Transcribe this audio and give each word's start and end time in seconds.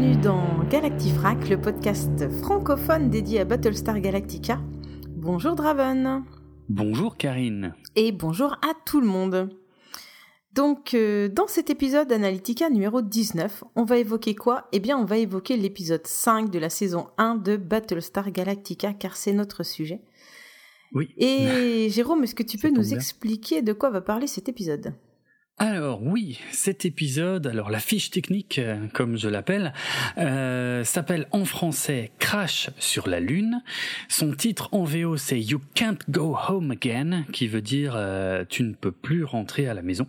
bienvenue 0.00 0.22
dans 0.22 0.64
Galactifrac, 0.70 1.50
le 1.50 1.60
podcast 1.60 2.26
francophone 2.42 3.10
dédié 3.10 3.40
à 3.40 3.44
Battlestar 3.44 4.00
Galactica. 4.00 4.58
Bonjour 5.08 5.54
Draven. 5.54 6.24
Bonjour 6.70 7.18
Karine. 7.18 7.74
Et 7.96 8.10
bonjour 8.10 8.52
à 8.62 8.72
tout 8.86 9.02
le 9.02 9.06
monde. 9.06 9.50
Donc, 10.54 10.94
euh, 10.94 11.28
dans 11.28 11.46
cet 11.46 11.68
épisode 11.68 12.10
Analytica 12.12 12.70
numéro 12.70 13.02
19, 13.02 13.62
on 13.76 13.84
va 13.84 13.98
évoquer 13.98 14.34
quoi? 14.34 14.68
Eh 14.72 14.80
bien, 14.80 14.96
on 14.96 15.04
va 15.04 15.18
évoquer 15.18 15.58
l'épisode 15.58 16.06
5 16.06 16.50
de 16.50 16.58
la 16.58 16.70
saison 16.70 17.08
1 17.18 17.36
de 17.36 17.56
Battlestar 17.58 18.30
Galactica, 18.30 18.94
car 18.94 19.16
c'est 19.16 19.34
notre 19.34 19.64
sujet. 19.64 20.00
Oui. 20.94 21.10
Et 21.18 21.88
Jérôme, 21.90 22.24
est-ce 22.24 22.34
que 22.34 22.42
tu 22.42 22.56
peux 22.62 22.70
nous 22.70 22.82
bien. 22.82 22.96
expliquer 22.96 23.60
de 23.60 23.74
quoi 23.74 23.90
va 23.90 24.00
parler 24.00 24.26
cet 24.26 24.48
épisode? 24.48 24.94
Alors 25.62 26.02
oui, 26.02 26.40
cet 26.52 26.86
épisode, 26.86 27.46
alors 27.46 27.68
la 27.68 27.80
fiche 27.80 28.08
technique, 28.08 28.58
euh, 28.58 28.86
comme 28.94 29.18
je 29.18 29.28
l'appelle, 29.28 29.74
euh, 30.16 30.84
s'appelle 30.84 31.26
en 31.32 31.44
français 31.44 32.12
Crash 32.18 32.70
sur 32.78 33.06
la 33.10 33.20
Lune. 33.20 33.62
Son 34.08 34.32
titre 34.32 34.70
en 34.72 34.84
VO 34.84 35.18
c'est 35.18 35.38
You 35.38 35.60
Can't 35.74 35.98
Go 36.08 36.34
Home 36.48 36.70
Again, 36.70 37.24
qui 37.30 37.46
veut 37.46 37.60
dire 37.60 37.92
euh, 37.94 38.46
Tu 38.48 38.62
ne 38.62 38.72
peux 38.72 38.90
plus 38.90 39.22
rentrer 39.22 39.68
à 39.68 39.74
la 39.74 39.82
maison. 39.82 40.06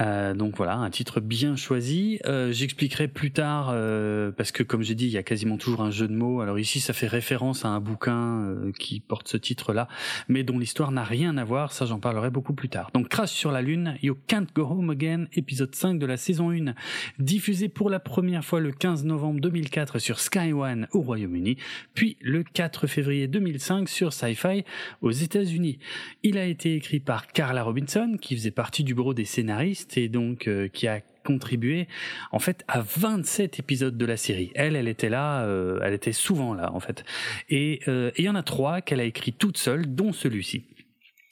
Euh, 0.00 0.34
donc 0.34 0.56
voilà, 0.56 0.76
un 0.76 0.90
titre 0.90 1.20
bien 1.20 1.56
choisi. 1.56 2.20
Euh, 2.26 2.52
J'expliquerai 2.52 3.08
plus 3.08 3.32
tard, 3.32 3.70
euh, 3.72 4.30
parce 4.30 4.52
que 4.52 4.62
comme 4.62 4.82
j'ai 4.82 4.94
dit, 4.94 5.06
il 5.06 5.12
y 5.12 5.18
a 5.18 5.22
quasiment 5.22 5.56
toujours 5.56 5.82
un 5.82 5.90
jeu 5.90 6.08
de 6.08 6.14
mots. 6.14 6.40
Alors 6.40 6.58
ici, 6.58 6.80
ça 6.80 6.92
fait 6.92 7.06
référence 7.06 7.64
à 7.64 7.68
un 7.68 7.80
bouquin 7.80 8.42
euh, 8.42 8.72
qui 8.78 9.00
porte 9.00 9.28
ce 9.28 9.36
titre-là, 9.36 9.88
mais 10.28 10.42
dont 10.42 10.58
l'histoire 10.58 10.92
n'a 10.92 11.04
rien 11.04 11.36
à 11.36 11.44
voir. 11.44 11.72
Ça, 11.72 11.86
j'en 11.86 11.98
parlerai 11.98 12.30
beaucoup 12.30 12.54
plus 12.54 12.68
tard. 12.68 12.90
Donc 12.94 13.08
Crash 13.08 13.30
sur 13.30 13.52
la 13.52 13.62
Lune, 13.62 13.96
You 14.02 14.16
Can't 14.26 14.46
Go 14.54 14.62
Home 14.62 14.90
Again, 14.90 15.26
épisode 15.32 15.74
5 15.74 15.98
de 15.98 16.06
la 16.06 16.16
saison 16.16 16.50
1, 16.50 16.74
diffusé 17.18 17.68
pour 17.68 17.90
la 17.90 18.00
première 18.00 18.44
fois 18.44 18.60
le 18.60 18.72
15 18.72 19.04
novembre 19.04 19.40
2004 19.40 19.98
sur 19.98 20.20
Sky 20.20 20.52
One 20.52 20.86
au 20.92 21.00
Royaume-Uni, 21.00 21.56
puis 21.94 22.16
le 22.20 22.42
4 22.42 22.86
février 22.86 23.26
2005 23.26 23.88
sur 23.88 24.12
Sci-Fi 24.12 24.64
aux 25.02 25.10
États-Unis. 25.10 25.78
Il 26.22 26.38
a 26.38 26.44
été 26.44 26.74
écrit 26.74 27.00
par 27.00 27.26
Carla 27.28 27.62
Robinson, 27.62 28.16
qui 28.20 28.36
faisait 28.36 28.50
partie 28.50 28.84
du 28.84 28.94
bureau 28.94 29.14
des 29.14 29.24
scénaristes 29.24 29.87
et 29.96 30.08
donc 30.08 30.48
euh, 30.48 30.68
qui 30.68 30.86
a 30.86 31.00
contribué 31.24 31.88
en 32.32 32.38
fait 32.38 32.64
à 32.68 32.80
27 32.80 33.58
épisodes 33.58 33.96
de 33.96 34.06
la 34.06 34.16
série. 34.16 34.50
Elle, 34.54 34.76
elle 34.76 34.88
était 34.88 35.10
là, 35.10 35.44
euh, 35.44 35.80
elle 35.82 35.94
était 35.94 36.12
souvent 36.12 36.54
là 36.54 36.72
en 36.72 36.80
fait. 36.80 37.04
Et 37.48 37.80
euh, 37.88 38.10
et 38.16 38.22
il 38.22 38.24
y 38.24 38.28
en 38.28 38.34
a 38.34 38.42
trois 38.42 38.80
qu'elle 38.80 39.00
a 39.00 39.04
écrit 39.04 39.32
toute 39.32 39.58
seule, 39.58 39.94
dont 39.94 40.12
celui-ci. 40.12 40.64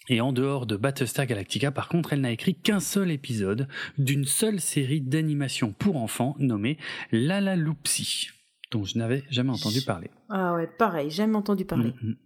Et 0.09 0.21
en 0.21 0.33
dehors 0.33 0.67
de 0.67 0.77
Battlestar 0.77 1.27
Galactica, 1.27 1.73
par 1.73 1.89
contre, 1.89 2.13
elle 2.13 2.21
n'a 2.21 2.31
écrit 2.31 2.55
qu'un 2.55 2.79
seul 2.79 3.11
épisode 3.11 3.67
d'une 3.99 4.25
seule 4.25 4.61
série 4.61 5.01
d'animation 5.01 5.73
pour 5.73 5.97
enfants 5.97 6.37
nommée 6.39 6.79
Lala 7.11 7.57
Loopsy, 7.57 8.29
dont 8.71 8.85
je 8.85 8.99
n'avais 8.99 9.25
jamais 9.31 9.51
entendu 9.51 9.83
parler. 9.83 10.11
Ah 10.29 10.55
ouais, 10.55 10.69
pareil, 10.79 11.11
jamais 11.11 11.37
entendu 11.37 11.65
parler. 11.65 11.93
Mhm. 12.03 12.17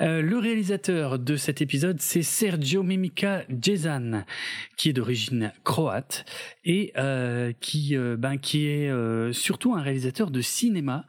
Euh, 0.00 0.22
le 0.22 0.38
réalisateur 0.38 1.18
de 1.18 1.36
cet 1.36 1.62
épisode, 1.62 2.00
c'est 2.00 2.22
Sergio 2.22 2.82
Mimica 2.82 3.44
Jezan, 3.48 4.24
qui 4.76 4.88
est 4.88 4.92
d'origine 4.92 5.52
croate 5.62 6.24
et 6.64 6.92
euh, 6.96 7.52
qui, 7.60 7.96
euh, 7.96 8.16
ben, 8.16 8.36
qui 8.38 8.66
est 8.66 8.90
surtout 9.32 9.74
un 9.74 9.82
réalisateur 9.82 10.30
de 10.30 10.40
cinéma. 10.40 11.06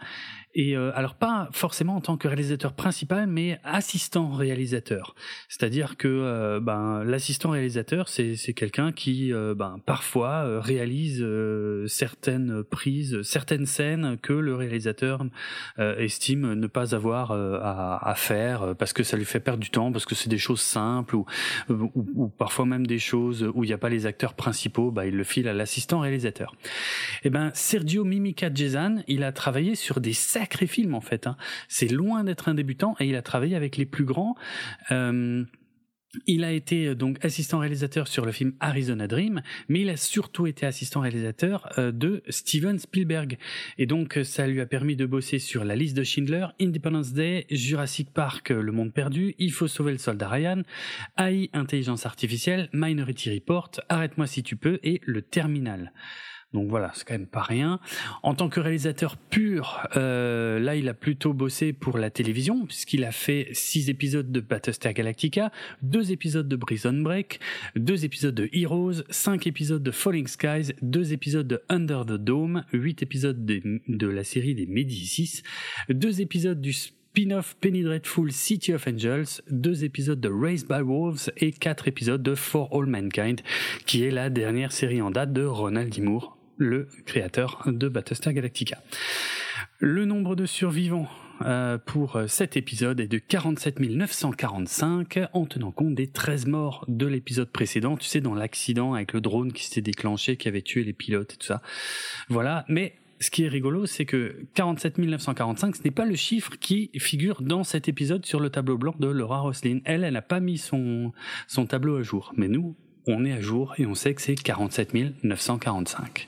Et 0.55 0.75
euh, 0.77 0.91
alors 0.95 1.15
pas 1.15 1.49
forcément 1.51 1.97
en 1.97 2.01
tant 2.01 2.15
que 2.15 2.29
réalisateur 2.29 2.73
principal, 2.73 3.27
mais 3.27 3.59
assistant 3.65 4.31
réalisateur. 4.31 5.13
C'est-à-dire 5.49 5.97
que 5.97 6.07
euh, 6.07 6.59
ben, 6.61 7.03
l'assistant 7.03 7.49
réalisateur, 7.49 8.07
c'est 8.07 8.35
c'est 8.37 8.53
quelqu'un 8.53 8.93
qui 8.93 9.33
euh, 9.33 9.53
ben, 9.53 9.81
parfois 9.85 10.45
euh, 10.45 10.61
réalise 10.61 11.25
certaines 11.87 12.63
prises, 12.63 13.21
certaines 13.23 13.65
scènes 13.65 14.17
que 14.21 14.33
le 14.33 14.55
réalisateur 14.55 15.25
estime 15.77 16.53
ne 16.53 16.67
pas 16.67 16.95
avoir 16.95 17.31
à, 17.31 18.09
à 18.09 18.15
faire 18.15 18.75
parce 18.77 18.93
que 18.93 19.03
ça 19.03 19.17
lui 19.17 19.25
fait 19.25 19.39
perdre 19.39 19.59
du 19.59 19.69
temps, 19.69 19.91
parce 19.91 20.05
que 20.05 20.15
c'est 20.15 20.29
des 20.29 20.37
choses 20.37 20.61
simples 20.61 21.15
ou, 21.15 21.25
ou, 21.69 21.91
ou 22.15 22.29
parfois 22.29 22.65
même 22.65 22.87
des 22.87 22.99
choses 22.99 23.43
où 23.53 23.63
il 23.63 23.67
n'y 23.67 23.73
a 23.73 23.77
pas 23.77 23.89
les 23.89 24.05
acteurs 24.05 24.33
principaux, 24.33 24.91
bah, 24.91 25.05
il 25.05 25.15
le 25.15 25.23
file 25.23 25.47
à 25.47 25.53
l'assistant 25.53 25.99
réalisateur. 25.99 26.55
Et 27.23 27.29
ben 27.29 27.51
Sergio 27.53 28.03
Mimica 28.05 28.53
Jezan, 28.53 29.03
il 29.07 29.23
a 29.23 29.31
travaillé 29.31 29.75
sur 29.75 29.99
des 29.99 30.13
sacrés 30.45 30.67
films 30.67 30.93
en 30.93 31.01
fait. 31.01 31.25
Hein. 31.25 31.37
C'est 31.67 31.91
loin 31.91 32.23
d'être 32.23 32.49
un 32.49 32.53
débutant 32.53 32.95
et 32.99 33.07
il 33.07 33.15
a 33.15 33.23
travaillé 33.23 33.55
avec 33.55 33.77
les 33.77 33.85
plus 33.85 34.05
grands. 34.05 34.35
Euh, 34.91 35.43
il 36.27 36.43
a 36.43 36.51
été 36.51 36.87
euh, 36.87 36.95
donc 36.95 37.17
assistant 37.25 37.57
réalisateur 37.57 38.07
sur 38.07 38.27
le 38.27 38.31
film 38.31 38.53
Arizona 38.59 39.07
Dream, 39.07 39.41
mais 39.69 39.81
il 39.81 39.89
a 39.89 39.97
surtout 39.97 40.45
été 40.45 40.67
assistant 40.67 40.99
réalisateur 40.99 41.67
euh, 41.79 41.91
de 41.91 42.21
Steven 42.29 42.77
Spielberg. 42.77 43.39
Et 43.79 43.87
donc 43.87 44.19
ça 44.23 44.45
lui 44.45 44.61
a 44.61 44.67
permis 44.67 44.95
de 44.95 45.07
bosser 45.07 45.39
sur 45.39 45.65
La 45.65 45.75
liste 45.75 45.97
de 45.97 46.03
Schindler, 46.03 46.45
Independence 46.61 47.13
Day, 47.13 47.47
Jurassic 47.49 48.13
Park, 48.13 48.51
Le 48.51 48.71
Monde 48.71 48.93
Perdu, 48.93 49.33
Il 49.39 49.51
faut 49.51 49.67
sauver 49.67 49.93
le 49.93 49.97
soldat 49.97 50.29
Ryan, 50.29 50.61
AI, 51.17 51.49
Intelligence 51.53 52.05
Artificielle, 52.05 52.69
Minority 52.71 53.33
Report, 53.33 53.71
Arrête-moi 53.89 54.27
si 54.27 54.43
tu 54.43 54.57
peux 54.57 54.79
et 54.83 55.01
Le 55.05 55.23
Terminal. 55.23 55.91
Donc 56.55 56.69
voilà, 56.69 56.91
c'est 56.95 57.05
quand 57.05 57.15
même 57.15 57.27
pas 57.27 57.41
rien. 57.41 57.81
En 58.23 58.33
tant 58.33 58.47
que 58.47 58.61
réalisateur 58.61 59.17
pur, 59.17 59.85
euh, 59.97 60.57
là, 60.57 60.77
il 60.77 60.87
a 60.87 60.93
plutôt 60.93 61.33
bossé 61.33 61.73
pour 61.73 61.97
la 61.97 62.09
télévision, 62.09 62.65
puisqu'il 62.65 63.03
a 63.03 63.11
fait 63.11 63.49
six 63.51 63.89
épisodes 63.89 64.31
de 64.31 64.39
Battlestar 64.39 64.93
Galactica, 64.93 65.51
deux 65.81 66.13
épisodes 66.13 66.47
de 66.47 66.55
Prison 66.55 66.93
Break, 66.93 67.41
deux 67.75 68.05
épisodes 68.05 68.33
de 68.33 68.49
Heroes, 68.53 69.03
cinq 69.09 69.47
épisodes 69.47 69.83
de 69.83 69.91
Falling 69.91 70.27
Skies, 70.27 70.71
deux 70.81 71.11
épisodes 71.11 71.47
de 71.47 71.61
Under 71.67 72.05
the 72.05 72.13
Dome, 72.13 72.63
huit 72.71 73.03
épisodes 73.03 73.45
de, 73.45 73.81
de 73.89 74.07
la 74.07 74.23
série 74.23 74.55
des 74.55 74.65
Médicis, 74.65 75.43
deux 75.89 76.21
épisodes 76.21 76.61
du 76.61 76.71
spin-off 76.71 77.55
Penny 77.59 77.83
Dreadful 77.83 78.31
City 78.31 78.73
of 78.73 78.87
Angels, 78.87 79.41
deux 79.49 79.83
épisodes 79.83 80.19
de 80.19 80.29
Raised 80.29 80.67
by 80.69 80.81
Wolves 80.81 81.31
et 81.37 81.51
quatre 81.51 81.89
épisodes 81.89 82.23
de 82.23 82.33
For 82.33 82.69
All 82.73 82.85
Mankind, 82.85 83.41
qui 83.85 84.03
est 84.03 84.11
la 84.11 84.29
dernière 84.29 84.71
série 84.71 85.01
en 85.01 85.11
date 85.11 85.33
de 85.33 85.43
Ronald 85.43 85.93
D. 85.93 86.01
Moore, 86.01 86.34
le 86.57 86.87
créateur 87.05 87.63
de 87.65 87.87
Battlestar 87.89 88.33
Galactica. 88.33 88.81
Le 89.79 90.05
nombre 90.05 90.35
de 90.35 90.45
survivants 90.45 91.07
euh, 91.41 91.77
pour 91.77 92.19
cet 92.27 92.55
épisode 92.55 92.99
est 92.99 93.07
de 93.07 93.17
47 93.17 93.79
945 93.79 95.19
en 95.33 95.45
tenant 95.45 95.71
compte 95.71 95.95
des 95.95 96.07
13 96.07 96.45
morts 96.47 96.85
de 96.87 97.05
l'épisode 97.05 97.51
précédent, 97.51 97.97
tu 97.97 98.07
sais, 98.07 98.21
dans 98.21 98.35
l'accident 98.35 98.93
avec 98.93 99.13
le 99.13 99.21
drone 99.21 99.51
qui 99.51 99.65
s'était 99.65 99.81
déclenché, 99.81 100.37
qui 100.37 100.47
avait 100.47 100.61
tué 100.61 100.83
les 100.83 100.93
pilotes 100.93 101.33
et 101.33 101.37
tout 101.37 101.47
ça. 101.47 101.61
Voilà, 102.29 102.65
mais 102.69 102.95
ce 103.19 103.31
qui 103.31 103.43
est 103.43 103.47
rigolo, 103.47 103.85
c'est 103.85 104.05
que 104.05 104.45
47 104.55 104.97
945, 104.97 105.75
ce 105.75 105.83
n'est 105.83 105.91
pas 105.91 106.05
le 106.05 106.15
chiffre 106.15 106.57
qui 106.59 106.91
figure 106.95 107.41
dans 107.41 107.63
cet 107.63 107.87
épisode 107.87 108.25
sur 108.25 108.39
le 108.39 108.49
tableau 108.49 108.77
blanc 108.77 108.95
de 108.99 109.07
Laura 109.07 109.39
Roslin. 109.39 109.79
Elle, 109.85 110.03
elle 110.03 110.13
n'a 110.13 110.21
pas 110.21 110.39
mis 110.39 110.57
son, 110.57 111.13
son 111.47 111.65
tableau 111.65 111.97
à 111.97 112.03
jour. 112.03 112.33
Mais 112.35 112.47
nous, 112.47 112.75
on 113.07 113.25
est 113.25 113.31
à 113.33 113.41
jour 113.41 113.73
et 113.77 113.85
on 113.85 113.95
sait 113.95 114.13
que 114.13 114.21
c'est 114.21 114.35
47 114.35 114.93
945. 115.23 116.27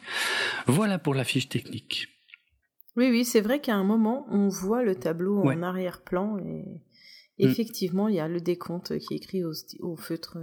Voilà 0.67 0.99
pour 0.99 1.13
la 1.15 1.23
fiche 1.23 1.49
technique. 1.49 2.07
Oui, 2.95 3.09
oui, 3.11 3.25
c'est 3.25 3.41
vrai 3.41 3.61
qu'à 3.61 3.75
un 3.75 3.83
moment, 3.83 4.25
on 4.31 4.47
voit 4.49 4.83
le 4.83 4.95
tableau 4.95 5.43
Ouais. 5.43 5.55
en 5.55 5.61
arrière-plan 5.63 6.37
et 6.39 6.81
Mm. 7.39 7.49
effectivement, 7.49 8.07
il 8.07 8.15
y 8.15 8.19
a 8.19 8.27
le 8.27 8.41
décompte 8.41 8.97
qui 8.97 9.13
est 9.13 9.17
écrit 9.17 9.43
au, 9.43 9.51
au 9.81 9.95
feutre, 9.95 10.37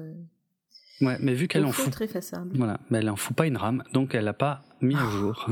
Ouais, 1.01 1.17
mais 1.21 1.35
vu 1.35 1.49
qu'elle 1.49 1.65
en 1.65 1.73
fout, 1.73 2.01
effaçable. 2.01 2.57
voilà, 2.57 2.79
mais 2.89 2.99
elle 2.99 3.11
en 3.11 3.17
fout 3.17 3.35
pas 3.37 3.47
une 3.49 3.57
rame, 3.57 3.83
donc 3.93 4.15
elle 4.15 4.23
l'a 4.25 4.33
pas 4.33 4.63
mis 4.81 4.95
à 4.95 5.11
jour. 5.11 5.51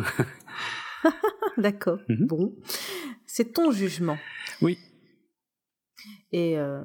D'accord. 1.58 1.98
Mhm. 2.08 2.26
Bon, 2.26 2.54
c'est 3.26 3.52
ton 3.52 3.72
jugement. 3.72 4.18
oui, 4.60 4.78
Et 6.30 6.56
euh, 6.58 6.82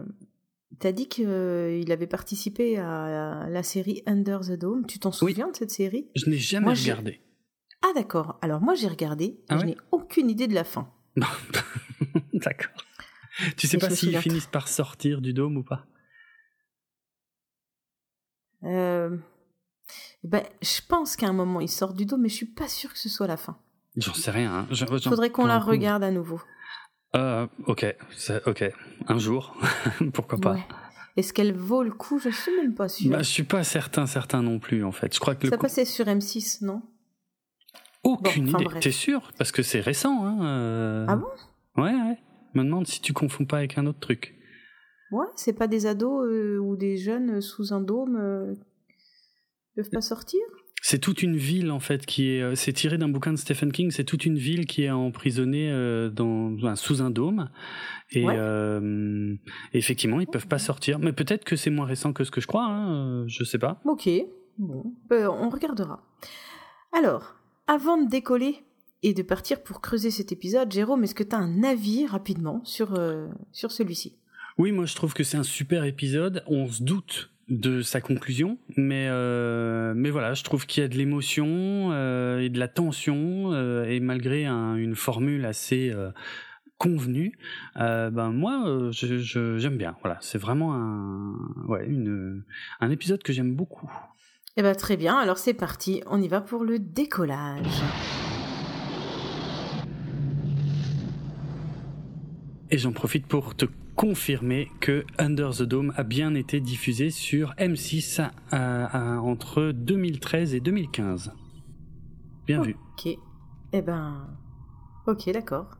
t'as 0.79 0.91
dit 0.91 1.07
qu'il 1.07 1.91
avait 1.91 2.07
participé 2.07 2.77
à 2.77 3.47
la 3.49 3.63
série 3.63 4.03
Under 4.05 4.41
the 4.41 4.51
Dome. 4.53 4.85
Tu 4.85 4.99
t'en 4.99 5.09
Oui. 5.09 5.15
souviens 5.15 5.49
de 5.51 5.55
cette 5.55 5.71
série? 5.71 6.09
Je 6.15 6.29
n'ai 6.29 6.37
jamais 6.37 6.65
Moi, 6.65 6.73
regardé. 6.73 7.21
Ah 7.83 7.91
d'accord. 7.95 8.37
Alors 8.41 8.61
moi 8.61 8.73
j'ai 8.75 8.87
regardé. 8.87 9.25
et 9.25 9.43
Ah 9.49 9.57
je 9.57 9.61
ouais? 9.61 9.67
n'ai 9.71 9.77
aucune 9.91 10.29
idée 10.29 10.47
de 10.47 10.53
la 10.55 10.63
fin. 10.63 10.91
D'accord. 12.33 12.71
Tu 13.55 13.67
sais 13.67 13.77
Et 13.77 13.79
pas 13.79 13.89
je 13.89 13.95
s'ils 13.95 14.17
finissent 14.19 14.47
par 14.47 14.67
sortir 14.67 15.21
du 15.21 15.31
dôme 15.33 15.57
ou 15.57 15.63
pas? 15.63 15.85
Euh, 18.63 19.15
ben, 20.23 20.43
je 20.61 20.81
pense 20.87 21.15
qu'à 21.15 21.27
un 21.27 21.33
moment 21.33 21.61
il 21.61 21.69
sort 21.69 21.93
du 21.93 22.05
dos, 22.05 22.17
mais 22.17 22.29
je 22.29 22.35
suis 22.35 22.45
pas 22.47 22.67
sûre 22.67 22.91
que 22.91 22.99
ce 22.99 23.09
soit 23.09 23.27
la 23.27 23.37
fin. 23.37 23.57
J'en 23.95 24.13
sais 24.13 24.31
rien. 24.31 24.51
Hein. 24.53 24.67
Je- 24.71 24.85
Il 24.85 24.97
j'en- 25.01 25.09
faudrait 25.09 25.29
qu'on 25.29 25.45
la 25.45 25.59
regarde 25.59 26.03
à 26.03 26.11
nouveau. 26.11 26.41
Euh, 27.17 27.47
ok, 27.65 27.85
ok. 28.45 28.63
Un 29.07 29.17
jour, 29.17 29.55
pourquoi 30.13 30.37
pas. 30.39 30.53
Ouais. 30.53 30.63
Est-ce 31.15 31.33
qu'elle 31.33 31.53
vaut 31.55 31.81
le 31.83 31.91
coup? 31.91 32.19
Je 32.19 32.29
suis 32.29 32.55
même 32.55 32.75
pas 32.75 32.87
sûre. 32.87 33.09
Bah, 33.11 33.19
je 33.19 33.29
suis 33.29 33.43
pas 33.43 33.63
certain, 33.63 34.05
certain 34.05 34.43
non 34.43 34.59
plus 34.59 34.83
en 34.83 34.91
fait. 34.91 35.13
Je 35.13 35.19
crois 35.19 35.33
que 35.35 35.47
Ça 35.49 35.57
coup- 35.57 35.63
passait 35.63 35.85
sur 35.85 36.05
M6, 36.05 36.63
non? 36.63 36.81
Aucune 38.03 38.51
Bon, 38.51 38.59
idée. 38.59 38.79
T'es 38.79 38.91
sûr 38.91 39.31
Parce 39.37 39.51
que 39.51 39.63
c'est 39.63 39.79
récent. 39.81 40.25
Hein, 40.25 40.45
euh. 40.45 41.05
Ah 41.09 41.15
bon? 41.15 41.27
Ouais, 41.81 41.91
ouais. 41.93 42.17
Je 42.53 42.59
me 42.59 42.63
demande 42.65 42.87
si 42.87 43.01
tu 43.01 43.13
confonds 43.13 43.45
pas 43.45 43.57
avec 43.57 43.77
un 43.77 43.85
autre 43.87 43.99
truc. 43.99 44.35
Ouais, 45.11 45.25
c'est 45.35 45.53
pas 45.53 45.67
des 45.67 45.85
ados 45.87 46.25
euh, 46.27 46.57
ou 46.59 46.75
des 46.75 46.97
jeunes 46.97 47.41
sous 47.41 47.73
un 47.73 47.81
dôme 47.81 48.17
euh, 48.17 48.53
peuvent 49.75 49.89
pas 49.89 50.01
sortir? 50.01 50.41
C'est 50.81 50.99
toute 50.99 51.23
une 51.23 51.35
ville 51.35 51.71
en 51.71 51.79
fait 51.79 52.05
qui 52.05 52.29
est, 52.29 52.55
c'est 52.55 52.73
tiré 52.73 52.97
d'un 52.97 53.09
bouquin 53.09 53.33
de 53.33 53.37
Stephen 53.37 53.71
King. 53.71 53.91
C'est 53.91 54.03
toute 54.03 54.25
une 54.25 54.37
ville 54.37 54.65
qui 54.65 54.83
est 54.83 54.89
emprisonnée 54.89 55.71
dans, 56.13 56.75
sous 56.75 57.01
un 57.01 57.09
dôme 57.09 57.49
et 58.11 58.25
effectivement 59.73 60.19
ils 60.19 60.27
peuvent 60.27 60.47
pas 60.47 60.59
sortir. 60.59 60.99
Mais 60.99 61.13
peut-être 61.13 61.43
que 61.43 61.55
c'est 61.55 61.71
moins 61.71 61.85
récent 61.85 62.13
que 62.13 62.23
ce 62.23 62.31
que 62.31 62.41
je 62.41 62.47
crois. 62.47 62.65
Hein, 62.65 63.27
je 63.27 63.43
sais 63.43 63.59
pas. 63.59 63.81
Ok, 63.85 64.09
bon, 64.57 64.93
on 65.09 65.49
regardera. 65.49 66.03
Alors, 66.93 67.35
avant 67.67 68.01
de 68.01 68.09
décoller, 68.09 68.63
et 69.03 69.13
de 69.13 69.21
partir 69.21 69.61
pour 69.61 69.81
creuser 69.81 70.11
cet 70.11 70.31
épisode. 70.31 70.71
Jérôme, 70.71 71.03
est-ce 71.03 71.15
que 71.15 71.23
tu 71.23 71.35
as 71.35 71.39
un 71.39 71.63
avis 71.63 72.05
rapidement 72.05 72.61
sur, 72.63 72.95
euh, 72.95 73.27
sur 73.51 73.71
celui-ci? 73.71 74.17
Oui, 74.57 74.71
moi 74.71 74.85
je 74.85 74.95
trouve 74.95 75.13
que 75.13 75.23
c'est 75.23 75.37
un 75.37 75.43
super 75.43 75.83
épisode. 75.83 76.43
On 76.47 76.67
se 76.67 76.81
doute 76.81 77.29
de 77.49 77.81
sa 77.81 78.01
conclusion, 78.01 78.57
mais 78.75 79.07
euh, 79.09 79.93
mais 79.95 80.09
voilà, 80.09 80.33
je 80.33 80.43
trouve 80.43 80.65
qu'il 80.65 80.81
y 80.81 80.85
a 80.85 80.89
de 80.89 80.95
l'émotion 80.95 81.91
euh, 81.91 82.39
et 82.39 82.49
de 82.49 82.59
la 82.59 82.67
tension 82.67 83.53
et 83.85 83.99
malgré 83.99 84.45
une 84.45 84.95
formule 84.95 85.45
assez 85.45 85.93
convenue, 86.77 87.37
ben 87.75 88.31
moi 88.31 88.91
j'aime 88.91 89.77
bien. 89.77 89.95
Voilà, 90.01 90.17
c'est 90.21 90.37
vraiment 90.37 90.73
un 90.75 91.35
une 91.85 92.43
un 92.79 92.91
épisode 92.91 93.23
que 93.23 93.33
j'aime 93.33 93.55
beaucoup. 93.55 93.89
Eh 94.57 94.61
ben 94.61 94.75
très 94.75 94.97
bien, 94.97 95.15
alors 95.17 95.37
c'est 95.37 95.53
parti, 95.53 96.01
on 96.07 96.21
y 96.21 96.27
va 96.27 96.41
pour 96.41 96.63
le 96.63 96.79
décollage. 96.79 97.81
Et 102.69 102.77
j'en 102.77 102.91
profite 102.91 103.25
pour 103.25 103.55
te 103.55 103.65
confirmer 103.95 104.69
que 104.79 105.05
Under 105.17 105.51
the 105.51 105.63
Dome 105.63 105.93
a 105.95 106.03
bien 106.03 106.35
été 106.35 106.59
diffusé 106.59 107.09
sur 107.09 107.53
M6 107.55 108.29
entre 108.51 109.71
2013 109.71 110.53
et 110.53 110.59
2015. 110.59 111.31
Bien 112.45 112.61
vu. 112.61 112.75
Ok. 112.93 113.17
Eh 113.73 113.81
ben. 113.81 114.27
Ok, 115.07 115.29
d'accord. 115.31 115.77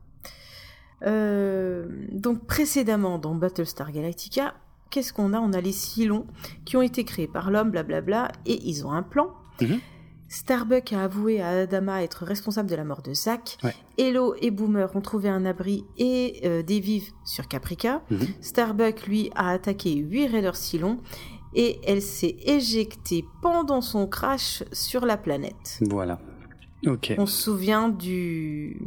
Euh, 1.06 1.86
donc 2.10 2.46
précédemment 2.46 3.18
dans 3.18 3.34
Battlestar 3.34 3.92
Galactica, 3.92 4.54
qu'est-ce 4.90 5.12
qu'on 5.12 5.32
a? 5.32 5.40
On 5.40 5.52
a 5.52 5.60
les 5.60 5.72
Silons 5.72 6.26
qui 6.64 6.76
ont 6.76 6.82
été 6.82 7.04
créés 7.04 7.28
par 7.28 7.50
l'homme, 7.50 7.70
blablabla, 7.70 8.32
et 8.46 8.58
ils 8.68 8.86
ont 8.86 8.92
un 8.92 9.02
plan. 9.02 9.32
Mhm. 9.60 9.78
Starbuck 10.28 10.92
a 10.92 11.04
avoué 11.04 11.40
à 11.40 11.60
Adama 11.60 12.02
être 12.02 12.24
responsable 12.24 12.68
de 12.68 12.76
la 12.76 12.84
mort 12.84 13.02
de 13.02 13.14
Zack. 13.14 13.56
Hello 13.96 14.34
et 14.40 14.50
Boomer 14.50 14.94
ont 14.94 15.00
trouvé 15.00 15.28
un 15.28 15.44
abri 15.46 15.84
et 15.96 16.40
euh, 16.44 16.62
des 16.62 16.80
vives 16.80 17.10
sur 17.24 17.48
Caprica. 17.48 18.02
Mhm. 18.10 18.26
Starbuck, 18.40 19.06
lui, 19.06 19.30
a 19.34 19.50
attaqué 19.50 19.94
8 19.94 20.26
Raiders 20.26 20.56
Silon 20.56 20.98
et 21.54 21.80
elle 21.86 22.02
s'est 22.02 22.36
éjectée 22.44 23.24
pendant 23.40 23.80
son 23.80 24.06
crash 24.06 24.62
sur 24.72 25.06
la 25.06 25.16
planète. 25.16 25.80
Voilà. 25.88 26.20
Ok. 26.86 27.14
On 27.16 27.26
se 27.26 27.42
souvient 27.42 27.88
du. 27.88 28.80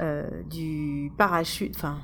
Euh, 0.00 0.28
du 0.44 1.10
parachute. 1.16 1.74
Enfin, 1.74 2.02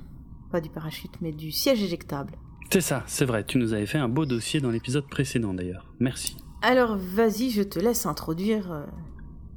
pas 0.50 0.60
du 0.60 0.70
parachute, 0.70 1.12
mais 1.20 1.32
du 1.32 1.52
siège 1.52 1.82
éjectable. 1.82 2.32
C'est 2.70 2.80
ça, 2.80 3.04
c'est 3.06 3.24
vrai. 3.24 3.44
Tu 3.44 3.58
nous 3.58 3.72
avais 3.72 3.86
fait 3.86 3.98
un 3.98 4.08
beau 4.08 4.24
dossier 4.24 4.60
dans 4.60 4.70
l'épisode 4.70 5.06
précédent 5.08 5.54
d'ailleurs. 5.54 5.92
Merci. 6.00 6.36
Alors 6.66 6.96
vas-y, 6.96 7.50
je 7.50 7.60
te 7.60 7.78
laisse 7.78 8.06
introduire 8.06 8.72
euh, 8.72 8.86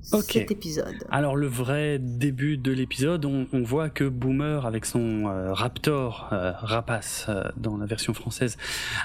cet 0.02 0.52
épisode. 0.52 0.98
Alors 1.10 1.38
le 1.38 1.48
vrai 1.48 2.00
début 2.00 2.58
de 2.58 2.74
l'épisode, 2.74 3.24
on, 3.24 3.64
voit 3.64 3.90
que 3.90 4.04
Boomer 4.04 4.66
avec 4.66 4.86
son 4.86 5.26
euh, 5.26 5.54
Raptor 5.54 6.28
euh, 6.34 6.52
rapace 6.58 7.30
dans 7.56 7.78
la 7.78 7.86
version 7.86 8.14
française 8.14 8.58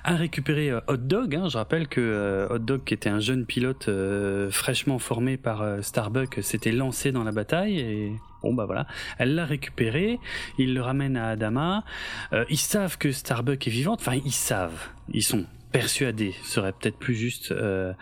a 0.03 0.17
récupéré 0.17 0.73
Hot 0.89 0.97
Dog. 0.97 1.37
Hein. 1.37 1.49
Je 1.49 1.57
rappelle 1.57 1.87
que 1.87 2.49
Hot 2.51 2.59
Dog, 2.59 2.83
qui 2.83 2.93
était 2.93 3.09
un 3.09 3.21
jeune 3.21 3.47
pilote 3.47 3.89
fraîchement 4.51 4.99
formé 4.99 5.37
par 5.37 5.65
Starbuck, 5.81 6.41
s'était 6.43 6.73
lancé 6.73 7.13
dans 7.13 7.23
la 7.23 7.33
bataille 7.33 7.79
et 7.79 8.13
Bon 8.43 8.53
bah 8.53 8.67
voilà, 8.67 8.89
elle 9.19 9.37
l'a 9.37 9.45
récupéré, 9.45 10.19
il 10.59 10.75
le 10.75 10.83
ramène 10.83 11.17
à 11.17 11.29
Adama. 11.29 11.85
ils 12.51 12.59
savent 12.59 12.99
que 12.99 13.13
Starbuck 13.13 13.65
est 13.69 13.71
vivante, 13.71 14.01
enfin 14.01 14.19
ils 14.25 14.33
savent, 14.33 14.89
ils 15.13 15.23
sont 15.23 15.47
persuadé 15.73 16.35
serait 16.45 16.73
peut-être 16.73 16.99
plus 16.99 17.15
juste 17.15 17.51
euh, 17.51 17.93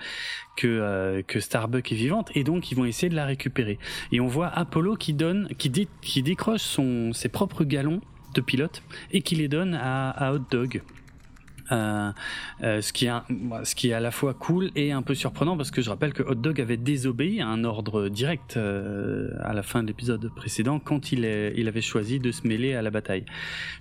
que 0.56 0.66
euh, 0.66 1.22
que 1.22 1.40
Starbuck 1.40 1.90
est 1.92 1.96
vivante. 1.96 2.30
Et 2.34 2.44
donc 2.44 2.70
ils 2.70 2.74
vont 2.74 2.84
essayer 2.84 3.08
de 3.08 3.16
la 3.16 3.24
récupérer. 3.24 3.78
Et 4.12 4.20
on 4.20 4.26
voit 4.26 4.48
Apollo 4.48 4.96
qui 4.96 5.14
donne 5.14 5.48
qui, 5.58 5.88
qui 6.02 6.22
décroche 6.22 6.62
son 6.62 7.12
ses 7.12 7.28
propres 7.28 7.64
galons 7.64 8.00
de 8.34 8.40
pilote 8.40 8.82
et 9.12 9.22
qui 9.22 9.36
les 9.36 9.48
donne 9.48 9.74
à, 9.74 10.10
à 10.10 10.32
Hot 10.32 10.42
Dog 10.50 10.82
euh, 11.72 12.12
euh, 12.62 12.80
ce 12.80 12.92
qui 12.92 13.06
est 13.06 13.10
ce 13.64 13.74
qui 13.74 13.90
est 13.90 13.92
à 13.92 14.00
la 14.00 14.10
fois 14.10 14.34
cool 14.34 14.70
et 14.74 14.92
un 14.92 15.02
peu 15.02 15.14
surprenant 15.14 15.56
parce 15.56 15.70
que 15.70 15.82
je 15.82 15.90
rappelle 15.90 16.12
que 16.12 16.22
Hot 16.22 16.34
Dog 16.34 16.60
avait 16.60 16.76
désobéi 16.76 17.40
à 17.40 17.46
un 17.46 17.64
ordre 17.64 18.08
direct 18.08 18.56
euh, 18.56 19.30
à 19.40 19.52
la 19.52 19.62
fin 19.62 19.82
de 19.82 19.88
l'épisode 19.88 20.30
précédent 20.34 20.78
quand 20.78 21.12
il 21.12 21.24
est, 21.24 21.54
il 21.56 21.68
avait 21.68 21.80
choisi 21.80 22.18
de 22.18 22.32
se 22.32 22.46
mêler 22.46 22.74
à 22.74 22.82
la 22.82 22.90
bataille 22.90 23.24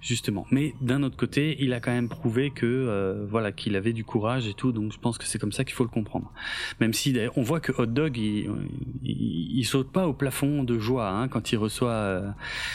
justement. 0.01 0.45
Mais 0.51 0.73
d'un 0.81 1.03
autre 1.03 1.17
côté, 1.17 1.57
il 1.59 1.73
a 1.73 1.79
quand 1.79 1.91
même 1.91 2.09
prouvé 2.09 2.51
que 2.51 3.27
voilà 3.29 3.51
qu'il 3.51 3.75
avait 3.75 3.93
du 3.93 4.03
courage 4.03 4.47
et 4.47 4.53
tout, 4.53 4.71
donc 4.71 4.93
je 4.93 4.99
pense 4.99 5.17
que 5.17 5.25
c'est 5.25 5.39
comme 5.39 5.51
ça 5.51 5.63
qu'il 5.63 5.73
faut 5.73 5.83
le 5.83 5.89
comprendre. 5.89 6.31
Même 6.79 6.93
si 6.93 7.17
on 7.35 7.41
voit 7.41 7.59
que 7.59 7.71
Hot 7.71 7.87
Dog 7.87 8.17
il, 8.17 9.65
saute 9.65 9.91
pas 9.91 10.07
au 10.07 10.13
plafond 10.13 10.63
de 10.63 10.79
joie 10.79 11.09
hein, 11.09 11.27
quand 11.27 11.51
il 11.51 11.57
reçoit 11.57 12.23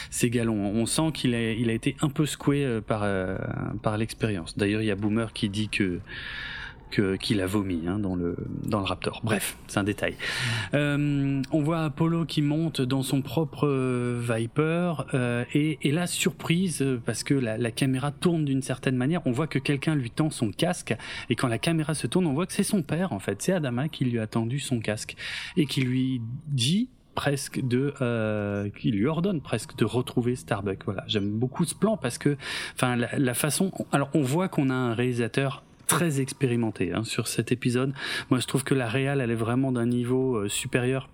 ses 0.09 0.29
galons. 0.29 0.55
On 0.55 0.85
sent 0.85 1.11
qu'il 1.13 1.35
a, 1.35 1.51
il 1.51 1.69
a 1.69 1.73
été 1.73 1.95
un 2.01 2.09
peu 2.09 2.25
secoué 2.25 2.79
par 2.85 3.05
par 3.81 3.97
l'expérience. 3.97 4.57
D'ailleurs, 4.57 4.81
il 4.81 4.87
y 4.87 4.91
a 4.91 4.95
Boomer 5.05 5.33
qui 5.33 5.49
dit 5.49 5.69
que 5.69 5.99
qu'il 7.19 7.41
a 7.41 7.45
vomi 7.45 7.87
hein, 7.87 7.99
dans 7.99 8.15
le 8.15 8.35
dans 8.63 8.79
le 8.79 8.85
Raptor. 8.85 9.21
Bref, 9.23 9.57
c'est 9.67 9.79
un 9.79 9.83
détail. 9.83 10.15
Euh, 10.73 11.41
on 11.51 11.61
voit 11.61 11.83
Apollo 11.83 12.25
qui 12.25 12.41
monte 12.41 12.81
dans 12.81 13.03
son 13.03 13.21
propre 13.21 13.67
euh, 13.67 14.21
Viper 14.21 14.93
euh, 15.13 15.43
et, 15.53 15.77
et 15.81 15.91
là 15.91 16.07
surprise 16.07 16.85
parce 17.05 17.23
que 17.23 17.33
la, 17.33 17.57
la 17.57 17.71
caméra 17.71 18.11
tourne 18.11 18.45
d'une 18.45 18.61
certaine 18.61 18.95
manière. 18.95 19.21
On 19.25 19.31
voit 19.31 19.47
que 19.47 19.59
quelqu'un 19.59 19.95
lui 19.95 20.09
tend 20.09 20.29
son 20.29 20.51
casque 20.51 20.95
et 21.29 21.35
quand 21.35 21.47
la 21.47 21.59
caméra 21.59 21.93
se 21.95 22.07
tourne, 22.07 22.27
on 22.27 22.33
voit 22.33 22.45
que 22.45 22.53
c'est 22.53 22.63
son 22.63 22.81
père 22.81 23.11
en 23.11 23.19
fait. 23.19 23.41
C'est 23.41 23.53
Adama 23.53 23.89
qui 23.89 24.05
lui 24.05 24.19
a 24.19 24.27
tendu 24.27 24.59
son 24.59 24.79
casque 24.79 25.15
et 25.57 25.65
qui 25.65 25.81
lui 25.81 26.21
dit 26.47 26.89
presque 27.15 27.65
de 27.65 27.93
euh, 28.01 28.69
qui 28.69 28.91
lui 28.91 29.07
ordonne 29.07 29.41
presque 29.41 29.75
de 29.77 29.85
retrouver 29.85 30.35
Starbuck. 30.35 30.83
Voilà, 30.85 31.03
j'aime 31.07 31.31
beaucoup 31.31 31.65
ce 31.65 31.73
plan 31.73 31.97
parce 31.97 32.17
que 32.17 32.37
enfin 32.73 32.95
la, 32.95 33.33
façon 33.33 33.71
alors 33.91 34.09
on 34.13 34.21
voit 34.21 34.47
qu'on 34.47 34.69
a 34.69 34.73
un 34.73 34.93
réalisateur 34.93 35.63
très 35.87 36.19
expérimenté 36.21 36.93
hein, 36.93 37.03
sur 37.03 37.27
cet 37.27 37.51
épisode. 37.51 37.93
Moi, 38.29 38.39
je 38.39 38.47
trouve 38.47 38.63
que 38.63 38.73
la 38.73 38.87
réal, 38.87 39.21
elle 39.21 39.31
est 39.31 39.35
vraiment 39.35 39.71
d'un 39.71 39.85
niveau 39.85 40.35
euh, 40.35 40.49
supérieur 40.49 41.09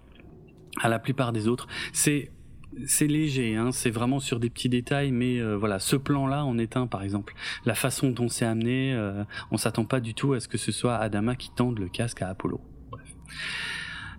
à 0.82 0.90
la 0.90 1.00
plupart 1.00 1.34
des 1.34 1.48
autres. 1.48 1.68
C'est 1.94 2.32
c'est 2.86 3.08
léger, 3.08 3.56
hein, 3.56 3.72
c'est 3.72 3.90
vraiment 3.90 4.20
sur 4.20 4.40
des 4.40 4.50
petits 4.50 4.70
détails, 4.70 5.12
mais 5.12 5.40
euh, 5.40 5.58
voilà, 5.58 5.80
ce 5.80 5.98
plan-là 5.98 6.46
en 6.46 6.58
est 6.58 6.78
un, 6.78 6.88
par 6.88 7.04
exemple. 7.04 7.34
La 7.66 7.76
façon 7.76 8.12
dont 8.12 8.30
c'est 8.30 8.46
amené, 8.46 8.94
euh, 8.94 9.24
on 9.52 9.58
s'attend 9.58 9.86
pas 9.86 10.00
du 10.00 10.14
tout 10.14 10.34
à 10.34 10.40
ce 10.40 10.48
que 10.48 10.58
ce 10.58 10.72
soit 10.72 10.96
Adama 10.96 11.36
qui 11.36 11.52
tende 11.54 11.80
le 11.80 11.90
casque 11.90 12.22
à 12.22 12.30
Apollo. 12.30 12.62
Bref. 12.90 13.14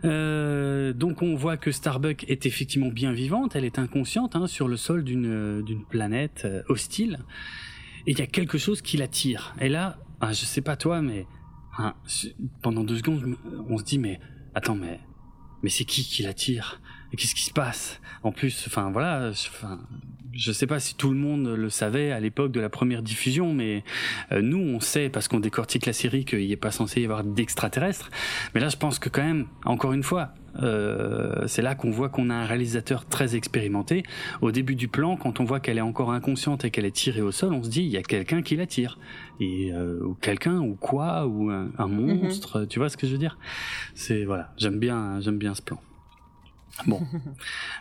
Euh, 0.05 0.93
donc 0.93 1.23
on 1.23 1.35
voit 1.35 1.57
que 1.57 1.71
Starbuck 1.71 2.25
est 2.29 2.47
effectivement 2.47 2.89
bien 2.89 3.13
vivante, 3.13 3.55
elle 3.55 3.65
est 3.65 3.79
inconsciente 3.79 4.35
hein, 4.35 4.47
sur 4.47 4.69
le 4.69 4.77
sol 4.77 5.05
d'une 5.05 5.63
d'une 5.63 5.85
planète 5.85 6.43
euh, 6.45 6.63
hostile, 6.69 7.21
et 8.07 8.13
il 8.13 8.19
y 8.19 8.23
a 8.23 8.27
quelque 8.27 8.59
chose 8.59 8.83
qui 8.83 8.97
l'attire. 8.97 9.55
Et 9.61 9.69
là, 9.69 9.99
ah, 10.21 10.33
je 10.33 10.45
sais 10.45 10.61
pas 10.61 10.77
toi, 10.77 11.03
mais 11.03 11.27
pendant 12.63 12.85
deux 12.85 12.99
secondes, 12.99 13.37
on 13.69 13.79
se 13.79 13.85
dit 13.85 13.99
mais 13.99 14.19
attends 14.55 14.75
mais 14.75 15.01
mais 15.63 15.71
c'est 15.71 15.85
qui 15.85 16.03
qui 16.05 16.23
l'attire? 16.23 16.81
Qu'est-ce 17.17 17.35
qui 17.35 17.45
se 17.45 17.53
passe? 17.53 18.01
En 18.23 18.33
plus, 18.33 18.65
enfin 18.67 18.91
voilà, 18.91 19.33
je 20.35 20.53
sais 20.53 20.67
pas 20.67 20.81
si 20.81 20.95
tout 20.95 21.11
le 21.11 21.17
monde 21.17 21.47
le 21.49 21.71
savait 21.71 22.13
à 22.13 22.21
l'époque 22.21 22.53
de 22.53 22.61
la 22.61 22.69
première 22.69 23.03
diffusion, 23.03 23.53
mais 23.53 23.85
euh, 24.33 24.41
nous 24.41 24.59
on 24.59 24.81
sait 24.81 25.09
parce 25.09 25.29
qu'on 25.29 25.41
décortique 25.41 25.87
la 25.87 25.93
série 25.93 26.25
qu'il 26.25 26.49
n'est 26.49 26.57
pas 26.57 26.71
censé 26.71 27.01
y 27.01 27.05
avoir 27.05 27.25
d'extraterrestres. 27.25 28.11
Mais 28.55 28.61
là, 28.61 28.69
je 28.69 28.77
pense 28.77 28.99
que 28.99 29.09
quand 29.09 29.23
même, 29.23 29.47
encore 29.65 29.93
une 29.93 30.03
fois, 30.03 30.35
euh, 30.63 31.47
c'est 31.47 31.63
là 31.63 31.75
qu'on 31.75 31.91
voit 31.91 32.09
qu'on 32.09 32.31
a 32.31 32.35
un 32.35 32.45
réalisateur 32.45 33.07
très 33.07 33.37
expérimenté. 33.37 34.03
Au 34.41 34.51
début 34.53 34.75
du 34.75 34.89
plan, 34.89 35.17
quand 35.17 35.41
on 35.41 35.45
voit 35.45 35.61
qu'elle 35.61 35.79
est 35.79 35.83
encore 35.83 36.13
inconsciente 36.13 36.65
et 36.65 36.71
qu'elle 36.71 36.85
est 36.85 36.95
tirée 36.95 37.23
au 37.23 37.33
sol, 37.33 37.53
on 37.53 37.63
se 37.63 37.71
dit 37.71 37.83
il 37.83 37.91
y 37.91 37.97
a 37.97 38.03
quelqu'un 38.03 38.43
qui 38.43 38.57
la 38.57 38.67
tire, 38.67 38.99
et 39.41 39.73
euh, 39.73 40.01
ou 40.03 40.15
quelqu'un 40.15 40.59
ou 40.59 40.75
quoi 40.75 41.27
ou 41.27 41.51
un, 41.51 41.71
mhm. 41.79 42.23
monstre. 42.23 42.65
Tu 42.65 42.79
vois 42.79 42.89
ce 42.89 42.97
que 42.97 43.07
je 43.07 43.13
veux 43.13 43.19
dire? 43.19 43.39
C'est 43.95 44.25
voilà, 44.25 44.53
j'aime 44.59 44.79
bien, 44.79 45.21
j'aime 45.21 45.39
bien 45.39 45.55
ce 45.55 45.63
plan. 45.63 45.81
Bon. 46.87 47.01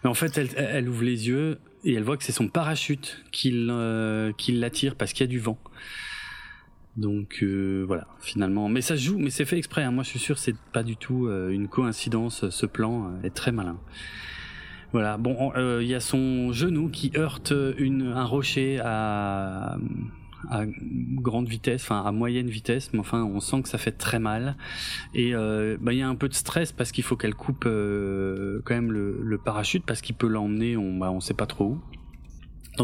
Mais 0.03 0.09
en 0.09 0.13
fait, 0.13 0.37
elle, 0.55 0.89
ouvre 0.89 1.03
les 1.03 1.27
yeux 1.27 1.59
et 1.83 1.93
elle 1.93 2.03
voit 2.03 2.17
que 2.17 2.23
c'est 2.23 2.31
son 2.31 2.47
parachute 2.47 3.23
qui 3.31 3.51
euh, 3.69 4.31
l'attire 4.49 4.95
parce 4.95 5.13
qu'il 5.13 5.25
y 5.25 5.29
a 5.29 5.31
du 5.31 5.39
vent. 5.39 5.57
Donc 6.97 7.39
euh, 7.41 7.83
voilà, 7.87 8.07
finalement. 8.19 8.67
Mais 8.69 8.81
ça 8.81 8.95
joue, 8.95 9.17
mais 9.17 9.29
c'est 9.29 9.45
fait 9.45 9.57
exprès. 9.57 9.83
Hein. 9.83 9.91
Moi, 9.91 10.03
je 10.03 10.09
suis 10.09 10.19
sûr, 10.19 10.37
c'est 10.37 10.55
pas 10.73 10.83
du 10.83 10.97
tout 10.97 11.27
euh, 11.27 11.49
une 11.49 11.67
coïncidence. 11.67 12.49
Ce 12.49 12.65
plan 12.65 13.11
est 13.23 13.33
très 13.33 13.51
malin. 13.51 13.79
Voilà. 14.91 15.17
Bon, 15.17 15.53
il 15.55 15.87
y 15.87 15.95
a 15.95 16.01
son 16.01 16.51
genou 16.51 16.89
qui 16.89 17.11
heurte 17.15 17.53
un 17.53 18.25
rocher 18.25 18.79
à 18.83 19.77
à 20.49 20.63
grande 20.67 21.47
vitesse, 21.47 21.83
enfin 21.83 22.03
à 22.05 22.11
moyenne 22.11 22.47
vitesse, 22.47 22.91
mais 22.93 22.99
enfin 22.99 23.23
on 23.23 23.39
sent 23.39 23.61
que 23.63 23.69
ça 23.69 23.77
fait 23.77 23.91
très 23.91 24.19
mal. 24.19 24.55
Et 25.13 25.35
euh, 25.35 25.77
bah, 25.79 25.93
il 25.93 25.99
y 25.99 26.01
a 26.01 26.07
un 26.07 26.15
peu 26.15 26.29
de 26.29 26.33
stress 26.33 26.71
parce 26.71 26.91
qu'il 26.91 27.03
faut 27.03 27.15
qu'elle 27.15 27.35
coupe 27.35 27.65
euh, 27.65 28.61
quand 28.65 28.75
même 28.75 28.91
le, 28.91 29.37
parachute 29.43 29.85
parce 29.85 30.01
qu'il 30.01 30.15
peut 30.15 30.27
l'emmener, 30.27 30.77
on 30.77 30.97
bah, 30.97 31.11
on 31.11 31.19
sait 31.19 31.33
pas 31.33 31.45
trop 31.47 31.65
où. 31.65 31.81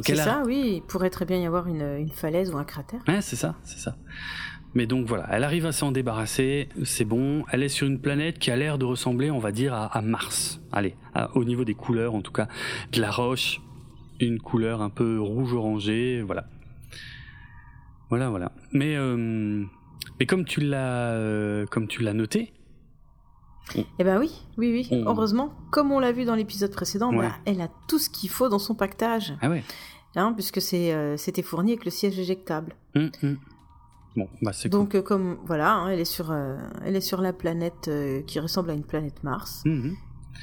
C'est 0.03 0.15
ça, 0.15 0.43
oui. 0.45 0.73
Il 0.75 0.81
pourrait 0.81 1.09
très 1.09 1.25
bien 1.25 1.37
y 1.37 1.45
avoir 1.45 1.67
une, 1.67 1.97
une 1.97 2.09
falaise 2.09 2.51
ou 2.51 2.57
un 2.57 2.63
cratère. 2.63 2.99
Ouais, 3.07 3.21
c'est 3.21 3.35
ça, 3.35 3.55
c'est 3.63 3.79
ça. 3.79 3.95
Mais 4.73 4.85
donc 4.85 5.07
voilà, 5.07 5.25
elle 5.31 5.43
arrive 5.43 5.65
à 5.65 5.71
s'en 5.71 5.91
débarrasser, 5.91 6.69
c'est 6.83 7.05
bon. 7.05 7.43
Elle 7.51 7.63
est 7.63 7.69
sur 7.69 7.87
une 7.87 7.99
planète 7.99 8.37
qui 8.37 8.51
a 8.51 8.55
l'air 8.55 8.77
de 8.77 8.85
ressembler, 8.85 9.31
on 9.31 9.39
va 9.39 9.51
dire, 9.51 9.73
à, 9.73 10.01
Mars. 10.01 10.61
Allez, 10.71 10.95
au 11.33 11.45
niveau 11.45 11.63
des 11.63 11.73
couleurs, 11.73 12.13
en 12.13 12.21
tout 12.21 12.31
cas, 12.31 12.47
de 12.91 13.01
la 13.01 13.09
roche, 13.09 13.61
une 14.19 14.39
couleur 14.39 14.81
un 14.81 14.89
peu 14.89 15.19
rouge 15.19 15.53
orangé, 15.53 16.21
voilà. 16.21 16.45
Voilà, 18.09 18.29
voilà. 18.29 18.51
Mais 18.71 18.95
euh, 18.95 19.65
mais 20.19 20.25
comme 20.25 20.45
tu 20.45 20.61
l'as 20.61 21.11
euh, 21.11 21.65
comme 21.65 21.87
tu 21.87 22.03
l'as 22.03 22.13
noté. 22.13 22.53
Eh 23.75 24.03
ben 24.05 24.17
oui, 24.17 24.31
oui, 24.57 24.71
oui. 24.71 25.03
Heureusement, 25.05 25.51
comme 25.71 25.91
on 25.91 25.99
l'a 25.99 26.13
vu 26.13 26.23
dans 26.23 26.35
l'épisode 26.35 26.71
précédent, 26.71 27.11
bah, 27.11 27.33
elle 27.45 27.59
a 27.59 27.67
tout 27.89 27.99
ce 27.99 28.09
qu'il 28.09 28.29
faut 28.29 28.47
dans 28.47 28.59
son 28.59 28.75
pactage. 28.75 29.33
Ah 29.41 29.49
ouais. 29.49 29.61
Hein, 30.15 30.31
puisque 30.33 30.61
c'est 30.61 30.93
euh, 30.93 31.17
c'était 31.17 31.41
fourni 31.43 31.73
avec 31.73 31.83
le 31.83 31.91
siège 31.91 32.17
éjectable. 32.17 32.75
Hum, 32.95 33.11
hum. 33.23 33.37
Bon, 34.15 34.29
bah 34.41 34.51
c'est 34.53 34.69
Donc 34.69 34.99
comme 35.01 35.37
voilà, 35.45 35.73
hein, 35.73 35.89
elle 35.89 35.99
est 35.99 36.05
sur 36.05 36.33
elle 36.33 36.95
est 36.95 37.01
sur 37.01 37.21
la 37.21 37.33
planète 37.33 37.91
qui 38.25 38.39
ressemble 38.39 38.71
à 38.71 38.73
une 38.73 38.85
planète 38.85 39.21
Mars. 39.23 39.63
Hum, 39.65 39.95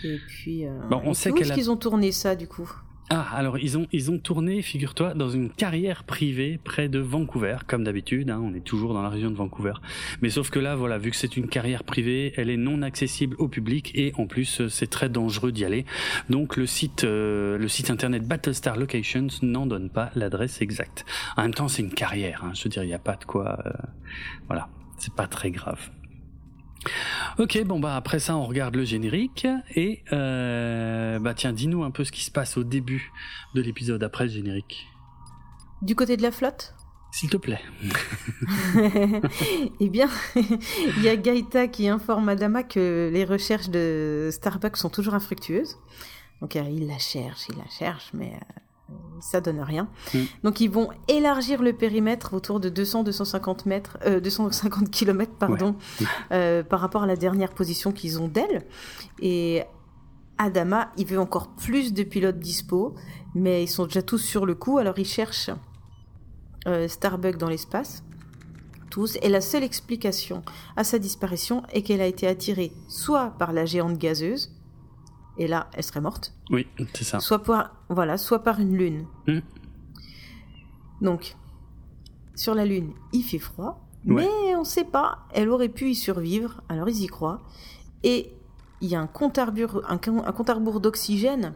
et 0.04 0.18
puis 0.28 0.64
bon, 0.90 1.00
on 1.04 1.14
sait 1.14 1.32
qu'elle 1.32 1.50
a... 1.50 1.54
qu'ils 1.54 1.70
ont 1.70 1.76
tourné 1.76 2.12
ça 2.12 2.36
du 2.36 2.46
coup? 2.46 2.70
Ah, 3.10 3.26
alors 3.32 3.58
ils 3.58 3.76
ont 3.76 3.86
ils 3.92 4.10
ont 4.10 4.18
tourné, 4.18 4.62
figure-toi, 4.62 5.12
dans 5.14 5.28
une 5.28 5.50
carrière 5.50 6.04
privée 6.04 6.58
près 6.62 6.88
de 6.88 6.98
Vancouver, 6.98 7.58
comme 7.66 7.84
d'habitude. 7.84 8.30
Hein, 8.30 8.40
on 8.42 8.54
est 8.54 8.64
toujours 8.64 8.94
dans 8.94 9.02
la 9.02 9.10
région 9.10 9.30
de 9.30 9.36
Vancouver, 9.36 9.74
mais 10.22 10.30
sauf 10.30 10.50
que 10.50 10.58
là, 10.58 10.74
voilà, 10.74 10.96
vu 10.96 11.10
que 11.10 11.16
c'est 11.16 11.36
une 11.36 11.48
carrière 11.48 11.84
privée, 11.84 12.32
elle 12.36 12.48
est 12.48 12.56
non 12.56 12.80
accessible 12.82 13.36
au 13.38 13.48
public 13.48 13.92
et 13.94 14.12
en 14.16 14.26
plus 14.26 14.68
c'est 14.68 14.88
très 14.88 15.10
dangereux 15.10 15.52
d'y 15.52 15.64
aller. 15.64 15.84
Donc 16.30 16.56
le 16.56 16.66
site 16.66 17.04
euh, 17.04 17.58
le 17.58 17.68
site 17.68 17.90
internet 17.90 18.26
Battlestar 18.26 18.76
Locations 18.76 19.28
n'en 19.42 19.66
donne 19.66 19.90
pas 19.90 20.10
l'adresse 20.14 20.62
exacte. 20.62 21.04
En 21.36 21.42
même 21.42 21.54
temps, 21.54 21.68
c'est 21.68 21.82
une 21.82 21.92
carrière. 21.92 22.42
Hein, 22.44 22.52
je 22.54 22.64
veux 22.64 22.70
dire, 22.70 22.84
il 22.84 22.88
n'y 22.88 22.94
a 22.94 22.98
pas 22.98 23.16
de 23.16 23.24
quoi. 23.24 23.58
Euh, 23.66 23.70
voilà, 24.46 24.68
c'est 24.98 25.14
pas 25.14 25.26
très 25.26 25.50
grave. 25.50 25.90
Ok, 27.38 27.62
bon 27.64 27.80
bah 27.80 27.96
après 27.96 28.18
ça 28.18 28.36
on 28.36 28.44
regarde 28.44 28.74
le 28.76 28.84
générique 28.84 29.46
et 29.74 30.02
euh, 30.12 31.18
bah 31.18 31.34
tiens 31.34 31.52
dis-nous 31.52 31.84
un 31.84 31.90
peu 31.90 32.04
ce 32.04 32.12
qui 32.12 32.22
se 32.22 32.30
passe 32.30 32.56
au 32.56 32.64
début 32.64 33.12
de 33.54 33.62
l'épisode 33.62 34.02
après 34.02 34.24
le 34.24 34.30
générique. 34.30 34.86
Du 35.82 35.94
côté 35.94 36.16
de 36.16 36.22
la 36.22 36.30
flotte? 36.30 36.74
S'il 37.12 37.30
te 37.30 37.36
plaît. 37.36 37.60
eh 39.80 39.88
bien, 39.88 40.08
il 40.36 41.02
y 41.02 41.08
a 41.08 41.14
Gaïta 41.14 41.68
qui 41.68 41.88
informe 41.88 42.28
Adama 42.28 42.64
que 42.64 43.08
les 43.12 43.24
recherches 43.24 43.68
de 43.68 44.30
Starbucks 44.32 44.76
sont 44.76 44.90
toujours 44.90 45.14
infructueuses. 45.14 45.76
Donc 46.40 46.56
il 46.56 46.88
la 46.88 46.98
cherche, 46.98 47.42
il 47.50 47.56
la 47.56 47.68
cherche, 47.70 48.10
mais 48.14 48.32
euh, 48.34 48.60
ça 49.20 49.40
donne 49.40 49.60
rien. 49.60 49.88
Mm. 50.12 50.18
Donc 50.42 50.60
ils 50.60 50.70
vont 50.70 50.90
élargir 51.08 51.62
le 51.62 51.72
périmètre 51.72 52.34
autour 52.34 52.60
de 52.60 52.68
200-250 52.68 53.68
mètres, 53.68 53.98
250 54.20 54.82
euh, 54.82 54.86
km 54.90 55.32
pardon, 55.38 55.76
euh, 56.32 56.62
par 56.62 56.80
rapport 56.80 57.04
à 57.04 57.06
la 57.06 57.16
dernière 57.16 57.54
position 57.54 57.92
qu'ils 57.92 58.20
ont 58.20 58.28
d'elle. 58.28 58.62
Et 59.20 59.62
Adama, 60.38 60.90
il 60.96 61.06
veut 61.06 61.18
encore 61.18 61.54
plus 61.54 61.92
de 61.92 62.02
pilotes 62.02 62.38
dispo, 62.38 62.94
mais 63.34 63.62
ils 63.62 63.68
sont 63.68 63.84
déjà 63.84 64.02
tous 64.02 64.18
sur 64.18 64.46
le 64.46 64.54
coup, 64.54 64.78
alors 64.78 64.98
ils 64.98 65.06
cherchent 65.06 65.50
euh, 66.66 66.88
Starbuck 66.88 67.36
dans 67.36 67.48
l'espace. 67.48 68.04
Tous, 68.90 69.18
et 69.22 69.28
la 69.28 69.40
seule 69.40 69.64
explication 69.64 70.42
à 70.76 70.84
sa 70.84 70.98
disparition 71.00 71.64
est 71.72 71.82
qu'elle 71.82 72.00
a 72.00 72.06
été 72.06 72.28
attirée 72.28 72.72
soit 72.88 73.30
par 73.38 73.52
la 73.52 73.64
géante 73.64 73.98
gazeuse, 73.98 74.53
et 75.38 75.46
là, 75.46 75.68
elle 75.72 75.82
serait 75.82 76.00
morte. 76.00 76.32
Oui, 76.50 76.66
c'est 76.94 77.04
ça. 77.04 77.20
Soit 77.20 77.42
par, 77.42 77.74
voilà, 77.88 78.18
soit 78.18 78.42
par 78.42 78.60
une 78.60 78.76
lune. 78.76 79.06
Hmm. 79.26 79.40
Donc, 81.00 81.36
sur 82.34 82.54
la 82.54 82.64
lune, 82.64 82.92
il 83.12 83.22
fait 83.22 83.38
froid, 83.38 83.86
mais 84.04 84.28
on 84.54 84.60
ne 84.60 84.64
sait 84.64 84.84
pas. 84.84 85.26
Elle 85.32 85.48
aurait 85.48 85.68
pu 85.68 85.90
y 85.90 85.94
survivre, 85.94 86.62
alors 86.68 86.88
ils 86.88 87.02
y 87.02 87.06
croient. 87.06 87.42
Et 88.02 88.32
il 88.80 88.88
y 88.88 88.94
a 88.94 89.00
un 89.00 89.06
compte 89.06 89.38
à 89.38 89.44
rebours, 89.46 90.80
d'oxygène, 90.80 91.54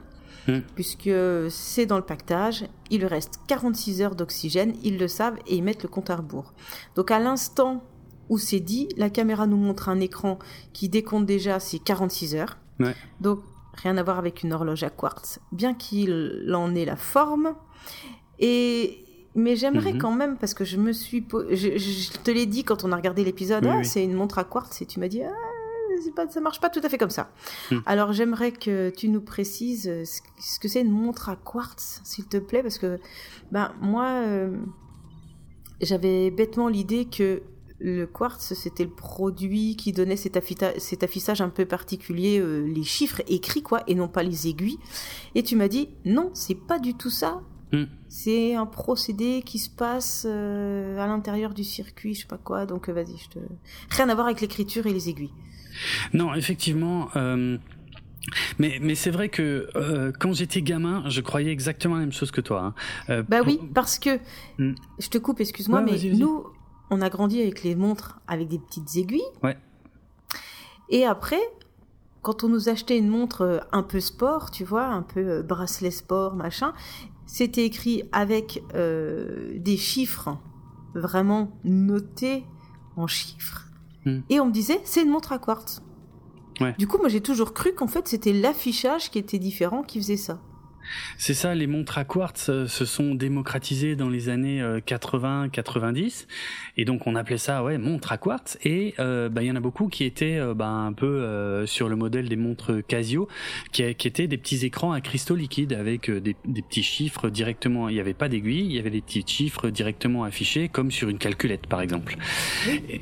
hmm. 0.49 0.61
puisque 0.75 1.11
c'est 1.51 1.87
dans 1.87 1.99
le 1.99 2.05
pactage. 2.05 2.67
Il 2.91 3.01
lui 3.01 3.07
reste 3.07 3.41
46 3.47 4.03
heures 4.03 4.15
d'oxygène, 4.15 4.75
ils 4.83 4.99
le 4.99 5.09
savent, 5.09 5.39
et 5.47 5.57
ils 5.57 5.63
mettent 5.63 5.83
le 5.83 5.89
compte 5.89 6.11
à 6.11 6.17
rebours. 6.17 6.53
Donc 6.97 7.11
à 7.11 7.19
l'instant 7.19 7.85
où 8.29 8.39
c'est 8.39 8.61
dit, 8.61 8.89
la 8.97 9.09
caméra 9.09 9.47
nous 9.47 9.57
montre 9.57 9.89
un 9.89 10.01
écran 10.01 10.39
qui 10.73 10.89
décompte 10.89 11.27
déjà 11.27 11.61
ces 11.61 11.79
46 11.79 12.35
heures. 12.35 12.59
Donc 13.21 13.41
rien 13.83 13.97
à 13.97 14.03
voir 14.03 14.19
avec 14.19 14.43
une 14.43 14.53
horloge 14.53 14.83
à 14.83 14.91
quartz, 14.91 15.41
bien 15.53 15.75
qu'il 15.75 16.53
en 16.55 16.75
ait 16.75 16.85
la 16.85 16.97
forme. 16.97 17.55
Et 18.39 19.05
mais 19.35 19.57
j'aimerais 19.57 19.93
mhm. 19.93 19.99
quand 19.99 20.13
même 20.13 20.37
parce 20.37 20.55
que 20.55 20.65
je 20.65 20.77
me 20.77 20.93
suis, 20.93 21.25
je, 21.31 22.19
te 22.23 22.31
l'ai 22.31 22.47
dit 22.47 22.65
quand 22.65 22.85
on 22.85 22.93
a 22.93 22.97
regardé 22.97 23.25
l'épisode, 23.25 23.65
ah, 23.67 23.85
c'est 23.85 24.03
une 24.03 24.15
montre 24.15 24.39
à 24.39 24.45
quartz 24.45 24.83
et 24.83 24.87
tu 24.87 24.99
m'as 24.99 25.09
dit 25.09 25.23
ah, 25.23 25.33
pas, 26.15 26.29
ça 26.29 26.41
marche 26.41 26.61
pas 26.61 26.71
tout 26.71 26.81
à 26.83 26.89
fait 26.89 26.99
comme 26.99 27.11
ça. 27.11 27.31
Hmm. 27.71 27.79
Alors 27.87 28.13
j'aimerais 28.13 28.53
que 28.53 28.91
tu 28.91 29.09
nous 29.09 29.21
précises 29.21 29.93
ce 30.05 30.59
que 30.59 30.69
c'est 30.69 30.81
une 30.81 30.91
montre 30.91 31.29
à 31.29 31.37
quartz, 31.37 32.01
s'il 32.05 32.27
te 32.27 32.39
plaît, 32.39 32.63
parce 32.63 32.79
que 32.79 32.99
ben 33.53 33.73
moi 33.81 34.07
euh, 34.25 34.57
j'avais 35.81 36.31
bêtement 36.31 36.69
l'idée 36.69 37.05
que 37.05 37.43
le 37.81 38.07
quartz, 38.07 38.55
c'était 38.55 38.85
le 38.85 38.91
produit 38.91 39.77
qui 39.77 39.93
donnait 39.93 40.17
cet, 40.17 40.37
affichage 40.37 41.41
un 41.41 41.49
peu 41.49 41.65
particulier, 41.65 42.39
euh, 42.41 42.67
les 42.67 42.83
chiffres 42.83 43.23
écrits, 43.29 43.63
quoi, 43.63 43.83
et 43.87 43.95
non 43.95 44.09
pas 44.09 44.23
les 44.23 44.49
aiguilles. 44.49 44.79
Et 45.35 45.43
tu 45.43 45.55
m'as 45.57 45.69
dit, 45.69 45.89
non, 46.05 46.31
c'est 46.35 46.57
pas 46.57 46.79
du 46.79 46.95
tout 46.95 47.11
ça. 47.11 47.41
Hmm. 47.73 47.85
C'est 48.09 48.55
un 48.55 48.67
procédé 48.67 49.43
qui 49.45 49.59
se 49.59 49.71
passe 49.71 50.27
euh, 50.29 50.99
à 50.99 51.07
l'intérieur 51.07 51.55
du 51.55 51.65
circuit, 51.65 52.15
je 52.15 52.23
sais 52.23 52.27
pas 52.27 52.39
quoi. 52.39 52.67
Donc, 52.67 52.89
euh, 52.89 52.93
vas-y, 52.93 53.17
je 53.17 53.29
te... 53.29 53.39
Rien 53.91 54.09
à 54.09 54.15
voir 54.15 54.27
avec 54.27 54.41
l'écriture 54.41 54.87
et 54.87 54.93
les 54.93 55.09
aiguilles. 55.09 55.35
Non, 56.13 56.35
effectivement. 56.35 57.11
Mais, 58.59 58.79
mais 58.83 58.95
c'est 58.95 59.11
vrai 59.11 59.31
que 59.31 59.71
quand 60.19 60.35
j'étais 60.35 60.61
gamin, 60.61 61.05
je 61.09 61.21
croyais 61.21 61.53
exactement 61.53 61.95
la 61.95 62.01
même 62.01 62.13
chose 62.13 62.31
que 62.31 62.41
toi. 62.41 62.75
Hein. 63.09 63.23
bah 63.29 63.41
oui, 63.47 63.61
parce 63.73 63.99
que 63.99 64.19
hmm. 64.59 64.75
je 64.99 65.09
te 65.09 65.19
coupe, 65.19 65.41
excuse-moi, 65.41 65.81
mais 65.83 65.97
nous, 66.11 66.45
on 66.91 67.01
a 67.01 67.09
grandi 67.09 67.41
avec 67.41 67.63
les 67.63 67.75
montres 67.75 68.21
avec 68.27 68.49
des 68.49 68.59
petites 68.59 68.97
aiguilles. 68.97 69.23
Ouais. 69.43 69.57
Et 70.89 71.05
après, 71.05 71.41
quand 72.23 72.45
on 72.45 72.49
nous 72.49 72.69
achetait 72.69 72.99
une 72.99 73.09
montre 73.09 73.43
euh, 73.43 73.59
un 73.73 73.83
peu 73.83 74.01
sport, 74.01 74.51
tu 74.51 74.65
vois, 74.65 74.87
un 74.87 75.03
peu 75.03 75.21
euh, 75.21 75.43
bracelet 75.43 75.91
sport, 75.91 76.35
machin, 76.35 76.73
c'était 77.27 77.65
écrit 77.65 78.05
avec 78.13 78.63
euh, 78.75 79.59
des 79.59 79.77
chiffres 79.77 80.39
vraiment 80.95 81.53
notés 81.65 82.45
en 82.97 83.07
chiffres. 83.07 83.67
Hmm. 84.05 84.21
Et 84.31 84.41
on 84.41 84.47
me 84.47 84.53
disait, 84.53 84.81
c'est 84.85 85.03
une 85.03 85.11
montre 85.11 85.33
à 85.33 85.39
quartz. 85.39 85.83
Ouais. 86.61 86.75
Du 86.79 86.89
coup, 86.89 86.99
moi 86.99 87.09
j'ai 87.09 87.21
toujours 87.21 87.55
cru 87.55 87.73
qu'en 87.73 87.87
fait 87.87 88.09
c'était 88.09 88.33
l'affichage 88.33 89.11
qui 89.11 89.19
était 89.19 89.39
différent 89.39 89.83
qui 89.83 89.99
faisait 90.01 90.17
ça. 90.17 90.41
C'est 91.17 91.35
ça, 91.35 91.55
les 91.55 91.67
montres 91.67 91.99
à 91.99 92.05
quartz 92.05 92.49
euh, 92.49 92.67
se 92.67 92.85
sont 92.85 93.15
démocratisées 93.15 93.97
dans 93.97 94.09
les 94.09 94.29
années 94.29 94.63
80-90, 94.87 95.99
euh, 95.99 96.33
et 96.77 96.85
donc 96.85 97.07
on 97.07 97.15
appelait 97.15 97.39
ça 97.39 97.63
ouais 97.65 97.79
montre 97.79 98.13
à 98.13 98.19
quartz. 98.19 98.59
Et 98.65 98.95
euh, 98.99 99.29
bah, 99.29 99.43
il 99.43 99.49
y 99.49 99.51
en 99.51 99.57
a 99.57 99.61
beaucoup 99.61 99.89
qui 99.89 100.05
étaient 100.05 100.41
bah, 100.55 100.69
un 100.69 100.93
peu 100.93 101.67
sur 101.67 101.89
le 101.89 101.97
modèle 101.97 102.29
des 102.29 102.37
montres 102.37 102.81
Casio, 102.87 103.29
qui, 103.73 103.95
qui, 103.95 104.09
étaient 104.09 104.27
des 104.27 104.39
petits 104.39 104.65
écrans 104.65 104.93
à 104.93 105.01
cristaux 105.01 105.35
liquides 105.35 105.73
avec 105.73 106.11
des, 106.11 106.35
petits 106.35 106.83
chiffres 106.83 107.29
directement. 107.29 107.89
Il 107.89 107.95
n'y 107.95 108.01
avait 108.01 108.15
pas 108.15 108.29
d'aiguille, 108.29 108.67
il 108.67 108.73
y 108.73 108.79
avait 108.79 108.91
des 108.91 109.01
petits 109.01 109.25
chiffres 109.27 109.71
directement 109.71 110.25
affichés, 110.25 110.69
comme 110.69 110.91
sur 110.91 111.09
une 111.09 111.19
calculette 111.19 111.67
par 111.67 111.81
exemple. 111.81 112.17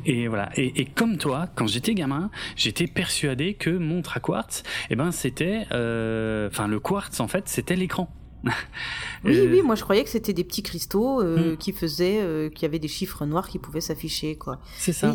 Et, 0.05 0.29
voilà. 0.29 0.51
Et, 0.57 0.85
comme 0.87 1.19
toi, 1.19 1.49
quand 1.55 1.67
j'étais 1.67 1.95
gamin, 1.95 2.31
j'étais 2.57 2.87
persuadé 2.87 3.55
que 3.55 3.71
montre 3.71 4.17
à 4.17 4.21
quartz, 4.21 4.63
eh 4.91 4.97
ben 4.97 5.13
c'était, 5.13 5.63
enfin 5.71 6.69
le 6.69 6.81
quartz 6.81 7.21
en 7.21 7.29
fait, 7.29 7.49
c'était 7.49 7.76
l'écran. 7.77 8.11
oui, 9.25 9.41
oui, 9.51 9.63
moi 9.63 9.75
je 9.75 9.83
croyais 9.83 10.05
que 10.05 10.11
c'était 10.11 10.33
des 10.33 10.45
petits 10.45 10.63
cristaux 10.63 11.21
euh, 11.21 11.55
hmm. 11.55 11.57
qui 11.57 11.73
faisaient, 11.73 12.21
euh, 12.21 12.49
qui 12.49 12.65
avaient 12.65 12.79
des 12.79 12.89
chiffres 12.89 13.27
noirs 13.27 13.49
qui 13.49 13.59
pouvaient 13.59 13.81
s'afficher, 13.81 14.37
quoi. 14.37 14.61
C'est 14.77 14.93
ça. 14.93 15.15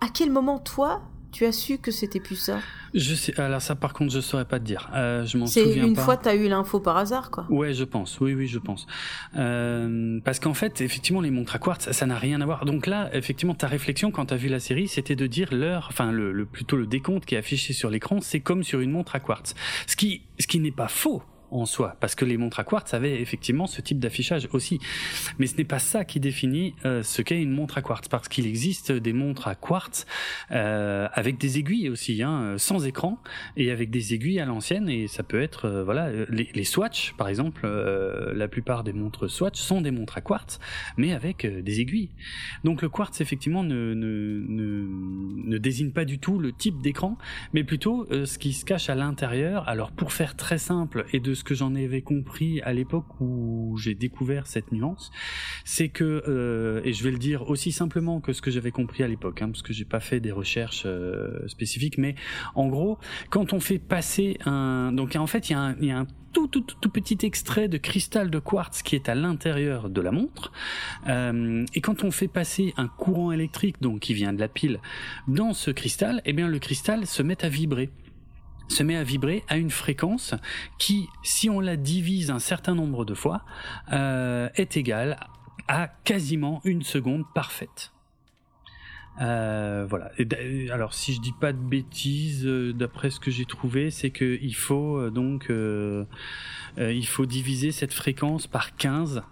à 0.00 0.08
quel 0.12 0.30
moment, 0.30 0.58
toi, 0.58 1.02
tu 1.30 1.44
as 1.44 1.52
su 1.52 1.76
que 1.76 1.90
c'était 1.90 2.20
plus 2.20 2.36
ça? 2.36 2.60
Je 2.94 3.14
sais. 3.14 3.38
Alors 3.38 3.60
ça, 3.60 3.74
par 3.74 3.92
contre, 3.92 4.12
je 4.12 4.20
saurais 4.20 4.46
pas 4.46 4.58
te 4.58 4.64
dire. 4.64 4.88
Euh, 4.94 5.26
je 5.26 5.36
m'en 5.36 5.46
souviens 5.46 5.66
pas. 5.66 5.80
C'est 5.80 5.86
une 5.86 5.96
fois 5.96 6.16
tu 6.16 6.28
as 6.28 6.34
eu 6.34 6.48
l'info 6.48 6.80
par 6.80 6.96
hasard, 6.96 7.30
quoi. 7.30 7.46
Ouais, 7.50 7.74
je 7.74 7.84
pense. 7.84 8.18
Oui, 8.20 8.32
oui, 8.32 8.46
je 8.46 8.58
pense. 8.58 8.86
parce 9.32 10.40
qu'en 10.40 10.54
fait, 10.54 10.80
effectivement, 10.80 11.20
les 11.20 11.30
montres 11.30 11.54
à 11.54 11.58
quartz, 11.58 11.90
ça 11.90 12.06
n'a 12.06 12.16
rien 12.16 12.40
à 12.40 12.46
voir. 12.46 12.64
Donc 12.64 12.86
là, 12.86 13.10
effectivement, 13.12 13.54
ta 13.54 13.66
réflexion 13.66 14.10
quand 14.10 14.26
tu 14.26 14.34
as 14.34 14.38
vu 14.38 14.48
la 14.48 14.60
série, 14.60 14.88
c'était 14.88 15.16
de 15.16 15.26
dire 15.26 15.52
l'heure, 15.52 15.88
enfin 15.90 16.12
le, 16.12 16.46
plutôt 16.46 16.76
le 16.76 16.86
décompte 16.86 17.26
qui 17.26 17.34
est 17.34 17.38
affiché 17.38 17.72
sur 17.72 17.90
l'écran, 17.90 18.20
c'est 18.22 18.40
comme 18.40 18.62
sur 18.62 18.80
une 18.80 18.90
montre 18.90 19.14
à 19.14 19.20
quartz. 19.20 19.54
Ce 19.86 19.96
qui, 19.96 20.22
ce 20.38 20.46
qui 20.46 20.60
n'est 20.60 20.70
pas 20.70 20.88
faux 20.88 21.22
en 21.50 21.66
soi, 21.66 21.96
parce 22.00 22.14
que 22.14 22.24
les 22.24 22.36
montres 22.36 22.60
à 22.60 22.64
quartz 22.64 22.94
avaient 22.94 23.20
effectivement 23.20 23.66
ce 23.66 23.80
type 23.80 23.98
d'affichage 23.98 24.48
aussi. 24.52 24.78
Mais 25.38 25.46
ce 25.46 25.56
n'est 25.56 25.64
pas 25.64 25.78
ça 25.78 26.04
qui 26.04 26.20
définit 26.20 26.74
euh, 26.84 27.02
ce 27.02 27.22
qu'est 27.22 27.40
une 27.40 27.50
montre 27.50 27.78
à 27.78 27.82
quartz, 27.82 28.08
parce 28.08 28.28
qu'il 28.28 28.46
existe 28.46 28.92
des 28.92 29.12
montres 29.12 29.48
à 29.48 29.54
quartz 29.54 30.06
euh, 30.50 31.08
avec 31.12 31.38
des 31.38 31.58
aiguilles 31.58 31.88
aussi, 31.88 32.22
hein, 32.22 32.56
sans 32.58 32.86
écran, 32.86 33.18
et 33.56 33.70
avec 33.70 33.90
des 33.90 34.14
aiguilles 34.14 34.40
à 34.40 34.44
l'ancienne, 34.44 34.88
et 34.88 35.08
ça 35.08 35.22
peut 35.22 35.40
être, 35.40 35.66
euh, 35.66 35.84
voilà, 35.84 36.10
les, 36.28 36.48
les, 36.54 36.64
Swatch, 36.64 37.14
par 37.14 37.28
exemple, 37.28 37.66
la 37.66 38.46
plupart 38.46 38.84
des 38.84 38.92
montres 38.92 39.30
Swatch 39.30 39.58
sont 39.58 39.80
des 39.80 39.90
montres 39.90 40.18
à 40.18 40.20
quartz, 40.20 40.58
mais 40.98 41.14
avec 41.14 41.46
des 41.46 41.80
aiguilles. 41.80 42.10
Donc 42.62 42.82
le 42.82 42.90
quartz, 42.90 43.22
effectivement, 43.22 43.64
ne, 43.64 43.94
ne, 43.94 44.44
ne, 44.46 44.86
ne 45.46 45.58
désigne 45.58 45.92
pas 45.92 46.04
du 46.04 46.18
tout 46.18 46.38
le 46.38 46.52
type 46.52 46.82
d'écran, 46.82 47.16
mais 47.54 47.64
plutôt 47.64 48.06
ce 48.10 48.36
qui 48.36 48.52
se 48.52 48.66
cache 48.66 48.90
à 48.90 48.94
l'intérieur. 48.94 49.66
Alors 49.66 49.92
pour 49.92 50.12
faire 50.12 50.36
très 50.36 50.58
simple, 50.58 51.06
et 51.12 51.20
de 51.20 51.34
ce 51.38 51.44
que 51.44 51.54
j'en 51.54 51.74
avais 51.74 52.02
compris 52.02 52.60
à 52.62 52.72
l'époque 52.72 53.20
où 53.20 53.76
j'ai 53.78 53.94
découvert 53.94 54.46
cette 54.46 54.72
nuance, 54.72 55.10
c'est 55.64 55.88
que, 55.88 56.22
euh, 56.28 56.80
et 56.84 56.92
je 56.92 57.04
vais 57.04 57.10
le 57.10 57.18
dire 57.18 57.48
aussi 57.48 57.72
simplement 57.72 58.20
que 58.20 58.32
ce 58.32 58.42
que 58.42 58.50
j'avais 58.50 58.70
compris 58.70 59.02
à 59.02 59.08
l'époque, 59.08 59.40
hein, 59.42 59.48
parce 59.48 59.62
que 59.62 59.72
j'ai 59.72 59.84
pas 59.84 60.00
fait 60.00 60.20
des 60.20 60.32
recherches 60.32 60.82
euh, 60.86 61.46
spécifiques, 61.48 61.98
mais 61.98 62.14
en 62.54 62.68
gros, 62.68 62.98
quand 63.30 63.52
on 63.52 63.60
fait 63.60 63.78
passer 63.78 64.38
un, 64.44 64.92
donc 64.92 65.16
en 65.16 65.26
fait 65.26 65.50
il 65.50 65.52
y 65.52 65.90
a 65.90 65.98
un, 65.98 66.06
tout, 66.32 66.48
tout, 66.48 66.64
tout, 66.80 66.90
petit 66.90 67.18
extrait 67.22 67.68
de 67.68 67.78
cristal 67.78 68.30
de 68.30 68.38
quartz 68.38 68.82
qui 68.82 68.94
est 68.94 69.08
à 69.08 69.14
l'intérieur 69.14 69.88
de 69.88 70.00
la 70.00 70.12
montre. 70.12 70.52
Euh, 71.08 71.64
et 71.74 71.80
quand 71.80 72.04
on 72.04 72.10
fait 72.10 72.28
passer 72.28 72.74
un 72.76 72.86
courant 72.86 73.32
électrique, 73.32 73.76
donc 73.80 74.00
qui 74.00 74.14
vient 74.14 74.32
de 74.32 74.40
la 74.40 74.48
pile, 74.48 74.80
dans 75.26 75.52
ce 75.54 75.70
cristal, 75.70 76.20
eh 76.24 76.32
bien 76.32 76.48
le 76.48 76.58
cristal 76.58 77.06
se 77.06 77.22
met 77.22 77.44
à 77.44 77.48
vibrer 77.48 77.90
se 78.68 78.82
met 78.82 78.96
à 78.96 79.02
vibrer 79.02 79.44
à 79.48 79.56
une 79.56 79.70
fréquence 79.70 80.34
qui, 80.78 81.08
si 81.22 81.50
on 81.50 81.60
la 81.60 81.76
divise 81.76 82.30
un 82.30 82.38
certain 82.38 82.74
nombre 82.74 83.04
de 83.04 83.14
fois, 83.14 83.42
euh, 83.92 84.48
est 84.54 84.76
égale 84.76 85.18
à 85.66 85.88
quasiment 86.04 86.60
une 86.64 86.82
seconde 86.82 87.24
parfaite. 87.34 87.92
Euh, 89.20 89.84
voilà. 89.88 90.12
alors, 90.72 90.94
si 90.94 91.12
je 91.12 91.20
dis 91.20 91.32
pas 91.32 91.52
de 91.52 91.58
bêtises, 91.58 92.46
euh, 92.46 92.72
d'après 92.72 93.10
ce 93.10 93.18
que 93.18 93.32
j'ai 93.32 93.44
trouvé, 93.44 93.90
c'est 93.90 94.10
qu'il 94.10 94.54
faut 94.54 95.10
donc 95.10 95.50
il 95.50 97.06
faut 97.06 97.26
diviser 97.26 97.72
cette 97.72 97.92
fréquence 97.92 98.46
par 98.46 98.76
15 98.76 99.22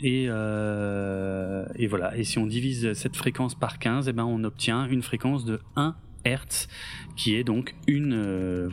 et, 0.00 0.24
et 0.24 1.86
voilà. 1.86 2.16
Et 2.16 2.24
si 2.24 2.38
on 2.38 2.46
divise 2.46 2.92
cette 2.92 3.16
fréquence 3.16 3.54
par 3.54 3.78
15, 3.78 4.08
eh 4.08 4.12
ben 4.12 4.24
on 4.24 4.44
obtient 4.44 4.86
une 4.86 5.02
fréquence 5.02 5.46
de 5.46 5.60
1 5.76 5.96
Hertz, 6.24 6.68
qui 7.16 7.36
est 7.36 7.44
donc 7.44 7.74
une 7.86 8.14
euh, 8.14 8.68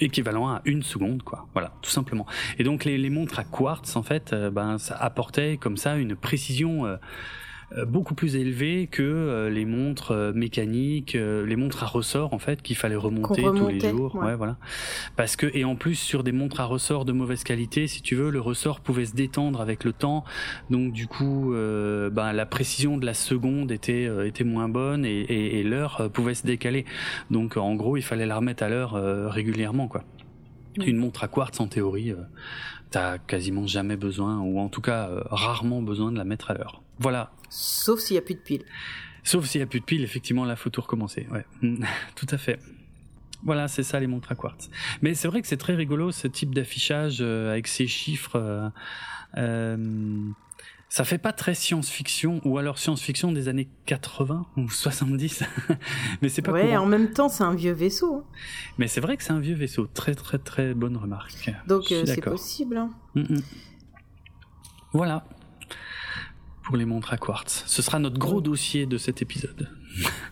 équivalent 0.00 0.48
à 0.48 0.62
une 0.64 0.82
seconde, 0.82 1.22
quoi. 1.22 1.46
Voilà, 1.52 1.72
tout 1.82 1.90
simplement. 1.90 2.26
Et 2.58 2.64
donc 2.64 2.84
les, 2.84 2.98
les 2.98 3.10
montres 3.10 3.38
à 3.38 3.44
quartz, 3.44 3.96
en 3.96 4.02
fait, 4.02 4.32
euh, 4.32 4.50
ben 4.50 4.78
ça 4.78 4.96
apportait 4.96 5.56
comme 5.56 5.76
ça 5.76 5.96
une 5.96 6.16
précision 6.16 6.86
euh, 6.86 6.96
beaucoup 7.86 8.14
plus 8.14 8.36
élevé 8.36 8.86
que 8.86 9.02
euh, 9.02 9.50
les 9.50 9.64
montres 9.64 10.12
euh, 10.12 10.32
mécaniques, 10.32 11.14
les 11.14 11.56
montres 11.56 11.82
à 11.82 11.86
ressort 11.86 12.32
en 12.32 12.38
fait 12.38 12.62
qu'il 12.62 12.76
fallait 12.76 12.96
remonter 12.96 13.42
tous 13.42 13.68
les 13.68 13.80
jours. 13.80 14.14
Ouais. 14.14 14.36
voilà. 14.36 14.56
Parce 15.16 15.36
que 15.36 15.50
et 15.52 15.64
en 15.64 15.74
plus 15.74 15.96
sur 15.96 16.22
des 16.22 16.32
montres 16.32 16.60
à 16.60 16.64
ressort 16.64 17.04
de 17.04 17.12
mauvaise 17.12 17.42
qualité, 17.42 17.88
si 17.88 18.02
tu 18.02 18.14
veux, 18.14 18.30
le 18.30 18.40
ressort 18.40 18.80
pouvait 18.80 19.06
se 19.06 19.14
détendre 19.14 19.60
avec 19.60 19.84
le 19.84 19.92
temps, 19.92 20.24
donc 20.70 20.92
du 20.92 21.06
coup, 21.06 21.52
ben, 21.52 22.32
la 22.32 22.46
précision 22.46 22.98
de 22.98 23.06
la 23.06 23.14
seconde 23.14 23.72
était 23.72 24.08
était 24.26 24.44
moins 24.44 24.68
bonne 24.68 25.04
et, 25.04 25.20
et, 25.20 25.60
et 25.60 25.62
l'heure 25.64 26.10
pouvait 26.12 26.34
se 26.34 26.46
décaler. 26.46 26.84
Donc 27.30 27.56
en 27.56 27.74
gros, 27.74 27.96
il 27.96 28.02
fallait 28.02 28.26
la 28.26 28.36
remettre 28.36 28.62
à 28.62 28.68
l'heure 28.68 28.92
régulièrement, 29.30 29.88
quoi. 29.88 30.04
Une 30.84 30.98
montre 30.98 31.24
à 31.24 31.28
quartz 31.28 31.58
en 31.58 31.66
théorie, 31.66 32.14
t'as 32.90 33.18
quasiment 33.18 33.66
jamais 33.66 33.96
besoin, 33.96 34.38
ou 34.40 34.60
en 34.60 34.68
tout 34.68 34.82
cas 34.82 35.08
rarement 35.30 35.82
besoin 35.82 36.12
de 36.12 36.18
la 36.18 36.24
mettre 36.24 36.50
à 36.50 36.54
l'heure. 36.54 36.82
Voilà. 36.98 37.32
Sauf 37.48 38.00
s'il 38.00 38.14
n'y 38.14 38.18
a 38.18 38.22
plus 38.22 38.34
de 38.34 38.40
piles. 38.40 38.64
Sauf 39.22 39.44
s'il 39.46 39.60
n'y 39.60 39.64
a 39.64 39.66
plus 39.66 39.80
de 39.80 39.84
piles, 39.84 40.04
effectivement, 40.04 40.44
là, 40.44 40.56
faut 40.56 40.70
tout 40.70 40.80
recommencer. 40.80 41.26
Ouais, 41.30 41.44
tout 42.14 42.26
à 42.30 42.38
fait. 42.38 42.60
Voilà, 43.42 43.68
c'est 43.68 43.82
ça 43.82 44.00
les 44.00 44.06
montres 44.06 44.32
à 44.32 44.34
quartz. 44.34 44.70
Mais 45.02 45.14
c'est 45.14 45.28
vrai 45.28 45.42
que 45.42 45.48
c'est 45.48 45.56
très 45.56 45.74
rigolo 45.74 46.10
ce 46.10 46.26
type 46.26 46.54
d'affichage 46.54 47.18
euh, 47.20 47.50
avec 47.52 47.66
ces 47.66 47.86
chiffres. 47.86 48.36
Euh, 48.36 48.68
euh, 49.36 50.28
ça 50.88 51.04
fait 51.04 51.18
pas 51.18 51.32
très 51.32 51.54
science-fiction 51.54 52.40
ou 52.44 52.58
alors 52.58 52.78
science-fiction 52.78 53.32
des 53.32 53.48
années 53.48 53.68
80 53.86 54.46
ou 54.56 54.70
70. 54.70 55.42
Mais 56.22 56.28
c'est 56.28 56.42
pas 56.42 56.52
Ouais, 56.52 56.76
en 56.76 56.86
même 56.86 57.12
temps, 57.12 57.28
c'est 57.28 57.44
un 57.44 57.54
vieux 57.54 57.72
vaisseau. 57.72 58.16
Hein. 58.16 58.24
Mais 58.78 58.88
c'est 58.88 59.00
vrai 59.00 59.16
que 59.16 59.22
c'est 59.22 59.32
un 59.32 59.40
vieux 59.40 59.56
vaisseau. 59.56 59.86
Très 59.86 60.14
très 60.14 60.38
très 60.38 60.74
bonne 60.74 60.96
remarque. 60.96 61.50
Donc 61.66 61.84
c'est 61.88 62.20
possible. 62.20 62.76
Hein. 62.76 62.90
Mm, 63.14 63.34
mm. 63.34 63.42
Voilà 64.92 65.24
pour 66.66 66.76
les 66.76 66.84
montres 66.84 67.12
à 67.12 67.16
quartz. 67.16 67.62
Ce 67.66 67.80
sera 67.80 67.98
notre 67.98 68.18
gros 68.18 68.40
dossier 68.40 68.86
de 68.86 68.98
cet 68.98 69.22
épisode. 69.22 69.68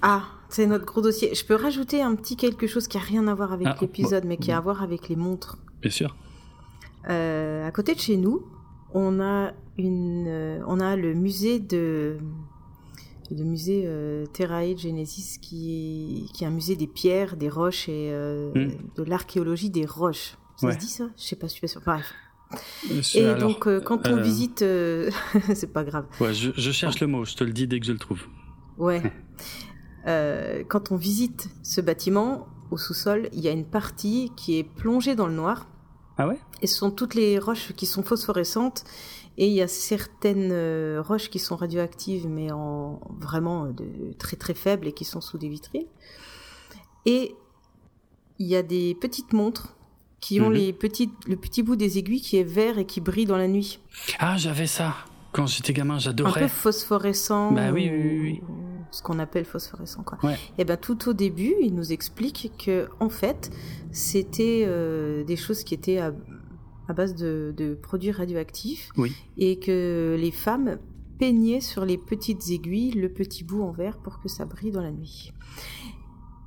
Ah, 0.03 0.25
c'est 0.49 0.67
notre 0.67 0.85
gros 0.85 1.01
dossier. 1.01 1.35
Je 1.35 1.45
peux 1.45 1.55
rajouter 1.55 2.03
un 2.03 2.15
petit 2.17 2.37
quelque 2.37 2.67
chose 2.67 2.89
qui 2.89 2.99
a 2.99 3.01
rien 3.01 3.27
à 3.29 3.35
voir 3.35 3.53
avec 3.53 3.69
ah, 3.71 3.77
l'épisode, 3.81 4.25
mais 4.25 4.37
qui 4.37 4.53
a 4.53 4.59
à 4.59 4.61
voir 4.61 4.83
avec 4.83 5.09
les 5.09 5.17
montres. 5.17 5.59
Bien 5.81 5.91
sûr. 5.91 6.17
Euh, 7.09 7.67
à 7.67 7.71
côté 7.71 7.95
de 7.95 8.01
chez 8.01 8.17
nous, 8.17 8.45
on 8.93 9.21
a 9.21 9.53
une, 9.79 10.27
euh, 10.27 10.61
on 10.67 10.81
a 10.81 10.97
le 10.97 11.15
musée 11.15 11.61
de, 11.61 12.19
le 13.31 13.45
musée 13.45 13.85
euh, 13.87 14.27
Terrae 14.27 14.77
Genesis, 14.77 15.39
qui 15.41 16.27
est, 16.27 16.33
qui 16.33 16.45
est 16.45 16.47
un 16.47 16.51
musée 16.51 16.77
des 16.77 16.87
pierres, 16.87 17.37
des 17.37 17.49
roches 17.49 17.89
et 17.89 18.11
euh, 18.13 18.53
hmm. 18.55 18.73
de 18.97 19.03
l'archéologie 19.05 19.71
des 19.71 19.87
roches. 19.87 20.37
Ça 20.57 20.73
se 20.73 20.79
dit 20.79 20.87
ça? 20.87 21.05
Je 21.17 21.23
sais 21.23 21.37
pas, 21.37 21.47
je 21.47 21.53
suis 21.53 21.61
pas 21.61 21.67
sûre. 21.67 21.83
Bref. 21.85 22.13
Et 23.15 23.35
donc, 23.35 23.67
euh, 23.67 23.81
quand 23.81 24.07
on 24.07 24.19
euh, 24.19 24.23
visite, 24.23 24.63
euh, 24.63 25.11
c'est 25.55 25.73
pas 25.73 25.85
grave. 25.85 26.07
Ouais, 26.21 26.35
je, 26.35 26.51
je, 26.57 26.71
cherche 26.71 27.01
le 27.01 27.07
mot, 27.07 27.25
je 27.25 27.35
te 27.35 27.45
le 27.45 27.53
dis 27.53 27.67
dès 27.67 27.81
que 27.81 27.87
je 27.87 27.93
le 27.93 27.99
trouve. 27.99 28.23
Ouais. 28.79 29.03
quand 30.69 30.93
on 30.93 30.97
visite 30.97 31.49
ce 31.63 31.81
bâtiment, 31.81 32.47
au 32.71 32.77
sous-sol, 32.77 33.29
il 33.33 33.41
y 33.41 33.49
a 33.49 33.53
une 33.53 33.65
partie 33.65 34.31
qui 34.37 34.59
est 34.59 34.65
plongée 34.65 35.15
dans 35.15 35.27
le 35.27 35.35
noir. 35.35 35.67
Ah 36.19 36.29
ouais? 36.29 36.39
Et 36.63 36.67
ce 36.67 36.77
sont 36.77 36.91
toutes 36.91 37.15
les 37.15 37.39
roches 37.39 37.73
qui 37.73 37.87
sont 37.87 38.03
phosphorescentes. 38.03 38.85
Et 39.37 39.49
il 39.49 39.53
y 39.53 39.63
a 39.63 39.69
certaines 39.69 40.99
roches 41.01 41.29
qui 41.29 41.41
sont 41.41 41.57
radioactives, 41.57 42.29
mais 42.29 42.53
en 42.53 43.01
vraiment 43.19 43.67
de 43.67 44.13
très 44.17 44.37
très 44.37 44.55
faibles 44.55 44.87
et 44.87 44.93
qui 44.93 45.05
sont 45.05 45.21
sous 45.21 45.39
des 45.39 45.49
vitrines. 45.49 45.89
Et 47.05 47.35
il 48.39 48.47
y 48.47 48.55
a 48.55 48.63
des 48.63 48.95
petites 48.95 49.33
montres 49.33 49.75
qui 50.25 50.41
ont 50.41 50.49
mhm. 50.49 50.55
les 50.55 50.73
petites, 50.73 51.13
le 51.29 51.37
petit 51.37 51.63
bout 51.63 51.77
des 51.77 51.99
aiguilles 51.99 52.23
qui 52.23 52.39
est 52.39 52.45
vert 52.45 52.79
et 52.79 52.87
qui 52.87 53.03
brille 53.03 53.27
dans 53.27 53.37
la 53.37 53.47
nuit. 53.47 53.79
Ah, 54.19 54.39
j'avais 54.39 54.67
ça. 54.67 54.95
Quand 55.33 55.47
j'étais 55.47 55.75
gamin, 55.75 55.99
j'adorais. 55.99 56.41
Un 56.41 56.45
peu 56.45 56.49
phosphorescent. 56.49 57.53
Bah 57.53 57.73
oui, 57.73 57.91
oui, 57.93 58.21
oui. 58.23 58.43
Ce 58.91 59.03
qu'on 59.03 59.19
appelle 59.19 59.45
phosphorescent, 59.45 60.03
quoi. 60.03 60.19
Et 60.57 60.65
ben 60.65 60.79
tout 60.79 61.11
au 61.11 61.13
début, 61.13 61.55
il 61.61 61.75
nous 61.75 61.93
explique 61.93 62.53
que 62.65 62.89
en 63.01 63.11
fait, 63.11 63.51
c'était 63.93 64.65
euh, 64.67 65.25
des 65.25 65.37
choses 65.37 65.63
qui 65.63 65.75
étaient 65.75 65.99
à, 65.99 66.13
base 66.95 67.15
de, 67.15 67.53
de, 67.55 67.75
produits 67.75 68.13
radioactifs. 68.13 68.93
Oui. 68.97 69.13
Et 69.37 69.59
que 69.59 70.17
les 70.19 70.31
femmes 70.31 70.79
peignaient 71.19 71.61
sur 71.61 71.85
les 71.85 71.99
petites 71.99 72.49
aiguilles 72.49 72.93
le 72.93 73.11
petit 73.11 73.45
bout 73.45 73.63
en 73.63 73.73
vert 73.73 73.99
pour 73.99 74.21
que 74.21 74.29
ça 74.29 74.47
brille 74.47 74.71
dans 74.71 74.83
la 74.83 74.91
nuit. 74.91 75.35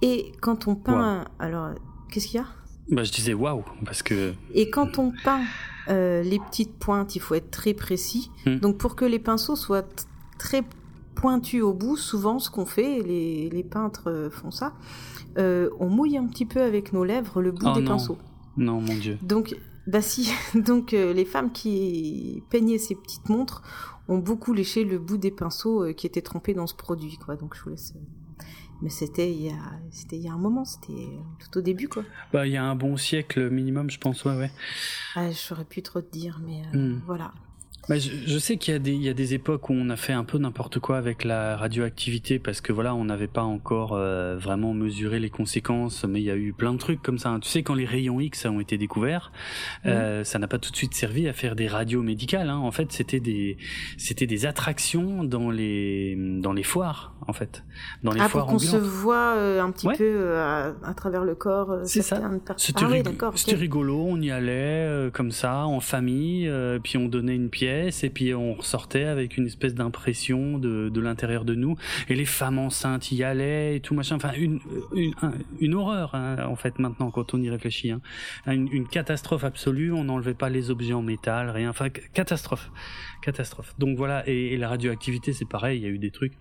Et 0.02 0.32
quand 0.42 0.68
on 0.68 0.76
peint, 0.76 1.26
alors 1.38 1.76
qu'est-ce 2.10 2.28
qu'il 2.28 2.38
y 2.38 2.44
a? 2.44 2.48
Bah, 2.90 3.04
je 3.04 3.12
disais 3.12 3.34
waouh, 3.34 3.64
parce 3.86 4.02
que. 4.02 4.34
Et 4.54 4.70
quand 4.70 4.98
on 4.98 5.12
peint 5.24 5.44
euh, 5.90 6.22
les 6.22 6.40
petites 6.40 6.74
pointes, 6.78 7.16
il 7.16 7.20
faut 7.20 7.36
être 7.36 7.52
très 7.52 7.74
précis. 7.74 8.32
Hmm. 8.46 8.58
Donc 8.58 8.78
pour 8.78 8.96
que 8.96 9.06
les 9.06 9.20
pinceaux 9.20 9.56
soient 9.56 9.86
très 10.38 10.64
pointus 11.16 11.64
au 11.64 11.74
bout, 11.74 11.98
souvent 11.98 12.40
ce 12.40 12.50
qu'on 12.50 12.66
fait, 12.66 13.02
les, 13.02 13.50
les, 13.50 13.64
peintres 13.64 14.10
euh, 14.10 14.30
font 14.30 14.52
ça, 14.52 14.74
euh, 15.38 15.70
on 15.80 15.90
mouille 15.90 16.18
un 16.18 16.28
petit 16.28 16.46
peu 16.46 16.62
avec 16.62 16.94
nos 16.94 17.04
lèvres 17.04 17.42
le 17.42 17.52
bout 17.52 17.68
oh 17.70 17.74
des 17.74 17.84
pinceaux. 17.84 18.18
Non, 18.56 18.82
mon 18.82 18.96
Dieu. 18.96 19.18
Donc, 19.22 19.56
bah 19.88 20.02
si, 20.02 20.32
donc 20.56 20.92
les 20.92 21.26
femmes 21.26 21.52
qui 21.52 22.44
peignaient 22.50 22.78
ces 22.78 22.96
petites 22.96 23.30
montres 23.30 23.64
ont 24.08 24.20
beaucoup 24.20 24.54
léché 24.54 24.84
le 24.84 25.00
bout 25.00 25.18
des 25.18 25.32
pinceaux 25.32 25.94
qui 25.94 26.08
étaient 26.08 26.22
trempés 26.22 26.54
dans 26.54 26.68
ce 26.68 26.76
produit, 26.76 27.18
quoi. 27.18 27.36
Donc 27.36 27.56
je 27.56 27.64
vous 27.64 27.70
laisse 27.70 27.94
mais 28.82 28.90
c'était 28.90 29.32
il 29.32 29.42
y 29.44 29.50
a 29.50 29.80
c'était 29.92 30.18
il 30.18 30.24
y 30.24 30.30
a 30.30 30.34
un 30.34 30.38
moment 30.38 30.66
c'était 30.66 31.10
tout 31.40 31.58
au 31.58 31.62
début 31.62 31.88
quoi. 31.88 32.04
Bah 32.32 32.46
il 32.46 32.54
y 32.54 32.58
a 32.58 32.64
un 32.64 32.76
bon 32.76 32.98
siècle 32.98 33.50
minimum 33.50 33.90
je 33.90 33.98
pense 33.98 34.24
ouais 34.26 34.38
ouais. 34.38 34.52
Ah, 35.16 35.30
j'aurais 35.32 35.66
pu 35.66 35.82
trop 35.82 36.02
te 36.02 36.12
dire 36.12 36.40
mais 36.46 36.62
euh, 36.74 36.78
hmm. 36.78 37.02
voilà 37.06 37.34
Bah, 37.90 37.96
je, 37.98 38.38
sais 38.38 38.58
qu'il 38.58 38.74
y, 38.74 38.76
a 38.76 38.80
des, 38.80 38.92
il 38.92 39.02
y 39.02 39.08
a 39.08 39.14
des 39.14 39.34
époques 39.34 39.70
où 39.70 39.74
on 39.74 39.90
a 39.90 39.96
fait 39.96 40.12
un 40.12 40.26
peu 40.26 40.38
n'importe 40.38 40.80
quoi 40.80 40.98
avec 40.98 41.24
la 41.24 41.56
radioactivité 41.56 42.38
parce 42.38 42.60
que 42.60 42.74
voilà, 42.74 42.94
on 42.94 43.06
n'avait 43.06 43.30
pas 43.30 43.44
encore 43.44 43.94
euh, 43.94 44.36
vraiment 44.38 44.74
mesuré 44.74 45.22
les 45.22 45.30
conséquences, 45.30 46.04
mais 46.04 46.20
il 46.20 46.26
y 46.26 46.32
a 46.32 46.36
eu 46.36 46.52
plein 46.52 46.74
de 46.74 46.80
trucs 46.80 47.02
comme 47.02 47.18
ça. 47.18 47.38
Tu 47.42 47.48
sais, 47.48 47.64
quand 47.64 47.76
les 47.76 47.86
rayons 47.86 48.20
X 48.20 48.46
ont 48.46 48.60
été 48.60 48.78
découverts, 48.78 49.32
euh, 49.86 50.26
ça 50.26 50.38
n'a 50.38 50.48
pas 50.48 50.58
tout 50.58 50.70
de 50.70 50.76
suite 50.76 50.96
servi 50.96 51.30
à 51.30 51.34
faire 51.34 51.56
des 51.56 51.68
radios 51.68 52.04
médicales. 52.04 52.50
Hein. 52.50 52.58
En 52.58 52.72
fait, 52.72 52.92
c'était 52.92 53.22
des, 53.22 53.58
c'était 53.98 54.28
des 54.28 54.46
attractions 54.46 55.24
dans 55.24 55.50
les, 55.50 56.18
dans 56.18 56.52
les 56.52 56.64
foires, 56.64 57.16
en 57.26 57.34
fait, 57.34 57.64
dans 58.04 58.12
les 58.12 58.20
ah, 58.20 58.28
foires 58.28 58.48
pour 58.48 58.54
qu'on 58.54 58.60
se 58.60 58.76
voit 58.76 59.36
euh, 59.38 59.62
un 59.62 59.72
petit 59.72 59.88
peu 59.98 60.36
à, 60.36 60.76
à, 60.84 60.94
travers 60.94 61.24
le 61.24 61.36
corps. 61.36 61.78
C'est 61.86 62.02
ça. 62.02 62.22
C'était 62.58 62.84
ah, 62.84 63.58
rigolo. 63.58 64.06
On 64.10 64.20
y 64.20 64.30
allait 64.30 65.10
comme 65.14 65.32
ça 65.32 65.66
en 65.66 65.80
famille, 65.80 66.52
puis 66.84 66.98
on 66.98 67.08
donnait 67.08 67.36
une 67.36 67.50
pièce 67.50 67.77
et 67.86 68.10
puis 68.10 68.34
on 68.34 68.54
ressortait 68.54 69.06
avec 69.06 69.38
une 69.38 69.46
espèce 69.46 69.74
d'impression 69.74 70.58
de, 70.58 71.00
l'intérieur 71.00 71.46
de 71.46 71.56
nous. 71.56 71.76
Et 72.10 72.16
les 72.16 72.26
femmes 72.26 72.60
enceintes 72.60 73.12
y 73.12 73.24
allaient 73.24 73.78
et 73.78 73.80
tout 73.80 73.94
machin. 73.94 74.16
Enfin 74.16 74.32
une 75.60 75.74
horreur 75.74 76.16
hein, 76.16 76.38
en 76.48 76.56
fait 76.56 76.80
maintenant 76.80 77.12
quand 77.12 77.34
on 77.34 77.42
y 77.42 77.50
réfléchit 77.50 77.92
hein. 77.92 78.02
une, 78.48 78.68
une, 78.72 78.88
catastrophe 78.88 79.44
absolue 79.44 79.92
on 79.92 80.06
n'enlevait 80.06 80.34
pas 80.34 80.50
les 80.50 80.70
objets 80.72 80.94
en 80.94 81.02
métal 81.02 81.50
rien. 81.50 81.70
Enfin 81.70 81.90
catastrophe. 81.90 82.72
Catastrophe. 83.22 83.74
Donc 83.78 83.98
voilà 83.98 84.28
et, 84.28 84.54
et 84.54 84.58
la 84.58 84.70
radioactivité 84.70 85.34
c'est 85.34 85.48
pareil 85.48 85.80
il 85.80 85.84
y 85.84 85.88
a 85.88 85.90
eu 85.90 86.00
des 86.00 86.12
trucs 86.12 86.34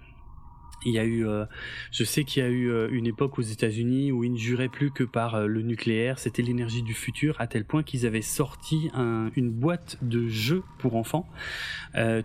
il 0.85 0.93
y 0.93 0.99
a 0.99 1.05
eu, 1.05 1.27
euh, 1.27 1.45
je 1.91 2.05
sais 2.05 2.25
qu'il 2.25 2.43
y 2.43 2.47
a 2.47 2.49
eu 2.49 2.71
euh, 2.71 2.89
une 2.91 3.07
époque 3.07 3.39
aux 3.39 3.43
États-Unis 3.43 4.13
où 4.13 4.25
ils 4.25 4.33
ne 4.33 4.39
juraient 4.39 4.69
plus 4.69 4.91
que 4.91 5.05
par 5.05 5.35
euh, 5.35 5.47
le 5.47 5.63
nucléaire, 5.63 6.19
c'était 6.19 6.43
l'énergie 6.43 6.83
du 6.83 6.95
futur, 6.95 7.37
à 7.41 7.47
tel 7.47 7.65
point 7.65 7.83
qu'ils 7.83 8.07
avaient 8.07 8.23
sorti 8.23 8.91
un, 8.95 9.31
une 9.37 9.51
boîte 9.51 9.99
de 10.03 10.29
jeux 10.29 10.63
pour 10.79 10.97
enfants, 10.97 11.29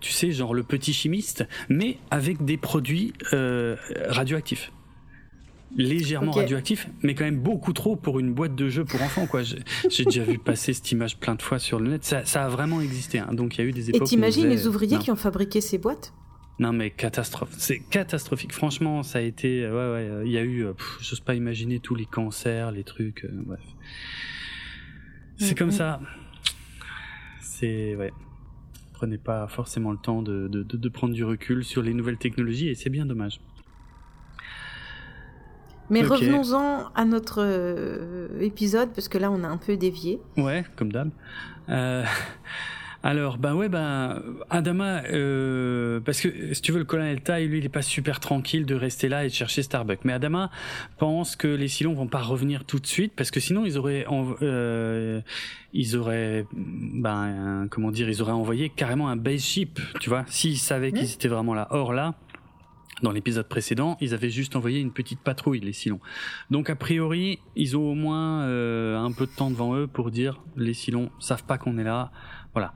tu 0.01 0.11
sais, 0.11 0.31
genre 0.31 0.53
le 0.53 0.63
petit 0.63 0.93
chimiste, 0.93 1.47
mais 1.69 1.97
avec 2.09 2.43
des 2.43 2.57
produits 2.57 3.13
radioactifs 4.07 4.71
légèrement 5.77 6.31
radioactifs, 6.31 6.89
mais 7.01 7.15
quand 7.15 7.23
même 7.23 7.39
beaucoup 7.39 7.73
trop 7.73 7.95
pour 7.95 8.19
une 8.19 8.33
boîte 8.33 8.55
de 8.55 8.69
jeux 8.69 8.85
pour 8.85 9.01
enfants. 9.01 9.25
Quoi, 9.25 9.41
j'ai 9.43 10.05
déjà 10.05 10.23
vu 10.23 10.37
passer 10.37 10.73
cette 10.73 10.91
image 10.91 11.17
plein 11.17 11.35
de 11.35 11.41
fois 11.41 11.59
sur 11.59 11.79
le 11.79 11.91
net. 11.91 12.03
Ça, 12.03 12.25
ça 12.25 12.45
a 12.45 12.49
vraiment 12.49 12.81
existé. 12.81 13.19
Hein. 13.19 13.29
Donc 13.33 13.57
il 13.57 13.61
y 13.61 13.63
a 13.63 13.67
eu 13.67 13.71
des 13.71 13.89
époques. 13.89 14.01
Et 14.01 14.05
t'imagines 14.05 14.49
les 14.49 14.67
ouvriers 14.67 14.97
qui 14.99 15.11
ont 15.11 15.15
fabriqué 15.15 15.61
ces 15.61 15.77
boîtes? 15.77 16.13
Non 16.61 16.73
mais 16.73 16.91
catastrophe, 16.91 17.49
c'est 17.57 17.79
catastrophique. 17.79 18.53
Franchement, 18.53 19.01
ça 19.01 19.17
a 19.17 19.21
été, 19.21 19.65
ouais 19.65 19.71
ouais, 19.71 19.75
euh, 19.75 20.23
il 20.23 20.31
y 20.31 20.37
a 20.37 20.43
eu, 20.43 20.63
euh, 20.63 20.73
j'ose 21.01 21.19
pas 21.19 21.33
imaginer 21.33 21.79
tous 21.79 21.95
les 21.95 22.05
cancers, 22.05 22.71
les 22.71 22.83
trucs, 22.83 23.25
euh, 23.25 23.31
bref. 23.33 23.59
C'est 25.37 25.57
comme 25.57 25.71
ça. 25.71 25.99
C'est 27.41 27.95
ouais. 27.95 28.13
Prenez 28.93 29.17
pas 29.17 29.47
forcément 29.47 29.91
le 29.91 29.97
temps 29.97 30.21
de, 30.21 30.47
de, 30.47 30.61
de, 30.61 30.89
prendre 30.89 31.15
du 31.15 31.23
recul 31.23 31.65
sur 31.65 31.81
les 31.81 31.95
nouvelles 31.95 32.19
technologies 32.19 32.69
et 32.69 32.75
c'est 32.75 32.91
bien 32.91 33.07
dommage. 33.07 33.41
Mais 35.89 36.03
revenons-en 36.03 36.91
à 36.93 37.05
notre 37.05 38.29
épisode 38.39 38.93
parce 38.93 39.07
que 39.07 39.17
là 39.17 39.31
on 39.31 39.43
a 39.43 39.47
un 39.47 39.57
peu 39.57 39.77
dévié. 39.77 40.21
Ouais, 40.37 40.63
comme 40.75 40.91
d'hab. 40.91 41.09
Euh... 41.69 42.05
Alors, 43.03 43.37
ben 43.37 43.55
ouais, 43.55 43.67
ben 43.67 44.21
Adama, 44.51 45.01
euh, 45.05 45.99
parce 46.01 46.21
que 46.21 46.53
si 46.53 46.61
tu 46.61 46.71
veux, 46.71 46.77
le 46.77 46.85
colonel 46.85 47.21
Tai, 47.21 47.45
lui, 47.47 47.57
il 47.57 47.65
est 47.65 47.69
pas 47.69 47.81
super 47.81 48.19
tranquille 48.19 48.65
de 48.65 48.75
rester 48.75 49.09
là 49.09 49.25
et 49.25 49.29
de 49.29 49.33
chercher 49.33 49.63
Starbucks. 49.63 50.05
Mais 50.05 50.13
Adama 50.13 50.51
pense 50.99 51.35
que 51.35 51.47
les 51.47 51.67
Silons 51.67 51.93
vont 51.93 52.07
pas 52.07 52.21
revenir 52.21 52.63
tout 52.63 52.79
de 52.79 52.85
suite, 52.85 53.13
parce 53.15 53.31
que 53.31 53.39
sinon 53.39 53.65
ils 53.65 53.77
auraient, 53.79 54.05
euh, 54.43 55.19
ils 55.73 55.97
auraient, 55.97 56.45
ben 56.53 57.67
comment 57.71 57.89
dire, 57.89 58.07
ils 58.07 58.21
auraient 58.21 58.31
envoyé 58.31 58.69
carrément 58.69 59.09
un 59.09 59.15
base 59.15 59.41
ship, 59.41 59.79
tu 59.99 60.09
vois, 60.09 60.23
s'ils 60.27 60.59
savaient 60.59 60.91
qu'ils 60.91 61.11
étaient 61.11 61.27
vraiment 61.27 61.55
là. 61.55 61.67
Or 61.71 61.93
là, 61.93 62.13
dans 63.01 63.11
l'épisode 63.11 63.47
précédent, 63.47 63.97
ils 63.99 64.13
avaient 64.13 64.29
juste 64.29 64.55
envoyé 64.55 64.79
une 64.79 64.91
petite 64.91 65.19
patrouille, 65.21 65.59
les 65.59 65.73
Silons. 65.73 65.99
Donc 66.51 66.69
a 66.69 66.75
priori, 66.75 67.39
ils 67.55 67.75
ont 67.75 67.91
au 67.91 67.95
moins 67.95 68.43
euh, 68.43 68.97
un 68.97 69.11
peu 69.11 69.25
de 69.25 69.31
temps 69.31 69.49
devant 69.49 69.75
eux 69.75 69.87
pour 69.87 70.11
dire 70.11 70.39
les 70.55 70.73
Silons 70.73 71.09
savent 71.19 71.43
pas 71.43 71.57
qu'on 71.57 71.77
est 71.79 71.83
là, 71.83 72.11
voilà. 72.53 72.73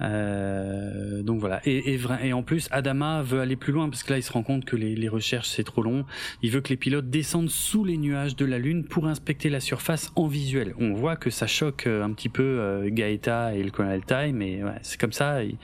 Euh, 0.00 1.22
donc 1.22 1.40
voilà. 1.40 1.60
Et, 1.64 2.32
en 2.32 2.42
plus, 2.42 2.68
Adama 2.70 3.22
veut 3.22 3.40
aller 3.40 3.56
plus 3.56 3.72
loin 3.72 3.88
parce 3.88 4.02
que 4.02 4.12
là, 4.12 4.18
il 4.18 4.22
se 4.22 4.32
rend 4.32 4.42
compte 4.42 4.64
que 4.64 4.76
les, 4.76 5.08
recherches 5.08 5.48
c'est 5.48 5.64
trop 5.64 5.82
long. 5.82 6.04
Il 6.42 6.50
veut 6.50 6.60
que 6.60 6.68
les 6.68 6.76
pilotes 6.76 7.08
descendent 7.08 7.50
sous 7.50 7.84
les 7.84 7.96
nuages 7.96 8.36
de 8.36 8.44
la 8.44 8.58
Lune 8.58 8.84
pour 8.84 9.06
inspecter 9.06 9.48
la 9.48 9.60
surface 9.60 10.12
en 10.16 10.26
visuel. 10.26 10.74
On 10.78 10.92
voit 10.92 11.16
que 11.16 11.30
ça 11.30 11.46
choque 11.46 11.86
euh, 11.86 12.04
un 12.04 12.12
petit 12.12 12.28
peu 12.28 12.42
euh, 12.42 12.90
Gaeta 12.90 13.54
et 13.54 13.62
le 13.62 13.70
colonel 13.70 14.04
Tai, 14.04 14.32
mais 14.32 14.60
c'est 14.82 15.00
comme 15.00 15.12
ça. 15.12 15.42
de 15.42 15.50
toute 15.50 15.58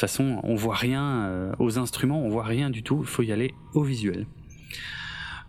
façon, 0.00 0.40
on 0.42 0.54
voit 0.54 0.74
rien 0.74 1.26
euh, 1.26 1.52
aux 1.58 1.78
instruments, 1.78 2.22
on 2.24 2.28
voit 2.28 2.44
rien 2.44 2.70
du 2.70 2.82
tout. 2.82 3.00
Il 3.02 3.08
faut 3.08 3.22
y 3.22 3.32
aller 3.32 3.54
au 3.74 3.82
visuel. 3.82 4.26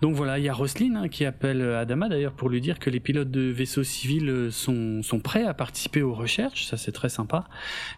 Donc 0.02 0.16
voilà, 0.16 0.40
il 0.40 0.46
y 0.46 0.50
a 0.50 0.54
Roslin 0.54 0.96
hein, 0.96 1.08
qui 1.08 1.26
appelle 1.26 1.62
euh, 1.62 1.80
Adama 1.80 2.10
d'ailleurs 2.10 2.34
pour 2.34 2.50
lui 2.50 2.62
dire 2.62 2.80
que 2.80 2.90
les 2.90 3.00
pilotes 3.00 3.32
de 3.32 3.50
vaisseaux 3.50 3.84
civils 3.84 4.30
euh, 4.30 4.52
sont, 4.52 5.02
sont 5.02 5.20
prêts 5.20 5.46
à 5.46 5.54
participer 5.54 6.02
aux 6.02 6.14
recherches, 6.14 6.66
ça 6.66 6.78
c'est 6.78 6.92
très 6.92 7.10
sympa. 7.10 7.46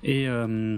Et 0.04 0.28
euh, 0.28 0.78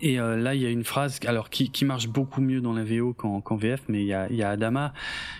et 0.00 0.18
là, 0.18 0.54
il 0.54 0.62
y 0.62 0.66
a 0.66 0.70
une 0.70 0.84
phrase 0.84 1.18
alors 1.26 1.50
qui, 1.50 1.68
qui 1.68 1.84
marche 1.84 2.06
beaucoup 2.06 2.40
mieux 2.40 2.60
dans 2.60 2.72
la 2.72 2.84
VO 2.84 3.12
qu'en 3.12 3.56
VF, 3.56 3.82
mais 3.88 4.02
il 4.02 4.06
y 4.06 4.14
a, 4.14 4.30
y 4.30 4.40
a 4.44 4.50
Adama 4.50 4.92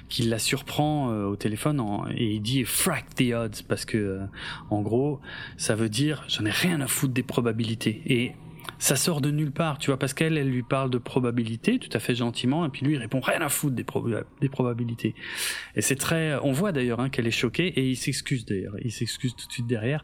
qui 0.09 0.24
la 0.24 0.40
surprend 0.40 1.07
au 1.07 1.37
téléphone 1.37 1.81
et 2.16 2.35
il 2.35 2.40
dit 2.40 2.64
"frack 2.64 3.14
the 3.14 3.33
odds" 3.33 3.62
parce 3.68 3.85
que 3.85 4.22
en 4.70 4.83
gros, 4.83 5.20
ça 5.57 5.77
veut 5.77 5.88
dire 5.88 6.24
j'en 6.27 6.44
ai 6.46 6.50
rien 6.50 6.81
à 6.81 6.88
foutre 6.88 7.14
des 7.14 7.22
probabilités. 7.22 8.03
Et 8.07 8.33
ça 8.78 8.96
sort 8.96 9.20
de 9.20 9.30
nulle 9.30 9.52
part, 9.52 9.78
tu 9.78 9.90
vois, 9.90 9.98
parce 9.98 10.14
qu'elle, 10.14 10.37
elle 10.37 10.50
lui 10.50 10.62
parle 10.62 10.90
de 10.90 10.98
probabilité, 10.98 11.78
tout 11.78 11.90
à 11.92 12.00
fait 12.00 12.14
gentiment, 12.14 12.64
et 12.66 12.68
puis 12.68 12.84
lui, 12.84 12.94
il 12.94 12.98
répond 12.98 13.20
rien 13.20 13.40
à 13.40 13.48
foutre 13.48 13.74
des, 13.74 13.87
des 14.40 14.48
probabilités. 14.48 15.14
Et 15.74 15.82
c'est 15.82 15.96
très, 15.96 16.37
on 16.42 16.52
voit 16.52 16.72
d'ailleurs 16.72 17.00
hein, 17.00 17.08
qu'elle 17.08 17.26
est 17.26 17.32
choquée, 17.32 17.68
et 17.68 17.88
il 17.88 17.96
s'excuse 17.96 18.44
d'ailleurs, 18.44 18.74
il 18.82 18.92
s'excuse 18.92 19.34
tout 19.34 19.46
de 19.46 19.52
suite 19.52 19.66
derrière, 19.66 20.02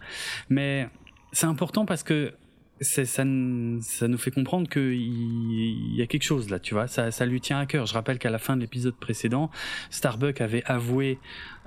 mais 0.49 0.89
c'est 1.33 1.47
important 1.47 1.87
parce 1.87 2.03
que 2.03 2.35
ça, 2.81 3.25
nous 3.25 3.83
fait 4.19 4.31
comprendre 4.31 4.69
qu'il 4.69 5.95
y 5.95 6.01
a 6.01 6.07
quelque 6.07 6.23
chose 6.23 6.49
là, 6.49 6.59
tu 6.59 6.75
vois. 6.75 6.87
Ça, 6.87 7.27
lui 7.27 7.41
tient 7.41 7.59
à 7.59 7.67
cœur. 7.67 7.87
Je 7.87 7.95
rappelle 7.95 8.19
qu'à 8.19 8.31
la 8.31 8.39
fin 8.39 8.57
de 8.57 8.63
l'épisode 8.63 8.95
précédent, 8.95 9.51
Starbuck 9.91 10.41
avait 10.41 10.63
avoué 10.65 11.19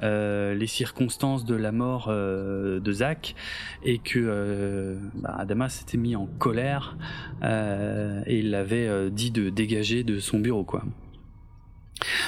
euh, 0.01 0.55
les 0.55 0.65
circonstances 0.65 1.45
de 1.45 1.55
la 1.55 1.71
mort 1.71 2.07
euh, 2.09 2.79
de 2.79 2.91
Zach 2.91 3.35
et 3.83 3.99
que 3.99 4.19
euh, 4.19 4.97
bah, 5.15 5.35
Adama 5.37 5.69
s'était 5.69 5.97
mis 5.97 6.15
en 6.15 6.25
colère 6.25 6.97
et 7.43 8.39
il 8.39 8.55
avait 8.55 8.87
euh, 8.87 9.09
dit 9.09 9.29
de 9.29 9.49
dégager 9.49 10.03
de 10.03 10.19
son 10.19 10.39
bureau, 10.39 10.63
quoi. 10.63 10.83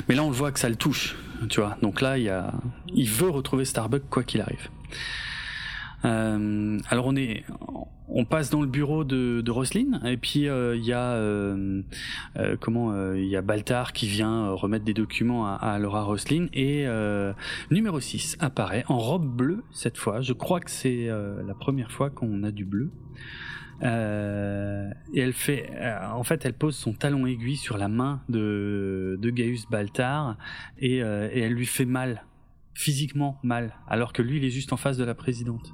Mais 0.08 0.16
là, 0.16 0.24
on 0.24 0.30
le 0.30 0.36
voit 0.36 0.52
que 0.52 0.60
ça 0.60 0.70
le 0.70 0.76
touche, 0.76 1.16
tu 1.50 1.60
vois. 1.60 1.78
Donc 1.82 2.02
là, 2.02 2.18
il, 2.18 2.32
il 2.94 3.10
veut 3.10 3.30
retrouver 3.30 3.66
Starbuck 3.66 4.04
quoi 4.10 4.24
qu'il 4.24 4.42
arrive. 4.42 4.70
Euh, 6.06 6.80
alors 6.90 7.08
on 7.08 7.16
est, 7.16 7.44
on 8.08 8.26
passe 8.26 8.50
dans 8.50 8.62
le 8.62 8.68
bureau 8.68 9.04
de, 9.04 9.42
de 9.42 9.52
Roslyn 9.52 10.00
et 10.06 10.18
puis 10.18 10.48
euh, 10.48 10.76
il 10.76 10.86
y 10.86 10.94
a 10.94 11.14
euh, 11.14 11.82
comment 12.60 13.14
il 13.14 13.26
y 13.26 13.36
a 13.36 13.42
Baltar 13.42 13.94
qui 13.94 14.08
vient 14.08 14.52
remettre 14.52 14.86
des 14.86 14.94
documents 14.94 15.48
à, 15.48 15.80
Laura 15.80 16.04
Roslyn 16.04 16.48
et 16.54 16.86
numéro 17.72 18.00
6 18.00 18.38
apparaît 18.40 18.84
en 18.88 18.98
robe 18.98 19.26
bleue 19.26 19.64
cette 19.72 19.98
fois. 19.98 20.22
Je 20.22 20.34
crois 20.34 20.60
que 20.60 20.72
c'est 20.72 21.08
la 21.08 21.54
première 21.54 21.92
fois 21.92 22.10
qu'on 22.10 22.44
a 22.44 22.52
du 22.52 22.66
bleu. 22.66 22.92
Et 23.82 25.20
elle 25.20 25.34
fait, 25.34 25.70
en 26.14 26.24
fait, 26.24 26.46
elle 26.46 26.54
pose 26.54 26.76
son 26.76 26.94
talon 26.94 27.26
aiguille 27.26 27.58
sur 27.58 27.78
la 27.78 27.88
main 27.88 28.22
de, 28.30 29.18
de 29.22 29.30
Gaius 29.30 29.68
Baltar 29.70 30.38
et, 30.78 30.98
et 30.98 31.40
elle 31.40 31.54
lui 31.54 31.66
fait 31.66 31.86
mal, 31.86 32.24
physiquement 32.74 33.40
mal, 33.44 33.76
alors 33.88 34.14
que 34.14 34.22
lui 34.22 34.38
il 34.38 34.46
est 34.46 34.50
juste 34.50 34.72
en 34.72 34.78
face 34.78 34.98
de 34.98 35.04
la 35.04 35.16
présidente. 35.16 35.74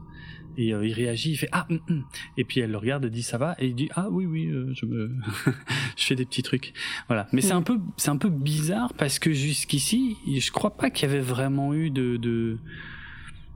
Et 0.58 0.74
euh, 0.74 0.86
il 0.86 0.94
réagit, 0.94 1.32
il 1.32 1.38
fait 1.38 1.50
ah, 1.52 1.66
hum, 1.70 1.80
hum. 1.90 2.04
et 2.38 2.44
puis 2.44 2.60
elle 2.60 2.72
le 2.72 2.78
regarde, 2.78 3.06
elle 3.06 3.12
dit 3.12 3.24
ça 3.24 3.38
va, 3.38 3.56
et 3.60 3.68
il 3.68 3.76
dit 3.76 3.90
ah 3.96 4.08
oui 4.10 4.26
oui, 4.26 4.48
euh, 4.48 4.72
je 4.74 4.86
me, 4.86 5.12
je 5.98 6.06
fais 6.06 6.16
des 6.16 6.26
petits 6.26 6.44
trucs, 6.44 6.74
voilà. 7.08 7.28
Mais 7.32 7.42
c'est 7.42 7.54
un 7.54 7.62
peu, 7.62 7.80
c'est 7.98 8.10
un 8.10 8.18
peu 8.18 8.30
bizarre 8.30 8.94
parce 8.96 9.20
que 9.20 9.32
jusqu'ici, 9.32 10.18
je 10.28 10.52
crois 10.52 10.76
pas 10.78 10.90
qu'il 10.90 11.08
y 11.08 11.12
avait 11.12 11.22
vraiment 11.22 11.74
eu 11.74 11.90
de, 11.90 12.18
de 12.18 12.58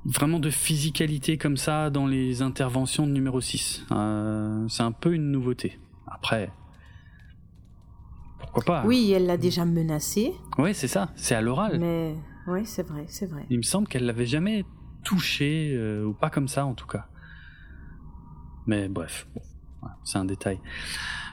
vraiment 0.06 0.40
de 0.40 0.50
physicalité 0.50 1.38
comme 1.38 1.58
ça 1.58 1.90
dans 1.90 2.06
les 2.06 2.42
interventions 2.42 3.08
de 3.08 3.12
numéro 3.12 3.42
6. 3.42 3.86
Euh, 3.92 4.68
c'est 4.70 4.84
un 4.84 4.92
peu 4.92 5.14
une 5.14 5.32
nouveauté. 5.32 5.80
Après, 6.08 6.52
pourquoi 8.40 8.64
pas? 8.64 8.84
Oui, 8.86 9.12
elle 9.12 9.26
l'a 9.26 9.38
déjà 9.38 9.66
menacé. 9.66 10.34
Oui, 10.58 10.74
c'est 10.74 10.88
ça, 10.88 11.12
c'est 11.16 11.36
à 11.36 11.42
l'oral. 11.42 11.80
Mais 11.80 12.16
oui, 12.48 12.62
c'est 12.66 12.88
vrai, 12.88 13.06
c'est 13.08 13.26
vrai. 13.26 13.46
Il 13.50 13.58
me 13.58 13.64
semble 13.64 13.88
qu'elle 13.88 14.06
l'avait 14.06 14.28
jamais 14.28 14.64
touché, 15.06 15.72
euh, 15.74 16.04
ou 16.04 16.14
pas 16.14 16.30
comme 16.30 16.50
ça 16.50 16.66
en 16.66 16.74
tout 16.74 16.88
cas. 16.88 17.08
Mais 18.68 18.90
bref, 18.90 19.28
c'est 20.04 20.18
un 20.18 20.26
détail. 20.26 20.60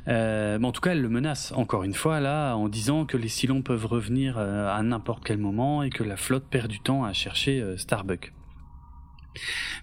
Euh, 0.06 0.58
mais 0.60 0.66
en 0.66 0.72
tout 0.72 0.80
cas, 0.80 0.92
elle 0.92 1.02
le 1.02 1.08
menace 1.08 1.52
encore 1.52 1.82
une 1.82 1.94
fois 1.94 2.20
là 2.20 2.54
en 2.54 2.68
disant 2.68 3.06
que 3.06 3.16
les 3.16 3.28
Silons 3.28 3.62
peuvent 3.62 3.86
revenir 3.86 4.36
euh, 4.38 4.68
à 4.68 4.82
n'importe 4.82 5.24
quel 5.24 5.38
moment 5.38 5.82
et 5.82 5.90
que 5.90 6.04
la 6.04 6.16
flotte 6.16 6.44
perd 6.48 6.68
du 6.68 6.80
temps 6.80 7.04
à 7.04 7.12
chercher 7.12 7.76
Starbuck. 7.76 8.32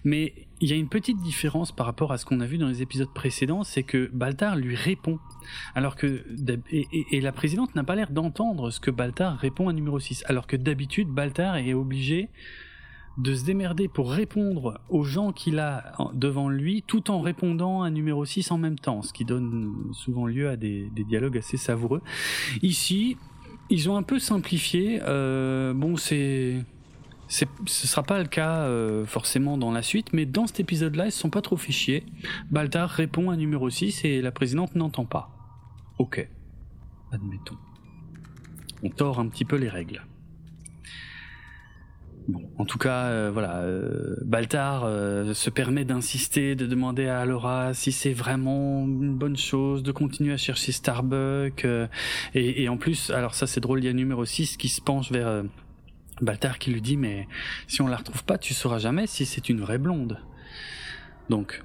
Mais 0.04 0.32
il 0.60 0.68
y 0.68 0.72
a 0.72 0.76
une 0.76 0.88
petite 0.88 1.20
différence 1.20 1.72
par 1.72 1.86
rapport 1.86 2.12
à 2.12 2.18
ce 2.18 2.24
qu'on 2.24 2.40
a 2.40 2.46
vu 2.46 2.56
dans 2.56 2.68
les 2.68 2.82
épisodes 2.82 3.12
précédents, 3.12 3.64
c'est 3.64 3.82
que 3.82 4.08
Baltar 4.12 4.54
lui 4.54 4.76
répond. 4.76 5.18
Alors 5.74 5.96
que 5.96 6.24
et, 6.70 7.20
la 7.20 7.32
présidente 7.32 7.74
n'a 7.74 7.82
pas 7.82 7.96
l'air 7.96 8.10
d'entendre 8.10 8.70
ce 8.70 8.78
que 8.78 8.92
Baltar 8.92 9.38
répond 9.38 9.68
à 9.68 9.72
numéro 9.72 9.98
6. 9.98 10.22
Alors 10.28 10.46
que 10.46 10.56
d'habitude, 10.56 11.08
Baltar 11.08 11.56
est 11.56 11.74
obligé 11.74 12.28
de 13.18 13.34
se 13.34 13.44
démerder 13.44 13.88
pour 13.88 14.10
répondre 14.10 14.80
aux 14.88 15.04
gens 15.04 15.32
qu'il 15.32 15.58
a 15.58 15.92
devant 16.14 16.48
lui 16.48 16.82
tout 16.86 17.10
en 17.10 17.20
répondant 17.20 17.82
à 17.82 17.90
numéro 17.90 18.24
6 18.24 18.50
en 18.50 18.58
même 18.58 18.78
temps, 18.78 19.02
ce 19.02 19.12
qui 19.12 19.24
donne 19.24 19.74
souvent 19.92 20.26
lieu 20.26 20.48
à 20.48 20.56
des, 20.56 20.90
dialogues 21.08 21.38
assez 21.38 21.56
savoureux. 21.56 22.02
Ici, 22.62 23.16
ils 23.68 23.90
ont 23.90 23.96
un 23.96 24.02
peu 24.02 24.18
simplifié. 24.18 25.00
Euh, 25.02 25.74
bon, 25.74 25.96
c'est 25.96 26.64
ce 27.30 27.46
sera 27.66 28.02
pas 28.02 28.18
le 28.18 28.26
cas 28.26 28.62
euh, 28.62 29.06
forcément 29.06 29.56
dans 29.56 29.70
la 29.70 29.82
suite, 29.82 30.12
mais 30.12 30.26
dans 30.26 30.48
cet 30.48 30.58
épisode-là, 30.60 31.06
ils 31.06 31.12
se 31.12 31.18
sont 31.18 31.30
pas 31.30 31.42
trop 31.42 31.56
fichiers. 31.56 32.04
Baltar 32.50 32.90
répond 32.90 33.30
à 33.30 33.36
numéro 33.36 33.70
6 33.70 34.04
et 34.04 34.20
la 34.20 34.32
présidente 34.32 34.74
n'entend 34.74 35.04
pas. 35.04 35.30
Ok, 35.98 36.28
admettons. 37.12 37.56
On 38.82 38.90
tord 38.90 39.20
un 39.20 39.28
petit 39.28 39.44
peu 39.44 39.56
les 39.56 39.68
règles. 39.68 40.02
En 42.58 42.64
tout 42.64 42.78
cas, 42.78 43.06
euh, 43.06 43.30
voilà, 43.32 43.58
euh, 43.58 44.16
Baltar 44.22 44.82
se 45.34 45.50
permet 45.50 45.84
d'insister, 45.84 46.54
de 46.54 46.66
demander 46.66 47.06
à 47.06 47.24
Laura 47.24 47.74
si 47.74 47.92
c'est 47.92 48.12
vraiment 48.12 48.84
une 48.84 49.14
bonne 49.14 49.36
chose, 49.36 49.82
de 49.82 49.92
continuer 49.92 50.32
à 50.32 50.36
chercher 50.36 50.72
Starbuck. 50.72 51.66
Et, 52.34 52.68
en 52.68 52.76
plus, 52.76 53.10
alors 53.10 53.34
ça 53.34 53.46
c'est 53.46 53.60
drôle, 53.60 53.80
il 53.80 53.86
y 53.86 53.88
a 53.88 53.92
numéro 53.92 54.24
6 54.24 54.56
qui 54.56 54.68
se 54.68 54.80
penche 54.80 55.10
vers 55.10 55.44
Baltar 56.20 56.58
qui 56.58 56.70
lui 56.70 56.82
dit 56.82 56.96
mais 56.96 57.26
si 57.66 57.82
on 57.82 57.86
la 57.86 57.96
retrouve 57.96 58.24
pas, 58.24 58.38
tu 58.38 58.54
sauras 58.54 58.78
jamais 58.78 59.06
si 59.06 59.24
c'est 59.26 59.48
une 59.48 59.60
vraie 59.60 59.78
blonde. 59.78 60.18
Donc 61.28 61.62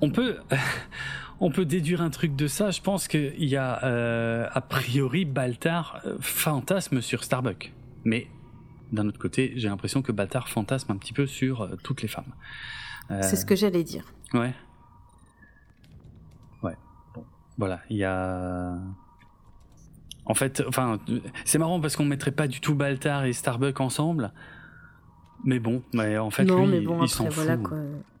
on 0.00 0.10
peut 0.10 0.36
on 1.40 1.50
peut 1.50 1.64
déduire 1.64 2.02
un 2.02 2.10
truc 2.10 2.36
de 2.36 2.46
ça. 2.46 2.70
Je 2.70 2.80
pense 2.80 3.08
qu'il 3.08 3.44
y 3.44 3.56
a 3.56 3.84
euh, 3.84 4.48
a 4.52 4.60
priori 4.60 5.24
Baltar 5.24 6.00
euh, 6.04 6.16
fantasme 6.20 7.00
sur 7.00 7.24
Starbuck, 7.24 7.72
mais 8.04 8.26
d'un 8.92 9.08
autre 9.08 9.18
côté, 9.18 9.52
j'ai 9.56 9.68
l'impression 9.68 10.02
que 10.02 10.12
Baltar 10.12 10.48
fantasme 10.48 10.92
un 10.92 10.96
petit 10.96 11.12
peu 11.12 11.26
sur 11.26 11.62
euh, 11.62 11.76
toutes 11.82 12.02
les 12.02 12.08
femmes. 12.08 12.32
C'est 13.22 13.36
ce 13.36 13.46
que 13.46 13.56
j'allais 13.56 13.84
dire. 13.84 14.04
Ouais. 14.34 14.52
Ouais. 16.62 16.76
Bon, 17.14 17.24
voilà, 17.56 17.80
il 17.88 17.96
y 17.96 18.04
a 18.04 18.76
en 20.28 20.34
fait, 20.34 20.62
enfin, 20.68 21.00
c'est 21.46 21.58
marrant 21.58 21.80
parce 21.80 21.96
qu'on 21.96 22.04
mettrait 22.04 22.30
pas 22.32 22.46
du 22.46 22.60
tout 22.60 22.74
Baltar 22.74 23.24
et 23.24 23.32
Starbuck 23.32 23.80
ensemble. 23.80 24.30
Mais 25.44 25.58
bon, 25.58 25.82
mais 25.94 26.18
en 26.18 26.30
fait, 26.30 26.44
lui, 26.44 26.86
il 27.02 27.08
s'en 27.08 27.30
fout. 27.30 27.48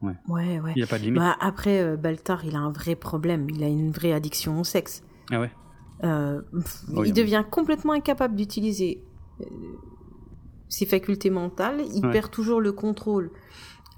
Ouais. 0.00 0.14
ouais, 0.28 0.60
Il 0.74 0.78
n'y 0.78 0.82
a 0.82 0.86
pas 0.86 0.98
de 0.98 1.04
limite. 1.04 1.18
Bah, 1.18 1.36
après, 1.40 1.82
euh, 1.82 1.96
Baltar, 1.96 2.44
il 2.44 2.56
a 2.56 2.60
un 2.60 2.70
vrai 2.70 2.94
problème. 2.94 3.50
Il 3.50 3.62
a 3.62 3.66
une 3.66 3.90
vraie 3.90 4.12
addiction 4.12 4.58
au 4.58 4.64
sexe. 4.64 5.02
Ah 5.30 5.40
ouais 5.40 5.50
euh, 6.04 6.40
Il 7.04 7.12
devient 7.12 7.44
complètement 7.50 7.92
incapable 7.92 8.36
d'utiliser 8.36 9.02
euh, 9.42 9.44
ses 10.68 10.86
facultés 10.86 11.30
mentales. 11.30 11.82
Il 11.94 12.02
perd 12.10 12.30
toujours 12.30 12.60
le 12.60 12.72
contrôle. 12.72 13.30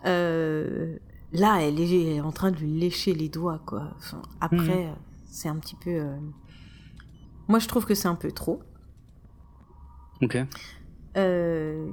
là, 0.04 1.62
elle 1.62 1.80
est 1.80 2.20
en 2.20 2.33
train 2.33 2.50
de 2.50 2.56
lui 2.56 2.78
lécher 2.78 3.14
les 3.14 3.28
doigts, 3.28 3.61
quoi. 3.66 3.96
après, 4.40 4.87
mhm. 4.87 4.94
c'est 5.24 5.48
un 5.48 5.56
petit 5.56 5.76
peu 5.76 6.02
moi, 7.50 7.59
je 7.59 7.66
trouve 7.66 7.85
que 7.85 7.96
c'est 7.96 8.06
un 8.06 8.14
peu 8.14 8.30
trop. 8.30 8.62
Ok. 10.22 10.38
Euh, 11.16 11.90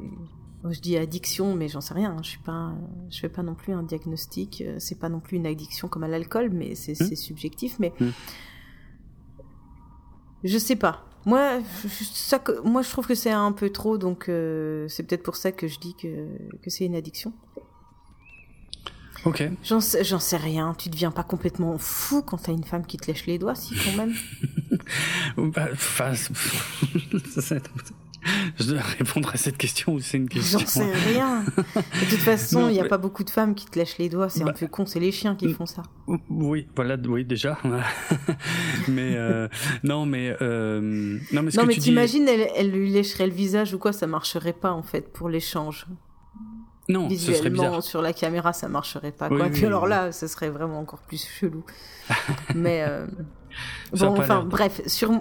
je 0.69 0.79
dis 0.79 0.95
addiction, 0.95 1.55
mais 1.55 1.67
j'en 1.67 1.81
sais 1.81 1.95
rien. 1.95 2.11
Hein. 2.11 2.21
Je 2.21 2.29
suis 2.29 2.43
pas, 2.43 2.75
je 3.09 3.19
fais 3.19 3.27
pas 3.27 3.41
non 3.41 3.55
plus 3.55 3.73
un 3.73 3.81
diagnostic. 3.81 4.61
Euh, 4.61 4.75
c'est 4.77 4.99
pas 4.99 5.09
non 5.09 5.19
plus 5.19 5.37
une 5.37 5.47
addiction 5.47 5.87
comme 5.87 6.03
à 6.03 6.07
l'alcool, 6.07 6.51
mais 6.51 6.75
c'est 6.75 6.91
hmm. 6.91 7.15
subjectif. 7.15 7.79
Mais 7.79 7.91
hmm. 7.99 8.09
je 10.43 10.57
sais 10.59 10.75
pas. 10.75 11.06
Moi, 11.27 11.59
ça, 12.13 12.41
moi, 12.63 12.81
je 12.81 12.89
trouve 12.89 13.05
que 13.05 13.13
c'est 13.13 13.31
un 13.31 13.51
peu 13.51 13.69
trop, 13.69 13.97
donc 13.97 14.29
euh, 14.29 14.87
c'est 14.87 15.03
peut-être 15.03 15.23
pour 15.23 15.35
ça 15.35 15.51
que 15.51 15.67
je 15.67 15.77
dis 15.77 15.93
que, 15.93 16.25
que 16.63 16.69
c'est 16.69 16.85
une 16.85 16.95
addiction. 16.95 17.33
Ok. 19.25 19.43
J'en 19.61 19.81
sais, 19.81 20.05
sais 20.05 20.37
rien. 20.37 20.73
Tu 20.77 20.87
deviens 20.87 21.11
pas 21.11 21.23
complètement 21.23 21.77
fou 21.77 22.21
quand 22.21 22.37
t'as 22.37 22.53
une 22.53 22.63
femme 22.63 22.85
qui 22.85 22.95
te 22.95 23.07
lèche 23.07 23.25
les 23.25 23.37
doigts, 23.37 23.55
si 23.55 23.75
quand 23.75 23.97
même. 23.97 24.13
bah, 25.51 25.67
je 28.59 28.71
dois 28.71 28.81
répondre 28.81 29.29
à 29.33 29.37
cette 29.37 29.57
question 29.57 29.93
ou 29.93 29.99
c'est 29.99 30.17
une 30.17 30.29
question 30.29 30.59
J'en 30.59 30.65
sais 30.65 30.93
rien. 31.13 31.43
De 31.43 32.09
toute 32.09 32.19
façon, 32.19 32.69
il 32.69 32.73
n'y 32.73 32.81
a 32.81 32.85
pas 32.85 32.97
beaucoup 32.97 33.23
de 33.23 33.29
femmes 33.29 33.55
qui 33.55 33.65
te 33.65 33.77
lèchent 33.77 33.97
les 33.97 34.09
doigts. 34.09 34.29
C'est 34.29 34.43
un 34.43 34.47
bah, 34.47 34.53
peu 34.53 34.67
con. 34.67 34.85
C'est 34.85 34.99
les 34.99 35.11
chiens 35.11 35.35
qui 35.35 35.53
font 35.53 35.65
ça. 35.65 35.83
Oui, 36.29 36.67
voilà, 36.75 36.97
oui 37.07 37.25
déjà. 37.25 37.57
mais 38.87 39.15
euh, 39.15 39.47
non, 39.83 40.05
mais 40.05 40.35
euh, 40.41 41.19
non, 41.31 41.43
mais, 41.43 41.51
non, 41.55 41.65
mais 41.65 41.75
t'imagines, 41.75 42.27
elle, 42.27 42.47
elle 42.55 42.71
lui 42.71 42.89
lècherait 42.89 43.27
le 43.27 43.33
visage 43.33 43.73
ou 43.73 43.79
quoi 43.79 43.93
Ça 43.93 44.07
marcherait 44.07 44.53
pas 44.53 44.71
en 44.71 44.83
fait 44.83 45.11
pour 45.13 45.29
l'échange. 45.29 45.87
Non, 46.89 47.07
visuellement 47.07 47.81
sur 47.81 48.01
la 48.01 48.13
caméra 48.13 48.53
ça 48.53 48.69
marcherait 48.69 49.11
pas 49.11 49.27
quoi. 49.27 49.49
Puis 49.49 49.65
alors 49.65 49.87
là, 49.87 50.11
ce 50.11 50.27
serait 50.27 50.49
vraiment 50.49 50.79
encore 50.79 51.01
plus 51.01 51.27
chelou. 51.27 51.65
Mais 52.55 52.85
euh, 52.87 53.05
bon, 53.91 54.17
enfin 54.17 54.43
bref, 54.43 54.81
sur 54.87 55.11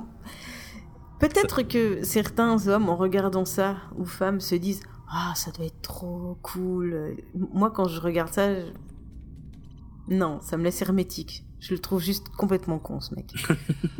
peut-être 1.18 1.62
que 1.62 2.02
certains 2.04 2.68
hommes 2.68 2.88
en 2.88 2.96
regardant 2.96 3.44
ça 3.44 3.76
ou 3.96 4.04
femmes 4.04 4.40
se 4.40 4.54
disent 4.54 4.82
ah 5.08 5.32
ça 5.36 5.50
doit 5.50 5.66
être 5.66 5.82
trop 5.82 6.38
cool. 6.42 7.16
Moi 7.34 7.70
quand 7.70 7.88
je 7.88 8.00
regarde 8.00 8.32
ça, 8.32 8.48
non, 10.08 10.40
ça 10.40 10.56
me 10.56 10.64
laisse 10.64 10.80
hermétique. 10.82 11.44
Je 11.58 11.74
le 11.74 11.80
trouve 11.80 12.02
juste 12.02 12.28
complètement 12.28 12.78
con, 12.78 13.00
ce 13.00 13.14
mec. 13.14 13.32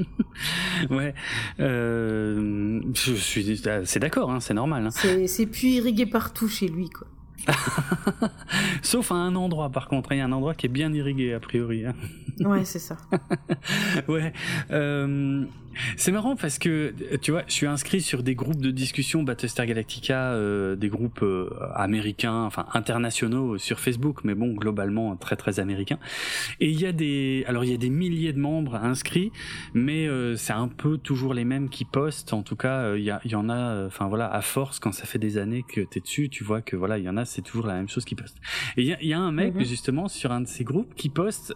ouais, 0.91 1.15
euh, 1.59 2.81
je 2.95 3.15
suis, 3.15 3.63
c'est 3.85 3.99
d'accord, 3.99 4.31
hein, 4.31 4.41
c'est 4.41 4.55
normal. 4.55 4.87
Hein. 4.87 5.27
C'est 5.27 5.47
puis 5.47 5.77
irrigué 5.77 6.07
partout 6.07 6.49
chez 6.49 6.69
lui, 6.69 6.91
quoi. 6.91 7.09
Sauf 8.83 9.13
à 9.13 9.17
un 9.17 9.35
endroit, 9.37 9.71
par 9.71 9.89
contre. 9.89 10.13
Il 10.13 10.19
y 10.19 10.21
a 10.21 10.25
un 10.25 10.33
endroit 10.33 10.55
qui 10.55 10.67
est 10.67 10.71
bien 10.71 10.93
irrigué, 10.93 11.33
a 11.35 11.41
priori. 11.41 11.87
Hein. 11.87 11.95
Ouais, 12.41 12.65
c'est 12.65 12.79
ça. 12.79 12.97
ouais. 14.09 14.33
Euh, 14.71 15.45
c'est 15.97 16.13
marrant 16.13 16.37
parce 16.37 16.59
que, 16.59 16.95
tu 17.21 17.31
vois, 17.31 17.43
je 17.47 17.53
suis 17.53 17.67
inscrit 17.67 18.01
sur 18.01 18.23
des 18.23 18.35
groupes 18.35 18.61
de 18.61 18.71
discussion 18.71 19.23
Battlestar 19.23 19.67
Galactica, 19.67 20.33
euh, 20.33 20.77
des 20.77 20.89
groupes 20.89 21.23
euh, 21.23 21.51
américains, 21.75 22.43
enfin 22.43 22.67
internationaux 22.73 23.59
sur 23.59 23.81
Facebook, 23.81 24.21
mais 24.25 24.35
bon, 24.35 24.53
globalement 24.53 25.17
très 25.17 25.37
très 25.37 25.61
américains. 25.61 25.99
Et 26.61 26.71
il 26.71 26.81
y 26.81 26.87
a 26.87 26.93
des, 26.93 27.45
alors 27.47 27.65
il 27.65 27.71
y 27.71 27.75
a 27.75 27.79
des 27.79 27.91
milliers 27.91 28.33
de 28.33 28.39
membres 28.39 28.77
inscrits, 28.77 29.33
mais 29.75 30.07
euh, 30.09 30.37
c'est 30.37 30.53
un 30.53 30.69
peu 30.69 30.99
toujours 30.99 31.35
les 31.35 31.45
mêmes 31.45 31.69
qui 31.69 31.85
postent. 31.85 32.33
En 32.33 32.43
tout 32.43 32.57
cas, 32.57 32.95
il 32.95 33.03
y, 33.03 33.11
a, 33.11 33.21
il 33.25 33.31
y 33.31 33.35
en 33.35 33.49
a, 33.49 33.87
enfin 33.87 34.07
voilà, 34.09 34.31
à 34.33 34.41
force, 34.41 34.79
quand 34.79 34.93
ça 34.93 35.05
fait 35.05 35.19
des 35.19 35.39
années 35.39 35.65
que 35.67 35.81
t'es 35.81 36.01
dessus, 36.01 36.29
tu 36.29 36.45
vois 36.45 36.63
que 36.63 36.77
voilà, 36.77 36.99
il 36.99 37.05
y 37.05 37.09
en 37.09 37.17
a, 37.17 37.25
c'est 37.25 37.43
toujours 37.43 37.67
la 37.67 37.75
même 37.75 37.89
chose 37.89 38.05
qui 38.05 38.15
poste. 38.15 38.37
Et 38.77 38.83
il 38.83 38.87
y 38.87 38.93
a, 38.93 39.03
y 39.03 39.13
a, 39.13 39.19
un 39.19 39.33
mec 39.33 39.55
mhm. 39.55 39.65
justement 39.65 40.09
sur 40.09 40.33
un 40.33 40.41
de 40.41 40.49
ces 40.49 40.65
groupes 40.65 40.95
qui 40.95 41.09
poste 41.09 41.55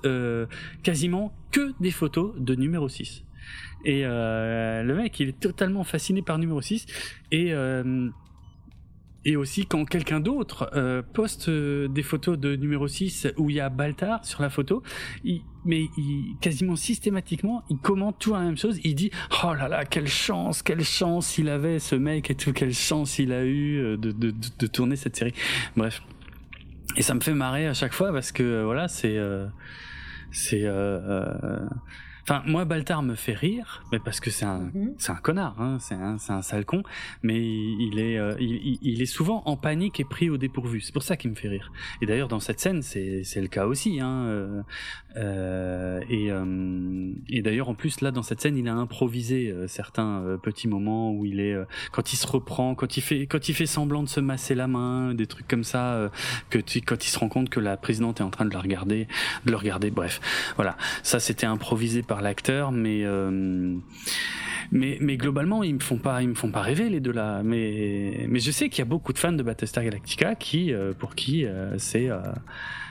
quasiment 0.83 1.33
que 1.51 1.73
des 1.81 1.91
photos 1.91 2.33
de 2.39 2.55
numéro 2.55 2.89
6. 2.89 3.25
Et 3.85 4.03
euh, 4.05 4.83
le 4.83 4.95
mec, 4.95 5.19
il 5.21 5.29
est 5.31 5.41
totalement 5.41 5.85
fasciné 5.85 6.23
par 6.23 6.39
numéro 6.39 6.61
6. 6.61 6.87
Et, 7.33 7.53
euh, 7.53 8.09
et 9.25 9.37
aussi 9.37 9.67
quand 9.67 9.85
quelqu'un 9.85 10.21
d'autre 10.21 10.71
euh, 10.75 11.03
poste 11.03 11.51
des 11.51 12.03
photos 12.03 12.39
de 12.39 12.57
numéro 12.57 12.89
6 12.89 13.29
où 13.37 13.51
il 13.51 13.57
y 13.57 13.61
a 13.61 13.69
Baltar 13.69 14.25
sur 14.25 14.41
la 14.41 14.49
photo, 14.49 14.83
mais 15.65 15.87
quasiment 16.41 16.77
systématiquement, 16.77 17.63
il 17.69 17.79
commente 17.79 18.19
toujours 18.19 18.39
la 18.39 18.45
même 18.45 18.57
chose. 18.57 18.79
Il 18.83 18.95
dit 18.95 19.11
Oh 19.45 19.55
là 19.55 19.69
là, 19.69 19.85
quelle 19.85 20.09
chance, 20.09 20.63
quelle 20.63 20.85
chance 20.85 21.37
il 21.39 21.49
avait 21.49 21.79
ce 21.79 21.97
mec 21.97 22.31
et 22.31 22.35
tout, 22.35 22.53
quelle 22.53 22.73
chance 22.73 23.19
il 23.19 23.33
a 23.33 23.45
eu 23.45 23.79
euh, 23.79 23.97
de, 23.97 24.11
de, 24.13 24.33
de, 24.59 24.67
tourner 24.67 24.97
cette 24.97 25.17
série. 25.17 25.35
Bref. 25.77 26.03
Et 26.97 27.03
ça 27.03 27.15
me 27.15 27.21
fait 27.21 27.35
marrer 27.35 27.67
à 27.67 27.75
chaque 27.75 27.93
fois 27.93 28.13
parce 28.13 28.33
que 28.33 28.65
voilà, 28.65 28.89
c'est. 28.89 29.17
c'est. 30.33 30.67
Enfin, 32.23 32.43
moi, 32.47 32.65
Baltar 32.65 33.03
me 33.03 33.15
fait 33.15 33.35
rire, 33.35 33.83
mais 33.93 33.99
parce 33.99 34.21
que 34.21 34.31
c'est 34.31 34.45
un, 34.45 34.71
mhm. 34.75 34.95
c'est 34.99 35.13
un 35.13 35.17
connard, 35.17 35.61
hein, 35.61 35.79
c'est 35.81 35.95
un, 35.95 36.19
c'est 36.19 36.33
un 36.33 36.43
sale 36.43 36.65
con, 36.65 36.83
mais 37.23 37.39
il 37.39 37.99
est, 37.99 38.19
euh, 38.19 38.35
il, 38.41 38.79
il, 38.83 39.03
est 39.03 39.07
souvent 39.07 39.43
en 39.47 39.57
panique 39.57 40.01
et 40.01 40.05
pris 40.05 40.31
au 40.31 40.37
dépourvu. 40.37 40.81
C'est 40.81 40.93
pour 40.93 41.03
ça 41.03 41.17
qu'il 41.17 41.31
me 41.31 41.35
fait 41.35 41.49
rire. 41.49 41.73
Et 42.03 42.07
d'ailleurs, 42.07 42.29
dans 42.29 42.41
cette 42.41 42.61
scène, 42.61 42.83
c'est, 42.83 43.25
c'est 43.25 43.41
le 43.41 43.49
cas 43.49 43.67
aussi. 43.67 44.01
Hein, 44.01 44.25
euh, 44.27 44.63
euh 45.17 46.01
et, 46.09 46.31
euh, 46.31 47.13
et 47.29 47.43
d'ailleurs, 47.43 47.69
en 47.69 47.75
plus, 47.75 48.01
là, 48.01 48.11
dans 48.11 48.23
cette 48.23 48.41
scène, 48.41 48.57
il 48.57 48.69
a 48.69 48.75
improvisé 48.75 49.55
certains 49.67 50.39
petits 50.43 50.69
moments 50.69 51.13
où 51.13 51.25
il 51.25 51.41
est, 51.41 51.57
quand 51.93 52.13
il 52.13 52.17
se 52.17 52.27
reprend, 52.27 52.75
quand 52.75 52.97
il 52.97 53.01
fait, 53.01 53.27
quand 53.27 53.49
il 53.49 53.55
fait 53.55 53.67
semblant 53.67 54.03
de 54.03 54.09
se 54.09 54.21
masser 54.21 54.55
la 54.55 54.67
main, 54.67 55.15
des 55.15 55.27
trucs 55.27 55.49
comme 55.49 55.65
ça, 55.65 56.11
que 56.49 56.59
quand 56.81 57.05
il 57.05 57.09
se 57.09 57.19
rend 57.19 57.29
compte 57.29 57.49
que 57.49 57.61
la 57.61 57.77
présidente 57.77 58.21
est 58.21 58.25
en 58.25 58.31
train 58.31 58.45
de 58.45 58.51
le 58.51 58.59
regarder, 58.59 59.09
de 59.45 59.51
le 59.51 59.57
regarder. 59.57 59.91
Bref, 59.91 60.21
voilà, 60.57 60.77
ça, 61.03 61.21
c'était 61.21 61.47
improvisé 61.47 62.03
par 62.11 62.23
l'acteur, 62.23 62.73
mais 62.73 63.05
euh, 63.05 63.77
mais, 64.73 64.99
mais 65.01 65.17
globalement, 65.17 65.63
ils 65.63 65.77
me 65.77 65.79
font 65.79 65.99
pas, 65.99 66.23
ils 66.23 66.29
me 66.29 66.35
font 66.35 66.51
pas 66.51 66.61
rêver 66.61 66.91
les 66.91 66.99
deux 66.99 67.13
là. 67.13 67.43
Mais, 67.45 68.27
mais 68.29 68.41
je 68.41 68.51
sais 68.51 68.69
qu'il 68.69 68.81
y 68.81 68.83
a 68.83 68.85
beaucoup 68.85 69.13
de 69.13 69.19
fans 69.19 69.33
de 69.33 69.45
Battlestar 69.45 69.85
Galactica 69.85 70.35
qui, 70.35 70.73
euh, 70.73 70.93
pour 70.93 71.15
qui 71.15 71.47
euh, 71.47 71.79
c'est 71.79 72.09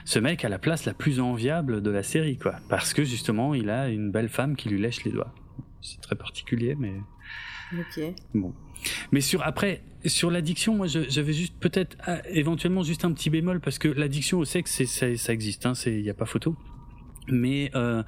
ce 0.06 0.20
mec 0.20 0.46
a 0.46 0.50
la 0.50 0.58
place 0.58 0.86
la 0.86 0.94
plus 0.94 1.20
enviable 1.20 1.82
de 1.82 1.92
la 1.92 2.02
série, 2.02 2.38
quoi. 2.38 2.56
Parce 2.70 2.94
que 2.94 3.04
justement, 3.04 3.54
il 3.54 3.70
a 3.70 3.90
une 3.90 4.10
belle 4.10 4.30
femme 4.30 4.56
qui 4.56 4.70
lui 4.70 4.80
lèche 4.80 5.04
les 5.04 5.12
doigts. 5.12 5.34
C'est 5.82 6.00
très 6.00 6.16
particulier, 6.16 6.76
mais. 6.80 6.94
Bon. 8.34 8.56
Mais 9.12 9.20
sur 9.20 9.44
après 9.46 9.82
sur 10.06 10.32
l'addiction, 10.32 10.76
moi 10.76 10.88
j'avais 10.88 11.34
juste 11.34 11.56
peut-être 11.60 11.98
éventuellement 12.30 12.84
juste 12.84 13.04
un 13.04 13.12
petit 13.12 13.30
bémol 13.30 13.60
parce 13.60 13.80
que 13.80 13.90
l'addiction 13.90 14.40
au 14.40 14.46
sexe 14.46 14.82
ça, 14.86 15.18
ça 15.18 15.34
existe, 15.34 15.66
hein, 15.66 15.74
il 15.86 16.04
n'y 16.04 16.10
a 16.10 16.14
pas 16.14 16.26
photo 16.26 16.56
mais 17.32 17.72
euh, 17.76 18.04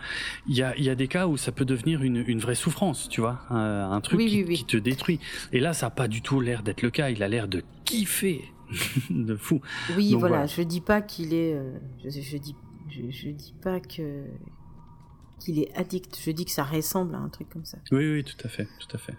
il 0.47 0.55
y, 0.55 0.63
a, 0.63 0.77
y, 0.77 0.89
a, 0.89 0.95
des 0.95 1.07
cas 1.07 1.27
où 1.27 1.37
ça 1.37 1.51
peut 1.51 1.65
devenir 1.65 2.03
une, 2.03 2.23
une 2.27 2.39
vraie 2.39 2.55
souffrance, 2.55 3.09
tu 3.09 3.21
vois, 3.21 3.41
un, 3.49 3.91
un 3.91 4.01
truc 4.01 4.19
qui, 4.19 4.43
qui, 4.45 4.65
te 4.65 4.77
détruit. 4.77 5.19
Et 5.51 5.59
là, 5.59 5.73
ça 5.73 5.87
n'a 5.87 5.91
pas 5.91 6.07
du 6.07 6.21
tout 6.21 6.39
l'air 6.39 6.63
d'être 6.63 6.81
le 6.81 6.89
cas. 6.89 7.09
Il 7.09 7.23
a 7.23 7.27
l'air 7.27 7.47
de 7.47 7.63
kiffer, 7.85 8.43
de 9.09 9.35
fou. 9.35 9.61
Oui, 9.95 10.15
voilà, 10.15 10.45
Je 10.45 10.61
dis 10.61 10.81
pas 10.81 11.01
qu'il 11.01 11.33
est, 11.33 11.53
euh, 11.53 11.77
je, 12.03 12.09
je, 12.09 12.37
dis, 12.37 12.55
je, 12.89 13.09
je, 13.09 13.29
dis 13.29 13.53
pas 13.61 13.79
que 13.79 14.23
qu'il 15.39 15.59
est 15.59 15.73
addict. 15.75 16.19
Je 16.23 16.31
dis 16.31 16.45
que 16.45 16.51
ça 16.51 16.63
ressemble 16.63 17.15
à 17.15 17.19
un 17.19 17.29
truc 17.29 17.49
comme 17.49 17.65
ça. 17.65 17.77
Oui, 17.91 18.11
oui, 18.13 18.23
tout 18.23 18.37
à 18.43 18.47
fait, 18.47 18.67
tout 18.79 18.95
à 18.95 18.99
fait. 18.99 19.15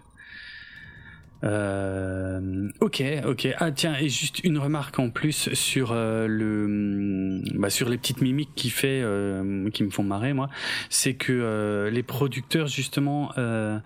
Euh, 1.43 2.69
ok, 2.79 3.03
ok. 3.25 3.47
Ah 3.57 3.71
tiens, 3.71 3.95
et 3.99 4.07
juste 4.07 4.43
une 4.43 4.57
remarque 4.57 4.97
en 4.99 5.09
plus 5.09 5.53
sur 5.53 5.91
euh, 5.91 6.25
le, 6.27 7.41
bah, 7.55 7.69
sur 7.69 7.89
les 7.89 7.97
petites 7.97 8.21
mimiques 8.21 8.51
qui 8.55 8.69
fait, 8.69 9.01
euh, 9.03 9.69
qui 9.71 9.83
me 9.83 9.89
font 9.89 10.03
marrer 10.03 10.33
moi, 10.33 10.49
c'est 10.89 11.15
que 11.15 11.33
euh, 11.33 11.89
les 11.89 12.03
producteurs 12.03 12.67
justement 12.67 13.31
euh, 13.37 13.77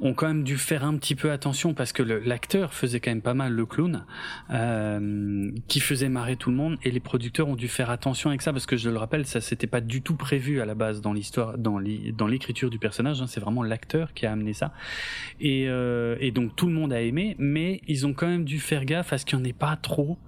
ont 0.00 0.14
quand 0.14 0.26
même 0.26 0.42
dû 0.42 0.56
faire 0.56 0.84
un 0.84 0.96
petit 0.96 1.14
peu 1.14 1.30
attention 1.30 1.72
parce 1.72 1.92
que 1.92 2.02
l'acteur 2.02 2.74
faisait 2.74 2.98
quand 2.98 3.12
même 3.12 3.22
pas 3.22 3.34
mal 3.34 3.52
le 3.52 3.66
clown, 3.66 4.04
qui 5.68 5.80
faisait 5.80 6.08
marrer 6.08 6.36
tout 6.36 6.50
le 6.50 6.56
monde, 6.56 6.78
et 6.82 6.90
les 6.90 7.00
producteurs 7.00 7.48
ont 7.48 7.56
dû 7.56 7.68
faire 7.68 7.90
attention 7.90 8.30
avec 8.30 8.42
ça 8.42 8.52
parce 8.52 8.66
que 8.66 8.76
je 8.76 8.90
le 8.90 8.96
rappelle, 8.96 9.24
ça 9.26 9.40
c'était 9.40 9.66
pas 9.66 9.80
du 9.80 10.02
tout 10.02 10.16
prévu 10.16 10.60
à 10.60 10.66
la 10.66 10.74
base 10.74 11.00
dans 11.00 11.12
l'histoire, 11.12 11.58
dans 11.58 11.78
l'écriture 11.78 12.70
du 12.70 12.78
personnage. 12.78 13.22
Hein, 13.22 13.26
c'est 13.28 13.40
vraiment 13.40 13.62
l'acteur 13.62 14.14
qui 14.14 14.26
a 14.26 14.32
amené 14.32 14.52
ça, 14.52 14.72
et, 15.40 15.64
et 15.64 16.30
donc 16.32 16.56
tout 16.56 16.66
le 16.66 16.72
monde 16.72 16.92
a 16.92 17.03
aimé, 17.04 17.36
mais 17.38 17.80
ils 17.86 18.06
ont 18.06 18.12
quand 18.12 18.26
même 18.26 18.44
dû 18.44 18.60
faire 18.60 18.84
gaffe 18.84 19.12
à 19.12 19.18
ce 19.18 19.24
qu'il 19.24 19.38
n'y 19.38 19.44
en 19.44 19.48
ait 19.48 19.52
pas 19.52 19.76
trop, 19.76 20.18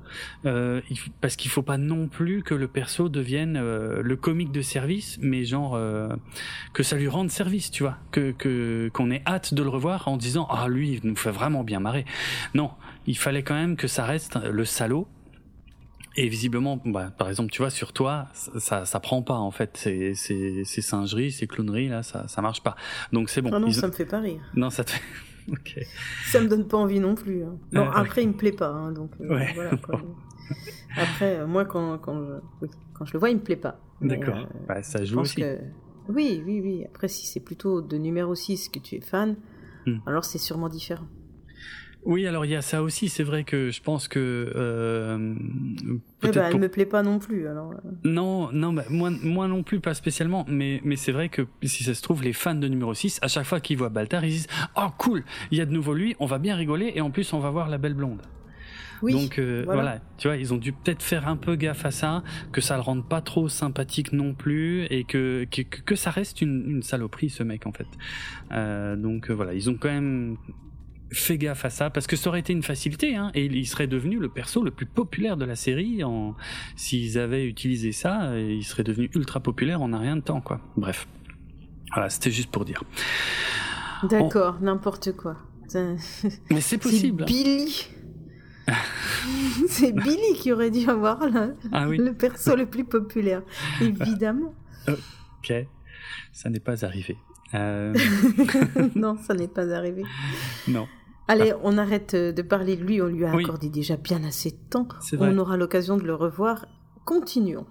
euh, 0.44 0.80
parce 1.20 1.36
qu'il 1.36 1.50
faut 1.50 1.62
pas 1.62 1.78
non 1.78 2.08
plus 2.08 2.42
que 2.42 2.54
le 2.54 2.68
perso 2.68 3.08
devienne 3.08 3.56
euh, 3.56 4.02
le 4.02 4.16
comique 4.16 4.52
de 4.52 4.62
service, 4.62 5.18
mais 5.20 5.44
genre 5.44 5.74
euh, 5.74 6.08
que 6.72 6.82
ça 6.82 6.96
lui 6.96 7.08
rende 7.08 7.30
service, 7.30 7.70
tu 7.70 7.82
vois, 7.82 7.96
que 8.10 8.88
qu'on 8.92 9.10
ait 9.10 9.22
hâte 9.26 9.54
de 9.54 9.62
le 9.62 9.68
revoir 9.68 10.08
en 10.08 10.16
disant 10.16 10.46
ah 10.50 10.68
lui 10.68 10.92
il 10.92 11.00
nous 11.08 11.16
fait 11.16 11.30
vraiment 11.30 11.64
bien 11.64 11.80
marrer. 11.80 12.04
Non, 12.54 12.70
il 13.06 13.16
fallait 13.18 13.42
quand 13.42 13.54
même 13.54 13.76
que 13.76 13.88
ça 13.88 14.04
reste 14.04 14.36
le 14.36 14.64
salaud 14.64 15.08
et 16.18 16.28
visiblement, 16.28 16.80
bah, 16.84 17.12
par 17.16 17.28
exemple, 17.28 17.50
tu 17.50 17.60
vois, 17.60 17.68
sur 17.68 17.92
toi, 17.92 18.28
ça, 18.32 18.86
ça, 18.86 19.00
prend 19.00 19.22
pas 19.22 19.34
en 19.34 19.50
fait. 19.50 19.76
Ces, 19.76 20.14
ces, 20.14 20.64
ces 20.64 20.80
singeries, 20.80 21.30
ces 21.30 21.46
clowneries 21.46 21.88
là, 21.88 22.02
ça, 22.02 22.26
ça 22.26 22.40
marche 22.40 22.62
pas. 22.62 22.74
Donc 23.12 23.28
c'est 23.28 23.42
bon. 23.42 23.50
Ah 23.52 23.58
non, 23.58 23.70
ça 23.70 23.86
me 23.86 23.92
fait 23.92 24.06
pas 24.06 24.20
rire. 24.20 24.40
Non, 24.54 24.70
ça 24.70 24.84
te 24.84 24.92
fait. 24.92 25.02
Okay. 25.52 25.86
Ça 26.26 26.40
me 26.40 26.48
donne 26.48 26.66
pas 26.66 26.76
envie 26.76 27.00
non 27.00 27.14
plus. 27.14 27.44
Hein. 27.44 27.58
Bon, 27.72 27.82
euh, 27.82 27.90
après, 27.94 28.22
il 28.22 28.28
me 28.28 28.34
plaît 28.34 28.52
pas, 28.52 28.68
hein, 28.68 28.92
donc 28.92 29.12
euh, 29.20 29.28
ouais. 29.28 29.52
voilà. 29.54 29.76
Quoi. 29.76 30.00
Après, 30.96 31.38
euh, 31.38 31.46
moi, 31.46 31.64
quand, 31.64 31.98
quand, 31.98 32.24
je, 32.24 32.32
oui, 32.62 32.68
quand 32.94 33.04
je 33.04 33.12
le 33.12 33.18
vois, 33.18 33.30
il 33.30 33.36
me 33.36 33.42
plaît 33.42 33.56
pas. 33.56 33.78
D'accord. 34.00 34.36
Euh, 34.36 34.66
bah, 34.66 34.82
ça 34.82 35.04
joue 35.04 35.20
aussi. 35.20 35.36
Que... 35.36 35.58
Oui, 36.08 36.42
oui, 36.44 36.60
oui. 36.60 36.84
Après, 36.86 37.08
si 37.08 37.26
c'est 37.26 37.40
plutôt 37.40 37.82
de 37.82 37.96
numéro 37.96 38.34
6 38.34 38.68
que 38.68 38.78
tu 38.78 38.96
es 38.96 39.00
fan, 39.00 39.36
hmm. 39.86 39.98
alors 40.06 40.24
c'est 40.24 40.38
sûrement 40.38 40.68
différent. 40.68 41.06
Oui, 42.06 42.26
alors 42.26 42.44
il 42.44 42.52
y 42.52 42.54
a 42.54 42.62
ça 42.62 42.82
aussi. 42.82 43.08
C'est 43.08 43.24
vrai 43.24 43.42
que 43.42 43.70
je 43.70 43.82
pense 43.82 44.06
que. 44.06 44.52
Euh, 44.54 45.34
eh 46.22 46.28
ben, 46.28 46.44
elle 46.44 46.50
pour... 46.52 46.60
me 46.60 46.68
plaît 46.68 46.86
pas 46.86 47.02
non 47.02 47.18
plus. 47.18 47.48
Alors. 47.48 47.72
Euh. 47.72 47.90
Non, 48.04 48.50
non, 48.52 48.72
bah, 48.72 48.84
moi, 48.88 49.10
moi 49.22 49.48
non 49.48 49.64
plus, 49.64 49.80
pas 49.80 49.92
spécialement. 49.94 50.44
Mais, 50.48 50.80
mais 50.84 50.94
c'est 50.94 51.12
vrai 51.12 51.28
que 51.28 51.42
si 51.64 51.82
ça 51.82 51.94
se 51.94 52.02
trouve, 52.02 52.22
les 52.22 52.32
fans 52.32 52.54
de 52.54 52.68
numéro 52.68 52.94
6, 52.94 53.18
à 53.22 53.28
chaque 53.28 53.44
fois 53.44 53.58
qu'ils 53.58 53.76
voient 53.76 53.88
Baltar, 53.88 54.24
ils 54.24 54.30
disent 54.30 54.48
Oh 54.76 54.88
cool, 54.98 55.24
il 55.50 55.58
y 55.58 55.60
a 55.60 55.66
de 55.66 55.72
nouveau 55.72 55.94
lui, 55.94 56.14
on 56.20 56.26
va 56.26 56.38
bien 56.38 56.54
rigoler 56.54 56.92
et 56.94 57.00
en 57.00 57.10
plus 57.10 57.32
on 57.32 57.40
va 57.40 57.50
voir 57.50 57.68
la 57.68 57.78
belle 57.78 57.94
blonde. 57.94 58.22
Oui, 59.02 59.12
Donc 59.12 59.38
euh, 59.38 59.62
voilà. 59.64 59.82
voilà. 59.82 60.00
tu 60.16 60.28
vois, 60.28 60.36
ils 60.36 60.54
ont 60.54 60.56
dû 60.56 60.72
peut-être 60.72 61.02
faire 61.02 61.28
un 61.28 61.36
peu 61.36 61.56
gaffe 61.56 61.84
à 61.84 61.90
ça, 61.90 62.22
que 62.52 62.60
ça 62.60 62.76
le 62.76 62.82
rende 62.82 63.06
pas 63.06 63.20
trop 63.20 63.48
sympathique 63.48 64.12
non 64.12 64.32
plus, 64.32 64.84
et 64.84 65.04
que 65.04 65.44
que, 65.50 65.62
que 65.62 65.96
ça 65.96 66.10
reste 66.10 66.40
une, 66.40 66.64
une 66.66 66.82
saloperie 66.82 67.30
ce 67.30 67.42
mec 67.42 67.66
en 67.66 67.72
fait. 67.72 67.88
Euh, 68.52 68.96
donc 68.96 69.30
euh, 69.30 69.34
voilà, 69.34 69.54
ils 69.54 69.68
ont 69.68 69.76
quand 69.78 69.90
même 69.90 70.36
fais 71.12 71.38
gaffe 71.38 71.64
à 71.64 71.70
ça 71.70 71.90
parce 71.90 72.06
que 72.06 72.16
ça 72.16 72.28
aurait 72.28 72.40
été 72.40 72.52
une 72.52 72.62
facilité 72.62 73.14
hein, 73.16 73.30
et 73.34 73.44
il 73.44 73.66
serait 73.66 73.86
devenu 73.86 74.18
le 74.18 74.28
perso 74.28 74.62
le 74.62 74.70
plus 74.70 74.86
populaire 74.86 75.36
de 75.36 75.44
la 75.44 75.56
série 75.56 76.02
en 76.02 76.34
s'ils 76.74 77.18
avaient 77.18 77.46
utilisé 77.46 77.92
ça 77.92 78.38
il 78.38 78.64
serait 78.64 78.82
devenu 78.82 79.10
ultra 79.14 79.40
populaire 79.40 79.82
en 79.82 79.92
un 79.92 79.98
rien 79.98 80.16
de 80.16 80.22
temps 80.22 80.40
quoi. 80.40 80.60
Bref. 80.76 81.06
Voilà 81.94 82.10
c'était 82.10 82.30
juste 82.30 82.50
pour 82.50 82.64
dire. 82.64 82.82
D'accord 84.08 84.58
n'importe 84.60 85.12
quoi. 85.12 85.36
Mais 86.50 86.60
c'est 86.60 86.78
possible. 86.78 87.24
C'est 87.26 87.32
Billy. 87.32 87.88
C'est 89.68 89.92
Billy 89.92 90.34
qui 90.34 90.50
aurait 90.52 90.70
dû 90.70 90.88
avoir 90.88 91.24
le, 91.28 91.54
ah 91.72 91.88
oui. 91.88 91.98
le 91.98 92.12
perso 92.12 92.56
le 92.56 92.66
plus 92.66 92.84
populaire 92.84 93.42
évidemment. 93.80 94.54
Ok. 95.38 95.52
Ça 96.32 96.50
n'est 96.50 96.60
pas 96.60 96.84
arrivé 96.84 97.16
euh... 97.54 97.94
non, 98.94 99.16
ça 99.16 99.34
n'est 99.34 99.48
pas 99.48 99.68
arrivé. 99.74 100.04
Non. 100.68 100.86
Allez, 101.28 101.52
ah. 101.52 101.60
on 101.62 101.78
arrête 101.78 102.14
de 102.14 102.42
parler 102.42 102.76
de 102.76 102.84
lui, 102.84 103.02
on 103.02 103.06
lui 103.06 103.24
a 103.24 103.34
oui. 103.34 103.44
accordé 103.44 103.68
déjà 103.68 103.96
bien 103.96 104.22
assez 104.24 104.50
de 104.50 104.70
temps. 104.70 104.88
On 105.18 105.38
aura 105.38 105.56
l'occasion 105.56 105.96
de 105.96 106.04
le 106.04 106.14
revoir. 106.14 106.66
Continuons. 107.04 107.66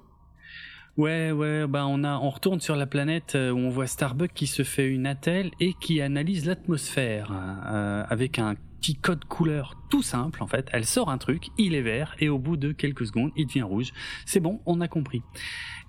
Ouais, 0.98 1.32
ouais, 1.32 1.68
bah 1.68 1.86
on 1.88 2.06
a, 2.06 2.18
on 2.20 2.30
retourne 2.30 2.62
sur 2.62 2.78
la 2.78 2.86
planète 2.86 3.36
où 3.36 3.58
on 3.58 3.70
voit 3.70 3.88
Starbuck 3.88 4.32
qui 4.34 4.48
se 4.48 4.64
fait 4.64 4.88
une 4.88 5.06
attelle 5.06 5.52
et 5.60 5.74
qui 5.74 6.00
analyse 6.02 6.46
l'atmosphère 6.46 7.34
euh, 7.34 8.06
avec 8.08 8.40
un 8.40 8.56
petit 8.80 8.96
code 8.96 9.26
couleur 9.26 9.76
tout 9.90 10.02
simple 10.02 10.42
en 10.42 10.48
fait. 10.48 10.70
Elle 10.72 10.86
sort 10.86 11.10
un 11.10 11.18
truc, 11.18 11.50
il 11.58 11.76
est 11.76 11.82
vert 11.82 12.16
et 12.20 12.30
au 12.30 12.40
bout 12.40 12.56
de 12.56 12.72
quelques 12.72 13.08
secondes, 13.08 13.32
il 13.36 13.48
devient 13.48 13.64
rouge. 13.64 13.92
C'est 14.26 14.40
bon, 14.40 14.62
on 14.66 14.80
a 14.80 14.88
compris. 14.88 15.22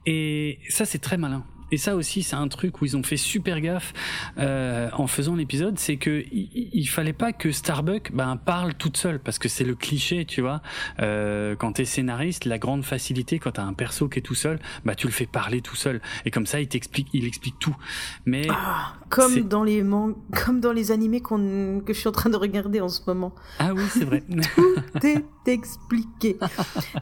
Et 0.07 0.59
ça 0.71 0.85
c'est 0.85 0.99
très 0.99 1.19
malin 1.19 1.45
et 1.73 1.77
ça 1.77 1.97
aussi 1.97 2.23
c'est 2.23 2.37
un 2.37 2.49
truc 2.49 2.81
où 2.81 2.85
ils 2.85 2.97
ont 2.97 3.03
fait 3.03 3.17
super 3.17 3.61
gaffe 3.61 3.93
euh, 4.39 4.89
en 4.93 5.07
faisant 5.07 5.35
l'épisode, 5.35 5.79
c'est 5.79 5.97
que 5.97 6.25
il, 6.33 6.71
il, 6.73 6.87
fallait 6.87 7.13
pas 7.13 7.33
que 7.33 7.53
Starbuck 7.53 8.13
ben 8.13 8.37
parle 8.37 8.75
toute 8.75 8.97
seule 8.97 9.19
parce 9.19 9.39
que 9.39 9.49
c'est 9.49 9.65
le 9.65 9.75
cliché, 9.75 10.25
tu 10.25 10.41
vois. 10.41 10.63
Euh, 11.01 11.57
quand 11.57 11.73
t'es 11.73 11.85
scénariste, 11.85 12.45
la 12.45 12.59
grande 12.59 12.85
facilité 12.85 13.39
quand 13.39 13.53
t'as 13.53 13.65
un 13.65 13.73
perso 13.73 14.09
qui 14.09 14.19
est 14.19 14.23
tout 14.23 14.35
seul, 14.35 14.59
bah 14.85 14.95
tu 14.95 15.07
le 15.07 15.13
fais 15.13 15.27
parler 15.27 15.61
tout 15.61 15.77
seul 15.77 16.01
et 16.25 16.31
comme 16.31 16.47
ça 16.47 16.61
il 16.61 16.69
t'explique, 16.69 17.09
il 17.13 17.27
explique 17.27 17.59
tout. 17.59 17.77
Mais 18.25 18.47
ah, 18.51 18.95
comme 19.09 19.41
dans 19.41 19.65
les 19.65 19.83
man... 19.83 20.15
comme 20.45 20.61
dans 20.61 20.73
les 20.73 20.93
animés 20.93 21.21
qu'on 21.21 21.83
que 21.85 21.93
je 21.93 21.99
suis 21.99 22.09
en 22.09 22.13
train 22.13 22.31
de 22.31 22.37
regarder 22.37 22.81
en 22.81 22.89
ce 22.89 23.03
moment. 23.07 23.35
Ah 23.59 23.73
oui 23.75 23.83
c'est 23.91 24.05
vrai. 24.05 24.23
tout 25.01 25.07
est 25.07 25.25
expliqué. 25.47 26.37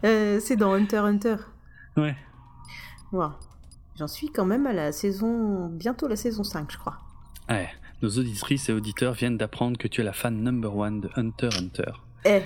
euh, 0.05 0.41
c'est 0.41 0.57
dans 0.57 0.73
Hunter 0.73 0.99
Hunter. 0.99 1.37
Ouais. 1.97 2.17
Wow. 3.13 3.31
J'en 3.99 4.09
suis 4.09 4.29
quand 4.29 4.45
même 4.45 4.67
à 4.67 4.73
la 4.73 4.91
saison, 4.91 5.69
bientôt 5.69 6.09
la 6.09 6.17
saison 6.17 6.43
5, 6.43 6.71
je 6.71 6.79
crois. 6.79 6.99
Ouais, 7.49 7.69
nos 8.03 8.09
auditrices 8.09 8.69
et 8.69 8.73
auditeurs 8.73 9.15
viennent 9.15 9.39
d'apprendre 9.39 9.79
que 9.79 9.87
tu 9.87 10.01
es 10.01 10.05
la 10.05 10.13
fan 10.13 10.43
number 10.43 10.77
one 10.77 11.01
de 11.01 11.11
Hunter 11.17 11.51
Hunter. 11.57 11.93
Eh, 12.25 12.41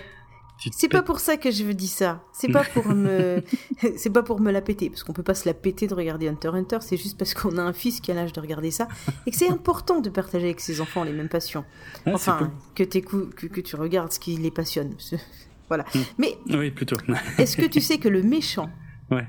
c'est 0.73 0.89
pas 0.89 1.03
pour 1.03 1.21
ça 1.21 1.37
que 1.37 1.51
je 1.51 1.65
veux 1.65 1.73
dire 1.73 1.89
ça. 1.89 2.23
C'est 2.33 2.51
pas 2.53 2.65
pour 2.65 2.89
me, 2.89 3.43
c'est 3.97 4.11
pas 4.11 4.23
pour 4.23 4.41
me 4.41 4.51
la 4.51 4.61
péter, 4.61 4.91
parce 4.91 5.05
qu'on 5.05 5.15
peut 5.15 5.23
pas 5.23 5.35
se 5.35 5.49
la 5.49 5.55
péter 5.55 5.87
de 5.87 5.95
regarder 5.95 6.29
Hunter 6.29 6.49
Hunter. 6.49 6.79
C'est 6.81 6.99
juste 6.99 7.17
parce 7.17 7.33
qu'on 7.33 7.57
a 7.57 7.63
un 7.63 7.73
fils 7.73 8.01
qui 8.01 8.11
a 8.11 8.15
l'âge 8.15 8.33
de 8.35 8.41
regarder 8.41 8.71
ça 8.71 8.89
et 9.27 9.31
que 9.31 9.37
c'est 9.37 9.49
important 9.49 10.01
de 10.01 10.11
partager 10.11 10.47
avec 10.47 10.61
ses 10.61 10.83
enfants 10.83 11.05
les 11.05 11.13
mêmes 11.13 11.29
passions. 11.31 11.65
Ah, 12.05 12.11
enfin, 12.13 12.53
cool. 12.77 12.87
que, 12.87 12.99
que, 13.01 13.47
que 13.47 13.61
tu 13.61 13.77
regardes 13.77 14.13
ce 14.13 14.19
qui 14.21 14.37
les 14.37 14.51
passionne. 14.51 14.95
voilà. 15.69 15.85
Mm. 15.95 15.99
Mais 16.19 16.39
oui, 16.51 16.71
plutôt. 16.71 16.97
est-ce 17.39 17.57
que 17.57 17.67
tu 17.67 17.81
sais 17.81 17.99
que 17.99 18.09
le 18.09 18.23
méchant 18.23 18.71
Ouais 19.11 19.27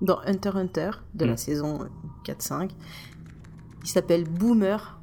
dans 0.00 0.20
Hunter 0.20 0.52
Hunter 0.54 0.90
de 1.14 1.24
mmh. 1.24 1.28
la 1.28 1.36
saison 1.36 1.88
4-5. 2.24 2.70
Il 3.82 3.88
s'appelle 3.88 4.24
Boomer. 4.24 5.00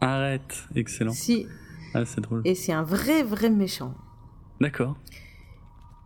Arrête, 0.00 0.64
excellent. 0.74 1.12
Si. 1.12 1.46
Ah, 1.94 2.04
c'est 2.04 2.20
drôle. 2.20 2.42
Et 2.44 2.54
c'est 2.54 2.72
un 2.72 2.82
vrai, 2.82 3.22
vrai 3.22 3.50
méchant. 3.50 3.94
D'accord. 4.60 4.96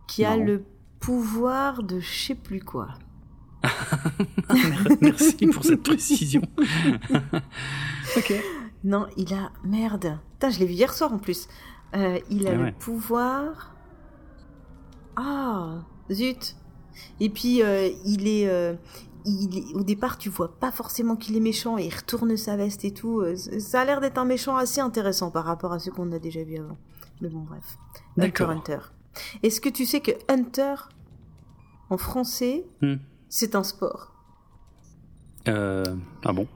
Qui 0.07 0.25
a 0.25 0.35
le 0.37 0.63
pouvoir 0.99 1.83
de 1.83 1.99
je 1.99 2.25
sais 2.27 2.35
plus 2.35 2.61
quoi. 2.61 2.89
Merci 5.01 5.47
pour 5.47 5.63
cette 5.63 5.83
précision. 5.83 6.41
ok. 8.17 8.33
Non, 8.83 9.07
il 9.17 9.33
a. 9.33 9.51
Merde. 9.63 10.19
Putain, 10.33 10.49
je 10.49 10.59
l'ai 10.59 10.65
vu 10.65 10.73
hier 10.73 10.93
soir 10.93 11.11
en 11.11 11.17
plus. 11.17 11.47
Euh, 11.95 12.19
il 12.29 12.47
a 12.47 12.51
Ah 12.51 12.55
le 12.55 12.63
ouais. 12.65 12.71
pouvoir. 12.77 13.75
Ah, 15.15 15.83
zut. 16.11 16.55
Et 17.19 17.29
puis, 17.29 17.61
euh, 17.61 17.89
il 18.05 18.27
est. 18.27 18.47
euh, 18.47 18.73
il, 19.25 19.75
au 19.75 19.83
départ, 19.83 20.17
tu 20.17 20.29
vois 20.29 20.59
pas 20.59 20.71
forcément 20.71 21.15
qu'il 21.15 21.35
est 21.35 21.39
méchant 21.39 21.77
et 21.79 21.85
il 21.85 21.95
retourne 21.95 22.37
sa 22.37 22.55
veste 22.55 22.85
et 22.85 22.91
tout. 22.91 23.21
Euh, 23.21 23.35
ça 23.35 23.81
a 23.81 23.85
l'air 23.85 23.99
d'être 23.99 24.19
un 24.19 24.25
méchant 24.25 24.55
assez 24.55 24.81
intéressant 24.81 25.31
par 25.31 25.45
rapport 25.45 25.73
à 25.73 25.79
ce 25.79 25.89
qu'on 25.89 26.11
a 26.11 26.19
déjà 26.19 26.43
vu 26.43 26.57
avant. 26.57 26.77
Mais 27.21 27.29
bon, 27.29 27.39
bref. 27.39 27.77
Hunter 28.19 28.43
Hunter. 28.43 28.79
Est-ce 29.41 29.61
que 29.61 29.69
tu 29.69 29.85
sais 29.85 30.01
que 30.01 30.11
Hunter, 30.29 30.75
en 31.89 31.97
français, 31.97 32.65
hmm. 32.81 32.95
c'est 33.29 33.55
un 33.55 33.63
sport? 33.63 34.13
Euh, 35.47 35.83
Ah 36.23 36.33
bon? 36.33 36.47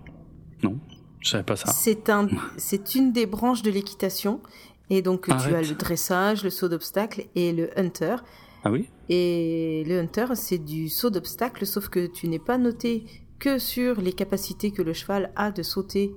Non, 0.62 0.78
je 1.22 1.30
savais 1.30 1.44
pas 1.44 1.56
ça. 1.56 1.72
C'est 1.72 2.10
un, 2.10 2.28
c'est 2.58 2.96
une 2.96 3.14
des 3.14 3.26
branches 3.26 3.62
de 3.62 3.72
l'équitation. 3.72 4.42
Et 4.90 5.02
donc, 5.02 5.26
tu 5.26 5.32
as 5.32 5.62
le 5.62 5.76
dressage, 5.76 6.44
le 6.44 6.50
saut 6.50 6.68
d'obstacle 6.68 7.28
et 7.36 7.54
le 7.54 7.70
hunter. 7.80 8.18
Ah 8.64 8.72
oui? 8.72 8.90
Et 9.10 9.84
le 9.88 10.00
hunter, 10.00 10.28
c'est 10.36 10.60
du 10.60 10.88
saut 10.88 11.10
d'obstacle, 11.10 11.66
sauf 11.66 11.90
que 11.90 12.06
tu 12.06 12.28
n'es 12.28 12.40
pas 12.40 12.58
noté 12.58 13.06
que 13.40 13.58
sur 13.58 14.02
les 14.02 14.14
capacités 14.14 14.72
que 14.72 14.82
le 14.82 14.94
cheval 14.94 15.32
a 15.36 15.52
de 15.52 15.64
sauter 15.64 16.14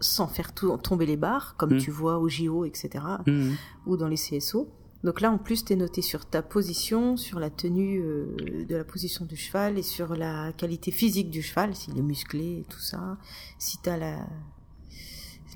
sans 0.00 0.26
faire 0.26 0.52
tomber 0.52 1.06
les 1.06 1.16
barres, 1.16 1.54
comme 1.56 1.74
hmm. 1.74 1.78
tu 1.78 1.90
vois 1.90 2.18
au 2.18 2.28
JO, 2.28 2.64
etc., 2.64 3.04
hmm. 3.26 3.52
ou 3.86 3.96
dans 3.96 4.08
les 4.08 4.16
CSO. 4.16 4.68
Donc 5.02 5.20
là, 5.20 5.30
en 5.30 5.38
plus, 5.38 5.64
tu 5.64 5.74
es 5.74 5.76
noté 5.76 6.02
sur 6.02 6.26
ta 6.26 6.42
position, 6.42 7.16
sur 7.16 7.38
la 7.38 7.50
tenue 7.50 8.00
euh, 8.02 8.64
de 8.68 8.74
la 8.74 8.84
position 8.84 9.24
du 9.24 9.36
cheval 9.36 9.78
et 9.78 9.82
sur 9.82 10.16
la 10.16 10.52
qualité 10.52 10.90
physique 10.90 11.30
du 11.30 11.42
cheval, 11.42 11.74
s'il 11.74 11.96
est 11.98 12.02
musclé 12.02 12.60
et 12.60 12.64
tout 12.68 12.80
ça, 12.80 13.18
si 13.58 13.78
tu 13.82 13.88
as 13.88 13.98
la... 13.98 14.26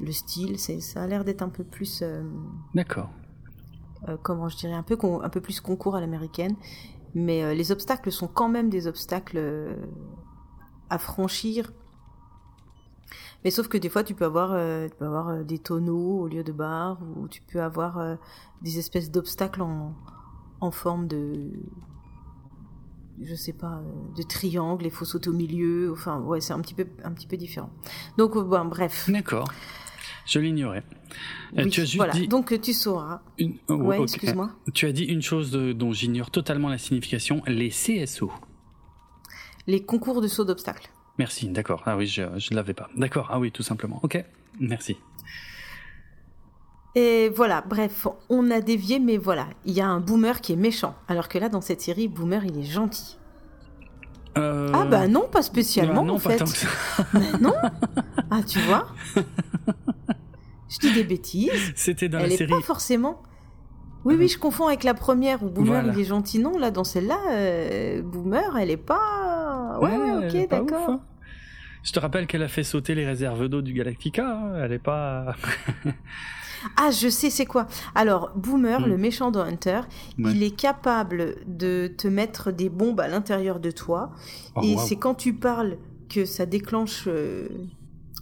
le 0.01 0.13
style, 0.13 0.59
ça 0.59 1.03
a 1.03 1.07
l'air 1.07 1.25
d'être 1.25 1.43
un 1.43 1.49
peu 1.49 1.65
plus... 1.65 2.01
Euh, 2.03 2.23
D'accord. 2.75 3.11
Euh, 4.07 4.17
comment 4.23 4.49
je 4.49 4.57
dirais, 4.57 4.75
un 4.75 4.83
peu, 4.83 4.97
un 5.23 5.29
peu 5.29 5.41
plus 5.41 5.61
concours 5.61 5.97
à 5.97 6.01
l'américaine. 6.01 6.57
Mais 7.15 7.43
euh, 7.43 7.55
les 7.55 7.73
obstacles 7.73 8.13
sont 8.13 8.29
quand 8.29 8.49
même 8.49 8.69
des 8.69 8.87
obstacles 8.87 9.39
euh, 9.39 9.75
à 10.91 10.99
franchir. 10.99 11.73
Mais 13.45 13.51
sauf 13.51 13.69
que 13.69 13.79
des 13.79 13.89
fois, 13.89 14.05
tu 14.05 14.15
peux 14.15 14.25
avoir, 14.25 15.45
des 15.45 15.59
tonneaux 15.59 16.21
au 16.21 16.27
lieu 16.27 16.43
de 16.43 16.53
barres, 16.53 16.99
ou 17.17 17.29
tu 17.29 17.41
peux 17.41 17.63
avoir 17.63 18.19
des 18.63 18.81
espèces 18.81 19.13
d'obstacles 19.13 19.63
en, 19.63 19.95
en 20.61 20.71
forme 20.73 21.07
de, 21.07 21.53
je 23.23 23.35
sais 23.37 23.53
pas, 23.53 23.81
de 24.17 24.23
triangle, 24.25 24.87
il 24.87 24.91
faut 24.91 25.05
sauter 25.05 25.31
au 25.31 25.35
milieu. 25.35 25.93
Enfin, 25.93 26.21
ouais, 26.21 26.41
c'est 26.41 26.53
un 26.53 26.61
petit 26.61 26.75
peu, 26.75 26.89
un 27.05 27.13
petit 27.13 27.29
peu 27.29 27.37
différent. 27.37 27.71
Donc, 28.17 28.37
bon, 28.37 28.65
bref. 28.65 29.09
D'accord. 29.09 29.49
Je 30.29 30.41
l'ignorais. 30.41 30.85
Euh, 31.57 31.67
tu 31.69 31.81
as 31.81 31.85
juste 31.85 31.97
voilà. 31.97 32.13
dit... 32.13 32.29
Donc 32.29 32.61
tu 32.61 32.75
sauras. 32.75 33.23
Une... 33.39 33.55
Oh, 33.69 33.93
excuse-moi. 33.95 34.51
Tu 34.75 34.85
as 34.85 34.93
dit 34.93 35.05
une 35.05 35.23
chose 35.23 35.51
dont 35.51 35.93
j'ignore 35.93 36.31
totalement 36.31 36.69
la 36.69 36.77
signification, 36.77 37.43
les 37.47 37.71
CSO. 37.71 38.31
Les 39.67 39.83
concours 39.83 40.21
de 40.21 40.29
saut 40.29 40.45
d'obstacles. 40.45 40.91
Merci, 41.19 41.49
d'accord. 41.49 41.83
Ah 41.87 41.97
oui, 41.97 42.07
je 42.07 42.23
ne 42.23 42.55
l'avais 42.55 42.75
pas. 42.75 42.91
D'accord, 42.95 43.29
ah 43.31 43.41
oui, 43.41 43.51
tout 43.51 43.63
simplement. 43.63 44.01
Ok, 44.03 44.23
merci. 44.61 44.99
Et 46.95 47.31
voilà, 47.31 47.63
bref, 47.67 48.07
on 48.29 48.51
a 48.51 48.61
dévié, 48.61 48.99
mais 48.99 49.17
voilà, 49.17 49.47
il 49.65 49.73
y 49.73 49.81
a 49.81 49.87
un 49.87 50.01
boomer 50.01 50.41
qui 50.41 50.53
est 50.53 50.57
méchant. 50.57 50.95
Alors 51.09 51.29
que 51.29 51.39
là, 51.39 51.49
dans 51.49 51.61
cette 51.61 51.81
série, 51.81 52.07
boomer, 52.07 52.45
il 52.45 52.59
est 52.59 52.65
gentil. 52.65 53.17
Euh, 54.37 54.71
ah 54.73 54.85
bah 54.85 55.09
non, 55.09 55.27
pas 55.31 55.43
spécialement 55.43 56.05
non, 56.05 56.15
en 56.15 56.19
fait. 56.19 56.43
non 57.41 57.55
Ah 58.31 58.43
tu 58.43 58.61
vois 58.61 58.87
Je 60.69 60.79
dis 60.79 60.93
des 60.93 61.05
bêtises. 61.05 61.51
C'était 61.75 62.09
dans 62.09 62.19
la 62.19 62.29
série. 62.31 62.45
Elle 62.45 62.51
pas 62.51 62.61
forcément. 62.61 63.23
Oui, 64.05 64.15
oui, 64.17 64.29
je 64.29 64.39
confonds 64.39 64.69
avec 64.69 64.85
la 64.85 64.95
première 64.95 65.43
où 65.43 65.51
Boomer 65.51 65.85
il 65.93 66.01
est 66.01 66.05
gentil. 66.05 66.39
Non, 66.39 66.57
là 66.57 66.71
dans 66.71 66.85
celle-là, 66.85 67.19
euh, 67.31 68.03
Boomer, 68.03 68.57
elle 68.57 68.71
est 68.71 68.77
pas. 68.77 69.79
Ouais, 69.81 69.97
ouais, 69.97 70.27
ok, 70.27 70.49
d'accord. 70.49 70.91
Hein. 70.91 71.01
Je 71.83 71.93
te 71.93 72.01
rappelle 72.01 72.27
qu'elle 72.27 72.43
a 72.43 72.49
fait 72.49 72.65
sauter 72.65 72.95
les 72.95 73.07
réserves 73.07 73.49
d'eau 73.49 73.63
du 73.63 73.73
Galactica. 73.73 74.27
Hein. 74.27 74.53
Elle 74.63 74.73
est 74.73 74.79
pas. 74.79 75.35
ah, 76.77 76.91
je 76.91 77.09
sais, 77.09 77.31
c'est 77.31 77.47
quoi 77.47 77.67
Alors, 77.95 78.33
Boomer, 78.37 78.87
le 78.87 78.97
hmm. 78.97 79.01
méchant 79.01 79.31
de 79.31 79.41
Hunter, 79.41 79.81
il 80.19 80.43
est 80.43 80.55
capable 80.55 81.37
de 81.47 81.93
te 81.97 82.09
mettre 82.09 82.53
des 82.53 82.69
bombes 82.69 83.01
à 83.01 83.09
l'intérieur 83.09 83.61
de 83.61 83.71
toi. 83.71 84.13
Oh, 84.55 84.61
et 84.63 84.77
c'est 84.79 84.97
quand 84.97 85.15
tu 85.15 85.35
parles 85.35 85.77
que 86.09 86.25
ça 86.25 86.47
déclenche 86.47 87.05
euh, 87.07 87.49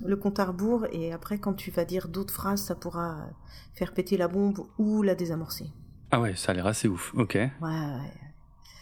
le 0.05 0.17
compte 0.17 0.39
à 0.39 0.45
rebours 0.45 0.87
et 0.93 1.13
après 1.13 1.39
quand 1.39 1.55
tu 1.55 1.71
vas 1.71 1.85
dire 1.85 2.09
d'autres 2.09 2.35
phrases, 2.35 2.63
ça 2.63 2.75
pourra 2.75 3.29
faire 3.75 3.93
péter 3.93 4.17
la 4.17 4.29
bombe 4.29 4.67
ou 4.79 5.03
la 5.03 5.15
désamorcer. 5.15 5.73
Ah 6.11 6.21
ouais, 6.21 6.37
ça 6.37 6.53
a 6.53 6.55
l'air 6.55 6.67
assez 6.67 6.89
ouf. 6.89 7.13
Ok. 7.15 7.35
Ouais. 7.35 7.51
ouais. 7.63 8.13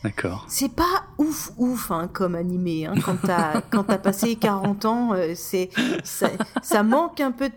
D'accord. 0.04 0.44
C'est 0.48 0.74
pas 0.74 1.06
ouf 1.16 1.50
ouf 1.56 1.90
hein, 1.90 2.08
comme 2.12 2.34
animé. 2.34 2.84
Hein. 2.84 2.94
Quand 3.02 3.16
t'as 3.22 3.60
quand 3.70 3.88
as 3.88 3.96
passé 3.96 4.36
40 4.36 4.84
ans, 4.84 5.14
euh, 5.14 5.32
c'est 5.34 5.70
ça, 6.04 6.28
ça, 6.62 6.82
manque 6.82 7.20
un 7.20 7.32
peu. 7.32 7.50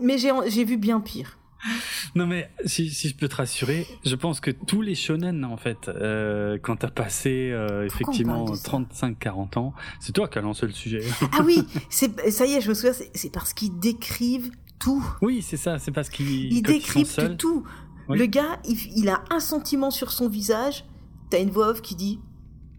Mais 0.00 0.18
j'ai 0.18 0.64
vu 0.64 0.76
bien 0.76 1.00
pire. 1.00 1.38
Non 2.14 2.26
mais 2.26 2.50
si, 2.66 2.90
si 2.90 3.08
je 3.08 3.14
peux 3.14 3.28
te 3.28 3.36
rassurer, 3.36 3.86
je 4.04 4.14
pense 4.16 4.40
que 4.40 4.50
tous 4.50 4.82
les 4.82 4.94
shonen 4.94 5.44
en 5.44 5.56
fait, 5.56 5.88
euh, 5.88 6.58
quand 6.60 6.76
t'as 6.76 6.90
passé 6.90 7.50
euh, 7.52 7.86
effectivement 7.86 8.44
35-40 8.44 9.58
ans, 9.58 9.74
c'est 10.00 10.12
toi 10.12 10.28
qui 10.28 10.38
as 10.38 10.42
lancé 10.42 10.66
le 10.66 10.72
sujet. 10.72 11.02
Ah 11.32 11.42
oui, 11.44 11.66
ça 11.90 12.46
y 12.46 12.54
est, 12.54 12.60
je 12.60 12.68
me 12.68 12.74
souviens, 12.74 12.92
c'est 13.14 13.32
parce 13.32 13.52
qu'ils 13.54 13.78
décrivent 13.78 14.50
tout. 14.78 15.04
Oui, 15.22 15.42
c'est 15.42 15.56
ça, 15.56 15.78
c'est 15.78 15.92
parce 15.92 16.10
qu'ils 16.10 16.52
ils 16.52 16.62
décrivent 16.62 17.36
tout. 17.36 17.64
Le 18.08 18.26
gars, 18.26 18.60
il, 18.68 18.76
il, 18.96 19.08
a 19.08 19.24
un 19.30 19.40
sentiment 19.40 19.90
sur 19.90 20.10
son 20.10 20.28
visage. 20.28 20.84
T'as 21.30 21.40
une 21.40 21.50
voix 21.50 21.68
off 21.68 21.80
qui 21.80 21.94
dit 21.94 22.20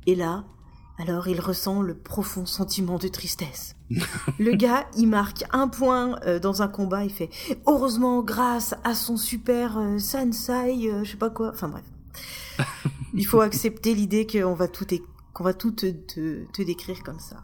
et 0.05 0.15
là, 0.15 0.43
alors 0.99 1.27
il 1.27 1.39
ressent 1.39 1.81
le 1.81 1.95
profond 1.95 2.45
sentiment 2.45 2.97
de 2.97 3.07
tristesse. 3.07 3.75
Le 4.39 4.55
gars, 4.55 4.87
il 4.97 5.07
marque 5.07 5.43
un 5.51 5.67
point 5.67 6.19
euh, 6.25 6.39
dans 6.39 6.61
un 6.61 6.67
combat, 6.67 7.03
il 7.03 7.11
fait 7.11 7.29
heureusement 7.65 8.23
grâce 8.23 8.75
à 8.83 8.95
son 8.95 9.17
super 9.17 9.77
euh, 9.77 9.99
Sansai, 9.99 10.89
euh, 10.89 11.03
je 11.03 11.11
sais 11.11 11.17
pas 11.17 11.29
quoi. 11.29 11.49
Enfin 11.49 11.69
bref. 11.69 11.83
il 13.13 13.25
faut 13.25 13.41
accepter 13.41 13.93
l'idée 13.93 14.27
qu'on 14.27 14.53
va 14.53 14.67
tout 14.67 14.85
qu'on 15.33 15.43
va 15.43 15.53
tout 15.53 15.71
te, 15.71 15.87
te, 15.87 16.61
décrire 16.61 17.01
comme 17.03 17.19
ça. 17.19 17.37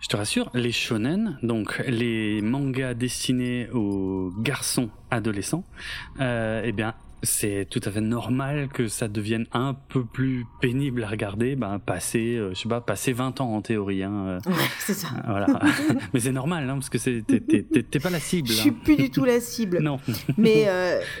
Je 0.00 0.06
te 0.06 0.16
rassure, 0.16 0.48
les 0.54 0.70
shonen, 0.70 1.38
donc 1.42 1.82
les 1.88 2.40
mangas 2.40 2.94
destinés 2.94 3.68
aux 3.70 4.32
garçons 4.38 4.90
adolescents, 5.10 5.64
eh 6.20 6.72
bien, 6.72 6.94
c'est 7.22 7.66
tout 7.68 7.80
à 7.84 7.90
fait 7.90 8.00
normal 8.00 8.68
que 8.68 8.88
ça 8.88 9.08
devienne 9.08 9.46
un 9.52 9.74
peu 9.74 10.04
plus 10.04 10.46
pénible 10.60 11.02
à 11.04 11.08
regarder, 11.08 11.56
ben 11.56 11.78
passer, 11.78 12.36
euh, 12.36 12.50
je 12.54 12.60
sais 12.60 12.68
pas, 12.68 12.80
passer 12.80 13.12
20 13.12 13.40
ans 13.40 13.54
en 13.54 13.62
théorie. 13.62 14.02
Hein, 14.02 14.40
euh, 14.46 14.52
c'est 14.78 14.94
ça. 14.94 15.08
Euh, 15.08 15.20
voilà. 15.26 15.46
mais 16.14 16.20
c'est 16.20 16.32
normal, 16.32 16.68
hein, 16.68 16.74
parce 16.74 16.90
que 16.90 16.98
t'es 16.98 18.00
pas 18.00 18.10
la 18.10 18.20
cible. 18.20 18.48
Je 18.48 18.54
suis 18.54 18.70
plus 18.70 18.96
du 18.96 19.10
tout 19.10 19.24
la 19.24 19.40
cible. 19.40 19.78
non. 19.82 19.98
Mais 20.36 20.68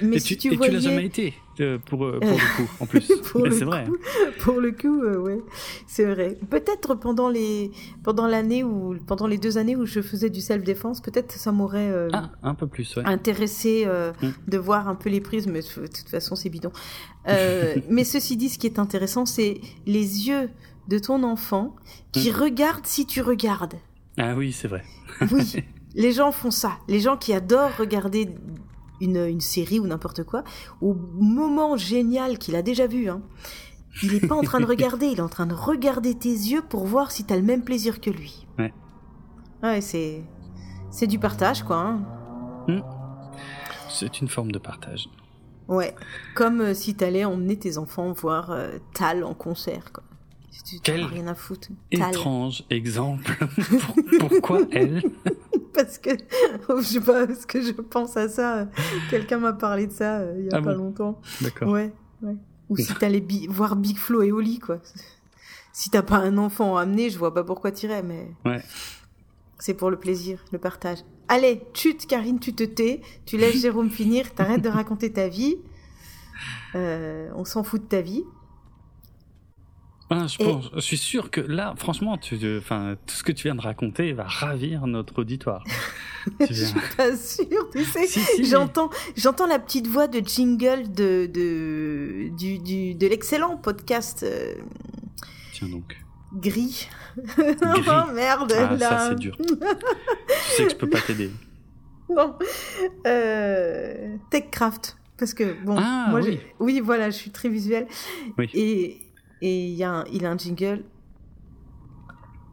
mais 0.02 0.18
si 0.18 0.36
tu, 0.36 0.48
tu 0.50 0.54
et 0.54 0.58
tu 0.58 0.70
l'as 0.70 0.80
jamais 0.80 1.06
été. 1.06 1.34
Euh, 1.60 1.78
pour, 1.78 2.04
euh, 2.04 2.18
pour 2.20 2.30
le 2.30 2.56
coup, 2.56 2.70
en 2.80 2.86
plus. 2.86 3.00
c'est 3.58 3.64
vrai. 3.64 3.86
Pour 4.40 4.60
le 4.60 4.72
coup, 4.72 5.02
euh, 5.02 5.18
ouais, 5.18 5.40
c'est 5.86 6.04
vrai. 6.04 6.38
Peut-être 6.48 6.94
pendant 6.94 7.28
les 7.28 7.70
pendant 8.02 8.26
l'année 8.26 8.62
ou 8.62 8.96
pendant 9.06 9.26
les 9.26 9.38
deux 9.38 9.58
années 9.58 9.76
où 9.76 9.84
je 9.84 10.00
faisais 10.00 10.30
du 10.30 10.40
self-défense, 10.40 11.00
peut-être 11.00 11.32
ça 11.32 11.52
m'aurait 11.52 11.92
ah, 12.12 12.30
un 12.42 12.54
peu 12.54 12.66
plus, 12.66 12.96
ouais. 12.96 13.02
intéressé 13.04 13.86
mm. 13.86 14.28
de 14.46 14.58
voir 14.58 14.88
un 14.88 14.94
peu 14.94 15.10
les 15.10 15.20
prises, 15.20 15.46
mais 15.46 15.60
de 15.60 15.86
toute 15.86 16.08
façon, 16.08 16.36
c'est 16.36 16.48
bidon. 16.48 16.70
mais 17.90 18.04
ceci 18.04 18.36
dit, 18.36 18.48
ce 18.48 18.58
qui 18.58 18.66
est 18.66 18.78
intéressant, 18.78 19.26
c'est 19.26 19.60
les 19.86 20.28
yeux 20.28 20.48
de 20.88 20.98
ton 20.98 21.22
enfant 21.22 21.74
qui 22.12 22.30
mm. 22.30 22.34
regardent 22.34 22.86
si 22.86 23.06
tu 23.06 23.20
regardes. 23.20 23.74
Ah 24.16 24.34
oui, 24.36 24.52
c'est 24.52 24.68
vrai. 24.68 24.84
oui. 25.32 25.64
Les 25.94 26.12
gens 26.12 26.32
font 26.32 26.50
ça. 26.50 26.78
Les 26.86 27.00
gens 27.00 27.16
qui 27.16 27.32
adorent 27.32 27.76
regarder 27.76 28.28
une, 29.00 29.40
série 29.40 29.80
ou 29.80 29.86
n'importe 29.86 30.24
quoi, 30.24 30.44
au 30.80 30.94
moment 30.94 31.76
génial 31.76 32.38
qu'il 32.38 32.56
a 32.56 32.62
déjà 32.62 32.86
vu, 32.86 33.08
hein, 33.08 33.22
il 34.02 34.12
n'est 34.12 34.26
pas 34.26 34.34
en 34.34 34.42
train 34.42 34.60
de 34.60 34.66
regarder, 34.66 35.06
il 35.06 35.18
est 35.18 35.22
en 35.22 35.28
train 35.28 35.46
de 35.46 35.54
regarder 35.54 36.14
tes 36.14 36.28
yeux 36.28 36.62
pour 36.62 36.86
voir 36.86 37.10
si 37.10 37.24
tu 37.24 37.32
as 37.32 37.36
le 37.36 37.42
même 37.42 37.62
plaisir 37.62 38.00
que 38.00 38.10
lui. 38.10 38.46
Ouais. 38.58 38.72
Ouais, 39.62 39.80
c'est, 39.80 40.22
c'est 40.90 41.06
du 41.06 41.18
partage, 41.18 41.62
quoi. 41.62 41.76
Hein. 41.76 42.06
Hmm. 42.68 42.80
C'est 43.88 44.20
une 44.20 44.28
forme 44.28 44.52
de 44.52 44.58
partage. 44.58 45.08
Ouais, 45.68 45.94
comme 46.34 46.60
euh, 46.60 46.74
si 46.74 46.94
tu 46.94 47.04
allais 47.04 47.24
emmener 47.24 47.58
tes 47.58 47.76
enfants 47.76 48.12
voir 48.12 48.50
euh, 48.50 48.78
Tal 48.94 49.22
en 49.22 49.34
concert, 49.34 49.92
quoi. 49.92 50.04
Quel 50.82 51.04
rien 51.04 51.26
à 51.26 51.34
foutre. 51.34 51.68
étrange 51.90 52.64
exemple. 52.68 53.38
Pourquoi 54.20 54.60
elle? 54.72 55.02
Parce 55.78 55.98
que 55.98 56.10
je 56.68 56.82
sais 56.82 57.00
pas, 57.00 57.24
parce 57.24 57.46
que 57.46 57.62
je 57.62 57.70
pense 57.70 58.16
à 58.16 58.28
ça. 58.28 58.66
Quelqu'un 59.10 59.38
m'a 59.38 59.52
parlé 59.52 59.86
de 59.86 59.92
ça 59.92 60.18
euh, 60.18 60.34
il 60.36 60.46
y 60.46 60.50
a 60.50 60.56
ah 60.56 60.60
pas 60.60 60.74
longtemps. 60.74 61.20
D'accord. 61.40 61.68
Ouais, 61.68 61.92
ouais. 62.22 62.34
Ou 62.68 62.76
si 62.76 62.92
t'allais 62.94 63.24
voir 63.48 63.76
Big 63.76 63.96
Flo 63.96 64.22
et 64.22 64.32
Oli, 64.32 64.58
quoi. 64.58 64.80
Si 65.72 65.88
t'as 65.88 66.02
pas 66.02 66.16
un 66.16 66.36
enfant 66.36 66.76
à 66.76 66.82
amener, 66.82 67.10
je 67.10 67.18
vois 67.18 67.32
pas 67.32 67.44
pourquoi 67.44 67.70
t'irais, 67.70 68.02
mais. 68.02 68.26
Ouais. 68.44 68.60
C'est 69.60 69.74
pour 69.74 69.88
le 69.88 69.98
plaisir, 69.98 70.44
le 70.50 70.58
partage. 70.58 70.98
Allez, 71.28 71.62
chute, 71.74 72.08
Karine, 72.08 72.40
tu 72.40 72.54
te 72.54 72.64
tais, 72.64 73.00
tu 73.24 73.36
laisses 73.36 73.62
Jérôme 73.62 73.90
finir, 73.90 74.34
t'arrêtes 74.34 74.62
de 74.62 74.68
raconter 74.68 75.12
ta 75.12 75.28
vie. 75.28 75.58
Euh, 76.74 77.30
on 77.36 77.44
s'en 77.44 77.62
fout 77.62 77.82
de 77.82 77.86
ta 77.86 78.00
vie. 78.00 78.24
Ah, 80.10 80.26
je, 80.26 80.38
pense, 80.38 80.70
je 80.74 80.80
suis 80.80 80.96
sûr 80.96 81.30
que 81.30 81.40
là, 81.40 81.74
franchement, 81.76 82.16
tu, 82.16 82.38
enfin, 82.56 82.96
tout 83.06 83.14
ce 83.14 83.22
que 83.22 83.32
tu 83.32 83.44
viens 83.44 83.54
de 83.54 83.60
raconter 83.60 84.12
va 84.14 84.24
ravir 84.24 84.86
notre 84.86 85.20
auditoire. 85.20 85.62
je 86.40 86.64
suis 86.64 86.80
pas 86.96 87.14
sûre, 87.14 87.68
tu 87.70 87.84
sais. 87.84 88.42
j'entends, 88.42 88.88
j'entends 89.16 89.46
la 89.46 89.58
petite 89.58 89.86
voix 89.86 90.08
de 90.08 90.20
jingle 90.26 90.90
de, 90.90 91.26
de, 91.26 92.30
du, 92.38 92.58
du 92.58 92.94
de 92.94 93.06
l'excellent 93.06 93.58
podcast. 93.58 94.22
Euh, 94.22 94.54
Tiens 95.52 95.68
donc. 95.68 95.98
Gris. 96.34 96.88
oh 97.38 98.12
merde, 98.14 98.52
ah, 98.56 98.76
là. 98.76 98.88
Ça, 98.88 99.08
c'est 99.10 99.18
dur. 99.18 99.36
tu 99.36 99.44
sais 100.56 100.64
que 100.64 100.70
je 100.70 100.76
peux 100.76 100.88
pas 100.88 101.00
t'aider. 101.00 101.30
Non. 102.10 102.38
Euh, 103.06 104.16
Techcraft. 104.30 104.96
Parce 105.18 105.34
que, 105.34 105.62
bon, 105.62 105.76
ah, 105.78 106.06
moi, 106.08 106.20
oui. 106.22 106.40
oui, 106.58 106.80
voilà, 106.80 107.10
je 107.10 107.16
suis 107.16 107.30
très 107.30 107.50
visuelle. 107.50 107.86
Oui. 108.38 108.48
Et 108.54 109.07
et 109.40 109.68
il, 109.68 109.74
y 109.74 109.84
a 109.84 109.90
un, 109.90 110.04
il 110.12 110.26
a 110.26 110.30
un 110.30 110.38
jingle 110.38 110.84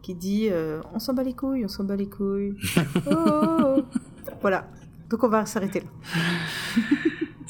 qui 0.01 0.13
dit 0.13 0.49
euh, 0.51 0.81
On 0.93 0.99
s'en 0.99 1.13
bat 1.13 1.23
les 1.23 1.33
couilles, 1.33 1.65
on 1.65 1.67
s'en 1.67 1.83
bat 1.83 1.95
les 1.95 2.09
couilles. 2.09 2.55
Oh, 3.07 3.11
oh, 3.11 3.57
oh. 3.77 3.83
voilà. 4.41 4.67
Donc 5.09 5.23
on 5.23 5.29
va 5.29 5.45
s'arrêter 5.45 5.81
là. 5.81 5.87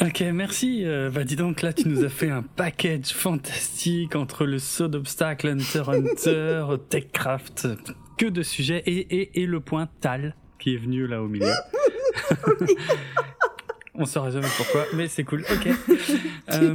ok, 0.08 0.24
merci. 0.34 0.84
Euh, 0.86 1.10
bah 1.10 1.24
dis 1.24 1.36
donc, 1.36 1.62
là, 1.62 1.74
tu 1.74 1.88
nous 1.88 2.04
as 2.04 2.10
fait 2.10 2.30
un 2.30 2.44
package 2.44 3.14
fantastique 3.14 4.16
entre 4.16 4.46
le 4.46 4.60
saut 4.60 4.88
d'obstacle, 4.88 5.48
Hunter 5.48 5.84
Hunter, 5.88 6.66
Techcraft, 6.90 7.68
que 8.18 8.26
de 8.26 8.44
sujets, 8.44 8.84
et, 8.86 9.00
et, 9.16 9.42
et 9.42 9.46
le 9.46 9.60
point 9.60 9.88
Tal 10.02 10.36
qui 10.60 10.74
est 10.74 10.78
venu 10.78 11.08
là 11.08 11.22
au 11.22 11.28
milieu. 11.28 11.54
On 13.98 14.06
saura 14.06 14.30
jamais 14.30 14.48
pourquoi, 14.58 14.86
mais 14.94 15.08
c'est 15.08 15.24
cool. 15.24 15.46
Ok. 15.52 15.68
euh... 16.54 16.74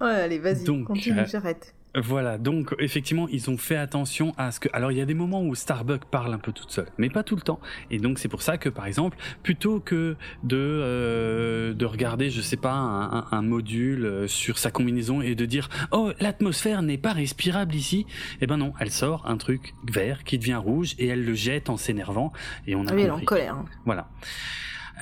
ouais, 0.00 0.06
allez, 0.06 0.38
vas-y. 0.38 0.64
continue, 0.84 1.20
euh, 1.20 1.26
j'arrête. 1.26 1.74
Voilà, 1.96 2.38
donc 2.38 2.74
effectivement, 2.80 3.28
ils 3.28 3.50
ont 3.50 3.56
fait 3.56 3.76
attention 3.76 4.34
à 4.36 4.50
ce 4.50 4.58
que. 4.58 4.68
Alors, 4.72 4.90
il 4.90 4.98
y 4.98 5.00
a 5.00 5.04
des 5.04 5.14
moments 5.14 5.42
où 5.42 5.54
Starbucks 5.54 6.06
parle 6.06 6.34
un 6.34 6.38
peu 6.38 6.50
toute 6.50 6.72
seule, 6.72 6.88
mais 6.98 7.08
pas 7.08 7.22
tout 7.22 7.36
le 7.36 7.42
temps. 7.42 7.60
Et 7.90 7.98
donc, 7.98 8.18
c'est 8.18 8.28
pour 8.28 8.42
ça 8.42 8.58
que, 8.58 8.68
par 8.68 8.86
exemple, 8.86 9.16
plutôt 9.44 9.78
que 9.78 10.16
de 10.42 10.56
euh, 10.56 11.72
de 11.72 11.86
regarder, 11.86 12.30
je 12.30 12.40
sais 12.40 12.56
pas, 12.56 12.72
un, 12.72 13.26
un, 13.30 13.42
module 13.42 14.06
euh, 14.06 14.26
sur 14.26 14.58
sa 14.58 14.72
combinaison 14.72 15.20
et 15.20 15.36
de 15.36 15.46
dire 15.46 15.68
oh 15.92 16.10
l'atmosphère 16.18 16.82
n'est 16.82 16.98
pas 16.98 17.12
respirable 17.12 17.76
ici, 17.76 18.06
eh 18.40 18.48
ben 18.48 18.56
non, 18.56 18.72
elle 18.80 18.90
sort 18.90 19.24
un 19.26 19.36
truc 19.36 19.74
vert 19.88 20.24
qui 20.24 20.38
devient 20.38 20.54
rouge 20.54 20.96
et 20.98 21.06
elle 21.06 21.24
le 21.24 21.34
jette 21.34 21.70
en 21.70 21.76
s'énervant 21.76 22.32
et 22.66 22.74
on 22.74 22.88
a. 22.88 22.92
Oui, 22.92 23.02
elle 23.02 23.08
est 23.08 23.10
en 23.10 23.20
colère. 23.20 23.54
Hein. 23.54 23.66
Voilà. 23.84 24.08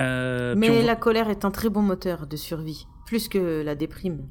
Euh, 0.01 0.55
Mais 0.57 0.82
la 0.82 0.97
colère 0.97 1.28
est 1.28 1.45
un 1.45 1.51
très 1.51 1.68
bon 1.68 1.82
moteur 1.82 2.26
de 2.26 2.36
survie, 2.36 2.86
plus 3.07 3.28
que 3.28 3.62
la 3.62 3.74
déprime. 3.74 4.26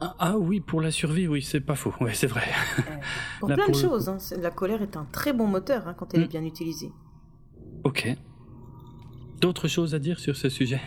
Ah, 0.00 0.14
ah 0.18 0.38
oui, 0.38 0.60
pour 0.60 0.80
la 0.80 0.90
survie, 0.90 1.28
oui, 1.28 1.42
c'est 1.42 1.60
pas 1.60 1.76
faux, 1.76 1.94
ouais, 2.00 2.14
c'est 2.14 2.26
vrai. 2.26 2.42
Euh, 2.78 2.82
pour 3.40 3.48
plein 3.48 3.68
de 3.68 3.74
choses, 3.74 4.08
hein, 4.08 4.18
la 4.40 4.50
colère 4.50 4.82
est 4.82 4.96
un 4.96 5.04
très 5.04 5.32
bon 5.32 5.46
moteur 5.46 5.86
hein, 5.86 5.94
quand 5.94 6.12
elle 6.14 6.22
est 6.22 6.26
hmm. 6.26 6.28
bien 6.28 6.44
utilisée. 6.44 6.92
Ok. 7.84 8.14
D'autres 9.40 9.68
choses 9.68 9.94
à 9.94 9.98
dire 9.98 10.18
sur 10.20 10.36
ce 10.36 10.48
sujet? 10.48 10.80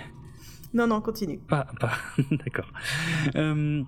Non, 0.74 0.88
non, 0.88 1.02
continue. 1.02 1.40
Pas, 1.40 1.68
pas, 1.80 1.94
d'accord. 2.32 2.72
Euh, 3.36 3.84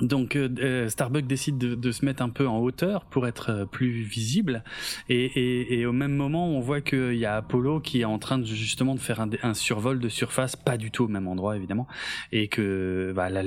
donc 0.00 0.34
euh, 0.34 0.48
euh, 0.58 0.88
Starbucks 0.88 1.26
décide 1.26 1.56
de, 1.56 1.92
se 1.92 2.04
mettre 2.04 2.22
un 2.22 2.28
peu 2.28 2.48
en 2.48 2.58
hauteur 2.58 3.04
pour 3.04 3.26
être 3.28 3.50
euh, 3.50 3.64
plus 3.64 4.02
visible. 4.02 4.64
Et, 5.08 5.84
au 5.86 5.92
même 5.92 6.14
moment 6.14 6.48
on 6.48 6.60
voit 6.60 6.80
qu'il 6.80 7.14
y 7.14 7.26
a 7.26 7.36
Apollo 7.36 7.80
qui 7.80 8.00
est 8.00 8.04
en 8.04 8.18
train 8.18 8.42
justement 8.42 8.94
de 8.94 9.00
faire 9.00 9.20
un, 9.20 9.54
survol 9.54 10.00
de 10.00 10.08
surface 10.08 10.56
pas 10.56 10.76
du 10.76 10.90
tout 10.90 11.04
au 11.04 11.08
même 11.08 11.28
endroit 11.28 11.56
évidemment. 11.56 11.86
Et 12.32 12.48
que 12.48 13.12
bah, 13.14 13.28
la, 13.28 13.42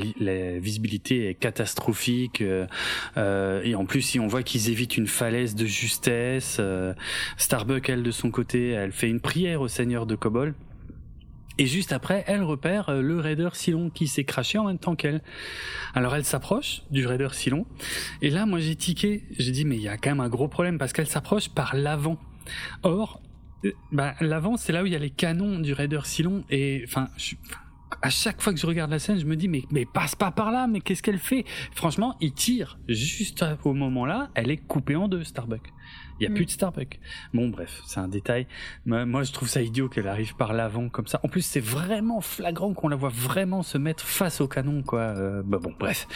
visibilité 0.59 1.29
est 1.29 1.35
catastrophique 1.35 2.41
et 2.41 3.75
en 3.75 3.85
plus 3.85 4.01
si 4.01 4.19
on 4.19 4.27
voit 4.27 4.43
qu'ils 4.43 4.69
évitent 4.69 4.97
une 4.97 5.07
falaise 5.07 5.55
de 5.55 5.65
justesse 5.65 6.61
Starbucks 7.37 7.89
elle 7.89 8.03
de 8.03 8.11
son 8.11 8.31
côté 8.31 8.69
elle 8.69 8.91
fait 8.91 9.09
une 9.09 9.19
prière 9.19 9.61
au 9.61 9.67
Seigneur 9.67 10.05
de 10.05 10.15
Kobol 10.15 10.53
et 11.57 11.65
juste 11.65 11.91
après, 11.91 12.23
elle 12.27 12.43
repère 12.43 12.89
euh, 12.89 13.01
le 13.01 13.19
raider 13.19 13.49
Silon 13.53 13.89
qui 13.89 14.07
s'est 14.07 14.23
craché 14.23 14.57
en 14.57 14.65
même 14.65 14.77
temps 14.77 14.95
qu'elle. 14.95 15.21
Alors 15.93 16.15
elle 16.15 16.25
s'approche 16.25 16.83
du 16.91 17.05
raider 17.05 17.29
Silon. 17.31 17.65
Et 18.21 18.29
là, 18.29 18.45
moi 18.45 18.59
j'ai 18.59 18.75
tiqué. 18.75 19.23
J'ai 19.37 19.51
dit, 19.51 19.65
mais 19.65 19.75
il 19.75 19.81
y 19.81 19.87
a 19.87 19.97
quand 19.97 20.11
même 20.11 20.19
un 20.19 20.29
gros 20.29 20.47
problème 20.47 20.77
parce 20.77 20.93
qu'elle 20.93 21.07
s'approche 21.07 21.49
par 21.49 21.75
l'avant. 21.75 22.17
Or, 22.83 23.21
euh, 23.65 23.71
bah, 23.91 24.15
l'avant, 24.21 24.57
c'est 24.57 24.71
là 24.71 24.83
où 24.83 24.85
il 24.85 24.93
y 24.93 24.95
a 24.95 24.99
les 24.99 25.09
canons 25.09 25.59
du 25.59 25.73
raider 25.73 26.01
Silon. 26.03 26.43
Et 26.49 26.83
enfin, 26.85 27.09
à 28.01 28.09
chaque 28.09 28.41
fois 28.41 28.53
que 28.53 28.59
je 28.59 28.67
regarde 28.67 28.91
la 28.91 28.99
scène, 28.99 29.19
je 29.19 29.25
me 29.25 29.35
dis 29.35 29.47
mais 29.47 29.63
mais 29.71 29.85
passe 29.85 30.15
pas 30.15 30.31
par 30.31 30.51
là, 30.51 30.67
mais 30.67 30.81
qu'est-ce 30.81 31.01
qu'elle 31.01 31.19
fait? 31.19 31.45
Franchement, 31.73 32.15
il 32.21 32.33
tire 32.33 32.77
juste 32.87 33.43
au 33.63 33.73
moment 33.73 34.05
là, 34.05 34.29
elle 34.35 34.51
est 34.51 34.57
coupée 34.57 34.95
en 34.95 35.07
deux 35.07 35.23
Starbucks. 35.23 35.73
Il 36.19 36.23
y 36.23 36.27
a 36.27 36.29
mm. 36.29 36.33
plus 36.33 36.45
de 36.45 36.51
Starbucks. 36.51 36.99
Bon, 37.33 37.49
bref, 37.49 37.81
c'est 37.85 37.99
un 37.99 38.07
détail. 38.07 38.47
Moi, 38.85 39.23
je 39.23 39.31
trouve 39.31 39.47
ça 39.47 39.61
idiot 39.61 39.89
qu'elle 39.89 40.07
arrive 40.07 40.35
par 40.35 40.53
l'avant 40.53 40.89
comme 40.89 41.07
ça. 41.07 41.19
En 41.23 41.27
plus, 41.27 41.41
c'est 41.41 41.59
vraiment 41.59 42.21
flagrant 42.21 42.73
qu'on 42.73 42.87
la 42.87 42.95
voit 42.95 43.11
vraiment 43.13 43.63
se 43.63 43.77
mettre 43.77 44.03
face 44.03 44.41
au 44.41 44.47
canon, 44.47 44.83
quoi. 44.83 44.99
Euh, 44.99 45.41
bah 45.45 45.59
bon, 45.61 45.73
bref. 45.79 46.07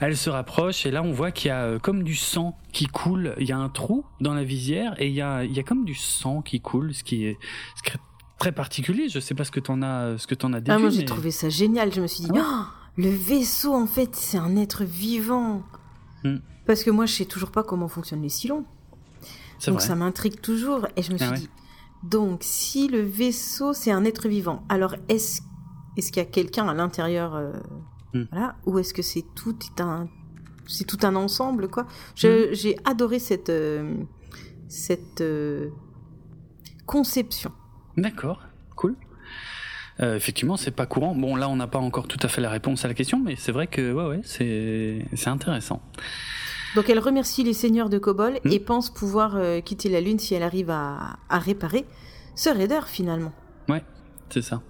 Elle 0.00 0.16
se 0.16 0.30
rapproche 0.30 0.86
et 0.86 0.90
là, 0.90 1.02
on 1.02 1.12
voit 1.12 1.30
qu'il 1.30 1.48
y 1.48 1.52
a 1.52 1.64
euh, 1.64 1.78
comme 1.78 2.02
du 2.02 2.14
sang 2.14 2.58
qui 2.72 2.86
coule. 2.86 3.34
Il 3.38 3.48
y 3.48 3.52
a 3.52 3.58
un 3.58 3.68
trou 3.68 4.04
dans 4.20 4.34
la 4.34 4.44
visière 4.44 4.94
et 5.00 5.08
il 5.08 5.14
y 5.14 5.22
a, 5.22 5.44
il 5.44 5.52
y 5.52 5.60
a 5.60 5.62
comme 5.62 5.84
du 5.84 5.94
sang 5.94 6.42
qui 6.42 6.60
coule, 6.60 6.94
ce 6.94 7.04
qui 7.04 7.26
est, 7.26 7.38
très 8.38 8.52
particulier. 8.52 9.08
Je 9.08 9.20
sais 9.20 9.34
pas 9.34 9.44
ce 9.44 9.50
que 9.50 9.60
t'en 9.60 9.82
as, 9.82 10.18
ce 10.18 10.26
que 10.26 10.34
t'en 10.34 10.52
as 10.52 10.60
Ah, 10.68 10.78
moi, 10.78 10.90
j'ai 10.90 11.04
trouvé 11.04 11.30
ça 11.30 11.48
génial. 11.48 11.92
Je 11.92 12.00
me 12.00 12.06
suis 12.06 12.24
dit, 12.24 12.30
ah 12.34 12.40
oh, 12.42 12.64
le 12.96 13.10
vaisseau, 13.10 13.74
en 13.74 13.86
fait, 13.86 14.16
c'est 14.16 14.38
un 14.38 14.56
être 14.56 14.84
vivant. 14.84 15.62
Hmm. 16.24 16.38
Parce 16.66 16.82
que 16.82 16.90
moi, 16.90 17.06
je 17.06 17.14
sais 17.14 17.24
toujours 17.24 17.50
pas 17.50 17.62
comment 17.62 17.88
fonctionnent 17.88 18.22
les 18.22 18.28
silons. 18.28 18.64
Donc 19.66 19.80
ça 19.80 19.94
m'intrigue 19.94 20.40
toujours. 20.40 20.86
Et 20.96 21.02
je 21.02 21.12
me 21.12 21.18
ah 21.20 21.26
suis 21.26 21.42
dit, 21.42 21.50
donc 22.02 22.40
si 22.42 22.88
le 22.88 23.00
vaisseau 23.00 23.72
c'est 23.72 23.90
un 23.90 24.04
être 24.04 24.28
vivant, 24.28 24.64
alors 24.68 24.94
est-ce 25.08 25.42
est-ce 25.96 26.12
qu'il 26.12 26.22
y 26.22 26.26
a 26.26 26.28
quelqu'un 26.28 26.68
à 26.68 26.74
l'intérieur, 26.74 27.34
euh, 27.34 27.52
hmm. 28.14 28.24
voilà, 28.30 28.56
ou 28.64 28.78
est-ce 28.78 28.94
que 28.94 29.02
c'est 29.02 29.24
tout 29.34 29.58
un 29.80 30.08
c'est 30.66 30.84
tout 30.84 30.98
un 31.02 31.16
ensemble 31.16 31.68
quoi? 31.68 31.84
Hmm. 32.22 32.52
J'ai 32.52 32.76
adoré 32.84 33.18
cette 33.18 33.50
euh, 33.50 33.94
cette 34.68 35.20
euh, 35.20 35.68
conception. 36.86 37.52
D'accord, 37.96 38.40
cool. 38.76 38.96
effectivement, 39.98 40.56
c'est 40.56 40.70
pas 40.70 40.86
courant. 40.86 41.14
Bon, 41.14 41.36
là, 41.36 41.48
on 41.48 41.56
n'a 41.56 41.66
pas 41.66 41.80
encore 41.80 42.08
tout 42.08 42.18
à 42.22 42.28
fait 42.28 42.40
la 42.40 42.48
réponse 42.48 42.84
à 42.84 42.88
la 42.88 42.94
question, 42.94 43.18
mais 43.18 43.36
c'est 43.36 43.52
vrai 43.52 43.66
que 43.66 43.92
ouais, 43.92 44.06
ouais, 44.06 44.20
c'est 44.24 45.28
intéressant. 45.28 45.82
Donc 46.74 46.88
elle 46.88 46.98
remercie 46.98 47.42
les 47.42 47.54
seigneurs 47.54 47.88
de 47.88 47.98
Kobol 47.98 48.34
hmm. 48.44 48.52
et 48.52 48.60
pense 48.60 48.90
pouvoir 48.90 49.36
euh, 49.36 49.60
quitter 49.60 49.88
la 49.88 50.00
Lune 50.00 50.18
si 50.18 50.34
elle 50.34 50.42
arrive 50.42 50.70
à, 50.70 51.16
à 51.28 51.38
réparer 51.38 51.84
ce 52.34 52.48
raider 52.50 52.80
finalement. 52.86 53.32
Ouais, 53.68 53.82
c'est 54.30 54.42
ça. 54.42 54.62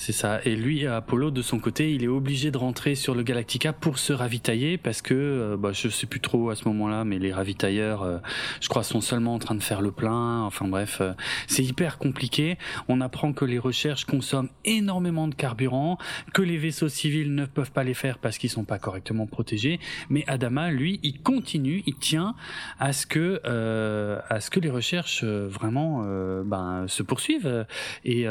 C'est 0.00 0.12
ça. 0.12 0.40
Et 0.44 0.54
lui, 0.54 0.86
Apollo, 0.86 1.32
de 1.32 1.42
son 1.42 1.58
côté, 1.58 1.92
il 1.92 2.04
est 2.04 2.08
obligé 2.08 2.52
de 2.52 2.56
rentrer 2.56 2.94
sur 2.94 3.16
le 3.16 3.24
Galactica 3.24 3.72
pour 3.72 3.98
se 3.98 4.12
ravitailler 4.12 4.78
parce 4.78 5.02
que, 5.02 5.12
euh, 5.12 5.56
bah, 5.56 5.72
sais 5.74 6.06
plus 6.06 6.20
trop 6.20 6.50
à 6.50 6.54
ce 6.54 6.68
moment-là, 6.68 7.04
mais 7.04 7.18
les 7.18 7.32
ravitailleurs, 7.32 8.04
euh, 8.04 8.18
je 8.60 8.68
crois, 8.68 8.84
sont 8.84 9.00
seulement 9.00 9.34
en 9.34 9.40
train 9.40 9.56
de 9.56 9.62
faire 9.62 9.80
le 9.80 9.90
plein. 9.90 10.42
Enfin 10.42 10.68
bref, 10.68 10.98
euh, 11.00 11.14
c'est 11.48 11.64
hyper 11.64 11.98
compliqué. 11.98 12.58
On 12.86 13.00
apprend 13.00 13.32
que 13.32 13.44
les 13.44 13.58
recherches 13.58 14.04
consomment 14.04 14.50
énormément 14.64 15.26
de 15.26 15.34
carburant, 15.34 15.98
que 16.32 16.42
les 16.42 16.58
vaisseaux 16.58 16.88
civils 16.88 17.34
ne 17.34 17.44
peuvent 17.44 17.72
pas 17.72 17.82
les 17.82 17.94
faire 17.94 18.18
parce 18.18 18.38
qu'ils 18.38 18.50
sont 18.50 18.64
pas 18.64 18.78
correctement 18.78 19.26
protégés. 19.26 19.80
Mais 20.10 20.22
Adama, 20.28 20.70
lui, 20.70 21.00
il 21.02 21.20
continue, 21.22 21.82
il 21.86 21.96
tient 21.96 22.36
à 22.78 22.92
ce 22.92 23.04
que, 23.04 23.40
que 23.42 24.60
les 24.60 24.70
recherches 24.70 25.24
vraiment, 25.24 26.04
ben, 26.44 26.86
se 26.86 27.02
poursuivent. 27.02 27.66
Et, 28.04 28.26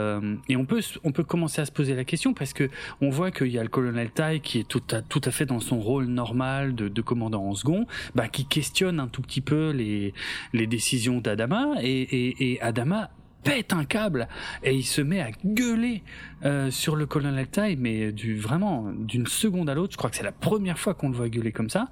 peut, 0.66 0.82
on 1.04 1.12
peut 1.12 1.24
commencer 1.26 1.57
à 1.60 1.66
se 1.66 1.72
poser 1.72 1.96
la 1.96 2.04
question 2.04 2.34
parce 2.34 2.54
que 2.54 2.70
on 3.02 3.10
voit 3.10 3.32
qu'il 3.32 3.48
y 3.48 3.60
a 3.60 3.64
le 3.64 3.70
colonel 3.70 4.10
Tai 4.12 4.40
qui 4.40 4.60
est 4.60 4.68
tout 4.68 4.84
à, 4.92 5.02
tout 5.02 5.22
à 5.24 5.32
fait 5.32 5.46
dans 5.46 5.60
son 5.60 5.80
rôle 5.80 6.06
normal 6.06 6.76
de, 6.76 7.02
commandant 7.02 7.46
en 7.46 7.56
second, 7.56 7.86
bah, 8.16 8.28
qui 8.28 8.46
questionne 8.46 9.00
un 9.00 9.08
tout 9.08 9.22
petit 9.22 9.42
peu 9.42 9.72
les, 9.72 10.14
les 10.54 10.68
décisions 10.68 11.20
d'Adama 11.20 11.76
et 11.82 12.60
Adama 12.62 13.10
pète 13.48 13.72
un 13.72 13.86
câble 13.86 14.28
et 14.64 14.76
il 14.76 14.84
se 14.84 15.02
met 15.02 15.22
à 15.22 15.30
gueuler 15.46 16.04
euh, 16.44 16.70
sur 16.70 16.96
le 16.96 17.06
colonel 17.06 17.48
Tai, 17.48 17.78
mais 17.78 18.12
du 18.12 18.38
vraiment 18.38 18.92
d'une 18.92 19.28
seconde 19.28 19.70
à 19.70 19.76
l'autre. 19.76 19.94
Je 19.94 19.98
crois 19.98 20.10
que 20.10 20.18
c'est 20.18 20.24
la 20.24 20.34
première 20.34 20.78
fois 20.78 20.94
qu'on 20.94 21.10
le 21.10 21.16
voit 21.16 21.30
gueuler 21.30 21.54
comme 21.54 21.70
ça. 21.70 21.88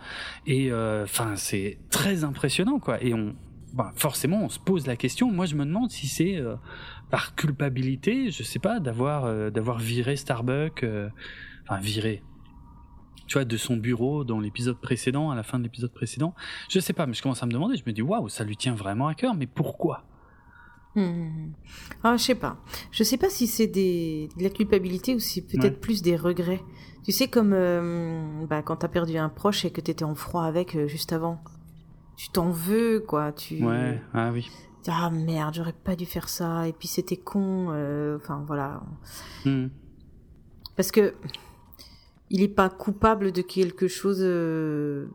Et 0.46 0.72
euh, 0.72 1.04
enfin, 1.06 1.36
c'est 1.36 1.78
très 1.90 2.26
impressionnant, 2.26 2.80
quoi. 2.80 3.02
Et 3.02 3.14
on, 3.14 3.36
bah, 3.74 3.94
forcément, 3.96 4.44
on 4.44 4.50
se 4.50 4.60
pose 4.60 4.86
la 4.86 4.96
question. 4.98 5.32
Moi, 5.32 5.46
je 5.46 5.56
me 5.56 5.66
demande 5.66 5.92
si 5.92 6.08
c'est 6.08 6.36
euh, 6.36 6.56
par 7.16 7.34
culpabilité, 7.34 8.30
je 8.30 8.44
sais 8.44 8.60
pas, 8.60 8.82
d'avoir 8.82 9.24
euh, 9.24 9.50
d'avoir 9.50 9.80
viré 9.80 10.18
Starbucks, 10.18 10.84
euh, 10.84 11.08
enfin 11.64 11.80
viré, 11.80 12.22
tu 13.26 13.36
vois, 13.36 13.46
de 13.46 13.56
son 13.56 13.78
bureau 13.78 14.26
dans 14.26 14.42
l'épisode 14.42 14.82
précédent, 14.82 15.30
à 15.30 15.36
la 15.36 15.44
fin 15.44 15.58
de 15.58 15.64
l'épisode 15.64 15.94
précédent. 15.94 16.36
Je 16.70 16.78
sais 16.82 16.92
pas, 16.92 17.06
mais 17.06 17.14
je 17.14 17.22
commence 17.22 17.42
à 17.42 17.46
me 17.46 17.54
demander. 17.54 17.78
Je 17.78 17.84
me 17.88 17.94
dis, 17.94 18.02
waouh, 18.02 18.28
ça 18.28 18.44
lui 18.44 18.58
tient 18.58 18.76
vraiment 18.76 19.08
à 19.08 19.16
cœur, 19.16 19.34
mais 19.34 19.48
pourquoi? 19.48 20.04
Hmm. 20.96 21.54
Ah, 22.04 22.18
je 22.18 22.24
sais 22.24 22.36
pas. 22.36 22.58
Je 22.92 23.06
sais 23.06 23.18
pas 23.18 23.30
si 23.30 23.48
c'est 23.48 23.68
des... 23.68 24.28
de 24.38 24.44
la 24.44 24.50
culpabilité 24.50 25.16
ou 25.16 25.20
si 25.20 25.42
peut-être 25.42 25.80
plus 25.80 26.02
des 26.02 26.18
regrets. 26.18 26.64
Tu 27.06 27.14
sais, 27.14 27.30
comme 27.30 27.54
euh, 27.54 28.46
bah, 28.50 28.62
quand 28.62 28.76
t'as 28.76 28.90
perdu 28.90 29.16
un 29.18 29.30
proche 29.30 29.64
et 29.64 29.72
que 29.72 29.80
t'étais 29.80 30.04
en 30.04 30.16
froid 30.16 30.44
avec 30.44 30.76
euh, 30.76 30.90
juste 30.90 31.14
avant. 31.14 31.42
Tu 32.18 32.28
t'en 32.28 32.50
veux, 32.50 33.00
quoi. 33.00 33.32
Tu... 33.32 33.64
Ouais, 33.64 34.02
ah 34.14 34.32
oui. 34.34 34.50
Ah 34.88 35.10
merde, 35.10 35.56
j'aurais 35.56 35.74
pas 35.74 35.96
dû 35.96 36.06
faire 36.06 36.30
ça. 36.30 36.68
Et 36.68 36.74
puis 36.74 36.88
c'était 36.88 37.18
con. 37.18 37.68
euh, 37.72 38.18
Enfin, 38.18 38.44
voilà. 38.48 38.84
Hmm. 39.46 39.68
Parce 40.76 40.92
que 40.92 41.14
il 42.30 42.42
est 42.42 42.48
pas 42.48 42.70
coupable 42.70 43.32
de 43.32 43.42
quelque 43.42 43.88
chose. 43.88 44.20
euh, 44.22 45.08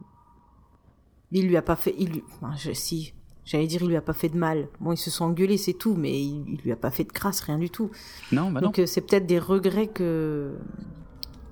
Il 1.32 1.46
lui 1.48 1.56
a 1.56 1.62
pas 1.62 1.76
fait. 1.76 1.94
Il 1.98 2.10
lui... 2.12 2.24
enfin, 2.40 2.54
je... 2.56 2.72
Si, 2.72 3.14
j'allais 3.44 3.66
dire, 3.66 3.82
il 3.82 3.88
lui 3.88 3.96
a 3.96 4.00
pas 4.02 4.12
fait 4.12 4.28
de 4.28 4.36
mal. 4.38 4.68
Bon, 4.80 4.92
ils 4.92 4.96
se 4.96 5.10
sont 5.10 5.24
engueulés, 5.26 5.58
c'est 5.58 5.74
tout, 5.74 5.94
mais 5.94 6.20
il... 6.20 6.44
il 6.48 6.60
lui 6.62 6.72
a 6.72 6.76
pas 6.76 6.90
fait 6.90 7.04
de 7.04 7.12
crasse, 7.12 7.40
rien 7.40 7.58
du 7.58 7.70
tout. 7.70 7.90
Non, 8.32 8.50
bah 8.50 8.60
non. 8.60 8.68
Donc 8.68 8.78
euh, 8.78 8.86
c'est 8.86 9.00
peut-être 9.02 9.26
des 9.26 9.38
regrets 9.38 9.88
que 9.88 10.56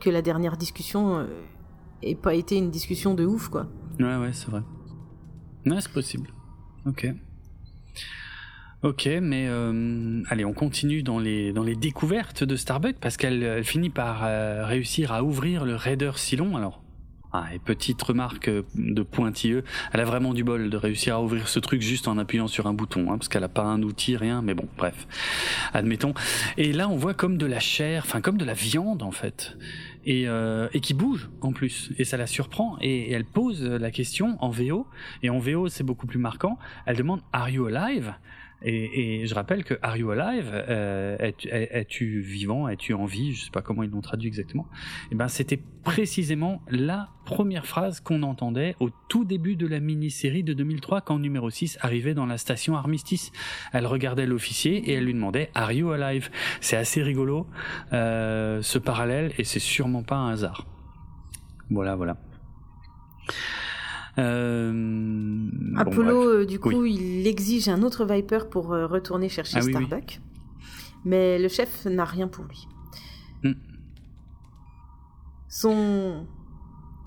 que 0.01 0.11
la 0.11 0.23
dernière 0.23 0.57
discussion 0.57 1.27
ait 2.03 2.15
pas 2.15 2.35
été 2.35 2.57
une 2.57 2.71
discussion 2.71 3.15
de 3.15 3.27
ouf, 3.27 3.49
quoi. 3.49 3.67
Ouais, 3.99 4.17
ouais, 4.17 4.33
c'est 4.33 4.49
vrai. 4.49 4.63
Ouais, 5.67 5.81
c'est 5.81 5.93
possible. 5.93 6.31
Ok. 6.87 7.09
Ok, 8.85 9.09
mais 9.21 9.47
euh, 9.49 10.23
allez, 10.29 10.45
on 10.45 10.53
continue 10.53 11.03
dans 11.03 11.19
les, 11.19 11.53
dans 11.53 11.65
les 11.65 11.75
découvertes 11.75 12.45
de 12.45 12.55
Starbucks 12.55 12.99
parce 13.01 13.17
qu'elle 13.17 13.43
elle 13.43 13.65
finit 13.65 13.91
par 13.91 14.21
euh, 14.23 14.65
réussir 14.65 15.13
à 15.13 15.25
ouvrir 15.25 15.65
le 15.65 15.75
Raider 15.75 16.13
Silon. 16.15 16.57
Alors, 16.57 16.81
ah, 17.33 17.45
et 17.53 17.59
petite 17.59 18.01
remarque 18.01 18.49
euh, 18.49 18.63
de 18.75 19.03
pointilleux, 19.03 19.63
elle 19.93 20.01
a 20.01 20.05
vraiment 20.05 20.33
du 20.33 20.45
bol 20.45 20.71
de 20.71 20.77
réussir 20.79 21.17
à 21.17 21.23
ouvrir 21.23 21.49
ce 21.49 21.59
truc 21.59 21.83
juste 21.83 22.09
en 22.09 22.17
appuyant 22.17 22.47
sur 22.47 22.67
un 22.67 22.73
bouton, 22.73 23.11
hein, 23.11 23.19
parce 23.19 23.29
qu'elle 23.29 23.45
a 23.45 23.49
pas 23.49 23.65
un 23.65 23.83
outil, 23.83 24.17
rien, 24.17 24.41
mais 24.41 24.55
bon, 24.55 24.67
bref, 24.79 25.07
admettons. 25.75 26.15
Et 26.57 26.73
là, 26.73 26.89
on 26.89 26.97
voit 26.97 27.15
comme 27.15 27.37
de 27.37 27.45
la 27.45 27.61
chair, 27.61 28.05
enfin 28.07 28.23
comme 28.23 28.39
de 28.39 28.47
la 28.47 28.55
viande 28.55 29.03
en 29.03 29.11
fait, 29.11 29.59
et, 30.05 30.29
euh, 30.29 30.69
et 30.73 30.81
qui 30.81 30.95
bouge 30.95 31.31
en 31.41 31.53
plus, 31.53 31.93
et 31.99 32.05
ça 32.05 32.17
la 32.17 32.27
surprend, 32.27 32.77
et, 32.81 33.11
et 33.11 33.13
elle 33.13 33.25
pose 33.25 33.63
la 33.65 33.91
question 33.91 34.37
en 34.41 34.51
VO, 34.51 34.87
et 35.23 35.31
en 35.31 35.39
VO 35.39 35.69
c'est 35.69 35.85
beaucoup 35.85 36.07
plus 36.07 36.19
marquant, 36.19 36.59
elle 36.87 36.97
demande 36.97 37.21
Are 37.33 37.49
you 37.49 37.67
alive? 37.67 38.15
Et, 38.63 39.27
je 39.27 39.35
rappelle 39.35 39.63
que 39.63 39.75
Are 39.83 39.97
You 39.97 40.11
Alive, 40.11 40.51
euh, 40.53 41.17
es-tu 41.21 42.21
vivant, 42.21 42.69
es-tu 42.69 42.93
en 42.93 43.05
vie, 43.05 43.35
je 43.35 43.45
sais 43.45 43.51
pas 43.51 43.63
comment 43.63 43.85
ils 43.85 43.91
l'ont 43.91 44.01
traduit 44.01 44.27
exactement. 44.27 44.67
Et 45.13 45.15
ben 45.15 45.29
c'était 45.29 45.61
précisément 45.85 46.61
la 46.69 47.11
première 47.25 47.67
phrase 47.67 48.01
qu'on 48.01 48.23
entendait 48.23 48.75
au 48.81 48.91
tout 49.09 49.25
début 49.25 49.55
de 49.55 49.67
la 49.67 49.81
mini-série 49.81 50.43
de 50.43 50.55
2003 50.55 51.03
quand 51.03 51.19
numéro 51.19 51.51
6 51.51 51.79
arrivait 51.81 52.15
dans 52.15 52.27
la 52.27 52.37
station 52.37 52.77
Armistice. 52.77 53.31
Elle 53.73 53.87
regardait 53.87 54.27
l'officier 54.27 54.91
et 54.91 54.95
elle 54.95 55.05
lui 55.05 55.15
demandait 55.15 55.51
Are 55.55 55.71
You 55.71 55.91
Alive? 55.91 56.31
C'est 56.61 56.77
assez 56.77 57.03
rigolo 57.03 57.47
euh, 57.93 58.61
ce 58.63 58.79
parallèle 58.79 59.33
et 59.39 59.45
c'est 59.45 59.61
sûrement 59.61 60.03
pas 60.03 60.17
un 60.17 60.33
hasard. 60.33 60.67
Voilà, 61.71 61.95
voilà. 61.95 62.17
Euh, 64.19 64.73
bon, 64.73 65.77
Apollo, 65.79 66.29
euh, 66.41 66.47
du 66.47 66.59
coup, 66.59 66.85
il 66.85 67.27
exige 67.27 67.69
un 67.69 67.83
autre 67.83 68.05
Viper 68.05 68.49
pour 68.51 68.73
euh, 68.73 68.87
retourner 68.87 69.29
chercher 69.29 69.59
Ah 69.59 69.65
oui, 69.65 69.73
oui. 69.75 69.87
Starbuck. 69.87 70.21
Mais 71.05 71.39
le 71.39 71.49
chef 71.49 71.85
n'a 71.87 72.05
rien 72.05 72.27
pour 72.29 72.45
lui. 72.45 72.67
Hmm. 73.45 73.53
Son 75.49 76.27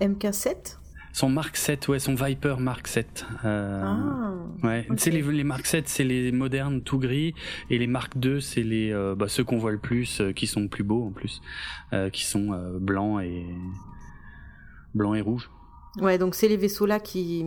MK7 0.00 0.78
Son 1.12 1.28
Mark 1.28 1.56
7, 1.56 1.88
ouais, 1.88 1.98
son 1.98 2.14
Viper 2.14 2.56
Mark 2.58 2.86
7. 2.88 3.26
Euh, 3.44 3.82
Ah, 3.84 4.32
Ouais, 4.66 4.86
ok. 4.88 4.96
tu 4.96 5.02
sais, 5.04 5.10
les, 5.10 5.20
les 5.22 5.44
Mark 5.44 5.66
7, 5.66 5.88
c'est 5.88 6.04
les 6.04 6.32
modernes 6.32 6.82
tout 6.82 6.98
gris, 6.98 7.34
et 7.68 7.78
les 7.78 7.86
Mark 7.86 8.16
2, 8.16 8.40
c'est 8.40 8.62
les 8.62 8.90
euh, 8.92 9.14
bah, 9.14 9.28
ceux 9.28 9.44
qu'on 9.44 9.58
voit 9.58 9.72
le 9.72 9.78
plus, 9.78 10.20
euh, 10.20 10.32
qui 10.32 10.46
sont 10.46 10.68
plus 10.68 10.84
beaux 10.84 11.04
en 11.06 11.10
plus, 11.10 11.40
qui 12.12 12.24
sont 12.24 12.78
blancs 12.80 13.22
et 13.22 13.44
blancs 14.94 15.16
et 15.16 15.20
rouges. 15.20 15.50
Ouais, 16.00 16.16
donc 16.18 16.34
c'est 16.34 16.48
les 16.48 16.56
vaisseaux 16.56 16.86
là 16.86 17.00
qui. 17.00 17.44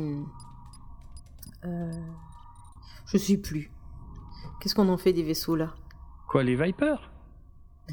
Euh... 1.66 1.92
Je 3.08 3.18
sais 3.18 3.38
plus. 3.38 3.72
Qu'est-ce 4.60 4.76
qu'on 4.76 4.90
en 4.90 4.98
fait 4.98 5.14
des 5.14 5.24
vaisseaux 5.24 5.56
là 5.56 5.74
Quoi, 6.28 6.44
les 6.44 6.56
Vipers? 6.56 7.12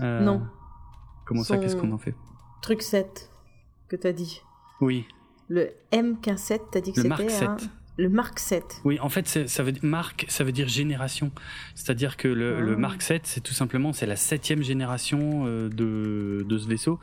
Euh, 0.00 0.20
Non. 0.20 0.46
Comment 1.26 1.42
ça, 1.44 1.58
qu'est-ce 1.58 1.76
qu'on 1.76 1.92
en 1.92 1.98
fait? 1.98 2.14
Truc 2.62 2.82
7 2.82 3.30
que 3.88 3.96
t'as 3.96 4.12
dit. 4.12 4.42
Oui, 4.80 5.06
Le 5.48 5.70
MK7, 5.92 6.60
t'as 6.70 6.80
dit 6.80 6.92
que 6.92 7.00
le 7.00 7.02
c'était 7.02 7.08
Mark 7.08 7.30
7. 7.30 7.48
un- 7.48 7.56
Le 7.98 8.08
Mark 8.08 8.38
7. 8.38 8.80
Oui, 8.84 8.98
en 9.00 9.10
fait, 9.10 9.28
ça 9.46 9.62
veut 9.62 9.72
dire 9.72 9.84
Mark, 9.84 10.24
ça 10.28 10.44
veut 10.44 10.52
dire 10.52 10.66
génération. 10.66 11.30
C'est-à-dire 11.74 12.16
que 12.16 12.26
le, 12.26 12.60
le 12.62 12.72
Ah. 12.72 12.78
Mark 12.78 13.02
7, 13.02 13.26
c'est 13.26 13.42
tout 13.42 13.52
simplement 13.52 13.92
c'est 13.92 14.06
la 14.06 14.16
septième 14.16 14.62
génération 14.62 15.44
euh, 15.46 15.68
de, 15.68 16.42
de 16.48 16.58
ce 16.58 16.66
vaisseau. 16.66 16.98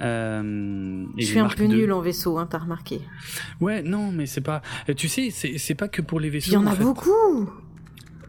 Euh, 0.00 1.04
Je 1.16 1.24
suis 1.24 1.38
un 1.38 1.48
peu 1.48 1.66
2 1.66 1.74
nul 1.76 1.92
en 1.92 2.00
vaisseau, 2.00 2.38
hein, 2.38 2.46
t'as 2.48 2.58
remarqué. 2.58 3.00
Ouais, 3.60 3.82
non, 3.82 4.12
mais 4.12 4.26
c'est 4.26 4.40
pas. 4.40 4.62
euh, 4.88 4.94
Tu 4.94 5.08
sais, 5.08 5.30
c'est 5.30 5.74
pas 5.74 5.88
que 5.88 6.02
pour 6.02 6.20
les 6.20 6.30
vaisseaux. 6.30 6.50
Il 6.52 6.54
y 6.54 6.56
en 6.56 6.66
a 6.66 6.72
fait. 6.74 6.82
beaucoup 6.84 7.50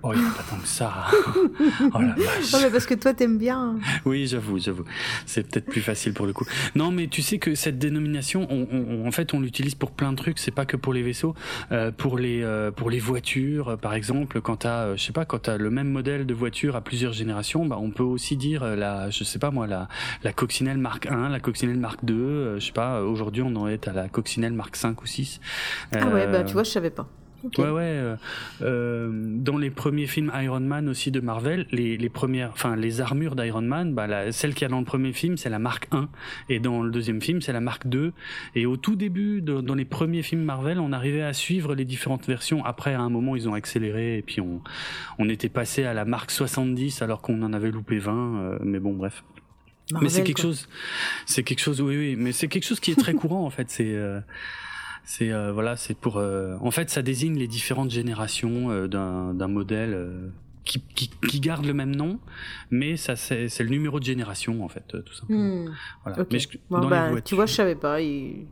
Oh, 0.02 0.12
il 0.14 0.22
y 0.22 0.24
en 0.24 0.28
a 0.30 0.32
pas 0.32 0.44
tant 0.50 0.56
que 0.58 0.68
ça. 0.68 0.94
oh 1.94 2.00
la 2.02 2.14
vache. 2.16 2.54
Non, 2.54 2.60
mais 2.64 2.70
parce 2.70 2.86
que 2.86 2.94
toi 2.94 3.14
t'aimes 3.14 3.38
bien. 3.38 3.76
Oui, 4.06 4.28
j'avoue, 4.28 4.58
j'avoue. 4.58 4.86
C'est 5.26 5.44
peut-être 5.50 5.66
plus 5.66 5.82
facile 5.82 6.14
pour 6.14 6.26
le 6.26 6.32
coup. 6.34 6.46
Non, 6.76 6.90
mais 6.92 7.08
tu 7.08 7.22
sais 7.22 7.38
que 7.38 7.54
cette 7.56 7.78
dénomination, 7.80 8.48
on, 8.50 8.68
on- 8.72 9.08
en 9.08 9.12
fait, 9.12 9.34
on 9.34 9.42
l'utilise 9.42 9.76
pour 9.76 9.92
plein 9.92 10.12
de 10.12 10.18
trucs. 10.18 10.40
C'est 10.40 10.52
pas 10.52 10.66
que 10.66 10.78
pour 10.78 10.94
les 10.94 11.04
vaisseaux, 11.04 11.36
euh, 11.74 11.92
pour 11.92 12.18
les 12.18 12.42
euh, 12.44 12.72
pour 12.72 12.90
les 12.90 13.00
voitures, 13.00 13.78
par 13.78 13.94
exemple. 13.94 14.40
Quand 14.42 14.58
t'as, 14.58 14.84
euh, 14.86 14.98
je 14.98 15.04
sais 15.04 15.12
pas, 15.14 15.26
quand 15.26 15.40
t'as 15.40 15.58
le 15.58 15.70
même 15.70 15.90
modèle 15.90 16.26
de 16.26 16.34
voiture 16.34 16.76
à 16.78 16.82
plusieurs 16.82 17.14
générations, 17.14 17.66
bah, 17.66 17.78
on 17.80 17.92
peut 17.92 18.04
aussi 18.04 18.38
dire 18.38 18.64
euh, 18.64 18.76
la, 18.78 19.10
je 19.10 19.24
sais 19.26 19.40
pas 19.40 19.52
moi, 19.52 19.68
la 19.68 19.88
la 20.24 20.32
coccinelle 20.34 20.78
Mark 20.78 21.08
1, 21.08 21.30
la 21.30 21.40
coccinelle 21.40 21.78
Mark 21.78 22.06
2. 22.06 22.14
euh, 22.14 22.60
je 22.60 22.66
sais 22.68 22.72
pas. 22.72 23.02
Aujourd'hui, 23.04 23.42
on 23.42 23.56
en 23.58 23.68
est 23.68 23.88
à 23.88 23.92
la 23.94 24.08
coccinelle 24.08 24.54
Mark 24.54 24.76
5 24.78 25.02
ou 25.02 25.06
6. 25.08 25.40
Ah 25.92 26.08
ouais, 26.08 26.26
bah 26.28 26.40
Euh, 26.40 26.44
tu 26.46 26.54
vois, 26.54 26.64
je 26.64 26.70
savais 26.72 26.90
pas. 26.90 27.08
Ouais, 27.58 27.70
ouais. 27.70 27.82
euh, 27.82 28.16
euh, 28.62 29.10
dans 29.14 29.58
les 29.58 29.70
premiers 29.70 30.08
films 30.08 30.32
Iron 30.36 30.60
Man 30.60 30.90
aussi 30.90 31.12
de 31.12 31.20
Marvel, 31.20 31.66
les, 31.72 31.98
les 31.98 32.10
premières, 32.10 32.52
enfin 32.52 32.76
les 32.76 33.02
armures 33.02 33.36
d'Iron 33.36 33.62
Man, 33.62 33.94
bah, 33.94 34.08
la, 34.08 34.32
celle 34.32 34.54
qu'il 34.54 34.64
y 34.64 34.66
a 34.66 34.70
dans 34.70 34.80
le 34.80 34.86
premier 34.86 35.14
film, 35.14 35.38
c'est 35.38 35.50
la 35.50 35.60
marque 35.60 35.88
1, 35.92 36.10
et 36.50 36.60
dans 36.60 36.82
le 36.84 36.92
deuxième 36.92 37.22
film, 37.22 37.42
c'est 37.42 37.54
la 37.54 37.62
marque 37.62 37.88
2. 37.88 38.12
Et 38.56 38.66
au 38.66 38.78
tout 38.78 38.96
début, 38.96 39.42
de- 39.42 39.62
dans 39.62 39.76
les 39.76 39.86
premiers 39.86 40.22
films 40.24 40.44
Marvel, 40.44 40.80
on 40.80 40.92
arrivait 40.92 41.22
à 41.22 41.34
suivre 41.34 41.76
les 41.76 41.86
différentes 41.86 42.28
versions. 42.28 42.64
Après, 42.66 42.94
à 42.94 43.02
un 43.02 43.10
moment, 43.10 43.36
ils 43.36 43.48
ont 43.48 43.54
accéléré, 43.54 44.18
et 44.18 44.22
puis 44.22 44.42
on, 44.42 44.62
on 45.18 45.30
était 45.30 45.50
passé 45.50 45.84
à 45.86 45.94
la 45.94 46.06
marque 46.06 46.32
70 46.32 47.02
alors 47.02 47.22
qu'on 47.22 47.42
en 47.44 47.54
avait 47.54 47.72
loupé 47.72 48.00
20. 48.00 48.12
euh, 48.42 48.60
mais 48.64 48.80
bon, 48.80 48.94
bref. 48.94 49.24
Marvel, 49.92 50.06
mais 50.06 50.10
c'est 50.14 50.24
quelque 50.24 50.36
quoi. 50.42 50.44
chose, 50.52 50.70
c'est 51.26 51.42
quelque 51.42 51.62
chose, 51.62 51.82
oui, 51.82 51.98
oui, 51.98 52.16
mais 52.16 52.32
c'est 52.32 52.48
quelque 52.48 52.66
chose 52.66 52.80
qui 52.80 52.92
est 52.92 53.00
très 53.00 53.14
courant 53.16 53.44
en 53.46 53.50
fait. 53.50 53.70
C'est, 53.72 53.96
euh, 53.96 54.20
c'est 55.12 55.32
euh, 55.32 55.52
voilà, 55.52 55.76
c'est 55.76 55.98
pour, 55.98 56.18
euh, 56.18 56.56
en 56.62 56.72
fait, 56.72 56.90
ça 56.90 57.02
désigne 57.02 57.36
les 57.38 57.48
différentes 57.48 57.90
générations 57.90 58.70
euh, 58.70 58.88
d'un 58.88 59.48
modèle 59.48 60.32
qui, 60.66 60.82
qui, 60.96 61.10
qui 61.28 61.40
garde 61.40 61.66
le 61.66 61.74
même 61.74 61.96
nom, 61.96 62.20
mais 62.70 62.96
ça 62.96 63.16
c'est 63.16 63.48
le 63.60 63.70
numéro 63.70 64.00
de 64.00 64.06
génération 64.06 64.64
en 64.64 64.68
fait, 64.70 64.84
tout 64.88 65.14
simplement. 65.14 65.66
Hmm, 65.66 65.74
Voilà. 66.06 66.26
Mais 66.32 66.40
je- 66.40 66.50
Bon, 66.70 66.80
dans 66.80 66.90
les 66.90 67.16
bah, 67.16 67.22
tu 67.22 67.34
vois, 67.36 67.46
je 67.48 67.54
savais 67.54 67.76
pas. 67.76 68.02
il- 68.02 68.46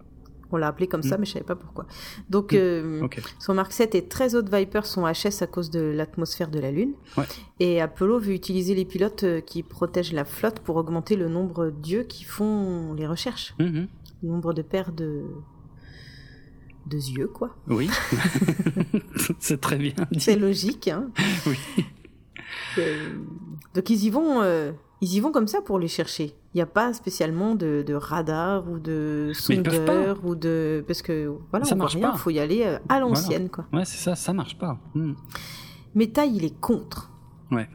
On 0.50 0.56
l'a 0.56 0.68
appelé 0.70 0.88
comme 0.88 1.04
ça, 1.04 1.18
Hmm. 1.18 1.20
mais 1.20 1.26
je 1.26 1.34
savais 1.34 1.44
pas 1.46 1.58
pourquoi. 1.58 1.86
Donc, 2.30 2.54
Hmm. 2.54 3.06
son 3.38 3.54
Mark 3.54 3.72
7 3.74 3.94
et 3.96 4.08
13 4.08 4.34
autres 4.34 4.50
Vipers 4.56 4.86
sont 4.86 5.04
HS 5.06 5.42
à 5.44 5.48
cause 5.48 5.70
de 5.70 5.82
l'atmosphère 5.82 6.50
de 6.50 6.58
la 6.60 6.72
Lune. 6.72 6.94
Ouais. 7.18 7.26
Et 7.60 7.82
Apollo 7.82 8.20
veut 8.20 8.32
utiliser 8.34 8.74
les 8.74 8.86
pilotes 8.86 9.26
qui 9.46 9.62
protègent 9.62 10.14
la 10.14 10.24
flotte 10.24 10.62
pour 10.62 10.78
augmenter 10.78 11.18
le 11.18 11.28
nombre 11.28 11.70
d'yeux 11.70 12.04
qui 12.04 12.24
font 12.24 12.94
les 12.94 13.06
recherches. 13.06 13.54
Mhm. 13.60 13.88
Le 14.24 14.30
nombre 14.30 14.54
de 14.54 14.62
paires 14.62 14.94
de. 14.94 15.24
De 16.88 16.98
yeux, 16.98 17.28
quoi. 17.28 17.56
Oui. 17.68 17.90
c'est 19.40 19.60
très 19.62 19.78
bien. 19.78 19.94
C'est 20.18 20.36
logique, 20.38 20.88
hein. 20.88 21.10
Oui. 21.46 21.58
Euh, 22.78 23.16
Donc 23.76 23.90
ils 23.90 24.04
y 24.06 24.10
vont, 24.10 24.42
euh, 24.42 24.72
ils 25.02 25.14
y 25.14 25.20
vont 25.20 25.32
comme 25.32 25.48
ça 25.48 25.62
pour 25.62 25.80
les 25.80 25.88
chercher. 25.88 26.36
Il 26.54 26.58
n'y 26.58 26.62
a 26.62 26.66
pas 26.66 26.94
spécialement 26.94 27.56
de, 27.56 27.84
de 27.86 27.94
radar 27.94 28.70
ou 28.70 28.80
de 28.80 29.32
sondeur 29.34 30.24
ou 30.26 30.34
de 30.36 30.84
parce 30.88 31.02
que 31.02 31.32
voilà, 31.52 31.66
Ça 31.66 31.76
on 31.76 31.80
marche 31.80 31.96
rien. 31.96 32.10
pas. 32.10 32.14
Il 32.16 32.20
faut 32.20 32.30
y 32.30 32.40
aller 32.40 32.64
euh, 32.66 32.80
à 32.90 33.00
l'ancienne, 33.00 33.50
quoi. 33.50 33.66
Ouais, 33.74 33.86
c'est 33.86 33.98
ça, 33.98 34.16
ça 34.16 34.34
marche 34.34 34.58
pas. 34.58 34.80
Mhm. 34.96 35.16
Mais 35.96 36.08
Tai, 36.08 36.28
il 36.34 36.46
est 36.46 36.60
contre 36.60 37.12
Ouais. 37.52 37.68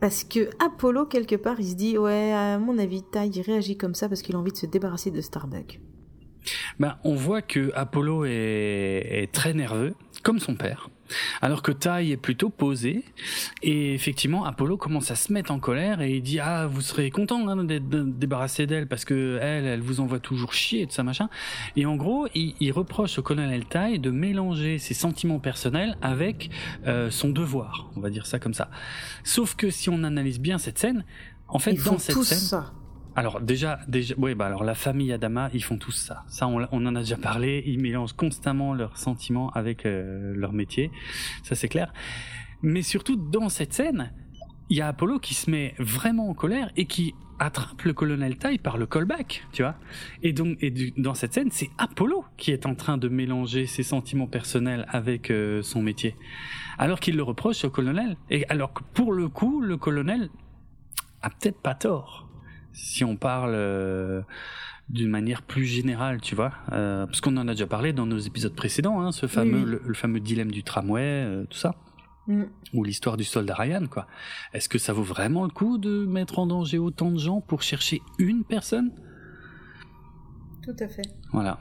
Parce 0.00 0.24
que 0.24 0.50
Apollo 0.64 1.06
quelque 1.06 1.36
part, 1.36 1.60
il 1.60 1.68
se 1.70 1.74
dit 1.74 1.96
ouais, 1.98 2.32
à 2.32 2.58
mon 2.58 2.76
avis, 2.78 3.02
Tai 3.02 3.28
il 3.28 3.40
réagit 3.42 3.76
comme 3.76 3.94
ça 3.94 4.08
parce 4.08 4.22
qu'il 4.22 4.34
a 4.34 4.38
envie 4.38 4.50
de 4.52 4.56
se 4.56 4.66
débarrasser 4.66 5.10
de 5.10 5.20
Starbuck. 5.20 5.80
Ben, 6.78 6.96
on 7.04 7.14
voit 7.14 7.42
que 7.42 7.70
Apollo 7.74 8.24
est, 8.24 8.30
est 8.30 9.32
très 9.32 9.54
nerveux, 9.54 9.94
comme 10.22 10.38
son 10.38 10.54
père. 10.54 10.88
Alors 11.40 11.62
que 11.62 11.72
Tai 11.72 12.10
est 12.10 12.16
plutôt 12.16 12.50
posé, 12.50 13.04
et 13.62 13.94
effectivement, 13.94 14.44
Apollo 14.44 14.76
commence 14.76 15.10
à 15.10 15.14
se 15.14 15.32
mettre 15.32 15.50
en 15.50 15.58
colère 15.58 16.00
et 16.00 16.16
il 16.16 16.22
dit 16.22 16.40
ah 16.40 16.66
vous 16.66 16.80
serez 16.80 17.10
content 17.10 17.46
hein, 17.48 17.64
d'être 17.64 17.88
débarrassé 17.88 18.66
d'elle 18.66 18.86
parce 18.86 19.04
que 19.04 19.38
elle, 19.40 19.66
elle 19.66 19.80
vous 19.80 20.00
envoie 20.00 20.20
toujours 20.20 20.52
chier 20.52 20.82
et 20.82 20.86
tout 20.86 20.92
ça 20.92 21.02
machin. 21.02 21.28
Et 21.76 21.86
en 21.86 21.96
gros, 21.96 22.28
il, 22.34 22.72
reproche 22.72 23.18
au 23.18 23.22
colonel 23.22 23.66
Tai 23.66 23.98
de 23.98 24.10
mélanger 24.10 24.78
ses 24.78 24.94
sentiments 24.94 25.38
personnels 25.38 25.98
avec 26.00 26.48
euh, 26.86 27.10
son 27.10 27.28
devoir, 27.28 27.90
on 27.96 28.00
va 28.00 28.08
dire 28.08 28.26
ça 28.26 28.38
comme 28.38 28.54
ça. 28.54 28.70
Sauf 29.24 29.54
que 29.54 29.68
si 29.68 29.90
on 29.90 30.04
analyse 30.04 30.40
bien 30.40 30.56
cette 30.56 30.78
scène, 30.78 31.04
en 31.48 31.58
fait, 31.58 31.74
dans 31.74 31.98
cette 31.98 32.22
scène, 32.22 32.38
ça. 32.38 32.72
Alors 33.14 33.40
déjà, 33.40 33.80
déjà, 33.88 34.14
oui, 34.16 34.34
bah 34.34 34.46
alors 34.46 34.64
la 34.64 34.74
famille 34.74 35.12
Adama, 35.12 35.50
ils 35.52 35.62
font 35.62 35.76
tous 35.76 35.92
ça. 35.92 36.24
Ça, 36.28 36.46
on, 36.46 36.62
en 36.72 36.96
a 36.96 37.00
déjà 37.00 37.16
parlé. 37.16 37.62
Ils 37.66 37.78
mélangent 37.78 38.14
constamment 38.14 38.72
leurs 38.72 38.96
sentiments 38.96 39.50
avec 39.50 39.84
euh, 39.84 40.32
leur 40.34 40.52
métier. 40.52 40.90
Ça, 41.42 41.54
c'est 41.54 41.68
clair. 41.68 41.92
Mais 42.62 42.82
surtout 42.82 43.16
dans 43.16 43.50
cette 43.50 43.74
scène, 43.74 44.12
il 44.70 44.78
y 44.78 44.80
a 44.80 44.88
Apollo 44.88 45.18
qui 45.18 45.34
se 45.34 45.50
met 45.50 45.74
vraiment 45.78 46.30
en 46.30 46.34
colère 46.34 46.70
et 46.76 46.86
qui 46.86 47.14
attrape 47.38 47.82
le 47.82 47.92
colonel 47.92 48.38
Tai 48.38 48.56
par 48.56 48.78
le 48.78 48.86
callback, 48.86 49.46
tu 49.52 49.62
vois. 49.62 49.74
Et 50.22 50.32
donc, 50.32 50.56
et 50.62 50.70
dans 50.96 51.14
cette 51.14 51.34
scène, 51.34 51.50
c'est 51.50 51.68
Apollo 51.76 52.24
qui 52.38 52.52
est 52.52 52.64
en 52.64 52.74
train 52.74 52.96
de 52.96 53.08
mélanger 53.08 53.66
ses 53.66 53.82
sentiments 53.82 54.28
personnels 54.28 54.86
avec 54.88 55.30
euh, 55.30 55.60
son 55.60 55.82
métier, 55.82 56.16
alors 56.78 57.00
qu'il 57.00 57.16
le 57.16 57.22
reproche 57.22 57.64
au 57.64 57.70
colonel. 57.70 58.16
Et 58.30 58.46
alors 58.48 58.72
que 58.72 58.82
pour 58.94 59.12
le 59.12 59.28
coup, 59.28 59.60
le 59.60 59.76
colonel 59.76 60.30
a 61.20 61.28
peut-être 61.28 61.60
pas 61.60 61.74
tort 61.74 62.31
si 62.72 63.04
on 63.04 63.16
parle 63.16 63.52
euh, 63.54 64.22
d'une 64.88 65.10
manière 65.10 65.42
plus 65.42 65.64
générale, 65.64 66.20
tu 66.20 66.34
vois, 66.34 66.52
euh, 66.72 67.06
parce 67.06 67.20
qu'on 67.20 67.36
en 67.36 67.48
a 67.48 67.52
déjà 67.52 67.66
parlé 67.66 67.92
dans 67.92 68.06
nos 68.06 68.18
épisodes 68.18 68.54
précédents, 68.54 69.00
hein, 69.00 69.12
ce 69.12 69.26
fameux, 69.26 69.80
Le, 69.84 69.94
fameux 69.94 70.20
dilemme 70.20 70.50
du 70.50 70.62
tramway, 70.62 71.02
euh, 71.02 71.44
tout 71.48 71.58
ça, 71.58 71.74
mm. 72.26 72.44
ou 72.74 72.84
l'histoire 72.84 73.16
du 73.16 73.24
soldat 73.24 73.54
Ryan, 73.54 73.86
quoi. 73.86 74.06
Est-ce 74.52 74.68
que 74.68 74.78
ça 74.78 74.92
vaut 74.92 75.02
vraiment 75.02 75.44
le 75.44 75.50
coup 75.50 75.78
de 75.78 76.04
mettre 76.06 76.38
en 76.38 76.46
danger 76.46 76.78
autant 76.78 77.10
de 77.10 77.18
gens 77.18 77.40
pour 77.40 77.62
chercher 77.62 78.02
une 78.18 78.44
personne? 78.44 78.92
Tout 80.62 80.76
à 80.78 80.88
fait. 80.88 81.02
Voilà. 81.32 81.58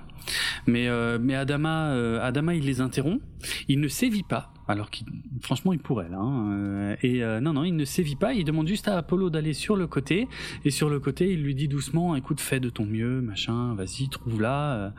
Mais 0.68 0.88
mais 1.18 1.34
Adama, 1.34 1.90
Adama, 2.22 2.54
il 2.54 2.64
les 2.64 2.82
interrompt. 2.82 3.24
Il 3.68 3.80
ne 3.80 3.88
sévit 3.88 4.22
pas 4.22 4.54
alors 4.72 4.90
qu'il, 4.90 5.08
franchement, 5.42 5.74
il 5.74 5.80
pourrait 5.80 6.10
là. 6.10 6.18
Hein, 6.18 6.52
euh, 6.52 6.96
et 7.02 7.24
euh, 7.24 7.40
non, 7.40 7.54
non, 7.54 7.64
il 7.64 7.76
ne 7.76 7.86
sévit 7.86 8.16
pas. 8.16 8.34
Il 8.34 8.46
demande 8.46 8.68
juste 8.68 8.88
à 8.88 8.98
Apollo 8.98 9.30
d'aller 9.30 9.54
sur 9.54 9.76
le 9.76 9.88
côté. 9.88 10.28
Et 10.66 10.72
sur 10.72 10.90
le 10.90 11.00
côté, 11.00 11.32
il 11.32 11.44
lui 11.44 11.56
dit 11.56 11.68
doucement, 11.68 12.16
écoute, 12.16 12.40
fais 12.40 12.60
de 12.60 12.70
ton 12.70 12.86
mieux, 12.86 13.22
machin, 13.22 13.74
vas-y, 13.76 14.10
trouve-la. 14.10 14.74
Euh. 14.74 14.90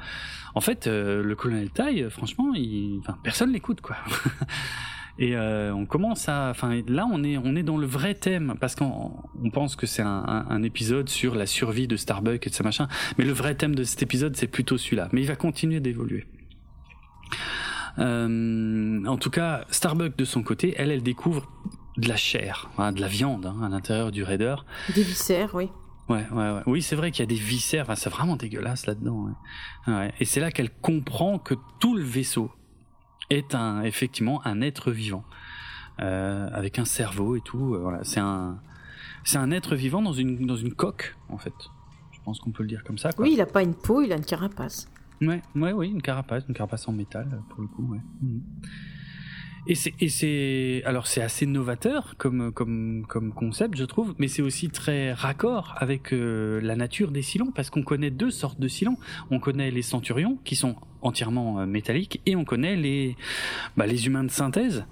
En 0.54 0.60
fait, 0.60 0.86
le 0.86 1.34
colonel 1.34 1.70
Tai, 1.70 2.10
franchement, 2.10 2.52
il, 2.54 2.98
enfin, 3.00 3.16
personne 3.22 3.52
l'écoute, 3.52 3.80
quoi. 3.80 3.96
Et 5.18 5.36
on 5.36 5.84
commence 5.84 6.28
à, 6.30 6.48
enfin 6.48 6.80
là 6.88 7.06
on 7.12 7.22
est 7.22 7.36
on 7.36 7.54
est 7.54 7.62
dans 7.62 7.76
le 7.76 7.86
vrai 7.86 8.14
thème 8.14 8.54
parce 8.58 8.74
qu'on 8.74 9.12
pense 9.52 9.76
que 9.76 9.86
c'est 9.86 10.02
un, 10.02 10.62
épisode 10.62 11.10
sur 11.10 11.34
la 11.34 11.44
survie 11.44 11.86
de 11.86 11.96
Starbuck 11.96 12.46
et 12.46 12.50
de 12.50 12.54
ce 12.54 12.62
machin, 12.62 12.88
mais 13.18 13.26
le 13.26 13.32
vrai 13.32 13.54
thème 13.54 13.74
de 13.74 13.84
cet 13.84 14.02
épisode 14.02 14.34
c'est 14.36 14.46
plutôt 14.46 14.78
celui-là. 14.78 15.10
Mais 15.12 15.20
il 15.20 15.26
va 15.26 15.36
continuer 15.36 15.80
d'évoluer. 15.80 16.24
Euh, 17.98 19.04
en 19.06 19.16
tout 19.16 19.30
cas, 19.30 19.64
Starbuck 19.70 20.16
de 20.16 20.24
son 20.24 20.42
côté, 20.42 20.74
elle, 20.76 20.90
elle 20.90 21.02
découvre 21.02 21.48
de 21.96 22.08
la 22.08 22.16
chair, 22.16 22.70
hein, 22.78 22.92
de 22.92 23.00
la 23.00 23.08
viande 23.08 23.46
hein, 23.46 23.62
à 23.62 23.68
l'intérieur 23.68 24.10
du 24.10 24.22
raider. 24.22 24.56
Des 24.94 25.02
viscères, 25.02 25.54
oui. 25.54 25.68
Ouais, 26.08 26.26
ouais, 26.30 26.50
ouais. 26.52 26.62
Oui, 26.66 26.82
c'est 26.82 26.96
vrai 26.96 27.10
qu'il 27.10 27.20
y 27.20 27.22
a 27.22 27.26
des 27.26 27.34
viscères. 27.34 27.86
c'est 27.96 28.10
vraiment 28.10 28.36
dégueulasse 28.36 28.86
là-dedans. 28.86 29.28
Ouais. 29.86 30.12
Et 30.20 30.24
c'est 30.24 30.40
là 30.40 30.50
qu'elle 30.50 30.70
comprend 30.70 31.38
que 31.38 31.54
tout 31.78 31.94
le 31.94 32.02
vaisseau 32.02 32.50
est 33.30 33.54
un, 33.54 33.82
effectivement, 33.82 34.44
un 34.44 34.60
être 34.60 34.90
vivant, 34.90 35.24
euh, 36.00 36.48
avec 36.52 36.78
un 36.78 36.84
cerveau 36.84 37.36
et 37.36 37.40
tout. 37.40 37.74
Euh, 37.74 37.78
voilà, 37.78 38.00
c'est 38.04 38.20
un, 38.20 38.58
c'est 39.24 39.38
un 39.38 39.50
être 39.50 39.74
vivant 39.74 40.02
dans 40.02 40.12
une 40.12 40.46
dans 40.46 40.56
une 40.56 40.74
coque, 40.74 41.16
en 41.28 41.38
fait. 41.38 41.54
Je 42.10 42.18
pense 42.24 42.40
qu'on 42.40 42.52
peut 42.52 42.62
le 42.62 42.68
dire 42.68 42.84
comme 42.84 42.98
ça. 42.98 43.12
Quoi. 43.12 43.24
Oui, 43.24 43.32
il 43.34 43.40
a 43.40 43.46
pas 43.46 43.62
une 43.62 43.74
peau, 43.74 44.02
il 44.02 44.12
a 44.12 44.16
une 44.16 44.24
carapace. 44.24 44.88
Ouais, 45.22 45.40
ouais, 45.54 45.72
oui, 45.72 45.88
une 45.88 46.02
carapace, 46.02 46.44
une 46.48 46.54
carapace 46.54 46.88
en 46.88 46.92
métal 46.92 47.42
pour 47.48 47.62
le 47.62 47.68
coup, 47.68 47.96
c'est, 49.76 49.92
et 50.00 50.08
c'est, 50.08 50.82
alors 50.84 51.06
c'est 51.06 51.22
assez 51.22 51.46
novateur 51.46 52.16
comme, 52.18 52.52
comme, 52.52 53.04
comme 53.08 53.32
concept, 53.32 53.76
je 53.76 53.84
trouve, 53.84 54.14
mais 54.18 54.26
c'est 54.26 54.42
aussi 54.42 54.70
très 54.70 55.12
raccord 55.12 55.74
avec 55.76 56.12
euh, 56.12 56.60
la 56.60 56.74
nature 56.74 57.12
des 57.12 57.22
silons, 57.22 57.52
parce 57.54 57.70
qu'on 57.70 57.84
connaît 57.84 58.10
deux 58.10 58.30
sortes 58.30 58.58
de 58.58 58.66
silons. 58.66 58.96
On 59.30 59.38
connaît 59.38 59.70
les 59.70 59.82
centurions, 59.82 60.38
qui 60.44 60.56
sont 60.56 60.74
entièrement 61.00 61.60
euh, 61.60 61.66
métalliques, 61.66 62.20
et 62.26 62.34
on 62.34 62.44
connaît 62.44 62.74
les, 62.74 63.16
bah, 63.76 63.86
les 63.86 64.06
humains 64.06 64.24
de 64.24 64.30
synthèse. 64.30 64.84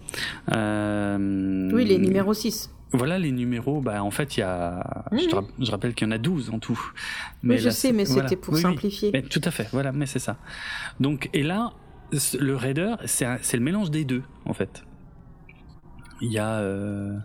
Euh, 0.52 1.70
oui, 1.72 1.84
les 1.84 1.98
numéros 1.98 2.34
6. 2.34 2.70
Voilà 2.92 3.18
les 3.18 3.30
numéros. 3.30 3.80
Bah, 3.80 4.02
en 4.02 4.10
fait, 4.10 4.36
il 4.36 4.40
y 4.40 4.42
a. 4.42 5.04
Je, 5.12 5.70
rappelle 5.70 5.94
qu'il 5.94 6.06
y 6.06 6.08
en 6.08 6.12
a 6.12 6.18
12 6.18 6.50
en 6.50 6.58
tout. 6.58 6.80
Mais 7.42 7.58
je 7.58 7.70
sais, 7.70 7.92
mais 7.92 8.04
c'était 8.04 8.36
pour 8.36 8.56
simplifier. 8.56 9.10
Mais, 9.12 9.22
tout 9.22 9.40
à 9.44 9.50
fait. 9.50 9.68
Voilà, 9.72 9.92
mais 9.92 10.06
c'est 10.06 10.18
ça. 10.18 10.36
Donc, 10.98 11.30
et 11.32 11.42
là, 11.42 11.72
le 12.38 12.56
raider, 12.56 12.94
c'est 13.04 13.54
le 13.54 13.60
mélange 13.60 13.90
des 13.90 14.04
deux, 14.04 14.22
en 14.44 14.54
fait. 14.54 14.84
Il 16.20 16.32
y 16.32 16.38
a. 16.38 16.58
Euh, 16.58 17.16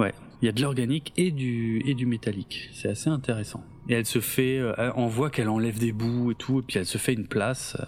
ouais. 0.00 0.14
Il 0.40 0.46
y 0.46 0.48
a 0.48 0.52
de 0.52 0.60
l'organique 0.60 1.12
et 1.16 1.30
du, 1.30 1.82
et 1.86 1.94
du 1.94 2.04
métallique. 2.04 2.70
C'est 2.72 2.88
assez 2.88 3.08
intéressant. 3.08 3.62
Et 3.88 3.94
elle 3.94 4.06
se 4.06 4.20
fait, 4.20 4.58
euh, 4.58 4.90
on 4.96 5.06
voit 5.06 5.30
qu'elle 5.30 5.48
enlève 5.48 5.78
des 5.78 5.92
bouts 5.92 6.32
et 6.32 6.34
tout, 6.34 6.58
et 6.58 6.62
puis 6.62 6.78
elle 6.78 6.86
se 6.86 6.98
fait 6.98 7.12
une 7.12 7.28
place. 7.28 7.76
Euh. 7.78 7.84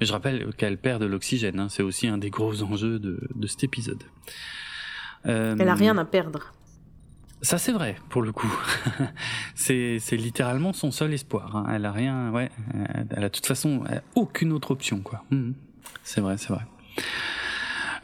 Mais 0.00 0.06
je 0.06 0.12
rappelle 0.12 0.54
qu'elle 0.56 0.78
perd 0.78 1.02
de 1.02 1.06
l'oxygène. 1.06 1.60
Hein. 1.60 1.68
C'est 1.68 1.82
aussi 1.82 2.06
un 2.06 2.16
des 2.16 2.30
gros 2.30 2.62
enjeux 2.62 2.98
de, 2.98 3.28
de 3.34 3.46
cet 3.46 3.64
épisode. 3.64 4.02
Euh, 5.26 5.56
elle 5.58 5.68
a 5.68 5.74
rien 5.74 5.96
à 5.98 6.04
perdre. 6.04 6.52
Ça 7.42 7.58
c'est 7.58 7.72
vrai 7.72 7.96
pour 8.08 8.22
le 8.22 8.32
coup. 8.32 8.52
c'est 9.54 9.98
littéralement 10.12 10.72
son 10.72 10.90
seul 10.90 11.12
espoir. 11.12 11.56
Hein. 11.56 11.66
Elle 11.72 11.84
a 11.84 11.92
rien, 11.92 12.30
ouais. 12.30 12.50
Elle 13.10 13.24
a 13.24 13.28
de 13.28 13.28
toute 13.28 13.46
façon 13.46 13.84
aucune 14.14 14.52
autre 14.52 14.70
option 14.70 15.00
quoi. 15.00 15.24
Mmh. 15.30 15.52
C'est 16.04 16.20
vrai, 16.20 16.36
c'est 16.38 16.52
vrai. 16.52 16.62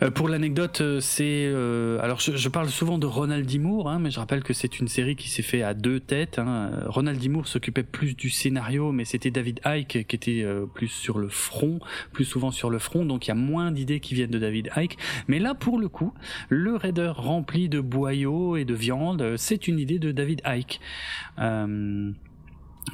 Euh, 0.02 0.10
pour 0.10 0.28
l'anecdote, 0.28 0.80
euh, 0.80 1.00
c'est 1.00 1.46
euh, 1.46 1.98
alors 2.00 2.20
je, 2.20 2.48
parle 2.48 2.68
souvent 2.68 2.98
de 2.98 3.06
Ronald 3.06 3.46
D. 3.46 3.60
Hein, 3.86 3.98
mais 3.98 4.10
je 4.10 4.20
rappelle 4.20 4.44
que 4.44 4.52
c'est 4.52 4.78
une 4.78 4.86
série 4.86 5.16
qui 5.16 5.28
s'est 5.28 5.42
fait 5.42 5.62
à 5.62 5.74
deux 5.74 5.98
têtes. 5.98 6.38
Hein. 6.38 6.70
Ronald 6.86 7.18
D. 7.18 7.28
S'occupait 7.44 7.82
plus 7.82 8.14
du 8.14 8.30
scénario, 8.30 8.92
mais 8.92 9.04
c'était 9.04 9.30
David 9.30 9.60
Icke 9.64 10.06
qui 10.06 10.16
était 10.16 10.44
plus 10.74 10.88
sur 10.88 11.18
le 11.18 11.28
front, 11.28 11.78
plus 12.12 12.24
souvent 12.24 12.50
sur 12.50 12.70
le 12.70 12.78
front, 12.78 13.04
donc 13.04 13.26
il 13.26 13.28
y 13.28 13.32
a 13.32 13.36
moins 13.36 13.70
d'idées 13.70 14.00
qui 14.00 14.14
viennent 14.14 14.30
de 14.30 14.38
David 14.38 14.70
Icke. 14.76 14.96
Mais 15.28 15.38
là, 15.38 15.54
pour 15.54 15.78
le 15.78 15.88
coup, 15.88 16.12
le 16.48 16.74
raider 16.74 17.12
rempli 17.14 17.68
de 17.68 17.80
boyaux 17.80 18.56
et 18.56 18.64
de 18.64 18.74
viande, 18.74 19.36
c'est 19.36 19.68
une 19.68 19.78
idée 19.78 19.98
de 19.98 20.10
David 20.10 20.42
Icke. 20.46 20.80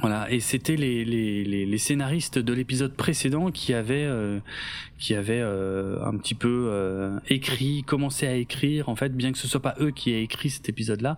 Voilà, 0.01 0.29
et 0.31 0.39
c'était 0.39 0.75
les, 0.75 1.05
les, 1.05 1.65
les, 1.65 1.77
scénaristes 1.77 2.39
de 2.39 2.53
l'épisode 2.53 2.93
précédent 2.93 3.51
qui 3.51 3.73
avaient 3.73 4.05
euh, 4.05 4.39
qui 4.97 5.13
avaient 5.13 5.41
euh, 5.41 6.03
un 6.05 6.17
petit 6.17 6.35
peu 6.35 6.67
euh, 6.69 7.19
écrit, 7.29 7.83
commencé 7.83 8.27
à 8.27 8.35
écrire. 8.35 8.89
En 8.89 8.95
fait, 8.95 9.15
bien 9.15 9.31
que 9.31 9.37
ce 9.37 9.47
soit 9.47 9.61
pas 9.61 9.75
eux 9.79 9.91
qui 9.91 10.11
aient 10.11 10.23
écrit 10.23 10.49
cet 10.49 10.69
épisode-là, 10.69 11.17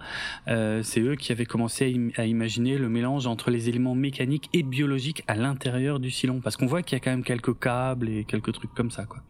c'est 0.83 1.01
eux 1.01 1.15
qui 1.15 1.31
avaient 1.31 1.45
commencé 1.45 2.11
à, 2.17 2.25
imaginer 2.25 2.77
le 2.77 2.89
mélange 2.89 3.25
entre 3.27 3.49
les 3.51 3.69
éléments 3.69 3.95
mécaniques 3.95 4.49
et 4.53 4.63
biologiques 4.63 5.23
à 5.27 5.35
l'intérieur 5.35 5.99
du 5.99 6.11
silon, 6.11 6.39
parce 6.41 6.57
qu'on 6.57 6.67
voit 6.67 6.81
qu'il 6.81 6.97
y 6.97 7.01
a 7.01 7.03
quand 7.03 7.11
même 7.11 7.23
quelques 7.23 7.57
câbles 7.57 8.09
et 8.09 8.25
quelques 8.25 8.53
trucs 8.53 8.73
comme 8.73 8.91
ça, 8.91 9.05
quoi. 9.05 9.21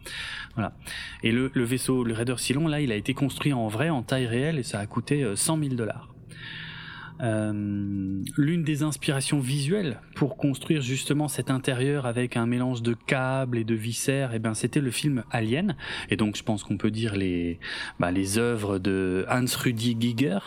Voilà. 0.55 0.73
Et 1.23 1.31
le, 1.31 1.51
le 1.53 1.63
vaisseau, 1.63 2.03
le 2.03 2.13
Raider 2.13 2.35
Silon, 2.37 2.67
là, 2.67 2.81
il 2.81 2.91
a 2.91 2.95
été 2.95 3.13
construit 3.13 3.53
en 3.53 3.67
vrai, 3.67 3.89
en 3.89 4.01
taille 4.01 4.25
réelle, 4.25 4.57
et 4.57 4.63
ça 4.63 4.79
a 4.79 4.85
coûté 4.85 5.25
100 5.35 5.59
000 5.59 5.75
dollars. 5.75 6.16
Euh, 7.21 7.51
l'une 8.37 8.63
des 8.63 8.83
inspirations 8.83 9.39
visuelles 9.39 9.99
pour 10.15 10.37
construire 10.37 10.81
justement 10.81 11.27
cet 11.27 11.49
intérieur 11.49 12.05
avec 12.05 12.37
un 12.37 12.45
mélange 12.45 12.81
de 12.81 12.93
câbles 12.93 13.57
et 13.57 13.63
de 13.63 13.75
viscères, 13.75 14.33
et 14.33 14.35
eh 14.35 14.39
ben 14.39 14.53
c'était 14.53 14.81
le 14.81 14.91
film 14.91 15.23
Alien. 15.31 15.75
Et 16.09 16.15
donc 16.15 16.35
je 16.35 16.43
pense 16.43 16.63
qu'on 16.63 16.77
peut 16.77 16.91
dire 16.91 17.15
les 17.15 17.59
bah, 17.99 18.11
les 18.11 18.37
œuvres 18.37 18.77
de 18.77 19.25
Hans 19.29 19.45
Rudi 19.57 19.97
Giger, 19.99 20.39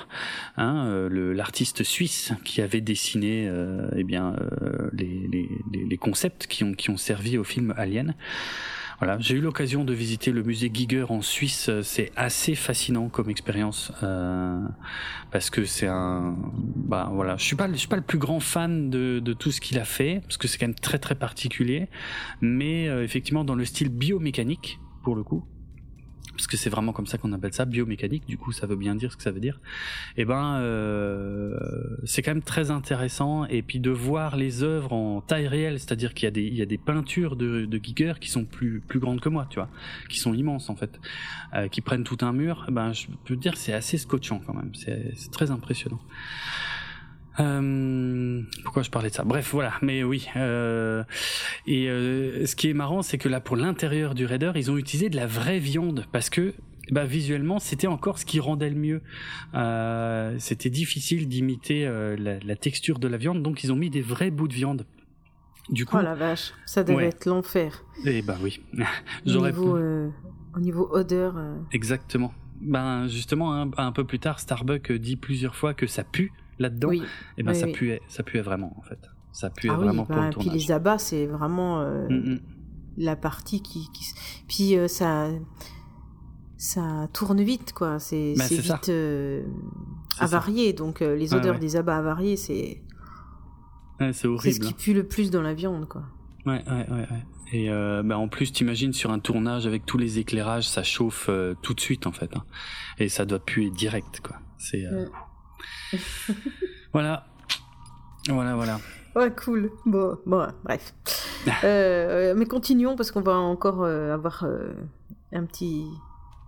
hein, 0.57 0.87
euh, 0.87 1.35
l'artiste 1.35 1.83
suisse 1.83 2.33
qui 2.45 2.61
avait 2.63 2.81
dessiné 2.81 3.49
euh, 3.49 3.89
eh 3.97 4.05
bien 4.05 4.37
les, 4.93 5.29
les, 5.31 5.49
les, 5.73 5.97
concepts 5.97 6.47
qui 6.47 6.65
ont 6.65 6.75
qui 6.75 6.91
ont 6.91 6.97
servi 6.97 7.37
au 7.37 7.45
film 7.45 7.75
Alien. 7.77 8.15
Voilà, 9.01 9.19
j'ai 9.19 9.37
eu 9.37 9.41
l'occasion 9.41 9.83
de 9.83 9.95
visiter 9.95 10.31
le 10.31 10.43
musée 10.43 10.71
Giger 10.73 11.07
en 11.09 11.23
Suisse. 11.23 11.71
C'est 11.83 12.13
assez 12.17 12.55
fascinant 12.55 13.09
comme 13.09 13.31
expérience 13.31 13.93
euh, 14.03 14.61
parce 15.31 15.49
que 15.49 15.65
c'est 15.65 15.87
un, 15.87 16.37
bah 16.77 17.09
voilà, 17.11 17.39
je 17.39 17.45
suis 17.45 17.57
pas, 17.57 17.67
je 17.73 17.79
suis 17.79 17.89
pas 17.89 17.97
le 17.97 18.03
plus 18.03 18.19
grand 18.19 18.41
fan 18.41 18.91
de, 18.91 19.19
de 19.19 19.33
tout 19.33 19.53
ce 19.53 19.63
qu'il 19.63 19.79
a 19.79 19.87
fait 19.87 20.21
parce 20.25 20.37
que 20.37 20.47
c'est 20.47 20.59
quand 20.59 20.67
même 20.67 20.75
très 20.75 20.99
très 20.99 21.15
particulier, 21.15 21.89
mais 22.43 22.91
euh, 22.91 23.03
effectivement 23.03 23.43
dans 23.43 23.55
le 23.55 23.65
style 23.65 23.89
biomécanique 23.89 24.79
pour 25.03 25.17
le 25.17 25.25
coup. 25.25 25.47
Parce 26.41 26.47
que 26.47 26.57
c'est 26.57 26.71
vraiment 26.71 26.95
comme 26.95 27.07
ça 27.07 27.19
qu'on 27.19 27.35
appelle 27.35 27.53
ça, 27.53 27.67
biomécanique, 27.67 28.27
du 28.27 28.39
coup 28.39 28.51
ça 28.51 28.67
veut 28.67 28.75
bien 28.75 28.95
dire 28.95 29.13
ce 29.13 29.19
que 29.19 29.23
ça 29.23 29.31
veut 29.31 29.41
dire, 29.41 29.61
et 30.17 30.23
eh 30.23 30.25
ben 30.25 30.57
euh, 30.57 31.55
c'est 32.05 32.23
quand 32.23 32.31
même 32.31 32.41
très 32.41 32.71
intéressant, 32.71 33.45
et 33.45 33.61
puis 33.61 33.79
de 33.79 33.91
voir 33.91 34.37
les 34.37 34.63
œuvres 34.63 34.95
en 34.95 35.21
taille 35.21 35.47
réelle, 35.47 35.79
c'est-à-dire 35.79 36.15
qu'il 36.15 36.25
y 36.35 36.63
a 36.63 36.67
des, 36.67 36.79
peintures 36.79 37.37
de, 37.37 37.67
de 37.67 37.81
Giger 37.85 38.15
qui 38.19 38.31
sont 38.31 38.47
plus, 38.47 38.83
grandes 38.95 39.21
que 39.21 39.29
moi, 39.29 39.47
tu 39.51 39.57
vois, 39.57 39.69
qui 40.09 40.17
sont 40.17 40.33
immenses 40.33 40.71
en 40.71 40.77
fait, 40.77 40.99
euh, 41.53 41.69
qui 41.69 41.83
prennent 41.83 42.05
tout 42.05 42.17
un 42.23 42.33
mur, 42.33 42.65
ben 42.73 42.95
je 42.95 43.09
peux 43.27 43.37
dire 43.37 43.59
c'est 43.59 43.75
assez 43.75 43.99
scotchant 43.99 44.41
quand 44.47 44.55
même, 44.55 44.71
c'est 44.75 45.31
très 45.31 45.51
impressionnant. 45.51 46.01
Euh, 47.41 48.43
pourquoi 48.65 48.83
je 48.83 48.91
parlais 48.91 49.11
de 49.11 49.15
ça? 49.15 49.25
Bref, 49.25 49.51
voilà. 49.53 49.73
Mais 49.83 50.05
oui. 50.05 50.29
Euh, 50.37 51.03
et 51.67 51.89
euh, 51.89 52.47
ce 52.47 52.55
qui 52.55 52.69
est 52.69 52.75
marrant, 52.75 53.03
c'est 53.03 53.19
que 53.19 53.29
là, 53.29 53.41
pour 53.41 53.57
l'intérieur 53.57 54.15
du 54.15 54.27
Raider, 54.27 54.53
ils 54.55 54.71
ont 54.71 54.77
utilisé 54.77 55.09
de 55.09 55.17
la 55.17 55.27
vraie 55.27 55.59
viande 55.59 56.07
parce 56.13 56.31
que 56.31 56.55
bah, 56.91 57.05
visuellement, 57.05 57.59
c'était 57.59 57.87
encore 57.87 58.19
ce 58.19 58.27
qui 58.27 58.41
rendait 58.41 58.71
le 58.71 58.77
mieux. 58.77 59.03
Euh, 59.55 60.37
c'était 60.39 60.71
difficile 60.71 61.29
d'imiter 61.29 61.87
euh, 61.87 62.17
la, 62.19 62.39
la, 62.41 62.57
texture 62.57 62.99
de 62.99 63.09
la 63.09 63.17
viande, 63.17 63.43
donc 63.43 63.63
ils 63.65 63.73
ont 63.73 63.77
mis 63.77 63.91
des 63.91 64.03
vrais 64.03 64.31
bouts 64.31 64.49
de 64.49 64.55
viande. 64.55 64.87
Du 65.69 65.87
coup, 65.87 65.97
oh 65.99 66.03
la 66.03 66.17
vache, 66.17 66.53
ça 66.67 66.83
devait 66.83 67.07
être 67.07 67.27
l'enfer. 67.27 67.85
Eh 68.05 68.23
ben 68.23 68.37
oui. 68.43 68.61
Au 69.27 69.41
niveau, 69.41 69.79
au 69.79 70.61
niveau 70.61 70.89
odeur. 70.91 71.37
Exactement. 71.71 72.35
Ben 72.61 73.07
justement, 73.07 73.55
un, 73.55 73.71
un, 73.77 73.93
peu 73.93 74.05
plus 74.05 74.19
tard, 74.19 74.41
Starbucks 74.41 74.91
dit 74.91 75.15
plusieurs 75.15 75.55
fois 75.55 75.73
que 75.73 75.87
ça 75.87 76.03
pue 76.03 76.33
là-dedans, 76.61 76.93
et 76.93 77.03
eh 77.39 77.43
ben 77.43 77.55
ça 77.55 77.67
puait, 77.67 78.01
ça 78.07 78.23
puait 78.23 78.43
vraiment 78.43 78.75
en 78.79 78.83
fait. 78.83 79.01
Ça 79.33 79.51
puait 79.51 79.71
ah 79.71 79.77
vraiment 79.77 80.05
pour 80.05 80.17
bah, 80.17 80.27
le 80.27 80.33
tournage. 80.33 80.51
Puis 80.53 80.61
les 80.61 80.73
abats, 80.73 80.99
c'est 80.99 81.27
vraiment 81.27 81.81
euh, 81.81 82.09
mm, 82.09 82.35
mm. 82.35 82.41
la 82.99 83.17
partie 83.17 83.63
qui, 83.63 83.89
qui... 83.93 84.05
puis 84.47 84.77
euh, 84.77 84.87
ça 84.87 85.29
ça 86.57 87.09
tourne 87.13 87.41
vite 87.43 87.73
quoi. 87.73 87.99
C'est 87.99 88.35
bah, 88.37 88.45
vite 88.49 88.89
euh, 88.91 89.43
avarié, 90.19 90.73
donc 90.73 91.01
les 91.01 91.35
odeurs 91.35 91.59
des 91.59 91.77
abats 91.77 91.97
avariés, 91.97 92.37
c'est 92.37 92.83
c'est 94.13 94.29
horrible. 94.29 94.43
C'est 94.43 94.53
ce 94.53 94.61
qui 94.61 94.75
pue 94.75 94.95
le 94.95 95.05
plus 95.05 95.31
dans 95.31 95.43
la 95.43 95.55
viande 95.55 95.89
quoi. 95.89 96.03
Ouais, 96.47 96.63
ouais, 96.67 96.87
ouais. 96.91 97.09
ouais. 97.11 97.25
Et 97.53 97.69
bah 97.69 98.19
en 98.19 98.29
plus, 98.29 98.53
t'imagines 98.53 98.93
sur 98.93 99.11
un 99.11 99.19
tournage 99.19 99.67
avec 99.67 99.87
tous 99.87 99.99
les 99.99 100.19
éclairages, 100.19 100.69
ça 100.69 100.83
chauffe 100.83 101.31
tout 101.63 101.75
de 101.75 101.81
suite 101.81 102.07
en 102.07 102.13
fait, 102.13 102.37
hein. 102.37 102.45
et 102.99 103.09
ça 103.09 103.25
doit 103.25 103.41
puer 103.41 103.71
direct 103.71 104.21
quoi. 104.21 104.37
C'est. 104.59 104.85
voilà. 106.93 107.27
Voilà, 108.29 108.55
voilà. 108.55 108.81
Ouais, 109.17 109.33
cool. 109.45 109.71
Bon, 109.87 110.19
bon 110.27 110.47
bref. 110.65 110.95
Euh, 111.65 112.35
mais 112.37 112.45
continuons 112.45 112.97
parce 112.97 113.11
qu'on 113.11 113.23
va 113.23 113.33
encore 113.33 113.83
euh, 113.83 114.13
avoir 114.13 114.45
euh, 114.45 114.75
un 115.33 115.47
petit. 115.47 115.87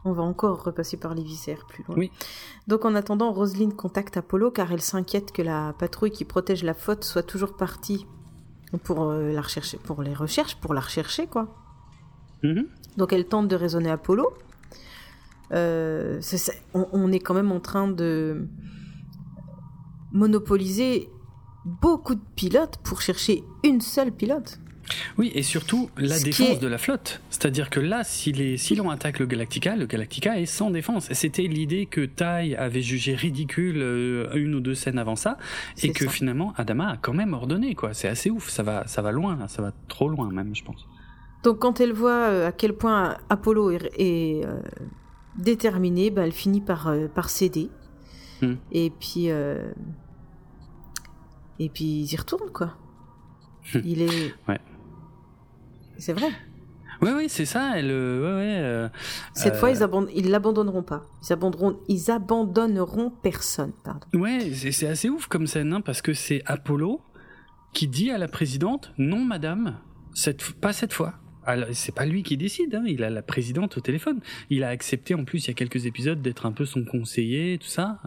On 0.04 0.12
va 0.12 0.22
encore 0.22 0.62
repasser 0.64 0.98
par 0.98 1.14
les 1.14 1.22
viscères 1.22 1.64
plus 1.66 1.82
loin. 1.84 1.96
Oui. 1.96 2.12
Donc 2.68 2.84
en 2.84 2.94
attendant, 2.94 3.32
Roselyne 3.32 3.72
contacte 3.72 4.18
Apollo 4.18 4.50
car 4.50 4.70
elle 4.70 4.82
s'inquiète 4.82 5.32
que 5.32 5.40
la 5.40 5.72
patrouille 5.78 6.10
qui 6.10 6.26
protège 6.26 6.62
la 6.62 6.74
faute 6.74 7.04
soit 7.04 7.22
toujours 7.22 7.56
partie 7.56 8.06
pour 8.84 9.10
la 9.12 9.40
rechercher, 9.40 9.78
pour 9.78 10.02
les 10.02 10.12
recherches, 10.12 10.56
pour 10.56 10.74
la 10.74 10.82
rechercher 10.82 11.26
quoi. 11.26 11.48
Mm-hmm. 12.42 12.66
Donc 12.98 13.14
elle 13.14 13.24
tente 13.24 13.48
de 13.48 13.56
raisonner 13.56 13.90
Apollo. 13.90 14.30
on, 15.52 17.12
est 17.12 17.20
quand 17.20 17.34
même 17.34 17.50
en 17.50 17.60
train 17.60 17.88
de 17.88 18.46
monopoliser 20.12 21.08
beaucoup 21.64 22.14
de 22.14 22.22
pilotes 22.36 22.78
pour 22.84 23.00
chercher 23.00 23.44
une 23.64 23.80
seule 23.80 24.12
pilote. 24.12 24.58
Oui, 25.16 25.30
et 25.34 25.42
surtout 25.42 25.90
la 25.96 26.18
défense 26.18 26.58
de 26.58 26.66
la 26.66 26.78
flotte. 26.78 27.20
C'est-à-dire 27.30 27.70
que 27.70 27.80
là, 27.80 28.02
si, 28.04 28.58
si 28.58 28.74
l'on 28.74 28.90
attaque 28.90 29.20
le 29.20 29.26
Galactica, 29.26 29.76
le 29.76 29.86
Galactica 29.86 30.40
est 30.40 30.46
sans 30.46 30.70
défense. 30.70 31.08
C'était 31.12 31.42
l'idée 31.42 31.86
que 31.86 32.04
Tai 32.04 32.54
avait 32.56 32.82
jugé 32.82 33.14
ridicule 33.14 33.80
euh, 33.80 34.34
une 34.34 34.54
ou 34.54 34.60
deux 34.60 34.74
scènes 34.74 34.98
avant 34.98 35.16
ça, 35.16 35.38
et 35.82 35.92
que 35.92 36.08
finalement 36.08 36.52
Adama 36.56 36.90
a 36.90 36.96
quand 36.96 37.14
même 37.14 37.32
ordonné. 37.32 37.74
quoi. 37.74 37.94
C'est 37.94 38.08
assez 38.08 38.30
ouf, 38.30 38.48
ça 38.48 38.62
va, 38.62 38.86
ça 38.86 39.02
va 39.02 39.12
loin, 39.12 39.46
ça 39.48 39.62
va 39.62 39.72
trop 39.88 40.08
loin 40.08 40.30
même, 40.30 40.54
je 40.54 40.64
pense. 40.64 40.86
Donc 41.44 41.60
quand 41.60 41.80
elle 41.80 41.92
voit 41.92 42.28
euh, 42.28 42.48
à 42.48 42.52
quel 42.52 42.74
point 42.74 43.16
Apollo 43.28 43.70
est, 43.70 44.44
euh, 44.44 44.60
déterminé, 45.36 46.10
bah, 46.10 46.22
elle 46.24 46.32
finit 46.32 46.60
par, 46.60 46.92
par 47.14 47.30
céder. 47.30 47.70
Hmm. 48.43 48.57
Et 48.70 48.90
puis 48.90 49.30
et 51.59 51.68
puis 51.68 51.84
ils 51.84 52.12
y 52.12 52.16
retournent, 52.16 52.51
quoi. 52.51 52.74
Il 53.84 54.03
est. 54.03 54.34
ouais. 54.49 54.61
C'est 55.97 56.12
vrai. 56.12 56.30
Oui, 57.01 57.11
oui, 57.16 57.28
c'est 57.28 57.45
ça. 57.45 57.78
Elle, 57.78 57.86
ouais, 57.86 58.34
ouais, 58.34 58.57
euh, 58.61 58.88
Cette 59.34 59.57
fois, 59.57 59.70
euh, 59.70 60.07
ils 60.14 60.30
l'abandonneront 60.30 60.82
pas. 60.82 61.05
Ils 61.22 61.32
abandonneront, 61.32 61.78
ils 61.88 62.11
abandonneront 62.11 63.11
personne. 63.11 63.72
Pardon. 63.84 64.07
Ouais, 64.14 64.53
c'est 64.55 64.86
assez 64.86 65.09
ouf 65.09 65.26
comme 65.26 65.47
scène, 65.47 65.72
hein, 65.72 65.80
parce 65.80 66.01
que 66.01 66.14
c'est 66.14 66.43
Apollo 66.47 67.01
qui 67.72 67.88
dit 67.88 68.11
à 68.11 68.18
la 68.18 68.28
présidente 68.28 68.93
Non, 68.99 69.24
madame, 69.24 69.78
cette, 70.14 70.53
pas 70.61 70.72
cette 70.72 70.93
fois. 70.93 71.14
C'est 71.72 71.95
pas 71.95 72.07
lui 72.07 72.22
qui 72.22 72.36
décide, 72.36 72.74
hein, 72.74 72.84
il 72.86 73.03
a 73.03 73.11
la 73.11 73.22
présidente 73.22 73.76
au 73.76 73.80
téléphone. 73.80 74.20
Il 74.51 74.64
a 74.64 74.68
accepté 74.68 75.14
en 75.14 75.24
plus 75.24 75.47
il 75.47 75.49
y 75.49 75.51
a 75.51 75.55
quelques 75.55 75.86
épisodes 75.86 76.22
d'être 76.22 76.47
un 76.47 76.53
peu 76.53 76.64
son 76.64 76.84
conseiller, 76.84 77.59
tout 77.59 77.66
ça. 77.66 78.01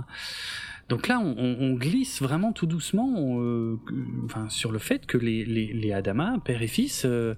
Donc 0.88 1.08
là, 1.08 1.20
on, 1.20 1.74
glisse 1.74 2.22
vraiment 2.22 2.52
tout 2.52 2.68
doucement 2.68 3.40
euh, 3.40 3.80
enfin, 4.26 4.48
sur 4.50 4.72
le 4.72 4.78
fait 4.78 5.08
que 5.08 5.18
les, 5.18 5.44
les, 5.44 5.92
Adama, 5.92 6.38
père 6.46 6.62
et 6.62 6.68
fils, 6.68 7.04
euh, 7.06 7.34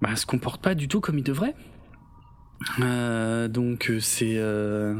bah, 0.00 0.14
se 0.14 0.26
comportent 0.26 0.62
pas 0.62 0.76
du 0.76 0.86
tout 0.86 1.00
comme 1.00 1.18
ils 1.18 1.24
devraient. 1.24 1.56
Euh, 2.80 3.48
donc 3.48 3.92
c'est 4.00 4.40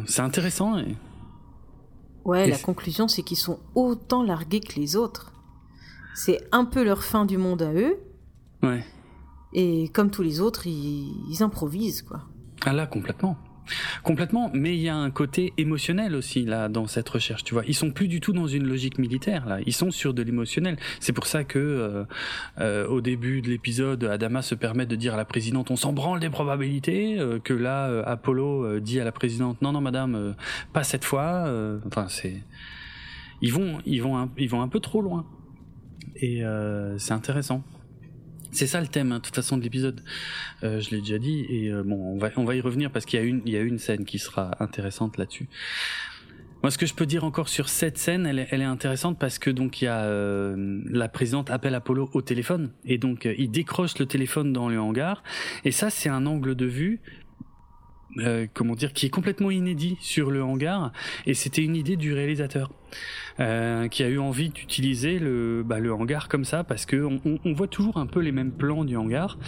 c'est 0.06 0.22
intéressant. 0.22 0.78
Et... 0.78 0.96
Ouais, 2.24 2.48
la 2.48 2.58
conclusion, 2.58 3.06
c'est 3.06 3.22
qu'ils 3.22 3.38
sont 3.38 3.60
autant 3.76 4.24
largués 4.24 4.60
que 4.60 4.78
les 4.78 4.96
autres. 4.96 5.32
C'est 6.14 6.40
un 6.50 6.64
peu 6.64 6.82
leur 6.84 7.04
fin 7.04 7.24
du 7.24 7.38
monde 7.38 7.62
à 7.62 7.72
eux. 7.72 7.96
Ouais. 8.62 8.84
Et 9.54 9.88
comme 9.88 10.10
tous 10.10 10.22
les 10.22 10.40
autres, 10.40 10.66
ils, 10.66 11.42
improvisent, 11.42 12.02
quoi. 12.02 12.22
Ah 12.64 12.72
là, 12.72 12.86
complètement. 12.86 13.36
Complètement, 14.02 14.50
mais 14.52 14.76
il 14.76 14.82
y 14.82 14.88
a 14.88 14.96
un 14.96 15.10
côté 15.10 15.52
émotionnel 15.56 16.16
aussi 16.16 16.44
là 16.44 16.68
dans 16.68 16.88
cette 16.88 17.08
recherche. 17.08 17.44
Tu 17.44 17.54
vois, 17.54 17.62
ils 17.66 17.74
sont 17.74 17.92
plus 17.92 18.08
du 18.08 18.20
tout 18.20 18.32
dans 18.32 18.48
une 18.48 18.66
logique 18.66 18.98
militaire 18.98 19.46
là. 19.46 19.60
Ils 19.64 19.72
sont 19.72 19.92
sur 19.92 20.14
de 20.14 20.22
l'émotionnel. 20.22 20.76
C'est 20.98 21.12
pour 21.12 21.26
ça 21.26 21.44
que 21.44 21.60
euh, 21.60 22.04
euh, 22.60 22.88
au 22.88 23.00
début 23.00 23.40
de 23.40 23.48
l'épisode, 23.48 24.02
Adama 24.02 24.42
se 24.42 24.56
permet 24.56 24.84
de 24.84 24.96
dire 24.96 25.14
à 25.14 25.16
la 25.16 25.24
présidente 25.24 25.70
"On 25.70 25.76
s'en 25.76 25.92
branle 25.92 26.18
des 26.18 26.28
probabilités", 26.28 27.18
euh, 27.20 27.38
que 27.38 27.54
là 27.54 28.02
Apollo 28.04 28.80
dit 28.80 28.98
à 28.98 29.04
la 29.04 29.12
présidente 29.12 29.62
"Non 29.62 29.70
non 29.72 29.80
madame, 29.80 30.34
pas 30.72 30.82
cette 30.82 31.04
fois". 31.04 31.48
enfin 31.86 32.08
c'est 32.08 32.42
ils 33.42 33.52
vont 33.52 33.78
ils 33.86 34.02
vont 34.02 34.28
ils 34.36 34.50
vont 34.50 34.62
un 34.62 34.68
peu 34.68 34.80
trop 34.80 35.02
loin 35.02 35.24
et 36.16 36.42
c'est 36.98 37.12
intéressant. 37.14 37.62
C'est 38.52 38.66
ça 38.66 38.82
le 38.82 38.86
thème, 38.86 39.12
hein, 39.12 39.16
de 39.16 39.22
toute 39.22 39.34
façon, 39.34 39.56
de 39.56 39.62
l'épisode. 39.62 40.02
Euh, 40.62 40.78
je 40.80 40.90
l'ai 40.90 41.00
déjà 41.00 41.18
dit, 41.18 41.46
et 41.48 41.68
euh, 41.70 41.82
bon, 41.82 41.96
on 41.96 42.18
va, 42.18 42.30
on 42.36 42.44
va 42.44 42.54
y 42.54 42.60
revenir 42.60 42.90
parce 42.90 43.06
qu'il 43.06 43.18
y 43.18 43.22
a 43.22 43.24
une, 43.24 43.40
y 43.46 43.56
a 43.56 43.60
une 43.60 43.78
scène 43.78 44.04
qui 44.04 44.18
sera 44.18 44.50
intéressante 44.60 45.16
là-dessus. 45.16 45.48
Moi, 46.62 46.70
ce 46.70 46.76
que 46.76 46.84
je 46.84 46.94
peux 46.94 47.06
dire 47.06 47.24
encore 47.24 47.48
sur 47.48 47.70
cette 47.70 47.96
scène, 47.96 48.26
elle 48.26 48.38
est, 48.38 48.48
elle 48.50 48.60
est 48.60 48.66
intéressante 48.66 49.18
parce 49.18 49.38
que 49.38 49.50
donc 49.50 49.80
il 49.80 49.86
y 49.86 49.88
a 49.88 50.04
euh, 50.04 50.80
la 50.86 51.08
présidente 51.08 51.50
appelle 51.50 51.74
Apollo 51.74 52.10
au 52.12 52.22
téléphone 52.22 52.70
et 52.84 52.98
donc 52.98 53.26
il 53.36 53.50
décroche 53.50 53.98
le 53.98 54.06
téléphone 54.06 54.52
dans 54.52 54.68
le 54.68 54.78
hangar 54.78 55.24
et 55.64 55.72
ça 55.72 55.90
c'est 55.90 56.08
un 56.08 56.24
angle 56.24 56.54
de 56.54 56.66
vue 56.66 57.00
comment 58.54 58.76
dire 58.76 58.92
qui 58.92 59.06
est 59.06 59.10
complètement 59.10 59.50
inédit 59.50 59.96
sur 60.00 60.30
le 60.30 60.44
hangar 60.44 60.92
et 61.26 61.34
c'était 61.34 61.64
une 61.64 61.74
idée 61.74 61.96
du 61.96 62.12
réalisateur. 62.12 62.70
Euh, 63.40 63.88
qui 63.88 64.02
a 64.02 64.08
eu 64.08 64.18
envie 64.18 64.50
d'utiliser 64.50 65.18
le, 65.18 65.62
bah, 65.64 65.78
le 65.78 65.92
hangar 65.92 66.28
comme 66.28 66.44
ça 66.44 66.64
parce 66.64 66.84
que 66.84 66.96
on, 66.96 67.38
on, 67.44 67.52
voit 67.54 67.66
toujours 67.66 67.96
un 67.96 68.06
peu 68.06 68.20
les 68.20 68.32
mêmes 68.32 68.52
plans 68.52 68.84
du 68.84 68.94
hangar. 68.94 69.38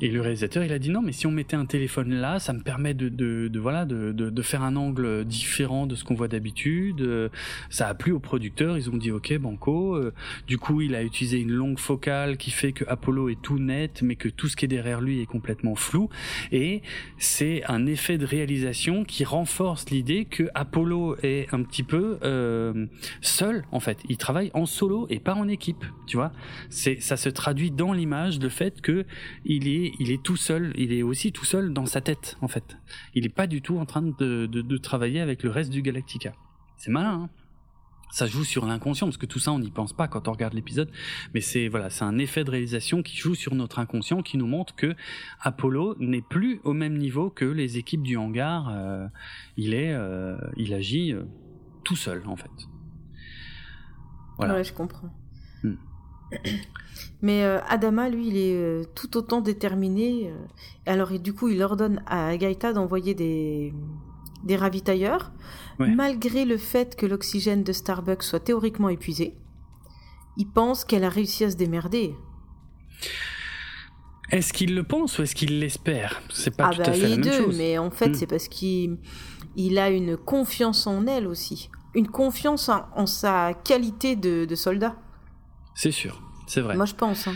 Et 0.00 0.08
le 0.10 0.20
réalisateur 0.20 0.62
il 0.62 0.72
a 0.72 0.78
dit 0.78 0.90
non 0.90 1.02
mais 1.02 1.10
si 1.10 1.26
on 1.26 1.32
mettait 1.32 1.56
un 1.56 1.66
téléphone 1.66 2.12
là 2.12 2.38
ça 2.38 2.52
me 2.52 2.60
permet 2.60 2.94
de, 2.94 3.08
de, 3.08 3.48
de 3.48 3.60
voilà 3.60 3.84
de, 3.84 4.12
de, 4.12 4.30
de, 4.30 4.42
faire 4.42 4.62
un 4.62 4.76
angle 4.76 5.24
différent 5.24 5.86
de 5.86 5.96
ce 5.96 6.04
qu'on 6.04 6.14
voit 6.14 6.28
d'habitude. 6.28 7.30
Ça 7.68 7.88
a 7.88 7.94
plu 7.94 8.12
aux 8.12 8.20
producteurs 8.20 8.78
ils 8.78 8.88
ont 8.90 8.96
dit 8.96 9.10
ok 9.10 9.36
banco. 9.38 9.96
Euh, 9.96 10.12
du 10.46 10.56
coup 10.56 10.80
il 10.80 10.94
a 10.94 11.02
utilisé 11.02 11.40
une 11.40 11.52
longue 11.52 11.80
focale 11.80 12.36
qui 12.36 12.52
fait 12.52 12.72
que 12.72 12.84
Apollo 12.86 13.28
est 13.28 13.42
tout 13.42 13.58
net 13.58 14.02
mais 14.02 14.14
que 14.14 14.28
tout 14.28 14.46
ce 14.46 14.54
qui 14.54 14.66
est 14.66 14.68
derrière 14.68 15.00
lui 15.00 15.20
est 15.20 15.26
complètement 15.26 15.74
flou. 15.74 16.10
Et 16.52 16.82
c'est 17.18 17.64
un 17.66 17.86
effet 17.86 18.18
de 18.18 18.24
réalisation 18.24 19.04
qui 19.04 19.24
renforce 19.24 19.90
l'idée 19.90 20.26
que 20.26 20.44
Apollo 20.54 21.16
est 21.24 21.52
un 21.52 21.62
petit 21.64 21.82
peu 21.82 22.18
euh, 22.22 22.86
seul 23.20 23.64
en 23.72 23.80
fait. 23.80 23.98
Il 24.08 24.16
travaille 24.16 24.50
en 24.54 24.66
solo 24.66 25.06
et 25.10 25.20
pas 25.20 25.34
en 25.34 25.48
équipe, 25.48 25.84
tu 26.06 26.16
vois. 26.16 26.32
C'est 26.70 27.00
ça 27.00 27.16
se 27.16 27.28
traduit 27.28 27.70
dans 27.70 27.92
l'image 27.92 28.38
le 28.38 28.48
fait 28.48 28.80
que 28.80 29.04
il 29.44 29.68
est 29.68 29.92
il 29.98 30.10
est 30.10 30.22
tout 30.22 30.36
seul, 30.36 30.72
il 30.76 30.92
est 30.92 31.02
aussi 31.02 31.32
tout 31.32 31.44
seul 31.44 31.72
dans 31.72 31.86
sa 31.86 32.00
tête 32.00 32.36
en 32.40 32.48
fait. 32.48 32.76
Il 33.14 33.24
est 33.24 33.34
pas 33.34 33.46
du 33.46 33.62
tout 33.62 33.78
en 33.78 33.86
train 33.86 34.02
de, 34.02 34.46
de, 34.46 34.76
travailler 34.76 35.20
avec 35.20 35.42
le 35.42 35.50
reste 35.50 35.70
du 35.70 35.82
Galactica. 35.82 36.34
C'est 36.76 36.90
malin. 36.90 37.22
Hein 37.24 37.30
ça 38.12 38.26
joue 38.26 38.44
sur 38.44 38.66
l'inconscient 38.66 39.06
parce 39.06 39.16
que 39.16 39.26
tout 39.26 39.38
ça 39.38 39.52
on 39.52 39.58
n'y 39.58 39.70
pense 39.70 39.94
pas 39.94 40.06
quand 40.06 40.28
on 40.28 40.32
regarde 40.32 40.52
l'épisode 40.52 40.90
mais 41.34 41.40
c'est 41.40 41.68
voilà 41.68 41.90
c'est 41.90 42.04
un 42.04 42.18
effet 42.18 42.44
de 42.44 42.50
réalisation 42.50 43.02
qui 43.02 43.16
joue 43.16 43.34
sur 43.34 43.54
notre 43.54 43.78
inconscient 43.78 44.22
qui 44.22 44.36
nous 44.36 44.46
montre 44.46 44.76
que 44.76 44.94
Apollo 45.40 45.96
n'est 45.98 46.22
plus 46.22 46.60
au 46.62 46.74
même 46.74 46.96
niveau 46.98 47.30
que 47.30 47.46
les 47.46 47.78
équipes 47.78 48.02
du 48.02 48.16
hangar 48.16 48.68
euh, 48.68 49.06
il 49.56 49.72
est 49.72 49.92
euh, 49.92 50.36
il 50.56 50.74
agit 50.74 51.12
euh, 51.12 51.24
tout 51.84 51.96
seul 51.96 52.22
en 52.26 52.36
fait 52.36 52.50
voilà 54.46 54.58
ouais, 54.58 54.64
je 54.64 54.72
comprends 54.72 55.10
hmm. 55.62 55.74
mais 57.22 57.44
Adama 57.44 58.08
lui 58.08 58.28
il 58.28 58.36
est 58.36 58.94
tout 58.94 59.16
autant 59.16 59.40
déterminé 59.40 60.32
alors 60.86 61.12
et 61.12 61.18
du 61.18 61.34
coup 61.34 61.48
il 61.48 61.62
ordonne 61.62 62.02
à 62.06 62.36
Gaïta 62.36 62.72
d'envoyer 62.72 63.14
des 63.14 63.72
des 64.44 64.56
ravitailleurs, 64.56 65.32
malgré 65.78 66.44
le 66.44 66.56
fait 66.56 66.96
que 66.96 67.06
l'oxygène 67.06 67.62
de 67.62 67.72
Starbucks 67.72 68.22
soit 68.22 68.40
théoriquement 68.40 68.88
épuisé. 68.88 69.34
Il 70.36 70.48
pense 70.48 70.84
qu'elle 70.84 71.04
a 71.04 71.08
réussi 71.08 71.44
à 71.44 71.50
se 71.50 71.56
démerder. 71.56 72.14
Est-ce 74.30 74.52
qu'il 74.52 74.74
le 74.74 74.82
pense 74.82 75.18
ou 75.18 75.22
est-ce 75.22 75.34
qu'il 75.34 75.60
l'espère? 75.60 76.22
C'est 76.30 76.56
pas 76.56 76.68
ah 76.68 76.74
tout 76.74 76.80
à 76.80 76.84
bah, 76.84 76.92
fait 76.92 77.00
la 77.00 77.08
même 77.08 77.20
deux, 77.20 77.32
chose. 77.32 77.58
Mais 77.58 77.76
en 77.76 77.90
fait, 77.90 78.08
hmm. 78.08 78.14
c'est 78.14 78.26
parce 78.26 78.48
qu'il 78.48 78.98
il 79.56 79.78
a 79.78 79.90
une 79.90 80.16
confiance 80.16 80.86
en 80.86 81.06
elle 81.06 81.26
aussi. 81.26 81.70
Une 81.94 82.08
confiance 82.08 82.68
en, 82.68 83.06
sa 83.06 83.54
qualité 83.54 84.16
de, 84.16 84.54
soldat. 84.54 84.96
C'est 85.74 85.90
sûr, 85.90 86.22
c'est 86.46 86.60
vrai. 86.60 86.76
Moi, 86.76 86.86
je 86.86 86.94
pense. 86.94 87.28
Hein. 87.28 87.34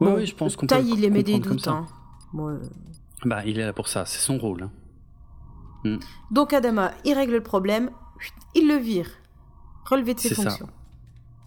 oui, 0.00 0.26
je 0.26 0.34
pense 0.34 0.56
qu'on 0.56 0.66
peut. 0.66 0.76
il 0.80 1.04
émet 1.04 1.22
des 1.22 1.38
doutes. 1.38 1.68
Hein. 1.68 1.86
Bah, 3.24 3.44
il 3.44 3.58
est 3.58 3.64
là 3.64 3.72
pour 3.72 3.88
ça, 3.88 4.04
c'est 4.04 4.20
son 4.20 4.38
rôle. 4.38 4.64
Hein. 4.64 4.70
Mm. 5.84 5.98
Donc 6.30 6.52
Adama, 6.52 6.92
il 7.04 7.14
règle 7.14 7.32
le 7.34 7.42
problème, 7.42 7.90
il 8.54 8.68
le 8.68 8.76
vire. 8.76 9.10
Relevé 9.86 10.14
de 10.14 10.20
ses 10.20 10.34
fonctions. 10.34 10.66
Ça. 10.66 10.72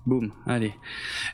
Boum, 0.08 0.32
allez. 0.48 0.74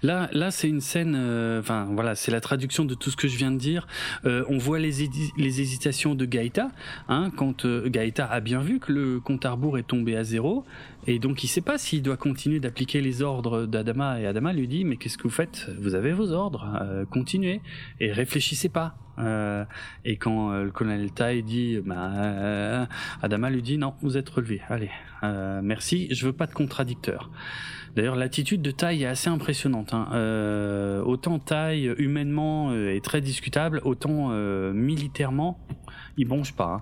Là, 0.04 0.30
là, 0.34 0.52
c'est 0.52 0.68
une 0.68 0.82
scène. 0.82 1.16
Euh, 1.18 1.62
enfin, 1.62 1.88
voilà, 1.94 2.16
c'est 2.16 2.32
la 2.32 2.42
traduction 2.42 2.84
de 2.84 2.96
tout 2.96 3.10
ce 3.10 3.16
que 3.16 3.30
je 3.30 3.38
viens 3.38 3.52
de 3.52 3.58
dire. 3.58 3.88
Euh, 4.26 4.44
on 4.50 4.58
voit 4.58 4.78
les, 4.78 5.10
les 5.38 5.62
hésitations 5.62 6.16
de 6.16 6.26
Gaïta, 6.26 6.68
hein, 7.08 7.32
quand 7.34 7.64
euh, 7.64 7.88
Gaïta 7.88 8.26
a 8.26 8.42
bien 8.42 8.60
vu 8.60 8.80
que 8.80 8.92
le 8.92 9.22
compte 9.22 9.46
à 9.46 9.52
rebours 9.52 9.78
est 9.78 9.88
tombé 9.88 10.18
à 10.18 10.26
zéro, 10.26 10.66
et 11.06 11.18
donc 11.18 11.46
il 11.46 11.48
sait 11.48 11.62
pas 11.62 11.78
s'il 11.78 12.02
doit 12.02 12.18
continuer 12.18 12.60
d'appliquer 12.60 13.00
les 13.00 13.22
ordres 13.22 13.66
d'Adama. 13.66 14.20
Et 14.20 14.26
Adama 14.26 14.52
lui 14.52 14.68
dit 14.68 14.84
mais 14.84 14.98
qu'est-ce 14.98 15.18
que 15.18 15.24
vous 15.24 15.30
faites? 15.30 15.70
Vous 15.80 15.96
avez 15.96 16.12
vos 16.12 16.34
ordres, 16.34 17.06
continuez 17.10 17.62
et 18.02 18.12
réfléchissez 18.12 18.68
pas. 18.68 18.98
et 20.04 20.18
quand 20.18 20.52
le 20.52 20.72
colonel 20.72 21.12
Tai 21.12 21.42
dit, 21.42 21.80
bah, 21.86 22.90
Adama 23.22 23.50
lui 23.50 23.62
dit 23.62 23.78
non, 23.78 23.94
vous 24.02 24.18
êtes 24.18 24.28
relevé. 24.28 24.62
Allez, 24.68 24.92
merci. 25.64 26.10
Je 26.12 26.26
veux 26.26 26.34
pas 26.34 26.48
de 26.48 26.54
contradicteur. 26.54 27.32
D'ailleurs, 27.96 28.16
l'attitude 28.16 28.62
de 28.62 28.72
taille 28.72 29.04
est 29.04 29.08
assez 29.08 29.30
impressionnante. 29.30 29.94
Hein. 29.94 30.10
Euh, 30.14 31.02
autant 31.04 31.40
taille 31.40 31.94
humainement 31.98 32.72
euh, 32.72 32.96
est 32.96 33.04
très 33.04 33.22
discutable, 33.22 33.82
autant 33.84 34.30
euh, 34.32 34.74
militairement, 34.74 35.60
il 36.18 36.28
bronche 36.28 36.54
pas. 36.54 36.66
Hein. 36.66 36.82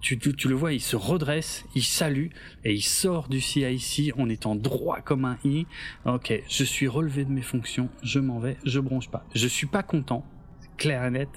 Tu, 0.00 0.18
tu, 0.18 0.48
le 0.48 0.54
vois, 0.54 0.72
il 0.72 0.80
se 0.80 0.94
redresse, 0.94 1.64
il 1.74 1.82
salue 1.82 2.28
et 2.64 2.72
il 2.72 2.82
sort 2.82 3.28
du 3.28 3.40
CIC 3.40 4.12
en 4.16 4.28
étant 4.28 4.54
droit 4.54 5.00
comme 5.00 5.24
un 5.24 5.36
i. 5.44 5.66
Ok, 6.04 6.32
je 6.48 6.64
suis 6.64 6.86
relevé 6.86 7.24
de 7.24 7.32
mes 7.32 7.42
fonctions, 7.42 7.88
je 8.02 8.20
m'en 8.20 8.38
vais, 8.38 8.56
je 8.64 8.78
bronche 8.78 9.10
pas. 9.10 9.24
Je 9.34 9.48
suis 9.48 9.66
pas 9.66 9.82
content, 9.82 10.24
clair 10.76 11.04
et 11.04 11.10
net, 11.10 11.30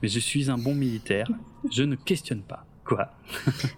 mais 0.00 0.08
je 0.08 0.18
suis 0.20 0.50
un 0.50 0.56
bon 0.56 0.74
militaire. 0.74 1.28
Je 1.70 1.82
ne 1.82 1.96
questionne 1.96 2.42
pas. 2.42 2.66
Quoi? 2.84 3.10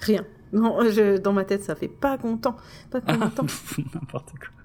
Rien. 0.01 0.25
Non, 0.53 0.79
je, 0.91 1.19
dans 1.19 1.33
ma 1.33 1.45
tête, 1.45 1.63
ça 1.63 1.75
fait 1.75 1.89
pas 1.89 2.19
content. 2.19 2.57
Pas 2.91 3.01
content. 3.01 3.47
N'importe 3.95 4.31
quoi. 4.39 4.56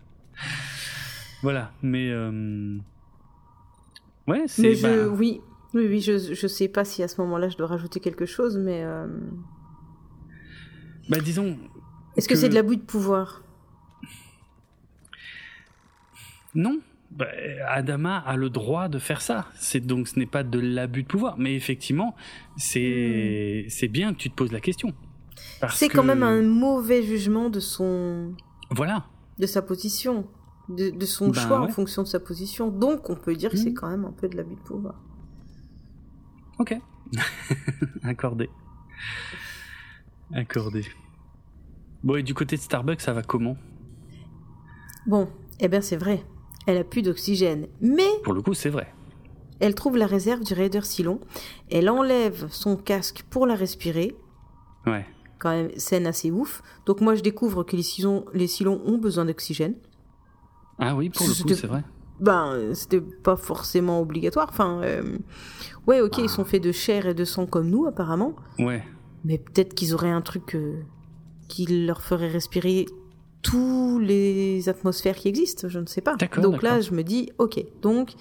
Voilà, 1.42 1.72
mais 1.82 2.10
euh... 2.10 2.78
ouais, 4.28 4.44
c'est. 4.48 4.82
Bah... 4.82 5.08
Oui, 5.08 5.42
oui, 5.74 5.88
oui, 5.88 6.02
je 6.02 6.18
je 6.18 6.48
sais 6.48 6.68
pas 6.68 6.86
si 6.86 7.02
à 7.04 7.08
ce 7.08 7.20
moment-là 7.22 7.50
je 7.50 7.58
dois 7.58 7.68
rajouter 7.68 8.00
quelque 8.00 8.26
chose, 8.26 8.58
mais. 8.58 8.84
Euh... 8.84 9.08
Bah 11.10 11.20
disons. 11.20 11.58
Est-ce 12.18 12.28
que, 12.28 12.36
c'est 12.36 12.50
de 12.50 12.54
l'abus 12.54 12.78
de 12.78 12.82
pouvoir? 12.82 13.42
Non, 16.54 16.82
bah, 17.10 17.28
Adama 17.68 18.18
a 18.18 18.36
le 18.36 18.50
droit 18.50 18.90
de 18.90 19.00
faire 19.00 19.22
ça. 19.22 19.48
C'est 19.56 19.80
donc 19.80 20.10
ce 20.10 20.20
n'est 20.20 20.26
pas 20.26 20.44
de 20.44 20.60
l'abus 20.60 21.04
de 21.04 21.08
pouvoir, 21.08 21.38
mais 21.38 21.56
effectivement, 21.56 22.16
c'est 22.58 23.64
hmm. 23.66 23.70
c'est 23.70 23.88
bien 23.88 24.14
que 24.14 24.18
tu 24.18 24.30
te 24.30 24.36
poses 24.36 24.52
la 24.52 24.60
question. 24.60 24.94
C'est 25.70 25.90
quand 25.90 26.04
même 26.04 26.24
un 26.24 26.42
mauvais 26.42 27.02
jugement 27.02 27.50
de 27.50 27.60
son. 27.60 28.34
Voilà 28.70 29.06
de 29.42 29.48
sa 29.48 29.62
position, 29.64 30.28
de, 30.70 31.06
son 31.06 31.30
ben 31.30 31.34
choix 31.34 31.60
en 31.60 31.68
fonction 31.68 32.04
de 32.04 32.08
sa 32.08 32.20
position. 32.20 32.70
Donc 32.70 33.10
on 33.10 33.16
peut 33.16 33.36
dire 33.36 33.50
que 33.50 33.58
c'est 33.58 33.72
hmm. 33.72 33.76
quand 33.76 33.90
même 33.90 34.06
un 34.06 34.12
peu 34.12 34.30
de 34.30 34.38
l'abus 34.38 34.56
de 34.56 34.62
pouvoir. 34.62 34.96
Ok. 36.60 36.78
Accordé. 38.04 38.50
Accordé. 40.32 40.86
Bon, 42.04 42.16
et 42.16 42.24
du 42.24 42.34
côté 42.34 42.56
de 42.56 42.62
Starbucks, 42.62 43.02
ça 43.02 43.14
va 43.14 43.24
comment? 43.24 43.58
Bon, 45.08 45.28
eh 45.60 45.68
bien 45.68 45.82
c'est 45.82 45.98
vrai. 45.98 46.24
Elle 46.68 46.78
a 46.78 46.84
plus 46.84 47.02
d'oxygène. 47.02 47.68
Mais... 47.82 48.10
Pour 48.24 48.34
le 48.34 48.44
coup, 48.44 48.54
c'est 48.54 48.70
vrai. 48.70 48.94
Elle 49.60 49.74
trouve 49.74 49.98
la 49.98 50.06
réserve 50.06 50.44
du 50.44 50.54
Raider 50.54 50.82
Silon. 50.84 51.20
Elle 51.72 51.90
enlève 51.90 52.48
son 52.50 52.78
casque 52.78 53.24
pour 53.30 53.48
la 53.48 53.56
respirer. 53.56 54.16
Ouais 54.86 55.06
quand 55.42 55.50
même 55.50 55.72
scène 55.78 56.06
assez 56.06 56.30
ouf. 56.32 56.62
Donc 56.86 57.02
moi 57.02 57.16
je 57.16 57.22
découvre 57.22 57.64
que 57.64 57.76
les 57.76 57.84
silons, 57.84 58.26
les 58.34 58.48
silons 58.48 58.82
ont 58.86 58.98
besoin 58.98 59.26
d'oxygène. 59.26 59.76
Ah 60.80 60.96
oui, 60.96 61.10
pour 61.10 61.28
le 61.28 61.34
coup, 61.34 61.50
c'est 61.54 61.68
vrai. 61.68 61.84
Ben, 62.20 62.74
c'était 62.74 63.02
pas 63.02 63.36
forcément 63.36 64.00
obligatoire. 64.00 64.48
Enfin, 64.50 64.82
euh, 64.84 65.18
ouais, 65.88 66.02
ok, 66.02 66.20
ils 66.20 66.30
sont 66.30 66.46
faits 66.46 66.62
de 66.62 66.72
chair 66.72 67.08
et 67.08 67.14
de 67.16 67.26
sang 67.26 67.48
comme 67.48 67.70
nous, 67.70 67.88
apparemment. 67.88 68.36
Ouais. 68.60 68.84
Mais 69.26 69.40
peut-être 69.40 69.74
qu'ils 69.74 69.94
auraient 69.96 70.12
un 70.12 70.22
truc 70.22 70.56
euh, 70.56 70.82
qui 71.48 71.66
leur 71.66 72.02
ferait 72.02 72.28
respirer 72.28 72.86
tous 73.42 74.00
les 74.00 74.70
atmosphères 74.70 75.16
qui 75.16 75.28
existent, 75.28 75.68
je 75.68 75.80
ne 75.80 75.88
sais 75.88 76.02
pas. 76.02 76.16
Donc 76.38 76.62
là, 76.62 76.80
je 76.80 76.92
me 76.92 77.04
dis, 77.04 77.32
ok, 77.40 77.64
donc 77.82 78.14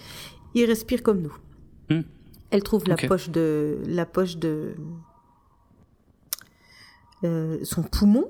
ils 0.55 0.65
respirent 0.65 1.03
comme 1.03 1.21
nous. 1.21 1.37
Hmm. 1.91 2.03
Elle 2.51 2.63
trouve 2.63 2.87
la 2.87 2.97
poche 2.97 3.31
de 3.31 3.79
la 3.87 4.07
poche 4.07 4.39
de 4.39 4.75
euh, 7.25 7.59
son 7.63 7.83
poumon 7.83 8.27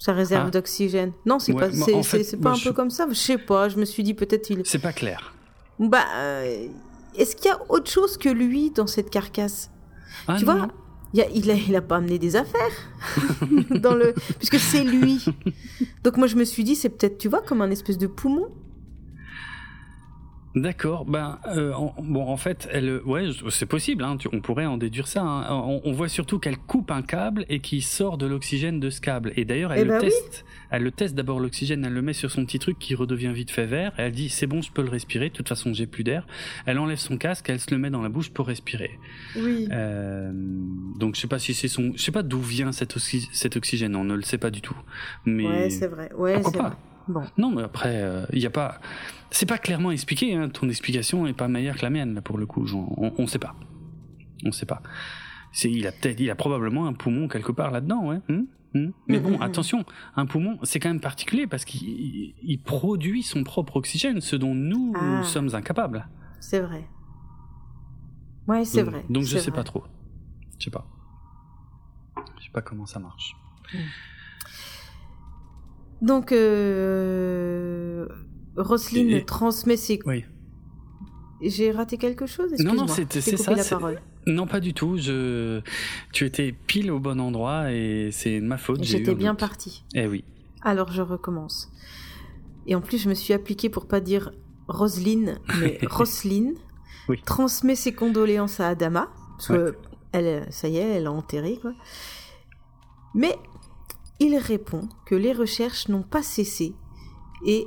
sa 0.00 0.14
réserve 0.14 0.46
ah. 0.48 0.50
d'oxygène. 0.50 1.12
Non, 1.26 1.38
c'est 1.38 1.52
pas, 1.52 1.70
c'est, 1.70 2.40
pas 2.40 2.52
un 2.52 2.58
peu 2.58 2.72
comme 2.72 2.90
ça. 2.90 3.06
Je 3.10 3.14
sais 3.14 3.36
pas. 3.36 3.68
Je 3.68 3.76
me 3.76 3.84
suis 3.84 4.02
dit 4.02 4.14
peut-être 4.14 4.48
il. 4.48 4.62
C'est 4.64 4.78
pas 4.78 4.94
clair. 4.94 5.34
Bah, 5.78 6.04
euh, 6.16 6.68
est-ce 7.16 7.36
qu'il 7.36 7.46
y 7.46 7.50
a 7.50 7.60
autre 7.68 7.90
chose 7.90 8.16
que 8.16 8.30
lui 8.30 8.70
dans 8.70 8.86
cette 8.86 9.10
carcasse? 9.10 9.70
Ah, 10.26 10.36
Tu 10.38 10.46
vois, 10.46 10.68
il 11.12 11.20
a, 11.20 11.28
il, 11.34 11.50
a, 11.50 11.54
il 11.54 11.76
a 11.76 11.82
pas 11.82 11.96
amené 11.96 12.18
des 12.18 12.36
affaires 12.36 12.90
dans 13.70 13.94
le, 13.94 14.14
puisque 14.38 14.58
c'est 14.58 14.84
lui. 14.84 15.24
Donc 16.04 16.16
moi 16.16 16.26
je 16.26 16.36
me 16.36 16.44
suis 16.44 16.64
dit 16.64 16.76
c'est 16.76 16.88
peut-être 16.88 17.18
tu 17.18 17.28
vois 17.28 17.42
comme 17.42 17.62
un 17.62 17.70
espèce 17.70 17.98
de 17.98 18.06
poumon. 18.06 18.48
D'accord. 20.56 21.04
Ben 21.04 21.38
euh, 21.46 21.72
bon, 22.02 22.26
en 22.26 22.36
fait, 22.36 22.68
elle, 22.72 23.00
ouais, 23.04 23.28
c'est 23.50 23.66
possible. 23.66 24.02
Hein, 24.02 24.16
on 24.32 24.40
pourrait 24.40 24.66
en 24.66 24.78
déduire 24.78 25.06
ça. 25.06 25.22
Hein. 25.22 25.46
On, 25.84 25.92
voit 25.92 26.08
surtout 26.08 26.40
qu'elle 26.40 26.58
coupe 26.58 26.90
un 26.90 27.02
câble 27.02 27.44
et 27.48 27.60
qu'il 27.60 27.82
sort 27.84 28.18
de 28.18 28.26
l'oxygène 28.26 28.80
de 28.80 28.90
ce 28.90 29.00
câble. 29.00 29.32
Et 29.36 29.44
d'ailleurs, 29.44 29.72
elle, 29.72 29.82
eh 29.82 29.84
le 29.84 29.90
ben 29.90 30.00
teste. 30.00 30.44
Elle 30.70 30.82
le 30.82 30.90
teste 30.90 31.14
d'abord 31.14 31.38
l'oxygène. 31.38 31.84
Elle 31.84 31.92
le 31.92 32.02
met 32.02 32.12
sur 32.12 32.32
son 32.32 32.44
petit 32.44 32.58
truc 32.58 32.78
qui 32.80 32.96
redevient 32.96 33.32
vite 33.32 33.52
fait 33.52 33.66
vert. 33.66 33.92
Et 33.98 34.02
elle 34.02 34.12
dit 34.12 34.28
c'est 34.28 34.48
bon, 34.48 34.60
je 34.60 34.72
peux 34.72 34.82
le 34.82 34.90
respirer. 34.90 35.28
De 35.28 35.34
toute 35.34 35.48
façon, 35.48 35.72
j'ai 35.72 35.86
plus 35.86 36.02
d'air. 36.02 36.26
Elle 36.66 36.78
enlève 36.78 36.98
son 36.98 37.16
casque. 37.16 37.48
Elle 37.48 37.60
se 37.60 37.70
le 37.70 37.78
met 37.78 37.90
dans 37.90 38.02
la 38.02 38.08
bouche 38.08 38.30
pour 38.30 38.48
respirer. 38.48 38.98
Oui. 39.36 39.68
Euh, 39.70 40.32
donc 40.96 41.14
je 41.14 41.20
sais 41.20 41.28
pas 41.28 41.38
si 41.38 41.54
c'est 41.54 41.68
son. 41.68 41.92
Je 41.94 42.02
sais 42.02 42.12
pas 42.12 42.24
d'où 42.24 42.40
vient 42.40 42.72
cet, 42.72 42.98
cet 42.98 43.56
oxygène. 43.56 43.94
On 43.94 44.04
ne 44.04 44.14
le 44.14 44.22
sait 44.22 44.38
pas 44.38 44.50
du 44.50 44.62
tout. 44.62 44.76
Mais 45.24 45.46
ouais, 45.46 45.70
c'est 45.70 45.86
vrai. 45.86 46.10
Ouais, 46.16 46.40
Vrai. 46.40 46.72
Bon. 47.08 47.22
Non, 47.38 47.50
mais 47.50 47.62
après, 47.62 47.94
il 47.94 48.02
euh, 48.02 48.26
n'y 48.32 48.46
a 48.46 48.50
pas. 48.50 48.80
C'est 49.30 49.46
pas 49.46 49.58
clairement 49.58 49.90
expliqué. 49.90 50.34
Hein. 50.34 50.48
Ton 50.48 50.68
explication 50.68 51.26
est 51.26 51.32
pas 51.32 51.48
meilleure 51.48 51.76
que 51.76 51.82
la 51.82 51.90
mienne 51.90 52.14
là 52.14 52.22
pour 52.22 52.38
le 52.38 52.46
coup. 52.46 52.66
On, 52.74 53.12
on 53.16 53.26
sait 53.26 53.38
pas. 53.38 53.54
On 54.44 54.52
sait 54.52 54.66
pas. 54.66 54.82
C'est, 55.52 55.70
il 55.70 55.86
a 55.86 55.92
peut-être, 55.92 56.20
il 56.20 56.30
a 56.30 56.34
probablement 56.34 56.86
un 56.86 56.92
poumon 56.92 57.28
quelque 57.28 57.52
part 57.52 57.70
là-dedans, 57.70 58.06
ouais. 58.06 58.20
Hum, 58.28 58.46
hum. 58.74 58.92
Mais 59.08 59.18
bon, 59.18 59.32
mm-hmm. 59.32 59.42
attention, 59.42 59.84
un 60.16 60.26
poumon, 60.26 60.58
c'est 60.62 60.78
quand 60.78 60.88
même 60.88 61.00
particulier 61.00 61.46
parce 61.46 61.64
qu'il 61.64 62.60
produit 62.64 63.22
son 63.22 63.42
propre 63.42 63.76
oxygène, 63.76 64.20
ce 64.20 64.36
dont 64.36 64.54
nous, 64.54 64.92
ah. 64.96 65.22
sommes 65.24 65.54
incapables. 65.54 66.06
C'est 66.38 66.60
vrai. 66.60 66.88
Ouais, 68.46 68.64
c'est 68.64 68.82
vrai. 68.82 69.04
Donc 69.10 69.24
je 69.24 69.38
sais 69.38 69.50
pas 69.50 69.64
trop. 69.64 69.84
Je 70.58 70.64
sais 70.64 70.70
pas. 70.70 70.86
Je 72.38 72.44
sais 72.44 72.50
pas 72.52 72.62
comment 72.62 72.86
ça 72.86 72.98
marche. 72.98 73.36
Mm. 73.72 73.78
Donc, 76.02 76.32
euh, 76.32 78.06
Roselyne 78.56 79.24
transmet 79.24 79.76
ses. 79.76 80.00
Oui. 80.06 80.24
J'ai 81.42 81.70
raté 81.70 81.96
quelque 81.96 82.26
chose? 82.26 82.52
Non, 82.58 82.74
non, 82.74 82.86
c'est 82.86 83.36
ça. 83.36 83.54
La 83.54 83.64
parole. 83.64 84.00
Non, 84.26 84.46
pas 84.46 84.60
du 84.60 84.74
tout. 84.74 84.98
Je... 84.98 85.60
Tu 86.12 86.26
étais 86.26 86.52
pile 86.52 86.90
au 86.90 86.98
bon 86.98 87.18
endroit 87.20 87.72
et 87.72 88.10
c'est 88.12 88.40
ma 88.40 88.58
faute. 88.58 88.84
J'étais 88.84 89.14
bien 89.14 89.34
parti. 89.34 89.84
Eh 89.94 90.06
oui. 90.06 90.24
Alors 90.62 90.92
je 90.92 91.00
recommence. 91.00 91.70
Et 92.66 92.74
en 92.74 92.82
plus, 92.82 92.98
je 92.98 93.08
me 93.08 93.14
suis 93.14 93.32
appliquée 93.32 93.70
pour 93.70 93.86
pas 93.86 94.00
dire 94.00 94.32
Roselyne, 94.68 95.38
mais 95.58 95.78
Roselyne. 95.90 96.54
Oui. 97.08 97.20
Transmet 97.24 97.74
ses 97.74 97.92
condoléances 97.92 98.60
à 98.60 98.68
Adama. 98.68 99.08
Parce 99.38 99.48
que 99.48 99.74
elle, 100.12 100.46
ça 100.50 100.68
y 100.68 100.76
est, 100.76 100.96
elle 100.96 101.06
a 101.06 101.12
enterré, 101.12 101.58
quoi. 101.60 101.72
Mais 103.14 103.34
il 104.20 104.36
répond 104.36 104.88
que 105.06 105.14
les 105.14 105.32
recherches 105.32 105.88
n'ont 105.88 106.02
pas 106.02 106.22
cessé. 106.22 106.74
Et 107.44 107.66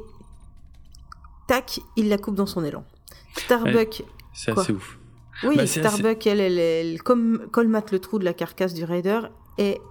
tac, 1.48 1.80
il 1.96 2.10
la 2.10 2.18
coupe 2.18 2.36
dans 2.36 2.46
son 2.46 2.64
élan. 2.64 2.86
Starbuck. 3.36 4.04
C'est 4.34 4.54
Quoi 4.54 4.64
assez 4.64 4.74
ouf. 4.74 5.00
Oui, 5.44 5.58
Bah, 5.58 5.68
c'est 5.68 5.82
Starbuck, 5.82 6.26
elle, 6.28 6.40
elle, 6.40 6.60
elle 6.60 7.02
comme, 7.02 7.48
colmate 7.52 7.92
le 7.92 8.00
trou 8.00 8.20
de 8.20 8.24
la 8.24 8.34
carcasse 8.34 8.74
du 8.74 8.84
Raider 8.84 9.20
et 9.58 9.82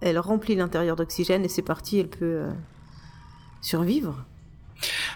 elle 0.00 0.18
remplit 0.18 0.54
l'intérieur 0.54 0.94
d'oxygène 0.96 1.44
et 1.44 1.48
c'est 1.48 1.62
parti, 1.62 1.98
elle 1.98 2.10
peut 2.10 2.24
euh, 2.24 2.50
survivre. 3.62 4.24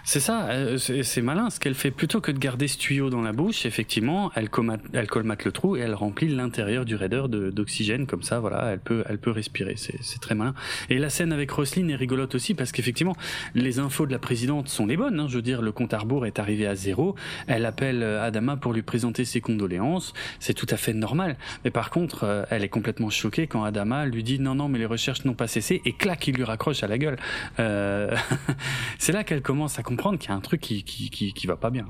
C'est 0.03 0.19
ça, 0.19 0.47
euh, 0.49 0.77
c'est 0.77 1.21
malin 1.21 1.49
ce 1.49 1.59
qu'elle 1.59 1.75
fait. 1.75 1.91
Plutôt 1.91 2.21
que 2.21 2.31
de 2.31 2.39
garder 2.39 2.67
ce 2.67 2.77
tuyau 2.77 3.09
dans 3.09 3.21
la 3.21 3.31
bouche, 3.31 3.65
effectivement, 3.65 4.31
elle 4.35 4.49
colmate, 4.49 4.81
elle 4.93 5.07
colmate 5.07 5.45
le 5.45 5.51
trou 5.51 5.75
et 5.77 5.81
elle 5.81 5.93
remplit 5.93 6.27
l'intérieur 6.29 6.85
du 6.85 6.95
raider 6.95 7.23
de- 7.29 7.49
d'oxygène. 7.51 8.07
Comme 8.07 8.23
ça, 8.23 8.39
voilà, 8.39 8.69
elle 8.71 8.79
peut, 8.79 9.03
elle 9.07 9.17
peut 9.17 9.31
respirer. 9.31 9.75
C'est 9.77 9.97
c'est 10.01 10.19
très 10.19 10.35
malin. 10.35 10.53
Et 10.89 10.97
la 10.97 11.09
scène 11.09 11.31
avec 11.33 11.51
Roselyne 11.51 11.89
est 11.89 11.95
rigolote 11.95 12.35
aussi 12.35 12.53
parce 12.53 12.71
qu'effectivement, 12.71 13.15
les 13.55 13.79
infos 13.79 14.05
de 14.05 14.11
la 14.11 14.19
présidente 14.19 14.69
sont 14.69 14.85
les 14.85 14.97
bonnes. 14.97 15.19
hein. 15.19 15.27
Je 15.29 15.35
veux 15.35 15.41
dire, 15.41 15.61
le 15.61 15.71
compte 15.71 15.93
à 15.93 15.99
rebours 15.99 16.25
est 16.25 16.39
arrivé 16.39 16.65
à 16.67 16.75
zéro. 16.75 17.15
Elle 17.47 17.65
appelle 17.65 18.01
euh, 18.03 18.23
Adama 18.23 18.57
pour 18.57 18.73
lui 18.73 18.81
présenter 18.81 19.25
ses 19.25 19.41
condoléances. 19.41 20.13
C'est 20.39 20.53
tout 20.53 20.67
à 20.69 20.77
fait 20.77 20.93
normal. 20.93 21.37
Mais 21.63 21.71
par 21.71 21.89
contre, 21.89 22.23
euh, 22.23 22.43
elle 22.49 22.63
est 22.63 22.69
complètement 22.69 23.09
choquée 23.09 23.47
quand 23.47 23.63
Adama 23.63 24.05
lui 24.05 24.23
dit 24.23 24.39
non, 24.39 24.55
non, 24.55 24.67
mais 24.69 24.79
les 24.79 24.85
recherches 24.85 25.25
n'ont 25.25 25.33
pas 25.33 25.47
cessé 25.47 25.81
et 25.85 25.93
clac, 25.93 26.27
il 26.27 26.35
lui 26.35 26.43
raccroche 26.43 26.83
à 26.83 26.87
la 26.87 26.97
gueule. 26.97 27.17
Euh, 27.59 28.15
c'est 28.97 29.11
là 29.11 29.23
qu'elle 29.23 29.41
commence 29.41 29.58
à 29.65 29.83
comprendre 29.83 30.17
qu'il 30.17 30.29
y 30.29 30.33
a 30.33 30.35
un 30.35 30.41
truc 30.41 30.61
qui, 30.61 30.83
qui, 30.83 31.09
qui, 31.09 31.33
qui 31.33 31.47
va 31.47 31.57
pas 31.57 31.69
bien. 31.69 31.87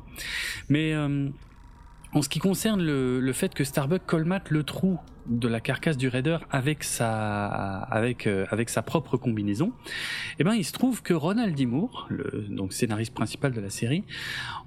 Mais 0.70 0.94
euh, 0.94 1.30
en 2.14 2.22
ce 2.22 2.30
qui 2.30 2.40
concerne 2.40 2.82
le, 2.82 3.20
le 3.20 3.34
fait 3.34 3.54
que 3.54 3.64
Starbuck 3.64 4.02
colmate 4.06 4.50
le 4.50 4.64
trou 4.64 5.00
de 5.30 5.48
la 5.48 5.60
carcasse 5.60 5.98
du 5.98 6.08
Raider 6.08 6.38
avec 6.50 6.84
sa 6.84 7.48
avec 7.48 8.28
euh, 8.28 8.46
avec 8.50 8.70
sa 8.70 8.82
propre 8.82 9.18
combinaison, 9.18 9.72
eh 10.40 10.44
ben 10.44 10.56
il 10.56 10.66
se 10.66 10.74
trouve 10.74 11.02
que 11.02 11.14
Ronald 11.14 11.56
D. 11.56 11.66
Moore, 11.66 12.08
le 12.10 12.46
donc 12.50 12.74
scénariste 12.74 13.14
principal 13.14 13.54
de 13.54 13.62
la 13.62 13.70
série, 13.70 14.04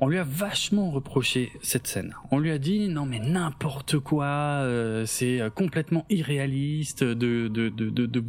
on 0.00 0.08
lui 0.08 0.18
a 0.18 0.24
vachement 0.24 0.90
reproché 0.90 1.52
cette 1.62 1.86
scène. 1.86 2.14
On 2.30 2.38
lui 2.38 2.50
a 2.50 2.58
dit 2.58 2.88
non 2.88 3.06
mais 3.06 3.18
n'importe 3.18 3.98
quoi, 3.98 4.24
euh, 4.24 5.04
c'est 5.06 5.40
euh, 5.40 5.50
complètement 5.50 6.06
irréaliste 6.10 7.02
de 7.02 7.48
de, 7.48 7.68
de 7.68 7.90
de 7.90 8.06
de 8.06 8.24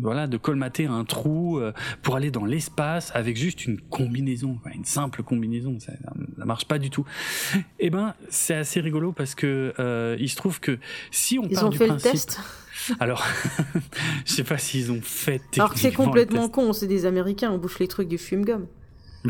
voilà 0.00 0.26
de 0.26 0.36
colmater 0.36 0.86
un 0.86 1.04
trou 1.04 1.58
euh, 1.58 1.72
pour 2.02 2.16
aller 2.16 2.30
dans 2.30 2.44
l'espace 2.44 3.10
avec 3.14 3.36
juste 3.36 3.64
une 3.66 3.80
combinaison, 3.80 4.58
quoi, 4.62 4.72
une 4.72 4.84
simple 4.84 5.22
combinaison, 5.22 5.78
ça, 5.80 5.92
ça 6.38 6.44
marche 6.44 6.66
pas 6.66 6.78
du 6.78 6.90
tout. 6.90 7.04
Eh 7.78 7.90
ben 7.90 8.14
c'est 8.28 8.54
assez 8.54 8.80
rigolo 8.80 9.12
parce 9.12 9.34
que 9.34 9.72
euh, 9.78 10.16
il 10.20 10.28
se 10.28 10.36
trouve 10.36 10.60
que 10.60 10.78
si 11.10 11.38
on 11.38 11.44
Ils 11.44 11.54
part 11.54 11.69
ont 11.70 11.72
du 11.72 11.78
fait 11.78 11.88
le 11.88 11.96
test. 11.96 12.40
alors 13.00 13.26
je 14.24 14.32
sais 14.32 14.44
pas 14.44 14.58
s'ils 14.58 14.90
ont 14.92 15.00
fait 15.02 15.40
Alors 15.56 15.72
que 15.74 15.78
c'est 15.80 15.92
complètement 15.92 16.48
con, 16.48 16.72
c'est 16.72 16.86
des 16.86 17.06
Américains, 17.06 17.50
on 17.50 17.58
bouche 17.58 17.78
les 17.78 17.88
trucs 17.88 18.08
du. 18.08 18.18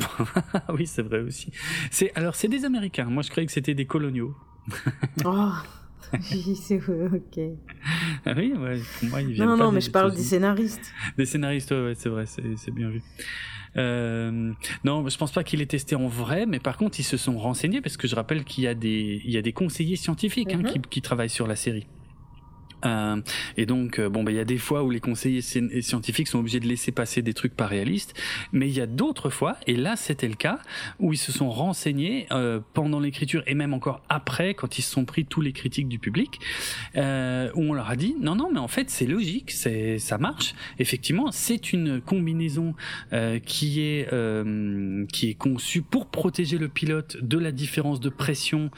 Ah 0.03 0.73
oui, 0.75 0.87
c'est 0.87 1.03
vrai 1.03 1.21
aussi. 1.21 1.51
C'est 1.91 2.13
alors 2.15 2.35
c'est 2.35 2.49
des 2.49 2.65
Américains. 2.65 3.07
Moi, 3.07 3.23
je 3.23 3.31
croyais 3.31 3.47
que 3.47 3.53
c'était 3.53 3.75
des 3.75 3.87
coloniaux. 3.87 4.35
oh, 5.25 5.51
oui, 6.33 6.57
c'est 6.57 6.77
ok. 6.77 7.41
Ah 8.25 8.35
oui, 8.37 8.53
ouais, 8.53 8.81
pour 9.01 9.09
moi, 9.09 9.21
ils 9.23 9.33
viennent 9.33 9.49
Non, 9.49 9.57
pas 9.59 9.65
non, 9.65 9.71
des 9.71 9.75
mais 9.77 9.81
je 9.81 9.91
parle 9.91 10.15
des 10.15 10.23
scénaristes. 10.23 10.93
Des 11.19 11.27
scénaristes, 11.27 11.71
ouais, 11.73 11.83
ouais, 11.87 11.95
c'est 11.97 12.09
vrai, 12.09 12.25
c'est 12.27 12.71
bien 12.71 12.89
vu. 12.89 13.03
Euh, 13.77 14.53
non, 14.85 15.09
je 15.09 15.17
pense 15.17 15.33
pas 15.33 15.45
qu'il 15.45 15.61
ait 15.61 15.67
testé 15.67 15.95
en 15.95 16.09
vrai, 16.09 16.47
mais 16.47 16.59
par 16.59 16.77
contre, 16.77 16.99
ils 17.01 17.05
se 17.05 17.17
sont 17.17 17.39
renseignés 17.39 17.81
parce 17.81 17.97
que 17.97 18.09
je 18.09 18.15
rappelle 18.17 18.45
qu'il 18.45 18.65
y 18.65 18.67
a 18.67 18.75
des, 18.75 19.23
il 19.25 19.31
y 19.31 19.37
a 19.39 19.43
des 19.43 19.53
conseillers 19.53 19.97
scientifiques 19.97 20.53
hein, 20.53 20.59
Mhm. 20.63 20.73
qui, 20.73 20.81
qui 20.91 21.03
travaillent 21.03 21.29
sur 21.31 21.47
la 21.47 21.57
série. 21.57 21.87
Euh, 22.85 23.21
et 23.57 23.67
donc, 23.67 23.99
euh, 23.99 24.09
bon, 24.09 24.25
ben, 24.25 24.33
il 24.33 24.37
y 24.37 24.41
a 24.41 24.45
des 24.45 24.59
fois 24.59 24.83
où 24.83 24.91
les 24.91 25.01
conseillers 25.01 25.41
scien- 25.41 25.81
scientifiques 25.83 26.29
sont 26.29 26.39
obligés 26.39 26.61
de 26.61 26.67
laisser 26.67 26.93
passer 26.93 27.23
des 27.23 27.35
trucs 27.35 27.55
pas 27.55 27.67
réalistes, 27.67 28.15
mais 28.53 28.69
il 28.69 28.77
y 28.77 28.81
a 28.81 28.87
d'autres 28.87 29.31
fois, 29.31 29.57
et 29.67 29.77
là 29.77 29.97
c'était 29.97 30.29
le 30.29 30.35
cas, 30.35 30.61
où 30.99 31.13
ils 31.13 31.19
se 31.19 31.33
sont 31.33 31.51
renseignés 31.51 32.27
euh, 32.31 32.61
pendant 32.75 33.01
l'écriture 33.01 33.43
et 33.47 33.55
même 33.55 33.75
encore 33.75 34.03
après, 34.09 34.55
quand 34.55 34.79
ils 34.79 34.83
se 34.83 34.93
sont 34.93 35.05
pris 35.05 35.25
tous 35.25 35.41
les 35.41 35.53
critiques 35.53 35.89
du 35.89 35.99
public, 35.99 36.41
où 36.97 37.63
on 37.63 37.73
leur 37.73 37.91
a 37.91 37.97
dit 37.97 38.15
non, 38.21 38.35
non, 38.35 38.51
mais 38.53 38.59
en 38.59 38.69
fait 38.69 38.91
c'est 38.91 39.07
logique, 39.07 39.51
ça 39.51 40.19
marche. 40.19 40.55
Effectivement, 40.79 41.33
c'est 41.33 41.73
une 41.73 42.01
combinaison 42.01 42.75
qui 43.45 43.81
est 43.81 44.09
qui 45.13 45.31
est 45.31 45.35
conçue 45.35 45.83
pour 45.83 46.07
protéger 46.07 46.59
le 46.59 46.69
pilote 46.69 47.17
de 47.21 47.39
la 47.39 47.53
différence 47.53 48.01
de 48.01 48.09
pression 48.09 48.71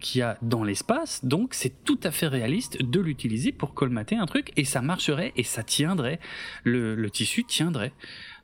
qu'il 0.00 0.18
y 0.20 0.22
a 0.22 0.38
dans 0.42 0.64
l'espace. 0.64 1.24
Donc 1.24 1.54
c'est 1.54 1.84
tout 1.84 2.00
à 2.02 2.10
fait 2.10 2.26
réaliste 2.26 2.82
de 2.82 3.00
l'utiliser 3.10 3.52
pour 3.52 3.74
colmater 3.74 4.16
un 4.16 4.26
truc 4.26 4.52
et 4.56 4.64
ça 4.64 4.80
marcherait 4.80 5.32
et 5.36 5.42
ça 5.42 5.62
tiendrait. 5.62 6.20
Le, 6.64 7.08
tissu 7.10 7.44
tiendrait. 7.44 7.92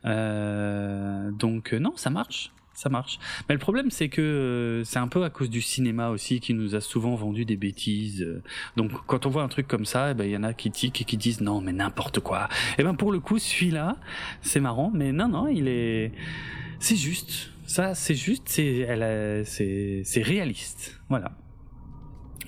Euh, 0.04 1.30
donc 1.30 1.72
euh, 1.72 1.78
non, 1.78 1.92
ça 1.96 2.10
marche. 2.10 2.52
Ça 2.74 2.90
marche. 2.90 3.18
Mais 3.48 3.54
le 3.54 3.58
problème, 3.58 3.90
c'est 3.90 4.10
que 4.10 4.20
euh, 4.20 4.84
c'est 4.84 4.98
un 4.98 5.08
peu 5.08 5.24
à 5.24 5.30
cause 5.30 5.48
du 5.48 5.62
cinéma 5.62 6.10
aussi 6.10 6.40
qui 6.40 6.52
nous 6.52 6.74
a 6.74 6.82
souvent 6.82 7.14
vendu 7.14 7.46
des 7.46 7.56
bêtises. 7.56 8.42
Donc, 8.76 8.90
quand 9.06 9.24
on 9.24 9.30
voit 9.30 9.42
un 9.42 9.48
truc 9.48 9.66
comme 9.66 9.86
ça, 9.86 10.10
eh 10.10 10.14
ben, 10.14 10.24
il 10.24 10.32
y 10.32 10.36
en 10.36 10.42
a 10.42 10.52
qui 10.52 10.70
tiquent 10.70 11.00
et 11.00 11.04
qui 11.04 11.16
disent 11.16 11.40
non, 11.40 11.62
mais 11.62 11.72
n'importe 11.72 12.20
quoi. 12.20 12.50
Et 12.76 12.82
ben, 12.82 12.94
pour 12.94 13.12
le 13.12 13.20
coup, 13.20 13.38
celui-là, 13.38 13.96
c'est 14.42 14.60
marrant, 14.60 14.90
mais 14.92 15.10
non, 15.10 15.28
non, 15.28 15.48
il 15.48 15.68
est, 15.68 16.12
c'est 16.78 16.96
juste. 16.96 17.50
Ça, 17.66 17.94
c'est 17.94 18.14
juste, 18.14 18.42
c'est, 18.46 18.84
c'est 19.46 20.22
réaliste. 20.22 21.00
Voilà. 21.08 21.32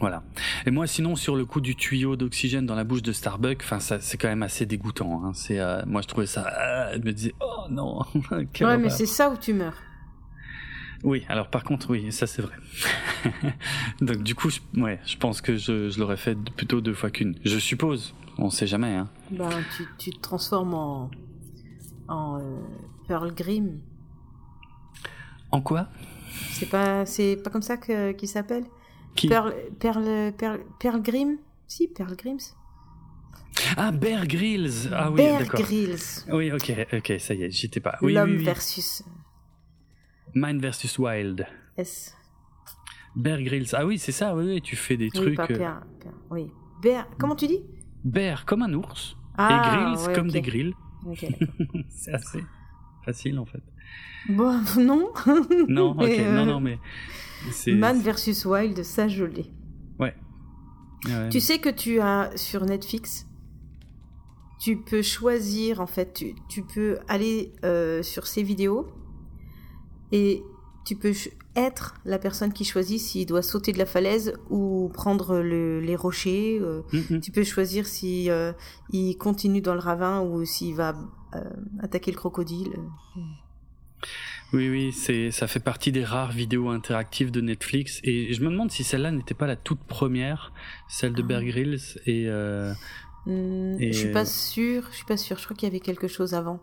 Voilà. 0.01 0.22
Et 0.66 0.70
moi, 0.70 0.86
sinon, 0.86 1.16
sur 1.16 1.34
le 1.36 1.44
coup 1.44 1.61
du 1.61 1.74
tuyau 1.74 2.14
d'oxygène 2.16 2.66
dans 2.66 2.74
la 2.76 2.84
bouche 2.84 3.03
de 3.03 3.12
Starbuck, 3.12 3.61
enfin, 3.62 3.80
ça, 3.80 4.01
c'est 4.01 4.16
quand 4.16 4.28
même 4.28 4.42
assez 4.42 4.64
dégoûtant. 4.66 5.24
Hein. 5.24 5.32
C'est, 5.34 5.59
euh, 5.59 5.82
moi, 5.86 6.03
je 6.03 6.07
trouvais 6.09 6.26
ça. 6.26 6.46
euh, 6.46 6.92
je 6.94 6.99
me 7.07 7.12
disais, 7.12 7.34
oh 7.40 7.66
non. 7.70 8.01
Ouais, 8.61 8.78
mais 8.78 8.90
c'est 8.90 9.07
ça 9.07 9.30
où 9.30 9.36
tu 9.36 9.53
meurs. 9.55 9.76
Oui, 11.05 11.24
alors 11.28 11.49
par 11.49 11.62
contre, 11.62 11.90
oui, 11.90 12.11
ça 12.11 12.26
c'est 12.26 12.42
vrai. 12.42 12.55
Donc 14.01 14.24
du 14.24 14.34
coup, 14.34 14.51
je, 14.51 14.59
ouais, 14.80 14.99
je 15.07 15.16
pense 15.16 15.40
que 15.40 15.57
je, 15.57 15.90
je 15.90 16.01
l'aurais 16.01 16.16
fait 16.16 16.36
plutôt 16.57 16.80
deux 16.80 16.92
fois 16.94 17.11
qu'une. 17.11 17.36
Je 17.44 17.57
suppose. 17.59 18.14
On 18.36 18.51
sait 18.51 18.66
jamais. 18.66 18.94
Hein. 18.96 19.09
Ben, 19.30 19.49
tu, 19.76 19.84
tu 19.96 20.11
te 20.11 20.20
transformes 20.20 20.74
en, 20.74 21.11
en 22.09 22.40
euh, 22.40 22.59
Pearl 23.07 23.32
Grimm. 23.32 23.78
En 25.53 25.61
quoi? 25.61 25.86
C'est 26.51 26.66
pas, 26.68 27.07
c'est 27.07 27.36
pas 27.36 27.51
comme 27.51 27.62
ça 27.62 27.76
que 27.76 28.11
qu'il 28.12 28.28
s'appelle? 28.28 28.64
Qui 29.19 29.29
Pearl, 29.29 29.55
Pearl, 29.79 30.33
Pearl, 30.37 30.61
Pearl 30.81 31.03
Grimm? 31.03 31.39
Si, 31.66 31.89
Pearl 31.89 32.14
Grimms. 32.16 32.55
Ah, 33.77 33.91
Bear 33.91 34.27
Grylls. 34.27 34.89
Ah 34.93 35.11
oui, 35.11 35.16
Bear. 35.16 35.45
Grylls. 35.45 35.99
Oui, 36.33 36.53
ok, 36.53 36.73
ok, 36.93 37.12
ça 37.19 37.35
y 37.35 37.43
est, 37.43 37.51
j'y 37.51 37.66
étais 37.66 37.81
pas. 37.81 37.99
Oui, 38.03 38.14
L'homme 38.14 38.31
oui, 38.31 38.37
oui. 38.39 38.45
versus 38.45 39.03
Mind 40.35 40.61
versus 40.61 40.99
Wild. 40.99 41.47
Bear 43.16 43.43
Grylls. 43.43 43.69
Ah 43.73 43.85
oui, 43.85 43.99
c'est 43.99 44.12
ça. 44.12 44.35
Oui, 44.37 44.45
oui, 44.45 44.62
tu 44.62 44.77
fais 44.77 44.97
des 44.97 45.11
trucs. 45.11 45.35
pas 45.37 45.45
euh, 45.45 45.57
Pearl, 45.59 45.83
Pearl- 46.01 46.14
Oui. 46.31 46.51
Bear. 46.83 47.07
Comment 47.19 47.35
tu 47.35 47.47
dis? 47.49 47.61
Bear 48.05 48.45
comme 48.47 48.62
un 48.62 48.73
ours 48.75 49.16
Ah, 49.37 49.49
et 49.51 49.69
Grills 49.97 50.07
ouais, 50.09 50.14
comme 50.14 50.31
des 50.31 50.41
grilles. 50.43 50.75
C'est 51.91 52.12
assez 52.14 52.45
facile 53.05 53.39
en 53.39 53.47
fait. 53.47 53.62
bon, 54.29 54.61
non. 54.79 55.11
Non, 55.69 55.91
ok, 55.93 56.03
euh, 56.09 56.33
non, 56.37 56.47
non, 56.47 56.61
mais. 56.61 56.79
Man 57.74 58.01
versus 58.01 58.45
Wild, 58.45 58.82
ça 58.84 59.09
je 59.09 59.24
l'ai. 59.24 59.53
Ouais. 59.99 60.14
Ouais. 61.07 61.28
Tu 61.30 61.41
sais 61.41 61.59
que 61.59 61.68
tu 61.68 62.01
as 62.01 62.30
sur 62.36 62.64
Netflix, 62.64 63.26
tu 64.61 64.76
peux 64.78 65.03
choisir 65.03 65.80
en 65.80 65.86
fait, 65.86 66.12
tu, 66.14 66.34
tu 66.49 66.62
peux 66.62 66.99
aller 67.09 67.53
euh, 67.64 68.03
sur 68.03 68.26
ces 68.26 68.43
vidéos 68.43 68.89
et 70.11 70.43
tu 70.84 70.97
peux 70.97 71.12
être 71.55 71.95
la 72.05 72.18
personne 72.18 72.53
qui 72.53 72.64
choisit 72.64 72.99
s'il 73.01 73.26
doit 73.26 73.43
sauter 73.43 73.72
de 73.72 73.78
la 73.78 73.86
falaise 73.86 74.32
ou 74.51 74.91
prendre 74.93 75.39
le- 75.41 75.80
les 75.80 75.97
rochers. 75.97 76.59
euh, 76.61 76.82
Mhm. 76.93 77.20
tu 77.20 77.30
peux 77.30 77.45
choisir 77.45 77.86
si 77.86 78.30
euh, 78.30 78.53
il 78.91 79.16
continue 79.16 79.61
dans 79.61 79.74
le 79.74 79.80
ravin 79.80 80.22
ou 80.22 80.45
s'il 80.45 80.74
va 80.74 80.97
attaquer 81.80 82.11
le 82.11 82.16
crocodile. 82.16 82.72
Oui, 84.55 84.70
oui, 84.70 84.92
c'est, 84.92 85.30
ça 85.30 85.46
fait 85.46 85.61
partie 85.61 85.92
des 85.92 86.05
rares 86.05 86.32
vidéos 86.32 86.70
interactives 86.70 87.30
de 87.30 87.40
Netflix. 87.42 88.01
Et 88.03 88.32
je 88.32 88.42
me 88.42 88.51
demande 88.51 88.70
si 88.70 88.82
celle-là 88.82 89.11
n'était 89.11 89.34
pas 89.34 89.46
la 89.46 89.57
toute 89.57 89.80
première, 89.80 90.53
celle 90.88 91.12
de 91.12 91.22
Ah. 91.22 91.26
Bear 91.26 91.44
Grylls. 91.44 91.80
Et 92.07 92.24
euh... 92.28 92.72
Hmm, 93.26 93.76
Et- 93.78 93.92
Je 93.92 93.99
suis 93.99 94.12
pas 94.12 94.24
sûre, 94.24 94.85
je 94.90 94.97
suis 94.97 95.05
pas 95.05 95.18
sûre. 95.18 95.36
Je 95.39 95.44
crois 95.44 95.55
qu'il 95.56 95.66
y 95.68 95.70
avait 95.70 95.81
quelque 95.81 96.09
chose 96.09 96.32
avant. 96.32 96.60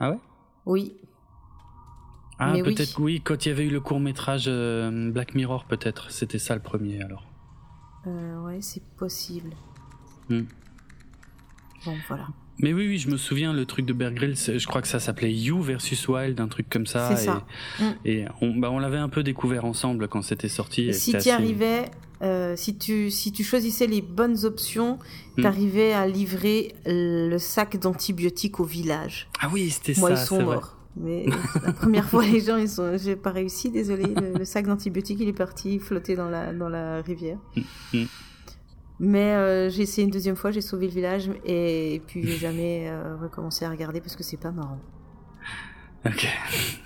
Ah 0.00 0.10
ouais? 0.10 0.18
Oui. 0.66 0.96
ah, 2.38 2.52
Mais 2.52 2.60
oui. 2.62 2.74
peut-être 2.74 2.98
oui. 3.00 3.22
quand 3.22 3.46
il 3.46 3.48
y 3.48 3.52
avait 3.52 3.66
eu 3.66 3.70
le 3.70 3.80
court 3.80 4.00
métrage 4.00 4.44
Black 4.50 5.34
Mirror, 5.34 5.64
peut-être. 5.64 6.10
C'était 6.10 6.38
ça 6.38 6.54
le 6.54 6.60
premier 6.62 7.02
alors. 7.02 7.26
Euh, 8.06 8.42
ouais, 8.44 8.58
c'est 8.60 8.82
possible. 8.98 9.50
Hmm. 10.28 10.42
Bon, 11.86 11.96
voilà. 12.08 12.26
Mais 12.60 12.72
oui, 12.72 12.86
oui, 12.86 12.98
je 12.98 13.08
me 13.10 13.16
souviens 13.16 13.52
le 13.52 13.66
truc 13.66 13.84
de 13.84 13.92
Bear 13.92 14.12
Grylls. 14.12 14.36
Je 14.36 14.66
crois 14.66 14.80
que 14.80 14.88
ça 14.88 15.00
s'appelait 15.00 15.32
You 15.32 15.60
versus 15.60 16.06
Wild, 16.08 16.38
un 16.40 16.46
truc 16.48 16.68
comme 16.70 16.86
ça. 16.86 17.12
Et, 17.12 17.16
ça. 17.16 17.44
Mm. 17.80 17.84
Et 18.04 18.24
on, 18.40 18.54
bah, 18.56 18.70
on 18.70 18.78
l'avait 18.78 18.96
un 18.98 19.08
peu 19.08 19.22
découvert 19.24 19.64
ensemble 19.64 20.06
quand 20.08 20.22
c'était 20.22 20.48
sorti. 20.48 20.82
Et 20.88 20.92
si 20.92 21.10
tu 21.10 21.16
assez- 21.16 21.30
arrivais, 21.30 21.86
euh, 22.22 22.54
si, 22.56 22.78
tu, 22.78 23.10
si 23.10 23.32
tu 23.32 23.42
choisissais 23.42 23.86
les 23.88 24.02
bonnes 24.02 24.44
options, 24.44 24.98
Mm. 25.36 25.42
t'arrivais 25.42 25.92
à 25.92 26.06
livrer 26.06 26.74
le 26.86 27.38
sac 27.38 27.76
d'antibiotiques 27.76 28.60
au 28.60 28.64
village. 28.64 29.28
Ah 29.40 29.48
oui, 29.52 29.68
c'était 29.70 29.98
Moi, 29.98 30.14
ça. 30.14 30.22
ils 30.22 30.26
sont 30.26 30.36
vrai. 30.44 30.54
morts. 30.54 30.76
Mais 30.96 31.26
la 31.64 31.72
première 31.72 32.08
fois, 32.08 32.24
les 32.24 32.38
gens, 32.40 32.56
ils 32.56 32.68
sont. 32.68 32.96
J'ai 32.96 33.16
pas 33.16 33.32
réussi, 33.32 33.68
désolé. 33.72 34.04
Le, 34.14 34.38
le 34.38 34.44
sac 34.44 34.64
d'antibiotiques, 34.64 35.18
il 35.20 35.26
est 35.28 35.32
parti 35.32 35.80
flotter 35.80 36.14
dans 36.14 36.28
la, 36.30 36.52
dans 36.52 36.68
la 36.68 37.02
rivière. 37.02 37.38
Mm. 37.92 38.04
Mais 39.00 39.34
euh, 39.34 39.70
j'ai 39.70 39.82
essayé 39.82 40.04
une 40.04 40.10
deuxième 40.12 40.36
fois, 40.36 40.50
j'ai 40.52 40.60
sauvé 40.60 40.86
le 40.86 40.92
village 40.92 41.30
et, 41.44 42.00
puis 42.06 42.24
j'ai 42.24 42.36
jamais 42.36 42.88
euh, 42.88 43.16
recommencé 43.16 43.64
à 43.64 43.70
regarder 43.70 44.00
parce 44.00 44.14
que 44.14 44.22
c'est 44.22 44.36
pas 44.36 44.52
marrant. 44.52 44.78
Ok. 46.06 46.28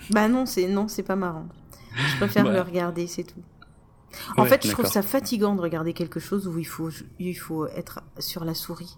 Bah 0.09 0.27
non, 0.27 0.45
c'est 0.45 0.67
non, 0.67 0.87
c'est 0.87 1.03
pas 1.03 1.15
marrant. 1.15 1.47
Je 1.95 2.15
préfère 2.17 2.45
Ouais. 2.45 2.53
le 2.53 2.61
regarder, 2.61 3.05
c'est 3.07 3.23
tout. 3.23 3.41
En 4.37 4.43
Ouais, 4.43 4.49
fait, 4.49 4.65
je 4.65 4.71
trouve 4.71 4.85
ça 4.87 5.01
fatigant 5.03 5.55
de 5.55 5.61
regarder 5.61 5.93
quelque 5.93 6.19
chose 6.19 6.47
où 6.47 6.57
il 6.57 6.65
faut 6.65 6.89
il 7.19 7.35
faut 7.35 7.67
être 7.67 8.01
sur 8.17 8.43
la 8.43 8.55
souris. 8.55 8.97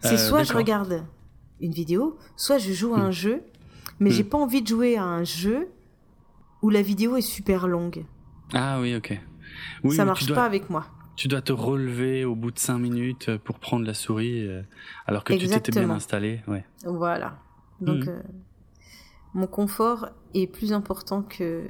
C'est 0.00 0.14
Euh, 0.14 0.16
soit 0.18 0.42
je 0.42 0.52
regarde 0.52 1.04
une 1.60 1.72
vidéo, 1.72 2.18
soit 2.36 2.58
je 2.58 2.72
joue 2.72 2.94
à 2.94 2.98
Hmm. 2.98 3.02
un 3.02 3.10
jeu, 3.12 3.42
mais 3.98 4.10
Hmm. 4.10 4.12
j'ai 4.12 4.24
pas 4.24 4.38
envie 4.38 4.60
de 4.62 4.66
jouer 4.68 4.96
à 4.98 5.04
un 5.04 5.24
jeu 5.24 5.68
où 6.60 6.68
la 6.70 6.82
vidéo 6.82 7.16
est 7.16 7.22
super 7.22 7.66
longue. 7.66 8.04
Ah 8.52 8.78
oui, 8.80 8.94
ok. 8.94 9.18
Oui, 9.84 9.96
ça 9.96 10.04
marche 10.04 10.26
dois, 10.26 10.36
pas 10.36 10.44
avec 10.44 10.68
moi. 10.70 10.86
Tu 11.18 11.26
dois 11.26 11.42
te 11.42 11.52
relever 11.52 12.24
au 12.24 12.36
bout 12.36 12.52
de 12.52 12.58
5 12.60 12.78
minutes 12.78 13.36
pour 13.38 13.58
prendre 13.58 13.84
la 13.84 13.92
souris, 13.94 14.46
euh, 14.46 14.62
alors 15.06 15.24
que 15.24 15.32
tu 15.32 15.48
t'étais 15.48 15.72
bien 15.72 15.90
installé. 15.90 16.40
Ouais. 16.46 16.64
Voilà. 16.84 17.38
Donc 17.80 18.04
Mhm. 18.04 18.08
euh, 18.08 18.22
mon 19.34 19.46
confort 19.48 20.10
est 20.34 20.46
plus 20.46 20.72
important 20.72 21.22
que 21.22 21.64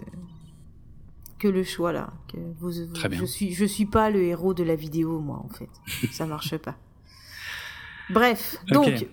que 1.38 1.48
le 1.48 1.62
choix 1.64 1.92
là. 1.92 2.12
Que 2.30 2.36
vous, 2.60 2.72
vous- 2.72 2.92
Très 2.92 3.08
bien. 3.08 3.18
Je 3.20 3.24
suis 3.24 3.52
je 3.54 3.64
suis 3.64 3.86
pas 3.86 4.10
le 4.10 4.22
héros 4.22 4.52
de 4.52 4.64
la 4.64 4.74
vidéo 4.76 5.18
moi 5.20 5.40
en 5.42 5.48
fait. 5.48 5.70
Ça 6.12 6.26
marche 6.26 6.56
pas. 6.58 6.76
Bref, 8.10 8.56
donc 8.68 9.06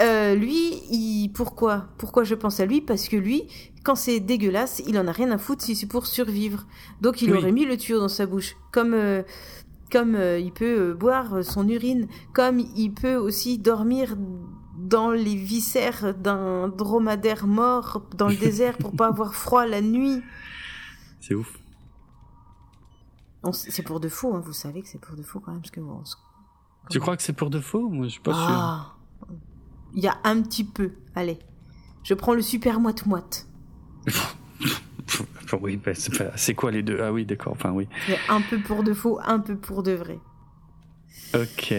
euh, 0.00 0.34
lui, 0.34 0.74
il, 0.90 1.28
pourquoi 1.34 1.88
Pourquoi 1.98 2.24
je 2.24 2.34
pense 2.34 2.60
à 2.60 2.66
lui? 2.66 2.80
Parce 2.80 3.08
que 3.08 3.16
lui, 3.16 3.44
quand 3.84 3.94
c'est 3.94 4.20
dégueulasse, 4.20 4.82
il 4.86 4.98
en 4.98 5.06
a 5.06 5.12
rien 5.12 5.30
à 5.30 5.38
foutre 5.38 5.62
si 5.62 5.76
c'est 5.76 5.86
pour 5.86 6.06
survivre. 6.06 6.66
Donc 7.02 7.20
il 7.22 7.30
Oui. 7.32 7.36
aurait 7.38 7.52
mis 7.52 7.64
le 7.66 7.76
tuyau 7.76 7.98
dans 8.00 8.08
sa 8.08 8.26
bouche, 8.26 8.56
comme 8.72 8.94
euh, 8.94 9.22
comme 9.92 10.14
euh, 10.14 10.38
il 10.38 10.52
peut 10.52 10.90
euh, 10.90 10.94
boire 10.94 11.44
son 11.44 11.68
urine, 11.68 12.08
comme 12.32 12.58
il 12.58 12.90
peut 12.94 13.14
aussi 13.16 13.58
dormir 13.58 14.16
dans 14.78 15.10
les 15.10 15.36
viscères 15.36 16.14
d'un 16.14 16.68
dromadaire 16.68 17.46
mort 17.46 18.02
dans 18.16 18.28
le 18.28 18.36
désert 18.46 18.78
pour 18.78 18.92
pas 18.96 19.08
avoir 19.08 19.34
froid 19.34 19.66
la 19.66 19.80
nuit. 19.82 20.22
C'est 21.20 21.34
ouf. 21.34 21.58
C'est 23.52 23.82
pour 23.82 23.98
de 24.00 24.08
faux, 24.08 24.34
hein, 24.34 24.40
vous 24.44 24.52
savez 24.52 24.82
que 24.82 24.88
c'est 24.88 25.00
pour 25.00 25.16
de 25.16 25.22
faux 25.22 25.40
quand 25.40 25.50
même, 25.50 25.60
parce 25.60 25.72
que 25.72 25.80
bon, 25.80 25.98
on 26.00 26.04
se- 26.04 26.16
Tu 26.90 27.00
crois 27.00 27.16
que 27.16 27.22
c'est 27.24 27.32
pour 27.32 27.50
de 27.50 27.58
faux 27.60 27.88
Moi, 27.88 28.06
je 28.06 28.12
suis 28.12 28.20
pas 28.20 28.32
Ah, 28.34 28.94
il 29.94 30.02
y 30.02 30.08
a 30.08 30.16
un 30.24 30.40
petit 30.42 30.64
peu. 30.64 30.92
Allez, 31.16 31.38
je 32.04 32.14
prends 32.14 32.34
le 32.34 32.42
super 32.42 32.78
moite 32.80 33.04
moite. 33.06 33.46
sûr. 34.08 34.20
Enfin, 34.62 34.78
oui, 35.60 35.76
bah, 35.76 35.92
c'est 35.94 36.16
pas- 36.16 36.54
quoi 36.54 36.70
les 36.70 36.82
deux? 36.82 37.00
Ah 37.02 37.12
oui, 37.12 37.24
d'accord. 37.24 37.52
Enfin, 37.52 37.70
oui. 37.70 37.88
A 38.28 38.34
un 38.34 38.40
peu 38.40 38.58
pour 38.58 38.82
de 38.82 38.92
faux, 38.92 39.18
un 39.24 39.38
peu 39.38 39.56
pour 39.56 39.82
de 39.82 39.92
vrai. 39.92 40.18
Ok. 41.34 41.74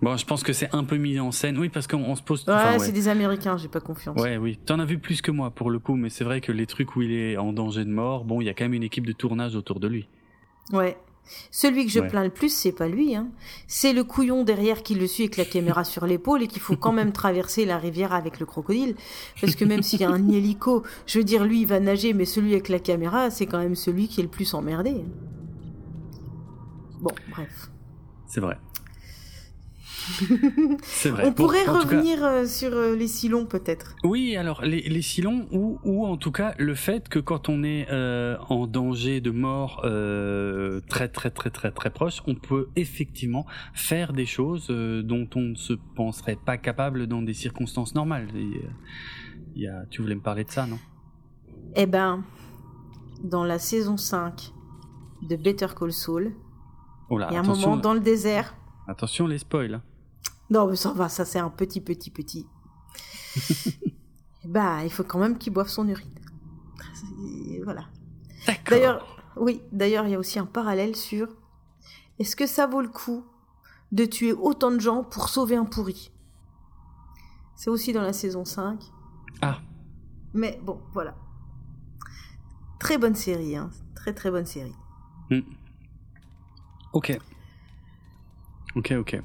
Bon, 0.00 0.16
je 0.16 0.26
pense 0.26 0.42
que 0.42 0.52
c'est 0.52 0.74
un 0.74 0.82
peu 0.82 0.96
mis 0.96 1.20
en 1.20 1.30
scène. 1.30 1.56
Oui, 1.58 1.68
parce 1.68 1.86
qu'on 1.86 2.02
on 2.02 2.16
se 2.16 2.22
pose. 2.22 2.44
Ouais, 2.48 2.54
enfin, 2.54 2.78
c'est 2.80 2.92
des 2.92 3.06
Américains, 3.06 3.56
j'ai 3.56 3.68
pas 3.68 3.80
confiance. 3.80 4.20
Ouais, 4.20 4.36
oui. 4.36 4.58
T'en 4.66 4.80
as 4.80 4.84
vu 4.84 4.98
plus 4.98 5.22
que 5.22 5.30
moi 5.30 5.50
pour 5.50 5.70
le 5.70 5.78
coup, 5.78 5.94
mais 5.94 6.10
c'est 6.10 6.24
vrai 6.24 6.40
que 6.40 6.50
les 6.50 6.66
trucs 6.66 6.96
où 6.96 7.02
il 7.02 7.12
est 7.12 7.36
en 7.36 7.52
danger 7.52 7.84
de 7.84 7.90
mort, 7.90 8.24
bon, 8.24 8.40
il 8.40 8.46
y 8.46 8.50
a 8.50 8.54
quand 8.54 8.64
même 8.64 8.74
une 8.74 8.82
équipe 8.82 9.06
de 9.06 9.12
tournage 9.12 9.54
autour 9.54 9.78
de 9.78 9.86
lui. 9.86 10.08
Ouais. 10.72 10.96
Celui 11.50 11.86
que 11.86 11.90
je 11.92 12.00
Ouais. 12.00 12.08
plains 12.08 12.24
le 12.24 12.30
plus, 12.30 12.52
c'est 12.54 12.72
pas 12.72 12.88
lui. 12.88 13.14
Hein. 13.14 13.28
C'est 13.66 13.92
le 13.92 14.04
couillon 14.04 14.44
derrière 14.44 14.82
qui 14.82 14.94
le 14.94 15.06
suit 15.06 15.24
avec 15.24 15.36
la 15.36 15.44
caméra 15.44 15.84
sur 15.84 16.04
l'épaule 16.06 16.42
et 16.42 16.46
qu'il 16.46 16.60
faut 16.60 16.76
quand 16.76 16.92
même 16.92 17.12
traverser 17.12 17.64
la 17.64 17.78
rivière 17.78 18.12
avec 18.12 18.38
le 18.40 18.46
crocodile. 18.46 18.94
Parce 19.40 19.54
que 19.54 19.64
même 19.64 19.82
s'il 19.82 20.00
y 20.00 20.04
a 20.04 20.10
un 20.10 20.28
hélico, 20.28 20.82
je 21.06 21.18
veux 21.18 21.24
dire, 21.24 21.44
lui, 21.44 21.62
il 21.62 21.66
va 21.66 21.80
nager, 21.80 22.12
mais 22.12 22.24
celui 22.26 22.52
avec 22.52 22.68
la 22.68 22.78
caméra, 22.78 23.30
c'est 23.30 23.46
quand 23.46 23.58
même 23.58 23.74
celui 23.76 24.08
qui 24.08 24.20
est 24.20 24.24
le 24.24 24.28
plus 24.28 24.52
emmerdé. 24.54 25.04
Bon, 27.00 27.12
bref. 27.30 27.70
C'est 28.26 28.40
vrai. 28.40 28.58
C'est 30.82 31.10
vrai. 31.10 31.24
On 31.24 31.28
Bon, 31.28 31.34
pourrait 31.34 31.64
cas- 31.64 31.72
revenir 31.80 32.24
euh, 32.24 32.46
sur 32.46 32.72
euh, 32.72 32.94
les 32.96 33.08
silons, 33.08 33.46
peut-être. 33.46 33.94
Oui, 34.04 34.36
alors 34.36 34.62
les, 34.62 34.82
les 34.82 35.02
silons 35.02 35.46
ou, 35.52 35.78
ou 35.84 36.06
en 36.06 36.16
tout 36.16 36.32
cas 36.32 36.54
le 36.58 36.74
fait 36.74 37.08
que 37.08 37.18
quand 37.18 37.48
on 37.48 37.62
est 37.64 37.86
euh, 37.90 38.36
en 38.48 38.66
danger 38.66 39.20
de 39.20 39.30
mort 39.30 39.82
euh, 39.84 40.80
très 40.88 41.08
très 41.08 41.30
très 41.30 41.50
très 41.50 41.70
très 41.70 41.90
proche, 41.90 42.22
on 42.26 42.34
peut 42.34 42.68
effectivement 42.76 43.46
faire 43.74 44.12
des 44.12 44.26
choses 44.26 44.68
euh, 44.70 45.02
dont 45.02 45.28
on 45.34 45.40
ne 45.40 45.54
se 45.54 45.74
penserait 45.94 46.38
pas 46.44 46.56
capable 46.56 47.06
dans 47.06 47.22
des 47.22 47.34
circonstances 47.34 47.94
normales. 47.94 48.28
Et, 48.34 48.62
il 49.54 49.62
y 49.62 49.68
a, 49.68 49.84
tu 49.90 50.00
voulais 50.00 50.14
me 50.14 50.20
parler 50.22 50.44
de 50.44 50.50
ça, 50.50 50.66
non? 50.66 50.78
Eh 51.76 51.86
ben, 51.86 52.22
dans 53.22 53.44
la 53.44 53.58
saison 53.58 53.96
5 53.96 54.52
de 55.28 55.36
Better 55.36 55.66
Call 55.78 55.92
Saul, 55.92 56.32
Oh 57.10 57.18
il 57.20 57.34
y 57.34 57.36
a 57.36 57.40
un 57.40 57.42
moment 57.42 57.76
dans 57.76 57.92
le 57.92 58.00
désert. 58.00 58.54
attention 58.88 59.26
les 59.26 59.36
spoils. 59.38 59.80
Non, 60.52 60.66
mais 60.66 60.76
ça 60.76 60.92
va, 60.92 61.08
ça 61.08 61.24
c'est 61.24 61.38
un 61.38 61.48
petit, 61.48 61.80
petit, 61.80 62.10
petit. 62.10 62.46
bah, 64.44 64.84
il 64.84 64.92
faut 64.92 65.02
quand 65.02 65.18
même 65.18 65.38
qu'il 65.38 65.50
boive 65.50 65.68
son 65.68 65.88
urine. 65.88 66.10
Voilà. 67.64 67.86
D'accord. 68.46 68.64
D'ailleurs, 68.68 69.24
oui, 69.36 69.62
d'ailleurs, 69.72 70.04
il 70.04 70.10
y 70.10 70.14
a 70.14 70.18
aussi 70.18 70.38
un 70.38 70.44
parallèle 70.44 70.94
sur 70.94 71.28
est-ce 72.18 72.36
que 72.36 72.46
ça 72.46 72.66
vaut 72.66 72.82
le 72.82 72.90
coup 72.90 73.24
de 73.92 74.04
tuer 74.04 74.34
autant 74.34 74.70
de 74.70 74.78
gens 74.78 75.04
pour 75.04 75.30
sauver 75.30 75.56
un 75.56 75.64
pourri? 75.64 76.12
C'est 77.56 77.70
aussi 77.70 77.94
dans 77.94 78.02
la 78.02 78.12
saison 78.12 78.44
5. 78.44 78.78
Ah. 79.40 79.58
Mais 80.34 80.60
bon, 80.62 80.82
voilà. 80.92 81.16
Très 82.78 82.98
bonne 82.98 83.14
série, 83.14 83.56
hein. 83.56 83.70
Très 83.94 84.12
très 84.12 84.30
bonne 84.30 84.44
série. 84.44 84.74
Ok. 86.92 87.18
Ok, 88.74 88.92
ok. 88.98 89.22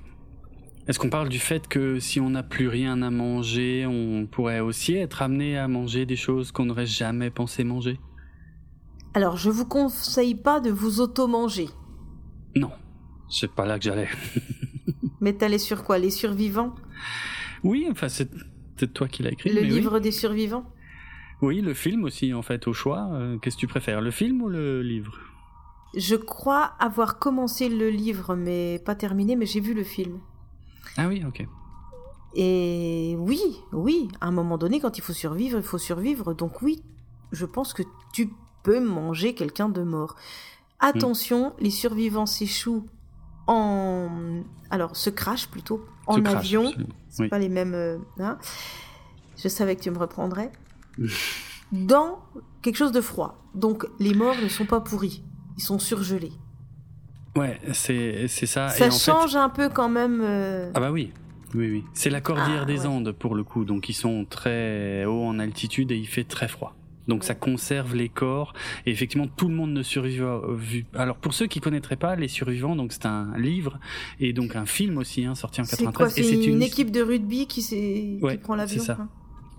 Est-ce 0.87 0.99
qu'on 0.99 1.09
parle 1.09 1.27
du 1.27 1.39
fait 1.39 1.67
que 1.67 1.99
si 1.99 2.21
on 2.21 2.29
n'a 2.29 2.43
plus 2.43 2.69
rien 2.69 3.01
à 3.01 3.09
manger, 3.09 3.85
on 3.85 4.25
pourrait 4.25 4.61
aussi 4.61 4.95
être 4.95 5.21
amené 5.21 5.57
à 5.57 5.67
manger 5.67 6.05
des 6.05 6.15
choses 6.15 6.53
qu'on 6.53 6.65
n'aurait 6.65 6.85
jamais 6.85 7.29
pensé 7.29 7.65
manger? 7.65 7.99
Alors, 9.13 9.35
je 9.35 9.49
vous 9.49 9.65
conseille 9.65 10.35
pas 10.35 10.61
de 10.61 10.69
vous 10.69 11.01
auto-manger. 11.01 11.67
Non, 12.55 12.71
c'est 13.29 13.51
pas 13.51 13.65
là 13.65 13.77
que 13.77 13.83
j'allais. 13.83 14.07
Mais 15.21 15.33
t'allais 15.33 15.57
sur 15.57 15.83
quoi? 15.83 15.97
Les 15.97 16.09
survivants? 16.11 16.73
Oui, 17.63 17.87
enfin, 17.91 18.07
c'est 18.07 18.29
peut-être 18.29 18.93
toi 18.93 19.07
qui 19.09 19.23
l'as 19.23 19.31
écrit. 19.31 19.49
Le 19.49 19.61
mais 19.61 19.67
oui. 19.67 19.73
livre 19.73 19.99
des 19.99 20.11
survivants? 20.11 20.71
Oui, 21.41 21.61
le 21.61 21.73
film 21.73 22.03
aussi, 22.03 22.33
en 22.33 22.43
fait, 22.43 22.67
au 22.67 22.73
choix. 22.73 23.09
Euh, 23.11 23.37
Qu'est-ce 23.39 23.55
que 23.55 23.61
tu 23.61 23.67
préfères, 23.67 23.99
le 23.99 24.11
film 24.11 24.41
ou 24.41 24.47
le 24.49 24.81
livre? 24.83 25.17
Je 25.95 26.15
crois 26.15 26.75
avoir 26.79 27.19
commencé 27.19 27.67
le 27.67 27.89
livre, 27.89 28.35
mais 28.35 28.79
pas 28.85 28.95
terminé, 28.95 29.35
mais 29.35 29.47
j'ai 29.47 29.59
vu 29.59 29.73
le 29.73 29.83
film. 29.83 30.19
Ah 30.97 31.07
oui, 31.07 31.23
ok. 31.27 31.45
Et 32.35 33.15
oui, 33.19 33.39
oui, 33.71 34.09
à 34.21 34.27
un 34.27 34.31
moment 34.31 34.57
donné, 34.57 34.79
quand 34.79 34.97
il 34.97 35.01
faut 35.01 35.13
survivre, 35.13 35.57
il 35.57 35.63
faut 35.63 35.77
survivre. 35.77 36.33
Donc 36.33 36.61
oui, 36.61 36.83
je 37.31 37.45
pense 37.45 37.73
que 37.73 37.83
tu 38.13 38.29
peux 38.63 38.79
manger 38.79 39.33
quelqu'un 39.33 39.69
de 39.69 39.81
mort. 39.83 40.15
Attention, 40.79 41.53
les 41.59 41.71
survivants 41.71 42.25
s'échouent 42.27 42.85
en... 43.47 44.41
Alors, 44.69 44.95
se 44.95 45.09
crachent 45.09 45.47
plutôt, 45.49 45.83
en 46.05 46.15
Se 46.17 46.21
avion. 46.27 46.73
C'est 47.09 47.23
Oui. 47.23 47.29
pas 47.29 47.39
les 47.39 47.49
mêmes... 47.49 47.73
euh, 47.73 47.97
hein. 48.19 48.37
Je 49.37 49.47
savais 49.47 49.75
que 49.75 49.81
tu 49.81 49.89
me 49.91 49.97
reprendrais. 49.97 50.51
Dans 51.71 52.19
quelque 52.61 52.75
chose 52.75 52.91
de 52.91 53.01
froid. 53.01 53.37
Donc, 53.55 53.87
les 53.99 54.13
morts 54.13 54.35
ne 54.41 54.47
sont 54.47 54.65
pas 54.65 54.81
pourris. 54.81 55.23
Ils 55.57 55.63
sont 55.63 55.79
surgelés. 55.79 56.33
Ouais, 57.37 57.59
c'est 57.73 58.27
c'est 58.27 58.45
ça. 58.45 58.69
Ça 58.69 58.85
Et 58.85 58.87
en 58.87 58.91
fait- 58.91 58.99
change 59.11 59.35
un 59.35 59.49
peu 59.49 59.69
quand 59.69 59.89
même... 59.89 60.21
euh, 60.23 60.71
Ah 60.73 60.79
bah 60.79 60.91
oui, 60.91 61.11
oui, 61.55 61.69
oui. 61.71 61.83
C'est 61.93 62.09
la 62.09 62.21
cordillère 62.21 62.61
Ah, 62.63 62.65
des 62.65 62.81
ouais. 62.81 62.87
Andes 62.87 63.11
pour 63.11 63.35
le 63.35 63.43
coup, 63.43 63.63
donc 63.65 63.89
ils 63.89 63.93
sont 63.93 64.25
très 64.29 65.05
hauts 65.05 65.25
en 65.25 65.39
altitude 65.39 65.91
et 65.91 65.97
il 65.97 66.07
fait 66.07 66.23
très 66.23 66.47
froid. 66.47 66.73
Donc 67.07 67.23
ça 67.23 67.35
conserve 67.35 67.95
les 67.95 68.09
corps 68.09 68.51
et 68.85 68.91
effectivement 68.91 69.27
tout 69.27 69.47
le 69.47 69.53
monde 69.55 69.71
ne 69.71 69.81
survit. 69.81 70.19
Alors 70.93 71.15
pour 71.15 71.33
ceux 71.33 71.47
qui 71.47 71.61
connaîtraient 71.61 71.95
pas 71.95 72.17
les 72.17 72.27
survivants, 72.27 72.75
donc 72.75 72.91
c'est 72.91 73.05
un 73.05 73.31
livre 73.37 73.79
et 74.19 74.33
donc 74.33 74.57
un 74.57 74.65
film 74.65 74.97
aussi 74.97 75.23
hein, 75.23 75.33
sorti 75.33 75.61
en 75.61 75.63
C'est 75.63 75.77
93 75.85 76.13
quoi 76.13 76.21
et 76.21 76.27
C'est 76.27 76.43
une, 76.45 76.55
une 76.55 76.61
équipe 76.63 76.91
de 76.91 77.01
rugby 77.01 77.47
qui, 77.47 77.61
s'est- 77.61 78.17
Ouais, 78.21 78.33
qui 78.33 78.37
prend 78.39 78.55
l'avion 78.55 78.79
c'est 78.81 78.87
ça. 78.87 78.97
hein 78.99 79.07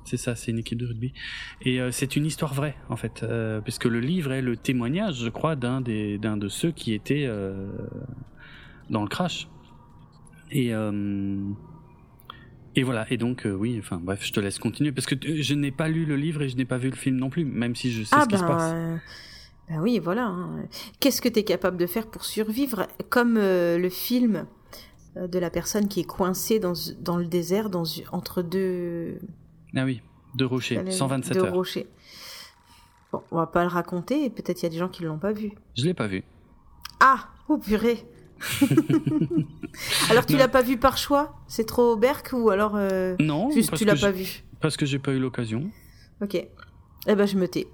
C'est 0.09 0.17
ça, 0.17 0.35
c'est 0.35 0.51
une 0.53 0.59
équipe 0.59 0.79
de 0.79 0.87
rugby. 0.87 1.13
Et 1.61 1.83
euh, 1.83 1.91
c'est 1.93 2.17
une 2.17 2.25
histoire 2.25 2.55
vraie, 2.55 2.77
en 2.89 2.97
fait, 2.97 3.23
euh, 3.23 3.61
puisque 3.61 3.85
le 3.85 4.01
livre 4.01 4.33
est 4.33 4.41
le 4.41 4.57
témoignage, 4.57 5.17
je 5.23 5.29
crois, 5.29 5.55
d'un 5.55 5.83
des 5.83 6.17
d'un 6.17 6.39
de 6.39 6.49
ceux 6.49 6.71
qui 6.71 6.95
étaient 6.95 7.27
euh, 7.27 7.69
dans 8.89 9.03
le 9.03 9.09
crash. 9.09 9.49
Et 10.51 10.75
euh, 10.75 11.37
et 12.75 12.83
voilà. 12.85 13.07
Et 13.13 13.19
donc, 13.19 13.47
oui, 13.47 13.77
enfin, 13.79 14.01
bref, 14.03 14.25
je 14.25 14.33
te 14.33 14.41
laisse 14.41 14.59
continuer 14.59 14.93
parce 14.93 15.07
que 15.07 15.15
je 15.21 15.55
n'ai 15.55 15.73
pas 15.73 15.89
lu 15.89 16.07
le 16.07 16.17
livre 16.17 16.41
et 16.41 16.49
je 16.49 16.57
n'ai 16.57 16.65
pas 16.65 16.79
vu 16.79 16.89
le 16.89 16.97
film 16.97 17.17
non 17.17 17.29
plus, 17.29 17.45
même 17.45 17.77
si 17.77 17.93
je 17.93 18.03
sais 18.03 18.17
ah 18.17 18.23
ce 18.23 18.29
qui 18.29 18.39
se 18.39 18.43
ben, 18.43 18.49
passe. 18.49 18.75
ben 19.69 19.81
oui, 19.83 19.99
voilà. 19.99 20.25
hein. 20.25 20.65
Qu'est-ce 21.01 21.21
que 21.21 21.29
tu 21.29 21.41
es 21.41 21.45
capable 21.45 21.77
de 21.77 21.87
faire 21.87 22.07
pour 22.07 22.25
survivre? 22.25 22.87
Comme 23.11 23.35
le 23.35 23.89
film 23.91 24.47
de 25.17 25.39
la 25.39 25.51
personne 25.51 25.89
qui 25.89 26.01
est 26.01 26.05
coincée 26.07 26.61
dans, 26.61 26.75
dans 27.01 27.17
le 27.17 27.27
désert 27.27 27.69
dans, 27.71 27.83
entre 28.13 28.41
deux, 28.43 29.19
Ah 29.77 29.85
oui, 29.85 30.01
deux 30.35 30.47
rochers, 30.47 30.91
127 30.91 31.35
deux 31.37 31.45
heures. 31.45 31.53
rochers. 31.55 31.87
Bon, 33.13 33.23
on 33.31 33.37
va 33.37 33.47
pas 33.47 33.63
le 33.63 33.69
raconter, 33.71 34.25
et 34.25 34.31
peut-être 34.31 34.61
il 34.61 34.65
y 34.65 34.67
a 34.67 34.71
des 34.71 34.77
gens 34.79 34.89
qui 34.89 35.03
l'ont 35.03 35.19
pas 35.19 35.33
vu. 35.33 35.53
Je 35.77 35.85
l'ai 35.85 35.95
pas 35.95 36.07
vu. 36.07 36.25
Ah 37.01 37.29
Oh 37.49 37.57
purée 37.59 38.05
Alors 40.11 40.27
tu 40.27 40.37
l'as 40.37 40.49
pas 40.49 40.63
vu 40.63 40.77
par 40.77 40.97
choix? 40.97 41.35
C'est 41.49 41.65
trop 41.67 41.97
berk 41.97 42.31
ou 42.33 42.51
alors 42.51 42.73
euh, 42.77 43.17
Non, 43.21 43.51
juste 43.51 43.75
tu 43.77 43.85
l'as 43.85 43.97
pas 43.97 44.11
vu? 44.11 44.43
Parce 44.61 44.77
que 44.77 44.87
j'ai 44.87 44.99
pas 44.99 45.13
eu 45.13 45.19
l'occasion. 45.19 45.71
Ok. 46.23 46.35
Eh 46.35 47.15
ben 47.15 47.27
je 47.27 47.37
me 47.37 47.49
tais. 47.49 47.67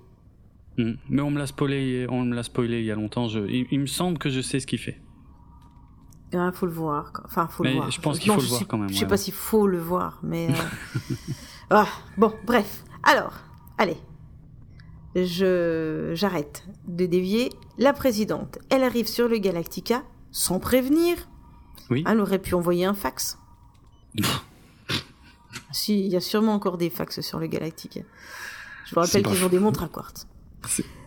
Mm. 0.79 0.93
Mais 1.09 1.23
on 1.23 1.31
me 1.31 1.39
l'a 1.39 1.47
spoilé, 1.47 2.07
on 2.11 2.25
me 2.25 2.35
l'a 2.35 2.43
spoilé 2.43 2.81
il 2.81 2.85
y 2.87 2.91
a 2.91 2.95
longtemps. 2.95 3.29
Je, 3.29 3.41
il, 3.41 3.67
il 3.71 3.81
me 3.81 3.87
semble 3.87 4.19
que 4.19 4.31
je 4.31 4.41
sais 4.41 4.61
ce 4.61 4.67
qu'il 4.67 4.79
fait. 4.79 5.01
Ah, 6.35 6.51
faut 6.53 6.67
le 6.67 6.73
voir. 6.73 7.13
Enfin, 7.25 7.47
faut 7.49 7.63
Mais 7.63 7.71
le 7.71 7.77
voir. 7.77 7.91
je 7.91 8.01
pense 8.01 8.19
qu'il 8.19 8.29
Non, 8.29 8.35
faut 8.37 8.41
le 8.43 8.49
voir 8.49 8.61
sais- 8.61 8.67
quand 8.67 8.79
même, 8.79 8.89
Je 8.89 8.95
sais 8.95 9.03
ouais, 9.05 9.09
pas 9.09 9.17
s'il 9.17 9.35
faut 9.35 9.67
le 9.67 9.79
voir, 9.79 10.19
mais. 10.23 10.49
euh, 10.51 11.15
ah, 11.71 11.89
bon, 12.17 12.33
bref. 12.45 12.85
Alors, 13.03 13.35
allez. 13.79 13.97
Je 15.15 16.13
j'arrête 16.15 16.65
de 16.89 17.07
dévier. 17.07 17.51
La 17.79 17.93
présidente, 17.93 18.59
elle 18.71 18.83
arrive 18.83 19.07
sur 19.07 19.29
le 19.29 19.39
Galactica 19.39 20.03
sans 20.33 20.59
prévenir. 20.59 21.17
Oui. 21.91 22.05
Elle 22.07 22.21
aurait 22.21 22.41
pu 22.41 22.55
envoyer 22.55 22.85
un 22.85 22.95
fax. 22.95 23.39
si, 25.73 26.05
il 26.05 26.13
y 26.13 26.17
a 26.17 26.21
sûrement 26.21 26.55
encore 26.55 26.79
des 26.79 26.91
fax 26.91 27.21
sur 27.21 27.39
le 27.39 27.47
Galactica. 27.47 28.01
Je 28.87 28.95
vous 28.95 29.01
rappelle 29.01 29.23
qu'ils 29.23 29.45
ont 29.45 29.49
des 29.49 29.59
montres 29.59 29.83
à 29.83 29.89
quartz. 29.89 30.27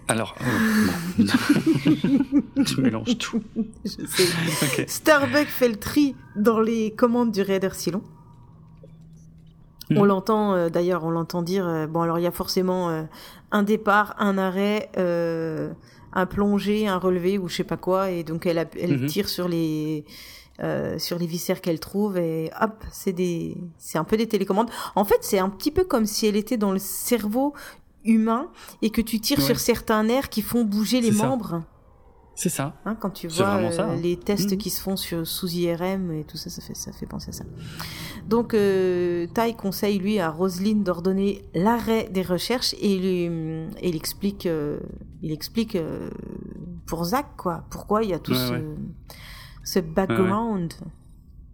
Alors, 0.07 0.35
euh, 0.41 1.23
tu 2.65 2.81
mélanges 2.81 3.17
tout. 3.17 3.43
Je 3.83 4.05
sais. 4.05 4.87
Starbuck 4.87 5.47
fait 5.47 5.67
le 5.67 5.75
tri 5.75 6.15
dans 6.35 6.59
les 6.59 6.91
commandes 6.91 7.31
du 7.31 7.41
Raider 7.41 7.69
Silon. 7.73 8.01
On 9.95 10.03
l'entend 10.03 10.53
euh, 10.53 10.69
d'ailleurs, 10.69 11.03
on 11.05 11.09
l'entend 11.11 11.41
dire 11.41 11.65
euh, 11.67 11.87
bon 11.87 12.01
alors 12.01 12.19
il 12.19 12.23
y 12.23 12.27
a 12.27 12.31
forcément 12.31 12.89
euh, 12.89 13.03
un 13.51 13.63
départ, 13.63 14.15
un 14.19 14.37
arrêt, 14.37 14.89
euh, 14.97 15.71
un 16.13 16.25
plongé, 16.25 16.87
un 16.87 16.97
relevé 16.97 17.37
ou 17.37 17.47
je 17.47 17.55
sais 17.57 17.63
pas 17.63 17.77
quoi 17.77 18.09
et 18.11 18.23
donc 18.23 18.45
elle, 18.45 18.57
a- 18.59 18.65
elle 18.79 18.97
Mhm. 18.99 19.05
tire 19.07 19.29
sur 19.29 19.47
les 19.47 20.03
euh, 20.63 20.97
sur 20.97 21.19
les 21.19 21.27
viscères 21.27 21.61
qu'elle 21.61 21.79
trouve 21.79 22.17
et 22.17 22.49
hop 22.59 22.83
c'est 22.91 23.13
des 23.13 23.55
c'est 23.77 23.97
un 23.99 24.03
peu 24.03 24.17
des 24.17 24.27
télécommandes. 24.27 24.69
En 24.95 25.05
fait 25.05 25.19
c'est 25.21 25.39
un 25.39 25.49
petit 25.49 25.71
peu 25.71 25.83
comme 25.83 26.05
si 26.05 26.25
elle 26.27 26.35
était 26.35 26.57
dans 26.57 26.71
le 26.71 26.79
cerveau 26.79 27.53
humain 28.03 28.47
et 28.81 28.89
que 28.89 29.01
tu 29.01 29.19
tires 29.19 29.37
Ouais. 29.39 29.43
sur 29.45 29.59
certains 29.59 30.03
nerfs 30.03 30.29
qui 30.29 30.41
font 30.41 30.63
bouger 30.63 30.99
les 31.01 31.11
ça. 31.11 31.27
C'est 32.39 32.49
ça. 32.49 32.75
Hein, 32.85 32.95
quand 32.99 33.09
tu 33.09 33.27
vois 33.27 33.35
ça, 33.35 33.57
euh, 33.57 33.93
hein. 33.93 33.95
les 33.99 34.15
tests 34.15 34.51
Mhm. 34.51 34.57
qui 34.59 34.69
se 34.69 34.79
font 34.79 34.95
sur, 34.95 35.25
sous 35.25 35.47
IRM 35.49 36.11
et 36.11 36.23
tout 36.23 36.37
ça, 36.37 36.51
ça 36.51 36.61
fait, 36.61 36.75
ça 36.75 36.91
fait 36.91 37.07
penser 37.07 37.29
à 37.29 37.31
ça. 37.31 37.43
Donc, 38.27 38.53
euh, 38.53 39.25
Tai 39.33 39.55
conseille, 39.55 39.97
lui, 39.97 40.19
à 40.19 40.29
Roselyne 40.29 40.83
d'ordonner 40.83 41.41
l'arrêt 41.55 42.07
des 42.11 42.21
recherches 42.21 42.75
et 42.79 42.95
lui- 42.99 43.65
et 43.81 43.89
il 43.89 43.95
explique, 43.95 44.45
euh, 44.45 44.79
il 45.23 45.31
explique 45.31 45.75
euh, 45.75 46.11
pour 46.85 47.05
Zach, 47.05 47.25
quoi, 47.37 47.63
pourquoi 47.71 48.03
il 48.03 48.11
y 48.11 48.13
a 48.13 48.19
tout 48.19 48.33
Ouais, 48.33 48.37
ce, 48.37 48.53
ouais. 48.53 48.63
ce 49.63 49.79
background. 49.79 50.73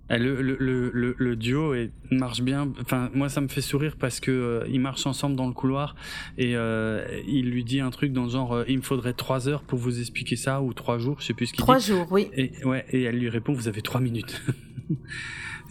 Le, 0.10 0.42
le, 0.42 0.58
le, 0.60 0.92
le, 0.94 1.16
le 1.18 1.36
duo 1.36 1.74
est, 1.74 1.92
marche 2.12 2.42
bien. 2.42 2.72
Enfin, 2.82 3.10
moi, 3.16 3.30
ça 3.30 3.42
me 3.42 3.48
fait 3.48 3.62
sourire 3.62 3.96
parce 3.98 4.20
que 4.20 4.30
euh, 4.32 4.64
ils 4.70 4.80
marchent 4.80 5.08
ensemble 5.08 5.36
dans 5.36 5.48
le 5.48 5.54
couloir 5.54 5.96
et 6.38 6.56
euh, 6.56 7.04
il 7.28 7.50
lui 7.50 7.64
dit 7.64 7.80
un 7.80 7.90
truc 7.90 8.12
dans 8.14 8.26
le 8.26 8.30
genre 8.30 8.54
euh, 8.54 8.64
il 8.68 8.78
me 8.78 8.82
faudrait 8.84 9.14
trois 9.14 9.48
heures 9.48 9.64
pour 9.64 9.80
vous 9.80 10.00
expliquer 10.00 10.36
ça 10.36 10.62
ou 10.62 10.74
trois 10.74 11.00
jours, 11.00 11.20
je 11.22 11.26
sais 11.28 11.34
plus 11.34 11.48
ce 11.48 11.54
qu'il 11.54 11.62
Trois 11.62 11.80
dit. 11.80 11.88
jours, 11.88 12.06
oui. 12.12 12.30
Et 12.34 12.52
ouais, 12.66 12.86
et 12.92 13.04
elle 13.04 13.18
lui 13.18 13.30
répond 13.30 13.54
vous 13.54 13.68
avez 13.68 13.82
trois 13.82 14.02
minutes. 14.02 14.42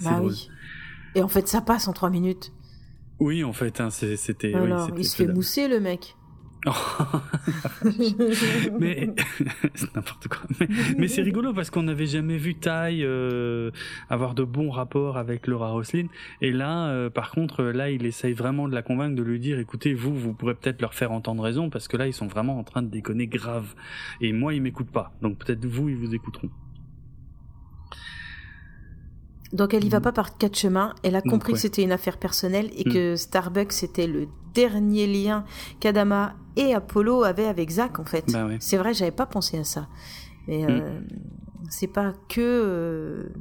Bah 0.02 0.16
drôle. 0.16 0.30
oui. 0.32 0.48
Et 1.14 1.22
en 1.22 1.28
fait, 1.28 1.46
ça 1.46 1.60
passe 1.60 1.86
en 1.86 1.92
trois 1.92 2.10
minutes. 2.10 2.52
Oui, 3.20 3.44
en 3.44 3.52
fait, 3.52 3.80
hein, 3.80 3.90
c'était. 3.90 4.54
Alors, 4.54 4.90
il 4.96 5.04
se 5.04 5.14
fait 5.14 5.28
mousser, 5.32 5.68
le 5.68 5.78
mec. 5.78 6.16
mais 8.78 9.10
c'est 9.74 9.94
n'importe 9.96 10.28
quoi. 10.28 10.40
Mais, 10.60 10.68
mais 10.98 11.08
c'est 11.08 11.22
rigolo 11.22 11.52
parce 11.52 11.70
qu'on 11.70 11.82
n'avait 11.82 12.06
jamais 12.06 12.36
vu 12.36 12.54
Ty 12.54 13.02
euh, 13.02 13.70
avoir 14.08 14.34
de 14.34 14.44
bons 14.44 14.70
rapports 14.70 15.16
avec 15.16 15.46
Laura 15.46 15.70
Roslin. 15.70 16.06
Et 16.40 16.52
là, 16.52 16.86
euh, 16.88 17.10
par 17.10 17.30
contre, 17.32 17.62
là, 17.64 17.90
il 17.90 18.06
essaye 18.06 18.32
vraiment 18.32 18.68
de 18.68 18.74
la 18.74 18.82
convaincre, 18.82 19.16
de 19.16 19.22
lui 19.22 19.40
dire, 19.40 19.58
écoutez, 19.58 19.92
vous, 19.94 20.14
vous 20.16 20.34
pourrez 20.34 20.54
peut-être 20.54 20.80
leur 20.80 20.94
faire 20.94 21.12
entendre 21.12 21.42
raison 21.42 21.68
parce 21.70 21.88
que 21.88 21.96
là, 21.96 22.06
ils 22.06 22.12
sont 22.14 22.28
vraiment 22.28 22.58
en 22.58 22.64
train 22.64 22.82
de 22.82 22.88
déconner 22.88 23.26
grave. 23.26 23.74
Et 24.20 24.32
moi, 24.32 24.54
ils 24.54 24.62
m'écoutent 24.62 24.92
pas. 24.92 25.12
Donc 25.20 25.38
peut-être 25.38 25.64
vous, 25.66 25.88
ils 25.88 25.96
vous 25.96 26.14
écouteront. 26.14 26.50
Donc 29.52 29.74
elle 29.74 29.84
y 29.84 29.88
va 29.90 30.00
pas 30.00 30.12
par 30.12 30.38
quatre 30.38 30.56
chemins. 30.56 30.94
Elle 31.02 31.14
a 31.14 31.20
Donc, 31.20 31.30
compris 31.32 31.52
ouais. 31.52 31.56
que 31.56 31.60
c'était 31.60 31.82
une 31.82 31.92
affaire 31.92 32.18
personnelle 32.18 32.70
et 32.76 32.88
Mm. 32.88 32.92
que 32.92 33.16
Starbucks 33.16 33.72
c'était 33.72 34.06
le 34.06 34.28
dernier 34.54 35.06
lien 35.06 35.44
qu'Adama 35.80 36.34
et 36.56 36.74
Apollo 36.74 37.24
avaient 37.24 37.46
avec 37.46 37.70
Zach 37.70 37.98
en 37.98 38.04
fait. 38.04 38.30
Bah 38.32 38.46
ouais. 38.46 38.58
C'est 38.60 38.76
vrai, 38.76 38.94
j'avais 38.94 39.10
pas 39.10 39.26
pensé 39.26 39.58
à 39.58 39.64
ça. 39.64 39.88
Et 40.48 40.64
euh, 40.66 41.00
c'est 41.70 41.86
pas 41.86 42.12
que 42.28 42.40
euh, 42.40 43.32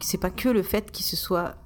c'est 0.00 0.18
pas 0.18 0.30
que 0.30 0.48
le 0.48 0.62
fait 0.62 0.90
qu'il 0.92 1.04
se 1.04 1.16
soit 1.16 1.56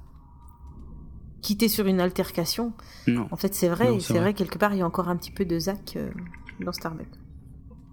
quitté 1.41 1.67
sur 1.67 1.85
une 1.85 1.99
altercation. 2.01 2.73
Non. 3.07 3.27
En 3.31 3.35
fait, 3.35 3.53
c'est 3.53 3.69
vrai, 3.69 3.99
c'est 3.99 4.13
vrai. 4.13 4.21
vrai. 4.21 4.33
quelque 4.33 4.57
part 4.57 4.73
il 4.73 4.79
y 4.79 4.81
a 4.81 4.85
encore 4.85 5.09
un 5.09 5.15
petit 5.15 5.31
peu 5.31 5.45
de 5.45 5.59
Zach 5.59 5.93
euh, 5.95 6.09
dans 6.59 6.71
Starbucks 6.71 7.07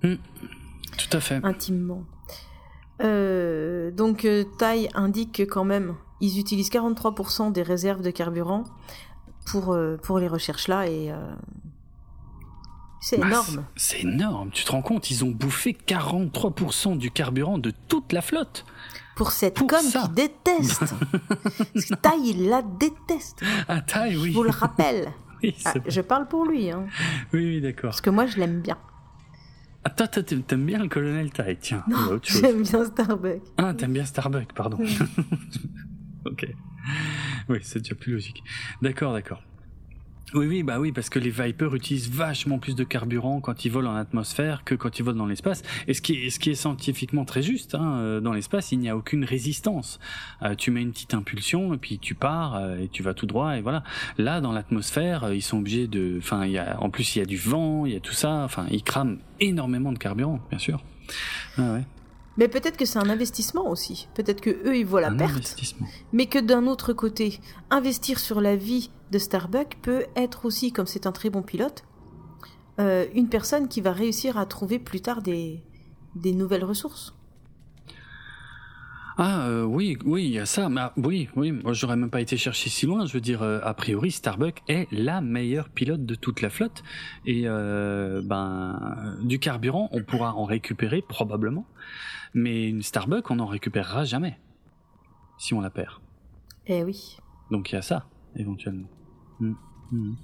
Tout 0.02 1.16
à 1.16 1.20
fait. 1.20 1.40
intimement. 1.44 2.04
Euh, 3.02 3.90
donc 3.90 4.26
Tai 4.58 4.88
indique 4.94 5.32
que 5.32 5.42
quand 5.42 5.64
même 5.64 5.94
ils 6.20 6.38
utilisent 6.38 6.70
43% 6.70 7.50
des 7.50 7.62
réserves 7.62 8.00
de 8.02 8.10
carburant 8.10 8.62
pour, 9.44 9.72
euh, 9.72 9.96
pour 10.02 10.18
les 10.18 10.28
recherches 10.28 10.68
là 10.68 10.86
et 10.86 11.10
euh, 11.12 11.16
c'est 13.00 13.18
Bah, 13.18 13.26
énorme. 13.26 13.64
c'est 13.76 14.00
énorme. 14.02 14.50
Tu 14.52 14.64
te 14.64 14.70
rends 14.72 14.82
compte, 14.82 15.10
ils 15.10 15.24
ont 15.24 15.30
bouffé 15.30 15.76
43% 15.86 16.96
du 16.96 17.10
carburant 17.10 17.58
de 17.58 17.72
toute 17.88 18.12
la 18.12 18.22
flotte. 18.22 18.64
Pour 19.16 19.30
cette 19.32 19.54
pour 19.54 19.70
ça. 19.70 20.04
qui 20.06 20.08
déteste. 20.14 20.94
Tai 22.02 22.18
il 22.24 22.48
la 22.48 22.62
déteste. 22.62 23.42
Ah, 23.68 23.80
Ty, 23.82 24.16
oui. 24.16 24.30
Je 24.30 24.34
vous 24.34 24.42
le 24.44 24.50
rappelle. 24.50 25.08
Oui, 25.44 25.56
Ah, 25.64 25.74
je 25.88 26.00
parle 26.00 26.28
pour 26.28 26.44
lui 26.46 26.70
hein, 26.70 26.86
oui, 27.32 27.44
oui, 27.44 27.60
d'accord. 27.60 27.90
parce 27.90 28.00
que 28.00 28.10
moi 28.10 28.26
je 28.26 28.36
l'aime 28.38 28.60
bien. 28.60 28.78
Ah, 29.82 29.90
toi, 29.90 30.06
t'aimes 30.06 30.64
bien 30.64 30.78
le 30.78 30.88
colonel 30.88 31.32
Ty, 31.32 31.56
tiens. 31.60 31.82
Non, 31.88 32.20
j'aime 32.22 32.62
bien 32.62 32.84
Starbucks. 32.84 33.42
Ah, 33.58 33.74
t'aimes 33.74 33.94
bien 33.94 34.04
Starbucks, 34.04 34.52
pardon. 34.52 34.78
ok. 36.26 36.46
Oui, 37.48 37.58
c'est 37.62 37.80
déjà 37.80 37.94
plus 37.94 38.12
logique. 38.12 38.42
D'accord, 38.82 39.12
d'accord. 39.12 39.42
Oui, 40.34 40.46
oui, 40.46 40.62
bah 40.62 40.80
oui, 40.80 40.92
parce 40.92 41.10
que 41.10 41.18
les 41.18 41.28
Vipers 41.28 41.74
utilisent 41.74 42.10
vachement 42.10 42.58
plus 42.58 42.74
de 42.74 42.84
carburant 42.84 43.42
quand 43.42 43.66
ils 43.66 43.70
volent 43.70 43.92
en 43.92 43.96
atmosphère 43.96 44.64
que 44.64 44.74
quand 44.74 44.98
ils 44.98 45.02
volent 45.02 45.18
dans 45.18 45.26
l'espace. 45.26 45.62
Et 45.88 45.92
ce 45.92 46.00
qui 46.00 46.14
est, 46.14 46.54
scientifiquement 46.54 47.26
très 47.26 47.42
juste, 47.42 47.74
hein, 47.74 47.98
euh, 47.98 48.20
dans 48.20 48.32
l'espace, 48.32 48.72
il 48.72 48.78
n'y 48.78 48.88
a 48.88 48.96
aucune 48.96 49.24
résistance. 49.24 50.00
Euh, 50.42 50.54
tu 50.54 50.70
mets 50.70 50.80
une 50.80 50.92
petite 50.92 51.12
impulsion 51.12 51.74
et 51.74 51.76
puis 51.76 51.98
tu 51.98 52.14
pars 52.14 52.54
euh, 52.54 52.78
et 52.78 52.88
tu 52.88 53.02
vas 53.02 53.12
tout 53.12 53.26
droit 53.26 53.58
et 53.58 53.60
voilà. 53.60 53.82
Là, 54.16 54.40
dans 54.40 54.52
l'atmosphère, 54.52 55.34
ils 55.34 55.42
sont 55.42 55.58
obligés 55.58 55.86
de, 55.86 56.16
enfin, 56.18 56.48
en 56.78 56.88
plus 56.88 57.14
il 57.14 57.18
y 57.18 57.22
a 57.22 57.26
du 57.26 57.36
vent, 57.36 57.84
il 57.84 57.92
y 57.92 57.96
a 57.96 58.00
tout 58.00 58.14
ça. 58.14 58.42
Enfin, 58.44 58.64
ils 58.70 58.82
crament 58.82 59.18
énormément 59.38 59.92
de 59.92 59.98
carburant, 59.98 60.40
bien 60.48 60.58
sûr. 60.58 60.82
Ah 61.58 61.74
ouais. 61.74 61.82
Mais 62.36 62.48
peut-être 62.48 62.76
que 62.76 62.84
c'est 62.84 62.98
un 62.98 63.10
investissement 63.10 63.68
aussi. 63.68 64.08
Peut-être 64.14 64.40
que 64.40 64.50
eux 64.50 64.76
ils 64.76 64.86
voient 64.86 65.00
la 65.00 65.08
Un 65.08 65.16
perte. 65.16 65.32
investissement. 65.32 65.86
Mais 66.12 66.26
que 66.26 66.38
d'un 66.38 66.66
autre 66.66 66.92
côté, 66.92 67.40
investir 67.70 68.18
sur 68.18 68.40
la 68.40 68.56
vie 68.56 68.90
de 69.10 69.18
Starbuck 69.18 69.76
peut 69.82 70.06
être 70.16 70.46
aussi, 70.46 70.72
comme 70.72 70.86
c'est 70.86 71.06
un 71.06 71.12
très 71.12 71.28
bon 71.30 71.42
pilote, 71.42 71.84
euh, 72.80 73.06
une 73.14 73.28
personne 73.28 73.68
qui 73.68 73.80
va 73.82 73.92
réussir 73.92 74.38
à 74.38 74.46
trouver 74.46 74.78
plus 74.78 75.00
tard 75.02 75.20
des, 75.20 75.62
des 76.16 76.32
nouvelles 76.32 76.64
ressources. 76.64 77.14
Ah 79.18 79.46
euh, 79.46 79.64
oui, 79.64 79.98
oui, 80.06 80.24
il 80.24 80.30
y 80.30 80.38
a 80.38 80.46
ça. 80.46 80.70
Mais 80.70 80.80
ah, 80.80 80.92
oui, 80.96 81.28
oui, 81.36 81.52
moi 81.52 81.74
j'aurais 81.74 81.96
même 81.96 82.10
pas 82.10 82.20
été 82.22 82.36
chercher 82.38 82.70
si 82.70 82.86
loin. 82.86 83.04
Je 83.04 83.12
veux 83.12 83.20
dire, 83.20 83.42
euh, 83.42 83.60
a 83.62 83.74
priori, 83.74 84.10
Starbuck 84.10 84.62
est 84.68 84.88
la 84.90 85.20
meilleure 85.20 85.68
pilote 85.68 86.06
de 86.06 86.14
toute 86.14 86.40
la 86.40 86.48
flotte. 86.48 86.82
Et 87.26 87.42
euh, 87.44 88.22
ben, 88.24 89.16
du 89.22 89.38
carburant, 89.38 89.90
on 89.92 90.02
pourra 90.02 90.34
en 90.34 90.44
récupérer 90.44 91.02
probablement, 91.02 91.66
mais 92.34 92.68
une 92.68 92.82
Starbuck, 92.82 93.30
on 93.30 93.36
n'en 93.36 93.46
récupérera 93.46 94.04
jamais 94.04 94.38
si 95.38 95.54
on 95.54 95.60
la 95.60 95.70
perd. 95.70 96.00
Eh 96.66 96.82
oui. 96.82 97.16
Donc 97.50 97.70
il 97.70 97.74
y 97.74 97.78
a 97.78 97.82
ça, 97.82 98.06
éventuellement. 98.36 98.88
Mm, 99.40 99.54
mm. 99.90 100.16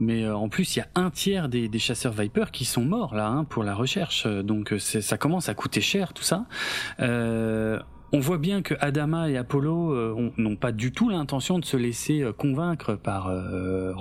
Mais 0.00 0.24
euh, 0.24 0.36
en 0.36 0.48
plus, 0.48 0.76
il 0.76 0.78
y 0.78 0.82
a 0.82 0.88
un 0.94 1.10
tiers 1.10 1.48
des, 1.48 1.68
des 1.68 1.78
chasseurs 1.78 2.12
Viper 2.12 2.46
qui 2.52 2.64
sont 2.64 2.84
morts 2.84 3.14
là 3.14 3.26
hein, 3.28 3.44
pour 3.44 3.64
la 3.64 3.74
recherche. 3.74 4.26
Donc 4.26 4.72
euh, 4.72 4.78
ça 4.78 5.18
commence 5.18 5.48
à 5.48 5.54
coûter 5.54 5.80
cher 5.80 6.12
tout 6.12 6.22
ça. 6.22 6.46
Euh, 7.00 7.80
on 8.12 8.20
voit 8.20 8.38
bien 8.38 8.62
que 8.62 8.74
Adama 8.80 9.28
et 9.28 9.36
Apollo 9.36 9.92
euh, 9.92 10.32
n'ont 10.36 10.56
pas 10.56 10.72
du 10.72 10.92
tout 10.92 11.08
l'intention 11.08 11.58
de 11.58 11.64
se 11.64 11.76
laisser 11.76 12.22
euh, 12.22 12.32
convaincre 12.32 12.94
par 12.94 13.28
euh. 13.28 13.92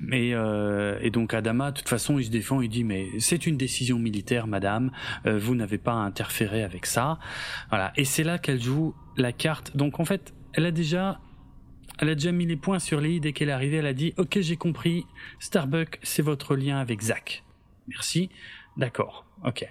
Mais 0.00 0.30
et 0.30 1.10
donc 1.10 1.34
Adama, 1.34 1.70
de 1.70 1.78
toute 1.78 1.88
façon, 1.88 2.18
il 2.18 2.24
se 2.24 2.30
défend, 2.30 2.60
il 2.60 2.68
dit 2.68 2.84
mais 2.84 3.08
c'est 3.18 3.46
une 3.46 3.56
décision 3.56 3.98
militaire, 3.98 4.46
madame, 4.46 4.90
vous 5.24 5.54
n'avez 5.54 5.78
pas 5.78 5.92
à 5.92 5.96
interférer 5.96 6.62
avec 6.62 6.86
ça. 6.86 7.18
Voilà. 7.68 7.92
Et 7.96 8.04
c'est 8.04 8.24
là 8.24 8.38
qu'elle 8.38 8.60
joue 8.60 8.94
la 9.16 9.32
carte. 9.32 9.76
Donc 9.76 10.00
en 10.00 10.04
fait, 10.04 10.32
elle 10.54 10.66
a 10.66 10.70
déjà 10.70 11.20
elle 11.98 12.08
a 12.08 12.14
déjà 12.14 12.32
mis 12.32 12.46
les 12.46 12.56
points 12.56 12.78
sur 12.78 13.00
les 13.00 13.16
i 13.16 13.20
dès 13.20 13.32
qu'elle 13.32 13.48
est 13.48 13.52
arrivée. 13.52 13.78
Elle 13.78 13.86
a 13.86 13.94
dit 13.94 14.14
Ok, 14.16 14.38
j'ai 14.40 14.56
compris. 14.56 15.06
Starbuck, 15.38 15.98
c'est 16.02 16.22
votre 16.22 16.56
lien 16.56 16.78
avec 16.78 17.02
Zach. 17.02 17.44
Merci. 17.88 18.30
D'accord. 18.76 19.26
Ok. 19.44 19.66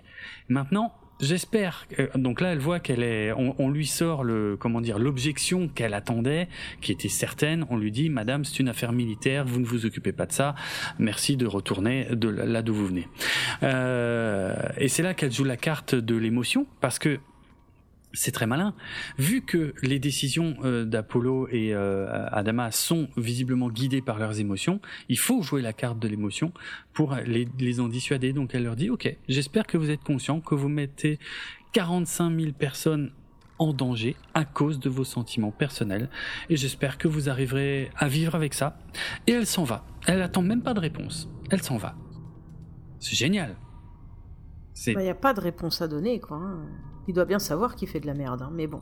Maintenant, 0.50 0.94
J'espère. 1.22 1.86
donc 2.16 2.42
là, 2.42 2.54
elle 2.54 2.60
voit 2.60 2.80
qu'elle 2.80 3.04
est. 3.04 3.32
On, 3.34 3.70
lui 3.70 3.86
sort 3.86 4.24
le 4.24 4.58
comment 4.60 4.82
dire 4.82 5.00
l'objection 5.00 5.68
qu'elle 5.68 5.94
attendait, 5.94 6.48
qui 6.82 6.92
était 6.92 7.10
certaine. 7.10 7.66
On 7.70 7.78
lui 7.78 7.92
dit, 7.92 8.10
Madame, 8.10 8.44
c'est 8.44 8.60
une 8.60 8.70
affaire 8.70 8.92
militaire. 8.92 9.46
Vous 9.46 9.60
ne 9.60 9.66
vous 9.66 9.86
occupez 9.86 10.12
pas 10.12 10.26
de 10.26 10.32
ça. 10.32 10.56
Merci 11.00 11.38
de 11.38 11.46
retourner 11.46 12.08
de 12.12 12.28
là 12.28 12.62
d'où 12.62 12.74
vous 12.74 12.88
venez. 12.88 13.08
Euh, 13.64 14.56
et 14.78 14.88
c'est 14.88 15.04
là 15.04 15.14
qu'elle 15.14 15.32
joue 15.32 15.44
la 15.44 15.58
carte 15.58 15.96
de 15.96 16.16
l'émotion, 16.16 16.66
parce 16.80 17.00
que 17.00 17.20
c'est 18.14 18.32
très 18.32 18.48
malin. 18.48 18.74
Vu 19.18 19.42
que 19.42 19.74
les 19.82 20.00
décisions 20.00 20.56
euh, 20.64 20.86
d'Apollo 20.86 21.48
et 21.50 21.74
euh, 21.74 22.28
Adama 22.32 22.72
sont 22.72 23.08
visiblement 23.18 23.70
guidées 23.70 24.02
par 24.02 24.20
leurs 24.20 24.40
émotions, 24.40 24.82
il 25.10 25.18
faut 25.18 25.42
jouer 25.42 25.62
la 25.62 25.74
carte 25.74 26.00
de 26.00 26.08
l'émotion 26.08 26.52
pour 26.94 27.16
les, 27.26 27.80
en 27.80 27.88
dissuader. 27.88 28.34
Donc 28.34 28.54
elle 28.54 28.64
leur 28.64 28.76
dit, 28.76 28.90
ok, 28.90 29.16
j'espère 29.28 29.66
que 29.68 29.78
vous 29.78 29.90
êtes 29.90 30.04
conscients 30.04 30.42
que 30.42 30.56
vous 30.56 30.70
mettez 30.70 31.20
45 31.74 32.40
000 32.40 32.52
personnes 32.54 33.12
en 33.60 33.74
danger 33.74 34.16
à 34.34 34.44
cause 34.44 34.80
de 34.80 34.90
vos 34.90 35.04
sentiments 35.04 35.52
personnels 35.52 36.10
et 36.50 36.58
j'espère 36.58 36.98
que 36.98 37.08
vous 37.08 37.30
arriverez 37.30 37.92
à 37.96 38.08
vivre 38.08 38.36
avec 38.36 38.54
ça. 38.54 38.80
Et 39.28 39.32
elle 39.34 39.46
s'en 39.46 39.64
va. 39.64 39.86
Elle 40.08 40.22
attend 40.22 40.42
même 40.42 40.64
pas 40.64 40.74
de 40.74 40.80
réponse. 40.80 41.30
Elle 41.52 41.62
s'en 41.62 41.78
va. 41.78 41.96
C'est 43.00 43.16
génial. 43.16 43.56
Il 44.88 44.98
n'y 44.98 45.10
a 45.10 45.16
pas 45.16 45.34
de 45.34 45.42
réponse 45.42 45.82
à 45.82 45.88
donner, 45.88 46.20
quoi. 46.20 46.40
Il 47.08 47.14
doit 47.14 47.26
bien 47.26 47.40
savoir 47.40 47.76
qu'il 47.76 47.88
fait 47.88 48.00
de 48.00 48.08
la 48.08 48.14
merde, 48.14 48.42
hein, 48.42 48.52
mais 48.54 48.68
bon. 48.68 48.82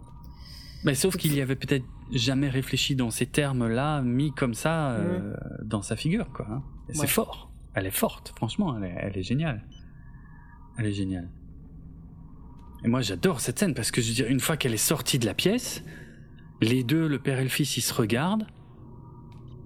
Mais 0.84 0.96
sauf 0.96 1.18
qu'il 1.18 1.36
y 1.36 1.42
avait 1.42 1.56
peut-être 1.56 1.86
jamais 2.12 2.50
réfléchi 2.50 2.96
dans 2.96 3.12
ces 3.12 3.26
termes-là, 3.26 4.02
mis 4.02 4.34
comme 4.34 4.54
ça 4.54 4.92
euh, 4.92 5.34
mmh. 5.34 5.68
dans 5.68 5.82
sa 5.82 5.96
figure, 5.96 6.32
quoi. 6.32 6.48
Hein. 6.50 6.64
C'est 6.94 7.08
fort. 7.08 7.52
Elle 7.74 7.86
est 7.86 7.92
forte, 7.92 8.34
franchement, 8.36 8.76
elle 8.78 9.18
est, 9.18 9.24
géniale. 9.24 9.64
Elle 10.78 10.88
est 10.88 10.94
géniale. 10.94 11.30
Et 12.84 12.88
moi, 12.88 13.02
j'adore 13.02 13.42
cette 13.42 13.60
scène 13.60 13.74
parce 13.74 13.92
que 13.92 14.02
je 14.02 14.10
veux 14.10 14.16
dire, 14.16 14.28
une 14.28 14.40
fois 14.40 14.58
qu'elle 14.58 14.74
est 14.74 14.78
sortie 14.78 15.20
de 15.20 15.26
la 15.26 15.34
pièce, 15.34 15.84
les 16.62 16.84
deux, 16.84 17.08
le 17.08 17.20
père 17.20 17.40
et 17.40 17.44
le 17.44 17.50
fils, 17.50 17.78
ils 17.78 17.82
se 17.82 17.94
regardent. 17.94 18.48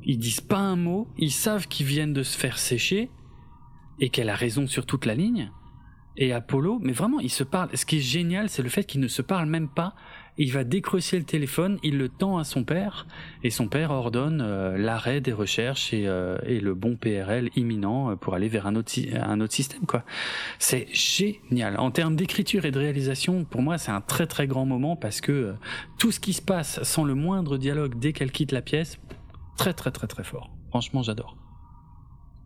Ils 0.03 0.17
disent 0.17 0.41
pas 0.41 0.59
un 0.59 0.75
mot. 0.75 1.07
Ils 1.17 1.31
savent 1.31 1.67
qu'ils 1.67 1.85
viennent 1.85 2.13
de 2.13 2.23
se 2.23 2.37
faire 2.37 2.57
sécher 2.59 3.09
et 3.99 4.09
qu'elle 4.09 4.29
a 4.29 4.35
raison 4.35 4.67
sur 4.67 4.85
toute 4.85 5.05
la 5.05 5.15
ligne 5.15 5.51
et 6.17 6.31
Apollo, 6.31 6.79
mais 6.81 6.93
vraiment, 6.93 7.19
ils 7.19 7.31
se 7.31 7.43
parlent. 7.43 7.69
Ce 7.73 7.85
qui 7.85 7.97
est 7.97 8.01
génial, 8.01 8.49
c'est 8.49 8.61
le 8.61 8.69
fait 8.69 8.83
qu'ils 8.83 9.01
ne 9.01 9.07
se 9.07 9.21
parlent 9.21 9.47
même 9.47 9.67
pas. 9.67 9.95
Il 10.37 10.51
va 10.51 10.63
décrocher 10.63 11.19
le 11.19 11.25
téléphone, 11.25 11.77
il 11.83 11.97
le 11.97 12.09
tend 12.09 12.39
à 12.39 12.43
son 12.43 12.63
père, 12.63 13.05
et 13.43 13.51
son 13.51 13.67
père 13.67 13.91
ordonne 13.91 14.41
euh, 14.41 14.77
l'arrêt 14.77 15.21
des 15.21 15.31
recherches 15.31 15.93
et, 15.93 16.07
euh, 16.07 16.37
le 16.47 16.73
bon 16.73 16.95
PRL 16.95 17.51
imminent 17.55 18.11
euh, 18.11 18.15
pour 18.15 18.33
aller 18.33 18.47
vers 18.47 18.65
un 18.65 18.75
autre, 18.75 18.91
un 19.13 19.41
autre 19.41 19.53
système. 19.53 19.85
quoi. 19.85 20.03
C'est 20.57 20.87
génial. 20.91 21.77
En 21.77 21.91
termes 21.91 22.15
d'écriture 22.15 22.65
et 22.65 22.71
de 22.71 22.79
réalisation, 22.79 23.43
pour 23.45 23.61
moi, 23.61 23.77
c'est 23.77 23.91
un 23.91 24.01
très 24.01 24.25
très 24.25 24.47
grand 24.47 24.65
moment 24.65 24.95
parce 24.95 25.21
que 25.21 25.53
tout 25.99 26.11
ce 26.11 26.19
qui 26.19 26.33
se 26.33 26.41
passe 26.41 26.81
sans 26.81 27.03
le 27.03 27.13
moindre 27.13 27.57
dialogue 27.57 27.99
dès 27.99 28.11
qu'elle 28.11 28.31
quitte 28.31 28.51
la 28.51 28.63
pièce, 28.63 28.99
très 29.55 29.73
très 29.73 29.91
très 29.91 30.07
très 30.07 30.23
fort. 30.23 30.49
Franchement, 30.69 31.03
j'adore. 31.03 31.37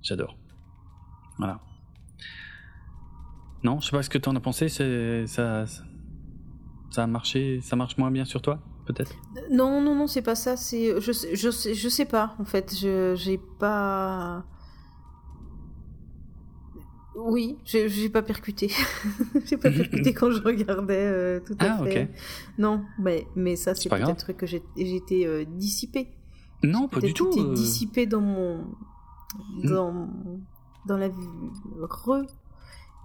J'adore. 0.02 0.38
Voilà. 1.38 1.62
Non, 3.68 3.82
je 3.82 3.88
sais 3.88 3.92
pas 3.92 4.02
ce 4.02 4.10
que 4.10 4.18
tu 4.18 4.30
en 4.30 4.36
as 4.38 4.40
pensé. 4.40 4.70
Ça, 4.70 5.66
ça 6.90 7.04
a 7.04 7.08
marché, 7.08 7.60
ça 7.62 7.76
marche 7.76 7.98
moins 7.98 8.12
bien 8.12 8.24
sur 8.24 8.42
toi, 8.42 8.60
peut-être? 8.86 9.14
Non, 9.52 9.82
non, 9.82 9.94
non, 9.94 10.08
c'est 10.08 10.22
pas 10.22 10.36
ça. 10.36 10.56
C'est, 10.56 11.02
je, 11.02 11.12
je, 11.12 11.52
sais, 11.52 11.74
je 11.74 11.90
sais 11.90 12.06
pas. 12.06 12.34
En 12.40 12.46
fait, 12.46 12.74
je, 12.74 13.14
j'ai 13.18 13.38
pas. 13.60 14.46
Oui, 17.16 17.58
j'ai 17.66 18.08
pas 18.08 18.22
percuté. 18.22 18.72
j'ai 19.46 19.58
pas 19.58 19.70
percuté 19.70 20.14
quand 20.14 20.32
je 20.32 20.42
regardais 20.42 21.06
euh, 21.06 21.42
tout 21.46 21.58
à 21.60 21.78
ah, 21.78 21.84
fait. 21.84 22.10
Non, 22.58 22.86
mais, 23.00 23.28
mais 23.36 23.58
ça, 23.58 23.76
c'est 23.76 23.90
peut-être 23.90 24.32
que 24.32 24.46
j'étais 24.46 25.26
euh, 25.26 25.44
dissipé. 25.46 26.08
Non, 26.64 26.88
pas 26.88 27.02
du 27.02 27.14
tout. 27.14 27.34
J'étais 27.34 27.46
euh. 27.46 27.54
dissipé 27.54 28.06
dans 28.06 28.22
mon. 28.22 28.64
Dans, 29.66 30.08
dans 30.86 30.96
la 30.96 31.10
re 31.10 32.24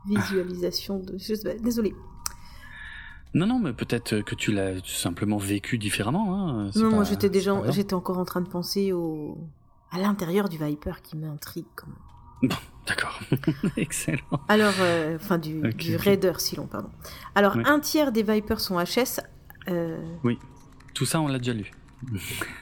visualisation 0.07 0.99
de. 0.99 1.17
Désolée. 1.63 1.95
Non, 3.35 3.47
non, 3.47 3.59
mais 3.59 3.73
peut-être 3.73 4.21
que 4.21 4.35
tu 4.35 4.53
l'as 4.53 4.75
simplement 4.85 5.39
vécu 5.39 5.79
différemment. 5.79 6.37
Hein. 6.37 6.71
Non, 6.77 6.91
moi 6.91 7.05
j'étais 7.05 7.31
déjà, 7.31 7.71
j'étais 7.71 7.95
encore 7.95 8.19
en 8.19 8.25
train 8.25 8.43
de 8.43 8.49
penser 8.49 8.93
au 8.93 9.39
à 9.91 9.99
l'intérieur 9.99 10.49
du 10.49 10.59
Viper 10.59 11.03
qui 11.03 11.17
m'intrigue 11.17 11.67
quand 11.75 11.87
même. 11.87 12.51
Bon, 12.51 12.57
d'accord, 12.87 13.21
excellent. 13.77 14.41
Alors, 14.49 14.75
euh, 14.81 15.17
enfin 15.17 15.39
du, 15.39 15.61
du 15.75 15.97
Raider, 15.97 16.33
si 16.39 16.57
l'on 16.57 16.67
pardon. 16.67 16.89
Alors, 17.35 17.57
un 17.65 17.79
tiers 17.79 18.11
des 18.11 18.23
Vipers 18.23 18.61
sont 18.61 18.83
HS. 18.83 19.21
Euh... 19.69 20.03
Oui, 20.25 20.39
tout 20.93 21.05
ça 21.05 21.21
on 21.21 21.29
l'a 21.29 21.39
déjà 21.39 21.53
lu. 21.53 21.71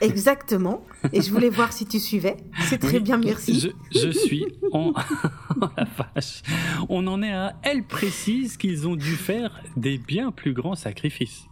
Exactement. 0.01 0.85
Et 1.13 1.23
je 1.23 1.31
voulais 1.31 1.49
voir 1.49 1.73
si 1.73 1.87
tu 1.87 1.99
suivais. 1.99 2.37
C'est 2.61 2.79
très 2.79 3.01
bien, 3.01 3.19
merci. 3.19 3.73
Je, 3.93 4.11
suis 4.11 4.47
en... 4.73 4.93
la 5.77 5.85
vache. 5.85 6.43
On 6.89 7.07
en 7.07 7.23
est 7.23 7.33
à... 7.33 7.57
Elle 7.63 7.85
précise 7.85 8.57
qu'ils 8.57 8.87
ont 8.87 8.97
dû 8.97 9.17
faire 9.17 9.63
des 9.77 9.99
bien 9.99 10.31
plus 10.31 10.53
grands 10.53 10.75
sacrifices. 10.77 11.47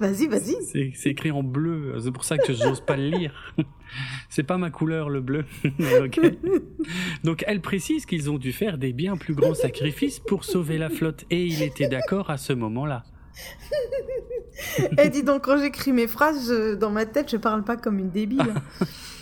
Vas-y, 0.00 0.26
vas-y. 0.26 0.92
C'est 0.94 1.10
écrit 1.10 1.30
en 1.30 1.42
bleu. 1.42 1.94
C'est 2.00 2.10
pour 2.10 2.24
ça 2.24 2.38
que 2.38 2.52
j'ose 2.52 2.80
pas 2.80 2.96
le 2.96 3.08
lire. 3.08 3.54
C'est 4.28 4.42
pas 4.42 4.58
ma 4.58 4.70
couleur, 4.70 5.08
le 5.08 5.20
bleu. 5.20 5.44
Donc, 7.24 7.44
elle 7.46 7.60
précise 7.60 8.06
qu'ils 8.06 8.30
ont 8.30 8.38
dû 8.38 8.52
faire 8.52 8.78
des 8.78 8.92
bien 8.92 9.16
plus 9.16 9.34
grands 9.34 9.54
sacrifices 9.54 10.18
pour 10.18 10.44
sauver 10.44 10.78
la 10.78 10.90
flotte. 10.90 11.24
Et 11.30 11.46
il 11.46 11.62
était 11.62 11.88
d'accord 11.88 12.30
à 12.30 12.38
ce 12.38 12.52
moment-là. 12.52 13.04
Et 14.98 15.08
dis 15.08 15.22
donc, 15.22 15.44
quand 15.44 15.58
j'écris 15.58 15.92
mes 15.92 16.06
phrases, 16.06 16.50
dans 16.78 16.90
ma 16.90 17.06
tête, 17.06 17.30
je 17.30 17.36
parle 17.36 17.64
pas 17.64 17.76
comme 17.76 17.98
une 17.98 18.10
débile. 18.10 18.54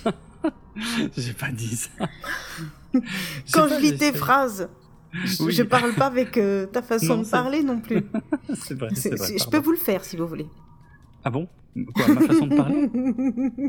J'ai 1.17 1.33
pas 1.33 1.51
dit 1.51 1.77
ça. 1.77 1.91
quand 3.53 3.69
je 3.69 3.81
lis 3.81 3.97
tes 3.97 4.13
phrases, 4.13 4.69
je, 5.13 5.63
parle 5.63 5.95
pas 5.95 6.07
avec 6.07 6.37
euh, 6.37 6.67
ta 6.67 6.83
façon 6.83 7.19
de 7.19 7.29
parler 7.29 7.63
non 7.63 7.81
plus. 7.81 8.05
c'est 8.55 8.75
vrai, 8.75 8.89
vrai, 8.89 9.39
Je 9.39 9.49
peux 9.49 9.59
vous 9.59 9.73
le 9.73 9.79
faire 9.79 10.05
si 10.05 10.17
vous 10.17 10.27
voulez. 10.27 10.47
Ah 11.23 11.31
bon? 11.31 11.49
Quoi, 11.95 12.09
ma 12.09 12.21
façon 12.21 12.47
de 12.47 12.57
parler? 12.57 12.91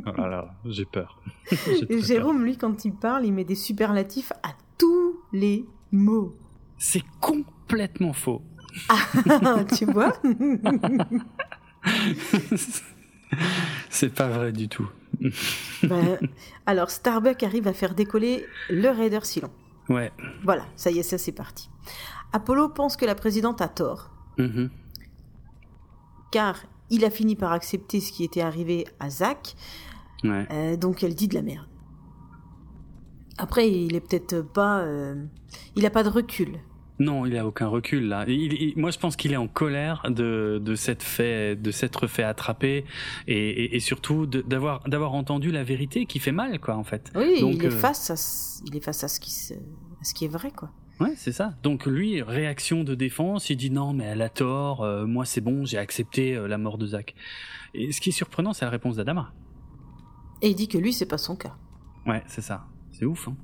Oh 0.05 0.21
là 0.21 0.27
là, 0.27 0.55
j'ai 0.65 0.85
peur. 0.85 1.21
Jérôme, 1.89 2.43
lui, 2.43 2.57
quand 2.57 2.85
il 2.85 2.93
parle, 2.93 3.25
il 3.25 3.33
met 3.33 3.45
des 3.45 3.55
superlatifs 3.55 4.31
à 4.43 4.49
tous 4.77 5.19
les 5.31 5.65
mots. 5.91 6.35
C'est 6.77 7.03
complètement 7.19 8.13
faux. 8.13 8.41
Ah, 8.89 9.63
tu 9.75 9.85
vois 9.85 10.13
C'est 13.89 14.13
pas 14.13 14.27
vrai 14.27 14.51
du 14.51 14.67
tout. 14.67 14.89
Ben, 15.83 16.17
alors, 16.65 16.89
Starbuck 16.89 17.43
arrive 17.43 17.67
à 17.67 17.73
faire 17.73 17.93
décoller 17.93 18.45
le 18.69 18.89
Raider 18.89 19.19
Silon. 19.23 19.51
Ouais. 19.87 20.11
Voilà, 20.43 20.65
ça 20.75 20.89
y 20.89 20.99
est, 20.99 21.03
ça 21.03 21.17
c'est 21.17 21.31
parti. 21.31 21.69
Apollo 22.33 22.69
pense 22.69 22.97
que 22.97 23.05
la 23.05 23.13
présidente 23.13 23.61
a 23.61 23.67
tort. 23.67 24.09
Mm-hmm. 24.39 24.69
Car 26.31 26.65
il 26.89 27.05
a 27.05 27.11
fini 27.11 27.35
par 27.35 27.51
accepter 27.51 27.99
ce 27.99 28.11
qui 28.11 28.23
était 28.23 28.41
arrivé 28.41 28.87
à 28.99 29.09
Zach. 29.09 29.55
Euh, 30.23 30.75
donc 30.75 31.03
elle 31.03 31.13
dit 31.13 31.27
de 31.27 31.35
la 31.35 31.43
merde. 31.43 31.67
Après, 33.37 33.69
il 33.69 33.95
est 33.95 34.01
peut-être 34.01 34.41
pas. 34.41 34.79
Euh, 34.79 35.23
il 35.75 35.85
a 35.85 35.89
pas 35.89 36.03
de 36.03 36.09
recul. 36.09 36.59
Non, 36.99 37.25
il 37.25 37.35
a 37.37 37.45
aucun 37.45 37.67
recul 37.67 38.07
là. 38.07 38.25
moi, 38.77 38.91
je 38.91 38.97
pense 38.97 39.15
qu'il 39.15 39.33
est 39.33 39.37
en 39.37 39.47
colère 39.47 40.03
de, 40.09 40.61
de 40.63 40.75
s'être 40.75 41.03
fait, 41.03 41.55
de 41.55 41.71
s'être 41.71 42.07
fait 42.07 42.23
attraper 42.23 42.85
et, 43.27 43.75
et, 43.75 43.79
surtout 43.79 44.25
d'avoir 44.25 44.87
d'avoir 44.87 45.13
entendu 45.13 45.51
la 45.51 45.63
vérité 45.63 46.05
qui 46.05 46.19
fait 46.19 46.31
mal, 46.31 46.59
quoi, 46.59 46.75
en 46.75 46.83
fait. 46.83 47.11
Oui, 47.15 47.35
il 47.41 47.63
est 47.63 47.67
euh, 47.67 47.71
face 47.71 48.09
à, 48.09 48.65
il 48.65 48.77
est 48.77 48.81
face 48.81 49.03
à 49.03 49.07
ce 49.09 49.19
qui, 49.19 49.53
à 49.53 50.03
ce 50.03 50.13
qui 50.13 50.25
est 50.25 50.29
vrai, 50.29 50.51
quoi. 50.51 50.71
Ouais, 51.01 51.13
c'est 51.17 51.33
ça. 51.33 51.55
Donc 51.61 51.85
lui, 51.85 52.21
réaction 52.21 52.85
de 52.85 52.95
défense, 52.95 53.49
il 53.49 53.57
dit 53.57 53.71
non, 53.71 53.91
mais 53.91 54.05
elle 54.05 54.21
a 54.21 54.29
tort. 54.29 54.83
Euh, 54.83 55.05
moi, 55.05 55.25
c'est 55.25 55.41
bon, 55.41 55.65
j'ai 55.65 55.77
accepté 55.77 56.35
euh, 56.35 56.47
la 56.47 56.57
mort 56.57 56.77
de 56.77 56.87
Zach. 56.87 57.13
Et 57.73 57.91
ce 57.91 57.99
qui 57.99 58.09
est 58.09 58.13
surprenant, 58.13 58.53
c'est 58.53 58.63
la 58.63 58.71
réponse 58.71 58.95
d'Adama. 58.95 59.33
Et 60.41 60.49
il 60.49 60.55
dit 60.55 60.69
que 60.69 60.77
lui, 60.77 60.93
c'est 60.93 61.05
pas 61.05 61.17
son 61.17 61.35
cas. 61.35 61.57
Ouais, 62.05 62.23
c'est 62.27 62.41
ça. 62.41 62.67
C'est 62.93 63.03
ouf. 63.03 63.27
Hein 63.27 63.35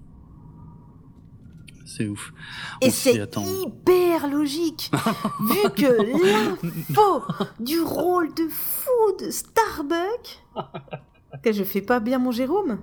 c'est 1.97 2.07
ouf. 2.07 2.33
Et 2.81 2.89
c'est 2.89 3.13
hyper 3.15 4.27
logique, 4.29 4.91
vu 5.41 5.69
que 5.75 6.01
l'info 6.01 7.23
du 7.59 7.79
rôle 7.81 8.33
de 8.33 8.47
fou 8.49 8.89
de 9.19 9.29
Starbuck, 9.29 10.43
que 11.43 11.51
je 11.51 11.63
fais 11.63 11.81
pas 11.81 11.99
bien 11.99 12.19
mon 12.19 12.31
Jérôme. 12.31 12.79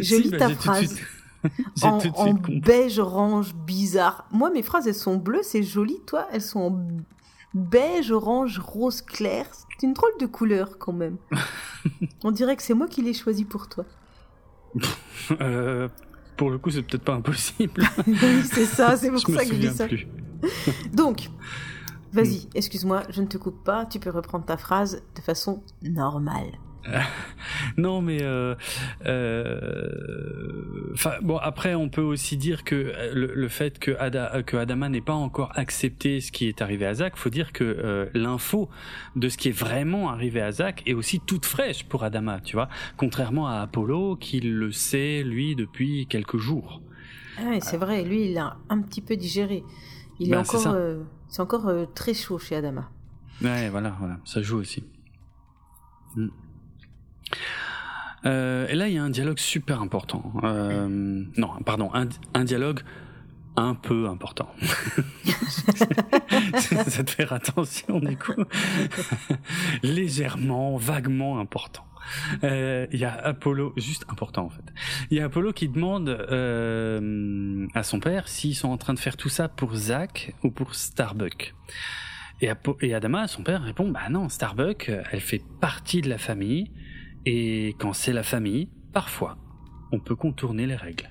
Je 0.00 0.16
lis 0.16 0.30
bah, 0.30 0.38
ta 0.38 0.50
phrase. 0.50 1.00
en, 1.82 1.98
en 2.16 2.34
beige 2.34 2.98
orange 2.98 3.54
bizarre. 3.54 4.26
Moi, 4.30 4.50
mes 4.50 4.62
phrases, 4.62 4.86
elles 4.88 4.94
sont 4.94 5.16
bleues, 5.16 5.42
c'est 5.42 5.62
joli. 5.62 6.00
Toi, 6.06 6.26
elles 6.32 6.42
sont 6.42 6.60
en 6.60 6.86
beige 7.54 8.10
orange 8.10 8.58
rose 8.58 9.02
clair. 9.02 9.46
C'est 9.52 9.86
une 9.86 9.92
drôle 9.92 10.16
de 10.20 10.26
couleur 10.26 10.78
quand 10.78 10.92
même. 10.92 11.16
On 12.22 12.30
dirait 12.30 12.56
que 12.56 12.62
c'est 12.62 12.74
moi 12.74 12.88
qui 12.88 13.02
l'ai 13.02 13.14
choisi 13.14 13.44
pour 13.44 13.68
toi. 13.68 13.84
euh, 15.40 15.88
pour 16.36 16.50
le 16.50 16.58
coup, 16.58 16.70
c'est 16.70 16.82
peut-être 16.82 17.04
pas 17.04 17.14
impossible. 17.14 17.82
oui, 18.06 18.42
c'est 18.44 18.66
ça, 18.66 18.96
c'est 18.96 19.10
pour 19.10 19.20
ça 19.20 19.44
que 19.44 19.54
je 19.54 19.60
dis 19.60 19.68
ça. 19.68 19.86
Donc, 20.92 21.30
vas-y, 22.12 22.48
excuse-moi, 22.54 23.02
je 23.10 23.20
ne 23.20 23.26
te 23.26 23.36
coupe 23.38 23.62
pas, 23.64 23.86
tu 23.86 23.98
peux 23.98 24.10
reprendre 24.10 24.44
ta 24.44 24.56
phrase 24.56 25.02
de 25.14 25.20
façon 25.20 25.62
normale. 25.82 26.58
non, 27.76 28.02
mais 28.02 28.18
euh, 28.22 28.54
euh, 29.06 29.88
bon 31.22 31.38
après 31.38 31.74
on 31.74 31.88
peut 31.88 32.02
aussi 32.02 32.36
dire 32.36 32.64
que 32.64 32.74
euh, 32.74 33.12
le, 33.14 33.48
fait 33.48 33.78
que, 33.78 33.92
que 34.42 34.56
Adama 34.56 34.88
n'ait 34.88 35.00
pas 35.00 35.14
encore 35.14 35.52
accepté 35.54 36.20
ce 36.20 36.30
qui 36.32 36.46
est 36.46 36.62
arrivé 36.62 36.86
à 36.86 36.94
Zach, 36.94 37.16
faut 37.16 37.30
dire 37.30 37.52
que 37.52 38.10
l'info 38.14 38.68
de 39.16 39.28
ce 39.28 39.36
qui 39.36 39.48
est 39.48 39.58
vraiment 39.58 40.10
arrivé 40.10 40.40
à 40.40 40.52
Zach 40.52 40.82
est 40.86 40.94
aussi 40.94 41.20
toute 41.20 41.46
fraîche 41.46 41.84
pour 41.84 42.04
Adama, 42.04 42.40
tu 42.40 42.56
vois, 42.56 42.68
contrairement 42.96 43.48
à 43.48 43.60
Apollo 43.60 44.16
qui 44.16 44.40
le 44.40 44.72
sait 44.72 45.22
lui 45.22 45.56
depuis 45.56 46.06
quelques 46.06 46.38
jours. 46.38 46.82
Ah 47.38 47.58
c'est 47.60 47.78
vrai, 47.78 48.04
lui 48.04 48.30
il 48.30 48.38
a 48.38 48.56
un 48.68 48.80
petit 48.80 49.00
peu 49.00 49.16
digéré. 49.16 49.64
Il 50.20 50.28
est 50.28 50.32
bah, 50.32 50.40
encore, 50.40 50.76
c'est 51.28 51.42
encore 51.42 51.72
très 51.94 52.14
chaud 52.14 52.38
chez 52.38 52.56
Adama. 52.56 52.90
Ouais, 53.42 53.68
voilà, 53.68 53.96
voilà, 53.98 54.18
ça 54.24 54.42
joue 54.42 54.58
aussi. 54.58 54.84
Hmm. 56.14 56.28
Euh, 58.26 58.66
et 58.68 58.74
là, 58.74 58.88
il 58.88 58.94
y 58.94 58.98
a 58.98 59.02
un 59.02 59.10
dialogue 59.10 59.38
super 59.38 59.82
important. 59.82 60.32
Euh, 60.44 61.24
non, 61.36 61.50
pardon, 61.64 61.90
un, 61.92 62.44
dialogue 62.44 62.80
un 63.56 63.74
peu 63.74 64.08
important. 64.08 64.50
ça 66.56 67.04
te 67.04 67.10
faire 67.10 67.32
attention 67.32 68.00
du 68.00 68.16
coup. 68.16 68.44
Légèrement, 69.82 70.76
vaguement 70.76 71.38
important. 71.38 71.84
Euh, 72.42 72.86
il 72.92 72.98
y 72.98 73.04
a 73.04 73.14
Apollo, 73.14 73.72
juste 73.76 74.04
important 74.08 74.46
en 74.46 74.50
fait. 74.50 74.64
Il 75.10 75.16
y 75.16 75.20
a 75.20 75.26
Apollo 75.26 75.52
qui 75.52 75.68
demande 75.68 76.08
à 77.74 77.82
son 77.82 78.00
père 78.00 78.28
s'ils 78.28 78.56
sont 78.56 78.68
en 78.68 78.76
train 78.76 78.94
de 78.94 78.98
faire 78.98 79.16
tout 79.16 79.28
ça 79.28 79.48
pour 79.48 79.74
Zach 79.74 80.34
ou 80.42 80.50
pour 80.50 80.74
Starbuck. 80.74 81.54
Et, 82.40 82.50
et 82.80 82.94
Adama, 82.94 83.28
son 83.28 83.42
père, 83.42 83.62
répond 83.62 83.88
Bah 83.88 84.08
non, 84.10 84.28
Starbuck, 84.28 84.90
elle 85.12 85.20
fait 85.20 85.42
partie 85.60 86.00
de 86.00 86.08
la 86.08 86.18
famille 86.18 86.72
et 87.26 87.74
quand 87.78 87.92
c'est 87.92 88.12
la 88.12 88.22
famille, 88.22 88.68
parfois, 88.92 89.36
on 89.92 90.00
peut 90.00 90.16
contourner 90.16 90.66
les 90.66 90.76
règles. 90.76 91.10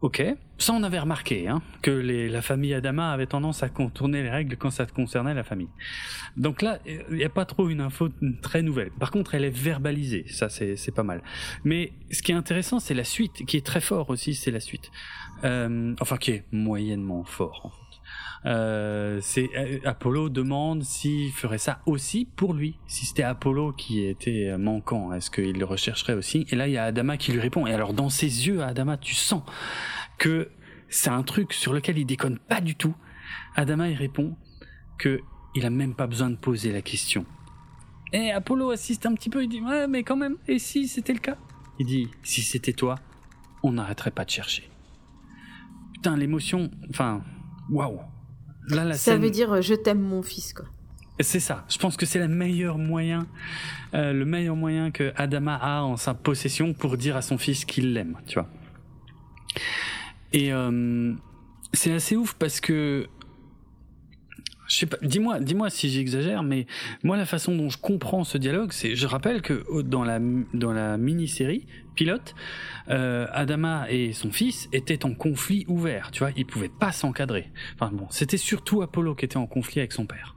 Ok, 0.00 0.22
ça 0.58 0.74
on 0.74 0.82
avait 0.82 0.98
remarqué, 0.98 1.48
hein, 1.48 1.62
que 1.80 1.90
la 1.90 2.42
famille 2.42 2.74
Adama 2.74 3.10
avait 3.10 3.26
tendance 3.26 3.62
à 3.62 3.70
contourner 3.70 4.22
les 4.22 4.28
règles 4.28 4.58
quand 4.58 4.70
ça 4.70 4.84
concernait 4.84 5.32
la 5.32 5.44
famille. 5.44 5.70
Donc 6.36 6.60
là, 6.60 6.78
il 6.84 7.16
n'y 7.16 7.24
a 7.24 7.30
pas 7.30 7.46
trop 7.46 7.70
une 7.70 7.80
info 7.80 8.10
très 8.42 8.60
nouvelle. 8.60 8.90
Par 8.90 9.10
contre, 9.10 9.34
elle 9.34 9.44
est 9.44 9.56
verbalisée, 9.56 10.26
ça 10.28 10.50
c'est 10.50 10.94
pas 10.94 11.04
mal. 11.04 11.22
Mais 11.64 11.92
ce 12.10 12.20
qui 12.20 12.32
est 12.32 12.34
intéressant, 12.34 12.80
c'est 12.80 12.92
la 12.92 13.04
suite, 13.04 13.46
qui 13.46 13.56
est 13.56 13.64
très 13.64 13.80
fort 13.80 14.10
aussi, 14.10 14.34
c'est 14.34 14.50
la 14.50 14.60
suite. 14.60 14.90
Euh, 15.42 15.94
enfin, 16.00 16.18
qui 16.18 16.32
est 16.32 16.44
moyennement 16.52 17.24
fort. 17.24 17.83
Euh, 18.46 19.20
c'est 19.22 19.48
euh, 19.56 19.78
Apollo 19.84 20.28
demande 20.28 20.82
s'il 20.82 21.32
ferait 21.32 21.58
ça 21.58 21.80
aussi 21.86 22.26
pour 22.36 22.52
lui. 22.52 22.78
Si 22.86 23.06
c'était 23.06 23.22
Apollo 23.22 23.72
qui 23.72 24.04
était 24.04 24.56
manquant, 24.58 25.12
est-ce 25.12 25.30
qu'il 25.30 25.58
le 25.58 25.64
rechercherait 25.64 26.14
aussi? 26.14 26.46
Et 26.50 26.56
là, 26.56 26.68
il 26.68 26.72
y 26.72 26.78
a 26.78 26.84
Adama 26.84 27.16
qui 27.16 27.32
lui 27.32 27.40
répond. 27.40 27.66
Et 27.66 27.72
alors, 27.72 27.94
dans 27.94 28.10
ses 28.10 28.46
yeux, 28.46 28.62
Adama, 28.62 28.96
tu 28.96 29.14
sens 29.14 29.42
que 30.18 30.50
c'est 30.88 31.10
un 31.10 31.22
truc 31.22 31.52
sur 31.52 31.72
lequel 31.72 31.98
il 31.98 32.04
déconne 32.04 32.38
pas 32.38 32.60
du 32.60 32.74
tout. 32.74 32.94
Adama, 33.56 33.88
il 33.88 33.96
répond 33.96 34.36
que 34.98 35.20
il 35.54 35.64
a 35.64 35.70
même 35.70 35.94
pas 35.94 36.06
besoin 36.06 36.30
de 36.30 36.36
poser 36.36 36.72
la 36.72 36.82
question. 36.82 37.24
Et 38.12 38.30
Apollo 38.30 38.70
assiste 38.70 39.06
un 39.06 39.14
petit 39.14 39.30
peu, 39.30 39.42
il 39.42 39.48
dit 39.48 39.60
ouais, 39.60 39.88
mais 39.88 40.02
quand 40.02 40.16
même. 40.16 40.36
Et 40.48 40.58
si 40.58 40.86
c'était 40.86 41.12
le 41.12 41.18
cas? 41.20 41.36
Il 41.78 41.86
dit 41.86 42.08
si 42.22 42.42
c'était 42.42 42.72
toi, 42.72 42.96
on 43.62 43.72
n'arrêterait 43.72 44.10
pas 44.10 44.24
de 44.24 44.30
chercher. 44.30 44.68
Putain, 45.94 46.16
l'émotion, 46.16 46.70
enfin, 46.90 47.22
waouh 47.70 48.00
ça 48.94 49.16
veut 49.16 49.30
dire 49.30 49.52
euh, 49.52 49.60
je 49.60 49.74
t'aime 49.74 50.00
mon 50.00 50.22
fils, 50.22 50.52
quoi. 50.52 50.66
C'est 51.20 51.40
ça. 51.40 51.64
Je 51.68 51.78
pense 51.78 51.96
que 51.96 52.06
c'est 52.06 52.18
le 52.18 52.26
meilleur 52.26 52.76
moyen, 52.76 53.28
euh, 53.94 54.12
le 54.12 54.24
meilleur 54.24 54.56
moyen 54.56 54.90
que 54.90 55.12
Adama 55.14 55.54
a 55.54 55.82
en 55.82 55.96
sa 55.96 56.12
possession 56.12 56.72
pour 56.72 56.96
dire 56.96 57.16
à 57.16 57.22
son 57.22 57.38
fils 57.38 57.64
qu'il 57.64 57.92
l'aime, 57.92 58.16
tu 58.26 58.34
vois. 58.34 58.48
Et 60.32 60.52
euh, 60.52 61.14
c'est 61.72 61.92
assez 61.92 62.16
ouf 62.16 62.34
parce 62.34 62.60
que 62.60 63.06
dis-moi, 65.02 65.40
dis-moi 65.40 65.70
si 65.70 65.88
j'exagère, 65.90 66.42
mais 66.42 66.66
moi 67.02 67.16
la 67.16 67.26
façon 67.26 67.54
dont 67.54 67.68
je 67.68 67.78
comprends 67.78 68.24
ce 68.24 68.38
dialogue, 68.38 68.72
c'est, 68.72 68.94
je 68.94 69.06
rappelle 69.06 69.42
que 69.42 69.82
dans 69.82 70.04
la 70.04 70.18
dans 70.52 70.72
la 70.72 70.96
mini-série 70.96 71.66
pilote, 71.94 72.34
euh, 72.88 73.26
Adama 73.30 73.86
et 73.90 74.12
son 74.12 74.32
fils 74.32 74.68
étaient 74.72 75.04
en 75.04 75.14
conflit 75.14 75.64
ouvert, 75.68 76.10
tu 76.10 76.20
vois, 76.20 76.30
ils 76.36 76.46
pouvaient 76.46 76.68
pas 76.68 76.92
s'encadrer. 76.92 77.50
Enfin 77.74 77.90
bon, 77.92 78.06
c'était 78.10 78.36
surtout 78.36 78.82
Apollo 78.82 79.14
qui 79.14 79.24
était 79.24 79.36
en 79.36 79.46
conflit 79.46 79.80
avec 79.80 79.92
son 79.92 80.06
père. 80.06 80.34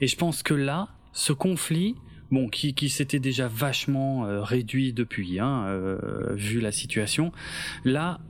Et 0.00 0.06
je 0.06 0.16
pense 0.16 0.42
que 0.42 0.54
là, 0.54 0.88
ce 1.12 1.32
conflit, 1.32 1.94
bon, 2.30 2.48
qui, 2.48 2.74
qui 2.74 2.88
s'était 2.88 3.20
déjà 3.20 3.46
vachement 3.46 4.26
euh, 4.26 4.42
réduit 4.42 4.92
depuis, 4.92 5.38
hein, 5.38 5.66
euh, 5.66 6.34
vu 6.34 6.60
la 6.60 6.72
situation, 6.72 7.30
là, 7.84 8.20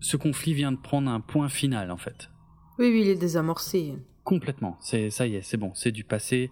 ce 0.00 0.16
conflit 0.16 0.54
vient 0.54 0.72
de 0.72 0.78
prendre 0.78 1.10
un 1.10 1.20
point 1.20 1.48
final 1.48 1.90
en 1.90 1.98
fait. 1.98 2.30
Oui, 2.78 2.90
oui, 2.90 3.02
il 3.02 3.08
est 3.08 3.16
désamorcé. 3.16 3.94
Complètement. 4.24 4.76
C'est 4.80 5.10
ça 5.10 5.26
y 5.26 5.36
est, 5.36 5.42
c'est 5.42 5.56
bon, 5.56 5.72
c'est 5.74 5.92
du 5.92 6.04
passé. 6.04 6.50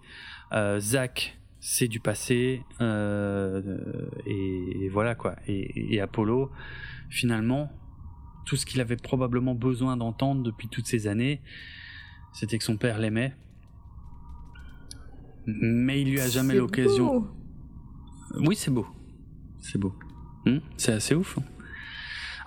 Euh, 0.53 0.79
Zach, 0.79 1.39
c'est 1.59 1.87
du 1.87 1.99
passé, 1.99 2.63
euh, 2.81 3.77
et, 4.25 4.89
voilà 4.89 5.15
quoi. 5.15 5.35
Et, 5.47 5.99
Apollo, 5.99 6.51
finalement, 7.09 7.71
tout 8.45 8.55
ce 8.55 8.65
qu'il 8.65 8.81
avait 8.81 8.95
probablement 8.95 9.55
besoin 9.55 9.97
d'entendre 9.97 10.41
depuis 10.41 10.69
toutes 10.69 10.87
ces 10.87 11.07
années, 11.07 11.41
c'était 12.33 12.57
que 12.57 12.63
son 12.63 12.77
père 12.77 12.97
l'aimait, 12.97 13.35
mais 15.45 16.01
il 16.01 16.11
lui 16.11 16.21
a 16.21 16.29
jamais 16.29 16.55
l'occasion. 16.55 17.27
Oui, 18.35 18.55
c'est 18.55 18.71
beau, 18.71 18.87
c'est 19.59 19.77
beau. 19.77 19.93
Hmm? 20.45 20.59
C'est 20.77 20.93
assez 20.93 21.13
ouf. 21.13 21.37
Hein. 21.37 21.43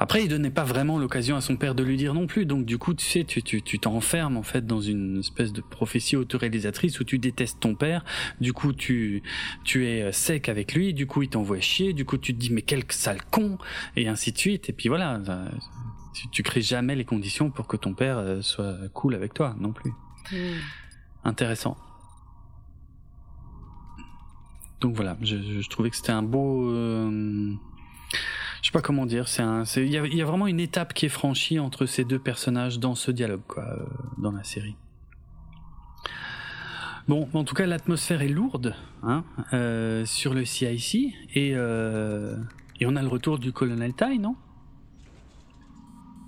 Après, 0.02 0.24
il 0.24 0.28
donnait 0.28 0.50
pas 0.50 0.64
vraiment 0.64 0.98
l'occasion 0.98 1.36
à 1.36 1.40
son 1.40 1.54
père 1.54 1.76
de 1.76 1.84
lui 1.84 1.96
dire 1.96 2.12
non 2.12 2.26
plus. 2.26 2.44
Donc, 2.44 2.64
du 2.64 2.76
coup, 2.76 2.92
tu 2.92 3.06
sais, 3.06 3.22
tu, 3.22 3.40
tu, 3.40 3.78
t'enfermes 3.78 4.36
en 4.36 4.42
fait 4.42 4.66
dans 4.66 4.80
une 4.80 5.20
espèce 5.20 5.52
de 5.52 5.60
prophétie 5.60 6.16
autoréalisatrice 6.16 6.98
où 6.98 7.04
tu 7.04 7.20
détestes 7.20 7.60
ton 7.60 7.76
père. 7.76 8.04
Du 8.40 8.52
coup, 8.52 8.72
tu, 8.72 9.22
tu 9.62 9.86
es 9.86 10.10
sec 10.10 10.48
avec 10.48 10.74
lui. 10.74 10.92
Du 10.92 11.06
coup, 11.06 11.22
il 11.22 11.28
t'envoie 11.28 11.60
chier. 11.60 11.92
Du 11.92 12.04
coup, 12.04 12.18
tu 12.18 12.34
te 12.34 12.40
dis 12.40 12.52
mais 12.52 12.62
quel 12.62 12.82
sale 12.88 13.22
con 13.30 13.58
et 13.94 14.08
ainsi 14.08 14.32
de 14.32 14.38
suite. 14.38 14.68
Et 14.68 14.72
puis 14.72 14.88
voilà, 14.88 15.20
tu, 16.14 16.28
tu 16.30 16.42
crées 16.42 16.62
jamais 16.62 16.96
les 16.96 17.04
conditions 17.04 17.50
pour 17.50 17.68
que 17.68 17.76
ton 17.76 17.94
père 17.94 18.18
euh, 18.18 18.42
soit 18.42 18.74
cool 18.92 19.14
avec 19.14 19.34
toi 19.34 19.54
non 19.60 19.72
plus. 19.72 19.92
Hmm. 20.32 20.58
Intéressant. 21.22 21.76
Donc 24.80 24.96
voilà, 24.96 25.16
je, 25.22 25.36
je, 25.60 25.68
trouvais 25.68 25.90
que 25.90 25.96
c'était 25.96 26.10
un 26.10 26.24
beau. 26.24 26.72
Euh, 26.72 27.54
je 28.62 28.68
sais 28.68 28.72
pas 28.72 28.80
comment 28.80 29.06
dire. 29.06 29.28
C'est 29.28 29.42
un, 29.42 29.64
il 29.76 29.90
y 29.90 30.22
a, 30.22 30.24
vraiment 30.24 30.46
une 30.46 30.60
étape 30.60 30.94
qui 30.94 31.06
est 31.06 31.10
franchie 31.10 31.58
entre 31.58 31.84
ces 31.84 32.04
deux 32.04 32.20
personnages 32.20 32.78
dans 32.78 32.94
ce 32.94 33.10
dialogue, 33.10 33.42
quoi, 33.46 33.64
euh, 33.64 33.84
dans 34.18 34.30
la 34.30 34.44
série. 34.44 34.76
Bon, 37.08 37.28
en 37.34 37.42
tout 37.42 37.56
cas, 37.56 37.66
l'atmosphère 37.66 38.22
est 38.22 38.28
lourde 38.28 38.76
hein, 39.02 39.24
euh, 39.52 40.06
sur 40.06 40.32
le 40.32 40.44
CIC 40.44 41.12
et, 41.34 41.52
euh, 41.56 42.36
et 42.78 42.86
on 42.86 42.94
a 42.94 43.02
le 43.02 43.08
retour 43.08 43.40
du 43.40 43.52
colonel 43.52 43.92
Tai, 43.94 44.16
non? 44.18 44.36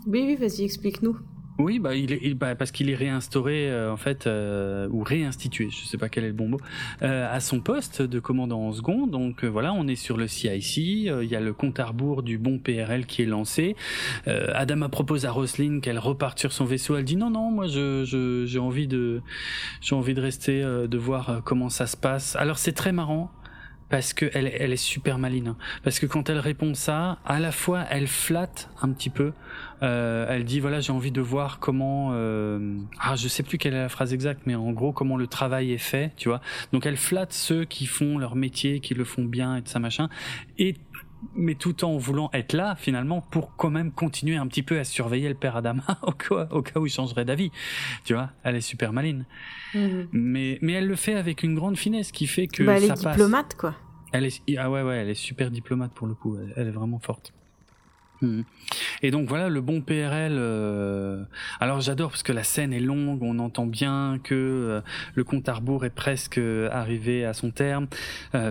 Oui, 0.08 0.24
oui, 0.26 0.34
vas-y, 0.34 0.64
explique-nous. 0.64 1.16
Oui, 1.56 1.78
bah, 1.78 1.94
il 1.94 2.12
est, 2.12 2.34
bah, 2.34 2.56
parce 2.56 2.72
qu'il 2.72 2.90
est 2.90 2.96
réinstauré 2.96 3.70
euh, 3.70 3.92
en 3.92 3.96
fait 3.96 4.26
euh, 4.26 4.88
ou 4.90 5.04
réinstitué, 5.04 5.68
je 5.70 5.84
sais 5.84 5.96
pas 5.96 6.08
quel 6.08 6.24
est 6.24 6.28
le 6.28 6.32
bon 6.32 6.48
mot, 6.48 6.60
euh, 7.02 7.32
à 7.32 7.38
son 7.38 7.60
poste 7.60 8.02
de 8.02 8.18
commandant 8.18 8.60
en 8.60 8.72
second. 8.72 9.06
Donc 9.06 9.44
voilà, 9.44 9.72
on 9.72 9.86
est 9.86 9.94
sur 9.94 10.16
le 10.16 10.26
CIC. 10.26 10.76
Il 10.76 11.24
y 11.24 11.36
a 11.36 11.40
le 11.40 11.52
compte 11.52 11.78
à 11.78 11.86
rebours 11.86 12.24
du 12.24 12.38
bon 12.38 12.58
PRL 12.58 13.06
qui 13.06 13.22
est 13.22 13.26
lancé. 13.26 13.76
Adama 14.26 14.88
propose 14.88 15.26
à 15.26 15.30
Roslyn 15.30 15.80
qu'elle 15.80 15.98
reparte 15.98 16.40
sur 16.40 16.52
son 16.52 16.64
vaisseau. 16.64 16.96
Elle 16.96 17.04
dit 17.04 17.16
non 17.16 17.30
non, 17.30 17.50
moi 17.50 17.66
je 17.66 18.44
j'ai 18.46 18.58
envie 18.58 18.88
de 18.88 19.22
j'ai 19.80 19.94
envie 19.94 20.14
de 20.14 20.20
rester, 20.20 20.60
de 20.62 20.98
voir 20.98 21.42
comment 21.44 21.68
ça 21.68 21.86
se 21.86 21.96
passe. 21.96 22.34
Alors 22.36 22.58
c'est 22.58 22.72
très 22.72 22.92
marrant 22.92 23.30
parce 23.90 24.12
que 24.12 24.26
elle, 24.34 24.50
elle 24.58 24.72
est 24.72 24.76
super 24.76 25.18
maline. 25.18 25.48
hein. 25.48 25.56
Parce 25.84 25.98
que 25.98 26.06
quand 26.06 26.28
elle 26.30 26.38
répond 26.38 26.74
ça, 26.74 27.18
à 27.24 27.38
la 27.38 27.52
fois 27.52 27.84
elle 27.90 28.08
flatte 28.08 28.70
un 28.82 28.90
petit 28.90 29.10
peu. 29.10 29.32
Euh, 29.84 30.26
elle 30.30 30.44
dit 30.44 30.60
voilà 30.60 30.80
j'ai 30.80 30.92
envie 30.92 31.10
de 31.12 31.20
voir 31.20 31.58
comment 31.58 32.10
euh, 32.12 32.78
ah 33.00 33.16
je 33.16 33.28
sais 33.28 33.42
plus 33.42 33.58
quelle 33.58 33.74
est 33.74 33.82
la 33.82 33.88
phrase 33.90 34.14
exacte 34.14 34.42
mais 34.46 34.54
en 34.54 34.72
gros 34.72 34.92
comment 34.92 35.16
le 35.18 35.26
travail 35.26 35.72
est 35.72 35.78
fait 35.78 36.12
tu 36.16 36.28
vois 36.30 36.40
donc 36.72 36.86
elle 36.86 36.96
flatte 36.96 37.32
ceux 37.34 37.64
qui 37.66 37.84
font 37.86 38.16
leur 38.16 38.34
métier 38.34 38.80
qui 38.80 38.94
le 38.94 39.04
font 39.04 39.24
bien 39.24 39.56
et 39.56 39.60
de 39.60 39.68
ça 39.68 39.80
machin 39.80 40.08
et 40.58 40.74
mais 41.34 41.54
tout 41.54 41.84
en 41.84 41.96
voulant 41.98 42.30
être 42.32 42.52
là 42.54 42.76
finalement 42.76 43.20
pour 43.20 43.56
quand 43.56 43.70
même 43.70 43.92
continuer 43.92 44.36
un 44.36 44.46
petit 44.46 44.62
peu 44.62 44.78
à 44.78 44.84
surveiller 44.84 45.28
le 45.28 45.34
père 45.34 45.56
Adama 45.56 45.82
au 46.02 46.12
cas, 46.12 46.48
au 46.50 46.62
cas 46.62 46.80
où 46.80 46.86
il 46.86 46.90
changerait 46.90 47.24
d'avis 47.26 47.50
tu 48.04 48.14
vois 48.14 48.30
elle 48.42 48.56
est 48.56 48.60
super 48.62 48.92
maline 48.92 49.26
Mhm. 49.74 50.06
mais 50.12 50.58
mais 50.62 50.72
elle 50.74 50.86
le 50.86 50.96
fait 50.96 51.14
avec 51.14 51.42
une 51.42 51.54
grande 51.56 51.76
finesse 51.76 52.12
qui 52.12 52.26
fait 52.26 52.46
que 52.46 52.62
Bah, 52.62 52.74
elle 52.76 52.82
ça 52.86 52.94
est 52.94 53.02
passe 53.02 53.16
diplomate, 53.16 53.54
quoi. 53.56 53.74
elle 54.12 54.24
est 54.26 54.40
ah 54.56 54.70
ouais 54.70 54.82
ouais 54.82 54.98
elle 54.98 55.10
est 55.10 55.14
super 55.14 55.50
diplomate 55.50 55.92
pour 55.92 56.06
le 56.06 56.14
coup 56.14 56.36
elle, 56.38 56.52
elle 56.56 56.68
est 56.68 56.76
vraiment 56.80 57.00
forte. 57.00 57.32
Et 59.02 59.10
donc 59.10 59.28
voilà 59.28 59.48
le 59.48 59.60
bon 59.60 59.80
PRL 59.80 60.32
euh, 60.36 61.22
alors 61.60 61.80
j'adore 61.80 62.10
parce 62.10 62.22
que 62.22 62.32
la 62.32 62.44
scène 62.44 62.72
est 62.72 62.80
longue 62.80 63.22
on 63.22 63.38
entend 63.38 63.66
bien 63.66 64.18
que 64.22 64.34
euh, 64.34 64.80
le 65.14 65.24
compte 65.24 65.48
à 65.48 65.54
rebours 65.54 65.84
est 65.84 65.90
presque 65.94 66.38
euh, 66.38 66.68
arrivé 66.72 67.24
à 67.24 67.32
son 67.34 67.50
terme 67.50 67.86
Euh, 68.34 68.50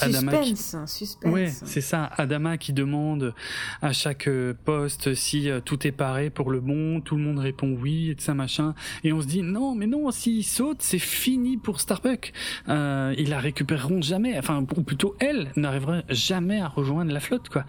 Adama 0.00 0.38
qui- 0.38 0.50
Suspense, 0.56 0.74
hein, 0.74 0.86
suspense. 0.86 1.32
Ouais, 1.32 1.48
c'est 1.48 1.80
ça. 1.80 2.04
Adama 2.16 2.56
qui 2.56 2.72
demande 2.72 3.34
à 3.80 3.92
chaque 3.92 4.28
poste 4.64 5.12
si 5.14 5.50
tout 5.64 5.84
est 5.88 5.90
paré 5.90 6.30
pour 6.30 6.52
le 6.52 6.60
bon, 6.60 7.00
tout 7.00 7.16
le 7.16 7.22
monde 7.24 7.40
répond 7.40 7.76
oui 7.82 8.10
et 8.10 8.14
de 8.14 8.20
ça 8.20 8.32
machin. 8.32 8.76
Et 9.02 9.12
on 9.12 9.20
se 9.20 9.26
dit 9.26 9.42
non, 9.42 9.74
mais 9.74 9.88
non, 9.88 10.08
s'il 10.12 10.44
saute, 10.44 10.82
c'est 10.82 11.00
fini 11.00 11.56
pour 11.56 11.80
Starbuck. 11.80 12.32
Euh, 12.68 13.12
ils 13.18 13.28
la 13.30 13.40
récupéreront 13.40 14.00
jamais. 14.02 14.38
Enfin, 14.38 14.64
ou 14.76 14.82
plutôt 14.84 15.16
elle 15.18 15.50
n'arrivera 15.56 16.02
jamais 16.08 16.60
à 16.60 16.68
rejoindre 16.68 17.12
la 17.12 17.18
flotte, 17.20 17.48
quoi. 17.48 17.64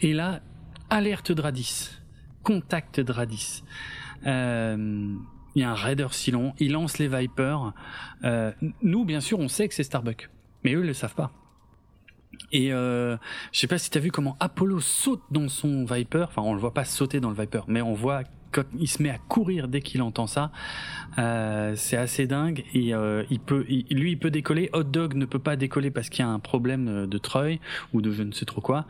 Et 0.00 0.14
là, 0.14 0.40
alerte 0.90 1.32
Dradis, 1.32 1.90
contact 2.42 3.00
Dradis. 3.00 3.62
Euh, 4.26 5.14
il 5.54 5.62
y 5.62 5.64
a 5.64 5.70
un 5.70 5.74
raider 5.74 6.06
si 6.12 6.30
long, 6.30 6.54
il 6.58 6.72
lance 6.72 6.98
les 6.98 7.08
Vipers. 7.08 7.72
Euh, 8.24 8.52
nous, 8.82 9.04
bien 9.04 9.20
sûr, 9.20 9.38
on 9.38 9.48
sait 9.48 9.68
que 9.68 9.74
c'est 9.74 9.82
Starbuck, 9.82 10.30
mais 10.64 10.74
eux, 10.74 10.80
ils 10.80 10.86
le 10.86 10.94
savent 10.94 11.14
pas. 11.14 11.32
Et 12.52 12.72
euh, 12.72 13.16
je 13.52 13.60
sais 13.60 13.66
pas 13.66 13.78
si 13.78 13.90
t'as 13.90 14.00
vu 14.00 14.10
comment 14.10 14.36
Apollo 14.40 14.80
saute 14.80 15.22
dans 15.30 15.48
son 15.48 15.84
Viper. 15.84 16.26
Enfin, 16.28 16.42
on 16.42 16.54
le 16.54 16.60
voit 16.60 16.74
pas 16.74 16.84
sauter 16.84 17.20
dans 17.20 17.30
le 17.30 17.36
Viper, 17.36 17.62
mais 17.66 17.82
on 17.82 17.94
voit 17.94 18.22
il 18.78 18.88
se 18.88 19.02
met 19.02 19.10
à 19.10 19.18
courir 19.18 19.68
dès 19.68 19.80
qu'il 19.80 20.00
entend 20.02 20.26
ça. 20.26 20.50
Euh, 21.18 21.74
c'est 21.76 21.96
assez 21.96 22.26
dingue. 22.26 22.64
Et 22.74 22.94
euh, 22.94 23.24
il 23.30 23.40
peut, 23.40 23.64
il- 23.68 23.86
lui, 23.90 24.12
il 24.12 24.18
peut 24.18 24.30
décoller. 24.30 24.70
Hot 24.72 24.84
Dog 24.84 25.14
ne 25.14 25.24
peut 25.26 25.38
pas 25.38 25.56
décoller 25.56 25.90
parce 25.90 26.08
qu'il 26.08 26.24
y 26.24 26.28
a 26.28 26.30
un 26.30 26.38
problème 26.38 27.06
de 27.06 27.18
treuil 27.18 27.60
ou 27.92 28.00
de 28.00 28.10
je 28.10 28.22
ne 28.22 28.32
sais 28.32 28.44
trop 28.44 28.60
quoi. 28.60 28.86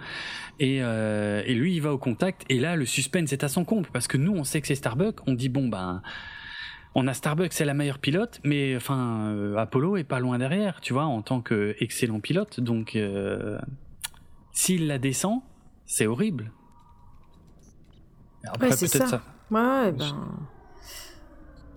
Et, 0.60 0.78
euh, 0.82 1.42
et 1.46 1.54
lui, 1.54 1.74
il 1.74 1.80
va 1.82 1.92
au 1.92 1.98
contact. 1.98 2.44
Et 2.48 2.58
là, 2.58 2.76
le 2.76 2.86
suspense 2.86 3.32
est 3.32 3.44
à 3.44 3.48
son 3.48 3.64
comble 3.64 3.88
parce 3.92 4.06
que 4.08 4.16
nous, 4.16 4.32
on 4.34 4.44
sait 4.44 4.60
que 4.60 4.66
c'est 4.66 4.74
Starbuck. 4.74 5.16
On 5.26 5.34
dit 5.34 5.48
bon 5.48 5.68
ben. 5.68 6.02
On 6.94 7.06
a 7.06 7.12
Starbuck, 7.14 7.52
c'est 7.52 7.66
la 7.66 7.74
meilleure 7.74 7.98
pilote, 7.98 8.40
mais 8.44 8.74
enfin 8.74 9.28
euh, 9.28 9.56
Apollo 9.56 9.98
est 9.98 10.04
pas 10.04 10.18
loin 10.20 10.38
derrière, 10.38 10.80
tu 10.80 10.94
vois, 10.94 11.04
en 11.04 11.22
tant 11.22 11.40
que 11.42 11.76
excellent 11.80 12.18
pilote. 12.18 12.60
Donc 12.60 12.96
euh, 12.96 13.58
s'il 14.52 14.86
la 14.88 14.98
descend, 14.98 15.42
c'est 15.86 16.06
horrible. 16.06 16.50
Après, 18.44 18.70
Ouais, 18.70 18.76
c'est 18.76 18.90
peut-être 18.90 19.10
ça. 19.10 19.22
Ouais, 19.50 19.92
ben. 19.92 20.16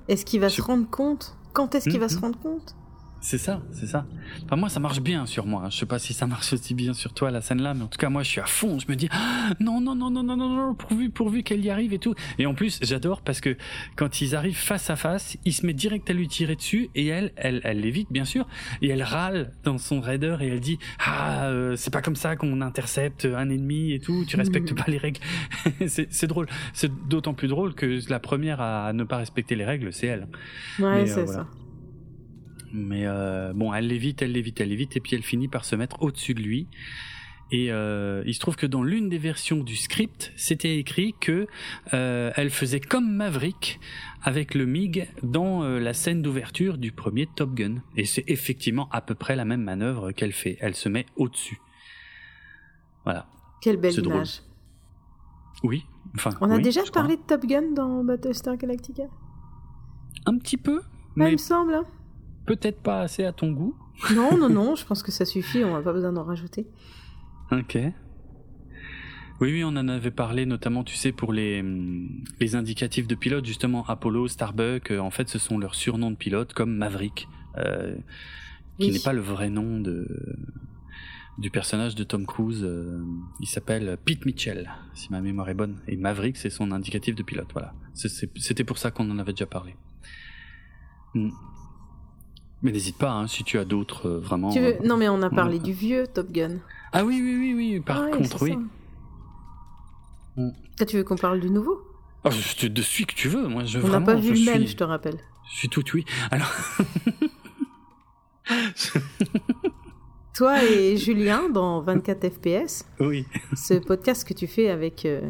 Est-ce 0.07 0.25
qu'il 0.25 0.41
va 0.41 0.47
Je- 0.49 0.55
se 0.57 0.61
rendre 0.61 0.89
compte? 0.89 1.35
Quand 1.53 1.73
est-ce 1.75 1.89
qu'il 1.89 1.99
va 1.99 2.09
se 2.09 2.17
rendre 2.19 2.39
compte? 2.39 2.75
C'est 3.23 3.37
ça, 3.37 3.61
c'est 3.71 3.85
ça. 3.85 4.07
Enfin, 4.45 4.55
moi, 4.55 4.67
ça 4.67 4.79
marche 4.79 4.99
bien 4.99 5.27
sur 5.27 5.45
moi. 5.45 5.67
Je 5.69 5.77
sais 5.77 5.85
pas 5.85 5.99
si 5.99 6.11
ça 6.11 6.25
marche 6.25 6.53
aussi 6.53 6.73
bien 6.73 6.93
sur 6.93 7.13
toi, 7.13 7.29
la 7.29 7.39
scène-là, 7.41 7.75
mais 7.75 7.83
en 7.83 7.87
tout 7.87 7.99
cas, 7.99 8.09
moi, 8.09 8.23
je 8.23 8.29
suis 8.29 8.41
à 8.41 8.47
fond. 8.47 8.79
Je 8.79 8.87
me 8.89 8.95
dis, 8.95 9.09
Ah, 9.11 9.51
non, 9.59 9.79
non, 9.79 9.93
non, 9.93 10.09
non, 10.09 10.23
non, 10.23 10.35
non, 10.35 10.49
non, 10.49 10.73
pourvu, 10.73 11.11
pourvu 11.11 11.43
qu'elle 11.43 11.63
y 11.63 11.69
arrive 11.69 11.93
et 11.93 11.99
tout. 11.99 12.15
Et 12.39 12.47
en 12.47 12.55
plus, 12.55 12.79
j'adore 12.81 13.21
parce 13.21 13.39
que 13.39 13.55
quand 13.95 14.21
ils 14.21 14.35
arrivent 14.35 14.57
face 14.57 14.89
à 14.89 14.95
face, 14.95 15.37
il 15.45 15.53
se 15.53 15.67
met 15.67 15.73
direct 15.73 16.09
à 16.09 16.13
lui 16.13 16.27
tirer 16.27 16.55
dessus 16.55 16.89
et 16.95 17.05
elle, 17.07 17.31
elle, 17.35 17.61
elle 17.63 17.79
l'évite, 17.81 18.11
bien 18.11 18.25
sûr, 18.25 18.47
et 18.81 18.89
elle 18.89 19.03
râle 19.03 19.51
dans 19.63 19.77
son 19.77 20.01
raider 20.01 20.35
et 20.41 20.47
elle 20.47 20.59
dit, 20.59 20.79
ah, 21.05 21.45
euh, 21.45 21.75
c'est 21.75 21.93
pas 21.93 22.01
comme 22.01 22.15
ça 22.15 22.35
qu'on 22.35 22.59
intercepte 22.61 23.25
un 23.25 23.49
ennemi 23.51 23.91
et 23.93 23.99
tout, 23.99 24.25
tu 24.27 24.35
respectes 24.35 24.71
Mhm. 24.71 24.77
pas 24.77 24.85
les 24.91 24.97
règles. 24.97 25.19
c'est 25.87 26.07
c'est 26.11 26.27
drôle. 26.27 26.47
C'est 26.73 26.91
d'autant 27.07 27.35
plus 27.35 27.47
drôle 27.47 27.75
que 27.75 27.99
la 28.09 28.19
première 28.19 28.61
à 28.61 28.93
ne 28.93 29.03
pas 29.03 29.17
respecter 29.17 29.55
les 29.55 29.65
règles, 29.65 29.93
c'est 29.93 30.07
elle. 30.07 30.27
Ouais, 30.79 31.05
c'est 31.05 31.19
euh, 31.19 31.23
voilà. 31.25 31.39
ça. 31.41 31.47
Mais 32.73 33.05
euh, 33.05 33.53
bon, 33.53 33.73
elle 33.73 33.87
l'évite, 33.87 34.21
elle 34.21 34.31
l'évite, 34.31 34.61
elle 34.61 34.69
l'évite, 34.69 34.95
et 34.97 34.99
puis 34.99 35.15
elle 35.15 35.23
finit 35.23 35.47
par 35.47 35.65
se 35.65 35.75
mettre 35.75 36.01
au-dessus 36.01 36.33
de 36.33 36.41
lui. 36.41 36.67
Et 37.53 37.69
euh, 37.69 38.23
il 38.25 38.33
se 38.33 38.39
trouve 38.39 38.55
que 38.55 38.65
dans 38.65 38.81
l'une 38.81 39.09
des 39.09 39.17
versions 39.17 39.57
du 39.61 39.75
script, 39.75 40.31
c'était 40.37 40.77
écrit 40.77 41.13
que 41.19 41.47
euh, 41.93 42.31
elle 42.37 42.49
faisait 42.49 42.79
comme 42.79 43.11
Maverick 43.13 43.81
avec 44.23 44.55
le 44.55 44.65
MiG 44.65 45.09
dans 45.21 45.61
euh, 45.63 45.77
la 45.79 45.93
scène 45.93 46.21
d'ouverture 46.21 46.77
du 46.77 46.93
premier 46.93 47.27
Top 47.27 47.53
Gun. 47.53 47.81
Et 47.97 48.05
c'est 48.05 48.23
effectivement 48.27 48.87
à 48.91 49.01
peu 49.01 49.15
près 49.15 49.35
la 49.35 49.43
même 49.43 49.63
manœuvre 49.63 50.13
qu'elle 50.13 50.31
fait. 50.31 50.57
Elle 50.61 50.75
se 50.75 50.87
met 50.87 51.05
au-dessus. 51.17 51.59
Voilà. 53.03 53.27
Quelle 53.61 53.77
belle 53.77 53.95
drôle. 53.97 54.15
image. 54.15 54.41
Oui. 55.63 55.83
Enfin. 56.15 56.31
On 56.39 56.49
a 56.51 56.55
oui, 56.55 56.61
déjà 56.61 56.81
crois. 56.83 56.91
parlé 56.93 57.17
de 57.17 57.21
Top 57.21 57.45
Gun 57.45 57.73
dans 57.75 58.01
Battlestar 58.05 58.55
Galactica? 58.55 59.03
Un 60.25 60.37
petit 60.37 60.57
peu, 60.57 60.75
Ouais, 60.77 60.81
il 61.17 61.23
mais 61.23 61.31
me 61.33 61.37
semble. 61.37 61.73
hein. 61.73 61.85
Peut-être 62.45 62.81
pas 62.81 63.01
assez 63.01 63.23
à 63.23 63.31
ton 63.33 63.51
goût. 63.51 63.75
Non, 64.15 64.37
non, 64.37 64.49
non, 64.49 64.75
je 64.75 64.85
pense 64.85 65.03
que 65.03 65.11
ça 65.11 65.25
suffit, 65.25 65.63
on 65.63 65.73
n'a 65.73 65.81
pas 65.81 65.93
besoin 65.93 66.11
d'en 66.13 66.23
rajouter. 66.23 66.65
Ok. 67.51 67.77
Oui, 69.41 69.51
oui, 69.53 69.63
on 69.63 69.69
en 69.69 69.87
avait 69.87 70.11
parlé 70.11 70.45
notamment, 70.45 70.83
tu 70.83 70.95
sais, 70.95 71.11
pour 71.11 71.33
les, 71.33 71.61
hum, 71.61 72.23
les 72.39 72.55
indicatifs 72.55 73.07
de 73.07 73.15
pilote, 73.15 73.45
justement, 73.45 73.83
Apollo, 73.87 74.27
Starbuck, 74.27 74.91
euh, 74.91 74.99
en 74.99 75.09
fait, 75.09 75.29
ce 75.29 75.39
sont 75.39 75.57
leurs 75.57 75.73
surnoms 75.75 76.11
de 76.11 76.15
pilote, 76.15 76.53
comme 76.53 76.75
Maverick, 76.75 77.27
euh, 77.57 77.95
qui 78.79 78.87
Oui. 78.87 78.91
n'est 78.93 78.99
pas 79.03 79.13
le 79.13 79.21
vrai 79.21 79.49
nom 79.49 79.79
de, 79.79 80.07
du 81.39 81.49
personnage 81.49 81.95
de 81.95 82.03
Tom 82.03 82.25
Cruise. 82.27 82.63
euh, 82.63 83.03
il 83.39 83.47
s'appelle 83.47 83.97
Pete 84.05 84.25
Mitchell, 84.27 84.69
si 84.93 85.11
ma 85.11 85.21
mémoire 85.21 85.49
est 85.49 85.55
bonne. 85.55 85.79
Et 85.87 85.97
Maverick, 85.97 86.37
c'est 86.37 86.51
son 86.51 86.71
indicatif 86.71 87.15
de 87.15 87.23
pilote, 87.23 87.49
voilà. 87.53 87.73
C'était 87.93 88.63
pour 88.63 88.77
ça 88.77 88.91
qu'on 88.91 89.09
en 89.09 89.17
avait 89.17 89.33
déjà 89.33 89.47
parlé. 89.47 89.75
Hmm. 91.15 91.29
Mais 92.63 92.71
n'hésite 92.71 92.97
pas, 92.97 93.11
hein, 93.11 93.27
si 93.27 93.43
tu 93.43 93.57
as 93.57 93.65
d'autres, 93.65 94.07
euh, 94.07 94.19
vraiment... 94.19 94.51
Tu 94.51 94.59
veux... 94.59 94.75
euh, 94.75 94.85
Non, 94.85 94.95
mais 94.97 95.09
on 95.09 95.21
a 95.23 95.29
parlé 95.29 95.57
ouais. 95.57 95.63
du 95.63 95.73
vieux 95.73 96.05
Top 96.07 96.31
Gun. 96.31 96.57
Ah 96.93 97.03
oui, 97.03 97.19
oui, 97.21 97.37
oui, 97.39 97.53
oui, 97.55 97.79
par 97.79 98.01
Ouais, 98.03 98.11
contre, 98.11 98.41
oui. 98.43 98.51
ça. 98.51 100.41
Mm. 100.41 100.51
Tu 100.87 100.97
veux 100.97 101.03
qu'on 101.03 101.15
parle 101.15 101.39
du 101.39 101.49
nouveau? 101.49 101.81
Oh, 102.23 102.29
je 102.31 102.67
de 102.67 102.81
celui 102.83 103.05
que 103.07 103.15
tu 103.15 103.27
veux, 103.29 103.47
moi 103.47 103.63
je 103.65 103.79
On 103.79 103.87
n'a 103.87 103.99
pas 104.01 104.13
vu 104.15 104.29
le 104.29 104.35
suis, 104.35 104.45
même, 104.45 104.67
je 104.67 104.75
te 104.75 104.83
rappelle. 104.83 105.17
je 105.51 105.55
suis 105.57 105.69
tout 105.69 105.83
oui. 105.93 106.05
Alors, 106.29 106.51
Toi 110.35 110.63
et 110.63 110.97
Julien 110.97 111.49
dans 111.49 111.81
24 111.81 112.29
FPS, 112.29 112.85
oui, 112.99 113.25
ce 113.55 113.73
podcast 113.75 114.27
que 114.27 114.33
tu 114.33 114.47
fais 114.47 114.69
avec 114.69 115.05
euh, 115.05 115.21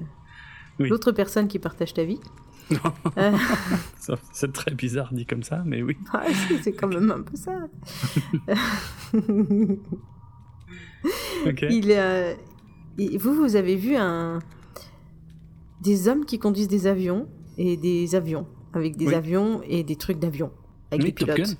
Oui. 0.79 0.89
l'autre 0.89 1.11
personne 1.11 1.47
qui 1.47 1.59
partage 1.59 1.93
ta 1.93 2.03
vie. 2.03 2.19
Euh, 3.17 3.31
c'est 4.31 4.51
très 4.53 4.71
bizarre 4.71 5.13
dit 5.13 5.25
comme 5.25 5.43
ça, 5.43 5.61
mais 5.65 5.81
oui. 5.81 5.97
c'est- 6.63 6.71
quand 6.73 6.87
même 6.87 7.11
un 7.11 7.21
peu 7.21 7.35
ça. 7.35 7.53
Il, 11.69 11.91
euh, 11.91 12.33
vous, 13.19 13.33
vous 13.33 13.55
avez 13.55 13.75
vu 13.75 13.95
un 13.95 14.39
des 15.81 16.07
hommes 16.07 16.25
qui 16.25 16.37
conduisent 16.39 16.67
des 16.67 16.85
avions 16.87 17.27
et 17.57 17.77
des 17.77 18.13
avions 18.15 18.45
avec 18.73 18.95
des 18.97 19.07
Oui. 19.07 19.15
avions 19.15 19.61
et 19.63 19.83
des 19.83 19.95
trucs 19.95 20.19
d'avions 20.19 20.51
avec 20.91 21.03
Oui, 21.03 21.11
des 21.11 21.25
Top 21.25 21.35
pilotes. 21.35 21.49
Gun. 21.51 21.55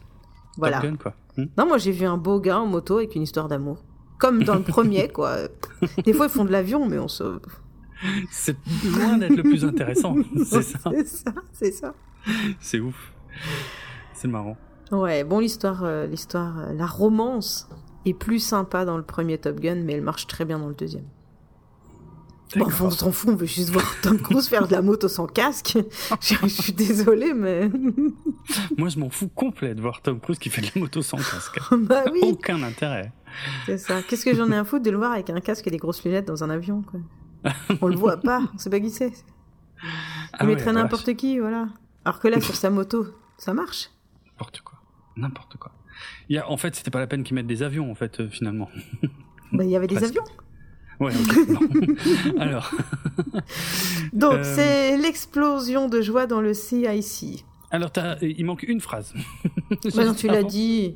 Voilà. 0.58 0.80
Top 0.82 0.90
Gun, 0.92 0.96
quoi. 0.98 1.16
Hmm. 1.38 1.46
Non, 1.58 1.66
moi 1.68 1.78
j'ai 1.78 1.92
vu 1.92 2.06
un 2.06 2.18
beau 2.18 2.40
gars 2.40 2.60
en 2.60 2.68
moto 2.68 2.98
avec 2.98 3.16
une 3.16 3.24
histoire 3.24 3.48
d'amour. 3.48 3.84
Comme 4.20 4.44
dans 4.44 4.54
le 4.56 4.62
premier, 4.62 5.08
quoi. 5.08 5.36
Des 6.06 6.14
fois, 6.14 6.28
ils 6.28 6.32
font 6.32 6.46
de 6.46 6.52
l'avion, 6.52 6.88
mais 6.88 7.00
on 7.00 7.08
se. 7.08 7.40
C'est 8.32 8.58
loin 8.86 9.18
d'être 9.18 9.36
le 9.36 9.44
plus 9.44 9.64
intéressant. 9.66 10.16
C'est 10.46 10.62
ça. 10.64 10.80
C'est 10.92 11.08
ça, 11.08 11.34
c'est 11.52 11.72
ça. 11.72 11.94
C'est 12.60 12.80
ouf. 12.80 13.14
C'est 14.14 14.28
marrant. 14.28 14.58
Ouais, 14.92 15.24
bon, 15.24 15.40
l'histoire, 15.40 15.84
euh, 15.84 16.06
l'histoire, 16.08 16.60
euh, 16.60 16.74
la 16.74 16.86
romance 16.86 17.70
est 18.06 18.14
plus 18.14 18.40
sympa 18.40 18.84
dans 18.86 18.98
le 18.98 19.04
premier 19.04 19.38
Top 19.38 19.60
Gun, 19.60 19.76
mais 19.84 19.94
elle 19.94 20.02
marche 20.02 20.28
très 20.28 20.46
bien 20.46 20.60
dans 20.60 20.68
le 20.68 20.74
deuxième. 20.76 21.06
Bon, 22.58 22.66
enfin, 22.66 22.86
on 22.86 22.90
s'en 22.92 23.12
fout, 23.14 23.30
on 23.30 23.36
veut 23.38 23.46
juste 23.46 23.70
voir 23.70 23.86
Tom 24.02 24.20
Cruise 24.20 24.50
faire 24.50 24.68
de 24.68 24.74
la 24.74 24.82
moto 24.82 25.08
sans 25.08 25.26
casque. 25.26 25.78
je, 26.22 26.36
je 26.44 26.48
suis 26.48 26.74
désolée, 26.74 27.34
mais. 27.34 27.70
Moi, 28.78 28.90
je 28.90 29.00
m'en 29.00 29.10
fous 29.10 29.30
complet 29.30 29.74
de 29.74 29.80
voir 29.82 30.02
Tom 30.02 30.20
Cruise 30.20 30.38
qui 30.38 30.50
fait 30.50 30.60
de 30.62 30.68
la 30.76 30.82
moto 30.82 31.02
sans 31.02 31.16
casque. 31.18 31.60
bah 31.72 32.04
oui, 32.12 32.20
Aucun 32.24 32.62
intérêt. 32.64 33.14
c'est 33.66 33.78
ça. 33.78 34.02
Qu'est-ce 34.02 34.26
que 34.26 34.36
j'en 34.36 34.52
ai 34.52 34.58
à 34.58 34.66
foutre 34.66 34.84
de 34.84 34.92
le 34.92 34.98
voir 34.98 35.14
avec 35.14 35.30
un 35.30 35.40
casque 35.40 35.66
et 35.68 35.72
des 35.72 35.78
grosses 35.78 36.04
lunettes 36.04 36.28
dans 36.28 36.44
un 36.44 36.50
avion, 36.50 36.82
quoi? 36.82 37.00
On 37.82 37.88
le 37.88 37.96
voit 37.96 38.18
pas, 38.18 38.42
on 38.54 38.58
sait 38.58 38.70
pas 38.70 38.80
qui 38.80 38.90
c'est. 38.90 39.08
Il 39.08 39.90
Ah 40.34 40.46
ouais, 40.46 40.56
mettrait 40.56 40.74
n'importe 40.74 41.16
qui, 41.16 41.40
voilà. 41.40 41.68
Alors 42.06 42.20
que 42.20 42.28
là, 42.28 42.40
sur 42.42 42.56
sa 42.56 42.70
moto, 42.70 43.08
ça 43.38 43.54
marche. 43.54 43.90
N'importe 44.28 44.62
quoi. 44.62 44.80
N'importe 45.16 45.58
quoi. 45.58 45.72
Il 46.30 46.36
y 46.36 46.40
a, 46.40 46.50
en 46.50 46.58
fait, 46.58 46.76
c'était 46.76 46.92
pas 46.92 47.00
la 47.00 47.08
peine 47.08 47.24
qu'ils 47.24 47.36
mettent 47.36 47.48
des 47.48 47.64
avions, 47.64 47.92
en 47.92 47.96
fait, 47.96 48.20
euh, 48.20 48.30
finalement. 48.30 48.70
Bah, 49.54 49.66
il 49.66 49.70
y 49.70 49.76
avait 49.76 49.88
des 49.88 50.02
avions. 50.02 50.24
Ouais, 51.02 51.12
non. 51.14 51.60
Alors, 52.40 52.72
Donc, 54.14 54.34
Euh, 54.36 54.44
c'est 54.56 54.98
l'explosion 54.98 55.90
de 55.90 56.02
joie 56.02 56.26
dans 56.28 56.40
le 56.42 56.54
CIC. 56.54 57.44
alors 57.72 57.92
t'as- 57.92 58.18
il 58.22 58.46
manque 58.46 58.64
une 58.64 58.80
phrase. 58.80 59.14
Bah 59.96 60.06
non, 60.06 60.14
tu 60.14 60.28
l'as 60.28 60.44
dit. 60.44 60.96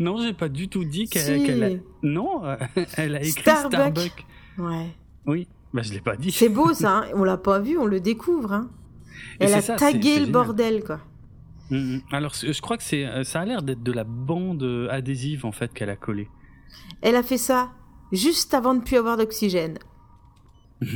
Non, 0.00 0.16
j'ai 0.18 0.32
pas 0.32 0.48
du 0.48 0.68
tout 0.68 0.84
dit 0.84 1.08
qu'elle 1.08 1.22
Si. 1.46 1.62
a... 1.62 1.68
Non, 2.02 2.44
euh, 2.44 2.56
elle 2.96 3.16
a 3.16 3.20
écrit 3.20 3.42
Starbucks. 3.42 3.70
Starbucks. 3.72 4.26
Ouais. 4.58 4.86
Oui, 5.26 5.46
bah 5.74 5.82
je 5.82 5.92
l'ai 5.92 6.00
pas 6.00 6.16
dit. 6.16 6.30
C'est 6.30 6.48
beau 6.48 6.72
ça, 6.72 6.98
hein. 6.98 7.04
on 7.14 7.24
l'a 7.24 7.36
pas 7.36 7.58
vu, 7.58 7.76
on 7.76 7.84
le 7.84 8.00
découvre. 8.00 8.52
Hein. 8.52 8.70
Et 9.40 9.44
Elle 9.44 9.54
a 9.54 9.60
ça, 9.60 9.74
tagué 9.76 10.20
le 10.20 10.26
bordel, 10.26 10.82
quoi. 10.84 11.00
Mhm. 11.70 12.02
Alors, 12.12 12.34
je 12.34 12.60
crois 12.60 12.76
que 12.76 12.82
c'est, 12.82 13.04
euh, 13.04 13.24
ça 13.24 13.40
a 13.40 13.44
l'air 13.44 13.62
d'être 13.62 13.82
de 13.82 13.92
la 13.92 14.04
bande 14.04 14.62
euh, 14.62 14.88
adhésive 14.90 15.44
en 15.44 15.52
fait 15.52 15.72
qu'elle 15.74 15.90
a 15.90 15.96
collée. 15.96 16.28
Elle 17.02 17.16
a 17.16 17.22
fait 17.22 17.38
ça 17.38 17.72
juste 18.12 18.54
avant 18.54 18.74
de 18.74 18.82
plus 18.82 18.96
avoir 18.96 19.16
d'oxygène. 19.16 19.78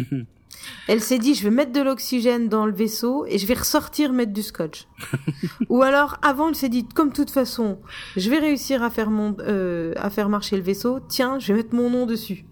Elle 0.88 1.00
s'est 1.00 1.18
dit, 1.18 1.34
je 1.34 1.44
vais 1.44 1.50
mettre 1.50 1.72
de 1.72 1.80
l'oxygène 1.80 2.48
dans 2.48 2.66
le 2.66 2.72
vaisseau 2.72 3.26
et 3.26 3.38
je 3.38 3.46
vais 3.46 3.54
ressortir 3.54 4.12
mettre 4.12 4.32
du 4.32 4.42
scotch. 4.42 4.88
Ou 5.68 5.82
alors, 5.82 6.18
avant, 6.22 6.48
elle 6.48 6.54
s'est 6.54 6.68
dit, 6.68 6.86
comme 6.88 7.12
toute 7.12 7.30
façon, 7.30 7.78
je 8.16 8.28
vais 8.28 8.38
réussir 8.38 8.82
à 8.82 8.90
faire, 8.90 9.10
mon, 9.10 9.36
euh, 9.40 9.92
à 9.96 10.10
faire 10.10 10.28
marcher 10.28 10.56
le 10.56 10.62
vaisseau, 10.62 11.00
tiens, 11.08 11.38
je 11.38 11.52
vais 11.52 11.58
mettre 11.58 11.74
mon 11.74 11.90
nom 11.90 12.06
dessus. 12.06 12.44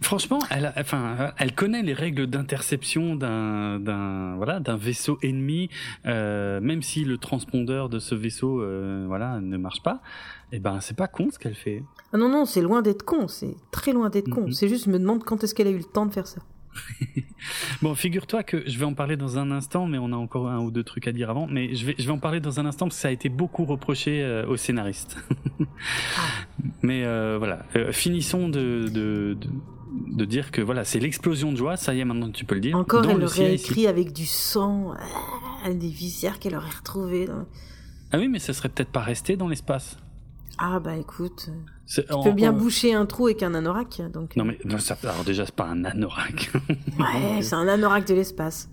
Franchement, 0.00 0.38
elle, 0.50 0.66
a- 0.66 0.74
enfin, 0.78 1.32
elle 1.38 1.54
connaît 1.54 1.82
les 1.82 1.94
règles 1.94 2.26
d'interception 2.26 3.16
d'un, 3.16 3.78
d'un, 3.80 4.36
voilà, 4.36 4.60
d'un 4.60 4.76
vaisseau 4.76 5.18
ennemi, 5.22 5.70
euh, 6.06 6.60
même 6.60 6.82
si 6.82 7.04
le 7.04 7.16
transpondeur 7.16 7.88
de 7.88 7.98
ce 7.98 8.14
vaisseau, 8.14 8.60
euh, 8.60 9.04
voilà, 9.08 9.40
ne 9.40 9.56
marche 9.56 9.82
pas. 9.82 10.00
Et 10.52 10.58
ben, 10.58 10.80
c'est 10.80 10.96
pas 10.96 11.08
con 11.08 11.28
ce 11.32 11.38
qu'elle 11.38 11.54
fait. 11.54 11.82
Ah 12.12 12.18
non, 12.18 12.28
non, 12.28 12.44
c'est 12.44 12.60
loin 12.60 12.82
d'être 12.82 13.02
con, 13.02 13.28
c'est 13.28 13.56
très 13.70 13.92
loin 13.92 14.10
d'être 14.10 14.28
con. 14.28 14.42
Mhm. 14.42 14.52
C'est 14.52 14.68
juste, 14.68 14.84
je 14.84 14.90
me 14.90 14.98
demande 14.98 15.24
quand 15.24 15.42
est-ce 15.42 15.54
qu'elle 15.54 15.66
a 15.68 15.70
eu 15.70 15.78
le 15.78 15.84
temps 15.84 16.06
de 16.06 16.12
faire 16.12 16.26
ça. 16.26 16.40
Bon, 17.82 17.94
figure-toi 17.94 18.42
que 18.42 18.62
je 18.68 18.78
vais 18.78 18.84
en 18.86 18.94
parler 18.94 19.16
dans 19.16 19.38
un 19.38 19.50
instant, 19.50 19.86
mais 19.86 19.98
on 19.98 20.12
a 20.12 20.16
encore 20.16 20.48
un 20.48 20.60
ou 20.60 20.70
deux 20.70 20.82
trucs 20.84 21.06
à 21.08 21.12
dire 21.12 21.28
avant. 21.30 21.46
Mais 21.46 21.74
je 21.74 21.84
vais, 21.86 21.94
je 21.98 22.04
vais 22.04 22.10
en 22.10 22.18
parler 22.18 22.40
dans 22.40 22.58
un 22.60 22.66
instant 22.66 22.86
parce 22.86 22.96
que 22.96 23.02
ça 23.02 23.08
a 23.08 23.10
été 23.10 23.28
beaucoup 23.28 23.64
reproché 23.66 24.22
euh, 24.22 24.46
aux 24.46 24.56
scénaristes. 24.56 25.18
mais 26.82 27.04
euh, 27.04 27.36
voilà, 27.38 27.64
Euh, 27.76 27.92
finissons 27.92 28.48
de, 28.48 28.88
de, 28.88 29.36
de, 29.38 29.48
de 30.16 30.24
dire 30.24 30.50
que 30.50 30.60
voilà, 30.62 30.84
c'est 30.84 31.00
l'explosion 31.00 31.52
de 31.52 31.56
joie. 31.56 31.76
Ça 31.76 31.94
y 31.94 32.00
est, 32.00 32.04
maintenant 32.04 32.30
tu 32.30 32.44
peux 32.44 32.54
le 32.54 32.60
dire. 32.62 32.76
Encore, 32.76 33.02
Dans 33.02 33.10
elle 33.10 33.18
le 33.18 33.26
aurait 33.26 33.56
CIC. 33.58 33.70
écrit 33.70 33.86
avec 33.86 34.12
du 34.12 34.26
sang, 34.26 34.94
ah, 35.64 35.72
des 35.72 35.88
visières 35.88 36.38
qu'elle 36.38 36.56
aurait 36.56 36.70
retrouvées. 36.76 37.26
dans- 37.26 37.46
Ah 38.12 38.18
oui, 38.18 38.28
mais 38.28 38.38
ça 38.38 38.52
serait 38.52 38.68
peut-être 38.70 38.90
pas 38.92 39.00
resté 39.02 39.36
dans 39.36 39.48
l'espace. 39.48 39.98
Ah 40.58 40.78
bah 40.80 40.96
écoute, 40.96 41.50
C'est- 41.86 42.06
tu 42.06 42.12
en- 42.12 42.22
peux 42.22 42.32
bien 42.32 42.52
en- 42.52 42.56
boucher 42.56 42.94
un 42.94 43.06
trou 43.06 43.26
avec 43.26 43.42
un 43.42 43.54
anorak, 43.54 44.02
donc... 44.12 44.36
Non 44.36 44.44
mais 44.44 44.58
non, 44.64 44.78
ça, 44.78 44.96
alors 45.02 45.24
déjà 45.24 45.44
c'est 45.46 45.54
pas 45.54 45.66
un 45.66 45.84
anorak. 45.84 46.52
Ouais, 46.98 47.42
c'est 47.42 47.54
un 47.56 47.66
anorak 47.68 48.06
de 48.06 48.14
l'espace. 48.14 48.70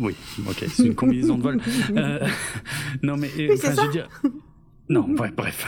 oui, 0.00 0.14
ok, 0.48 0.64
c'est 0.68 0.86
une 0.86 0.94
combinaison 0.94 1.36
de 1.38 1.42
vol. 1.42 1.60
Euh, 1.96 2.26
non 3.02 3.16
mais 3.16 3.28
euh, 3.38 3.50
Oui, 3.50 3.56
je 3.56 3.70
ça. 3.70 3.84
veux 3.84 3.92
dire. 3.92 4.08
Non, 4.90 5.08
ouais, 5.16 5.30
bref. 5.34 5.66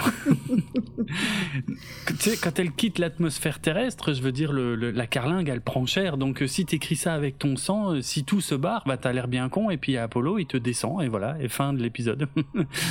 tu 2.06 2.14
sais, 2.18 2.36
quand 2.36 2.58
elle 2.58 2.72
quitte 2.72 2.98
l'atmosphère 2.98 3.60
terrestre, 3.60 4.12
je 4.12 4.20
veux 4.20 4.32
dire, 4.32 4.52
le, 4.52 4.74
le- 4.76 4.90
la 4.90 5.06
carlingue, 5.06 5.48
elle 5.48 5.62
prend 5.62 5.86
cher. 5.86 6.18
Donc, 6.18 6.42
euh, 6.42 6.46
si 6.46 6.66
t'écris 6.66 6.96
ça 6.96 7.14
avec 7.14 7.38
ton 7.38 7.56
sang, 7.56 7.94
euh, 7.94 8.00
si 8.02 8.24
tout 8.24 8.40
se 8.42 8.54
barre, 8.54 8.82
bah 8.86 8.98
t'as 8.98 9.12
l'air 9.12 9.28
bien 9.28 9.48
con. 9.48 9.70
Et 9.70 9.78
puis 9.78 9.96
Apollo, 9.96 10.38
il 10.38 10.46
te 10.46 10.56
descend 10.58 11.02
et 11.02 11.08
voilà, 11.08 11.36
et 11.40 11.48
fin 11.48 11.72
de 11.72 11.82
l'épisode. 11.82 12.28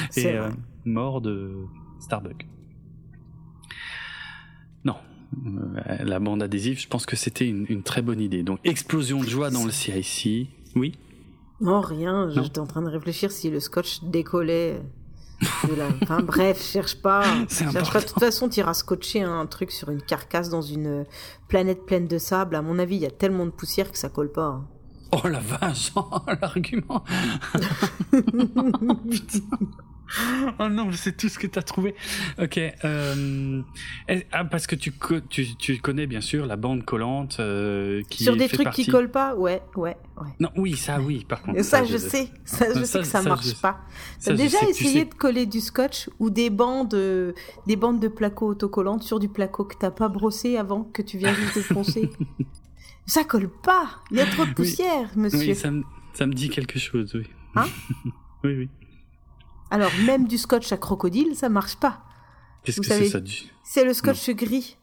C'est 0.10 0.24
et 0.34 0.38
euh, 0.38 0.50
mort 0.86 1.22
de 1.22 1.52
Starbuck. 2.06 2.46
Non, 4.84 4.96
Euh, 5.48 5.98
la 6.04 6.20
bande 6.20 6.44
adhésive, 6.44 6.80
je 6.80 6.88
pense 6.88 7.06
que 7.08 7.16
c'était 7.16 7.48
une, 7.48 7.66
une 7.68 7.82
très 7.84 8.02
bonne 8.04 8.22
idée. 8.22 8.44
Donc, 8.44 8.60
explosion 8.64 9.20
de 9.22 9.28
joie 9.28 9.50
dans 9.50 9.66
le 9.66 9.72
CIC. 9.72 10.50
Oui. 10.76 10.94
Non, 11.62 11.82
rien, 11.82 12.30
j'étais 12.30 12.60
en 12.60 12.68
train 12.68 12.82
de 12.84 12.90
réfléchir 12.90 13.32
si 13.32 13.50
le 13.50 13.60
scotch 13.60 14.04
décollait. 14.04 14.82
de 15.68 15.74
la- 15.76 15.88
Enfin 16.04 16.22
bref, 16.34 16.62
cherche 16.62 16.96
pas. 17.02 17.24
Cherche 17.50 17.92
pas. 17.92 18.00
De 18.02 18.06
toute 18.06 18.20
façon, 18.20 18.48
tu 18.50 18.60
iras 18.60 18.74
scotcher 18.76 19.22
un 19.24 19.46
truc 19.48 19.72
sur 19.72 19.90
une 19.90 20.02
carcasse 20.02 20.50
dans 20.50 20.62
une 20.62 21.06
planète 21.48 21.86
pleine 21.86 22.08
de 22.08 22.18
sable. 22.20 22.56
À 22.56 22.62
mon 22.62 22.78
avis, 22.80 22.96
il 22.98 23.02
y 23.02 23.06
a 23.08 23.12
tellement 23.12 23.46
de 23.48 23.52
poussière 23.52 23.92
que 23.92 23.98
ça 23.98 24.10
colle 24.10 24.32
pas. 24.32 24.46
hein. 24.48 24.68
Oh 25.12 25.28
la 25.28 25.40
vache, 25.40 25.92
oh, 25.96 26.04
l'argument. 26.42 27.04
Oh 30.60 30.70
non, 30.70 30.92
c'est 30.94 31.18
tout 31.18 31.30
ce 31.30 31.40
que 31.40 31.48
t'as 31.48 31.62
trouvé. 31.62 31.96
Ok. 32.40 32.60
Euh, 32.86 33.62
ah, 34.32 34.46
parce 34.46 34.68
que 34.68 34.76
tu, 34.76 34.92
co- 34.92 35.20
tu, 35.20 35.56
tu 35.58 35.80
connais 35.80 36.08
bien 36.08 36.22
sûr 36.22 36.46
la 36.46 36.56
bande 36.56 36.86
collante 36.86 37.38
euh, 37.40 38.02
qui 38.10 38.24
Sur 38.24 38.36
des 38.38 38.48
fait 38.48 38.56
trucs 38.56 38.64
partie... 38.66 38.86
qui 38.86 38.92
collent 38.92 39.12
pas, 39.12 39.36
ouais, 39.36 39.62
ouais, 39.76 39.98
ouais. 40.22 40.28
Non, 40.40 40.50
oui, 40.56 40.76
ça, 40.78 41.00
oui. 41.02 41.26
Par 41.28 41.42
contre, 41.42 41.58
Et 41.60 41.64
ça, 41.64 41.84
je 41.84 41.98
sais. 41.98 42.30
Ça, 42.46 42.68
je 42.70 42.80
Ça, 42.80 42.86
sais 42.86 43.00
que 43.00 43.06
ça, 43.06 43.22
ça, 43.24 43.30
marche 43.30 43.48
je- 43.48 43.56
pas. 43.56 43.80
T'as 44.24 44.32
je 44.32 44.38
déjà 44.38 44.60
sais 44.60 44.66
tu 44.68 44.72
essayé 44.72 45.00
sais. 45.00 45.06
de 45.06 45.14
coller 45.16 45.46
du 45.46 45.60
scotch 45.60 46.10
ou 46.20 46.30
des 46.30 46.50
bandes, 46.50 46.94
euh, 46.94 47.34
des 47.66 47.76
bandes 47.76 48.00
de 48.00 48.08
placo 48.08 48.48
autocollantes 48.48 49.04
sur 49.04 49.20
du 49.20 49.28
placo 49.30 49.66
que 49.66 49.76
t'as 49.78 49.92
pas 49.92 50.08
brossé 50.10 50.58
avant 50.58 50.84
que 50.84 51.02
tu 51.02 51.18
viens 51.18 51.34
juste 51.34 51.58
de 51.58 51.74
poncer 51.74 52.10
Ça 53.08 53.24
colle 53.24 53.50
pas. 53.50 54.02
Il 54.12 54.18
y 54.18 54.22
a 54.22 54.26
trop 54.26 54.46
de 54.46 54.54
poussière, 54.54 55.10
monsieur. 55.16 55.40
Oui, 55.40 55.56
ça 55.56 55.70
me, 55.72 55.84
ça 56.14 56.26
me 56.26 56.34
dit 56.34 56.50
quelque 56.50 56.80
chose, 56.80 57.14
oui. 57.16 57.28
Hein? 57.56 57.66
Oui, 58.44 58.54
oui. 58.58 58.70
Alors 59.72 59.92
même 60.06 60.28
du 60.28 60.38
scotch 60.38 60.72
à 60.72 60.78
crocodile, 60.78 61.36
ça 61.36 61.50
marche 61.50 61.76
pas. 61.78 62.02
Qu'est-ce 62.64 62.82
que 62.82 62.88
c'est 62.88 63.10
ça 63.10 63.20
du... 63.20 63.34
C'est 63.64 63.84
le 63.84 63.94
scotch 63.94 64.30
gris. 64.32 64.78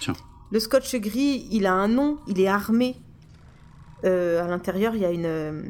Tiens. 0.00 0.14
Le 0.50 0.60
scotch 0.60 0.94
gris, 0.96 1.46
il 1.50 1.66
a 1.66 1.72
un 1.72 1.88
nom, 1.88 2.18
il 2.26 2.40
est 2.40 2.46
armé. 2.48 2.96
Euh, 4.04 4.42
à 4.44 4.48
l'intérieur, 4.48 4.94
il 4.94 5.02
y 5.02 5.04
a 5.04 5.10
une, 5.10 5.26
euh, 5.26 5.62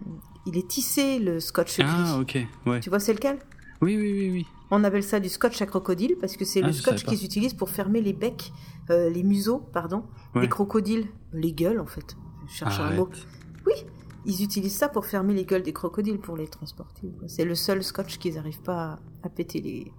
il 0.46 0.56
est 0.56 0.66
tissé 0.68 1.18
le 1.18 1.38
scotch 1.40 1.78
gris. 1.78 1.86
Ah, 1.88 2.18
ok, 2.18 2.38
ouais. 2.66 2.80
Tu 2.80 2.88
vois 2.90 2.98
c'est 2.98 3.12
lequel? 3.12 3.38
Oui, 3.80 3.96
oui, 3.96 4.12
oui, 4.12 4.30
oui. 4.30 4.46
On 4.70 4.84
appelle 4.84 5.02
ça 5.04 5.20
du 5.20 5.28
scotch 5.28 5.60
à 5.60 5.66
crocodile 5.66 6.16
parce 6.20 6.36
que 6.36 6.44
c'est 6.46 6.62
Ah, 6.62 6.66
le 6.68 6.72
scotch 6.72 7.04
qu'ils 7.04 7.24
utilisent 7.24 7.52
pour 7.54 7.68
fermer 7.68 8.00
les 8.00 8.14
becs, 8.14 8.52
euh, 8.90 9.10
les 9.10 9.22
museaux, 9.22 9.58
pardon, 9.72 10.04
Ouais. 10.34 10.42
des 10.42 10.48
crocodiles, 10.48 11.06
les 11.34 11.52
gueules 11.52 11.78
en 11.80 11.86
fait. 11.86 12.16
Je 12.48 12.54
cherche 12.54 12.80
un 12.80 12.92
mot. 12.92 13.10
Oui, 13.66 13.74
ils 14.24 14.42
utilisent 14.42 14.76
ça 14.76 14.88
pour 14.88 15.06
fermer 15.06 15.34
les 15.34 15.44
gueules 15.44 15.62
des 15.62 15.72
crocodiles 15.72 16.18
pour 16.18 16.36
les 16.36 16.46
transporter. 16.48 17.12
C'est 17.26 17.44
le 17.44 17.54
seul 17.54 17.82
scotch 17.82 18.18
qu'ils 18.18 18.34
n'arrivent 18.34 18.62
pas 18.62 18.82
à, 18.92 19.00
à 19.24 19.28
péter 19.28 19.60
les, 19.60 19.92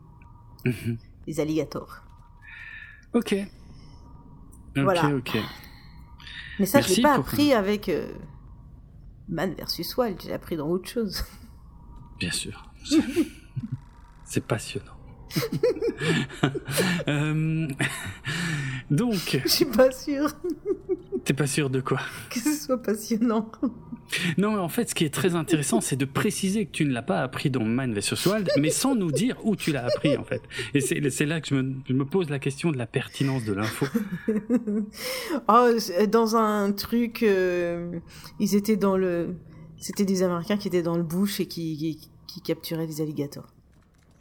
Mhm. 0.66 0.98
les 1.28 1.40
alligators. 1.40 2.04
Ok. 3.14 3.34
Ok, 4.76 4.84
Voilà. 4.84 5.08
ok. 5.16 5.38
Mais 6.60 6.66
ça, 6.66 6.80
je 6.82 6.88
Merci 6.88 6.95
l'ai 6.98 7.02
pas 7.04 7.16
appris 7.16 7.54
avec 7.54 7.90
euh, 7.90 8.08
Man 9.28 9.54
versus 9.56 9.95
Wild, 9.98 10.22
j'ai 10.22 10.34
appris 10.34 10.56
dans 10.58 10.68
autre 10.70 10.88
chose. 10.90 11.24
Bien 12.20 12.32
sûr. 12.32 12.70
C'est 14.26 14.45
passionnant. 14.45 14.91
Euh, 17.08 17.68
donc, 18.90 19.40
Je 19.44 19.48
suis 19.48 19.66
pas 19.66 19.91
sûre 19.91 20.30
t'es 21.26 21.34
pas 21.34 21.48
sûr 21.48 21.70
de 21.70 21.82
quoi 21.82 22.00
que 22.30 22.40
ce 22.40 22.54
soit 22.54 22.82
passionnant. 22.82 23.52
Non, 24.38 24.52
mais 24.54 24.60
en 24.60 24.68
fait, 24.70 24.90
ce 24.90 24.95
qui 24.95 25.06
est 25.06 25.14
très 25.14 25.34
intéressant, 25.36 25.82
c'est 25.82 25.95
de 25.95 26.06
préciser 26.06 26.66
que 26.66 26.72
tu 26.72 26.86
ne 26.86 26.91
l'as 26.91 27.02
pas 27.02 27.22
appris 27.22 27.50
dans 27.50 27.64
Man 27.64 27.94
vs 27.94 28.26
Wild, 28.28 28.50
mais 28.60 28.70
sans 28.70 28.95
nous 28.95 29.12
dire 29.12 29.38
où 29.44 29.56
tu 29.56 29.72
l'as 29.72 29.86
appris, 29.86 30.18
en 30.18 30.24
fait. 30.24 30.41
Et 30.74 30.82
c'est 30.82 31.26
là 31.26 31.41
que 31.41 31.48
je 31.48 31.56
me, 31.56 31.74
je 31.88 31.94
me 31.94 32.06
pose 32.06 32.30
la 32.30 32.38
question 32.40 32.72
de 32.72 32.78
la 32.78 32.86
pertinence 32.86 33.44
de 33.44 33.54
l'info. 33.54 33.86
Oh, 35.48 35.70
c'est- 35.80 36.08
dans 36.08 36.36
un 36.36 36.72
truc, 36.74 37.24
euh, 37.24 38.00
ils 38.40 38.56
étaient 38.56 38.78
dans 38.78 38.98
le. 38.98 39.36
C'était 39.78 40.06
des 40.06 40.24
Américains 40.24 40.58
qui 40.58 40.68
étaient 40.68 40.84
dans 40.84 40.95
le 40.98 41.04
bush 41.04 41.40
et 41.40 41.45
qui, 41.45 41.78
qui, 41.78 42.10
qui 42.28 42.41
capturaient 42.41 42.88
des 42.88 43.02
alligators. 43.02 43.48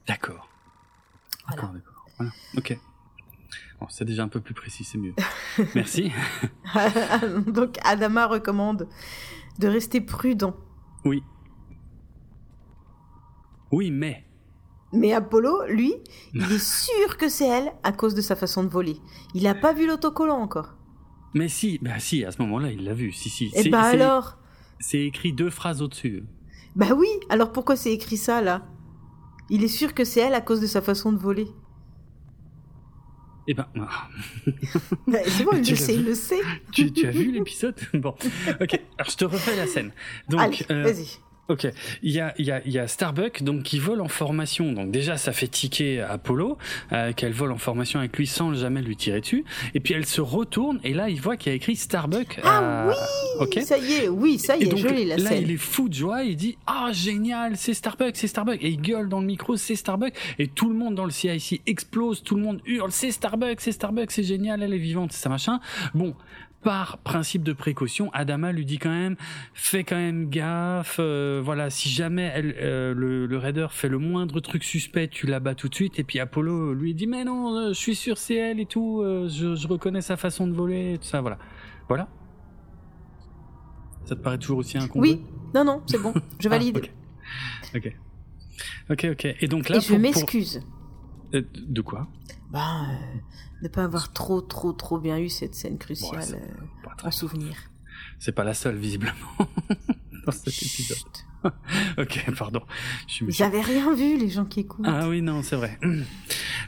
D'accord. 0.09 0.49
Voilà. 1.47 1.63
D'accord, 1.63 1.75
d'accord. 1.75 2.07
Voilà. 2.19 2.33
Ok. 2.57 2.79
Bon, 3.83 3.89
c'est 3.89 4.05
déjà 4.05 4.23
un 4.23 4.29
peu 4.29 4.41
plus 4.41 4.55
précis, 4.55 4.85
c'est 4.85 4.97
mieux. 4.99 5.13
Merci. 5.75 6.13
Donc 7.49 7.79
Adama 7.85 8.27
recommande 8.27 8.89
de 9.59 9.67
rester 9.67 10.01
prudent. 10.01 10.55
Oui. 11.05 11.25
Oui, 13.73 13.91
mais. 13.91 14.25
Mais 14.93 15.13
Apollo, 15.13 15.65
lui, 15.69 15.95
il 16.35 16.43
est 16.53 16.65
sûr 16.65 17.17
que 17.17 17.29
c'est 17.29 17.49
elle 17.49 17.73
à 17.83 17.91
cause 17.91 18.15
de 18.15 18.21
sa 18.21 18.37
façon 18.37 18.63
de 18.63 18.69
voler. 18.69 18.99
Il 19.35 19.49
a 19.49 19.55
pas 19.57 19.73
vu 19.73 19.89
l'autocollant 19.89 20.39
encore. 20.39 20.77
Mais 21.35 21.49
si, 21.49 21.81
bah 21.83 21.99
si, 21.99 22.25
à 22.25 22.31
ce 22.31 22.41
moment-là, 22.43 22.71
il 22.71 22.85
l'a 22.85 22.95
vu. 22.95 23.11
Si, 23.11 23.31
si. 23.31 23.47
Et 23.47 23.65
C'est- 23.65 23.69
bah 23.69 23.83
alors 23.83 24.39
C'est 24.79 25.01
écrit 25.01 25.33
deux 25.33 25.51
phrases 25.51 25.83
au-dessus. 25.83 26.23
Bah 26.77 26.95
oui, 26.97 27.09
alors 27.31 27.51
pourquoi 27.51 27.75
c'est 27.75 27.93
écrit 27.93 28.17
ça 28.17 28.43
là? 28.43 28.65
Il 29.51 29.65
est 29.65 29.69
sûr 29.69 29.93
que 29.93 30.05
c'est 30.05 30.21
elle 30.21 30.35
à 30.35 30.41
cause 30.41 30.61
de 30.61 30.69
sa 30.69 30.83
façon 30.83 31.13
de 31.13 31.19
voler. 31.19 31.49
Eh 33.49 33.55
ben, 33.55 33.67
ah, 33.81 34.09
Bah, 35.07 35.19
c'est 35.27 35.45
bon, 35.45 35.53
il 35.55 35.69
le 35.69 35.77
sait, 35.77 35.95
il 35.95 36.05
le 36.05 36.15
sait. 36.15 36.41
tu, 36.73 36.93
tu 36.93 37.07
as 37.07 37.11
vu 37.11 37.33
l'épisode? 37.33 37.75
Bon, 37.95 38.15
ok. 38.61 38.81
Alors 38.99 39.11
je 39.11 39.17
te 39.17 39.25
refais 39.25 39.57
la 39.57 39.67
scène. 39.67 39.91
Donc, 40.29 40.41
Allez, 40.41 40.59
euh, 40.71 40.83
vas-y. 40.85 41.19
Ok, 41.49 41.67
il 42.05 42.13
y 42.13 42.21
a, 42.21 42.35
y, 42.39 42.53
a, 42.53 42.63
il 42.65 42.73
y 42.73 42.79
a 42.79 42.87
Starbuck 42.87 43.43
donc 43.43 43.65
qui 43.65 43.81
vole 43.81 44.01
en 44.01 44.07
formation. 44.09 44.73
Donc 44.73 44.93
déjà 44.93 45.17
ça 45.17 45.33
fait 45.33 45.49
tiquer 45.49 46.01
Apollo 46.01 46.57
euh, 46.93 47.13
qu'elle 47.13 47.33
vole 47.33 47.51
en 47.51 47.59
formation 47.59 47.99
avec 47.99 48.17
lui 48.17 48.29
sans 48.29 48.55
jamais 48.55 48.81
lui 48.81 48.97
tirer 48.97 49.21
dessus. 49.21 49.45
Et 49.75 49.81
puis 49.81 49.93
elle 49.93 50.07
se 50.07 50.21
retourne 50.21 50.79
et 50.85 50.95
là 50.95 51.09
il 51.11 51.21
voit 51.21 51.37
qu'il 51.37 51.51
y 51.51 51.53
a 51.53 51.57
écrit 51.57 51.75
Starbuck. 51.75 52.41
Ah 52.45 52.87
oui. 52.89 52.95
Ok. 53.41 53.59
Ça 53.65 53.77
y 53.77 53.93
est, 53.93 54.09
oui, 54.09 54.39
ça 54.39 54.57
y 54.57 54.63
est, 54.63 54.77
je 54.77 54.87
l'ai 54.87 55.05
la 55.05 55.17
Là 55.17 55.35
il 55.35 55.51
est 55.51 55.57
fou 55.57 55.89
de 55.89 55.95
joie. 55.95 56.23
Il 56.23 56.37
dit 56.37 56.57
ah 56.67 56.91
génial, 56.93 57.57
c'est 57.57 57.75
Starbuck, 57.75 58.13
c'est 58.15 58.29
Starbuck 58.29 58.63
et 58.63 58.69
il 58.69 58.81
gueule 58.81 59.09
dans 59.09 59.21
le 59.21 59.27
micro, 59.27 59.57
c'est 59.57 59.77
Starbuck 59.77 60.15
et 60.39 60.47
tout 60.47 60.69
le 60.69 60.77
monde 60.77 60.95
dans 60.95 61.05
le 61.05 61.11
CIC 61.11 61.61
explose, 61.67 62.23
tout 62.23 62.37
le 62.37 62.43
monde 62.43 62.61
hurle, 62.67 62.93
c'est 62.93 63.11
Starbuck, 63.11 63.61
c'est 63.61 63.73
Starbuck, 63.73 64.13
c'est 64.13 64.23
génial, 64.23 64.63
elle 64.63 64.75
est 64.75 64.79
vivante, 64.79 65.13
c'est 65.13 65.23
ça 65.23 65.29
machin. 65.29 65.61
Bon, 65.93 66.15
par 66.63 66.99
principe 66.99 67.43
de 67.43 67.53
précaution, 67.53 68.11
Adama 68.13 68.53
lui 68.53 68.65
dit 68.65 68.79
quand 68.79 68.91
même, 68.91 69.17
fais 69.53 69.85
quand 69.85 69.97
même 69.97 70.31
gaffe, 70.31 70.97
euh, 71.01 71.41
voilà, 71.45 71.71
si 71.71 71.89
jamais 71.89 72.31
elle, 72.35 72.55
euh, 72.61 72.95
le, 72.95 73.27
le 73.27 73.39
raider 73.39 73.67
fait 73.71 73.89
le 73.89 73.99
moindre 73.99 74.41
truc 74.41 74.63
suspect, 74.63 75.09
tu 75.09 75.27
la 75.27 75.41
bats 75.41 75.55
tout 75.55 75.69
de 75.69 75.75
suite. 75.75 75.99
Et 75.99 76.05
puis 76.05 76.21
Apollo 76.21 76.73
lui 76.75 76.95
dit, 76.95 77.07
mais 77.07 77.25
non, 77.25 77.57
euh, 77.57 77.69
je 77.69 77.79
suis 77.79 77.97
sûr 77.97 78.17
c'est 78.17 78.37
elle 78.37 78.61
et 78.61 78.67
tout, 78.67 79.03
je, 79.05 79.55
je, 79.57 79.69
reconnais 79.69 80.03
sa 80.03 80.17
façon 80.17 80.47
de 80.47 80.53
voler, 80.53 80.99
tout 81.01 81.09
ça, 81.09 81.21
voilà, 81.21 81.39
voilà. 81.89 82.09
Ça 84.05 84.17
te 84.17 84.21
paraît 84.21 84.39
toujours 84.39 84.59
aussi 84.59 84.79
incongru 84.79 85.11
Oui, 85.11 85.23
non, 85.55 85.65
non, 85.65 85.83
c'est 85.87 86.01
bon, 86.01 86.13
je 86.39 86.47
ah, 86.47 86.51
valide. 86.51 86.89
ok, 87.75 87.93
ok, 88.91 89.07
ok. 89.13 89.37
Et 89.41 89.49
donc 89.49 89.69
là, 89.69 89.77
et 89.77 89.81
je 89.81 89.95
m'excuse. 89.95 90.61
de 91.33 91.81
quoi? 91.81 92.09
Bah 92.53 92.87
ne 93.63 93.69
pas 93.69 93.85
avoir 93.85 94.13
trop, 94.13 94.41
trop, 94.41 94.73
trop 94.73 94.99
bien 94.99 95.19
eu 95.19 95.29
cette 95.29 95.55
scène 95.55 95.79
cruciale 95.79 96.39
bon, 96.85 96.91
euh, 96.91 97.09
en 97.09 97.11
souvenir. 97.11 97.57
C'est 98.19 98.33
pas 98.33 98.45
la 98.45 98.55
seule, 98.55 98.77
visiblement, 98.77 99.15
dans 100.27 100.33
cet 100.33 100.49
épisode. 100.49 100.99
ok, 101.99 102.35
pardon. 102.37 102.63
J'avais 103.29 103.61
rien 103.61 103.95
vu, 103.95 104.19
les 104.19 104.29
gens 104.29 104.45
qui 104.45 104.61
écoutent. 104.61 104.85
Ah 104.87 105.09
oui, 105.09 105.23
non, 105.23 105.43
c'est 105.43 105.57
vrai. 105.57 105.79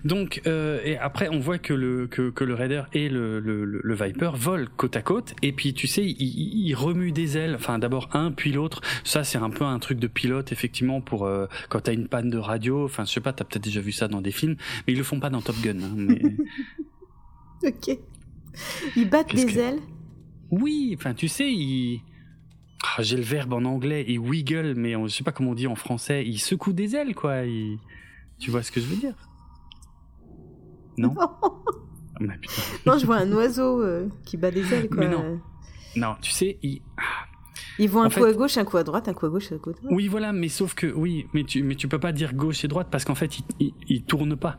Donc, 0.05 0.43
euh, 0.47 0.81
et 0.85 0.99
après, 0.99 1.29
on 1.29 1.39
voit 1.39 1.59
que 1.59 1.73
le 1.73 2.07
que, 2.07 2.31
que 2.31 2.45
le 2.45 2.55
Raider 2.55 2.83
et 2.93 3.09
le, 3.09 3.41
le, 3.41 3.65
le, 3.65 3.95
Viper 3.95 4.33
volent 4.37 4.67
côte 4.77 4.97
à 4.97 5.03
côte, 5.03 5.35
et 5.41 5.53
puis 5.53 5.73
tu 5.73 5.87
sais, 5.87 6.05
ils, 6.05 6.67
ils 6.67 6.75
remuent 6.75 7.13
des 7.13 7.39
ailes. 7.39 7.55
Enfin, 7.55 7.79
d'abord 7.79 8.11
un, 8.13 8.31
puis 8.31 8.53
l'autre. 8.53 8.83
Ça, 9.03 9.25
c'est 9.25 9.39
un 9.39 9.51
peu 9.51 9.65
un 9.65 9.79
truc 9.79 9.99
de 9.99 10.07
pilote, 10.07 10.53
effectivement, 10.53 11.01
pour 11.01 11.25
euh, 11.25 11.47
quand 11.71 11.81
t'as 11.81 11.95
une 11.95 12.09
panne 12.09 12.29
de 12.29 12.39
radio. 12.39 12.85
Enfin, 12.85 13.05
je 13.05 13.13
sais 13.13 13.21
pas, 13.21 13.33
t'as 13.33 13.45
peut-être 13.45 13.65
déjà 13.65 13.81
vu 13.81 13.93
ça 13.93 14.09
dans 14.09 14.21
des 14.21 14.33
films, 14.33 14.57
mais 14.87 14.93
ils 14.93 14.99
le 14.99 15.05
font 15.05 15.21
pas 15.21 15.31
dans 15.31 15.41
Top 15.41 15.57
Gun. 15.63 15.81
Hein, 15.83 15.95
mais... 15.97 16.21
ok. 17.69 17.99
Ils 18.97 19.09
battent 19.09 19.35
des 19.35 19.59
ailes. 19.59 19.81
Oui, 20.51 20.95
enfin, 20.99 21.15
tu 21.15 21.29
sais, 21.29 21.51
ils 21.51 22.03
ah, 22.97 23.03
j'ai 23.03 23.17
le 23.17 23.23
verbe 23.23 23.55
en 23.55 23.65
anglais, 23.65 24.05
il 24.07 24.19
wiggle, 24.19 24.75
mais 24.77 24.95
on, 24.95 25.07
je 25.07 25.15
sais 25.15 25.25
pas 25.25 25.33
comment 25.33 25.53
on 25.53 25.55
dit 25.55 25.67
en 25.67 25.75
français. 25.75 26.25
Il 26.27 26.39
secoue 26.39 26.75
des 26.75 26.95
ailes, 26.95 27.15
quoi. 27.15 27.43
Tu 28.39 28.51
vois 28.51 28.63
ce 28.63 28.71
que 28.71 28.81
je 28.81 28.87
veux 28.87 28.97
dire? 28.97 29.15
Non. 30.97 31.15
Non. 32.21 32.99
je 32.99 33.07
vois 33.07 33.17
un 33.17 33.33
oiseau 33.33 33.83
euh, 33.83 34.09
qui 34.25 34.37
bat 34.37 34.51
des 34.51 34.73
ailes, 34.73 34.89
quoi. 34.89 35.07
non. 35.09 35.41
Non, 35.97 36.17
tu 36.21 36.31
sais, 36.31 36.59
il. 36.63 36.81
Ils 37.79 37.91
vont 37.91 38.03
un 38.03 38.11
coup 38.11 38.25
à 38.25 38.33
gauche, 38.33 38.57
un 38.57 38.65
coup 38.65 38.77
à 38.77 38.85
droite, 38.85 39.09
un 39.09 39.15
coup 39.15 39.27
à 39.27 39.29
gauche, 39.29 39.51
un 39.51 39.59
coup 39.59 39.71
à 39.71 39.73
droite. 39.73 39.93
Oui, 39.93 40.07
voilà, 40.07 40.33
mais 40.33 40.49
sauf 40.49 40.75
que, 40.75 40.87
oui, 40.87 41.27
mais 41.35 41.43
tu, 41.43 41.65
mais 41.65 41.75
tu 41.75 41.89
peux 41.89 41.99
pas 41.99 42.13
dire 42.13 42.35
gauche 42.35 42.65
et 42.65 42.69
droite 42.69 42.87
parce 42.91 43.05
qu'en 43.05 43.17
fait, 43.17 43.39
il, 43.59 43.73
il, 43.89 44.05
tourne 44.05 44.37
pas. 44.37 44.59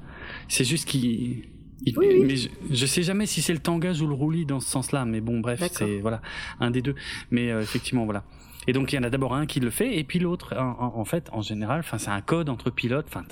C'est 0.50 0.66
juste 0.66 0.86
qu'il 0.86 1.48
mais 1.86 2.36
je, 2.72 2.86
sais 2.86 3.04
jamais 3.04 3.26
si 3.26 3.42
c'est 3.42 3.54
le 3.54 3.60
tangage 3.60 4.02
ou 4.02 4.08
le 4.08 4.14
roulis 4.14 4.46
dans 4.46 4.60
ce 4.60 4.70
sens-là, 4.70 5.06
mais 5.06 5.22
bon, 5.22 5.40
bref, 5.40 5.62
c'est 5.72 6.00
voilà 6.00 6.22
un 6.60 6.72
des 6.72 6.82
deux. 6.82 6.96
Mais 7.32 7.52
euh, 7.52 7.62
effectivement, 7.62 8.06
voilà. 8.06 8.24
Et 8.68 8.74
donc 8.74 8.92
il 8.92 8.96
y 8.96 9.00
en 9.00 9.04
a 9.04 9.10
d'abord 9.10 9.36
un 9.36 9.46
qui 9.46 9.60
le 9.60 9.70
fait, 9.70 9.98
et 9.98 10.04
puis 10.04 10.20
l'autre, 10.20 10.56
en, 10.58 11.06
fait, 11.06 11.30
en 11.32 11.42
général, 11.42 11.82
enfin 11.82 11.98
c'est 11.98 12.10
un 12.10 12.22
code 12.22 12.50
entre 12.50 12.72
pilotes. 12.72 13.06
Enfin, 13.08 13.24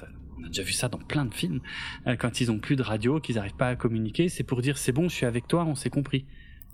on 0.43 0.47
a 0.47 0.49
déjà 0.49 0.63
vu 0.63 0.73
ça 0.73 0.89
dans 0.89 0.99
plein 0.99 1.25
de 1.25 1.33
films. 1.33 1.61
Euh, 2.07 2.15
quand 2.15 2.41
ils 2.41 2.51
ont 2.51 2.59
plus 2.59 2.75
de 2.75 2.83
radio, 2.83 3.19
qu'ils 3.19 3.35
n'arrivent 3.35 3.55
pas 3.55 3.69
à 3.69 3.75
communiquer, 3.75 4.29
c'est 4.29 4.43
pour 4.43 4.61
dire 4.61 4.77
c'est 4.77 4.91
bon, 4.91 5.09
je 5.09 5.15
suis 5.15 5.25
avec 5.25 5.47
toi, 5.47 5.63
on 5.65 5.75
s'est 5.75 5.89
compris. 5.89 6.25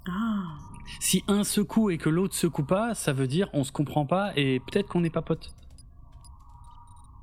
Ah. 0.07 0.57
Si 0.99 1.23
un 1.27 1.43
secoue 1.43 1.91
et 1.91 1.97
que 1.97 2.09
l'autre 2.09 2.35
secoue 2.35 2.63
pas, 2.63 2.95
ça 2.95 3.13
veut 3.13 3.27
dire 3.27 3.49
on 3.53 3.63
se 3.63 3.71
comprend 3.71 4.05
pas 4.05 4.31
et 4.35 4.59
peut-être 4.59 4.87
qu'on 4.87 5.01
n'est 5.01 5.09
pas 5.09 5.21
potes. 5.21 5.53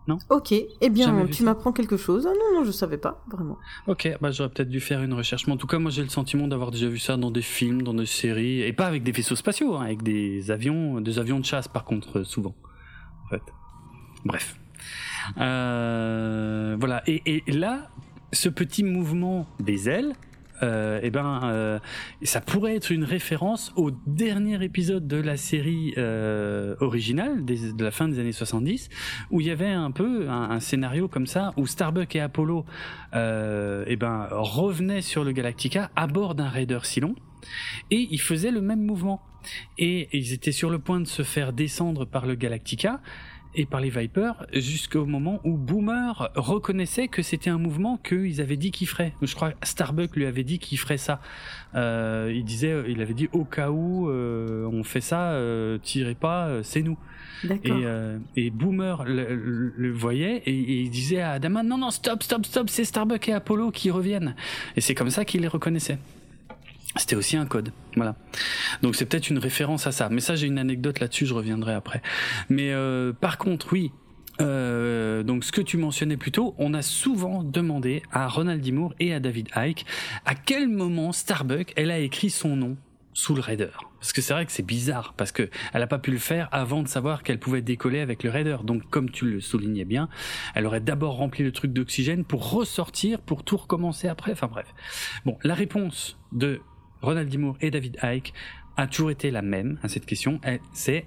Non? 0.09 0.19
Ok, 0.31 0.53
eh 0.53 0.89
bien, 0.89 1.27
tu 1.27 1.43
m'apprends 1.43 1.73
quelque 1.73 1.97
chose. 1.97 2.29
Ah 2.31 2.33
non, 2.33 2.61
non, 2.61 2.65
je 2.65 2.71
savais 2.71 2.97
pas, 2.97 3.25
vraiment. 3.29 3.59
Ok, 3.89 4.09
bah 4.21 4.31
j'aurais 4.31 4.51
peut-être 4.51 4.69
dû 4.69 4.79
faire 4.79 5.03
une 5.03 5.13
recherche. 5.13 5.49
Mais 5.49 5.53
en 5.53 5.57
tout 5.57 5.67
cas, 5.67 5.81
moi 5.81 5.91
j'ai 5.91 6.05
le 6.05 6.09
sentiment 6.11 6.47
d'avoir 6.47 6.71
déjà 6.71 6.87
vu 6.87 7.01
ça 7.01 7.17
dans 7.17 7.33
des 7.33 7.43
films, 7.43 7.83
dans 7.83 7.95
des 7.95 8.07
séries, 8.07 8.61
et 8.61 8.73
pas 8.73 8.87
avec 8.87 9.03
des 9.03 9.11
vaisseaux 9.11 9.35
spatiaux, 9.35 9.75
hein, 9.75 9.83
avec 9.83 10.05
des 10.05 10.53
avions, 10.53 11.01
des 11.01 11.19
avions 11.19 11.41
de 11.41 11.45
chasse 11.45 11.67
par 11.67 11.85
contre, 11.85 12.23
souvent. 12.23 12.55
En 13.25 13.31
fait. 13.31 13.43
Bref. 14.25 14.57
Euh, 15.39 16.77
voilà, 16.79 17.03
et, 17.07 17.43
là, 17.47 17.91
ce 18.33 18.49
petit 18.49 18.83
mouvement 18.85 19.47
des 19.61 19.89
ailes, 19.89 20.15
euh, 20.63 21.01
eh 21.03 21.11
ben, 21.11 21.41
euh, 21.45 21.79
ça 22.23 22.41
pourrait 22.41 22.77
être 22.77 22.91
une 22.91 23.05
référence 23.05 23.73
au 23.77 23.91
dernier 24.07 24.63
épisode 24.65 25.07
de 25.07 25.19
la 25.19 25.37
série 25.37 25.93
euh, 25.99 26.75
originale 26.81 27.45
de 27.45 27.85
la 27.85 27.91
fin 27.91 28.09
des 28.09 28.19
années 28.19 28.33
70, 28.33 28.89
où 29.31 29.41
il 29.41 29.49
y 29.49 29.51
avait 29.51 29.69
un 29.69 29.91
peu 29.91 30.29
un, 30.31 30.61
scénario 30.61 31.09
comme 31.09 31.27
ça, 31.27 31.53
où 31.57 31.67
Starbuck 31.67 32.17
et 32.17 32.21
Apollo 32.21 32.65
eh 33.13 33.97
ben, 33.97 34.29
revenaient 34.31 35.03
sur 35.03 35.25
le 35.25 35.33
Galactica 35.33 35.91
à 35.95 36.07
bord 36.07 36.35
d'un 36.35 36.49
raider 36.49 36.79
Cylon, 36.83 37.15
et 37.91 38.09
ils 38.11 38.21
faisaient 38.21 38.51
le 38.51 38.61
même 38.61 38.85
mouvement. 38.85 39.23
Et 39.79 40.09
ils 40.13 40.33
étaient 40.33 40.53
sur 40.53 40.71
le 40.71 40.79
point 40.79 41.01
de 41.01 41.07
se 41.07 41.23
faire 41.23 41.53
descendre 41.53 42.05
par 42.05 42.27
le 42.27 42.35
Galactica, 42.35 43.01
et 43.57 43.67
par 43.67 43.81
les 43.81 43.91
Vipers 43.91 44.47
jusqu'au 44.53 45.07
moment 45.07 45.41
où 45.45 45.57
Boomer 45.57 46.31
reconnaissait 46.35 47.09
que 47.09 47.23
c'était 47.23 47.51
un 47.51 47.59
mouvement 47.59 47.97
qu'ils 47.97 48.41
avaient 48.41 48.57
dit 48.57 48.71
qu'il 48.71 48.87
ferait. 48.87 49.15
Je 49.23 49.35
crois 49.35 49.53
que 49.53 49.67
Starbuck 49.67 50.15
lui 50.15 50.27
avait 50.27 50.45
dit 50.45 50.59
qu'il 50.59 50.79
ferait 50.79 50.99
ça. 50.99 51.21
Euh, 51.75 52.33
il 52.35 52.45
disait, 52.45 52.85
il 52.89 53.01
avait 53.01 53.15
dit 53.15 53.29
au 53.33 53.45
cas 53.45 53.71
où 53.71 54.09
euh, 54.09 54.67
on 54.67 54.85
fait 54.85 55.01
ça, 55.01 55.33
euh, 55.33 55.79
tirez 55.83 56.15
pas, 56.15 56.47
euh, 56.47 56.63
c'est 56.63 56.83
nous. 56.83 56.99
Et, 57.45 57.59
euh, 57.67 58.19
et, 58.35 58.51
Boomer 58.51 59.05
le, 59.05 59.91
voyait 59.93 60.43
et, 60.47 60.51
et, 60.51 60.81
il 60.83 60.91
disait 60.91 61.21
à 61.21 61.33
Adama 61.33 61.63
non 61.63 61.77
non 61.77 61.91
stop 61.91 62.23
stop 62.23 62.47
stop 62.47 62.71
c'est 62.71 62.85
Starbuck 62.85 63.29
et 63.29 63.35
Apollo 63.35 63.73
qui 63.73 63.91
reviennent. 63.91 64.35
Et 64.77 64.81
c'est 64.81 64.95
comme 64.95 65.11
ça 65.11 65.25
qu'il 65.25 65.43
les 65.43 65.49
reconnaissait. 65.49 65.99
C'était 66.97 67.17
aussi 67.17 67.37
un 67.37 67.47
code, 67.47 67.73
voilà. 67.95 68.17
Donc 68.83 68.97
c'est 68.97 69.07
peut-être 69.07 69.29
une 69.29 69.39
référence 69.39 69.87
à 69.87 69.93
ça. 69.93 70.09
Mais 70.09 70.21
ça, 70.21 70.35
j'ai 70.35 70.47
une 70.47 70.59
anecdote 70.59 71.01
là-dessus, 71.01 71.27
je 71.27 71.35
reviendrai 71.35 71.75
après. 71.75 72.03
Mais 72.49 72.73
euh, 72.73 73.13
par 73.13 73.39
contre, 73.39 73.73
oui. 73.73 73.93
Euh, 74.43 75.23
donc 75.23 75.45
ce 75.45 75.53
que 75.53 75.63
tu 75.63 75.79
mentionnais 75.79 76.19
plus 76.19 76.33
tôt, 76.33 76.55
on 76.59 76.75
a 76.75 76.83
souvent 76.83 77.43
demandé 77.43 78.03
à 78.13 78.29
Ronald 78.29 78.63
D. 78.63 78.75
et 79.01 79.15
à 79.15 79.21
David 79.21 79.49
Icke 79.57 79.87
à 80.27 80.35
quel 80.35 80.69
moment 80.69 81.13
Starbuck 81.13 81.73
elle 81.77 81.91
a 81.91 81.99
écrit 81.99 82.29
son 82.29 82.55
nom 82.55 82.77
sous 83.17 83.35
le 83.35 83.41
Raider. 83.41 83.71
Parce 83.99 84.13
que 84.13 84.21
c'est 84.21 84.35
vrai 84.35 84.45
que 84.45 84.53
c'est 84.53 84.63
bizarre, 84.63 85.15
parce 85.17 85.33
que 85.33 85.49
elle 85.73 85.83
a 85.83 85.87
pas 85.87 85.99
pu 85.99 86.11
le 86.11 86.19
faire 86.19 86.51
avant 86.53 86.83
de 86.83 86.89
savoir 86.89 87.23
qu'elle 87.23 87.41
pouvait 87.41 87.63
décoller 87.63 88.01
avec 88.01 88.23
le 88.23 88.31
Raider. 88.31 88.59
Donc, 88.63 88.89
comme 88.91 89.11
tu 89.11 89.25
le 89.25 89.41
soulignais 89.41 89.87
bien, 89.87 90.11
elle 90.55 90.67
aurait 90.67 90.83
d'abord 90.83 91.17
rempli 91.17 91.43
le 91.43 91.51
truc 91.51 91.73
d'oxygène 91.73 92.27
pour 92.27 92.53
ressortir, 92.53 93.23
pour 93.23 93.43
tout 93.43 93.57
recommencer 93.57 94.07
après. 94.07 94.33
Enfin 94.33 94.49
bref. 94.49 94.67
Bon, 95.25 95.39
la 95.43 95.55
réponse 95.55 96.19
de 96.33 96.61
Ronald 97.03 97.29
D. 97.29 97.39
et 97.61 97.71
David 97.71 97.99
Icke 98.03 98.33
a 98.77 98.87
toujours 98.87 99.11
été 99.11 99.31
la 99.31 99.43
même 99.43 99.79
à 99.83 99.89
cette 99.89 100.07
question. 100.07 100.41
C'est 100.73 101.07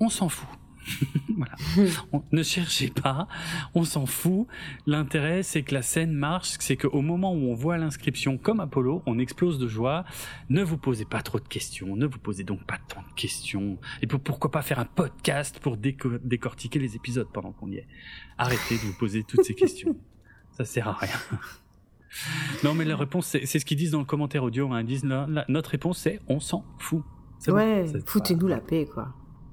on 0.00 0.08
s'en 0.08 0.28
fout. 0.28 0.48
voilà. 1.36 1.54
ne 2.32 2.42
cherchez 2.42 2.90
pas, 2.90 3.26
on 3.74 3.84
s'en 3.84 4.06
fout. 4.06 4.46
L'intérêt, 4.86 5.42
c'est 5.42 5.62
que 5.62 5.74
la 5.74 5.82
scène 5.82 6.12
marche, 6.12 6.56
c'est 6.60 6.76
qu'au 6.76 7.00
moment 7.00 7.32
où 7.32 7.50
on 7.50 7.54
voit 7.54 7.78
l'inscription 7.78 8.38
comme 8.38 8.60
Apollo, 8.60 9.02
on 9.06 9.18
explose 9.18 9.58
de 9.58 9.68
joie. 9.68 10.04
Ne 10.48 10.62
vous 10.62 10.78
posez 10.78 11.04
pas 11.04 11.22
trop 11.22 11.40
de 11.40 11.48
questions, 11.48 11.96
ne 11.96 12.06
vous 12.06 12.18
posez 12.18 12.44
donc 12.44 12.64
pas 12.64 12.78
tant 12.88 13.02
de 13.02 13.14
questions. 13.14 13.78
Et 14.02 14.06
pourquoi 14.06 14.50
pas 14.50 14.62
faire 14.62 14.78
un 14.78 14.84
podcast 14.84 15.58
pour 15.60 15.76
décortiquer 15.76 16.78
les 16.78 16.96
épisodes 16.96 17.28
pendant 17.32 17.52
qu'on 17.52 17.70
y 17.70 17.76
est? 17.76 17.86
Arrêtez 18.38 18.74
de 18.74 18.80
vous 18.80 18.94
poser 18.94 19.24
toutes 19.24 19.44
ces 19.44 19.54
questions. 19.54 19.96
Ça 20.52 20.64
sert 20.64 20.88
à 20.88 20.92
rien. 20.92 21.18
Non, 22.62 22.74
mais 22.74 22.84
la 22.84 22.96
réponse, 22.96 23.26
c'est 23.26 23.58
ce 23.58 23.64
qu'ils 23.64 23.76
disent 23.76 23.92
dans 23.92 23.98
le 23.98 24.04
commentaire 24.04 24.44
audio. 24.44 24.72
Hein. 24.72 24.80
Ils 24.80 24.86
disent 24.86 25.04
notre 25.04 25.70
réponse, 25.70 25.98
c'est 25.98 26.20
on 26.28 26.40
s'en 26.40 26.64
fout. 26.78 27.02
Ouais, 27.48 27.84
foutez-nous 28.06 28.46
la 28.46 28.60
paix, 28.60 28.88
quoi. 28.92 29.08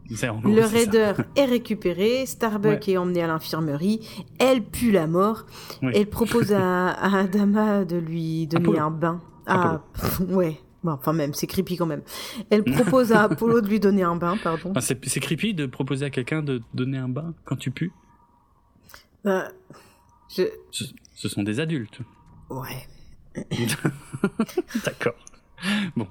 le 0.10 0.66
raider 0.66 1.14
est 1.36 1.46
récupéré, 1.46 2.26
Starbuck 2.26 2.88
est 2.88 2.98
emmené 2.98 3.22
à 3.22 3.28
l'infirmerie, 3.28 4.08
elle 4.40 4.64
pue 4.64 4.92
la 4.92 5.08
mort, 5.08 5.46
elle 5.82 6.08
propose 6.08 6.54
à, 6.54 7.20
Adama 7.20 7.86
de 7.86 7.98
lui 7.98 8.48
donner 8.48 8.80
un 8.80 8.92
bain. 8.92 9.22
Ah, 9.48 9.82
ouais. 10.30 10.58
Bon, 10.84 10.94
enfin 10.94 11.14
même, 11.14 11.34
c'est 11.34 11.48
creepy 11.48 11.78
quand 11.78 11.86
même. 11.86 12.02
Elle 12.50 12.64
propose 12.64 13.12
à 13.12 13.24
Apollo 13.24 13.62
de 13.62 13.68
lui 13.68 13.80
donner 13.80 14.04
un 14.04 14.16
bain, 14.16 14.38
pardon. 14.42 14.74
Ah, 14.76 14.82
c'est 14.82 15.20
creepy 15.20 15.54
de 15.54 15.66
proposer 15.68 16.06
à 16.06 16.10
quelqu'un 16.10 16.42
de 16.42 16.62
donner 16.74 16.98
un 16.98 17.10
bain 17.10 17.34
quand 17.46 17.56
tu 17.56 17.70
pues? 17.72 17.92
Euh, 19.28 19.44
je... 20.30 20.44
ce, 20.72 21.30
sont 21.30 21.44
des 21.44 21.60
adultes. 21.60 22.00
Ouais. 22.52 22.88
D'accord. 24.86 25.14
Bon. 25.96 26.08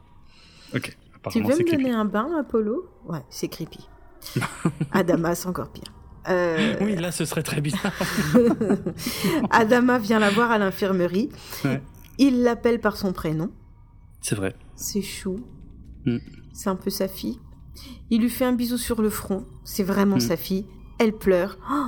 Ok. 0.75 0.97
Tu 1.31 1.43
veux 1.43 1.57
me 1.59 1.71
donner 1.71 1.91
un 1.91 2.05
bain, 2.05 2.29
Apollo? 2.41 2.89
Ouais, 3.07 3.23
c'est 3.29 3.49
creepy. 3.49 3.87
Adama, 4.93 5.35
c'est 5.35 5.49
encore 5.49 5.71
pire. 5.71 5.93
Euh, 6.29 6.77
Oui, 6.81 6.97
là, 6.97 7.13
ce 7.13 7.25
serait 7.25 7.43
très 7.43 7.61
bizarre. 7.61 7.93
Adama 9.51 9.99
vient 9.99 10.19
la 10.19 10.31
voir 10.31 10.51
à 10.51 10.59
l'infirmerie. 10.59 11.31
Ouais. 11.65 11.83
Il 12.19 12.43
l'appelle 12.43 12.81
par 12.81 12.97
son 12.97 13.13
prénom. 13.13 13.51
C'est 14.21 14.35
vrai. 14.35 14.55
C'est 14.77 15.03
chou. 15.03 15.41
Mm. 16.07 16.19
C'est 16.53 16.69
un 16.71 16.77
peu 16.77 16.91
sa 16.91 17.09
fille. 17.09 17.39
Il 18.11 18.21
lui 18.21 18.29
fait 18.31 18.45
un 18.45 18.53
bisou 18.53 18.77
sur 18.77 19.01
le 19.01 19.11
front. 19.11 19.47
C'est 19.65 19.83
vraiment 19.85 20.17
Mm. 20.17 20.21
sa 20.21 20.37
fille. 20.37 20.67
Elle 20.99 21.13
pleure. 21.17 21.57
Oh 21.71 21.87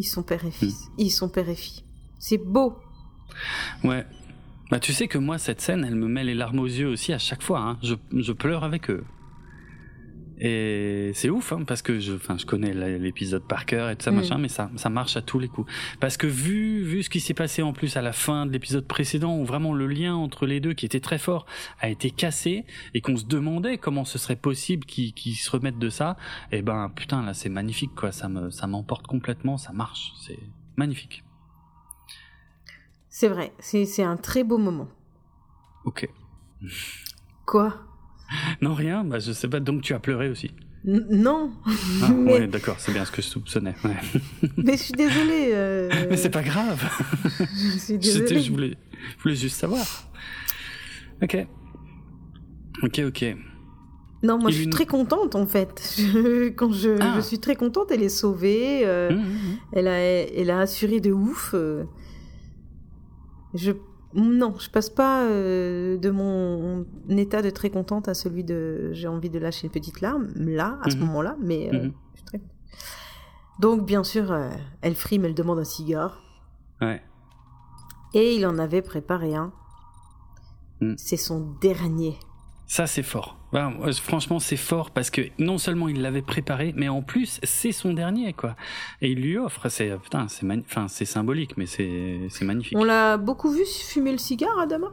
ils 0.00 0.04
sont 0.04 0.22
père 0.22 0.44
et 0.44 0.48
Mm. 0.48 0.52
fils. 0.52 0.88
Ils 0.96 1.10
sont 1.10 1.28
père 1.28 1.48
et 1.48 1.54
fille. 1.54 1.84
C'est 2.18 2.38
beau. 2.38 2.76
Ouais. 3.84 4.04
Bah, 4.70 4.78
tu 4.80 4.92
sais 4.92 5.08
que 5.08 5.18
moi, 5.18 5.38
cette 5.38 5.60
scène, 5.60 5.84
elle 5.84 5.94
me 5.94 6.08
met 6.08 6.24
les 6.24 6.34
larmes 6.34 6.58
aux 6.58 6.66
yeux 6.66 6.88
aussi 6.88 7.12
à 7.12 7.18
chaque 7.18 7.42
fois. 7.42 7.60
Hein. 7.60 7.78
Je, 7.82 7.94
je 8.14 8.32
pleure 8.32 8.64
avec 8.64 8.90
eux. 8.90 9.04
Et 10.40 11.10
c'est 11.14 11.30
ouf, 11.30 11.52
hein, 11.52 11.64
parce 11.66 11.82
que 11.82 11.98
je, 11.98 12.12
je 12.14 12.46
connais 12.46 12.72
l'épisode 12.98 13.42
par 13.48 13.66
cœur 13.66 13.90
et 13.90 13.96
tout 13.96 14.04
ça, 14.04 14.12
Mm. 14.12 14.16
machin, 14.16 14.38
mais 14.38 14.46
ça, 14.48 14.70
ça 14.76 14.88
marche 14.88 15.16
à 15.16 15.22
tous 15.22 15.40
les 15.40 15.48
coups. 15.48 15.68
Parce 15.98 16.16
que 16.16 16.28
vu, 16.28 16.84
vu 16.84 17.02
ce 17.02 17.10
qui 17.10 17.18
s'est 17.18 17.34
passé 17.34 17.60
en 17.62 17.72
plus 17.72 17.96
à 17.96 18.02
la 18.02 18.12
fin 18.12 18.46
de 18.46 18.52
l'épisode 18.52 18.86
précédent, 18.86 19.36
où 19.36 19.44
vraiment 19.44 19.72
le 19.72 19.88
lien 19.88 20.14
entre 20.14 20.46
les 20.46 20.60
deux, 20.60 20.74
qui 20.74 20.86
était 20.86 21.00
très 21.00 21.18
fort, 21.18 21.44
a 21.80 21.88
été 21.88 22.12
cassé, 22.12 22.64
et 22.94 23.00
qu'on 23.00 23.16
se 23.16 23.24
demandait 23.24 23.78
comment 23.78 24.04
ce 24.04 24.16
serait 24.18 24.36
possible 24.36 24.84
qu'ils 24.86 25.34
se 25.34 25.50
remettent 25.50 25.80
de 25.80 25.90
ça, 25.90 26.16
et 26.52 26.62
ben, 26.62 26.88
putain, 26.94 27.24
là, 27.24 27.34
c'est 27.34 27.48
magnifique, 27.48 27.94
quoi. 27.96 28.12
Ça 28.12 28.28
me, 28.28 28.50
ça 28.50 28.68
m'emporte 28.68 29.08
complètement, 29.08 29.56
ça 29.56 29.72
marche. 29.72 30.12
C'est 30.24 30.38
magnifique. 30.76 31.24
C'est 33.10 33.28
vrai. 33.28 33.52
C'est 33.60 34.02
un 34.02 34.16
très 34.16 34.44
beau 34.44 34.58
moment. 34.58 34.88
Ok. 35.84 36.08
Quoi? 37.46 37.74
Non, 38.60 38.74
rien, 38.74 39.04
bah, 39.04 39.18
je 39.18 39.32
sais 39.32 39.48
pas, 39.48 39.60
donc 39.60 39.82
tu 39.82 39.94
as 39.94 39.98
pleuré 40.00 40.28
aussi. 40.28 40.50
N- 40.86 41.06
Non. 41.10 41.52
Ah, 42.02 42.08
mais, 42.14 42.32
ouais, 42.40 42.46
d'accord, 42.46 42.76
c'est 42.78 42.92
bien 42.92 43.04
ce 43.04 43.10
que 43.10 43.22
je 43.22 43.26
soupçonnais. 43.26 43.74
ouais. 43.84 43.96
mais 44.58 44.76
je 44.76 44.82
suis 44.82 44.92
désolée. 44.92 45.50
euh, 45.52 45.88
Mais 46.10 46.16
c'est 46.16 46.30
pas 46.30 46.42
grave. 46.42 46.82
Je 47.38 47.78
suis 47.78 47.98
désolée. 47.98 48.40
je, 48.40 48.52
voulais, 48.52 48.76
je 49.16 49.22
voulais 49.22 49.34
juste 49.36 49.56
savoir. 49.56 49.84
Ok. 51.22 51.46
Ok, 52.82 53.00
ok. 53.06 53.36
Non, 54.22 54.36
moi 54.38 54.50
Il 54.50 54.52
je 54.52 54.56
suis 54.56 54.64
une- 54.64 54.70
très 54.70 54.86
contente 54.86 55.34
en 55.36 55.46
fait. 55.46 55.94
Je- 55.96 56.48
quand 56.50 56.72
je, 56.72 56.98
Ah. 57.00 57.14
je 57.16 57.20
suis 57.22 57.38
très 57.38 57.56
contente, 57.56 57.90
elle 57.90 58.02
est 58.02 58.08
sauvée. 58.08 58.82
euh, 58.84 59.10
Hum, 59.10 59.16
hum, 59.18 59.24
hum. 59.24 59.56
elle, 59.72 59.88
a, 59.88 59.98
elle 59.98 60.50
a 60.50 60.60
assuré 60.60 61.00
de 61.00 61.12
ouf. 61.12 61.52
euh. 61.54 61.84
Je 63.54 63.72
non, 64.14 64.54
je 64.58 64.70
passe 64.70 64.88
pas 64.88 65.24
euh, 65.24 65.98
de 65.98 66.10
mon 66.10 66.86
état 67.10 67.42
de 67.42 67.50
très 67.50 67.68
contente 67.68 68.08
à 68.08 68.14
celui 68.14 68.42
de 68.42 68.90
j'ai 68.94 69.06
envie 69.06 69.28
de 69.28 69.38
lâcher 69.38 69.66
une 69.66 69.70
petite 69.72 70.00
larme 70.00 70.28
là 70.38 70.78
à 70.82 70.88
ce 70.90 70.96
Mhm. 70.96 71.04
moment-là, 71.04 71.36
mais 71.40 71.68
euh, 71.74 71.84
Mhm. 71.84 71.92
je 72.12 72.16
suis 72.16 72.24
très 72.24 72.40
donc 73.60 73.84
bien 73.84 74.04
sûr 74.04 74.32
euh, 74.32 74.48
elle 74.80 74.94
frime, 74.94 75.24
elle 75.26 75.34
demande 75.34 75.58
un 75.58 75.64
cigare 75.64 76.22
Ouais. 76.80 77.02
et 78.14 78.34
il 78.34 78.46
en 78.46 78.58
avait 78.58 78.82
préparé 78.82 79.34
un. 79.34 79.52
Mhm. 80.80 80.94
C'est 80.96 81.16
son 81.18 81.40
dernier. 81.60 82.18
Ça, 82.70 82.86
c'est 82.86 83.02
fort. 83.02 83.38
Bah, 83.50 83.70
moi, 83.70 83.90
franchement, 83.94 84.38
c'est 84.38 84.58
fort 84.58 84.90
parce 84.90 85.08
que 85.08 85.22
non 85.38 85.56
seulement 85.56 85.88
il 85.88 86.02
l'avait 86.02 86.20
préparé, 86.20 86.74
mais 86.76 86.90
en 86.90 87.00
plus, 87.00 87.40
c'est 87.42 87.72
son 87.72 87.94
dernier, 87.94 88.34
quoi. 88.34 88.56
Et 89.00 89.12
il 89.12 89.22
lui 89.22 89.38
offre. 89.38 89.70
C'est, 89.70 89.96
putain, 89.98 90.28
c'est 90.28 90.46
enfin, 90.60 90.86
c'est 90.86 91.06
symbolique, 91.06 91.56
mais 91.56 91.64
c'est, 91.64 92.20
c'est 92.28 92.44
magnifique. 92.44 92.76
On 92.76 92.84
l'a 92.84 93.16
beaucoup 93.16 93.50
vu 93.50 93.64
fumer 93.64 94.12
le 94.12 94.18
cigare, 94.18 94.58
Adama? 94.58 94.88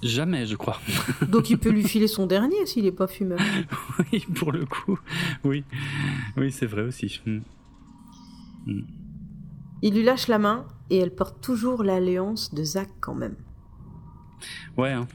Jamais, 0.00 0.46
je 0.46 0.54
crois. 0.54 0.80
Donc 1.28 1.50
il 1.50 1.58
peut 1.58 1.70
lui 1.70 1.82
filer 1.82 2.06
son 2.06 2.26
dernier 2.26 2.64
s'il 2.66 2.86
est 2.86 2.92
pas 2.92 3.08
fumeur. 3.08 3.40
oui, 4.12 4.24
pour 4.36 4.52
le 4.52 4.64
coup. 4.64 4.96
Oui. 5.42 5.64
Oui, 6.36 6.52
c'est 6.52 6.66
vrai 6.66 6.82
aussi. 6.82 7.20
Hum. 7.26 7.42
Il 9.82 9.94
lui 9.94 10.04
lâche 10.04 10.28
la 10.28 10.38
main 10.38 10.66
et 10.90 10.98
elle 10.98 11.12
porte 11.12 11.40
toujours 11.40 11.82
l'alliance 11.82 12.54
de 12.54 12.62
Zach 12.62 12.90
quand 13.00 13.14
même. 13.14 13.34
Ouais, 14.76 14.92
hein. 14.92 15.08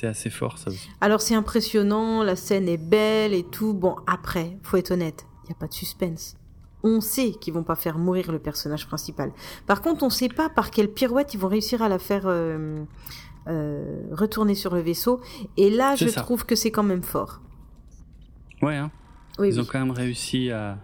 C'est 0.00 0.06
assez 0.06 0.30
fort, 0.30 0.56
ça 0.56 0.70
aussi. 0.70 0.88
Alors 1.02 1.20
c'est 1.20 1.34
impressionnant, 1.34 2.22
la 2.22 2.34
scène 2.34 2.70
est 2.70 2.78
belle 2.78 3.34
et 3.34 3.42
tout. 3.42 3.74
Bon, 3.74 3.96
après, 4.06 4.56
faut 4.62 4.78
être 4.78 4.92
honnête, 4.92 5.26
il 5.44 5.48
n'y 5.48 5.52
a 5.52 5.58
pas 5.58 5.66
de 5.66 5.74
suspense. 5.74 6.38
On 6.82 7.02
sait 7.02 7.32
qu'ils 7.32 7.52
vont 7.52 7.64
pas 7.64 7.74
faire 7.76 7.98
mourir 7.98 8.32
le 8.32 8.38
personnage 8.38 8.86
principal. 8.86 9.30
Par 9.66 9.82
contre, 9.82 10.02
on 10.02 10.08
sait 10.08 10.30
pas 10.30 10.48
par 10.48 10.70
quelle 10.70 10.90
pirouette 10.90 11.34
ils 11.34 11.36
vont 11.38 11.48
réussir 11.48 11.82
à 11.82 11.90
la 11.90 11.98
faire 11.98 12.22
euh, 12.24 12.82
euh, 13.48 14.04
retourner 14.10 14.54
sur 14.54 14.74
le 14.74 14.80
vaisseau. 14.80 15.20
Et 15.58 15.68
là, 15.68 15.96
je 15.96 16.08
ça. 16.08 16.22
trouve 16.22 16.46
que 16.46 16.54
c'est 16.56 16.70
quand 16.70 16.82
même 16.82 17.02
fort. 17.02 17.42
Ouais, 18.62 18.76
hein. 18.76 18.90
Oui, 19.38 19.48
Ils 19.48 19.56
oui. 19.56 19.60
ont 19.60 19.68
quand 19.70 19.80
même 19.80 19.90
réussi 19.90 20.50
à, 20.50 20.78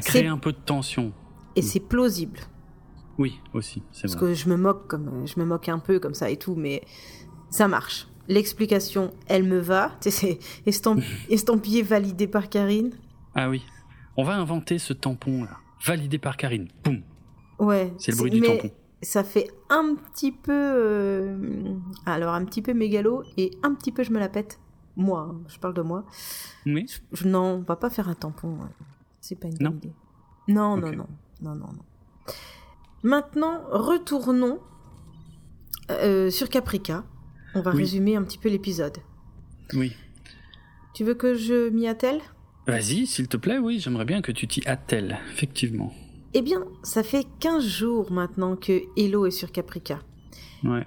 créer 0.00 0.26
un 0.26 0.38
peu 0.38 0.50
de 0.50 0.58
tension. 0.58 1.12
Et 1.54 1.62
c'est 1.62 1.78
plausible. 1.78 2.40
Oui, 3.16 3.38
aussi, 3.52 3.84
c'est 3.92 4.08
Parce 4.08 4.14
vrai. 4.14 4.20
que 4.30 4.34
je 4.34 4.48
me 4.48 4.56
moque 4.56 4.88
comme 4.88 5.24
je 5.24 5.38
me 5.38 5.44
moque 5.44 5.68
un 5.68 5.78
peu 5.78 6.00
comme 6.00 6.14
ça 6.14 6.30
et 6.30 6.36
tout, 6.36 6.56
mais 6.56 6.82
ça 7.48 7.68
marche. 7.68 8.08
L'explication, 8.28 9.12
elle 9.26 9.44
me 9.44 9.58
va. 9.58 9.92
C'est 10.00 10.38
estamp- 10.66 11.02
estampillé 11.30 11.82
validé 11.82 12.26
par 12.26 12.48
Karine. 12.48 12.92
Ah 13.34 13.48
oui. 13.50 13.62
On 14.16 14.24
va 14.24 14.34
inventer 14.36 14.78
ce 14.78 14.92
tampon 14.92 15.44
là. 15.44 15.58
Validé 15.84 16.18
par 16.18 16.36
Karine. 16.36 16.68
Boum. 16.84 17.02
Ouais. 17.58 17.92
C'est 17.98 18.12
le 18.12 18.16
bruit 18.18 18.30
du 18.30 18.40
mais 18.40 18.56
tampon. 18.58 18.70
Ça 19.02 19.22
fait 19.22 19.50
un 19.68 19.96
petit 19.96 20.32
peu, 20.32 20.52
euh, 20.52 21.36
alors 22.06 22.32
un 22.32 22.44
petit 22.46 22.62
peu 22.62 22.72
mégalo 22.72 23.22
et 23.36 23.50
un 23.62 23.74
petit 23.74 23.92
peu 23.92 24.02
je 24.02 24.10
me 24.10 24.18
la 24.18 24.28
pète. 24.30 24.58
Moi, 24.96 25.20
hein, 25.30 25.40
je 25.48 25.58
parle 25.58 25.74
de 25.74 25.82
moi. 25.82 26.04
Oui. 26.64 26.86
Je, 27.12 27.26
non, 27.28 27.56
on 27.56 27.60
va 27.60 27.76
pas 27.76 27.90
faire 27.90 28.08
un 28.08 28.14
tampon. 28.14 28.52
ouais. 28.60 28.68
C'est 29.20 29.34
pas 29.38 29.48
une 29.48 29.54
bonne 29.58 29.66
Non 29.72 29.76
idée. 29.76 29.92
Non, 30.48 30.76
non, 30.76 30.92
non, 30.92 31.06
non, 31.42 31.54
non. 31.56 31.84
Maintenant, 33.02 33.60
retournons 33.70 34.60
euh, 35.90 36.30
sur 36.30 36.48
Caprica. 36.48 37.04
On 37.54 37.60
va 37.60 37.70
Oui. 37.72 37.78
résumer 37.78 38.16
un 38.16 38.22
petit 38.22 38.38
peu 38.38 38.48
l'épisode. 38.48 38.98
Oui. 39.74 39.92
Tu 40.94 41.04
veux 41.04 41.14
que 41.14 41.34
je 41.34 41.68
m'y 41.70 41.86
attelle? 41.88 42.20
Vas-y, 42.66 43.06
s'il 43.06 43.28
te 43.28 43.36
plaît, 43.36 43.58
oui, 43.58 43.78
j'aimerais 43.80 44.04
bien 44.04 44.22
que 44.22 44.32
tu 44.32 44.46
t'y 44.48 44.66
attelles, 44.66 45.18
effectivement. 45.32 45.92
Eh 46.32 46.42
bien, 46.42 46.64
ça 46.82 47.02
fait 47.02 47.26
15 47.40 47.64
jours 47.64 48.10
maintenant 48.12 48.56
que 48.56 48.82
Hello 48.96 49.26
est 49.26 49.30
sur 49.30 49.52
Caprica. 49.52 50.00
Ouais. 50.64 50.86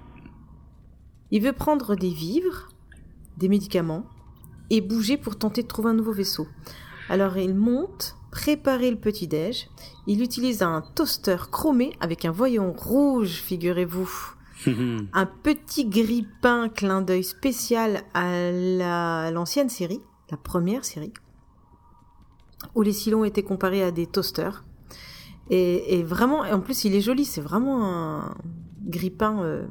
Il 1.30 1.42
veut 1.42 1.52
prendre 1.52 1.94
des 1.94 2.10
vivres, 2.10 2.68
des 3.36 3.48
médicaments 3.48 4.04
et 4.70 4.80
bouger 4.80 5.16
pour 5.16 5.38
tenter 5.38 5.62
de 5.62 5.68
trouver 5.68 5.90
un 5.90 5.94
nouveau 5.94 6.12
vaisseau. 6.12 6.46
Alors 7.08 7.38
il 7.38 7.54
monte, 7.54 8.16
préparer 8.30 8.90
le 8.90 8.98
petit-déj. 8.98 9.68
Il 10.06 10.20
utilise 10.22 10.62
un 10.62 10.82
toaster 10.94 11.36
chromé 11.50 11.92
avec 12.00 12.24
un 12.24 12.30
voyant 12.32 12.72
rouge, 12.72 13.30
figurez-vous. 13.42 14.10
Un 14.66 15.26
petit 15.26 15.86
grille-pain 15.86 16.68
clin 16.68 17.00
d'œil 17.02 17.24
spécial 17.24 18.02
à 18.14 18.50
la- 18.50 19.20
à 19.26 19.30
l'ancienne 19.30 19.68
série, 19.68 20.00
la 20.30 20.36
première 20.36 20.84
série, 20.84 21.12
où 22.74 22.82
les 22.82 22.92
silons 22.92 23.24
étaient 23.24 23.42
comparés 23.42 23.82
à 23.82 23.90
des 23.90 24.06
toasters. 24.06 24.64
Et, 25.50 25.98
et 25.98 26.02
vraiment, 26.02 26.44
et 26.44 26.52
en 26.52 26.60
plus 26.60 26.84
il 26.84 26.94
est 26.94 27.00
joli, 27.00 27.24
c'est 27.24 27.40
vraiment 27.40 27.86
un 27.86 28.34
grille-pain 28.86 29.42
euh, 29.42 29.66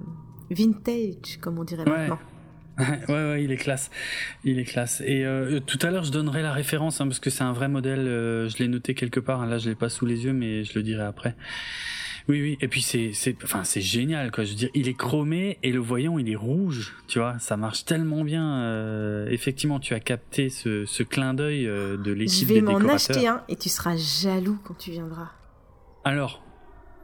vintage, 0.50 1.38
comme 1.42 1.60
on 1.60 1.64
dirait 1.64 1.84
Ouais. 1.88 2.08
maintenant. 2.08 2.20
ouais, 2.80 3.14
ouais, 3.14 3.44
il 3.44 3.52
est 3.52 3.58
classe. 3.58 3.90
Il 4.44 4.60
est 4.60 4.64
classe. 4.64 5.02
Et 5.06 5.26
euh, 5.26 5.60
tout 5.60 5.80
à 5.82 5.90
l'heure, 5.90 6.04
je 6.04 6.12
donnerai 6.12 6.44
la 6.44 6.54
référence, 6.54 7.02
hein, 7.02 7.08
parce 7.08 7.20
que 7.20 7.30
c'est 7.32 7.44
un 7.44 7.52
vrai 7.52 7.68
modèle. 7.68 8.08
euh, 8.08 8.48
je 8.50 8.58
l'ai 8.60 8.68
noté 8.68 8.94
quelque 8.94 9.20
part. 9.20 9.42
hein, 9.42 9.48
là, 9.48 9.58
je 9.58 9.68
l'ai 9.70 9.76
pas 9.76 9.90
sous 9.90 10.06
les 10.06 10.26
yeux, 10.26 10.34
mais 10.34 10.64
je 10.64 10.74
le 10.78 10.84
dirai 10.84 11.02
après. 11.04 11.36
Oui, 12.30 12.42
oui. 12.42 12.58
Et 12.60 12.68
puis 12.68 12.82
c'est, 12.82 13.12
c'est, 13.14 13.36
enfin, 13.44 13.64
c'est 13.64 13.80
génial, 13.82 14.32
quoi. 14.32 14.44
Je 14.44 14.50
veux 14.50 14.56
dire, 14.58 14.70
il 14.74 14.88
est 14.90 14.94
chromé 14.94 15.58
et 15.64 15.72
le 15.72 15.80
voyant, 15.80 16.18
il 16.18 16.30
est 16.30 16.36
rouge. 16.36 16.96
Tu 17.08 17.20
vois, 17.20 17.40
ça 17.40 17.56
marche 17.58 17.86
tellement 17.86 18.24
bien. 18.24 18.60
euh, 18.64 19.28
effectivement, 19.30 19.80
tu 19.80 19.94
as 19.94 20.00
capté 20.02 20.50
ce, 20.50 20.86
ce 20.86 21.04
clin 21.04 21.34
d'œil 21.34 21.68
euh, 21.68 21.96
de 21.98 22.12
Je 22.12 22.18
l'équipe 22.20 22.48
vais 22.50 22.56
des 22.56 22.62
m'en 22.62 22.74
décorateurs. 22.80 22.96
acheter 22.96 23.28
un 23.28 23.44
et 23.48 23.56
tu 23.56 23.70
seras 23.70 23.96
jaloux 23.96 24.58
quand 24.66 24.78
tu 24.78 24.92
viendras. 24.92 25.30
Alors, 26.04 26.44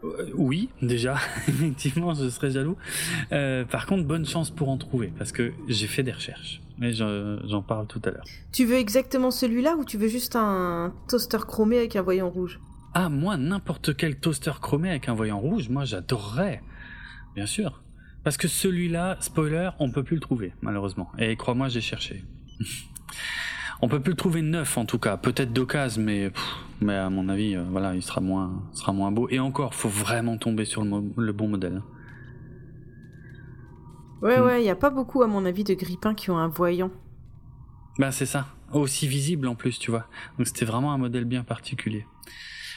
euh, 0.03 0.29
oui, 0.35 0.69
déjà, 0.81 1.15
effectivement, 1.47 2.13
je 2.13 2.29
serais 2.29 2.51
jaloux. 2.51 2.75
Euh, 3.31 3.63
par 3.63 3.85
contre, 3.85 4.03
bonne 4.03 4.25
chance 4.25 4.49
pour 4.51 4.67
en 4.67 4.77
trouver, 4.77 5.13
parce 5.17 5.31
que 5.31 5.53
j'ai 5.69 5.87
fait 5.87 6.03
des 6.03 6.11
recherches. 6.11 6.59
Mais 6.79 6.91
j'en 6.91 7.37
j'en 7.47 7.61
parle 7.61 7.87
tout 7.87 8.01
à 8.03 8.09
l'heure. 8.11 8.25
Tu 8.51 8.65
veux 8.65 8.75
exactement 8.77 9.29
celui-là 9.31 9.75
ou 9.77 9.85
tu 9.85 9.97
veux 9.97 10.07
juste 10.09 10.35
un 10.35 10.91
toaster 11.07 11.37
chromé 11.47 11.77
avec 11.77 11.95
un 11.95 12.01
voyant 12.01 12.29
rouge? 12.29 12.59
Ah, 12.93 13.09
moi, 13.09 13.37
n'importe 13.37 13.95
quel 13.95 14.19
toaster 14.19 14.51
chromé 14.61 14.89
avec 14.89 15.09
un 15.09 15.13
voyant 15.13 15.39
rouge, 15.39 15.69
moi, 15.69 15.83
j'adorerais. 15.85 16.61
Bien 17.35 17.45
sûr. 17.47 17.81
Parce 18.23 18.37
que 18.37 18.47
celui-là, 18.47 19.17
spoiler, 19.19 19.71
on 19.79 19.91
peut 19.91 20.03
plus 20.03 20.15
le 20.15 20.21
trouver, 20.21 20.53
malheureusement. 20.61 21.11
Et 21.17 21.35
crois-moi, 21.35 21.69
j'ai 21.69 21.81
cherché. 21.81 22.23
on 23.81 23.87
peut 23.87 23.99
plus 23.99 24.11
le 24.11 24.15
trouver 24.17 24.41
neuf, 24.41 24.77
en 24.77 24.85
tout 24.85 24.99
cas. 24.99 25.17
Peut-être 25.17 25.51
d'occasion, 25.51 26.01
mais, 26.03 26.29
pff, 26.29 26.55
mais 26.81 26.93
à 26.95 27.09
mon 27.09 27.27
avis, 27.29 27.55
euh, 27.55 27.63
voilà, 27.69 27.95
il 27.95 28.03
sera 28.03 28.21
moins, 28.21 28.63
sera 28.73 28.93
moins 28.93 29.11
beau. 29.11 29.27
Et 29.29 29.39
encore, 29.39 29.73
faut 29.73 29.89
vraiment 29.89 30.37
tomber 30.37 30.63
sur 30.65 30.83
le, 30.83 30.89
mo- 30.89 31.13
le 31.17 31.33
bon 31.33 31.47
modèle. 31.49 31.81
Ouais, 34.21 34.39
Hmm. 34.39 34.43
ouais, 34.45 34.61
il 34.61 34.63
n'y 34.63 34.69
a 34.69 34.75
pas 34.75 34.89
beaucoup, 34.91 35.21
à 35.23 35.27
mon 35.27 35.43
avis, 35.45 35.63
de 35.63 35.73
grippins 35.73 36.13
qui 36.13 36.29
ont 36.31 36.37
un 36.37 36.47
voyant. 36.47 36.91
Bah 37.99 38.11
c'est 38.11 38.25
ça. 38.25 38.47
aussi 38.71 39.07
visible 39.07 39.47
en 39.47 39.53
plus, 39.55 39.77
tu 39.77 39.91
vois. 39.91 40.07
Donc 40.37 40.47
c'était 40.47 40.65
vraiment 40.65 40.93
un 40.93 40.97
modèle 40.97 41.25
bien 41.25 41.43
particulier. 41.43 42.05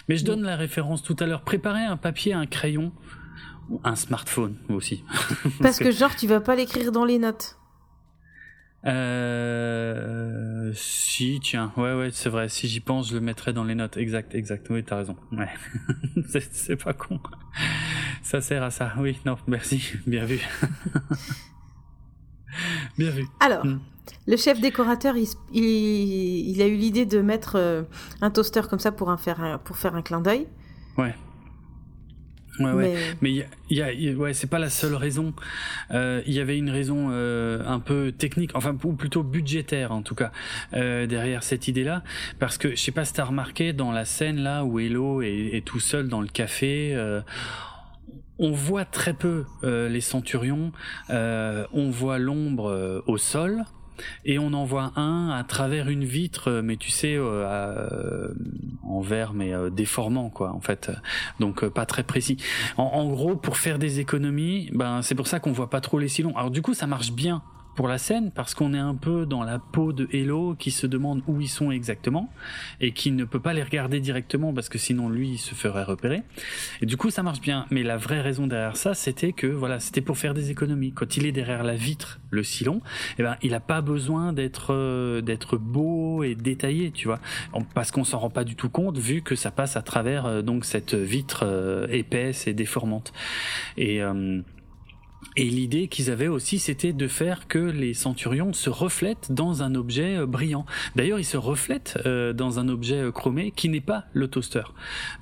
Mais 0.09 0.17
je 0.17 0.25
donne 0.25 0.43
la 0.43 0.57
référence 0.57 1.03
tout 1.03 1.17
à 1.19 1.27
l'heure. 1.27 1.43
Préparez 1.43 1.83
un 1.83 1.97
papier, 1.97 2.33
un 2.33 2.47
crayon, 2.47 2.93
un 3.85 3.97
smartphone 3.97 4.57
aussi. 4.69 5.05
Parce 5.61 5.79
que 5.79 5.91
genre 5.91 6.15
tu 6.15 6.27
vas 6.27 6.41
pas 6.41 6.55
l'écrire 6.55 6.93
dans 6.93 7.05
les 7.05 7.19
notes. 7.19 7.57
Euh, 8.87 10.71
si, 10.75 11.41
tiens, 11.43 11.73
ouais, 11.77 11.95
ouais, 11.95 12.11
c'est 12.13 12.29
vrai. 12.29 12.49
Si 12.49 12.69
j'y 12.69 12.79
pense, 12.79 13.11
je 13.11 13.15
le 13.15 13.21
mettrai 13.21 13.53
dans 13.53 13.65
les 13.65 13.75
notes. 13.75 13.97
Exact, 13.97 14.33
exact. 14.35 14.69
Oui, 14.71 14.85
t'as 14.85 14.99
raison. 14.99 15.17
Ouais, 15.33 15.49
c'est 16.53 16.77
pas 16.77 16.93
con. 16.93 17.19
Ça 18.23 18.41
sert 18.41 18.63
à 18.63 18.71
ça. 18.71 18.93
Oui, 18.99 19.19
non, 19.25 19.37
merci. 19.49 19.83
Bien 20.07 20.25
vu. 20.25 20.39
Bien 22.99 23.11
vu. 23.11 23.27
Alors, 23.41 23.67
hmm. 23.67 23.81
Le 24.27 24.37
chef 24.37 24.61
décorateur, 24.61 25.17
il, 25.17 25.29
il, 25.53 26.63
a 26.63 26.67
eu 26.67 26.77
l'idée 26.77 27.07
de 27.07 27.21
mettre 27.21 27.57
euh, 27.57 27.83
un 28.21 28.31
toaster 28.31 28.63
comme 28.69 28.79
ça 28.79 28.93
pour, 28.93 29.11
un 29.11 29.17
faire, 29.17 29.61
pour 29.65 29.77
faire 29.77 29.95
un 29.95 30.03
clin 30.03 30.21
d'œil. 30.21 30.47
Ouais. 30.99 31.15
Ouais, 32.61 32.73
ouais. 32.73 32.97
Mais 33.21 33.31
il 33.33 33.77
y 33.77 33.83
a, 33.83 33.93
y 33.93 34.09
a, 34.09 34.13
ouais, 34.15 34.33
c'est 34.33 34.47
pas 34.47 34.59
la 34.59 34.71
seule 34.71 34.95
raison. 34.95 35.35
Euh, 35.91 36.23
il 36.27 36.33
y 36.33 36.41
avait 36.41 36.57
une 36.57 36.71
raison 36.71 37.09
euh, 37.11 37.63
un 37.67 37.81
peu 37.81 38.13
technique, 38.13 38.53
enfin 38.55 38.77
ou 38.85 38.95
plutôt 38.95 39.23
budgétaire 39.23 39.93
en 39.93 40.03
tout 40.03 40.15
cas 40.15 40.33
euh, 40.75 41.07
derrière 41.07 41.43
cette 41.43 41.69
idée-là, 41.69 42.03
parce 42.39 42.59
que 42.59 42.71
je 42.71 42.77
sais 42.77 42.93
pas 42.93 43.05
si 43.05 43.13
t'as 43.13 43.25
remarqué 43.25 43.73
dans 43.73 43.93
la 43.93 44.05
scène 44.05 44.39
là 44.39 44.65
où 44.65 44.79
Hello 44.79 45.23
est, 45.23 45.51
est 45.53 45.65
tout 45.65 45.81
seul 45.81 46.09
dans 46.09 46.21
le 46.21 46.29
café. 46.29 46.95
Euh, 46.95 47.21
on 48.39 48.53
voit 48.53 48.85
très 48.85 49.15
peu 49.15 49.45
euh, 49.65 49.89
les 49.89 50.03
centurions, 50.03 50.73
on 51.09 51.91
voit 51.91 52.19
l'ombre 52.19 53.03
au 53.07 53.17
sol, 53.17 53.65
et 54.25 54.39
on 54.39 54.53
en 54.53 54.65
voit 54.65 54.93
un 54.97 55.31
à 55.31 55.45
travers 55.45 55.89
une 55.89 56.05
vitre, 56.05 56.61
mais 56.63 56.77
tu 56.77 56.91
sais, 56.91 57.17
euh, 57.17 58.29
en 58.83 59.01
verre, 59.01 59.33
mais 59.33 59.53
euh, 59.53 59.71
déformant, 59.71 60.31
quoi, 60.31 60.53
en 60.53 60.61
fait. 60.61 60.91
Donc 61.41 61.65
euh, 61.65 61.71
pas 61.71 61.87
très 61.87 62.03
précis. 62.03 62.37
En, 62.77 62.85
en, 62.85 63.09
gros, 63.09 63.37
pour 63.37 63.57
faire 63.57 63.79
des 63.79 64.01
économies, 64.01 64.71
ben 64.73 65.03
c'est 65.03 65.15
pour 65.15 65.27
ça 65.27 65.41
qu'on 65.41 65.53
voit 65.53 65.71
pas 65.71 65.81
trop 65.81 65.99
les 65.99 66.09
silons. 66.09 66.37
Alors 66.37 66.51
du 66.51 66.63
coup, 66.63 66.75
ça 66.75 66.87
marche 66.87 67.13
bien 67.13 67.43
pour 67.77 67.87
la 67.87 67.99
scène 67.99 68.33
parce 68.35 68.55
qu'on 68.55 68.75
est 68.75 68.79
un 68.79 68.95
peu 68.95 69.27
dans 69.27 69.45
la 69.45 69.59
peau 69.59 69.93
de 69.93 70.09
Hello 70.13 70.57
qui 70.59 70.71
se 70.71 70.87
demande 70.87 71.23
où 71.29 71.41
ils 71.41 71.49
sont 71.49 71.71
exactement 71.71 72.33
et 72.81 72.93
qui 72.93 73.13
ne 73.13 73.25
peut 73.25 73.39
pas 73.39 73.53
les 73.53 73.63
regarder 73.63 74.01
directement 74.01 74.53
parce 74.53 74.69
que 74.69 74.79
sinon 74.79 75.09
lui 75.09 75.33
il 75.33 75.39
se 75.39 75.55
ferait 75.55 75.85
repérer. 75.85 76.23
Et 76.81 76.87
du 76.87 76.97
coup 76.97 77.11
ça 77.11 77.23
marche 77.23 77.41
bien. 77.41 77.67
Mais 77.71 77.83
la 77.83 77.97
vraie 77.97 78.21
raison 78.21 78.47
derrière 78.47 78.77
ça 78.77 78.95
c'était 78.95 79.33
que 79.33 79.47
voilà 79.47 79.79
c'était 79.79 80.01
pour 80.01 80.19
faire 80.19 80.35
des 80.35 80.51
économies. 80.51 80.93
Quand 80.93 81.17
il 81.17 81.27
est 81.27 81.33
derrière 81.33 81.63
la 81.63 81.75
vitre, 81.75 82.19
le 82.31 82.43
silon, 82.43 82.81
eh 83.19 83.23
ben 83.23 83.37
il 83.43 83.55
a 83.55 83.61
pas 83.61 83.83
besoin 83.83 84.33
d'être 84.33 84.73
euh, 84.73 85.21
d'être 85.21 85.59
beau 85.59 86.23
et 86.23 86.35
détaillé, 86.35 86.91
tu 86.91 87.09
vois, 87.09 87.21
parce 87.75 87.91
qu'on 87.91 88.05
s'en 88.05 88.19
rend 88.19 88.31
pas 88.31 88.45
du 88.45 88.57
tout 88.57 88.71
compte 88.71 88.99
vu 88.99 89.23
que 89.23 89.37
ça 89.37 89.51
passe 89.51 89.77
à 89.77 89.83
travers 89.83 90.27
euh, 90.27 90.43
donc 90.43 90.65
cette 90.65 90.95
vitre 90.95 91.41
euh, 91.45 91.87
épaisse 91.91 92.47
et 92.47 92.55
déformante. 92.55 93.13
Et 93.77 94.01
et 95.37 95.45
l'idée 95.45 95.89
qu'ils 95.89 96.11
avaient 96.11 96.29
aussi, 96.29 96.59
c'était 96.59 96.95
de 96.95 97.07
faire 97.07 97.47
que 97.47 97.59
les 97.59 97.93
centurions 97.93 98.55
se 98.55 98.71
reflètent 98.71 99.33
dans 99.33 99.63
un 99.63 99.75
objet 99.75 100.17
euh, 100.17 100.27
brillant. 100.27 100.65
D'ailleurs, 100.95 101.19
ils 101.19 101.25
se 101.25 101.37
reflètent 101.37 101.99
euh, 102.07 102.33
dans 102.33 102.59
un 102.59 102.69
objet 102.69 102.97
euh, 102.97 103.13
chromé 103.13 103.51
qui 103.51 103.69
n'est 103.69 103.83
pas 103.83 104.05
le 104.15 104.29
toaster, 104.29 104.63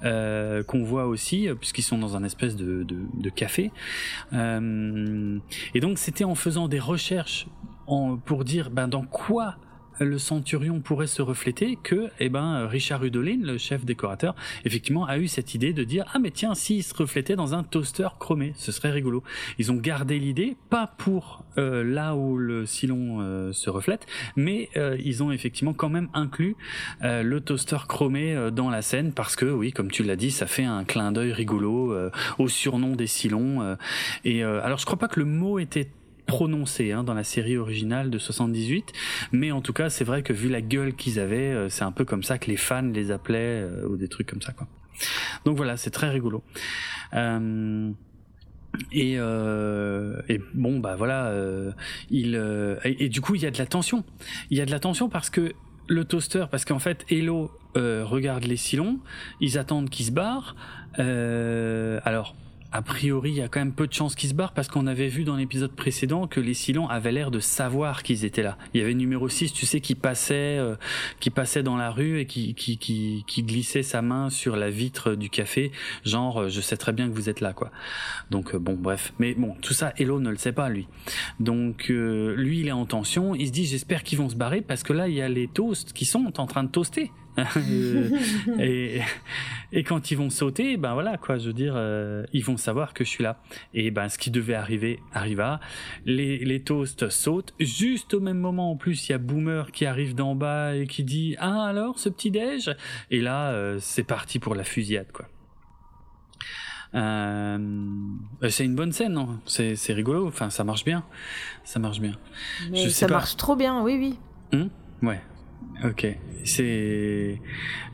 qu'on 0.02 0.84
voit 0.84 1.06
aussi, 1.06 1.48
puisqu'ils 1.58 1.82
sont 1.82 1.98
dans 1.98 2.16
un 2.16 2.22
espèce 2.22 2.56
de, 2.56 2.84
de, 2.84 3.30
café. 3.30 3.70
Et 4.32 5.80
donc, 5.80 5.98
c'était 5.98 6.24
en 6.24 6.34
faisant 6.34 6.68
des 6.68 6.78
recherches 6.78 7.46
pour 8.24 8.44
dire 8.44 8.70
ben, 8.70 8.88
dans 8.88 9.04
quoi 9.04 9.56
le 10.00 10.18
centurion 10.18 10.80
pourrait 10.80 11.06
se 11.06 11.22
refléter 11.22 11.78
que 11.82 12.10
eh 12.20 12.28
ben 12.28 12.66
Richard 12.66 13.00
Rudolin, 13.00 13.38
le 13.42 13.58
chef 13.58 13.84
décorateur, 13.84 14.34
effectivement 14.64 15.06
a 15.06 15.18
eu 15.18 15.28
cette 15.28 15.54
idée 15.54 15.72
de 15.72 15.84
dire 15.84 16.04
ah 16.12 16.18
mais 16.18 16.30
tiens 16.30 16.54
s'il 16.54 16.82
se 16.82 16.94
reflétait 16.94 17.36
dans 17.36 17.54
un 17.54 17.62
toaster 17.62 18.08
chromé, 18.18 18.52
ce 18.56 18.72
serait 18.72 18.90
rigolo. 18.90 19.22
Ils 19.58 19.72
ont 19.72 19.76
gardé 19.76 20.18
l'idée 20.18 20.56
pas 20.70 20.86
pour 20.86 21.44
euh, 21.58 21.84
là 21.84 22.14
où 22.14 22.36
le 22.36 22.66
silon 22.66 23.18
euh, 23.20 23.52
se 23.52 23.70
reflète, 23.70 24.06
mais 24.36 24.68
euh, 24.76 24.96
ils 25.02 25.22
ont 25.22 25.30
effectivement 25.30 25.72
quand 25.72 25.88
même 25.88 26.08
inclus 26.14 26.56
le 27.00 27.38
toaster 27.40 27.78
chromé 27.88 28.50
dans 28.52 28.70
la 28.70 28.82
scène 28.82 29.12
parce 29.12 29.36
que 29.36 29.46
oui 29.46 29.72
comme 29.72 29.90
tu 29.90 30.02
l'as 30.02 30.16
dit 30.16 30.30
ça 30.30 30.46
fait 30.46 30.64
un 30.64 30.84
clin 30.84 31.12
d'œil 31.12 31.32
rigolo 31.32 31.94
au 32.38 32.48
surnom 32.48 32.96
des 32.96 33.06
silons 33.06 33.76
et 34.24 34.42
alors 34.42 34.78
je 34.78 34.86
crois 34.86 34.98
pas 34.98 35.08
que 35.08 35.20
le 35.20 35.26
mot 35.26 35.58
était 35.58 35.88
prononcé 36.26 36.92
hein, 36.92 37.04
dans 37.04 37.14
la 37.14 37.24
série 37.24 37.56
originale 37.56 38.10
de 38.10 38.18
78 38.18 38.92
mais 39.32 39.52
en 39.52 39.60
tout 39.60 39.72
cas 39.72 39.90
c'est 39.90 40.04
vrai 40.04 40.22
que 40.22 40.32
vu 40.32 40.48
la 40.48 40.62
gueule 40.62 40.94
qu'ils 40.94 41.20
avaient 41.20 41.52
euh, 41.52 41.68
c'est 41.68 41.84
un 41.84 41.92
peu 41.92 42.04
comme 42.04 42.22
ça 42.22 42.38
que 42.38 42.50
les 42.50 42.56
fans 42.56 42.82
les 42.82 43.10
appelaient 43.10 43.62
euh, 43.62 43.86
ou 43.86 43.96
des 43.96 44.08
trucs 44.08 44.28
comme 44.28 44.42
ça 44.42 44.52
quoi. 44.52 44.66
Donc 45.44 45.56
voilà 45.56 45.76
c'est 45.76 45.90
très 45.90 46.08
rigolo. 46.10 46.42
Euh, 47.14 47.90
et, 48.90 49.14
euh, 49.18 50.20
et, 50.28 50.40
bon 50.52 50.80
bah 50.80 50.96
voilà 50.96 51.26
euh, 51.26 51.70
il 52.10 52.34
et, 52.84 53.04
et, 53.04 53.08
du 53.08 53.20
coup 53.20 53.36
il 53.36 53.42
y 53.42 53.46
a 53.46 53.50
de 53.50 53.58
la 53.58 53.66
tension. 53.66 54.04
Il 54.50 54.58
y 54.58 54.60
a 54.60 54.66
de 54.66 54.70
la 54.70 54.80
tension 54.80 55.08
parce 55.08 55.30
que 55.30 55.52
le 55.86 56.04
toaster 56.04 56.46
parce 56.50 56.64
qu'en 56.64 56.78
fait 56.78 57.04
Hello 57.10 57.50
regarde 57.74 58.44
les 58.44 58.56
silons 58.56 59.00
ils 59.40 59.58
attendent 59.58 59.90
qu'ils 59.90 60.06
se 60.06 60.12
barrent 60.12 60.56
alors 60.96 62.34
a 62.74 62.82
priori, 62.82 63.30
il 63.30 63.36
y 63.36 63.40
a 63.40 63.46
quand 63.46 63.60
même 63.60 63.72
peu 63.72 63.86
de 63.86 63.92
chances 63.92 64.16
qu'ils 64.16 64.30
se 64.30 64.34
barrent 64.34 64.52
parce 64.52 64.66
qu'on 64.66 64.88
avait 64.88 65.06
vu 65.06 65.22
dans 65.22 65.36
l'épisode 65.36 65.70
précédent 65.70 66.26
que 66.26 66.40
les 66.40 66.54
Silons 66.54 66.88
avaient 66.88 67.12
l'air 67.12 67.30
de 67.30 67.38
savoir 67.38 68.02
qu'ils 68.02 68.24
étaient 68.24 68.42
là. 68.42 68.58
Il 68.74 68.80
y 68.80 68.82
avait 68.82 68.94
numéro 68.94 69.28
6, 69.28 69.52
tu 69.52 69.64
sais, 69.64 69.80
qui 69.80 69.94
passait, 69.94 70.58
euh, 70.58 70.74
qui 71.20 71.30
passait 71.30 71.62
dans 71.62 71.76
la 71.76 71.92
rue 71.92 72.18
et 72.18 72.26
qui, 72.26 72.54
qui, 72.54 72.76
qui, 72.76 73.22
qui, 73.28 73.44
glissait 73.44 73.84
sa 73.84 74.02
main 74.02 74.28
sur 74.28 74.56
la 74.56 74.70
vitre 74.70 75.14
du 75.14 75.30
café, 75.30 75.70
genre, 76.04 76.42
euh, 76.42 76.48
je 76.48 76.60
sais 76.60 76.76
très 76.76 76.92
bien 76.92 77.08
que 77.08 77.14
vous 77.14 77.28
êtes 77.28 77.40
là, 77.40 77.52
quoi. 77.52 77.70
Donc, 78.32 78.56
euh, 78.56 78.58
bon, 78.58 78.74
bref. 78.74 79.12
Mais 79.20 79.34
bon, 79.34 79.54
tout 79.62 79.72
ça, 79.72 79.92
Hello 79.96 80.18
ne 80.18 80.30
le 80.30 80.36
sait 80.36 80.52
pas, 80.52 80.68
lui. 80.68 80.88
Donc, 81.38 81.86
euh, 81.90 82.34
lui, 82.34 82.58
il 82.58 82.66
est 82.66 82.72
en 82.72 82.86
tension. 82.86 83.36
Il 83.36 83.46
se 83.46 83.52
dit, 83.52 83.66
j'espère 83.66 84.02
qu'ils 84.02 84.18
vont 84.18 84.28
se 84.28 84.34
barrer 84.34 84.62
parce 84.62 84.82
que 84.82 84.92
là, 84.92 85.06
il 85.06 85.14
y 85.14 85.22
a 85.22 85.28
les 85.28 85.46
toasts 85.46 85.92
qui 85.92 86.06
sont 86.06 86.40
en 86.40 86.46
train 86.48 86.64
de 86.64 86.70
toaster. 86.70 87.12
et, 88.58 89.00
et 89.72 89.82
quand 89.82 90.10
ils 90.10 90.16
vont 90.16 90.30
sauter, 90.30 90.76
ben 90.76 90.94
voilà 90.94 91.16
quoi, 91.16 91.38
je 91.38 91.48
veux 91.48 91.52
dire, 91.52 91.74
euh, 91.76 92.24
ils 92.32 92.44
vont 92.44 92.56
savoir 92.56 92.94
que 92.94 93.04
je 93.04 93.10
suis 93.10 93.24
là. 93.24 93.40
Et 93.72 93.90
ben 93.90 94.08
ce 94.08 94.18
qui 94.18 94.30
devait 94.30 94.54
arriver 94.54 95.00
arriva. 95.12 95.60
Les, 96.04 96.38
les 96.38 96.62
toasts 96.62 97.08
sautent 97.08 97.54
juste 97.58 98.14
au 98.14 98.20
même 98.20 98.38
moment. 98.38 98.70
En 98.70 98.76
plus, 98.76 99.08
il 99.08 99.12
y 99.12 99.14
a 99.14 99.18
Boomer 99.18 99.72
qui 99.72 99.86
arrive 99.86 100.14
d'en 100.14 100.34
bas 100.34 100.74
et 100.76 100.86
qui 100.86 101.04
dit 101.04 101.36
ah 101.38 101.64
alors 101.64 101.98
ce 101.98 102.08
petit 102.08 102.30
déj? 102.30 102.70
Et 103.10 103.20
là, 103.20 103.50
euh, 103.50 103.78
c'est 103.80 104.04
parti 104.04 104.38
pour 104.38 104.54
la 104.54 104.64
fusillade 104.64 105.10
quoi. 105.12 105.26
Euh, 106.94 107.58
c'est 108.48 108.64
une 108.64 108.76
bonne 108.76 108.92
scène, 108.92 109.14
non? 109.14 109.40
C'est, 109.46 109.74
c'est 109.74 109.92
rigolo. 109.92 110.28
Enfin, 110.28 110.50
ça 110.50 110.62
marche 110.62 110.84
bien. 110.84 111.04
Ça 111.64 111.80
marche 111.80 111.98
bien. 111.98 112.16
Mais 112.70 112.88
ça 112.88 113.08
marche 113.08 113.36
trop 113.36 113.56
bien, 113.56 113.82
oui, 113.82 113.96
oui. 113.98 114.18
Hum 114.52 114.70
ouais. 115.02 115.20
Ok, 115.82 116.06
c'est. 116.44 117.40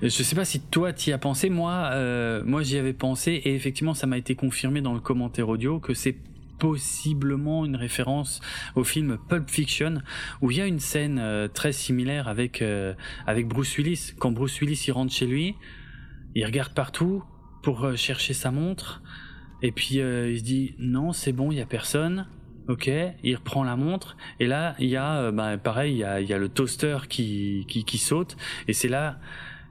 Je 0.02 0.08
sais 0.08 0.36
pas 0.36 0.44
si 0.44 0.60
toi 0.60 0.92
t'y 0.92 1.12
as 1.12 1.18
pensé. 1.18 1.48
Moi, 1.48 1.72
euh, 1.92 2.42
moi 2.44 2.62
j'y 2.62 2.76
avais 2.76 2.92
pensé 2.92 3.32
et 3.44 3.54
effectivement 3.54 3.94
ça 3.94 4.06
m'a 4.06 4.18
été 4.18 4.34
confirmé 4.34 4.80
dans 4.80 4.92
le 4.92 5.00
commentaire 5.00 5.48
audio 5.48 5.80
que 5.80 5.94
c'est 5.94 6.16
possiblement 6.58 7.64
une 7.64 7.76
référence 7.76 8.42
au 8.76 8.84
film 8.84 9.16
Pulp 9.28 9.48
Fiction 9.48 10.02
où 10.42 10.50
il 10.50 10.58
y 10.58 10.60
a 10.60 10.66
une 10.66 10.78
scène 10.78 11.18
euh, 11.18 11.48
très 11.48 11.72
similaire 11.72 12.28
avec 12.28 12.60
euh, 12.60 12.92
avec 13.26 13.48
Bruce 13.48 13.76
Willis. 13.78 14.12
Quand 14.18 14.30
Bruce 14.30 14.60
Willis 14.60 14.84
il 14.86 14.92
rentre 14.92 15.12
chez 15.12 15.26
lui, 15.26 15.56
il 16.34 16.44
regarde 16.44 16.74
partout 16.74 17.24
pour 17.62 17.96
chercher 17.96 18.34
sa 18.34 18.50
montre 18.50 19.02
et 19.62 19.72
puis 19.72 19.96
il 19.96 20.38
se 20.38 20.42
dit 20.42 20.74
non 20.78 21.12
c'est 21.12 21.32
bon 21.32 21.50
il 21.50 21.58
y 21.58 21.60
a 21.60 21.66
personne 21.66 22.26
Ok, 22.68 22.90
il 23.22 23.34
reprend 23.34 23.64
la 23.64 23.76
montre 23.76 24.16
et 24.38 24.46
là 24.46 24.76
il 24.78 24.88
y 24.88 24.96
a, 24.96 25.22
euh, 25.22 25.32
bah, 25.32 25.58
pareil, 25.58 25.92
il 25.92 26.28
y 26.28 26.32
a, 26.32 26.38
le 26.38 26.48
toaster 26.48 26.98
qui, 27.08 27.66
qui, 27.68 27.98
saute 27.98 28.36
et 28.68 28.72
c'est 28.72 28.88
là. 28.88 29.18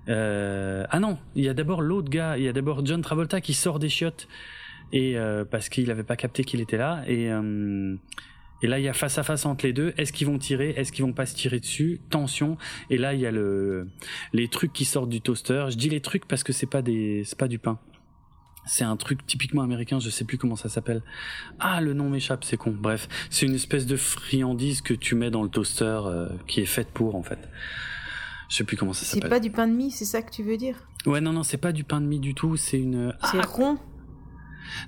Euh... 0.09 0.85
Ah 0.89 0.99
non, 0.99 1.17
il 1.35 1.43
y 1.43 1.49
a 1.49 1.53
d'abord 1.53 1.81
l'autre 1.81 2.09
gars, 2.09 2.37
il 2.37 2.43
y 2.43 2.47
a 2.47 2.53
d'abord 2.53 2.85
John 2.85 3.01
Travolta 3.01 3.41
qui 3.41 3.53
sort 3.53 3.79
des 3.79 3.89
chiottes 3.89 4.27
et 4.91 5.17
euh, 5.17 5.45
parce 5.45 5.69
qu'il 5.69 5.87
n'avait 5.87 6.03
pas 6.03 6.15
capté 6.15 6.43
qu'il 6.43 6.61
était 6.61 6.77
là 6.77 7.03
et 7.07 7.29
et 8.61 8.67
là 8.67 8.79
il 8.79 8.83
y 8.83 8.89
a 8.89 8.93
face 8.93 9.17
à 9.17 9.23
face 9.23 9.45
entre 9.45 9.65
les 9.65 9.73
deux. 9.73 9.93
Est-ce 9.97 10.11
qu'ils 10.11 10.27
vont 10.27 10.37
tirer 10.37 10.71
Est-ce 10.71 10.91
qu'ils 10.91 11.05
vont 11.05 11.13
pas 11.13 11.25
se 11.25 11.35
tirer 11.35 11.59
dessus 11.59 12.01
Tension. 12.09 12.57
Et 12.89 12.97
là 12.97 13.13
il 13.13 13.19
y 13.21 13.25
a 13.25 13.31
le 13.31 13.87
les 14.33 14.47
trucs 14.47 14.73
qui 14.73 14.85
sortent 14.85 15.09
du 15.09 15.21
toaster. 15.21 15.67
Je 15.69 15.77
dis 15.77 15.89
les 15.89 16.01
trucs 16.01 16.27
parce 16.27 16.43
que 16.43 16.51
c'est 16.51 16.69
pas 16.69 16.81
des 16.81 17.23
c'est 17.25 17.37
pas 17.37 17.47
du 17.47 17.59
pain. 17.59 17.79
C'est 18.71 18.83
un 18.83 18.95
truc 18.97 19.25
typiquement 19.25 19.63
américain, 19.63 19.99
je 19.99 20.11
sais 20.11 20.25
plus 20.25 20.37
comment 20.37 20.55
ça 20.55 20.69
s'appelle. 20.69 21.01
Ah, 21.59 21.81
le 21.81 21.95
nom 21.95 22.07
m'échappe, 22.07 22.43
c'est 22.43 22.55
con. 22.55 22.71
Bref, 22.71 23.09
c'est 23.31 23.47
une 23.47 23.55
espèce 23.55 23.87
de 23.87 23.95
friandise 23.95 24.81
que 24.81 24.93
tu 24.93 25.15
mets 25.15 25.31
dans 25.31 25.41
le 25.41 25.49
toaster 25.49 26.01
euh, 26.05 26.29
qui 26.45 26.61
est 26.61 26.67
faite 26.67 26.89
pour 26.89 27.15
en 27.15 27.23
fait. 27.23 27.39
Je 28.47 28.57
sais 28.57 28.63
plus 28.63 28.77
comment 28.77 28.93
ça 28.93 29.05
s'appelle. 29.05 29.23
C'est 29.23 29.29
pas 29.29 29.39
du 29.39 29.49
pain 29.49 29.67
de 29.67 29.73
mie, 29.73 29.89
c'est 29.89 30.05
ça 30.05 30.21
que 30.21 30.29
tu 30.31 30.43
veux 30.43 30.55
dire? 30.55 30.75
Ouais, 31.07 31.19
non, 31.19 31.33
non, 31.33 31.41
c'est 31.41 31.57
pas 31.57 31.71
du 31.71 31.83
pain 31.83 31.99
de 31.99 32.05
mie 32.05 32.19
du 32.19 32.35
tout. 32.35 32.57
C'est 32.57 32.79
une. 32.79 33.15
C'est 33.31 33.39
ah 33.39 33.47
rond? 33.47 33.79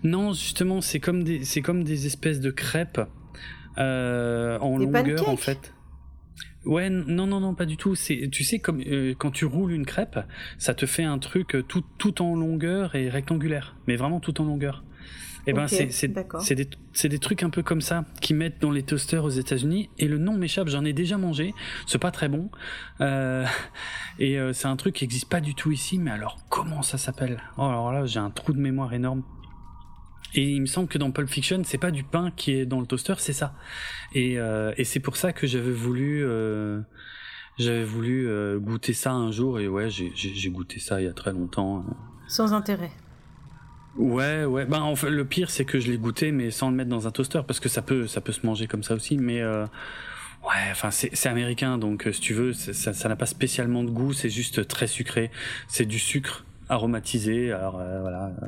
Non, 0.04 0.34
justement, 0.34 0.80
c'est 0.82 1.00
comme 1.00 1.24
des, 1.24 1.44
c'est 1.44 1.64
comme 1.64 1.84
des 1.84 2.06
espèces 2.06 2.40
de 2.40 2.52
crêpes 2.52 3.02
euh, 3.80 4.60
en 4.60 4.78
Des 4.78 4.86
longueur 4.86 5.26
pancakes? 5.26 5.28
en 5.28 5.38
fait. 5.38 5.74
Ouais, 6.66 6.90
non, 6.90 7.26
non, 7.26 7.40
non, 7.40 7.56
pas 7.56 7.66
du 7.66 7.78
tout. 7.78 7.96
C'est, 7.96 8.30
tu 8.32 8.44
sais, 8.44 8.60
comme 8.60 8.82
euh, 8.82 9.16
quand 9.18 9.32
tu 9.32 9.46
roules 9.46 9.72
une 9.72 9.86
crêpe, 9.86 10.20
ça 10.58 10.74
te 10.74 10.86
fait 10.86 11.04
un 11.04 11.18
truc 11.18 11.56
euh, 11.56 11.64
tout, 11.64 11.84
tout 11.98 12.22
en 12.22 12.36
longueur 12.36 12.96
et 12.96 13.10
rectangulaire, 13.10 13.76
mais 13.88 13.96
vraiment 13.96 14.20
tout 14.20 14.40
en 14.42 14.46
longueur. 14.46 14.84
Et 15.48 15.52
eh 15.52 15.54
ben, 15.54 15.68
c'est, 15.68 15.92
c'est, 15.92 16.14
c'est 16.42 16.54
des, 16.54 16.70
c'est 16.94 17.10
des 17.10 17.18
trucs 17.18 17.42
un 17.42 17.50
peu 17.50 17.64
comme 17.64 17.82
ça 17.82 18.06
qui 18.22 18.36
mettent 18.36 18.62
dans 18.62 18.70
les 18.70 18.84
toasters 18.84 19.24
aux 19.24 19.30
États-Unis. 19.30 19.90
Et 19.98 20.08
le 20.08 20.20
nom 20.20 20.34
m'échappe. 20.34 20.68
J'en 20.68 20.86
ai 20.86 20.94
déjà 20.94 21.18
mangé. 21.18 21.56
C'est 21.88 21.98
pas 21.98 22.12
très 22.12 22.30
bon. 22.30 22.52
Euh, 23.00 23.44
et 24.20 24.38
euh, 24.38 24.54
c'est 24.54 24.68
un 24.68 24.76
truc 24.76 24.94
qui 24.96 25.04
existe 25.04 25.30
pas 25.30 25.42
du 25.42 25.56
tout 25.56 25.72
ici. 25.72 25.98
Mais 25.98 26.12
alors, 26.12 26.38
comment 26.50 26.84
ça 26.84 27.00
s'appelle? 27.00 27.42
Oh, 27.58 27.64
alors 27.64 27.92
là, 27.92 28.06
j'ai 28.06 28.20
un 28.20 28.30
trou 28.30 28.54
de 28.54 28.60
mémoire 28.60 28.94
énorme. 28.94 29.24
Et 30.34 30.44
il 30.44 30.62
me 30.62 30.66
semble 30.66 30.88
que 30.88 30.98
dans 30.98 31.12
Pulp 31.12 31.30
Fiction, 31.30 31.62
c'est 31.66 31.78
pas 31.78 31.92
du 31.92 32.04
pain 32.04 32.32
qui 32.36 32.54
est 32.54 32.66
dans 32.66 32.80
le 32.80 32.86
toaster, 32.86 33.16
c'est 33.18 33.34
ça. 33.34 33.54
Et, 34.14 34.40
euh, 34.40 34.74
et 34.78 34.86
c'est 34.86 35.00
pour 35.00 35.18
ça 35.18 35.34
que 35.34 35.46
j'avais 35.46 35.72
voulu, 35.72 36.24
euh, 36.24 36.80
j'avais 37.58 37.84
voulu 37.84 38.28
euh, 38.28 38.58
goûter 38.58 38.94
ça 38.94 39.12
un 39.12 39.32
jour. 39.32 39.60
Et 39.60 39.68
ouais, 39.68 39.90
j'ai 39.90 40.50
goûté 40.50 40.80
ça 40.80 41.02
il 41.02 41.06
y 41.06 41.10
a 41.10 41.14
très 41.14 41.34
longtemps. 41.34 41.86
Sans 42.28 42.54
intérêt. 42.54 42.92
Ouais, 43.98 44.46
ouais. 44.46 44.66
Ben, 44.66 44.80
en 44.80 44.96
fait, 44.96 45.10
le 45.10 45.26
pire, 45.26 45.50
c'est 45.50 45.66
que 45.66 45.80
je 45.80 45.92
l'ai 45.92 45.98
goûté, 45.98 46.32
mais 46.32 46.50
sans 46.50 46.70
le 46.70 46.78
mettre 46.78 46.90
dans 46.90 47.08
un 47.08 47.12
toaster, 47.12 47.42
parce 47.46 47.60
que 47.60 47.68
ça 47.68 47.82
peut, 47.82 48.08
ça 48.08 48.22
peut 48.22 48.32
se 48.32 48.46
manger 48.46 48.68
comme 48.68 48.84
ça 48.84 48.94
aussi. 48.94 49.18
Mais 49.18 49.42
euh, 49.42 49.66
ouais, 50.44 50.72
enfin, 50.72 50.92
c'est 50.92 51.28
américain, 51.28 51.78
donc 51.78 52.08
si 52.14 52.22
tu 52.22 52.34
veux, 52.34 52.54
ça 52.54 53.10
n'a 53.10 53.16
pas 53.18 53.26
spécialement 53.26 53.84
de 53.84 53.90
goût. 53.90 54.14
C'est 54.14 54.30
juste 54.30 54.66
très 54.68 54.88
sucré. 54.88 55.30
C'est 55.68 55.86
du 55.86 56.00
sucre 56.00 56.46
aromatisé. 56.72 57.52
Alors 57.52 57.80
euh, 57.80 58.00
voilà, 58.02 58.32
euh, 58.42 58.48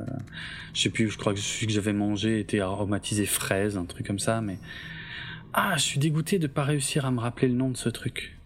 je 0.72 0.82
sais 0.82 0.88
plus, 0.88 1.10
je 1.10 1.18
crois 1.18 1.34
que 1.34 1.40
celui 1.40 1.66
que 1.66 1.72
j'avais 1.72 1.92
mangé 1.92 2.40
était 2.40 2.60
aromatisé 2.60 3.26
fraise, 3.26 3.76
un 3.76 3.84
truc 3.84 4.06
comme 4.06 4.18
ça, 4.18 4.40
mais 4.40 4.58
ah, 5.52 5.74
je 5.76 5.82
suis 5.82 6.00
dégoûté 6.00 6.38
de 6.38 6.46
pas 6.46 6.64
réussir 6.64 7.04
à 7.04 7.10
me 7.10 7.20
rappeler 7.20 7.48
le 7.48 7.54
nom 7.54 7.68
de 7.68 7.76
ce 7.76 7.88
truc. 7.88 8.38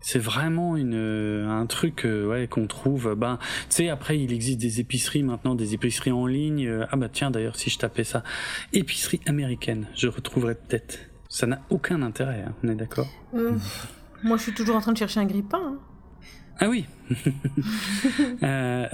C'est 0.00 0.18
vraiment 0.18 0.76
une 0.76 0.96
un 1.48 1.66
truc 1.66 2.04
euh, 2.04 2.26
ouais 2.26 2.48
qu'on 2.48 2.66
trouve. 2.66 3.14
Ben, 3.14 3.38
tu 3.68 3.76
sais, 3.76 3.88
après 3.90 4.18
il 4.18 4.32
existe 4.32 4.58
des 4.58 4.80
épiceries 4.80 5.22
maintenant, 5.22 5.54
des 5.54 5.74
épiceries 5.74 6.12
en 6.12 6.26
ligne. 6.26 6.86
Ah 6.90 6.96
bah 6.96 7.08
tiens, 7.10 7.30
d'ailleurs, 7.30 7.56
si 7.56 7.70
je 7.70 7.78
tapais 7.78 8.04
ça, 8.04 8.24
épicerie 8.72 9.20
américaine, 9.26 9.86
je 9.94 10.08
retrouverais 10.08 10.54
peut-être. 10.54 10.98
Ça 11.28 11.46
n'a 11.46 11.60
aucun 11.68 12.02
intérêt, 12.02 12.44
hein, 12.46 12.54
on 12.62 12.68
est 12.68 12.74
d'accord? 12.74 13.08
moi, 13.32 14.38
je 14.38 14.42
suis 14.42 14.54
toujours 14.54 14.76
en 14.76 14.80
train 14.80 14.92
de 14.92 14.98
chercher 14.98 15.20
un 15.20 15.26
grille-pain. 15.26 15.60
Hein. 15.62 15.78
Ah 16.60 16.68
oui. 16.68 16.86
Euh. 18.42 18.88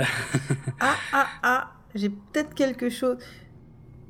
Ah 0.80 0.96
ah 1.12 1.26
ah, 1.42 1.72
j'ai 1.94 2.08
peut-être 2.08 2.54
quelque 2.54 2.88
chose. 2.88 3.18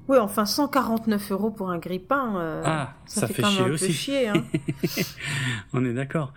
Oui, 0.09 0.19
enfin 0.19 0.45
149 0.45 1.33
euros 1.33 1.51
pour 1.51 1.71
un 1.71 1.79
grippin. 1.79 2.37
Euh, 2.37 2.63
ah, 2.65 2.95
ça, 3.07 3.27
fait, 3.27 3.45
chier 3.45 3.63
aussi. 3.63 3.93
chier, 3.93 4.29
hein. 4.29 4.45
on 5.73 5.85
est 5.85 5.93
d'accord. 5.93 6.33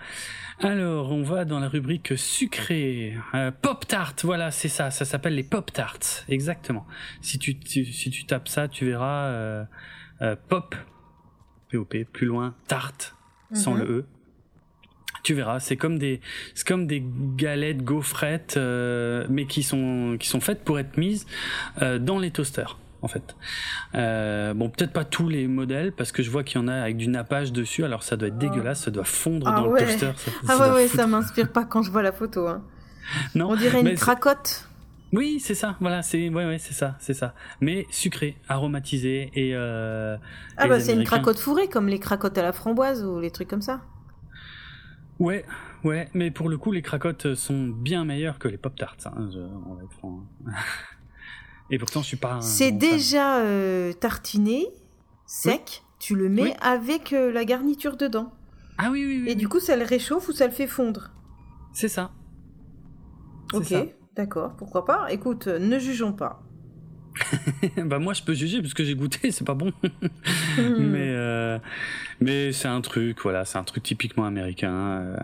Alors, 0.59 1.11
on 1.11 1.23
va 1.23 1.45
dans 1.45 1.59
la 1.59 1.67
rubrique 1.67 2.13
sucré. 2.17 3.17
Euh, 3.33 3.51
pop 3.51 3.87
tart, 3.87 4.15
voilà, 4.23 4.51
c'est 4.51 4.69
ça. 4.69 4.91
Ça 4.91 5.05
s'appelle 5.05 5.35
les 5.35 5.43
pop 5.43 5.71
tarts, 5.71 6.23
exactement. 6.29 6.85
Si 7.21 7.39
tu, 7.39 7.57
si 7.65 8.09
tu 8.11 8.25
tapes 8.25 8.47
ça, 8.47 8.67
tu 8.67 8.85
verras 8.85 9.65
pop, 10.49 10.75
pop, 11.71 11.95
plus 12.11 12.27
loin, 12.27 12.55
tarte, 12.67 13.15
sans 13.53 13.73
mhm. 13.73 13.79
le 13.79 13.85
e 13.85 14.05
tu 15.23 15.33
verras, 15.33 15.59
c'est 15.59 15.77
comme 15.77 15.97
des, 15.97 16.21
c'est 16.53 16.67
comme 16.67 16.85
des 16.85 17.03
galettes 17.35 17.83
gaufrettes, 17.83 18.55
euh, 18.57 19.25
mais 19.29 19.45
qui 19.45 19.63
sont, 19.63 20.17
qui 20.19 20.27
sont 20.27 20.41
faites 20.41 20.63
pour 20.63 20.79
être 20.79 20.97
mises 20.97 21.25
euh, 21.81 21.97
dans 21.97 22.19
les 22.19 22.31
toasters 22.31 22.77
en 23.01 23.07
fait. 23.07 23.35
Euh, 23.95 24.53
bon, 24.53 24.69
peut-être 24.69 24.93
pas 24.93 25.03
tous 25.03 25.27
les 25.27 25.47
modèles 25.47 25.91
parce 25.91 26.11
que 26.11 26.23
je 26.23 26.31
vois 26.31 26.43
qu'il 26.43 26.59
y 26.59 26.63
en 26.63 26.69
a 26.69 26.75
avec 26.75 26.97
du 26.97 27.09
nappage 27.09 27.51
dessus. 27.51 27.83
Alors 27.83 28.01
ça 28.01 28.15
doit 28.15 28.29
être 28.29 28.37
dégueulasse, 28.37 28.83
ça 28.83 28.91
doit 28.91 29.03
fondre 29.03 29.47
ah 29.47 29.59
dans 29.59 29.67
le 29.67 29.77
toaster. 29.77 30.11
ah 30.47 30.57
ouais, 30.57 30.73
ouais, 30.73 30.87
ça 30.87 31.05
m'inspire 31.05 31.51
pas 31.51 31.65
quand 31.65 31.81
je 31.81 31.91
vois 31.91 32.01
la 32.01 32.13
photo. 32.13 32.47
Hein. 32.47 32.63
Non, 33.35 33.51
on 33.51 33.55
dirait 33.55 33.81
une 33.81 33.95
cracotte. 33.95 34.69
Oui, 35.11 35.39
c'est 35.39 35.53
ça. 35.53 35.75
Voilà, 35.79 36.01
c'est 36.01 36.29
ouais, 36.29 36.45
ouais, 36.45 36.57
c'est 36.57 36.73
ça, 36.73 36.95
c'est 36.99 37.13
ça. 37.13 37.35
Mais 37.61 37.85
sucré, 37.91 38.37
aromatisé 38.47 39.29
et. 39.35 39.51
Euh, 39.53 40.17
ah 40.57 40.67
bah 40.67 40.79
c'est 40.79 40.93
une 40.93 41.03
cracotte 41.03 41.37
fourrée 41.37 41.67
comme 41.67 41.87
les 41.87 41.99
cracottes 41.99 42.37
à 42.37 42.41
la 42.41 42.53
framboise 42.53 43.03
ou 43.03 43.19
les 43.19 43.29
trucs 43.29 43.49
comme 43.49 43.61
ça. 43.61 43.81
Ouais, 45.19 45.45
ouais, 45.83 46.09
mais 46.13 46.31
pour 46.31 46.49
le 46.49 46.57
coup, 46.57 46.71
les 46.71 46.81
cracottes 46.81 47.35
sont 47.35 47.67
bien 47.67 48.05
meilleures 48.05 48.39
que 48.39 48.47
les 48.47 48.57
pop 48.57 48.75
tarts. 48.75 48.97
Hein, 49.05 49.29
on 49.67 49.75
va 49.75 49.83
être 49.83 49.93
franc. 49.93 50.21
Hein. 50.47 50.51
Et 51.69 51.77
pourtant, 51.77 52.01
je 52.01 52.07
suis 52.07 52.17
pas. 52.17 52.41
C'est 52.41 52.71
déjà 52.71 53.39
euh, 53.39 53.93
tartiné, 53.93 54.67
sec. 55.25 55.83
Tu 55.99 56.15
le 56.15 56.27
mets 56.27 56.55
avec 56.61 57.13
euh, 57.13 57.31
la 57.31 57.45
garniture 57.45 57.95
dedans. 57.95 58.33
Ah 58.77 58.89
oui, 58.91 59.05
oui, 59.05 59.21
oui. 59.23 59.29
Et 59.31 59.35
du 59.35 59.47
coup, 59.47 59.61
ça 59.61 59.77
le 59.77 59.85
réchauffe 59.85 60.27
ou 60.27 60.33
ça 60.33 60.45
le 60.45 60.51
fait 60.51 60.67
fondre? 60.67 61.11
C'est 61.71 61.87
ça. 61.87 62.11
Ok, 63.53 63.73
d'accord, 64.15 64.55
pourquoi 64.57 64.83
pas. 64.83 65.11
Écoute, 65.11 65.47
ne 65.47 65.79
jugeons 65.79 66.11
pas. 66.11 66.43
bah 67.77 67.99
moi 67.99 68.13
je 68.13 68.23
peux 68.23 68.33
juger 68.33 68.61
parce 68.61 68.73
que 68.73 68.83
j'ai 68.83 68.95
goûté, 68.95 69.31
c'est 69.31 69.45
pas 69.45 69.53
bon. 69.53 69.71
mais 70.57 71.09
euh, 71.11 71.59
mais 72.19 72.51
c'est 72.51 72.67
un 72.67 72.81
truc, 72.81 73.21
voilà, 73.21 73.45
c'est 73.45 73.57
un 73.57 73.63
truc 73.63 73.83
typiquement 73.83 74.25
américain. 74.25 74.73
Euh, 74.73 75.17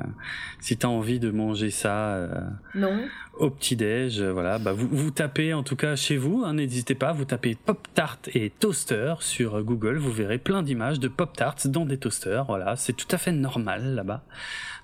si 0.60 0.78
t'as 0.78 0.88
envie 0.88 1.20
de 1.20 1.32
manger 1.32 1.72
ça, 1.72 2.16
euh, 2.16 2.42
non. 2.76 3.02
Au 3.38 3.50
petit 3.50 3.78
déj, 3.78 4.22
voilà, 4.22 4.60
bah 4.60 4.74
vous 4.74 4.90
vous 4.92 5.12
tapez 5.12 5.54
en 5.54 5.64
tout 5.64 5.78
cas 5.78 5.96
chez 5.96 6.18
vous, 6.18 6.44
hein, 6.46 6.56
n'hésitez 6.56 6.96
pas, 6.96 7.14
vous 7.14 7.24
tapez 7.24 7.56
pop 7.56 7.88
tart 7.94 8.20
et 8.34 8.50
toaster 8.50 9.16
sur 9.22 9.64
Google, 9.64 9.98
vous 9.98 10.12
verrez 10.12 10.40
plein 10.40 10.62
d'images 10.62 11.00
de 11.00 11.08
pop 11.08 11.36
tarts 11.36 11.68
dans 11.68 11.86
des 11.86 11.98
toasters. 11.98 12.46
Voilà, 12.46 12.76
c'est 12.76 12.94
tout 12.94 13.08
à 13.12 13.18
fait 13.18 13.32
normal 13.32 13.96
là-bas. 13.96 14.24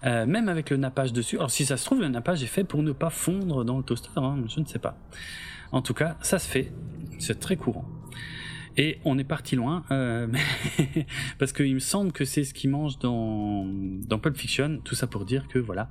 même 0.04 0.48
avec 0.48 0.70
le 0.70 0.78
nappage 0.78 1.12
dessus. 1.12 1.36
Alors 1.38 1.52
si 1.52 1.66
ça 1.66 1.76
se 1.76 1.86
trouve, 1.86 2.00
le 2.00 2.08
nappage 2.08 2.44
est 2.44 2.48
fait 2.48 2.64
pour 2.64 2.82
ne 2.82 2.94
pas 2.94 3.10
fondre 3.10 3.66
dans 3.66 3.78
le 3.78 3.84
toaster, 3.84 4.10
hein, 4.16 4.38
je 4.48 4.62
ne 4.62 4.66
sais 4.66 4.80
pas. 4.80 4.98
En 5.72 5.82
tout 5.82 5.94
cas, 5.94 6.16
ça 6.22 6.40
se 6.40 6.48
fait. 6.48 6.72
C'est 7.20 7.40
très 7.40 7.56
courant. 7.56 7.86
Et 8.78 9.00
on 9.06 9.18
est 9.18 9.24
parti 9.24 9.56
loin, 9.56 9.84
euh, 9.92 10.28
parce 11.40 11.54
qu'il 11.54 11.74
me 11.74 11.80
semble 11.80 12.12
que 12.12 12.26
c'est 12.26 12.44
ce 12.44 12.54
qu'ils 12.54 12.70
mangent 12.70 13.00
dans, 13.00 13.66
dans 13.66 14.20
Pulp 14.20 14.36
Fiction. 14.36 14.80
Tout 14.84 14.96
ça 14.96 15.08
pour 15.08 15.26
dire 15.26 15.48
que 15.48 15.60
voilà, 15.60 15.90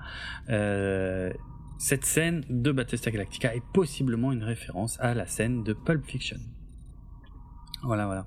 euh, 0.51 1.33
cette 1.79 2.05
scène 2.05 2.45
de 2.51 2.73
Battlestar 2.73 3.13
Galactica 3.13 3.55
est 3.55 3.63
possiblement 3.73 4.33
une 4.33 4.43
référence 4.43 5.01
à 5.01 5.15
la 5.15 5.27
scène 5.27 5.65
de 5.65 5.73
Pulp 5.73 6.05
Fiction. 6.05 6.37
Voilà, 7.83 8.07
voilà. 8.07 8.27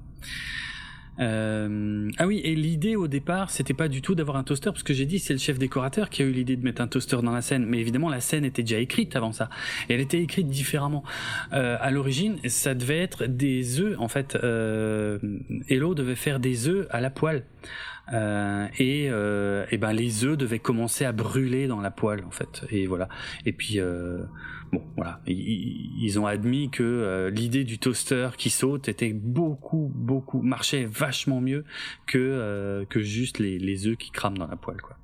Euh, 1.19 2.09
ah 2.17 2.27
oui, 2.27 2.41
et 2.43 2.55
l'idée 2.55 2.95
au 2.95 3.07
départ, 3.07 3.49
c'était 3.49 3.73
pas 3.73 3.87
du 3.87 4.01
tout 4.01 4.15
d'avoir 4.15 4.37
un 4.37 4.43
toaster, 4.43 4.71
parce 4.71 4.83
que 4.83 4.93
j'ai 4.93 5.05
dit 5.05 5.19
c'est 5.19 5.33
le 5.33 5.39
chef 5.39 5.57
décorateur 5.57 6.09
qui 6.09 6.21
a 6.21 6.25
eu 6.25 6.31
l'idée 6.31 6.55
de 6.55 6.63
mettre 6.63 6.81
un 6.81 6.87
toaster 6.87 7.17
dans 7.23 7.31
la 7.31 7.41
scène, 7.41 7.65
mais 7.65 7.79
évidemment 7.79 8.09
la 8.09 8.21
scène 8.21 8.45
était 8.45 8.63
déjà 8.63 8.79
écrite 8.79 9.15
avant 9.15 9.31
ça, 9.31 9.49
et 9.89 9.93
elle 9.93 10.01
était 10.01 10.21
écrite 10.21 10.47
différemment. 10.47 11.03
Euh, 11.53 11.77
à 11.79 11.91
l'origine, 11.91 12.37
ça 12.47 12.75
devait 12.75 12.99
être 12.99 13.25
des 13.25 13.79
œufs, 13.79 13.95
en 13.99 14.07
fait. 14.07 14.35
Euh, 14.35 15.19
Hello 15.69 15.95
devait 15.95 16.15
faire 16.15 16.39
des 16.39 16.67
œufs 16.67 16.87
à 16.89 17.01
la 17.01 17.09
poêle. 17.09 17.43
Euh, 18.13 18.67
et, 18.77 19.09
euh, 19.11 19.65
et 19.69 19.77
ben 19.77 19.91
les 19.91 20.23
œufs 20.23 20.37
devaient 20.37 20.59
commencer 20.59 21.03
à 21.03 21.11
brûler 21.11 21.67
dans 21.67 21.81
la 21.81 21.91
poêle 21.91 22.23
en 22.25 22.31
fait 22.31 22.61
et 22.69 22.87
voilà 22.87 23.09
et 23.45 23.51
puis 23.51 23.81
euh, 23.81 24.23
bon 24.71 24.83
voilà. 24.95 25.21
Ils, 25.27 26.19
ont 26.19 26.25
admis 26.25 26.69
que 26.69 26.83
euh, 26.83 27.29
l'idée 27.29 27.63
du 27.63 27.79
toaster 27.79 28.29
qui 28.37 28.49
saute 28.49 28.89
était 28.89 29.13
beaucoup 29.13 29.91
beaucoup 29.93 30.41
marchait 30.41 30.85
vachement 30.85 31.41
mieux 31.41 31.63
que 32.05 32.17
euh, 32.17 32.85
que 32.85 32.99
juste 32.99 33.39
les, 33.39 33.59
les 33.59 33.87
œufs 33.87 33.97
qui 33.97 34.11
crament 34.11 34.37
dans 34.37 34.47
la 34.47 34.55
poêle 34.55 34.81
quoi 34.81 34.97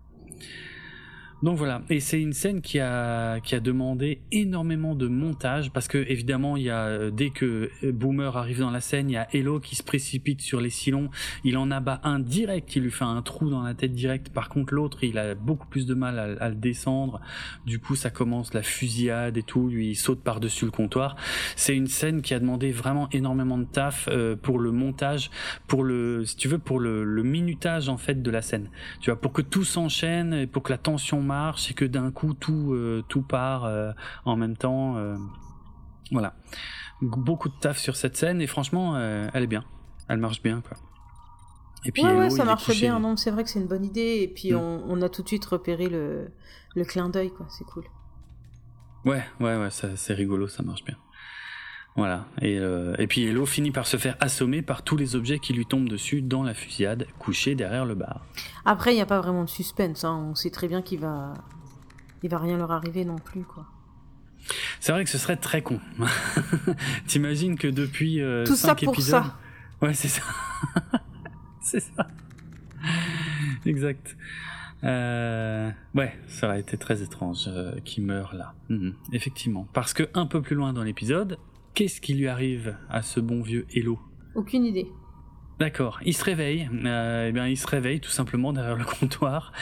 donc 1.44 1.58
voilà, 1.58 1.82
et 1.90 2.00
c'est 2.00 2.22
une 2.22 2.32
scène 2.32 2.62
qui 2.62 2.80
a 2.80 3.42
qui 3.42 3.54
a 3.54 3.60
demandé 3.60 4.22
énormément 4.32 4.96
de 4.96 5.08
montage 5.08 5.72
parce 5.72 5.90
que 5.90 5.98
évidemment 6.10 6.56
il 6.56 6.64
y 6.64 6.70
a 6.70 6.86
euh, 6.86 7.12
dès 7.12 7.32
que 7.32 7.70
euh, 7.84 7.92
Boomer 7.92 8.38
arrive 8.38 8.62
dans 8.62 8.72
la 8.72 8.80
scène, 8.80 9.10
il 9.10 9.14
y 9.16 9.18
a 9.18 9.28
Hello 9.36 9.60
qui 9.60 9.76
se 9.76 9.84
précipite 9.84 10.40
sur 10.40 10.62
les 10.62 10.70
silons, 10.70 11.10
il 11.44 11.58
en 11.58 11.70
abat 11.70 12.00
un 12.06 12.20
direct, 12.20 12.74
il 12.78 12.84
lui 12.84 12.92
fait 12.92 13.04
un 13.04 13.22
trou 13.22 13.50
dans 13.50 13.62
la 13.62 13.74
tête 13.74 13.92
direct. 13.92 14.30
Par 14.30 14.48
contre 14.48 14.74
l'autre, 14.74 15.04
il 15.04 15.18
a 15.18 15.36
beaucoup 15.36 15.68
plus 15.68 15.86
de 15.86 15.94
mal 15.94 16.38
à, 16.40 16.48
le 16.48 16.56
descendre. 16.56 17.20
Du 17.66 17.78
coup, 17.78 17.98
ça 17.98 18.10
commence 18.10 18.54
la 18.54 18.64
fusillade 18.64 19.36
et 19.36 19.44
tout, 19.44 19.68
lui 19.68 19.90
il 19.90 19.96
saute 19.96 20.24
par-dessus 20.24 20.64
le 20.64 20.72
comptoir. 20.72 21.18
C'est 21.58 21.76
une 21.76 21.88
scène 21.88 22.22
qui 22.22 22.34
a 22.34 22.40
demandé 22.40 22.72
vraiment 22.72 23.10
énormément 23.12 23.58
de 23.58 23.66
taf 23.66 24.08
euh, 24.10 24.38
pour 24.38 24.60
le 24.60 24.72
montage, 24.72 25.30
pour 25.68 25.84
le 25.84 26.24
si 26.24 26.38
tu 26.38 26.48
veux 26.48 26.60
pour 26.60 26.80
le, 26.80 27.04
le 27.04 27.24
minutage 27.24 27.90
en 27.90 27.98
fait 27.98 28.22
de 28.22 28.32
la 28.32 28.42
scène. 28.42 28.70
Tu 29.02 29.12
vois, 29.12 29.20
pour 29.20 29.34
que 29.34 29.42
tout 29.42 29.66
s'enchaîne 29.66 30.34
et 30.34 30.48
pour 30.48 30.64
que 30.64 30.72
la 30.72 30.78
tension 30.78 31.22
marche 31.34 31.72
et 31.72 31.74
que 31.74 31.86
d'un 31.86 32.12
coup 32.12 32.34
tout 32.34 32.74
euh, 32.74 33.04
tout 33.08 33.22
part 33.22 33.66
euh, 33.66 33.92
en 34.26 34.36
même 34.36 34.56
temps. 34.56 34.98
Euh, 34.98 35.18
voilà, 36.12 36.36
beaucoup 37.02 37.50
de 37.50 37.56
taf 37.60 37.78
sur 37.78 37.96
cette 37.96 38.16
scène 38.16 38.40
et 38.42 38.48
franchement, 38.48 39.00
elle 39.34 39.44
est 39.44 39.48
bien, 39.48 39.64
elle 40.10 40.20
marche 40.20 40.42
bien 40.44 40.62
quoi. 40.62 40.78
Et 41.86 41.92
puis 41.92 42.04
ouais, 42.04 42.30
ça 42.30 42.46
marche 42.46 42.70
bien. 42.80 43.00
Non, 43.00 43.18
c'est 43.18 43.32
vrai 43.32 43.44
que 43.44 43.50
c'est 43.50 43.60
une 43.60 43.68
bonne 43.68 43.86
idée. 43.86 44.20
Et 44.22 44.28
puis 44.28 44.54
mm. 44.54 44.58
on, 44.58 45.02
a 45.02 45.10
tout 45.10 45.24
de 45.24 45.28
suite 45.28 45.46
repéré 45.46 45.90
le, 45.90 46.32
le 46.76 46.86
clin 46.86 47.10
d'œil, 47.10 47.32
quoi. 47.32 47.46
C'est 47.50 47.66
cool. 47.66 47.84
Ouais, 49.06 49.24
ouais, 49.42 49.58
ouais, 49.58 49.70
c'est 49.72 50.14
rigolo, 50.14 50.48
ça 50.48 50.64
marche 50.64 50.86
bien. 50.86 50.96
Voilà. 51.96 52.26
Et, 52.42 52.58
euh, 52.60 52.96
et 52.98 53.06
puis 53.08 53.24
Hello 53.24 53.46
finit 53.46 53.72
par 53.72 53.86
se 53.86 53.98
faire 53.98 54.18
assommer 54.20 54.62
par 54.62 54.82
tous 54.82 54.98
les 54.98 55.16
objets 55.16 55.40
qui 55.40 55.54
lui 55.54 55.66
tombent 55.66 55.90
dessus 55.90 56.22
dans 56.22 56.42
la 56.44 56.54
fusillade, 56.54 57.06
couché 57.20 57.54
derrière 57.56 57.86
le 57.86 57.96
bar. 57.96 58.26
Après, 58.66 58.94
il 58.94 58.96
n'y 58.96 59.02
a 59.02 59.06
pas 59.06 59.22
vraiment 59.22 59.44
de 59.44 59.50
suspense. 59.50 60.04
Hein. 60.04 60.30
On 60.32 60.36
sait 60.36 60.50
très 60.50 60.68
bien 60.68 60.82
qu'il 60.82 61.00
va, 61.00 61.34
il 62.24 62.30
va 62.30 62.40
rien 62.40 62.58
leur 62.58 62.72
arriver 62.72 63.06
non 63.06 63.18
plus, 63.18 63.44
quoi. 63.44 63.66
C'est 64.80 64.92
vrai 64.92 65.04
que 65.04 65.10
ce 65.10 65.18
serait 65.18 65.38
très 65.38 65.62
con. 65.62 65.80
T'imagines 67.08 67.58
que 67.58 67.68
depuis 67.68 68.22
euh, 68.22 68.44
Tout 68.46 68.56
ça 68.56 68.76
pour 68.76 68.94
épisodes. 68.94 69.24
ça. 69.24 69.38
Ouais, 69.82 69.94
c'est 69.94 70.10
ça. 70.10 70.24
c'est 71.62 71.80
ça. 71.80 72.08
Exact. 73.66 74.18
Euh, 74.84 75.72
ouais, 75.96 76.14
ça 76.28 76.48
aurait 76.48 76.60
été 76.60 76.78
très 76.78 77.02
étrange 77.02 77.46
euh, 77.48 77.80
qu'il 77.86 78.04
meure 78.06 78.36
là. 78.36 78.54
Mhm, 78.70 78.94
effectivement. 79.14 79.68
Parce 79.72 79.94
que 79.94 80.10
un 80.14 80.26
peu 80.26 80.42
plus 80.42 80.56
loin 80.56 80.74
dans 80.74 80.84
l'épisode, 80.84 81.38
qu'est-ce 81.74 82.02
qui 82.02 82.14
lui 82.14 82.28
arrive 82.28 82.76
à 82.90 83.02
ce 83.02 83.20
bon 83.20 83.42
vieux 83.42 83.66
Hello? 83.74 84.00
Aucune 84.36 84.66
idée. 84.66 84.88
D'accord, 85.60 86.00
il 86.04 86.14
se 86.14 86.24
réveille. 86.24 86.68
Euh, 86.84 87.28
eh 87.30 87.32
bien, 87.32 87.48
il 87.48 87.56
se 87.58 87.68
réveille 87.68 88.00
tout 88.00 88.10
simplement 88.10 88.52
derrière 88.54 88.76
le 88.76 88.84
comptoir, 89.00 89.54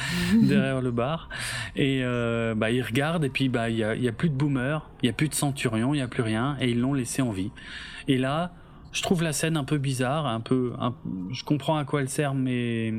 derrière 0.41 0.81
le 0.81 0.91
bar, 0.91 1.29
et 1.75 2.01
euh, 2.03 2.55
bah, 2.55 2.71
il 2.71 2.81
regarde 2.81 3.25
et 3.25 3.29
puis 3.29 3.49
bah 3.49 3.69
il 3.69 3.77
y 3.77 3.83
a, 3.83 4.11
plus 4.13 4.29
de 4.29 4.35
boomer, 4.35 4.89
il 5.03 5.07
y 5.07 5.09
a 5.09 5.13
plus 5.13 5.27
de 5.27 5.33
centurion, 5.35 5.93
il 5.93 5.97
y 5.97 6.01
a 6.01 6.07
plus 6.07 6.23
rien, 6.23 6.55
et 6.61 6.71
ils 6.71 6.79
l'ont 6.79 6.93
laissé 6.93 7.21
en 7.21 7.31
vie. 7.31 7.51
Et 8.07 8.17
là, 8.17 8.53
je 8.93 9.01
trouve 9.01 9.21
la 9.21 9.33
scène 9.33 9.57
un 9.57 9.63
peu 9.65 9.77
bizarre, 9.77 10.25
un 10.27 10.39
peu, 10.39 10.73
un- 10.79 10.95
je 11.31 11.43
comprends 11.43 11.77
à 11.77 11.83
quoi 11.85 12.01
elle 12.01 12.09
sert, 12.09 12.33
mais 12.33 12.93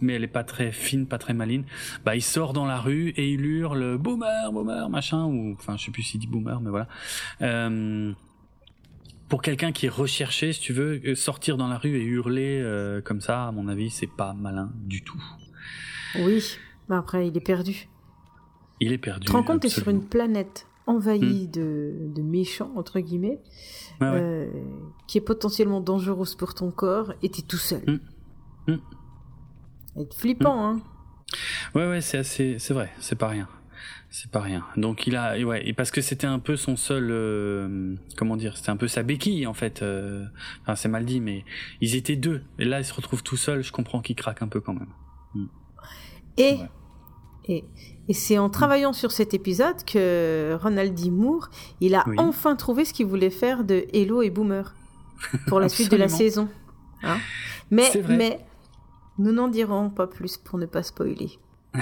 mais 0.00 0.12
elle 0.14 0.22
est 0.22 0.28
pas 0.28 0.44
très 0.44 0.70
fine, 0.70 1.06
pas 1.06 1.18
très 1.18 1.34
maline. 1.34 1.64
Bah, 2.04 2.14
il 2.14 2.22
sort 2.22 2.52
dans 2.52 2.66
la 2.66 2.78
rue 2.78 3.08
et 3.16 3.32
il 3.32 3.44
hurle 3.44 3.96
boomer, 3.96 4.52
boomer, 4.52 4.88
machin, 4.90 5.24
ou 5.24 5.54
enfin, 5.54 5.76
je 5.76 5.86
sais 5.86 5.90
plus 5.90 6.02
s'il 6.02 6.20
dit 6.20 6.26
boomer, 6.28 6.60
mais 6.60 6.70
voilà. 6.70 6.88
Euh, 7.42 8.12
pour 9.28 9.42
quelqu'un 9.42 9.72
qui 9.72 9.86
est 9.86 9.90
recherché, 9.90 10.52
si 10.52 10.60
tu 10.60 10.72
veux, 10.72 11.00
euh, 11.04 11.14
sortir 11.14 11.56
dans 11.56 11.68
la 11.68 11.78
rue 11.78 11.96
et 11.96 12.02
hurler 12.02 12.60
euh, 12.62 13.00
comme 13.00 13.20
ça, 13.20 13.48
à 13.48 13.52
mon 13.52 13.68
avis, 13.68 13.90
c'est 13.90 14.06
pas 14.06 14.32
malin 14.32 14.72
du 14.74 15.02
tout. 15.02 15.22
Oui. 16.20 16.56
Bah 16.88 16.98
après, 16.98 17.28
il 17.28 17.36
est 17.36 17.40
perdu. 17.40 17.88
Il 18.80 18.92
est 18.92 18.98
perdu. 18.98 19.26
Tu 19.26 19.32
te 19.32 19.32
rends 19.32 19.42
compte, 19.42 19.60
t'es 19.60 19.68
sur 19.68 19.88
une 19.88 20.04
planète 20.04 20.66
envahie 20.86 21.48
de, 21.48 21.92
de 22.14 22.22
méchants, 22.22 22.72
entre 22.74 23.00
guillemets, 23.00 23.40
ouais. 24.00 24.06
euh, 24.06 24.50
qui 25.06 25.18
est 25.18 25.22
potentiellement 25.22 25.82
dangereuse 25.82 26.34
pour 26.34 26.54
ton 26.54 26.70
corps, 26.70 27.12
et 27.22 27.28
t'es 27.28 27.42
tout 27.42 27.58
seul. 27.58 27.82
Mm. 28.66 28.72
Mm. 28.72 28.78
C'est 29.96 30.14
flippant, 30.14 30.66
hein. 30.66 30.80
Ouais, 31.74 31.86
ouais, 31.86 32.00
c'est 32.00 32.16
assez, 32.16 32.58
c'est 32.58 32.72
vrai, 32.72 32.90
c'est 33.00 33.16
pas 33.18 33.28
rien. 33.28 33.48
C'est 34.10 34.30
pas 34.30 34.40
rien. 34.40 34.64
Donc 34.76 35.06
il 35.06 35.16
a, 35.16 35.36
et 35.36 35.44
ouais, 35.44 35.66
et 35.68 35.74
parce 35.74 35.90
que 35.90 36.00
c'était 36.00 36.26
un 36.26 36.38
peu 36.38 36.56
son 36.56 36.76
seul, 36.76 37.08
euh, 37.10 37.94
comment 38.16 38.36
dire, 38.36 38.56
c'était 38.56 38.70
un 38.70 38.76
peu 38.76 38.88
sa 38.88 39.02
béquille 39.02 39.46
en 39.46 39.52
fait. 39.54 39.82
euh, 39.82 40.24
enfin, 40.62 40.74
c'est 40.76 40.88
mal 40.88 41.04
dit, 41.04 41.20
mais 41.20 41.44
ils 41.82 41.94
étaient 41.94 42.16
deux. 42.16 42.42
Et 42.58 42.64
là, 42.64 42.80
il 42.80 42.84
se 42.84 42.94
retrouve 42.94 43.22
tout 43.22 43.36
seul. 43.36 43.62
Je 43.62 43.70
comprends 43.70 44.00
qu'il 44.00 44.16
craque 44.16 44.40
un 44.42 44.48
peu 44.48 44.60
quand 44.60 44.72
même. 44.74 44.88
Et, 46.38 46.54
Ouais. 46.54 46.68
et, 47.48 47.64
et 48.08 48.14
c'est 48.14 48.38
en 48.38 48.48
travaillant 48.48 48.92
sur 48.94 49.12
cet 49.12 49.34
épisode 49.34 49.84
que 49.84 50.56
Ronald 50.62 50.94
D. 50.94 51.10
Moore, 51.10 51.50
il 51.80 51.94
a 51.94 52.04
Oui. 52.06 52.16
enfin 52.18 52.56
trouvé 52.56 52.84
ce 52.86 52.94
qu'il 52.94 53.06
voulait 53.06 53.28
faire 53.30 53.62
de 53.64 53.84
Hello 53.92 54.22
et 54.22 54.30
Boomer 54.30 54.74
pour 55.48 55.60
la 55.60 55.68
suite 55.68 55.90
de 55.90 55.96
la 55.96 56.08
saison. 56.08 56.48
Hein 57.02 57.18
mais, 57.70 57.90
mais 58.08 58.40
nous 59.18 59.32
n'en 59.32 59.48
dirons 59.48 59.90
pas 59.90 60.06
plus 60.06 60.38
pour 60.38 60.58
ne 60.58 60.64
pas 60.66 60.82
spoiler. 60.82 61.38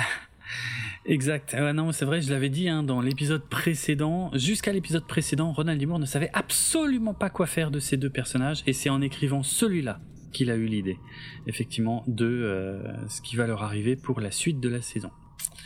Exact. 1.08 1.54
Ouais, 1.54 1.72
non, 1.72 1.92
c'est 1.92 2.04
vrai, 2.04 2.20
je 2.20 2.30
l'avais 2.32 2.48
dit 2.48 2.68
hein, 2.68 2.82
dans 2.82 3.00
l'épisode 3.00 3.44
précédent. 3.48 4.30
Jusqu'à 4.34 4.72
l'épisode 4.72 5.06
précédent, 5.06 5.52
Ronald. 5.52 5.84
Moore 5.86 6.00
ne 6.00 6.06
savait 6.06 6.30
absolument 6.32 7.14
pas 7.14 7.30
quoi 7.30 7.46
faire 7.46 7.70
de 7.70 7.78
ces 7.78 7.96
deux 7.96 8.10
personnages, 8.10 8.62
et 8.66 8.72
c'est 8.72 8.90
en 8.90 9.00
écrivant 9.00 9.42
celui-là 9.44 10.00
qu'il 10.32 10.50
a 10.50 10.56
eu 10.56 10.66
l'idée, 10.66 10.98
effectivement, 11.46 12.02
de 12.08 12.26
euh, 12.26 13.08
ce 13.08 13.22
qui 13.22 13.36
va 13.36 13.46
leur 13.46 13.62
arriver 13.62 13.94
pour 13.96 14.20
la 14.20 14.30
suite 14.32 14.58
de 14.60 14.68
la 14.68 14.82
saison. 14.82 15.10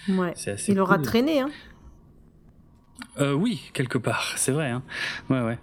Ouais. 0.08 0.32
C'est 0.36 0.50
assez 0.52 0.72
Il 0.72 0.78
aura 0.80 0.98
traîné, 0.98 1.40
hein. 1.40 1.50
Euh, 3.18 3.32
oui, 3.32 3.70
quelque 3.72 3.98
part, 3.98 4.34
c'est 4.36 4.52
vrai. 4.52 4.68
Hein. 4.68 4.82
Ouais, 5.30 5.40
ouais. 5.40 5.58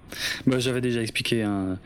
Bah, 0.48 0.58
J'avais 0.60 0.82
déjà 0.82 1.02
expliqué. 1.02 1.44
hein. 1.44 1.78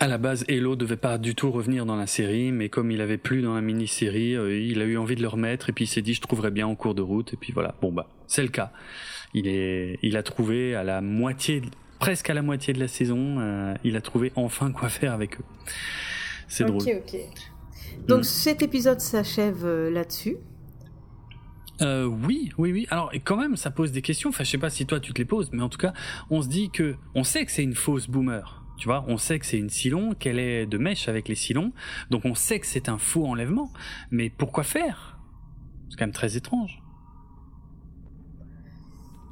À 0.00 0.06
la 0.06 0.16
base, 0.18 0.44
Hello 0.46 0.76
devait 0.76 0.96
pas 0.96 1.18
du 1.18 1.34
tout 1.34 1.50
revenir 1.50 1.84
dans 1.84 1.96
la 1.96 2.06
série, 2.06 2.52
mais 2.52 2.68
comme 2.68 2.92
il 2.92 3.00
avait 3.00 3.18
plus 3.18 3.42
dans 3.42 3.54
la 3.54 3.60
mini-série, 3.60 4.36
euh, 4.36 4.56
il 4.56 4.80
a 4.80 4.84
eu 4.84 4.96
envie 4.96 5.16
de 5.16 5.22
le 5.22 5.28
remettre 5.28 5.70
et 5.70 5.72
puis 5.72 5.86
il 5.86 5.88
s'est 5.88 6.02
dit 6.02 6.14
je 6.14 6.20
trouverais 6.20 6.52
bien 6.52 6.68
en 6.68 6.76
cours 6.76 6.94
de 6.94 7.02
route 7.02 7.32
et 7.34 7.36
puis 7.36 7.52
voilà. 7.52 7.74
Bon 7.82 7.90
bah, 7.92 8.08
c'est 8.28 8.42
le 8.42 8.48
cas. 8.48 8.70
Il 9.34 9.48
est, 9.48 9.98
il 10.02 10.16
a 10.16 10.22
trouvé 10.22 10.76
à 10.76 10.84
la 10.84 11.00
moitié, 11.00 11.62
presque 11.98 12.30
à 12.30 12.34
la 12.34 12.42
moitié 12.42 12.72
de 12.74 12.78
la 12.78 12.86
saison, 12.86 13.40
euh, 13.40 13.74
il 13.82 13.96
a 13.96 14.00
trouvé 14.00 14.30
enfin 14.36 14.70
quoi 14.70 14.88
faire 14.88 15.12
avec 15.12 15.40
eux. 15.40 15.44
C'est 16.46 16.64
drôle. 16.64 16.82
ok. 16.82 17.16
Donc 18.06 18.20
Mm. 18.20 18.22
cet 18.22 18.62
épisode 18.62 19.00
s'achève 19.00 19.64
euh, 19.64 19.90
là-dessus? 19.90 20.36
Euh, 21.80 22.06
oui, 22.06 22.50
oui, 22.56 22.72
oui. 22.72 22.86
Alors, 22.90 23.12
quand 23.24 23.36
même, 23.36 23.56
ça 23.56 23.70
pose 23.70 23.92
des 23.92 24.02
questions. 24.02 24.30
Enfin, 24.30 24.44
je 24.44 24.50
sais 24.50 24.58
pas 24.58 24.70
si 24.70 24.86
toi 24.86 24.98
tu 25.00 25.12
te 25.12 25.18
les 25.18 25.24
poses, 25.24 25.50
mais 25.52 25.62
en 25.62 25.68
tout 25.68 25.78
cas, 25.78 25.92
on 26.30 26.42
se 26.42 26.48
dit 26.48 26.70
que, 26.70 26.96
on 27.14 27.22
sait 27.24 27.44
que 27.44 27.52
c'est 27.52 27.62
une 27.62 27.74
fausse 27.74 28.08
boomer. 28.08 28.57
Tu 28.78 28.86
vois, 28.86 29.04
on 29.08 29.18
sait 29.18 29.38
que 29.38 29.46
c'est 29.46 29.58
une 29.58 29.70
Silon, 29.70 30.14
qu'elle 30.14 30.38
est 30.38 30.64
de 30.66 30.78
mèche 30.78 31.08
avec 31.08 31.28
les 31.28 31.34
Silons, 31.34 31.72
donc 32.10 32.24
on 32.24 32.34
sait 32.34 32.60
que 32.60 32.66
c'est 32.66 32.88
un 32.88 32.98
faux 32.98 33.26
enlèvement. 33.26 33.72
Mais 34.10 34.30
pourquoi 34.30 34.62
faire? 34.62 35.18
C'est 35.88 35.96
quand 35.98 36.04
même 36.06 36.12
très 36.12 36.36
étrange. 36.36 36.80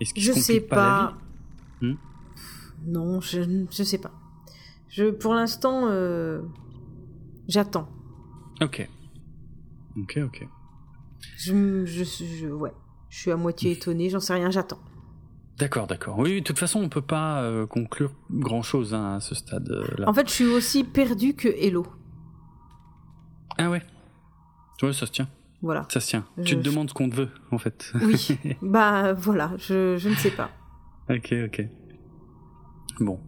Est-ce 0.00 0.12
qu'il 0.12 0.22
Je 0.24 0.32
se 0.32 0.40
sais 0.40 0.60
pas, 0.60 1.14
Hmm? 1.80 1.94
Non, 2.86 3.20
je, 3.20 3.66
je 3.70 3.82
sais 3.82 3.98
pas. 3.98 4.12
Je, 4.88 5.10
pour 5.10 5.34
l'instant, 5.34 5.86
euh, 5.88 6.40
j'attends. 7.48 7.88
Ok. 8.60 8.88
Ok, 9.98 10.18
ok. 10.24 10.48
Je, 11.38 11.84
je, 11.84 12.04
je- 12.04 12.48
ouais. 12.48 12.72
Je 13.10 13.18
suis 13.18 13.30
à 13.30 13.36
moitié 13.36 13.72
étonné, 13.72 14.10
j'en 14.10 14.20
sais 14.20 14.34
rien, 14.34 14.50
j'attends. 14.50 14.80
D'accord, 15.58 15.86
d'accord. 15.86 16.18
Oui, 16.18 16.32
oui, 16.34 16.40
de 16.40 16.44
toute 16.46 16.58
façon, 16.58 16.80
on 16.82 16.88
peut 16.90 17.00
pas 17.00 17.42
euh, 17.42 17.66
conclure 17.66 18.12
grand 18.30 18.62
chose 18.62 18.92
à 18.94 19.18
ce 19.20 19.34
stade-là. 19.34 20.08
En 20.08 20.12
fait, 20.12 20.28
je 20.28 20.32
suis 20.34 20.46
aussi 20.46 20.84
perdu 20.84 21.34
que 21.34 21.48
Hello. 21.48 21.86
Ah 23.58 23.70
ouais. 23.70 23.82
Ouais, 24.82 24.92
ça 24.92 25.06
se 25.06 25.12
tient. 25.12 25.28
Voilà. 25.62 25.86
Ça 25.88 26.00
se 26.00 26.08
tient. 26.08 26.26
Je- 26.36 26.42
Tu 26.42 26.56
te 26.56 26.62
demandes 26.62 26.90
ce 26.90 26.94
qu'on 26.94 27.08
te 27.08 27.16
veut, 27.16 27.30
en 27.50 27.58
fait. 27.58 27.92
Oui. 28.02 28.28
bah 28.62 29.14
voilà, 29.14 29.52
je, 29.56 29.96
je 29.96 30.08
ne 30.10 30.14
sais 30.14 30.30
pas. 30.30 30.50
Ok, 31.08 31.32
ok. 31.46 31.62
Bon. 32.98 33.20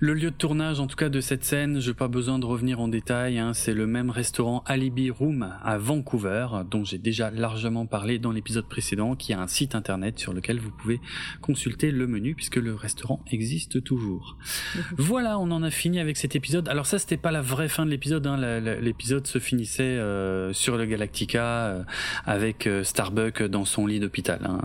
Le 0.00 0.14
lieu 0.14 0.30
de 0.30 0.36
tournage, 0.36 0.80
en 0.80 0.86
tout 0.86 0.96
cas, 0.96 1.10
de 1.10 1.20
cette 1.20 1.44
scène, 1.44 1.80
j'ai 1.80 1.92
pas 1.92 2.08
besoin 2.08 2.38
de 2.38 2.46
revenir 2.46 2.80
en 2.80 2.88
détail, 2.88 3.38
hein, 3.38 3.52
c'est 3.52 3.74
le 3.74 3.86
même 3.86 4.08
restaurant 4.08 4.64
Alibi 4.64 5.10
Room 5.10 5.52
à 5.62 5.76
Vancouver, 5.76 6.46
dont 6.70 6.82
j'ai 6.82 6.96
déjà 6.96 7.30
largement 7.30 7.84
parlé 7.84 8.18
dans 8.18 8.32
l'épisode 8.32 8.66
précédent, 8.66 9.14
qui 9.14 9.34
a 9.34 9.40
un 9.40 9.48
site 9.48 9.74
internet 9.74 10.18
sur 10.18 10.32
lequel 10.32 10.58
vous 10.58 10.70
pouvez 10.70 10.98
consulter 11.42 11.90
le 11.90 12.06
menu, 12.06 12.34
puisque 12.34 12.56
le 12.56 12.74
restaurant 12.74 13.22
existe 13.30 13.84
toujours. 13.84 14.38
voilà, 14.96 15.38
on 15.38 15.50
en 15.50 15.62
a 15.62 15.70
fini 15.70 16.00
avec 16.00 16.16
cet 16.16 16.34
épisode. 16.34 16.68
Alors 16.68 16.86
ça, 16.86 16.98
c'était 16.98 17.18
pas 17.18 17.32
la 17.32 17.42
vraie 17.42 17.68
fin 17.68 17.84
de 17.84 17.90
l'épisode, 17.90 18.26
hein, 18.26 18.38
l'épisode 18.60 19.26
se 19.26 19.38
finissait 19.38 19.82
euh, 19.82 20.54
sur 20.54 20.78
le 20.78 20.86
Galactica, 20.86 21.66
euh, 21.66 21.82
avec 22.24 22.66
euh, 22.66 22.82
Starbuck 22.82 23.42
dans 23.42 23.66
son 23.66 23.86
lit 23.86 24.00
d'hôpital, 24.00 24.40
hein, 24.44 24.58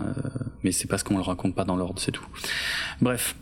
mais 0.64 0.72
c'est 0.72 0.88
parce 0.88 1.02
qu'on 1.02 1.16
le 1.16 1.22
raconte 1.22 1.54
pas 1.54 1.64
dans 1.64 1.76
l'ordre, 1.76 2.00
c'est 2.00 2.12
tout. 2.12 2.26
Bref. 3.02 3.34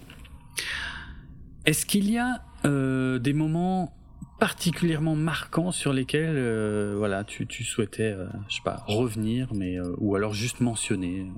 Est-ce 1.66 1.84
qu'il 1.84 2.10
y 2.10 2.16
a 2.18 2.42
euh, 2.64 3.18
des 3.18 3.32
moments 3.32 3.92
particulièrement 4.38 5.16
marquants 5.16 5.72
sur 5.72 5.92
lesquels 5.92 6.36
euh, 6.36 6.94
voilà 6.96 7.24
tu, 7.24 7.46
tu 7.46 7.64
souhaitais 7.64 8.12
euh, 8.12 8.28
je 8.48 8.56
sais 8.56 8.62
pas 8.62 8.82
revenir 8.86 9.52
mais 9.54 9.78
ou 9.98 10.14
alors 10.14 10.32
juste 10.34 10.60
mentionner? 10.60 11.30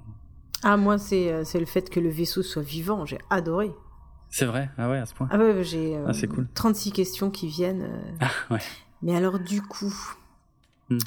Ah, 0.62 0.76
moi, 0.76 0.98
c'est 0.98 1.30
le 1.55 1.66
fait 1.66 1.88
que 1.88 2.00
le 2.00 2.09
vaisseau 2.09 2.42
soit 2.42 2.62
vivant, 2.62 3.06
j'ai 3.06 3.18
adoré. 3.30 3.70
c'est 4.28 4.44
vrai? 4.44 4.70
Ah 4.76 4.90
ouais 4.90 4.98
à 4.98 5.06
ce 5.06 5.14
point? 5.14 5.28
Ah 5.30 5.38
ouais, 5.38 5.62
j'ai 5.62 5.96
Ah, 5.96 6.12
cool. 6.28 6.48
36 6.55 6.90
questions 6.92 7.30
qui 7.30 7.46
viennent. 7.46 7.88
ah 8.20 8.30
ouais 8.50 8.59
Mais 9.02 9.14
alors, 9.16 9.38
du 9.38 9.62
coup, 9.62 9.94
Hmm. 10.90 10.98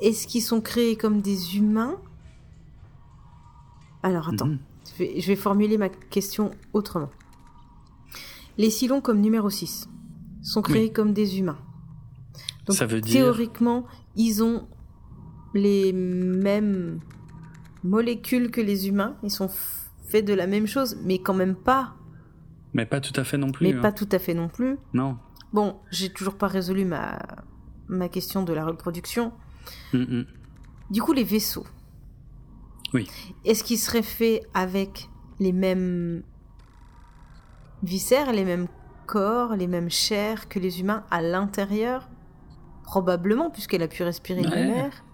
est-ce 0.00 0.26
qu'ils 0.28 0.42
sont 0.42 0.60
créés 0.60 0.96
comme 0.96 1.20
des 1.20 1.56
humains? 1.56 1.96
Alors, 4.02 4.28
attends, 4.28 4.46
Mhm. 4.46 4.58
Vais, 4.98 5.20
je 5.20 5.26
vais 5.26 5.36
formuler 5.36 5.78
ma 5.78 5.88
question 5.88 6.50
autrement. 6.72 7.10
Les 8.58 8.70
Silons, 8.70 9.00
comme 9.00 9.20
numéro 9.20 9.50
6, 9.50 9.88
sont 10.42 10.62
créés 10.62 10.84
Oui. 10.84 10.92
comme 10.92 11.12
des 11.12 11.38
humains. 11.38 11.58
Donc, 12.66 12.76
Ça 12.76 12.86
veut 12.86 13.00
dire- 13.00 13.12
théoriquement, 13.12 13.86
ils 14.16 14.42
ont 14.42 14.66
les 15.54 15.92
mêmes 15.92 17.00
molécules 17.84 18.50
que 18.50 18.60
les 18.60 18.88
humains. 18.88 19.16
Ils 19.22 19.30
sont 19.30 19.50
faits 20.08 20.24
de 20.24 20.34
la 20.34 20.46
même 20.46 20.66
chose, 20.66 20.98
mais 21.04 21.18
quand 21.18 21.34
même 21.34 21.54
pas. 21.54 21.94
mais 22.74 22.84
pas 22.86 23.00
tout 23.00 23.18
à 23.18 23.24
fait 23.24 23.38
non 23.38 23.52
plus 23.52 23.66
Mais 23.66 23.74
hein. 23.74 23.80
pas 23.80 23.92
tout 23.92 24.08
à 24.12 24.18
fait 24.18 24.34
non 24.34 24.48
plus. 24.48 24.76
non 24.92 25.16
Bon, 25.52 25.76
j'ai 25.90 26.10
toujours 26.10 26.34
pas 26.36 26.46
résolu 26.48 26.84
ma, 26.84 27.18
ma 27.88 28.08
question 28.08 28.42
de 28.42 28.52
la 28.52 28.64
reproduction. 28.66 29.32
Mm, 29.94 29.98
mm. 29.98 30.26
Du 30.90 31.00
coup, 31.02 31.12
les 31.12 31.24
vaisseaux. 31.24 31.64
Oui. 32.94 33.08
Est-ce 33.44 33.64
qu'ils 33.64 33.78
seraient 33.78 34.02
faits 34.02 34.42
avec 34.54 35.08
les 35.38 35.52
mêmes 35.52 36.22
viscères, 37.82 38.32
les 38.32 38.44
mêmes 38.44 38.68
corps, 39.06 39.54
les 39.56 39.66
mêmes 39.66 39.90
chairs 39.90 40.48
que 40.48 40.58
les 40.58 40.80
humains 40.80 41.04
à 41.10 41.22
l'intérieur? 41.22 42.08
Probablement, 42.84 43.50
puisqu'elle 43.50 43.82
a 43.82 43.88
pu 43.88 44.02
respirer 44.02 44.42
de 44.42 44.48
l'air. 44.48 45.04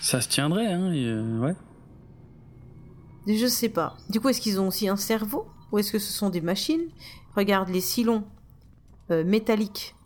Ça 0.00 0.20
se 0.20 0.28
tiendrait, 0.28 0.66
hein, 0.66 0.92
euh, 0.92 1.40
ouais. 1.40 1.56
Je 3.26 3.46
sais 3.46 3.68
pas. 3.68 3.96
Du 4.08 4.20
coup, 4.20 4.28
est-ce 4.28 4.40
qu'ils 4.40 4.60
ont 4.60 4.68
aussi 4.68 4.88
un 4.88 4.96
cerveau? 4.96 5.48
Ou 5.72 5.78
est-ce 5.78 5.90
que 5.90 5.98
ce 5.98 6.12
sont 6.12 6.30
des 6.30 6.40
machines? 6.40 6.88
Regarde, 7.34 7.68
les 7.68 7.80
silons 7.80 8.24
euh, 9.10 9.24
métalliques. 9.24 9.96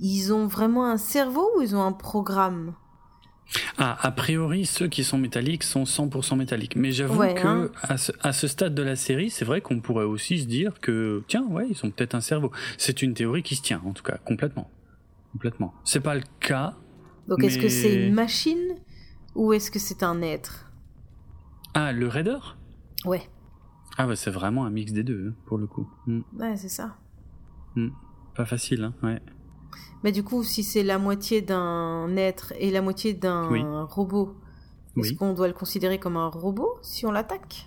Ils 0.00 0.32
ont 0.32 0.46
vraiment 0.46 0.86
un 0.86 0.96
cerveau 0.96 1.48
ou 1.56 1.62
ils 1.62 1.76
ont 1.76 1.82
un 1.82 1.92
programme? 1.92 2.74
Ah, 3.78 3.98
a 4.00 4.10
priori, 4.12 4.66
ceux 4.66 4.88
qui 4.88 5.04
sont 5.04 5.18
métalliques 5.18 5.64
sont 5.64 5.84
100% 5.84 6.36
métalliques. 6.36 6.76
Mais 6.76 6.92
j'avoue 6.92 7.18
que 7.18 7.46
hein. 7.46 7.70
à, 7.82 8.32
ce, 8.32 8.46
stade 8.46 8.74
de 8.74 8.82
la 8.82 8.96
série, 8.96 9.30
c'est 9.30 9.44
vrai 9.44 9.60
qu'on 9.60 9.80
pourrait 9.80 10.04
aussi 10.04 10.40
se 10.40 10.46
dire 10.46 10.80
que, 10.80 11.24
tiens, 11.28 11.44
ouais, 11.48 11.66
ils 11.68 11.84
ont 11.84 11.90
peut-être 11.90 12.14
un 12.14 12.20
cerveau. 12.20 12.52
C'est 12.78 13.02
une 13.02 13.14
théorie 13.14 13.42
qui 13.42 13.56
se 13.56 13.62
tient, 13.62 13.82
en 13.84 13.92
tout 13.92 14.02
cas, 14.02 14.18
complètement. 14.24 14.70
Complètement. 15.32 15.74
C'est 15.84 16.00
pas 16.00 16.14
le 16.14 16.22
cas. 16.40 16.76
Donc 17.28 17.44
est-ce 17.44 17.58
que 17.58 17.68
c'est 17.68 18.06
une 18.06 18.14
machine 18.14 18.74
ou 19.34 19.52
est-ce 19.52 19.70
que 19.70 19.78
c'est 19.78 20.02
un 20.02 20.22
être? 20.22 20.70
Ah, 21.74 21.92
le 21.92 22.08
Raider 22.08 22.38
Ouais. 23.04 23.22
Ah 23.96 24.06
bah 24.06 24.16
c'est 24.16 24.30
vraiment 24.30 24.64
un 24.64 24.70
mix 24.70 24.92
des 24.92 25.04
deux, 25.04 25.28
hein, 25.28 25.34
pour 25.46 25.58
le 25.58 25.66
coup. 25.66 25.88
Hmm. 26.06 26.22
Ouais, 26.36 26.56
c'est 26.56 26.68
ça. 26.68 26.96
Hmm. 27.76 27.90
Pas 28.34 28.44
facile, 28.44 28.84
hein, 28.84 28.94
ouais. 29.02 29.20
Mais 30.02 30.12
du 30.12 30.22
coup, 30.22 30.42
si 30.42 30.64
c'est 30.64 30.82
la 30.82 30.98
moitié 30.98 31.42
d'un 31.42 32.16
être 32.16 32.52
et 32.58 32.70
la 32.70 32.80
moitié 32.80 33.12
d'un 33.12 33.84
robot, 33.84 34.36
est-ce 34.96 35.12
qu'on 35.14 35.34
doit 35.34 35.48
le 35.48 35.54
considérer 35.54 35.98
comme 35.98 36.16
un 36.16 36.28
robot 36.28 36.78
si 36.82 37.06
on 37.06 37.10
l'attaque? 37.10 37.66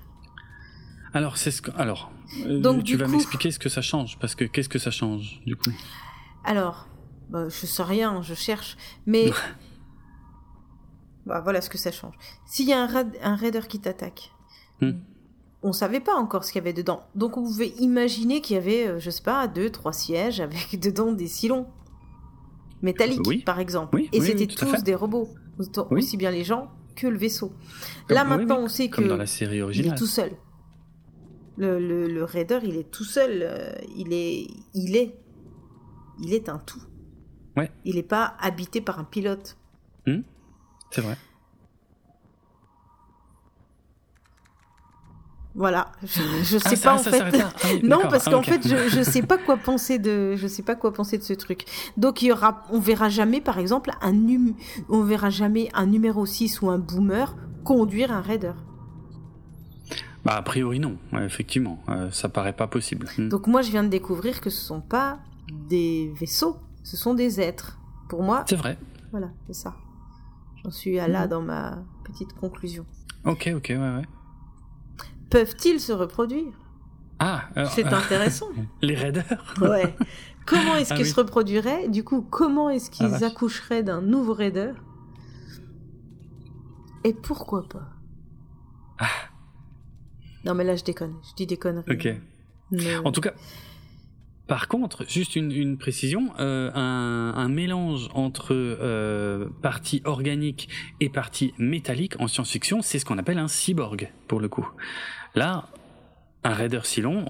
Alors, 1.14 1.38
c'est 1.38 1.52
ce 1.52 1.62
que... 1.62 1.72
Alors, 1.78 2.12
euh, 2.46 2.82
tu 2.82 2.98
vas 2.98 3.08
m'expliquer 3.08 3.52
ce 3.52 3.60
que 3.60 3.70
ça 3.70 3.82
change, 3.82 4.18
parce 4.20 4.34
que 4.34 4.46
qu'est-ce 4.46 4.70
que 4.70 4.80
ça 4.80 4.90
change, 4.90 5.42
du 5.46 5.56
coup? 5.56 5.70
Alors, 6.44 6.88
bah, 7.30 7.50
je 7.50 7.66
sais 7.68 7.84
rien, 7.84 8.22
je 8.24 8.34
cherche, 8.34 8.78
mais... 9.06 9.32
bah, 11.28 11.40
voilà 11.42 11.62
ce 11.62 11.70
que 11.70 11.78
ça 11.78 11.92
change. 11.92 12.16
S'il 12.48 12.68
y 12.68 12.74
a 12.74 12.82
un, 12.82 13.12
un 13.22 13.36
raider 13.36 13.62
qui 13.70 13.80
t'attaque, 13.80 14.32
hmm. 14.82 14.94
on 15.62 15.72
savait 15.72 16.00
pas 16.00 16.16
encore 16.16 16.44
ce 16.44 16.52
qu'il 16.52 16.60
y 16.60 16.64
avait 16.64 16.74
dedans. 16.74 17.04
Donc 17.14 17.38
on 17.38 17.44
pouvait 17.44 17.74
imaginer 17.80 18.42
qu'il 18.42 18.56
y 18.56 18.60
avait, 18.60 18.88
euh, 18.88 19.00
je 19.00 19.12
sais 19.12 19.22
pas, 19.22 19.48
deux, 19.48 19.70
trois 19.70 19.94
sièges 19.94 20.40
avec 20.40 20.80
dedans 20.82 21.12
des 21.12 21.28
silons 21.28 21.68
métalliques, 22.84 23.46
par 23.46 23.60
exemple. 23.60 24.02
et 24.12 24.22
c'était 24.22 24.48
tous 24.48 24.84
des 24.84 24.96
robots, 24.96 25.30
aussi 25.90 26.18
bien 26.18 26.32
les 26.32 26.44
gens 26.44 26.72
que 26.96 27.08
le 27.08 27.18
vaisseau. 27.18 27.54
Là 28.10 28.24
maintenant, 28.24 28.60
on 28.60 28.68
sait 28.68 28.90
que 28.90 29.02
dans 29.02 29.18
la 29.18 29.26
série 29.26 29.62
originale. 29.62 29.92
il 29.92 29.94
est 29.94 29.98
tout 29.98 30.06
seul. 30.08 30.32
Le, 31.56 32.08
le, 32.08 32.24
raider, 32.24 32.60
il 32.64 32.78
est 32.78 32.90
tout 32.90 33.04
seul. 33.04 33.44
Euh, 33.44 33.72
il 33.96 34.12
est, 34.12 34.48
il 34.74 34.96
est, 34.96 35.16
il 36.20 36.34
est 36.34 36.50
un 36.50 36.58
tout. 36.58 36.82
Ouais. 37.56 37.72
Il 37.86 37.96
n'est 37.96 38.04
pas 38.04 38.36
habité 38.40 38.82
par 38.82 39.00
un 39.00 39.04
pilote. 39.04 39.58
Hmm. 40.08 40.22
C'est 40.90 41.02
vrai. 41.02 41.16
Voilà, 45.56 45.92
je, 46.02 46.58
ah, 46.66 46.70
sais 46.70 46.82
pas 46.82 46.96
en 46.96 46.98
fait. 46.98 47.22
Ah 47.44 47.52
non, 47.84 48.00
parce 48.10 48.26
qu'en 48.26 48.42
fait, 48.42 48.68
je, 48.68 48.90
je 48.90 49.04
sais 49.04 49.22
pas 49.22 49.38
quoi 49.38 49.56
penser 49.58 50.00
de, 50.00 50.36
je 50.36 50.48
sais 50.48 50.64
pas 50.64 50.76
quoi 50.76 50.92
penser 50.92 51.20
de 51.20 51.24
ce 51.24 51.34
truc. 51.34 51.66
Donc 51.96 52.24
il 52.24 52.30
y 52.30 52.32
aura, 52.32 52.64
on 52.72 52.80
verra 52.80 53.10
jamais, 53.10 53.40
par 53.40 53.60
exemple, 53.60 53.92
un 54.02 54.14
num, 54.14 54.56
on 54.90 55.04
verra 55.04 55.30
jamais 55.30 55.70
un 55.76 55.86
numéro 55.86 56.26
6 56.26 56.62
ou 56.62 56.72
un 56.72 56.80
boomer 56.80 57.36
conduire 57.64 58.12
un 58.12 58.22
raider. 58.22 58.54
Bah 60.26 60.36
a 60.38 60.42
priori 60.42 60.80
non, 60.80 60.98
effectivement, 61.22 61.84
euh, 61.90 62.10
ça 62.10 62.30
paraît 62.30 62.54
pas 62.54 62.68
possible. 62.68 63.08
Hmm. 63.18 63.30
Donc 63.30 63.46
moi 63.46 63.62
je 63.62 63.70
viens 63.70 63.84
de 63.84 63.90
découvrir 63.90 64.42
que 64.42 64.50
ce 64.50 64.60
sont 64.60 64.82
pas 64.82 65.20
des 65.70 66.12
vaisseaux, 66.20 66.58
ce 66.84 66.98
sont 66.98 67.14
des 67.14 67.40
êtres. 67.40 67.78
Pour 68.10 68.24
moi. 68.24 68.44
C'est 68.48 68.56
vrai. 68.56 68.78
Voilà, 69.12 69.30
c'est 69.48 69.54
ça. 69.54 69.76
J'en 70.64 70.72
suis 70.72 71.00
à 71.00 71.08
là 71.08 71.26
hmm. 71.26 71.30
dans 71.30 71.42
ma 71.42 71.84
petite 72.06 72.34
conclusion. 72.34 72.86
Ok, 73.26 73.52
ok, 73.56 73.68
ouais, 73.70 73.78
ouais 73.78 74.04
peuvent-ils 75.34 75.80
se 75.80 75.92
reproduire? 75.92 76.54
Ah, 77.18 77.50
c'est 77.74 77.88
euh, 77.88 77.98
intéressant. 77.98 78.50
Les 78.84 78.94
raiders 78.94 79.56
Ouais. 79.60 79.96
Comment 80.46 80.76
est-ce 80.76 80.94
ah 80.94 80.98
qu'ils 80.98 81.08
se 81.08 81.16
reproduiraient? 81.16 81.88
Du 81.88 82.04
coup, 82.04 82.22
comment 82.22 82.70
est-ce 82.70 82.92
qu'ils 82.92 83.24
ah, 83.24 83.26
accoucheraient 83.26 83.82
d'un 83.82 84.02
nouveau 84.02 84.34
raider 84.34 84.74
Et 87.04 87.14
pourquoi 87.14 87.68
pas? 87.68 87.90
Ah. 89.00 89.08
Non, 90.46 90.54
mais 90.54 90.66
là, 90.66 90.76
je 90.76 90.84
déconne. 90.84 91.16
Je 91.28 91.34
dis 91.36 91.48
des 91.48 91.58
conneries. 91.58 91.86
Ok. 91.90 92.08
En 93.04 93.12
tout 93.12 93.22
cas, 93.22 93.34
par 94.48 94.68
contre, 94.68 95.10
juste 95.10 95.36
une, 95.36 95.78
précision, 95.78 96.34
euh, 96.40 96.70
un, 96.74 97.48
mélange 97.48 98.10
entre 98.14 98.50
euh, 98.52 99.48
partie 99.62 100.02
organique 100.06 100.70
et 101.00 101.10
partie 101.10 101.54
métallique 101.58 102.20
en 102.20 102.28
science-fiction, 102.28 102.82
c'est 102.82 103.00
ce 103.00 103.06
qu'on 103.06 103.18
appelle 103.18 103.40
un 103.40 103.48
cyborg, 103.48 104.12
pour 104.28 104.42
le 104.42 104.50
coup. 104.50 104.68
Là, 105.36 105.68
un 106.44 106.54
Raider 106.54 106.82
Silon, 106.84 107.26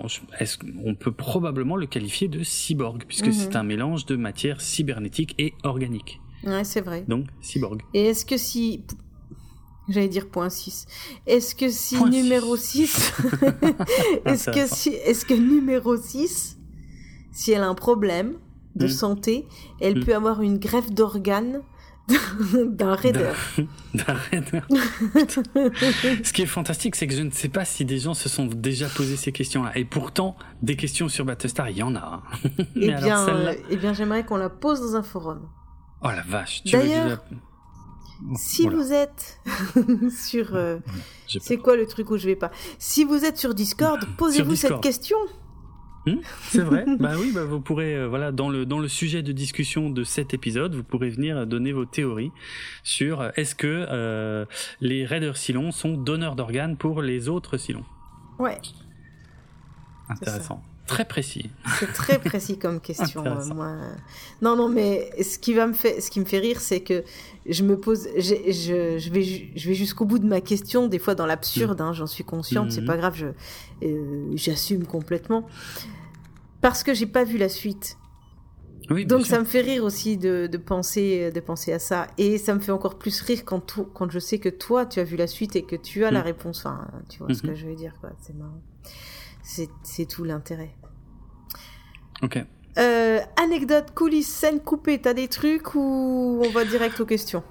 on 0.84 0.96
peut 0.96 1.12
probablement 1.12 1.76
le 1.76 1.86
qualifier 1.86 2.28
de 2.28 2.44
cyborg, 2.44 3.04
puisque 3.08 3.28
mhm. 3.28 3.34
c'est 3.34 3.56
un 3.56 3.64
mélange 3.64 4.06
de 4.06 4.16
matière 4.16 4.62
cybernétique 4.62 5.36
et 5.38 5.54
organique. 5.64 6.20
Ouais, 6.44 6.64
c'est 6.64 6.82
vrai. 6.82 7.06
Donc, 7.08 7.28
cyborg. 7.42 7.82
Et 7.94 8.06
est-ce 8.06 8.26
que 8.26 8.38
si... 8.38 8.84
J'allais 9.90 10.08
dire 10.08 10.30
point 10.30 10.50
6. 10.50 10.86
Est-ce 11.28 11.56
que 11.56 11.70
si 11.70 12.02
numéro 12.06 12.56
6... 12.56 13.14
est-ce 14.26 14.50
que, 14.50 14.66
si... 14.66 14.90
est 14.90 15.26
que 15.26 15.34
numéro 15.34 15.98
6, 15.98 16.58
si 17.32 17.52
elle 17.52 17.64
a 17.64 17.68
un 17.68 17.76
problème 17.76 18.38
de 18.76 18.86
hmm. 18.86 18.90
santé, 18.90 19.48
elle 19.82 20.00
hmm. 20.00 20.06
peut 20.06 20.16
avoir 20.16 20.42
une 20.42 20.58
greffe 20.58 20.90
d'organes 20.90 21.62
d'un 22.54 22.96
raider. 22.96 23.32
D'un 23.94 24.14
raider. 24.32 24.62
Ce 26.24 26.34
qui 26.34 26.42
est 26.42 26.48
fantastique, 26.48 26.96
c'est 26.96 27.08
que 27.08 27.16
je 27.16 27.22
ne 27.22 27.32
sais 27.32 27.50
pas 27.50 27.66
si 27.66 27.86
des 27.86 28.00
gens 28.00 28.14
se 28.14 28.28
sont 28.28 28.46
déjà 28.46 28.88
posé 28.90 29.16
ces 29.16 29.32
questions-là. 29.32 29.72
Et 29.76 29.86
pourtant, 29.86 30.36
des 30.62 30.76
questions 30.76 31.08
sur 31.08 31.26
Battlestar, 31.26 31.70
il 31.70 31.78
y 31.78 31.84
en 31.84 31.96
a. 31.96 32.00
Hein. 32.00 32.24
eh, 32.76 32.94
bien, 32.94 33.28
euh, 33.30 33.56
eh 33.70 33.78
bien, 33.78 33.94
j'aimerais 33.94 34.26
qu'on 34.26 34.38
la 34.38 34.50
pose 34.50 34.82
dans 34.82 34.96
un 34.98 35.04
forum. 35.04 35.48
Oh 36.02 36.10
la 36.10 36.24
vache. 36.24 36.64
D'ailleurs, 36.66 37.24
si 38.36 38.68
vous 38.68 38.92
êtes 38.92 39.40
sur... 40.10 40.56
Euh, 40.56 40.80
c'est 41.40 41.58
quoi 41.58 41.78
le 41.78 41.88
truc 41.88 42.12
où 42.12 42.18
je 42.18 42.26
vais 42.26 42.36
pas? 42.36 42.52
Si 42.80 43.06
vous 43.06 43.24
êtes 43.24 43.38
sur 43.38 43.54
Discord, 43.54 44.06
posez-vous 44.18 44.56
cette 44.56 44.82
question. 44.82 45.18
Hmm, 46.06 46.18
c'est 46.50 46.62
vrai? 46.62 46.86
bah 47.00 47.14
oui, 47.18 47.32
bah 47.34 47.46
vous 47.46 47.62
pourrez, 47.62 47.96
euh, 47.96 48.08
voilà, 48.08 48.32
dans 48.32 48.50
le 48.50 48.66
dans 48.66 48.80
le 48.80 48.88
sujet 48.90 49.24
de 49.24 49.32
discussion 49.32 49.90
de 49.90 50.04
cet 50.04 50.34
épisode, 50.34 50.76
vous 50.76 50.84
pourrez 50.84 51.10
venir 51.10 51.48
donner 51.48 51.72
vos 51.72 51.86
théories 51.86 52.32
sur 52.84 53.22
euh, 53.22 53.30
est-ce 53.36 53.56
que 53.56 53.86
euh, 53.90 54.46
les 54.82 55.06
raiders 55.06 55.38
Silons 55.38 55.72
sont 55.72 55.94
donneurs 55.94 56.36
d'organes 56.36 56.76
pour 56.76 57.02
les 57.02 57.30
autres 57.30 57.58
Silons? 57.58 57.86
Ouais. 58.38 58.60
Intéressant. 60.10 60.62
Très 60.88 61.06
précis. 61.06 61.50
C'est 61.80 61.94
très 61.94 62.20
précis 62.20 62.58
comme 62.58 62.82
question. 62.82 63.24
moi. 63.54 63.78
Non, 64.42 64.58
non, 64.58 64.68
mais 64.68 65.12
ce 65.24 65.40
qui 65.40 65.54
va 65.54 65.66
me 65.66 65.74
fait, 65.74 66.02
ce 66.02 66.12
qui 66.12 66.20
me 66.20 66.26
fait 66.26 66.40
rire, 66.40 66.60
c'est 66.60 66.82
que 66.82 67.04
je 67.48 67.64
me 67.64 67.80
pose, 67.80 68.08
je, 68.18 68.36
je, 68.52 69.10
vais, 69.10 69.24
je 69.56 69.68
vais 69.70 69.76
jusqu'au 69.76 70.06
bout 70.06 70.20
de 70.20 70.28
ma 70.28 70.42
question, 70.42 70.88
des 70.88 71.00
fois 71.00 71.16
dans 71.16 71.26
l'absurde. 71.26 71.80
Hmm. 71.80 71.86
Hein, 71.86 71.94
J'en 71.94 72.08
suis 72.08 72.26
consciente, 72.26 72.72
c'est 72.72 72.82
hmm. 72.82 72.86
pas 72.86 72.98
grave, 72.98 73.16
je, 73.16 73.28
j'assume 74.36 74.86
complètement 74.86 75.48
parce 76.62 76.84
que 76.84 76.94
j'ai 76.94 77.06
pas 77.06 77.24
vu 77.24 77.38
la 77.38 77.50
suite. 77.50 77.98
Oui, 78.90 79.06
Donc 79.06 79.26
ça 79.26 79.40
me 79.40 79.46
fait 79.46 79.62
rire 79.62 79.84
aussi 79.84 80.18
de, 80.18 80.48
de, 80.52 80.58
penser, 80.58 81.32
de 81.32 81.40
penser 81.40 81.72
à 81.72 81.80
ça. 81.80 82.08
Et 82.18 82.38
ça 82.38 82.54
me 82.54 82.60
fait 82.60 82.72
encore 82.72 82.98
plus 82.98 83.22
rire 83.22 83.46
quand, 83.46 83.80
quand 83.94 84.12
je 84.12 84.20
sais 84.20 84.40
que 84.40 84.50
toi, 84.50 84.86
tu 84.86 85.00
as 85.00 85.06
vu 85.06 85.16
la 85.16 85.28
suite 85.28 85.56
et 85.56 85.64
que 85.64 85.76
tu 85.76 86.04
as 86.04 86.12
la 86.12 86.20
mm. 86.20 86.24
réponse. 86.24 86.60
Enfin, 86.60 86.88
tu 87.10 87.20
vois 87.20 87.34
ce 87.34 87.42
que 87.42 87.48
mm-hmm. 87.48 87.56
je 87.56 87.66
veux 87.66 87.76
dire, 87.76 87.94
quoi. 88.02 88.12
C'est 88.22 88.36
marrant. 88.36 88.62
C'est 89.44 90.06
tout 90.08 90.24
l'intérêt. 90.24 90.76
Ok. 92.22 92.44
Euh, 92.80 93.20
anecdote, 93.42 93.92
coulisses, 93.94 94.28
scène 94.28 94.60
coupée, 94.60 95.00
t'as 95.00 95.14
des 95.14 95.28
trucs 95.28 95.76
ou 95.76 96.42
on 96.44 96.50
va 96.50 96.66
direct 96.66 97.00
aux 97.00 97.06
questions? 97.06 97.44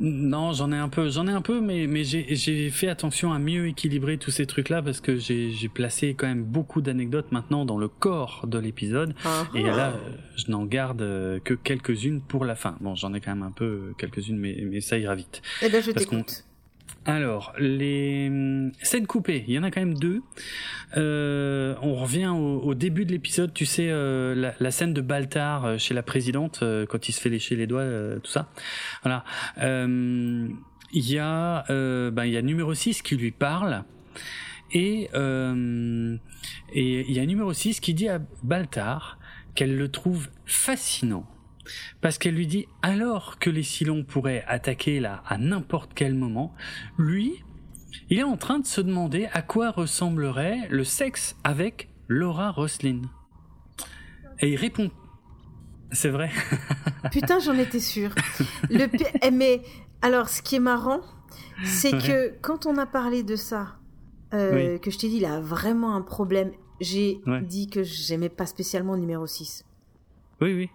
Non, 0.00 0.52
j'en 0.52 0.72
ai 0.72 0.76
un 0.76 0.88
peu, 0.88 1.10
j'en 1.10 1.28
ai 1.28 1.30
un 1.30 1.42
peu, 1.42 1.60
mais, 1.60 1.86
mais 1.86 2.02
j'ai 2.04 2.70
fait 2.70 2.88
attention 2.88 3.32
à 3.32 3.38
mieux 3.38 3.68
équilibrer 3.68 4.18
tous 4.18 4.30
ces 4.30 4.46
trucs-là 4.46 4.82
parce 4.82 5.00
que 5.00 5.16
j'ai 5.16 5.68
placé 5.72 6.14
quand 6.14 6.26
même 6.26 6.42
beaucoup 6.42 6.80
d'anecdotes 6.80 7.30
maintenant 7.30 7.64
dans 7.64 7.78
le 7.78 7.88
corps 7.88 8.46
de 8.46 8.58
l'épisode. 8.58 9.14
Ah 9.24 9.44
et 9.54 9.62
là, 9.62 9.94
je 10.36 10.50
n'en 10.50 10.64
garde 10.64 11.00
que 11.44 11.54
quelques-unes 11.54 12.20
pour 12.20 12.44
la 12.44 12.56
fin. 12.56 12.76
Bon, 12.80 12.94
j'en 12.94 13.14
ai 13.14 13.20
quand 13.20 13.32
même 13.34 13.44
un 13.44 13.52
peu 13.52 13.92
quelques-unes, 13.98 14.38
mais, 14.38 14.64
mais 14.68 14.80
ça 14.80 14.98
ira 14.98 15.14
vite. 15.14 15.42
Eh 15.60 15.68
ben, 15.68 15.82
je 15.82 15.92
t'écoute. 15.92 16.46
Alors, 17.04 17.52
les 17.58 18.28
hum, 18.28 18.72
scènes 18.80 19.06
coupées, 19.06 19.44
il 19.48 19.54
y 19.54 19.58
en 19.58 19.64
a 19.64 19.70
quand 19.70 19.80
même 19.80 19.98
deux. 19.98 20.22
Euh, 20.96 21.74
on 21.82 21.94
revient 21.94 22.28
au, 22.28 22.74
début 22.74 23.04
de 23.04 23.10
l'épisode, 23.10 23.52
tu 23.52 23.66
sais, 23.66 23.88
euh, 23.90 24.52
la, 24.58 24.70
scène 24.70 24.94
de 24.94 25.00
Baltar 25.00 25.64
euh, 25.64 25.78
chez 25.78 25.94
la 25.94 26.02
présidente, 26.02 26.62
quand 26.88 27.08
il 27.08 27.12
se 27.12 27.20
fait 27.20 27.28
lécher 27.28 27.56
les 27.56 27.66
doigts, 27.66 27.84
tout 28.22 28.30
ça. 28.30 28.48
Voilà. 29.02 29.24
Il 30.94 31.10
y, 31.10 31.18
a, 31.18 31.64
ben, 31.68 32.24
y 32.24 32.36
a 32.36 32.42
numéro 32.42 32.72
6 32.74 33.02
qui 33.02 33.16
lui 33.16 33.32
parle. 33.32 33.84
Et 34.72 35.08
il 35.14 36.20
y 36.74 37.20
a 37.20 37.26
numéro 37.26 37.52
6 37.52 37.80
qui 37.80 37.94
dit 37.94 38.08
à 38.08 38.20
Baltar 38.42 39.18
qu'elle 39.54 39.76
le 39.76 39.90
trouve 39.90 40.28
fascinant. 40.44 41.26
Parce 42.00 42.18
qu'elle 42.18 42.34
lui 42.34 42.46
dit, 42.46 42.66
alors 42.82 43.38
que 43.38 43.50
les 43.50 43.62
Silons 43.62 44.04
pourraient 44.04 44.44
attaquer 44.46 45.00
là 45.00 45.22
à 45.26 45.38
n'importe 45.38 45.92
quel 45.94 46.14
moment, 46.14 46.54
lui, 46.98 47.44
il 48.10 48.18
est 48.18 48.24
en 48.24 48.36
train 48.36 48.58
de 48.58 48.66
se 48.66 48.80
demander 48.80 49.28
à 49.32 49.42
quoi 49.42 49.70
ressemblerait 49.70 50.68
le 50.70 50.84
sexe 50.84 51.36
avec 51.44 51.88
Laura 52.08 52.50
Roslin. 52.50 53.02
Et 54.40 54.52
il 54.52 54.56
répond. 54.56 54.90
C'est 55.92 56.08
vrai. 56.08 56.30
Putain, 57.12 57.38
j'en 57.38 57.54
étais 57.54 57.80
sûre. 57.80 58.14
Le 58.70 58.88
eh, 59.22 59.30
mais 59.30 59.62
alors, 60.00 60.28
ce 60.28 60.42
qui 60.42 60.56
est 60.56 60.60
marrant, 60.60 61.00
c'est 61.64 61.92
que 61.92 62.34
quand 62.40 62.66
on 62.66 62.76
a 62.78 62.86
parlé 62.86 63.22
de 63.22 63.36
ça, 63.36 63.76
euh, 64.34 64.78
que 64.78 64.90
je 64.90 64.98
t'ai 64.98 65.08
dit, 65.08 65.18
il 65.18 65.26
a 65.26 65.40
vraiment 65.40 65.94
un 65.94 66.02
problème. 66.02 66.52
J'ai 66.80 67.20
dit 67.42 67.68
que 67.68 67.84
j'aimais 67.84 68.30
pas 68.30 68.46
spécialement 68.46 68.94
le 68.94 69.00
numéro 69.00 69.26
6. 69.26 69.64
Oui, 70.40 70.54
oui. 70.54 70.70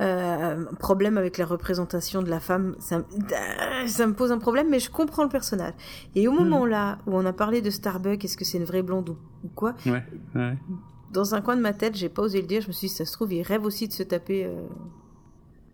Euh, 0.00 0.64
problème 0.78 1.18
avec 1.18 1.36
la 1.36 1.44
représentation 1.44 2.22
de 2.22 2.30
la 2.30 2.40
femme, 2.40 2.74
ça, 2.78 3.02
ça, 3.86 4.06
me 4.06 4.14
pose 4.14 4.32
un 4.32 4.38
problème, 4.38 4.70
mais 4.70 4.80
je 4.80 4.90
comprends 4.90 5.24
le 5.24 5.28
personnage. 5.28 5.74
Et 6.14 6.26
au 6.26 6.32
moment 6.32 6.64
hmm. 6.64 6.70
là 6.70 6.98
où 7.06 7.16
on 7.16 7.26
a 7.26 7.34
parlé 7.34 7.60
de 7.60 7.68
Starbuck, 7.68 8.24
est-ce 8.24 8.38
que 8.38 8.46
c'est 8.46 8.56
une 8.56 8.64
vraie 8.64 8.82
blonde 8.82 9.10
ou, 9.10 9.48
quoi 9.54 9.74
ouais, 9.84 10.02
ouais. 10.34 10.56
Dans 11.12 11.34
un 11.34 11.42
coin 11.42 11.54
de 11.54 11.60
ma 11.60 11.74
tête, 11.74 11.96
j'ai 11.96 12.08
pas 12.08 12.22
osé 12.22 12.40
le 12.40 12.46
dire. 12.46 12.62
Je 12.62 12.68
me 12.68 12.72
suis 12.72 12.88
dit, 12.88 12.94
ça 12.94 13.04
se 13.04 13.12
trouve, 13.12 13.32
il 13.34 13.42
rêve 13.42 13.64
aussi 13.64 13.88
de 13.88 13.92
se 13.92 14.02
taper 14.02 14.46
euh, 14.46 14.62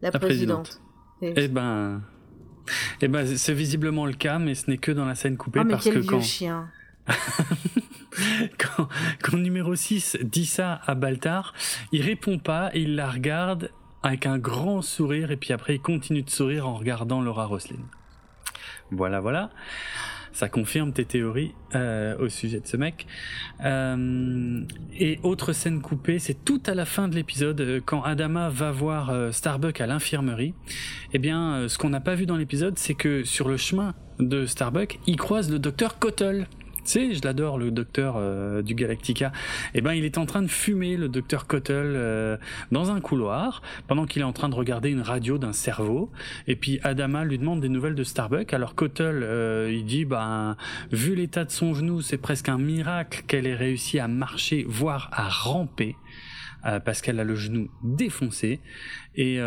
la, 0.02 0.10
présidente. 0.10 0.80
Eh 1.22 1.46
ben, 1.46 2.02
eh 3.00 3.08
ben, 3.08 3.36
c'est 3.36 3.54
visiblement 3.54 4.06
le 4.06 4.14
cas, 4.14 4.40
mais 4.40 4.56
ce 4.56 4.68
n'est 4.68 4.78
que 4.78 4.90
dans 4.90 5.04
la 5.04 5.14
scène 5.14 5.36
coupée 5.36 5.60
ah, 5.60 5.64
mais 5.64 5.74
parce 5.74 5.84
quel 5.84 5.94
que 5.94 5.98
vieux 6.00 6.10
quand. 6.10 6.20
chien. 6.20 6.68
quand, 8.58 8.88
quand 9.22 9.36
numéro 9.36 9.76
6 9.76 10.18
dit 10.22 10.46
ça 10.46 10.80
à 10.84 10.96
Baltar, 10.96 11.54
il 11.92 12.02
répond 12.02 12.40
pas, 12.40 12.72
il 12.74 12.96
la 12.96 13.08
regarde 13.08 13.70
avec 14.06 14.26
un 14.26 14.38
grand 14.38 14.82
sourire 14.82 15.30
et 15.30 15.36
puis 15.36 15.52
après 15.52 15.76
il 15.76 15.80
continue 15.80 16.22
de 16.22 16.30
sourire 16.30 16.66
en 16.68 16.74
regardant 16.74 17.20
Laura 17.20 17.46
Roslin. 17.46 17.76
Voilà, 18.90 19.20
voilà. 19.20 19.50
Ça 20.32 20.48
confirme 20.48 20.92
tes 20.92 21.06
théories 21.06 21.54
euh, 21.74 22.16
au 22.18 22.28
sujet 22.28 22.60
de 22.60 22.66
ce 22.66 22.76
mec. 22.76 23.06
Euh, 23.64 24.60
et 24.98 25.18
autre 25.22 25.54
scène 25.54 25.80
coupée, 25.80 26.18
c'est 26.18 26.44
tout 26.44 26.60
à 26.66 26.74
la 26.74 26.84
fin 26.84 27.08
de 27.08 27.14
l'épisode, 27.14 27.60
euh, 27.60 27.80
quand 27.84 28.02
Adama 28.02 28.50
va 28.50 28.70
voir 28.70 29.32
Starbuck 29.32 29.80
à 29.80 29.86
l'infirmerie. 29.86 30.52
Eh 31.14 31.18
bien, 31.18 31.68
ce 31.68 31.78
qu'on 31.78 31.88
n'a 31.88 32.00
pas 32.00 32.14
vu 32.14 32.26
dans 32.26 32.36
l'épisode, 32.36 32.78
c'est 32.78 32.94
que 32.94 33.24
sur 33.24 33.48
le 33.48 33.56
chemin 33.56 33.94
de 34.18 34.44
Starbuck, 34.44 34.98
il 35.06 35.16
croise 35.16 35.50
le 35.50 35.58
docteur 35.58 35.98
Cottle 35.98 36.46
sais, 36.90 37.14
je 37.14 37.22
l'adore, 37.22 37.58
le 37.58 37.70
docteur 37.70 38.16
euh, 38.16 38.62
du 38.62 38.74
Galactica. 38.74 39.32
Eh 39.74 39.80
ben, 39.80 39.92
il 39.92 40.04
est 40.04 40.18
en 40.18 40.26
train 40.26 40.42
de 40.42 40.48
fumer, 40.48 40.96
le 40.96 41.08
docteur 41.08 41.46
Cottle, 41.46 41.94
euh, 41.96 42.36
dans 42.72 42.90
un 42.90 43.00
couloir, 43.00 43.62
pendant 43.86 44.06
qu'il 44.06 44.22
est 44.22 44.26
en 44.26 44.32
train 44.32 44.48
de 44.48 44.54
regarder 44.54 44.90
une 44.90 45.00
radio 45.00 45.38
d'un 45.38 45.52
cerveau. 45.52 46.10
Et 46.46 46.56
puis 46.56 46.80
Adama 46.82 47.24
lui 47.24 47.38
demande 47.38 47.60
des 47.60 47.68
nouvelles 47.68 47.94
de 47.94 48.04
Starbuck. 48.04 48.52
Alors 48.52 48.74
Cottle, 48.74 49.22
euh, 49.22 49.72
il 49.72 49.84
dit, 49.84 50.04
ben, 50.04 50.56
vu 50.92 51.14
l'état 51.14 51.44
de 51.44 51.50
son 51.50 51.74
genou, 51.74 52.00
c'est 52.00 52.18
presque 52.18 52.48
un 52.48 52.58
miracle 52.58 53.22
qu'elle 53.26 53.46
ait 53.46 53.54
réussi 53.54 53.98
à 53.98 54.08
marcher, 54.08 54.64
voire 54.68 55.08
à 55.12 55.28
ramper, 55.28 55.96
parce 56.84 57.00
qu'elle 57.00 57.20
a 57.20 57.24
le 57.24 57.36
genou 57.36 57.68
défoncé. 57.84 58.60
Et 59.14 59.40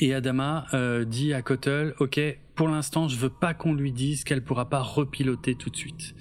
et 0.00 0.14
Adama 0.14 0.66
euh, 0.74 1.04
dit 1.04 1.32
à 1.32 1.42
Cottle, 1.42 1.94
ok, 1.98 2.20
pour 2.62 2.68
l'instant, 2.68 3.08
je 3.08 3.16
veux 3.16 3.28
pas 3.28 3.54
qu'on 3.54 3.74
lui 3.74 3.90
dise 3.90 4.22
qu'elle 4.22 4.44
pourra 4.44 4.70
pas 4.70 4.82
repiloter 4.82 5.56
tout 5.56 5.68
de 5.68 5.74
suite. 5.74 6.14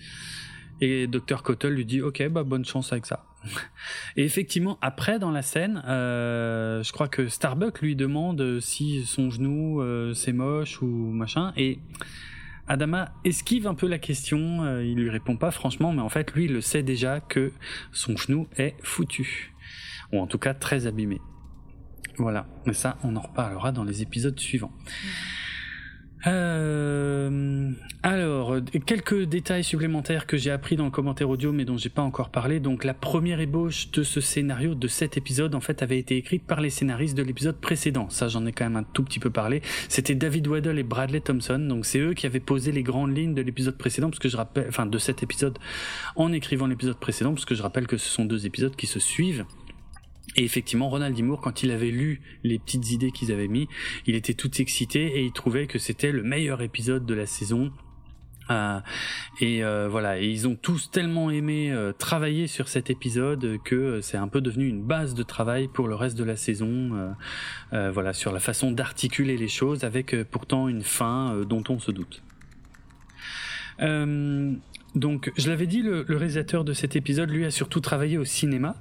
Et 0.80 1.05
Dr 1.05 1.43
Cottle 1.43 1.69
lui 1.69 1.85
dit, 1.85 2.01
ok, 2.01 2.30
bah 2.30 2.41
bonne 2.43 2.65
chance 2.65 2.91
avec 2.91 3.05
ça. 3.05 3.27
Et 4.18 4.23
effectivement, 4.23 4.80
après 4.81 5.19
dans 5.19 5.30
la 5.30 5.43
scène, 5.43 5.84
euh, 5.88 6.81
je 6.81 6.91
crois 6.93 7.07
que 7.07 7.27
Starbuck 7.27 7.80
lui 7.81 7.95
demande 7.95 8.59
si 8.59 9.05
son 9.05 9.30
genou 9.30 9.84
euh, 9.84 10.15
c'est 10.15 10.34
moche 10.34 10.81
ou 10.81 10.88
machin, 10.88 11.53
et 11.57 11.77
Adama 12.68 13.13
esquive 13.23 13.68
un 13.68 13.76
peu 13.76 13.88
la 13.88 13.99
question. 13.99 14.63
Euh, 14.63 14.84
il 14.84 14.95
lui 14.95 15.11
répond 15.11 15.38
pas 15.38 15.51
franchement, 15.51 15.93
mais 15.93 16.01
en 16.01 16.09
fait 16.09 16.34
lui 16.34 16.45
il 16.45 16.53
le 16.53 16.61
sait 16.61 16.81
déjà 16.81 17.19
que 17.19 17.51
son 17.91 18.18
genou 18.18 18.47
est 18.57 18.73
foutu, 18.81 19.53
ou 20.11 20.19
en 20.19 20.26
tout 20.26 20.39
cas 20.39 20.55
très 20.55 20.88
abîmé. 20.88 21.22
Voilà, 22.18 22.47
mais 22.65 22.73
ça, 22.73 22.97
on 23.03 23.15
en 23.15 23.22
reparlera 23.22 23.72
dans 23.72 23.84
les 23.84 24.01
épisodes 24.01 24.39
suivants. 24.39 24.73
Euh, 26.27 27.72
alors, 28.03 28.56
quelques 28.85 29.23
détails 29.23 29.64
supplémentaires 29.64 30.27
que 30.27 30.38
j'ai 30.38 30.52
appris 30.52 30.76
dans 30.76 30.85
le 30.85 30.91
commentaire 30.91 31.30
audio, 31.30 31.52
mais 31.52 31.65
dont 31.65 31.77
j'ai 31.77 31.89
pas 31.89 32.02
encore 32.02 32.30
parlé. 32.30 32.60
Donc, 32.60 32.84
la 32.84 32.93
première 32.93 33.39
ébauche 33.39 33.91
de 33.91 34.03
ce 34.03 34.22
scénario, 34.22 34.76
de 34.76 34.88
cet 34.88 35.18
épisode, 35.18 35.56
en 35.56 35.60
fait, 35.60 35.81
avait 35.81 35.99
été 35.99 36.18
écrite 36.18 36.43
par 36.45 36.61
les 36.61 36.69
scénaristes 36.69 37.18
de 37.18 37.23
l'épisode 37.23 37.57
précédent. 37.60 38.10
Ça, 38.10 38.27
j'en 38.27 38.45
ai 38.45 38.52
quand 38.52 38.65
même 38.65 38.76
un 38.76 38.84
tout 38.84 39.03
petit 39.03 39.19
peu 39.19 39.30
parlé. 39.30 39.61
C'était 39.89 40.15
David 40.15 40.48
Waddle 40.48 40.80
et 40.80 40.84
Bradley 40.84 41.22
Thompson. 41.22 41.60
Donc, 41.60 41.85
c'est 41.85 41.99
eux 41.99 42.14
qui 42.14 42.26
avaient 42.26 42.39
posé 42.39 42.72
les 42.72 42.84
grandes 42.84 43.15
lignes 43.15 43.34
de 43.34 43.41
l'épisode 43.41 43.77
précédent, 43.77 44.10
parce 44.10 44.19
que 44.19 44.30
je 44.30 44.38
rappelle, 44.38 44.65
enfin, 44.68 44.85
de 44.85 44.98
cet 44.98 45.23
épisode, 45.23 45.57
en 46.15 46.31
écrivant 46.31 46.68
l'épisode 46.68 46.98
précédent, 46.98 47.34
parce 47.34 47.45
que 47.45 47.56
je 47.56 47.64
rappelle 47.64 47.88
que 47.88 47.98
ce 47.98 48.10
sont 48.10 48.26
deux 48.26 48.45
épisodes 48.45 48.76
qui 48.76 48.88
se 48.88 48.99
suivent. 48.99 49.45
Et 50.35 50.43
effectivement, 50.43 50.89
Ronald 50.89 51.14
Dimour, 51.14 51.41
quand 51.41 51.64
il 51.64 51.72
avait 51.72 51.91
lu 51.91 52.22
les 52.43 52.57
petites 52.57 52.91
idées 52.91 53.11
qu'ils 53.11 53.31
avaient 53.31 53.48
mis, 53.48 53.68
il 54.06 54.15
était 54.15 54.34
tout 54.34 54.61
excité 54.61 55.19
et 55.19 55.23
il 55.23 55.34
trouvait 55.34 55.68
que 55.68 55.77
c'était 55.77 56.11
le 56.11 56.23
meilleur 56.23 56.61
épisode 56.61 57.06
de 57.06 57.14
la 57.14 57.26
saison. 57.26 57.72
Euh, 58.49 58.80
et 59.39 59.64
euh, 59.64 59.88
voilà, 59.89 60.19
et 60.19 60.27
ils 60.27 60.48
ont 60.48 60.56
tous 60.56 60.89
tellement 60.91 61.30
aimé 61.30 61.72
euh, 61.72 61.93
travailler 61.93 62.48
sur 62.48 62.68
cet 62.68 62.89
épisode 62.89 63.60
que 63.64 64.02
c'est 64.02 64.18
un 64.18 64.27
peu 64.27 64.41
devenu 64.41 64.68
une 64.68 64.84
base 64.84 65.14
de 65.14 65.23
travail 65.23 65.68
pour 65.68 65.88
le 65.88 65.95
reste 65.95 66.18
de 66.18 66.23
la 66.23 66.35
saison. 66.35 67.14
voilà, 67.72 68.14
sur 68.14 68.31
la 68.31 68.39
façon 68.39 68.72
d'articuler 68.72 69.38
les 69.38 69.48
choses 69.48 69.84
avec 69.84 70.15
pourtant 70.30 70.68
une 70.68 70.84
fin 70.84 71.41
dont 71.48 71.64
on 71.69 71.80
se 71.80 71.91
doute. 71.91 72.23
Donc, 74.95 75.31
je 75.38 75.49
l'avais 75.49 75.68
dit, 75.68 75.81
le, 75.81 76.05
réalisateur 76.09 76.65
de 76.65 76.73
cet 76.73 76.95
épisode, 76.95 77.30
lui, 77.30 77.45
a 77.45 77.51
surtout 77.51 77.80
travaillé 77.80 78.18
au 78.18 78.26
cinéma, 78.26 78.76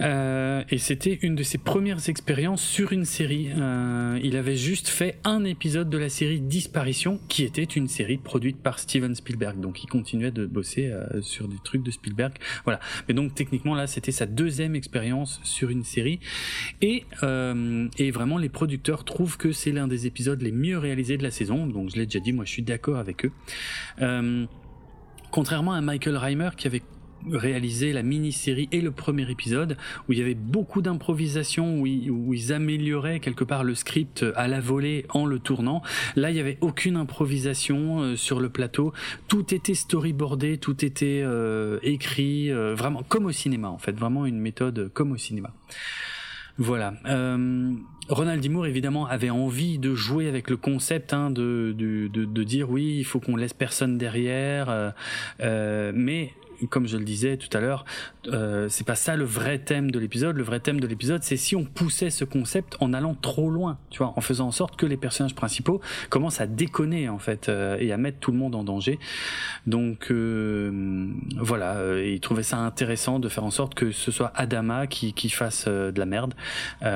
euh, 0.00 0.62
et 0.68 0.76
c'était 0.76 1.18
une 1.22 1.36
de 1.36 1.42
ses 1.42 1.56
premières 1.56 2.08
expériences 2.10 2.62
sur 2.62 2.92
une 2.92 3.06
série. 3.06 3.48
Euh, 3.56 4.18
il 4.22 4.36
avait 4.36 4.56
juste 4.56 4.88
fait 4.88 5.18
un 5.24 5.44
épisode 5.44 5.88
de 5.88 5.96
la 5.96 6.10
série 6.10 6.40
Disparition, 6.40 7.18
qui 7.28 7.44
était 7.44 7.62
une 7.62 7.88
série 7.88 8.18
produite 8.18 8.58
par 8.58 8.78
Steven 8.78 9.14
Spielberg. 9.14 9.58
Donc, 9.58 9.82
il 9.82 9.86
continuait 9.86 10.30
de 10.30 10.44
bosser 10.44 10.86
euh, 10.86 11.22
sur 11.22 11.48
des 11.48 11.58
trucs 11.64 11.82
de 11.82 11.90
Spielberg. 11.90 12.34
Voilà. 12.64 12.78
Mais 13.08 13.14
donc, 13.14 13.34
techniquement, 13.34 13.74
là, 13.74 13.86
c'était 13.86 14.12
sa 14.12 14.26
deuxième 14.26 14.74
expérience 14.74 15.40
sur 15.44 15.70
une 15.70 15.84
série, 15.84 16.20
et 16.82 17.04
et 17.98 18.10
vraiment, 18.10 18.38
les 18.38 18.48
producteurs 18.48 19.04
trouvent 19.04 19.36
que 19.36 19.52
c'est 19.52 19.72
l'un 19.72 19.88
des 19.88 20.06
épisodes 20.06 20.40
les 20.40 20.52
mieux 20.52 20.78
réalisés 20.78 21.16
de 21.16 21.22
la 21.22 21.30
saison. 21.30 21.66
Donc, 21.66 21.90
je 21.90 21.96
l'ai 21.96 22.06
déjà 22.06 22.20
dit, 22.20 22.32
moi, 22.32 22.44
je 22.44 22.50
suis 22.50 22.62
d'accord 22.62 22.98
avec 22.98 23.24
eux. 23.24 23.32
Contrairement 25.30 25.72
à 25.72 25.80
Michael 25.80 26.16
Reimer 26.16 26.50
qui 26.56 26.66
avait 26.66 26.82
réalisé 27.30 27.92
la 27.92 28.02
mini-série 28.02 28.68
et 28.72 28.80
le 28.80 28.90
premier 28.90 29.30
épisode 29.30 29.76
où 30.08 30.12
il 30.12 30.18
y 30.18 30.22
avait 30.22 30.34
beaucoup 30.34 30.82
d'improvisation 30.82 31.80
où, 31.80 31.86
ils 31.86 32.52
amélioraient 32.52 33.20
quelque 33.20 33.44
part 33.44 33.64
le 33.64 33.74
script 33.74 34.24
à 34.36 34.48
la 34.48 34.60
volée 34.60 35.04
en 35.10 35.26
le 35.26 35.38
tournant 35.38 35.82
là 36.16 36.30
il 36.30 36.36
y 36.36 36.40
avait 36.40 36.58
aucune 36.60 36.96
improvisation 36.96 38.00
euh, 38.00 38.16
sur 38.16 38.40
le 38.40 38.48
plateau 38.48 38.92
tout 39.26 39.52
était 39.52 39.74
storyboardé 39.74 40.58
tout 40.58 40.84
était 40.84 41.22
euh, 41.24 41.78
écrit 41.82 42.50
euh, 42.50 42.74
vraiment 42.74 43.02
comme 43.02 43.26
au 43.26 43.32
cinéma 43.32 43.68
en 43.68 43.78
fait 43.78 43.92
vraiment 43.92 44.24
une 44.24 44.38
méthode 44.38 44.90
comme 44.94 45.12
au 45.12 45.16
cinéma 45.16 45.52
voilà. 46.60 46.94
Ronald 48.08 48.40
Dimour, 48.40 48.66
évidemment, 48.66 49.06
avait 49.06 49.30
envie 49.30 49.78
de 49.78 49.94
jouer 49.94 50.28
avec 50.28 50.48
le 50.48 50.56
concept, 50.56 51.12
hein, 51.12 51.30
de, 51.30 51.74
de, 51.76 52.08
de, 52.08 52.44
dire 52.44 52.70
oui, 52.70 52.96
il 52.98 53.04
faut 53.04 53.20
qu'on 53.20 53.36
laisse 53.36 53.52
personne 53.52 53.98
derrière, 53.98 54.70
euh, 54.70 54.90
euh, 55.40 55.92
mais 55.94 56.32
comme 56.66 56.86
je 56.86 56.96
le 56.96 57.04
disais 57.04 57.36
tout 57.36 57.54
à 57.56 57.60
l'heure, 57.60 57.84
euh, 58.28 58.68
c'est 58.68 58.86
pas 58.86 58.94
ça 58.94 59.16
le 59.16 59.24
vrai 59.24 59.58
thème 59.58 59.90
de 59.90 59.98
l'épisode. 59.98 60.36
Le 60.36 60.42
vrai 60.42 60.60
thème 60.60 60.80
de 60.80 60.86
l'épisode, 60.86 61.22
c'est 61.22 61.36
si 61.36 61.56
on 61.56 61.64
poussait 61.64 62.10
ce 62.10 62.24
concept 62.24 62.76
en 62.80 62.92
allant 62.92 63.14
trop 63.14 63.50
loin, 63.50 63.78
tu 63.90 63.98
vois, 63.98 64.12
en 64.16 64.20
faisant 64.20 64.48
en 64.48 64.52
sorte 64.52 64.76
que 64.76 64.86
les 64.86 64.96
personnages 64.96 65.34
principaux 65.34 65.80
commencent 66.10 66.40
à 66.40 66.46
déconner 66.46 67.08
en 67.08 67.18
fait 67.18 67.48
euh, 67.48 67.76
et 67.78 67.92
à 67.92 67.96
mettre 67.96 68.18
tout 68.18 68.32
le 68.32 68.38
monde 68.38 68.54
en 68.54 68.64
danger. 68.64 68.98
Donc 69.66 70.10
euh, 70.10 71.08
voilà, 71.36 71.76
euh, 71.76 72.12
il 72.14 72.20
trouvait 72.20 72.42
ça 72.42 72.58
intéressant 72.58 73.18
de 73.18 73.28
faire 73.28 73.44
en 73.44 73.50
sorte 73.50 73.74
que 73.74 73.90
ce 73.90 74.10
soit 74.10 74.32
Adama 74.34 74.86
qui, 74.86 75.12
qui 75.12 75.28
fasse 75.28 75.66
euh, 75.68 75.92
de 75.92 75.98
la 75.98 76.06
merde, 76.06 76.34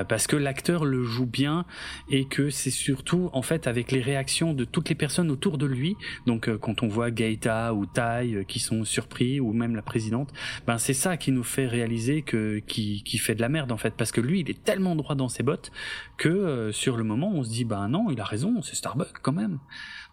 parce 0.08 0.26
que 0.26 0.36
l'acteur 0.36 0.84
le 0.84 1.04
joue 1.04 1.26
bien 1.26 1.64
et 2.10 2.24
que 2.24 2.50
c'est 2.50 2.70
surtout 2.70 3.30
en 3.32 3.42
fait 3.42 3.66
avec 3.66 3.92
les 3.92 4.00
réactions 4.00 4.54
de 4.54 4.64
toutes 4.64 4.88
les 4.88 4.94
personnes 4.94 5.30
autour 5.30 5.58
de 5.58 5.66
lui. 5.66 5.96
Donc 6.26 6.54
quand 6.58 6.82
on 6.82 6.88
voit 6.88 7.10
Gaeta 7.10 7.74
ou 7.74 7.86
Tai 7.86 8.44
qui 8.46 8.58
sont 8.58 8.84
surpris 8.84 9.40
ou 9.40 9.51
même 9.52 9.76
la 9.76 9.82
présidente, 9.82 10.32
ben 10.66 10.78
c'est 10.78 10.94
ça 10.94 11.16
qui 11.16 11.32
nous 11.32 11.44
fait 11.44 11.66
réaliser 11.66 12.22
que 12.22 12.58
qui, 12.66 13.02
qui 13.02 13.18
fait 13.18 13.34
de 13.34 13.40
la 13.40 13.48
merde 13.48 13.72
en 13.72 13.76
fait, 13.76 13.94
parce 13.96 14.12
que 14.12 14.20
lui 14.20 14.40
il 14.40 14.50
est 14.50 14.62
tellement 14.62 14.96
droit 14.96 15.14
dans 15.14 15.28
ses 15.28 15.42
bottes 15.42 15.72
que 16.16 16.28
euh, 16.28 16.72
sur 16.72 16.96
le 16.96 17.04
moment 17.04 17.32
on 17.34 17.42
se 17.42 17.50
dit 17.50 17.64
ben 17.64 17.88
non 17.88 18.10
il 18.10 18.20
a 18.20 18.24
raison, 18.24 18.62
c'est 18.62 18.76
Starbucks 18.76 19.18
quand 19.22 19.32
même. 19.32 19.58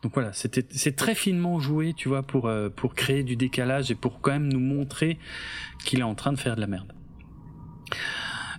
Donc 0.02 0.14
voilà, 0.14 0.32
c'était 0.32 0.66
c'est 0.70 0.96
très 0.96 1.14
finement 1.14 1.60
joué, 1.60 1.94
tu 1.94 2.08
vois, 2.08 2.24
pour 2.24 2.48
euh, 2.48 2.70
pour 2.70 2.96
créer 2.96 3.24
du 3.24 3.36
décalage 3.36 3.92
et 3.92 3.96
pour 3.96 4.22
quand 4.22 4.32
même 4.32 4.52
nous 4.52 4.60
montrer 4.60 5.18
qu'il 5.84 6.00
est 6.00 6.04
en 6.04 6.16
train 6.16 6.32
de 6.32 6.40
faire 6.40 6.56
de 6.56 6.62
la 6.62 6.68
merde. 6.68 6.94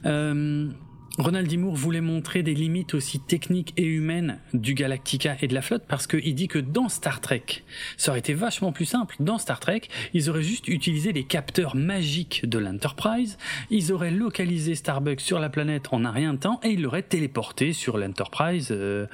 Euh, 0.06 0.70
Ronald 1.18 1.48
D. 1.48 1.56
voulait 1.56 2.00
montrer 2.00 2.42
des 2.42 2.54
limites 2.54 2.94
aussi 2.94 3.18
techniques 3.18 3.74
et 3.76 3.84
humaines 3.84 4.38
du 4.54 4.74
Galactica 4.74 5.36
et 5.42 5.48
de 5.48 5.54
la 5.54 5.60
flotte 5.60 5.84
parce 5.88 6.06
qu'il 6.06 6.34
dit 6.34 6.48
que 6.48 6.58
dans 6.58 6.88
Star 6.88 7.20
Trek, 7.20 7.44
ça 7.96 8.12
aurait 8.12 8.20
été 8.20 8.32
vachement 8.32 8.72
plus 8.72 8.84
simple. 8.84 9.16
Dans 9.20 9.38
Star 9.38 9.60
Trek, 9.60 9.82
ils 10.14 10.30
auraient 10.30 10.42
juste 10.42 10.68
utilisé 10.68 11.12
les 11.12 11.24
capteurs 11.24 11.74
magiques 11.76 12.48
de 12.48 12.58
l'Enterprise, 12.58 13.38
ils 13.70 13.92
auraient 13.92 14.10
localisé 14.10 14.74
Starbucks 14.74 15.20
sur 15.20 15.40
la 15.40 15.50
planète 15.50 15.88
en 15.92 16.04
un 16.04 16.10
rien 16.12 16.34
de 16.34 16.38
temps 16.38 16.60
et 16.62 16.70
ils 16.70 16.82
l'auraient 16.82 17.02
téléporté 17.02 17.72
sur 17.72 17.98
l'Enterprise. 17.98 18.68
Euh, 18.70 19.06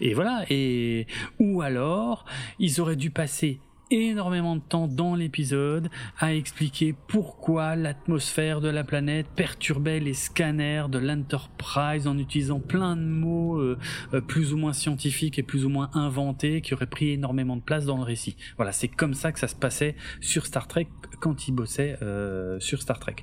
et 0.00 0.14
voilà. 0.14 0.44
Et 0.50 1.06
ou 1.38 1.62
alors, 1.62 2.24
ils 2.58 2.80
auraient 2.80 2.96
dû 2.96 3.10
passer 3.10 3.58
énormément 3.90 4.56
de 4.56 4.60
temps 4.60 4.88
dans 4.88 5.14
l'épisode 5.14 5.88
à 6.18 6.34
expliquer 6.34 6.94
pourquoi 7.06 7.76
l'atmosphère 7.76 8.60
de 8.60 8.68
la 8.68 8.84
planète 8.84 9.26
perturbait 9.34 10.00
les 10.00 10.14
scanners 10.14 10.86
de 10.90 10.98
l'Enterprise 10.98 12.06
en 12.06 12.18
utilisant 12.18 12.60
plein 12.60 12.96
de 12.96 13.02
mots 13.02 13.58
euh, 13.58 13.78
euh, 14.14 14.20
plus 14.20 14.52
ou 14.52 14.56
moins 14.56 14.72
scientifiques 14.72 15.38
et 15.38 15.42
plus 15.42 15.64
ou 15.64 15.68
moins 15.68 15.90
inventés 15.94 16.60
qui 16.60 16.74
auraient 16.74 16.86
pris 16.86 17.10
énormément 17.10 17.56
de 17.56 17.62
place 17.62 17.84
dans 17.84 17.96
le 17.96 18.04
récit. 18.04 18.36
Voilà, 18.56 18.72
c'est 18.72 18.88
comme 18.88 19.14
ça 19.14 19.32
que 19.32 19.38
ça 19.38 19.48
se 19.48 19.56
passait 19.56 19.96
sur 20.20 20.46
Star 20.46 20.68
Trek 20.68 20.88
quand 21.20 21.48
il 21.48 21.52
bossait 21.52 21.98
euh, 22.02 22.60
sur 22.60 22.82
Star 22.82 22.98
Trek. 22.98 23.16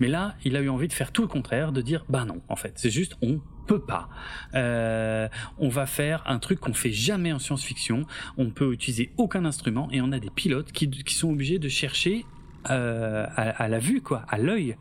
Mais 0.00 0.08
là, 0.08 0.34
il 0.44 0.56
a 0.56 0.60
eu 0.60 0.68
envie 0.68 0.88
de 0.88 0.92
faire 0.92 1.12
tout 1.12 1.22
le 1.22 1.28
contraire, 1.28 1.72
de 1.72 1.80
dire 1.80 2.04
bah 2.08 2.24
non, 2.24 2.40
en 2.48 2.56
fait, 2.56 2.72
c'est 2.76 2.90
juste 2.90 3.16
on 3.22 3.40
peut 3.68 3.78
pas. 3.78 4.08
Euh, 4.54 5.28
on 5.58 5.68
va 5.68 5.86
faire 5.86 6.24
un 6.26 6.40
truc 6.40 6.58
qu'on 6.58 6.74
fait 6.74 6.90
jamais 6.90 7.32
en 7.32 7.38
science-fiction. 7.38 8.06
On 8.36 8.50
peut 8.50 8.72
utiliser 8.72 9.12
aucun 9.16 9.44
instrument 9.44 9.88
et 9.92 10.00
on 10.00 10.10
a 10.10 10.18
des 10.18 10.30
pilotes 10.30 10.72
qui, 10.72 11.14
sont 11.14 11.30
obligés 11.30 11.58
de 11.58 11.68
chercher 11.68 12.24
euh, 12.70 13.26
à, 13.36 13.68
la 13.68 13.78
vue, 13.78 14.00
quoi, 14.00 14.24
à 14.28 14.38
l'œil. 14.38 14.76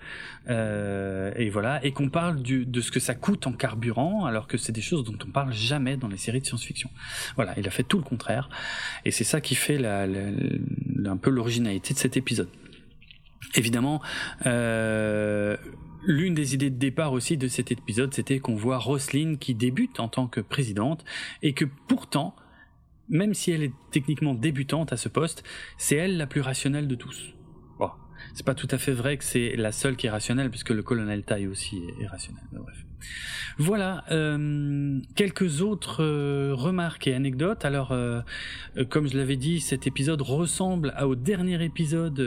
Euh, 0.49 1.31
et 1.35 1.49
voilà, 1.49 1.83
et 1.85 1.91
qu'on 1.91 2.09
parle 2.09 2.41
de 2.41 2.81
ce 2.81 2.91
que 2.91 2.99
ça 2.99 3.13
coûte 3.13 3.45
en 3.45 3.51
carburant, 3.51 4.25
alors 4.25 4.47
que 4.47 4.57
c'est 4.57 4.71
des 4.71 4.81
choses 4.81 5.03
dont 5.03 5.17
on 5.25 5.31
parle 5.31 5.53
jamais 5.53 5.97
dans 5.97 6.07
les 6.07 6.17
séries 6.17 6.41
de 6.41 6.45
science-fiction. 6.45 6.89
Voilà, 7.35 7.53
il 7.57 7.67
a 7.67 7.71
fait 7.71 7.83
tout 7.83 7.97
le 7.97 8.03
contraire, 8.03 8.49
et 9.03 9.11
c'est 9.11 9.25
ça 9.25 9.41
qui 9.41 9.55
fait 9.55 9.85
un 9.85 11.17
peu 11.17 11.29
l'originalité 11.29 11.93
de 11.93 11.99
cet 11.99 12.15
épisode. 12.15 12.49
Évidemment, 13.55 14.01
L'une 16.07 16.33
des 16.33 16.53
idées 16.53 16.69
de 16.69 16.77
départ 16.77 17.11
aussi 17.11 17.35
de 17.35 17.49
cet 17.49 17.69
épisode, 17.69 18.13
c'était 18.13 18.39
qu'on 18.39 18.55
voit 18.55 18.77
Roselyne 18.77 19.37
qui 19.37 19.53
débute 19.53 19.99
en 19.99 20.07
tant 20.07 20.27
que 20.27 20.39
présidente 20.39 21.03
et 21.41 21.51
que 21.51 21.65
pourtant, 21.65 22.33
même 23.09 23.33
si 23.33 23.51
elle 23.51 23.61
est 23.61 23.73
techniquement 23.91 24.33
débutante 24.33 24.93
à 24.93 24.97
ce 24.97 25.09
poste, 25.09 25.43
c'est 25.77 25.97
elle 25.97 26.15
la 26.15 26.25
plus 26.25 26.39
rationnelle 26.39 26.87
de 26.87 26.95
tous. 26.95 27.33
Bon, 27.77 27.89
c'est 28.33 28.45
pas 28.45 28.55
tout 28.55 28.69
à 28.71 28.77
fait 28.77 28.93
vrai 28.93 29.17
que 29.17 29.25
c'est 29.25 29.57
la 29.57 29.73
seule 29.73 29.97
qui 29.97 30.07
est 30.07 30.09
rationnelle, 30.09 30.49
puisque 30.49 30.69
le 30.69 30.81
colonel 30.81 31.23
Tai 31.23 31.45
aussi 31.45 31.83
est, 31.99 32.07
rationnel. 32.07 32.43
bref. 32.53 32.86
Voilà, 33.59 34.03
euh, 34.11 34.99
quelques 35.15 35.61
autres 35.61 36.03
euh, 36.03 36.53
remarques 36.53 37.07
et 37.07 37.15
anecdotes. 37.15 37.65
Alors, 37.65 37.91
euh, 37.91 38.21
comme 38.89 39.07
je 39.07 39.17
l'avais 39.17 39.35
dit, 39.35 39.59
cet 39.59 39.87
épisode 39.87 40.21
ressemble 40.21 40.93
au 41.01 41.15
dernier 41.15 41.63
épisode, 41.63 42.17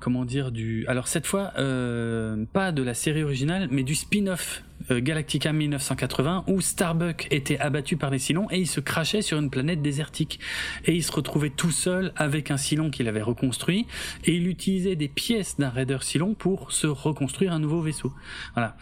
comment 0.00 0.24
dire, 0.24 0.50
du... 0.50 0.84
Alors 0.88 1.06
cette 1.08 1.26
fois, 1.26 1.52
pas 1.54 2.72
de 2.72 2.82
la 2.82 2.94
série 2.94 3.22
originale, 3.22 3.68
mais 3.70 3.84
du 3.84 3.94
spin-off 3.94 4.64
Galactica 4.90 5.52
1980 5.52 6.44
où 6.46 6.60
Starbuck 6.60 7.26
était 7.30 7.58
abattu 7.58 7.96
par 7.96 8.10
les 8.10 8.18
Silons 8.18 8.48
et 8.50 8.58
il 8.58 8.66
se 8.66 8.80
crachait 8.80 9.22
sur 9.22 9.38
une 9.38 9.50
planète 9.50 9.80
désertique 9.80 10.40
et 10.84 10.94
il 10.94 11.02
se 11.02 11.12
retrouvait 11.12 11.50
tout 11.50 11.70
seul 11.70 12.12
avec 12.16 12.50
un 12.50 12.56
Silon 12.56 12.90
qu'il 12.90 13.08
avait 13.08 13.22
reconstruit 13.22 13.86
et 14.24 14.34
il 14.34 14.46
utilisait 14.46 14.96
des 14.96 15.08
pièces 15.08 15.56
d'un 15.56 15.70
Raider 15.70 15.98
Silon 16.02 16.34
pour 16.34 16.72
se 16.72 16.86
reconstruire 16.86 17.52
un 17.52 17.58
nouveau 17.58 17.80
vaisseau. 17.80 18.12
Voilà 18.54 18.76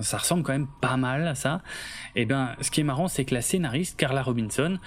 ça 0.00 0.18
ressemble 0.18 0.42
quand 0.42 0.52
même 0.52 0.68
pas 0.80 0.96
mal 0.96 1.26
à 1.26 1.34
ça. 1.34 1.62
Et 2.14 2.22
eh 2.22 2.24
ben, 2.26 2.54
ce 2.60 2.70
qui 2.70 2.80
est 2.80 2.84
marrant, 2.84 3.08
c'est 3.08 3.24
que 3.24 3.34
la 3.34 3.42
scénariste 3.42 3.98
Carla 3.98 4.22
Robinson, 4.22 4.78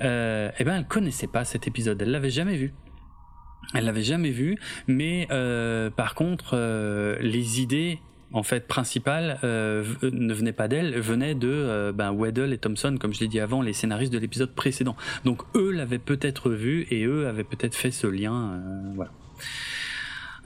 euh, 0.00 0.50
eh 0.58 0.64
ben, 0.64 0.78
elle 0.78 0.86
connaissait 0.86 1.26
pas 1.26 1.44
cet 1.44 1.66
épisode, 1.66 2.00
elle 2.02 2.10
l'avait 2.10 2.30
jamais 2.30 2.56
vu. 2.56 2.74
Elle 3.74 3.84
l'avait 3.84 4.02
jamais 4.02 4.30
vu, 4.30 4.56
mais 4.86 5.26
euh, 5.30 5.90
par 5.90 6.14
contre, 6.14 6.50
euh, 6.52 7.16
les 7.20 7.60
idées 7.60 7.98
en 8.32 8.42
fait 8.42 8.66
principales 8.66 9.38
euh, 9.44 9.84
ne 10.02 10.34
venaient 10.34 10.52
pas 10.52 10.68
d'elle, 10.68 10.98
venaient 10.98 11.34
de 11.34 11.48
euh, 11.48 11.92
ben, 11.92 12.12
Weddle 12.12 12.52
et 12.52 12.58
Thompson, 12.58 12.96
comme 13.00 13.14
je 13.14 13.20
l'ai 13.20 13.28
dit 13.28 13.40
avant, 13.40 13.62
les 13.62 13.72
scénaristes 13.72 14.12
de 14.12 14.18
l'épisode 14.18 14.54
précédent. 14.54 14.96
Donc 15.24 15.42
eux 15.54 15.70
l'avaient 15.70 15.98
peut-être 15.98 16.50
vu 16.50 16.86
et 16.90 17.04
eux 17.04 17.28
avaient 17.28 17.44
peut-être 17.44 17.74
fait 17.74 17.90
ce 17.90 18.06
lien. 18.06 18.52
Euh, 18.52 18.92
voilà. 18.94 19.12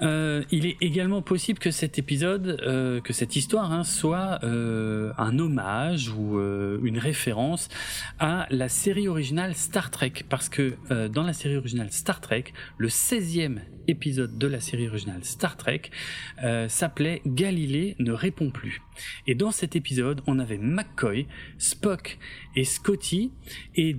Euh, 0.03 0.45
il 0.51 0.67
est 0.67 0.77
également 0.81 1.23
possible 1.23 1.59
que 1.59 1.71
cet 1.71 1.99
épisode, 1.99 2.61
euh, 2.63 3.01
que 3.01 3.13
cette 3.13 3.37
histoire 3.37 3.73
hein, 3.73 3.85
soit 3.85 4.41
euh, 4.43 5.13
un 5.19 5.39
hommage 5.39 6.09
ou 6.11 6.41
une 6.83 6.99
référence 6.99 7.69
à 8.19 8.47
la 8.51 8.69
série 8.69 9.09
originale 9.09 9.55
Star 9.55 9.91
Trek, 9.91 10.13
parce 10.29 10.49
que 10.49 10.77
dans 11.09 11.23
la 11.23 11.33
série 11.33 11.57
originale 11.57 11.91
Star 11.91 12.21
Trek, 12.21 12.45
le 12.79 12.89
16e 12.89 13.59
épisode 13.89 14.39
de 14.39 14.47
la 14.47 14.61
série 14.61 14.89
originale 14.89 15.25
Star 15.25 15.57
Trek 15.57 15.83
s'appelait 16.69 17.23
Galilée 17.27 17.97
ne 17.99 18.13
répond 18.13 18.51
plus. 18.51 18.83
Et 19.27 19.35
dans 19.35 19.51
cet 19.51 19.77
épisode, 19.77 20.21
on 20.27 20.39
avait 20.39 20.59
McCoy, 20.59 21.27
Spock 21.59 22.19
et 22.57 22.65
Scotty 22.65 23.31
et, 23.77 23.97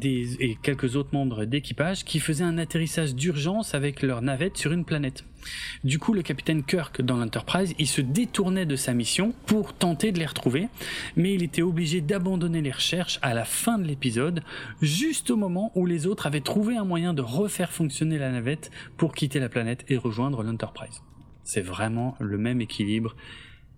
quelques 0.61 0.95
autres 0.95 1.14
membres 1.14 1.45
d'équipage 1.45 2.03
qui 2.03 2.19
faisaient 2.19 2.44
un 2.44 2.57
atterrissage 2.57 3.15
d'urgence 3.15 3.73
avec 3.73 4.02
leur 4.02 4.22
navette 4.22 4.57
sur 4.57 4.72
une 4.72 4.86
planète. 4.86 5.23
Du 5.84 5.98
coup, 5.99 6.14
le 6.14 6.22
capitaine 6.22 6.64
Kirk 6.64 7.02
dans 7.02 7.18
l'Enterprise, 7.18 7.73
il 7.80 7.88
se 7.88 8.02
détournait 8.02 8.65
de 8.65 8.76
sa 8.76 8.94
mission 8.94 9.34
pour 9.48 9.73
tenter 9.73 10.11
de 10.11 10.19
les 10.19 10.26
retrouver, 10.26 10.68
mais 11.15 11.34
il 11.34 11.44
était 11.44 11.64
obligé 11.64 12.02
d'abandonner 12.02 12.61
les 12.61 12.72
recherches 12.72 13.19
à 13.22 13.34
la 13.34 13.45
fin 13.45 13.78
de 13.78 13.86
l'épisode, 13.86 14.44
juste 14.82 15.32
au 15.32 15.38
moment 15.38 15.72
où 15.76 15.86
les 15.86 16.06
autres 16.06 16.28
avaient 16.28 16.41
trouvé 16.41 16.78
un 16.78 16.86
moyen 16.86 17.14
de 17.14 17.22
refaire 17.22 17.72
fonctionner 17.72 18.18
la 18.18 18.32
navette 18.32 18.72
pour 18.98 19.14
quitter 19.14 19.40
la 19.40 19.49
planète 19.49 19.84
et 19.90 19.98
rejoindre 19.98 20.44
l'Enterprise. 20.44 21.02
C'est 21.44 21.61
vraiment 21.61 22.15
le 22.19 22.38
même 22.38 22.61
équilibre 22.61 23.15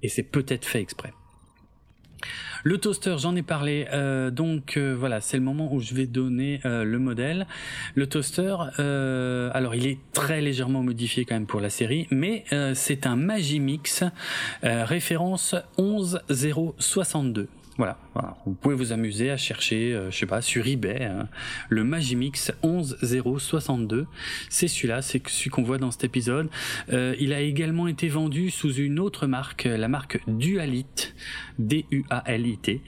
et 0.04 0.10
c'est 0.10 0.24
peut-être 0.24 0.66
fait 0.66 0.82
exprès. 0.82 1.14
Le 2.66 2.78
toaster, 2.78 3.16
j'en 3.18 3.36
ai 3.36 3.42
parlé, 3.42 3.88
euh, 3.92 4.32
donc 4.32 4.78
euh, 4.78 4.96
voilà, 4.98 5.20
c'est 5.20 5.36
le 5.36 5.44
moment 5.44 5.74
où 5.74 5.82
je 5.82 5.94
vais 5.94 6.08
donner 6.08 6.62
euh, 6.64 6.86
le 6.86 6.98
modèle. 6.98 7.46
Le 7.94 8.08
toaster, 8.08 8.56
alors 9.54 9.76
il 9.76 9.86
est 9.86 9.98
très 10.14 10.40
légèrement 10.40 10.82
modifié 10.82 11.26
quand 11.26 11.36
même 11.36 11.46
pour 11.46 11.60
la 11.60 11.70
série, 11.70 12.08
mais 12.10 12.46
c'est 12.74 13.06
un 13.06 13.16
Magimix 13.16 14.04
référence 14.62 15.56
11062. 15.78 17.50
Voilà, 17.78 17.98
voilà, 18.14 18.38
vous 18.46 18.54
pouvez 18.54 18.76
vous 18.76 18.92
amuser 18.92 19.32
à 19.32 19.38
chercher, 19.38 19.94
euh, 19.94 20.12
je 20.12 20.18
sais 20.18 20.26
pas, 20.28 20.44
sur 20.44 20.68
eBay, 20.68 21.06
hein, 21.06 21.28
le 21.70 21.84
Magimix 21.84 22.52
11062. 22.62 24.06
C'est 24.50 24.68
celui-là, 24.68 25.02
c'est 25.02 25.28
celui 25.28 25.50
qu'on 25.50 25.64
voit 25.64 25.80
dans 25.80 25.90
cet 25.90 26.04
épisode. 26.04 26.50
Euh, 26.92 27.16
il 27.20 27.34
a 27.34 27.42
également 27.42 27.88
été 27.88 28.10
vendu 28.10 28.52
sous 28.52 28.74
une 28.76 29.00
autre 29.00 29.26
marque, 29.26 29.64
la 29.64 29.88
marque 29.88 30.20
Dualit, 30.28 30.86
D-U-A-L-I-T. 31.58 32.82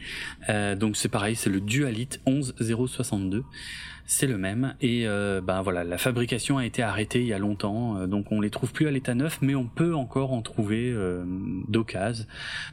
Euh, 0.50 0.76
donc 0.76 0.98
c'est 0.98 1.10
pareil, 1.10 1.36
c'est 1.36 1.50
le 1.50 1.62
Dualit 1.62 2.10
11062 2.28 3.44
c'est 4.06 4.28
le 4.28 4.38
même. 4.38 4.76
Et 4.82 5.08
euh, 5.08 5.42
ben 5.42 5.62
voilà, 5.62 5.84
la 5.84 5.98
fabrication 5.98 6.58
a 6.58 6.66
été 6.66 6.82
arrêtée 6.84 7.22
il 7.22 7.28
y 7.28 7.34
a 7.34 7.40
longtemps, 7.40 7.98
euh, 7.98 8.08
donc 8.08 8.32
on 8.32 8.42
les 8.42 8.50
trouve 8.50 8.72
plus 8.72 8.88
à 8.88 8.92
l'état 8.92 9.16
neuf, 9.16 9.40
mais 9.42 9.56
on 9.56 9.66
peut 9.66 9.96
encore 9.96 10.34
en 10.34 10.42
trouver 10.42 10.92
euh, 10.92 11.24
d'occasion. 11.68 12.26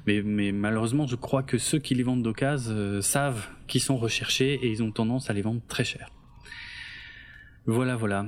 Mais, 0.07 0.23
mais 0.23 0.53
malheureusement, 0.53 1.07
je 1.07 1.17
crois 1.17 1.43
que 1.43 1.59
ceux 1.59 1.79
qui 1.79 1.95
les 1.95 2.03
vendent 2.03 2.23
d'occasion 2.23 2.73
euh, 2.75 3.01
savent 3.01 3.47
qu'ils 3.67 3.81
sont 3.81 3.97
recherchés 3.97 4.55
et 4.55 4.69
ils 4.69 4.83
ont 4.83 4.91
tendance 4.91 5.31
à 5.31 5.33
les 5.33 5.43
vendre 5.43 5.61
très 5.69 5.85
cher. 5.85 6.11
Voilà, 7.67 7.97
voilà. 7.97 8.27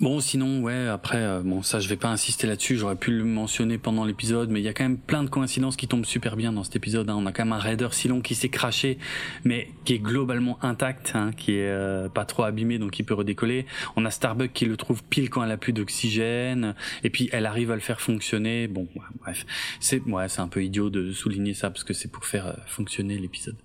Bon, 0.00 0.20
sinon, 0.20 0.62
ouais, 0.62 0.86
après, 0.86 1.18
euh, 1.18 1.42
bon, 1.42 1.62
ça, 1.62 1.80
je 1.80 1.88
vais 1.88 1.96
pas 1.96 2.08
insister 2.08 2.46
là-dessus. 2.46 2.76
J'aurais 2.76 2.96
pu 2.96 3.10
le 3.10 3.24
mentionner 3.24 3.78
pendant 3.78 4.04
l'épisode, 4.04 4.48
mais 4.48 4.60
il 4.60 4.62
y 4.62 4.68
a 4.68 4.72
quand 4.72 4.84
même 4.84 4.98
plein 4.98 5.24
de 5.24 5.28
coïncidences 5.28 5.76
qui 5.76 5.88
tombent 5.88 6.06
super 6.06 6.36
bien 6.36 6.52
dans 6.52 6.62
cet 6.62 6.76
épisode. 6.76 7.10
Hein. 7.10 7.16
On 7.18 7.26
a 7.26 7.32
quand 7.32 7.44
même 7.44 7.52
un 7.52 7.58
raider 7.58 7.88
Silon 7.90 8.20
qui 8.20 8.36
s'est 8.36 8.48
craché, 8.48 8.98
mais 9.44 9.68
qui 9.84 9.94
est 9.94 9.98
globalement 9.98 10.58
intact, 10.64 11.12
hein, 11.14 11.32
qui 11.36 11.56
est 11.56 11.68
euh, 11.68 12.08
pas 12.08 12.24
trop 12.24 12.44
abîmé, 12.44 12.78
donc 12.78 12.98
il 13.00 13.02
peut 13.02 13.14
redécoller. 13.14 13.66
On 13.96 14.04
a 14.04 14.10
Starbuck 14.10 14.52
qui 14.52 14.66
le 14.66 14.76
trouve 14.76 15.02
pile 15.02 15.30
quand 15.30 15.42
elle 15.42 15.50
a 15.50 15.56
plus 15.56 15.72
d'oxygène, 15.72 16.74
et 17.02 17.10
puis 17.10 17.28
elle 17.32 17.46
arrive 17.46 17.72
à 17.72 17.74
le 17.74 17.80
faire 17.80 18.00
fonctionner. 18.00 18.68
Bon, 18.68 18.88
bref, 19.20 19.44
c'est, 19.80 20.00
ouais, 20.02 20.28
c'est 20.28 20.40
un 20.40 20.48
peu 20.48 20.62
idiot 20.62 20.90
de 20.90 21.12
souligner 21.12 21.54
ça 21.54 21.70
parce 21.70 21.82
que 21.82 21.92
c'est 21.92 22.10
pour 22.10 22.24
faire 22.24 22.46
euh, 22.46 22.52
fonctionner 22.66 23.18
l'épisode. 23.18 23.56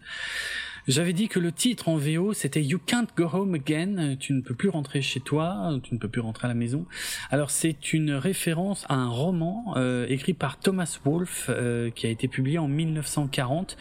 J'avais 0.88 1.11
dit 1.11 1.27
que 1.27 1.40
le 1.40 1.51
titre 1.51 1.90
en 1.90 1.98
VO 1.98 2.32
c'était 2.32 2.64
You 2.64 2.80
Can't 2.85 3.07
Go 3.17 3.27
Home 3.33 3.56
Again, 3.56 4.16
tu 4.17 4.32
ne 4.32 4.40
peux 4.40 4.56
plus 4.56 4.69
rentrer 4.69 5.01
chez 5.01 5.19
toi, 5.19 5.77
tu 5.83 5.93
ne 5.93 5.99
peux 5.99 6.07
plus 6.07 6.22
rentrer 6.22 6.45
à 6.45 6.48
la 6.48 6.53
maison. 6.53 6.85
Alors 7.30 7.51
c'est 7.51 7.91
une 7.91 8.14
référence 8.14 8.85
à 8.88 8.95
un 8.95 9.09
roman 9.09 9.74
euh, 9.75 10.06
écrit 10.07 10.33
par 10.33 10.57
Thomas 10.57 10.99
Wolfe 11.03 11.48
euh, 11.49 11.90
qui 11.90 12.07
a 12.07 12.09
été 12.09 12.30
publié 12.30 12.57
en 12.57 12.69
1940. 12.69 13.75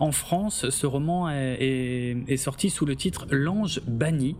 En 0.00 0.10
France, 0.10 0.68
ce 0.70 0.86
roman 0.86 1.30
est 1.30 2.36
sorti 2.36 2.70
sous 2.70 2.86
le 2.86 2.96
titre 2.96 3.28
L'ange 3.30 3.80
banni 3.86 4.34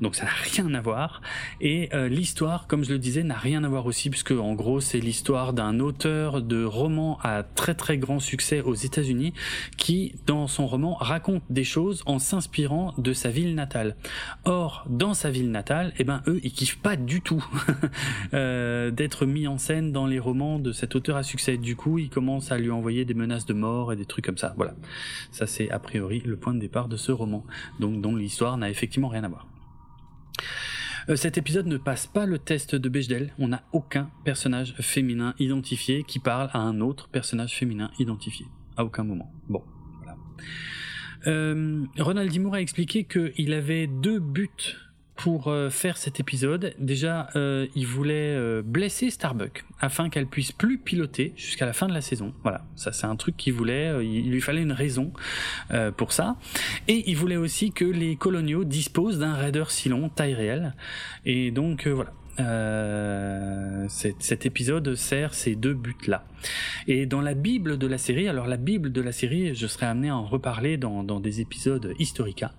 donc 0.00 0.14
ça 0.14 0.24
n'a 0.24 0.30
rien 0.30 0.72
à 0.74 0.80
voir. 0.80 1.22
Et 1.60 1.88
euh, 1.94 2.08
l'histoire, 2.08 2.66
comme 2.66 2.84
je 2.84 2.92
le 2.92 2.98
disais, 2.98 3.22
n'a 3.22 3.36
rien 3.36 3.64
à 3.64 3.68
voir 3.68 3.86
aussi, 3.86 4.10
puisque 4.10 4.32
en 4.32 4.54
gros 4.54 4.80
c'est 4.80 5.00
l'histoire 5.00 5.52
d'un 5.52 5.80
auteur 5.80 6.42
de 6.42 6.64
romans 6.64 7.18
à 7.22 7.42
très 7.42 7.74
très 7.74 7.98
grand 7.98 8.20
succès 8.20 8.60
aux 8.60 8.74
États-Unis, 8.74 9.32
qui 9.76 10.14
dans 10.26 10.46
son 10.46 10.66
roman 10.66 10.94
raconte 10.94 11.42
des 11.50 11.64
choses 11.64 12.02
en 12.06 12.18
s'inspirant 12.18 12.94
de 12.98 13.12
sa 13.12 13.30
ville 13.30 13.54
natale. 13.54 13.96
Or, 14.44 14.84
dans 14.88 15.14
sa 15.14 15.30
ville 15.30 15.50
natale, 15.50 15.92
eh 15.98 16.04
ben 16.04 16.22
eux, 16.26 16.40
ils 16.42 16.52
kiffent 16.52 16.78
pas 16.78 16.96
du 16.96 17.20
tout 17.20 17.44
euh, 18.34 18.90
d'être 18.90 19.26
mis 19.26 19.46
en 19.46 19.58
scène 19.58 19.92
dans 19.92 20.06
les 20.06 20.18
romans 20.18 20.58
de 20.58 20.72
cet 20.72 20.94
auteur 20.96 21.16
à 21.16 21.22
succès. 21.22 21.56
Du 21.56 21.76
coup, 21.76 21.98
ils 21.98 22.10
commencent 22.10 22.52
à 22.52 22.58
lui 22.58 22.70
envoyer 22.70 23.04
des 23.04 23.14
menaces 23.14 23.46
de 23.46 23.54
mort 23.54 23.92
et 23.92 23.96
des 23.96 24.06
trucs 24.06 24.24
comme 24.24 24.38
ça. 24.38 24.54
Voilà, 24.56 24.74
ça 25.32 25.46
c'est 25.46 25.70
a 25.70 25.78
priori 25.78 26.22
le 26.24 26.36
point 26.36 26.54
de 26.54 26.60
départ 26.60 26.88
de 26.88 26.96
ce 26.96 27.12
roman, 27.12 27.44
donc 27.78 28.00
dont 28.00 28.16
l'histoire 28.16 28.56
n'a 28.56 28.70
effectivement 28.70 29.08
rien 29.08 29.24
à 29.24 29.28
voir. 29.28 29.46
Euh, 31.08 31.16
cet 31.16 31.38
épisode 31.38 31.66
ne 31.66 31.76
passe 31.76 32.06
pas 32.06 32.26
le 32.26 32.38
test 32.38 32.74
de 32.74 32.88
Bechdel. 32.88 33.32
On 33.38 33.48
n'a 33.48 33.62
aucun 33.72 34.10
personnage 34.24 34.74
féminin 34.80 35.34
identifié 35.38 36.04
qui 36.04 36.18
parle 36.18 36.50
à 36.52 36.58
un 36.58 36.80
autre 36.80 37.08
personnage 37.08 37.56
féminin 37.56 37.90
identifié. 37.98 38.46
À 38.76 38.84
aucun 38.84 39.04
moment. 39.04 39.32
Bon, 39.48 39.64
voilà. 39.98 40.16
Euh, 41.26 41.84
Ronald 41.98 42.30
Dimour 42.30 42.54
a 42.54 42.60
expliqué 42.60 43.04
qu'il 43.04 43.52
avait 43.52 43.86
deux 43.86 44.20
buts 44.20 44.76
pour 45.20 45.48
euh, 45.48 45.68
faire 45.68 45.98
cet 45.98 46.18
épisode. 46.18 46.74
Déjà, 46.78 47.28
euh, 47.36 47.66
il 47.74 47.86
voulait 47.86 48.34
euh, 48.34 48.62
blesser 48.64 49.10
Starbuck 49.10 49.66
afin 49.78 50.08
qu'elle 50.08 50.26
puisse 50.26 50.50
plus 50.50 50.78
piloter 50.78 51.34
jusqu'à 51.36 51.66
la 51.66 51.74
fin 51.74 51.88
de 51.88 51.92
la 51.92 52.00
saison. 52.00 52.32
Voilà, 52.42 52.64
ça 52.74 52.90
c'est 52.90 53.04
un 53.04 53.16
truc 53.16 53.36
qu'il 53.36 53.52
voulait. 53.52 54.02
il 54.02 54.30
lui 54.30 54.40
fallait 54.40 54.62
une 54.62 54.72
raison 54.72 55.12
pour 55.96 56.12
ça. 56.12 56.36
Et 56.88 57.10
il 57.10 57.16
voulait 57.16 57.36
aussi 57.36 57.70
que 57.70 57.84
les 57.84 58.16
coloniaux 58.16 58.64
disposent 58.64 59.18
d'un 59.18 59.34
raider 59.34 59.64
Silon 59.68 60.08
taille 60.08 60.34
réelle. 60.34 60.74
Et 61.26 61.50
donc 61.50 61.86
voilà, 61.86 62.12
euh, 62.38 63.86
cet 63.88 64.46
épisode 64.46 64.94
sert 64.94 65.34
ces 65.34 65.56
deux 65.56 65.74
buts-là. 65.74 66.24
Et 66.86 67.06
dans 67.06 67.20
la 67.20 67.34
Bible 67.34 67.76
de 67.76 67.86
la 67.86 67.98
série, 67.98 68.28
alors 68.28 68.46
la 68.46 68.56
Bible 68.56 68.92
de 68.92 69.00
la 69.00 69.12
série, 69.12 69.54
je 69.54 69.66
serai 69.66 69.86
amené 69.86 70.08
à 70.08 70.16
en 70.16 70.24
reparler 70.24 70.76
dans, 70.76 71.20
des 71.20 71.40
épisodes 71.40 71.94
historica. 71.98 72.52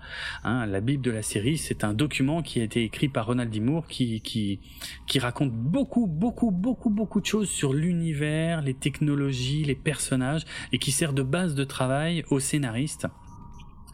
Hein, 0.44 0.66
la 0.66 0.82
Bible 0.82 1.04
de 1.04 1.12
la 1.12 1.22
série, 1.22 1.58
c'est 1.58 1.84
un 1.84 1.94
document 1.94 2.42
qui 2.42 2.60
a 2.60 2.64
été 2.64 2.84
écrit 2.84 3.08
par 3.08 3.28
Ronald 3.28 3.50
D. 3.50 3.60
Moore 3.60 3.88
qui, 3.88 4.22
qui, 4.22 4.60
qui 5.08 5.20
raconte 5.20 5.52
beaucoup, 5.52 6.06
beaucoup, 6.06 6.52
beaucoup, 6.52 6.90
beaucoup 6.90 7.22
de 7.22 7.26
choses 7.26 7.50
sur 7.50 7.74
l'univers, 7.74 8.62
les 8.62 8.74
technologies, 8.74 9.64
les 9.64 9.76
personnages, 9.76 10.46
et 10.74 10.78
qui 10.78 10.92
sert 10.92 11.14
de 11.14 11.24
base 11.24 11.56
de 11.56 11.64
travail 11.64 12.24
aux 12.30 12.40
scénaristes 12.40 13.08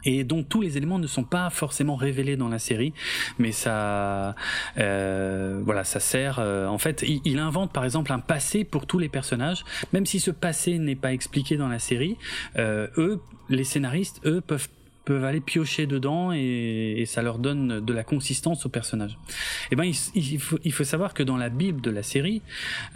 et 0.04 0.24
dont 0.24 0.42
tous 0.42 0.60
les 0.60 0.76
éléments 0.76 0.98
ne 0.98 1.06
sont 1.06 1.24
pas 1.24 1.50
forcément 1.50 1.96
révélés 1.96 2.36
dans 2.36 2.48
la 2.48 2.58
série, 2.58 2.92
mais 3.38 3.52
ça, 3.52 4.34
euh, 4.78 5.60
voilà, 5.64 5.84
ça 5.84 6.00
sert. 6.00 6.38
Euh, 6.38 6.66
en 6.66 6.78
fait, 6.78 7.04
il, 7.06 7.38
invente 7.38 7.72
par 7.72 7.84
exemple 7.84 8.12
un 8.12 8.18
passé 8.18 8.64
pour 8.64 8.86
tous 8.86 8.98
les 8.98 9.08
personnages, 9.08 9.64
même 9.92 10.06
si 10.06 10.18
ce 10.18 10.30
passé 10.30 10.78
n'est 10.78 10.96
pas 10.96 11.12
expliqué 11.12 11.56
dans 11.56 11.68
la 11.68 11.78
série. 11.78 12.16
Euh, 12.56 12.88
eux, 12.96 13.20
les 13.48 13.64
scénaristes, 13.64 14.20
eux, 14.24 14.40
peuvent 14.40 14.68
peuvent 15.08 15.24
aller 15.24 15.40
piocher 15.40 15.86
dedans 15.86 16.32
et, 16.32 17.04
ça 17.06 17.22
leur 17.22 17.38
donne 17.38 17.80
de 17.80 17.92
la 17.94 18.04
consistance 18.04 18.66
au 18.66 18.68
personnage. 18.68 19.12
Et 19.12 19.72
eh 19.72 19.76
ben 19.76 19.90
il, 20.14 20.72
faut, 20.72 20.84
savoir 20.84 21.14
que 21.14 21.22
dans 21.22 21.38
la 21.38 21.48
Bible 21.48 21.80
de 21.80 21.90
la 21.90 22.02
série, 22.02 22.42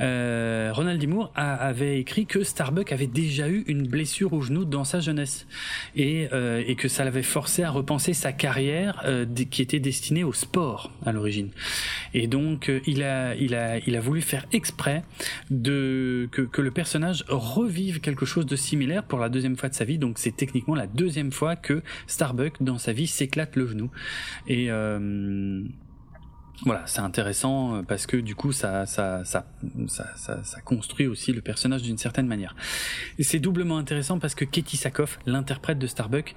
euh, 0.00 0.70
Ronald 0.74 1.00
D. 1.00 1.06
Moore 1.06 1.32
avait 1.34 1.98
écrit 1.98 2.26
que 2.26 2.44
Starbuck 2.44 2.92
avait 2.92 3.06
déjà 3.06 3.48
eu 3.48 3.64
une 3.66 3.86
blessure 3.88 4.34
au 4.34 4.42
genou 4.42 4.66
dans 4.66 4.84
sa 4.84 5.00
jeunesse 5.00 5.46
et, 5.96 6.28
euh, 6.34 6.74
que 6.74 6.88
ça 6.88 7.04
l'avait 7.04 7.22
forcé 7.22 7.62
à 7.62 7.70
repenser 7.70 8.12
sa 8.12 8.32
carrière 8.32 9.00
euh, 9.06 9.24
qui 9.50 9.62
était 9.62 9.80
destinée 9.80 10.24
au 10.24 10.34
sport 10.34 10.92
à 11.06 11.12
l'origine. 11.12 11.48
Et 12.12 12.26
donc 12.26 12.70
il 12.86 13.02
a 13.04 14.00
voulu 14.02 14.20
faire 14.20 14.44
exprès 14.52 15.02
que 15.48 16.60
le 16.60 16.70
personnage 16.70 17.24
revive 17.28 18.00
quelque 18.00 18.26
chose 18.26 18.44
de 18.44 18.56
similaire 18.56 19.02
pour 19.02 19.18
la 19.18 19.30
deuxième 19.30 19.56
fois 19.56 19.70
de 19.70 19.74
sa 19.74 19.86
vie. 19.86 19.96
Donc 19.96 20.18
c'est 20.18 20.36
techniquement 20.36 20.74
la 20.74 20.86
deuxième 20.86 21.32
fois 21.32 21.56
que 21.56 21.82
Starbuck 22.06 22.62
dans 22.62 22.78
sa 22.78 22.92
vie 22.92 23.06
s'éclate 23.06 23.56
le 23.56 23.66
genou. 23.66 23.90
Et 24.46 24.70
euh, 24.70 25.62
voilà, 26.64 26.86
c'est 26.86 27.00
intéressant 27.00 27.76
euh, 27.76 27.82
parce 27.82 28.06
que 28.06 28.16
du 28.16 28.34
coup 28.36 28.52
ça 28.52 28.86
ça 28.86 29.24
ça 29.24 29.46
ça, 30.16 30.60
construit 30.64 31.06
aussi 31.06 31.32
le 31.32 31.40
personnage 31.40 31.82
d'une 31.82 31.98
certaine 31.98 32.26
manière. 32.26 32.54
Et 33.18 33.24
c'est 33.24 33.40
doublement 33.40 33.78
intéressant 33.78 34.18
parce 34.18 34.34
que 34.34 34.44
Katie 34.44 34.76
Sackhoff, 34.76 35.18
l'interprète 35.26 35.78
de 35.78 35.86
Starbuck, 35.88 36.34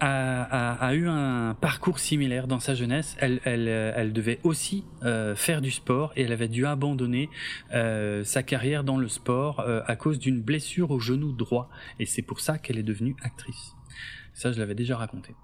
a, 0.00 0.72
a, 0.72 0.94
eu 0.94 1.06
un 1.08 1.54
parcours 1.60 1.98
similaire 1.98 2.46
dans 2.46 2.58
sa 2.58 2.74
jeunesse. 2.74 3.16
Elle, 3.20 3.40
elle, 3.44 3.68
elle 3.68 4.14
devait 4.14 4.40
aussi 4.44 4.82
euh, 5.04 5.36
faire 5.36 5.60
du 5.60 5.70
sport 5.70 6.12
et 6.16 6.22
elle 6.22 6.32
avait 6.32 6.48
dû 6.48 6.66
abandonner 6.66 7.28
sa 7.70 8.42
carrière 8.42 8.82
dans 8.82 8.96
le 8.96 9.08
sport 9.08 9.64
à 9.86 9.96
cause 9.96 10.18
d'une 10.18 10.40
blessure 10.40 10.90
au 10.90 11.00
genou 11.00 11.32
droit. 11.32 11.70
Et 11.98 12.06
c'est 12.06 12.22
pour 12.22 12.40
ça 12.40 12.58
qu'elle 12.58 12.78
est 12.78 12.82
devenue 12.82 13.14
actrice. 13.22 13.74
Ça, 14.34 14.52
je 14.52 14.58
l'avais 14.58 14.74
déjà 14.74 14.96
raconté. 14.96 15.34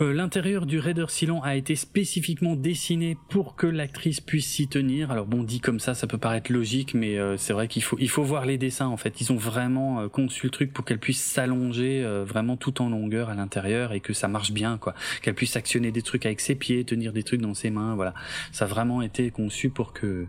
Euh, 0.00 0.12
l'intérieur 0.12 0.66
du 0.66 0.80
Raider 0.80 1.04
Silon 1.06 1.40
a 1.44 1.54
été 1.54 1.76
spécifiquement 1.76 2.56
dessiné 2.56 3.16
pour 3.28 3.54
que 3.54 3.68
l'actrice 3.68 4.20
puisse 4.20 4.46
s'y 4.46 4.66
tenir. 4.66 5.12
Alors 5.12 5.24
bon, 5.24 5.44
dit 5.44 5.60
comme 5.60 5.78
ça, 5.78 5.94
ça 5.94 6.08
peut 6.08 6.18
paraître 6.18 6.52
logique, 6.52 6.94
mais 6.94 7.16
euh, 7.16 7.36
c'est 7.36 7.52
vrai 7.52 7.68
qu'il 7.68 7.84
faut 7.84 7.96
il 8.00 8.08
faut 8.08 8.24
voir 8.24 8.44
les 8.44 8.58
dessins 8.58 8.88
en 8.88 8.96
fait. 8.96 9.20
Ils 9.20 9.32
ont 9.32 9.36
vraiment 9.36 10.00
euh, 10.00 10.08
conçu 10.08 10.46
le 10.46 10.50
truc 10.50 10.72
pour 10.72 10.84
qu'elle 10.84 10.98
puisse 10.98 11.22
s'allonger 11.22 12.04
vraiment 12.26 12.56
tout 12.56 12.82
en 12.82 12.88
longueur 12.88 13.28
à 13.28 13.34
l'intérieur 13.34 13.92
et 13.92 14.00
que 14.00 14.12
ça 14.12 14.26
marche 14.26 14.50
bien 14.50 14.78
quoi. 14.78 14.94
Qu'elle 15.22 15.34
puisse 15.34 15.54
actionner 15.54 15.92
des 15.92 16.02
trucs 16.02 16.26
avec 16.26 16.40
ses 16.40 16.56
pieds, 16.56 16.84
tenir 16.84 17.12
des 17.12 17.22
trucs 17.22 17.40
dans 17.40 17.54
ses 17.54 17.70
mains. 17.70 17.94
Voilà, 17.94 18.14
ça 18.50 18.64
a 18.64 18.68
vraiment 18.68 19.00
été 19.00 19.30
conçu 19.30 19.70
pour 19.70 19.92
que 19.92 20.26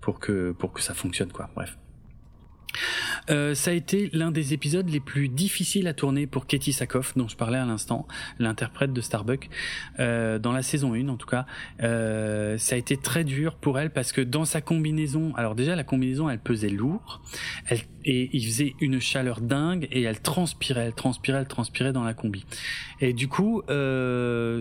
pour 0.00 0.20
que 0.20 0.52
pour 0.52 0.72
que 0.72 0.82
ça 0.82 0.94
fonctionne 0.94 1.32
quoi. 1.32 1.50
Bref. 1.56 1.76
Euh, 3.30 3.54
ça 3.54 3.70
a 3.70 3.74
été 3.74 4.10
l'un 4.12 4.30
des 4.30 4.54
épisodes 4.54 4.88
les 4.88 5.00
plus 5.00 5.28
difficiles 5.28 5.86
à 5.86 5.94
tourner 5.94 6.26
pour 6.26 6.46
Katie 6.46 6.72
Sackhoff, 6.72 7.16
dont 7.16 7.28
je 7.28 7.36
parlais 7.36 7.58
à 7.58 7.64
l'instant, 7.64 8.06
l'interprète 8.38 8.92
de 8.92 9.00
Starbuck, 9.00 9.48
euh, 9.98 10.38
dans 10.38 10.52
la 10.52 10.62
saison 10.62 10.94
1 10.94 11.08
en 11.08 11.16
tout 11.16 11.26
cas. 11.26 11.46
Euh, 11.82 12.56
ça 12.58 12.74
a 12.74 12.78
été 12.78 12.96
très 12.96 13.24
dur 13.24 13.56
pour 13.56 13.78
elle 13.78 13.90
parce 13.90 14.12
que 14.12 14.20
dans 14.20 14.44
sa 14.44 14.60
combinaison, 14.60 15.34
alors 15.36 15.54
déjà 15.54 15.76
la 15.76 15.84
combinaison 15.84 16.30
elle 16.30 16.38
pesait 16.38 16.68
lourd, 16.68 17.20
et 18.04 18.30
il 18.32 18.44
faisait 18.44 18.74
une 18.80 19.00
chaleur 19.00 19.40
dingue 19.40 19.86
et 19.90 20.02
elle 20.02 20.20
transpirait, 20.20 20.86
elle 20.86 20.94
transpirait, 20.94 21.40
elle 21.40 21.48
transpirait 21.48 21.92
dans 21.92 22.04
la 22.04 22.14
combi. 22.14 22.46
Et 23.00 23.12
du 23.12 23.28
coup, 23.28 23.62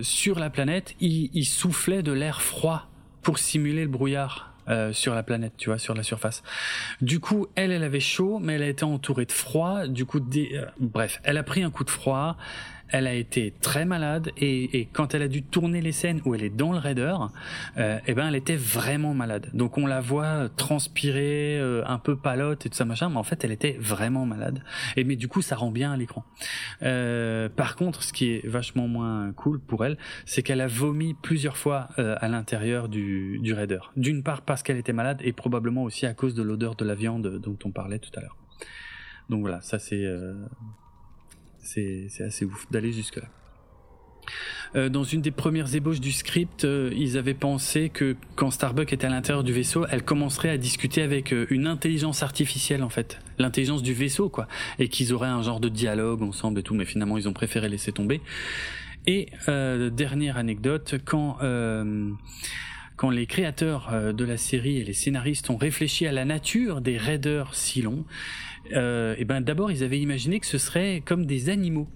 sur 0.02 0.40
la 0.40 0.50
planète, 0.50 0.96
il 1.00 1.46
soufflait 1.46 2.04
de 2.04 2.12
l'air 2.12 2.42
froid 2.42 2.90
pour 3.22 3.40
simuler 3.40 3.84
le 3.84 3.90
brouillard 3.90 4.57
euh, 4.70 4.94
sur 4.94 5.16
la 5.16 5.24
planète, 5.24 5.54
tu 5.58 5.70
vois, 5.70 5.78
sur 5.78 5.94
la 5.94 6.04
surface. 6.04 6.44
Du 7.02 7.20
coup, 7.20 7.48
elle, 7.56 7.72
elle 7.72 7.84
avait 7.84 8.00
chaud, 8.00 8.40
mais 8.40 8.54
elle 8.54 8.64
a 8.64 8.68
été 8.68 8.84
entourée 8.84 9.26
de 9.26 9.32
froid. 9.32 9.88
Du 9.88 10.06
coup. 10.06 10.20
Euh, 10.20 10.66
bref, 10.80 11.20
elle 11.24 11.38
a 11.38 11.44
pris 11.44 11.64
un 11.64 11.72
coup 11.72 11.84
de 11.84 11.90
froid 11.90 12.38
elle 12.90 13.08
a 13.08 13.14
été 13.14 13.54
très 13.62 13.86
malade 13.86 14.32
et, 14.38 14.88
quand 14.94 15.14
elle 15.14 15.22
a 15.22 15.28
dû 15.28 15.44
tourner 15.44 15.82
les 15.82 15.92
scènes 15.92 16.22
où 16.26 16.34
elle 16.36 16.44
est 16.44 16.56
dans 16.56 16.72
le 16.72 16.78
raider, 16.78 17.16
euh, 17.78 18.00
eh 18.08 18.14
ben 18.14 18.28
elle 18.28 18.36
était 18.36 18.56
vraiment 18.56 19.14
malade. 19.14 19.50
Donc 19.54 19.78
on 19.78 19.86
la 19.86 20.02
voit 20.02 20.50
transpirer, 20.50 21.60
euh, 21.60 21.84
un 21.86 22.00
peu 22.00 22.16
palote 22.16 22.66
et 22.66 22.70
tout 22.70 22.76
ça 22.76 22.86
machin, 22.86 23.10
mais 23.10 23.18
en 23.18 23.24
fait 23.24 23.44
elle 23.44 23.52
était 23.52 23.78
vraiment 23.80 24.26
malade. 24.26 24.62
Mais 24.96 25.16
du 25.16 25.28
coup 25.28 25.42
ça 25.42 25.56
rend 25.56 25.72
bien 25.72 25.92
à 25.92 25.98
l'écran. 25.98 26.24
Euh, 26.84 27.50
par 27.50 27.76
contre, 27.76 28.04
ce 28.04 28.14
qui 28.14 28.32
est 28.32 28.48
vachement 28.48 28.88
moins 28.88 29.32
cool 29.34 29.60
pour 29.60 29.86
elle, 29.86 29.98
c'est 30.26 30.44
qu'elle 30.44 30.62
a 30.62 30.68
vomi 30.68 31.14
plusieurs 31.14 31.58
fois 31.58 31.90
euh, 32.00 32.16
à 32.20 32.28
l'intérieur 32.28 32.90
du, 32.90 33.40
du 33.40 33.54
raider. 33.54 33.80
D'une 33.96 34.24
part 34.24 34.42
parce 34.42 34.64
qu'elle 34.64 34.78
était 34.78 34.94
malade 34.94 35.20
et 35.24 35.34
probablement 35.34 35.84
aussi 35.84 36.06
à 36.06 36.14
cause 36.14 36.34
de 36.34 36.44
l'odeur 36.44 36.76
de 36.76 36.86
la 36.86 36.96
viande 36.96 37.40
dont 37.40 37.58
on 37.66 37.72
parlait 37.72 38.00
tout 38.00 38.12
à 38.16 38.22
l'heure. 38.22 38.38
Donc 39.30 39.42
voilà, 39.42 39.62
ça 39.62 39.78
c'est 39.78 40.06
c'est 41.68 42.24
assez 42.24 42.46
ouf 42.46 42.66
d'aller 42.72 42.92
jusque-là. 42.92 43.28
Euh, 44.76 44.90
dans 44.90 45.04
une 45.04 45.22
des 45.22 45.32
premières 45.32 45.74
ébauches 45.76 46.02
du 46.02 46.12
script, 46.12 46.66
euh, 46.66 46.92
ils 46.96 47.18
avaient 47.18 47.34
pensé 47.34 47.90
que 47.90 48.16
quand 48.36 48.52
Starbuck 48.52 48.92
était 48.92 49.08
à 49.08 49.10
l'intérieur 49.10 49.44
du 49.44 49.54
vaisseau, 49.54 49.86
elle 49.90 50.04
commencerait 50.04 50.50
à 50.50 50.58
discuter 50.58 51.02
avec 51.02 51.34
euh, 51.34 51.48
une 51.50 51.68
intelligence 51.68 52.24
artificielle 52.24 52.84
en 52.84 52.90
fait, 52.90 53.20
l'intelligence 53.38 53.82
du 53.82 53.94
vaisseau 53.94 54.30
quoi, 54.30 54.48
et 54.80 54.90
qu'ils 54.90 55.14
auraient 55.14 55.28
un 55.28 55.42
genre 55.42 55.60
de 55.60 55.70
dialogue 55.70 56.22
ensemble 56.22 56.60
et 56.60 56.64
tout, 56.64 56.74
mais 56.74 56.86
finalement 56.86 57.18
ils 57.18 57.30
ont 57.30 57.34
préféré 57.34 57.70
laisser 57.70 57.92
tomber. 57.92 58.22
Et 59.06 59.30
dernière 59.48 60.36
anecdote, 60.36 60.96
quand 61.06 61.38
quand 62.98 63.10
les 63.10 63.26
créateurs 63.26 64.14
de 64.14 64.26
la 64.26 64.36
série 64.36 64.80
et 64.80 64.84
les 64.84 64.92
scénaristes 64.92 65.50
ont 65.50 65.56
réfléchi 65.56 66.06
à 66.06 66.12
la 66.12 66.26
nature 66.26 66.82
des 66.82 66.98
raiders 66.98 67.56
Silon, 67.56 68.04
euh, 68.74 69.16
et 69.18 69.26
ben 69.26 69.42
d'abord 69.42 69.72
ils 69.72 69.84
avaient 69.84 70.00
imaginé 70.00 70.40
que 70.40 70.46
ce 70.46 70.58
serait 70.58 71.02
comme 71.06 71.26
des 71.26 71.50
animaux 71.50 71.88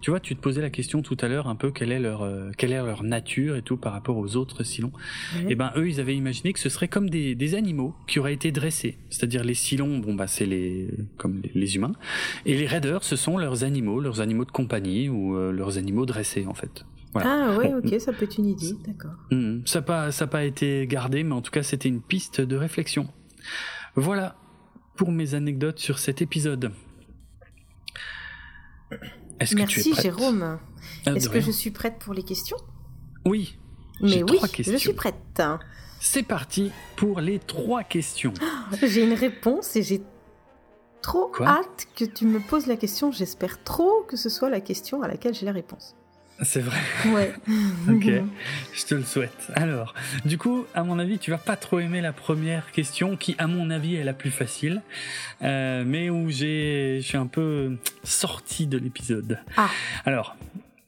tu 0.00 0.10
vois, 0.10 0.18
tu 0.20 0.34
te 0.34 0.40
posais 0.40 0.62
la 0.62 0.70
question 0.70 1.02
tout 1.02 1.16
à 1.20 1.28
l'heure 1.28 1.46
un 1.46 1.54
peu 1.56 1.70
quelle 1.70 1.92
est 1.92 1.98
leur 2.00 2.22
euh, 2.22 2.50
quelle 2.56 2.72
est 2.72 2.76
leur 2.82 3.02
nature 3.02 3.56
et 3.56 3.60
tout 3.60 3.76
par 3.76 3.92
rapport 3.92 4.16
aux 4.16 4.34
autres 4.36 4.62
silons. 4.64 4.92
Et 5.46 5.54
ben 5.54 5.72
eux, 5.76 5.90
ils 5.90 6.00
avaient 6.00 6.16
imaginé 6.16 6.54
que 6.54 6.58
ce 6.58 6.70
serait 6.70 6.88
comme 6.88 7.10
des, 7.10 7.34
des 7.34 7.54
animaux 7.54 7.94
qui 8.06 8.18
auraient 8.18 8.32
été 8.32 8.50
dressés. 8.50 8.96
C'est-à-dire 9.10 9.44
les 9.44 9.52
silons, 9.52 9.98
bon 9.98 10.14
bah 10.14 10.26
c'est 10.26 10.46
les 10.46 10.88
comme 11.18 11.42
les, 11.42 11.50
les 11.54 11.76
humains, 11.76 11.92
et 12.46 12.56
les 12.56 12.66
raiders, 12.66 13.04
ce 13.04 13.14
sont 13.14 13.36
leurs 13.36 13.62
animaux, 13.62 14.00
leurs 14.00 14.22
animaux 14.22 14.46
de 14.46 14.50
compagnie 14.50 15.10
ou 15.10 15.36
euh, 15.36 15.52
leurs 15.52 15.76
animaux 15.76 16.06
dressés 16.06 16.46
en 16.46 16.54
fait. 16.54 16.86
Voilà. 17.12 17.28
Ah 17.50 17.58
ouais, 17.58 17.68
Bon. 17.68 17.78
ok, 17.86 18.00
ça 18.00 18.14
peut 18.14 18.24
être 18.24 18.38
une 18.38 18.46
idée, 18.46 18.72
d'accord. 18.86 19.10
Mhm. 19.30 19.64
Ça 19.66 19.80
n'a 19.80 19.82
pas 19.84 20.12
ça 20.12 20.26
pas 20.26 20.44
été 20.44 20.86
gardé, 20.86 21.24
mais 21.24 21.34
en 21.34 21.42
tout 21.42 21.50
cas 21.50 21.62
c'était 21.62 21.90
une 21.90 22.00
piste 22.00 22.40
de 22.40 22.56
réflexion. 22.56 23.06
Voilà 23.96 24.36
pour 25.00 25.12
mes 25.12 25.34
anecdotes 25.34 25.78
sur 25.78 25.98
cet 25.98 26.20
épisode. 26.20 26.72
Est-ce 29.40 29.56
que 29.56 29.62
tu 29.62 29.80
es 29.80 29.82
Merci 29.84 29.90
prête? 29.92 30.02
Jérôme. 30.02 30.58
Ah, 31.06 31.12
Est-ce 31.14 31.30
que 31.30 31.38
rien. 31.38 31.46
je 31.46 31.50
suis 31.52 31.70
prête 31.70 31.98
pour 32.00 32.12
les 32.12 32.22
questions? 32.22 32.58
Oui. 33.24 33.58
Mais 34.02 34.22
oui, 34.22 34.38
je 34.58 34.76
suis 34.76 34.92
prête. 34.92 35.14
C'est 36.00 36.22
parti 36.22 36.70
pour 36.96 37.22
les 37.22 37.38
trois 37.38 37.82
questions. 37.82 38.34
J'ai 38.82 39.02
une 39.02 39.14
réponse 39.14 39.74
et 39.76 39.82
j'ai 39.82 40.02
trop 41.00 41.28
Quoi? 41.28 41.46
hâte 41.48 41.86
que 41.96 42.04
tu 42.04 42.26
me 42.26 42.38
poses 42.38 42.66
la 42.66 42.76
question. 42.76 43.10
J'espère 43.10 43.64
trop 43.64 44.02
que 44.06 44.18
ce 44.18 44.28
soit 44.28 44.50
la 44.50 44.60
question 44.60 45.00
à 45.00 45.08
laquelle 45.08 45.32
j'ai 45.32 45.46
la 45.46 45.52
réponse. 45.52 45.96
C'est 46.42 46.60
vrai. 46.60 46.78
Ouais. 47.06 47.32
Ok. 47.88 48.06
Je 48.72 48.84
te 48.84 48.94
le 48.94 49.02
souhaite. 49.02 49.50
Alors, 49.54 49.94
du 50.24 50.38
coup, 50.38 50.66
à 50.74 50.82
mon 50.84 50.98
avis, 50.98 51.18
tu 51.18 51.30
vas 51.30 51.38
pas 51.38 51.56
trop 51.56 51.80
aimer 51.80 52.00
la 52.00 52.12
première 52.12 52.70
question, 52.72 53.16
qui, 53.16 53.34
à 53.38 53.46
mon 53.46 53.70
avis, 53.70 53.96
est 53.96 54.04
la 54.04 54.12
plus 54.12 54.30
facile, 54.30 54.82
euh, 55.42 55.82
mais 55.86 56.08
où 56.08 56.30
j'ai, 56.30 56.98
je 57.02 57.06
suis 57.06 57.16
un 57.16 57.26
peu 57.26 57.76
sorti 58.04 58.66
de 58.66 58.78
l'épisode. 58.78 59.38
Ah. 59.56 59.68
Alors, 60.04 60.36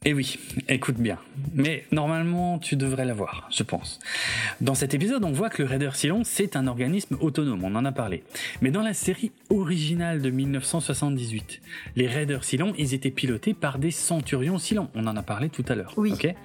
eh 0.05 0.13
oui, 0.13 0.37
écoute 0.67 0.97
bien. 0.97 1.17
Mais 1.53 1.85
normalement, 1.91 2.59
tu 2.59 2.75
devrais 2.75 3.05
l'avoir, 3.05 3.47
je 3.49 3.63
pense. 3.63 3.99
Dans 4.59 4.75
cet 4.75 4.93
épisode, 4.93 5.23
on 5.23 5.31
voit 5.31 5.49
que 5.49 5.61
le 5.61 5.69
Raider 5.69 5.91
Silon, 5.93 6.23
c'est 6.25 6.57
un 6.57 6.67
organisme 6.67 7.17
autonome, 7.21 7.63
on 7.63 7.73
en 7.75 7.85
a 7.85 7.91
parlé. 7.93 8.23
Mais 8.61 8.69
dans 8.69 8.81
la 8.81 8.93
série 8.93 9.31
originale 9.49 10.21
de 10.21 10.29
1978, 10.29 11.61
les 11.95 12.07
Raiders 12.07 12.43
Silon, 12.43 12.73
ils 12.77 12.93
étaient 12.93 13.11
pilotés 13.11 13.53
par 13.53 13.79
des 13.79 13.91
Centurions 13.91 14.57
Silon. 14.57 14.89
On 14.93 15.07
en 15.07 15.15
a 15.15 15.23
parlé 15.23 15.47
tout 15.47 15.65
à 15.69 15.75
l'heure. 15.75 15.93
Oui. 15.95 16.11
ok? 16.11 16.35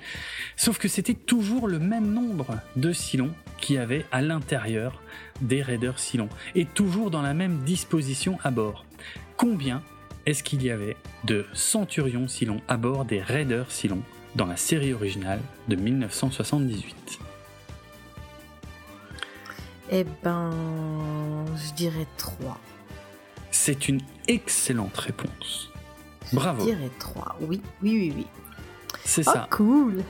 Sauf 0.57 0.79
que 0.79 0.87
c'était 0.87 1.15
toujours 1.15 1.67
le 1.67 1.81
même 1.81 2.13
nombre 2.13 2.59
de 2.77 2.93
Silons 2.93 3.33
qui 3.59 3.77
avaient 3.77 4.05
à 4.13 4.23
l'intérieur 4.23 5.03
des 5.41 5.63
Raiders 5.63 5.99
Silon. 5.99 6.29
Et 6.55 6.65
toujours 6.65 7.11
dans 7.11 7.23
la 7.23 7.35
même 7.35 7.59
disposition 7.65 8.39
à 8.45 8.53
bord. 8.53 8.85
Combien 9.37 9.83
est-ce 10.27 10.43
qu'il 10.43 10.63
y 10.63 10.71
avait 10.71 10.97
de 11.25 11.47
Centurions 11.55 12.29
Silon 12.29 12.61
à 12.69 12.77
bord 12.77 13.05
des 13.05 13.21
Raiders 13.21 13.71
Silon 13.71 14.01
dans 14.37 14.47
la 14.47 14.57
série 14.57 14.93
originale 14.93 15.41
de 15.69 15.77
1978 15.77 17.19
Eh 19.91 20.05
ben, 20.23 21.45
je 21.57 21.75
dirais 21.75 22.07
3. 22.19 22.59
C'est 23.51 23.89
une 23.89 24.01
excellente 24.27 24.97
réponse. 24.97 25.71
Je 26.31 26.37
Bravo, 26.37 26.65
dirais 26.65 26.91
3. 26.99 27.37
Oui, 27.41 27.61
oui, 27.83 27.91
oui, 27.99 28.13
oui. 28.17 28.27
c'est 29.05 29.27
Oh, 29.27 29.33
ça. 29.33 29.47
cool. 29.51 30.03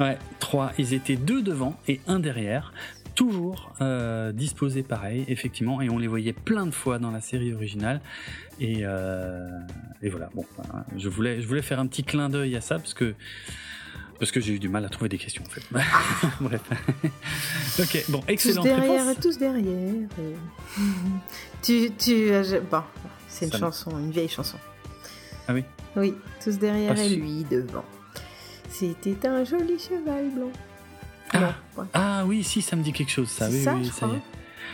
Ouais, 0.00 0.18
trois. 0.40 0.72
Ils 0.76 0.92
étaient 0.92 1.14
deux 1.14 1.40
devant 1.40 1.78
et 1.86 2.00
un 2.08 2.18
derrière, 2.18 2.72
toujours 3.14 3.72
euh, 3.80 4.32
disposés 4.32 4.82
pareil, 4.82 5.24
effectivement, 5.28 5.80
et 5.80 5.88
on 5.88 5.98
les 5.98 6.08
voyait 6.08 6.32
plein 6.32 6.66
de 6.66 6.72
fois 6.72 6.98
dans 6.98 7.12
la 7.12 7.20
série 7.20 7.54
originale. 7.54 8.00
Et, 8.60 8.80
euh, 8.82 9.48
et 10.02 10.08
voilà. 10.08 10.30
Bon, 10.34 10.44
je 10.96 11.08
voulais, 11.08 11.40
je 11.42 11.46
voulais 11.48 11.62
faire 11.62 11.80
un 11.80 11.86
petit 11.86 12.04
clin 12.04 12.28
d'œil 12.28 12.54
à 12.56 12.60
ça 12.60 12.76
parce 12.78 12.94
que 12.94 13.14
parce 14.20 14.30
que 14.30 14.40
j'ai 14.40 14.54
eu 14.54 14.58
du 14.60 14.68
mal 14.68 14.84
à 14.84 14.88
trouver 14.88 15.08
des 15.08 15.18
questions 15.18 15.42
en 15.44 15.50
fait. 15.50 15.62
Bref. 16.40 16.60
ok, 17.80 18.04
bon, 18.08 18.20
Tous 18.20 18.28
excellente 18.32 18.64
derrière, 18.64 19.06
réponse. 19.08 19.22
tous 19.22 19.38
derrière. 19.38 19.64
et- 19.66 20.36
tu, 21.62 21.90
tu, 21.98 22.12
euh, 22.32 22.44
je- 22.44 22.58
bon, 22.58 22.82
c'est 23.28 23.46
une 23.46 23.50
Ça 23.52 23.58
me- 23.58 23.62
chanson, 23.64 23.90
une 23.98 24.10
vieille 24.12 24.28
chanson. 24.28 24.56
Ah 25.48 25.52
oui? 25.54 25.64
Oui, 25.96 26.14
tous 26.42 26.58
derrière 26.58 26.94
Ah, 26.96 27.02
et 27.02 27.08
lui 27.16 27.44
devant. 27.50 27.84
C'était 28.70 29.26
un 29.28 29.44
joli 29.44 29.78
cheval 29.78 30.30
blanc. 30.30 30.50
Ah. 31.32 31.54
Ouais. 31.76 31.84
Ah 31.92 32.24
oui, 32.26 32.42
si, 32.44 32.62
ça 32.62 32.76
me 32.76 32.82
dit 32.82 32.92
quelque 32.92 33.10
chose, 33.10 33.28
ça. 33.28 33.48
Oui, 33.50 33.62
ça, 33.62 33.74
oui, 33.74 33.84
je 33.84 33.90
ça 33.90 34.06
y 34.06 34.10
est. 34.16 34.22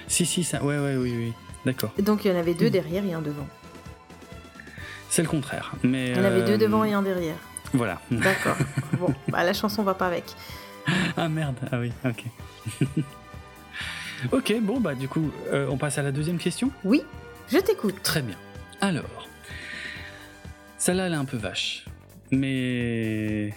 Si, 0.06 0.26
si, 0.26 0.44
ça. 0.44 0.62
Ouais, 0.62 0.78
ouais, 0.78 0.96
oui, 0.96 1.12
oui. 1.16 1.32
D'accord. 1.64 1.92
Donc 1.98 2.24
il 2.24 2.30
y 2.30 2.34
en 2.34 2.38
avait 2.38 2.54
deux 2.54 2.68
Mm. 2.68 2.70
derrière 2.70 3.04
et 3.04 3.12
un 3.14 3.20
devant. 3.22 3.46
C'est 5.10 5.22
le 5.22 5.28
contraire. 5.28 5.72
Mais 5.82 6.10
Il 6.10 6.16
y 6.16 6.20
en 6.20 6.24
avait 6.24 6.42
deux 6.42 6.52
euh, 6.54 6.58
devant 6.58 6.84
et 6.84 6.92
un 6.92 7.02
derrière. 7.02 7.36
Voilà. 7.74 8.00
D'accord. 8.10 8.56
bon, 8.98 9.12
bah, 9.28 9.44
la 9.44 9.52
chanson 9.52 9.82
va 9.82 9.94
pas 9.94 10.06
avec. 10.06 10.24
Ah 11.16 11.28
merde, 11.28 11.56
ah 11.70 11.78
oui, 11.78 11.92
ok. 12.04 12.24
ok, 14.32 14.54
bon 14.62 14.80
bah 14.80 14.94
du 14.94 15.08
coup, 15.08 15.30
euh, 15.52 15.66
on 15.68 15.76
passe 15.76 15.98
à 15.98 16.02
la 16.02 16.12
deuxième 16.12 16.38
question. 16.38 16.70
Oui, 16.84 17.02
je 17.52 17.58
t'écoute. 17.58 18.02
Très 18.02 18.22
bien. 18.22 18.36
Alors, 18.80 19.28
celle-là 20.78 21.06
elle 21.06 21.12
est 21.12 21.16
un 21.16 21.24
peu 21.24 21.36
vache, 21.36 21.84
mais 22.30 23.52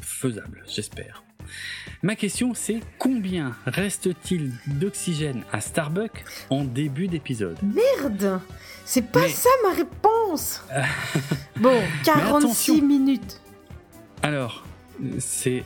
faisable, 0.00 0.62
j'espère. 0.66 1.24
Ma 2.02 2.16
question 2.16 2.54
c'est 2.54 2.80
combien 2.98 3.56
reste-t-il 3.66 4.52
d'oxygène 4.66 5.42
à 5.52 5.60
Starbucks 5.60 6.24
en 6.50 6.64
début 6.64 7.08
d'épisode? 7.08 7.58
Merde 7.62 8.40
C'est 8.84 9.10
pas 9.10 9.22
Mais- 9.22 9.28
ça 9.28 9.48
ma 9.62 9.74
réponse 9.74 10.62
Bon, 11.56 11.80
46 12.04 12.36
attention. 12.36 12.86
minutes. 12.86 13.40
Alors, 14.22 14.64
c'est... 15.18 15.64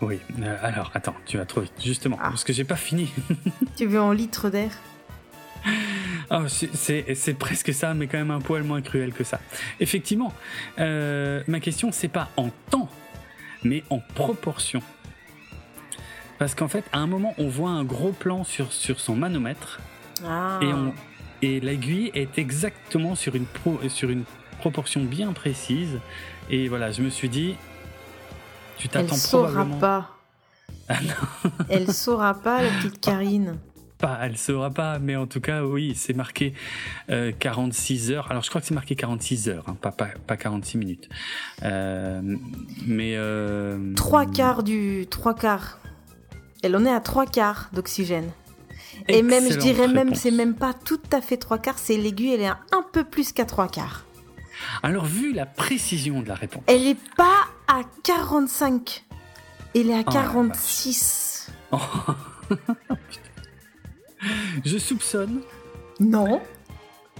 Oui, 0.00 0.18
euh, 0.40 0.56
alors 0.62 0.90
attends, 0.94 1.14
tu 1.26 1.36
vas 1.38 1.44
trop 1.46 1.60
vite, 1.62 1.72
justement, 1.82 2.18
Ah. 2.20 2.28
parce 2.30 2.44
que 2.44 2.52
j'ai 2.52 2.64
pas 2.64 2.76
fini. 2.76 3.10
Tu 3.76 3.86
veux 3.86 4.00
en 4.00 4.12
litres 4.12 4.50
d'air? 4.50 4.70
C'est- 6.48 6.74
c'est 6.74 7.14
c'est 7.14 7.34
presque 7.34 7.72
ça, 7.72 7.94
mais 7.94 8.06
quand 8.06 8.18
même 8.18 8.30
un 8.30 8.40
poil 8.40 8.62
moins 8.64 8.82
cruel 8.82 9.12
que 9.12 9.24
ça. 9.24 9.40
Effectivement, 9.80 10.32
euh, 10.78 11.42
ma 11.46 11.60
question, 11.60 11.90
c'est 11.92 12.08
pas 12.08 12.28
en 12.36 12.50
temps, 12.70 12.88
mais 13.62 13.82
en 13.90 13.98
proportion. 14.00 14.82
Parce 16.38 16.54
qu'en 16.54 16.68
fait, 16.68 16.84
à 16.92 16.98
un 16.98 17.06
moment, 17.06 17.34
on 17.38 17.48
voit 17.48 17.70
un 17.70 17.84
gros 17.84 18.10
plan 18.12 18.42
sur, 18.44 18.72
sur 18.72 19.00
son 19.00 19.14
manomètre 19.14 19.80
Ah. 20.26 20.58
et, 20.60 20.66
on- 20.72 20.92
et 21.44 21.60
l'aiguille 21.60 22.10
est 22.14 22.38
exactement 22.38 23.14
sur 23.14 23.34
une, 23.34 23.44
pro- 23.46 23.80
sur 23.88 24.08
une 24.10 24.24
proportion 24.60 25.04
bien 25.04 25.32
précise. 25.32 25.98
Et 26.50 26.68
voilà, 26.68 26.90
je 26.90 27.02
me 27.02 27.10
suis 27.10 27.28
dit, 27.28 27.54
tu 28.78 28.86
Elle 28.86 29.02
t'attends 29.02 29.14
saura 29.16 29.48
probablement 29.48 29.78
pas. 29.78 30.10
Ah 30.88 30.98
non. 31.02 31.50
Elle 31.70 31.92
saura 31.92 32.34
pas, 32.34 32.62
la 32.62 32.68
petite 32.70 33.00
Karine. 33.06 33.56
pas, 33.98 34.18
elle 34.22 34.36
saura 34.36 34.70
pas, 34.70 34.98
mais 34.98 35.16
en 35.16 35.26
tout 35.26 35.40
cas, 35.40 35.62
oui, 35.64 35.94
c'est 35.96 36.12
marqué 36.12 36.52
euh, 37.10 37.32
46 37.38 38.10
heures. 38.10 38.30
Alors, 38.30 38.42
je 38.42 38.50
crois 38.50 38.60
que 38.60 38.66
c'est 38.66 38.74
marqué 38.74 38.94
46 38.94 39.48
heures, 39.48 39.64
hein, 39.66 39.76
pas, 39.80 39.92
pas, 39.92 40.08
pas 40.26 40.36
46 40.36 40.76
minutes. 40.78 41.08
Euh, 41.62 42.20
mais. 42.86 43.14
Euh, 43.16 43.94
Trois 43.94 44.26
quarts 44.26 44.62
du. 44.62 45.06
Trois 45.10 45.34
quarts. 45.34 45.78
Elle 46.62 46.76
en 46.76 46.84
est 46.84 46.92
à 46.92 47.00
trois 47.00 47.24
quarts 47.26 47.70
d'oxygène. 47.72 48.30
Et 49.08 49.22
même, 49.22 49.50
je 49.50 49.58
dirais 49.58 49.88
même, 49.88 50.14
c'est 50.14 50.30
même 50.30 50.54
pas 50.54 50.72
tout 50.74 51.00
à 51.12 51.20
fait 51.20 51.36
trois 51.36 51.58
quarts, 51.58 51.78
c'est 51.78 51.96
l'aiguille, 51.96 52.34
elle 52.34 52.40
est 52.42 52.46
un 52.48 52.82
peu 52.92 53.04
plus 53.04 53.32
qu'à 53.32 53.44
trois 53.44 53.68
quarts. 53.68 54.04
Alors, 54.82 55.04
vu 55.04 55.32
la 55.32 55.46
précision 55.46 56.22
de 56.22 56.28
la 56.28 56.34
réponse. 56.34 56.62
Elle 56.66 56.86
est 56.86 56.98
pas 57.16 57.44
à 57.68 57.80
45. 58.04 59.04
Elle 59.74 59.90
est 59.90 59.94
à 59.94 60.02
Oh 60.06 60.10
la 60.10 60.12
46. 60.12 61.50
Je 64.64 64.78
soupçonne. 64.78 65.40
Non. 66.00 66.40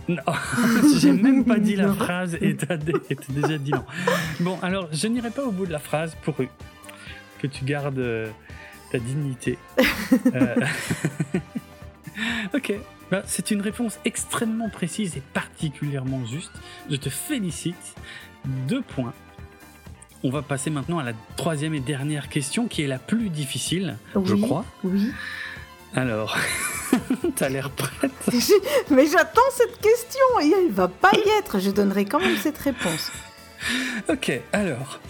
Non, 0.09 0.23
j'ai 0.99 1.13
même 1.13 1.45
pas 1.45 1.59
dit 1.59 1.77
la 1.77 1.87
Non. 1.87 1.95
phrase 1.95 2.37
et 2.41 2.57
t'as 2.57 2.77
dé- 2.77 2.93
et 3.09 3.17
t'as 3.17 3.33
déjà 3.33 3.57
dit 3.59 3.71
non. 3.73 3.85
Bon, 4.41 4.59
alors, 4.63 4.89
je 4.93 5.07
n'irai 5.09 5.31
pas 5.31 5.43
au 5.45 5.51
bout 5.51 5.65
de 5.67 5.73
la 5.73 5.79
phrase 5.79 6.15
pour 6.23 6.37
que 6.37 7.47
tu 7.47 7.65
gardes 7.65 7.99
euh, 7.99 8.29
ta 8.93 8.99
dignité. 8.99 9.59
Euh, 10.35 10.55
ok, 12.55 12.75
Bah, 13.11 13.23
c'est 13.27 13.51
une 13.51 13.61
réponse 13.61 13.99
extrêmement 14.05 14.69
précise 14.69 15.17
et 15.17 15.23
particulièrement 15.33 16.25
juste. 16.27 16.53
Je 16.91 16.97
te 16.97 17.11
félicite. 17.11 17.95
Deux 18.69 18.83
points. 18.83 19.15
On 20.23 20.31
va 20.31 20.43
passer 20.43 20.71
maintenant 20.71 20.99
à 20.99 21.03
la 21.03 21.13
troisième 21.37 21.75
et 21.75 21.81
dernière 21.81 22.29
question 22.29 22.67
qui 22.67 22.83
est 22.83 22.87
la 22.87 22.99
plus 22.99 23.29
difficile, 23.29 23.97
je 24.25 24.35
crois. 24.35 24.65
Oui. 24.83 25.11
Alors, 25.95 26.37
t'as 27.37 27.49
l'air 27.49 27.71
prête 27.71 28.11
Mais 28.91 29.07
j'attends 29.07 29.41
cette 29.53 29.79
question 29.81 30.41
et 30.43 30.51
elle 30.51 30.73
va 30.73 30.89
pas 30.89 31.13
y 31.13 31.29
être. 31.39 31.59
Je 31.61 31.71
donnerai 31.71 32.05
quand 32.05 32.21
même 32.21 32.37
cette 32.37 32.59
réponse. 32.59 33.13
Ok, 34.09 34.33
alors, 34.53 35.01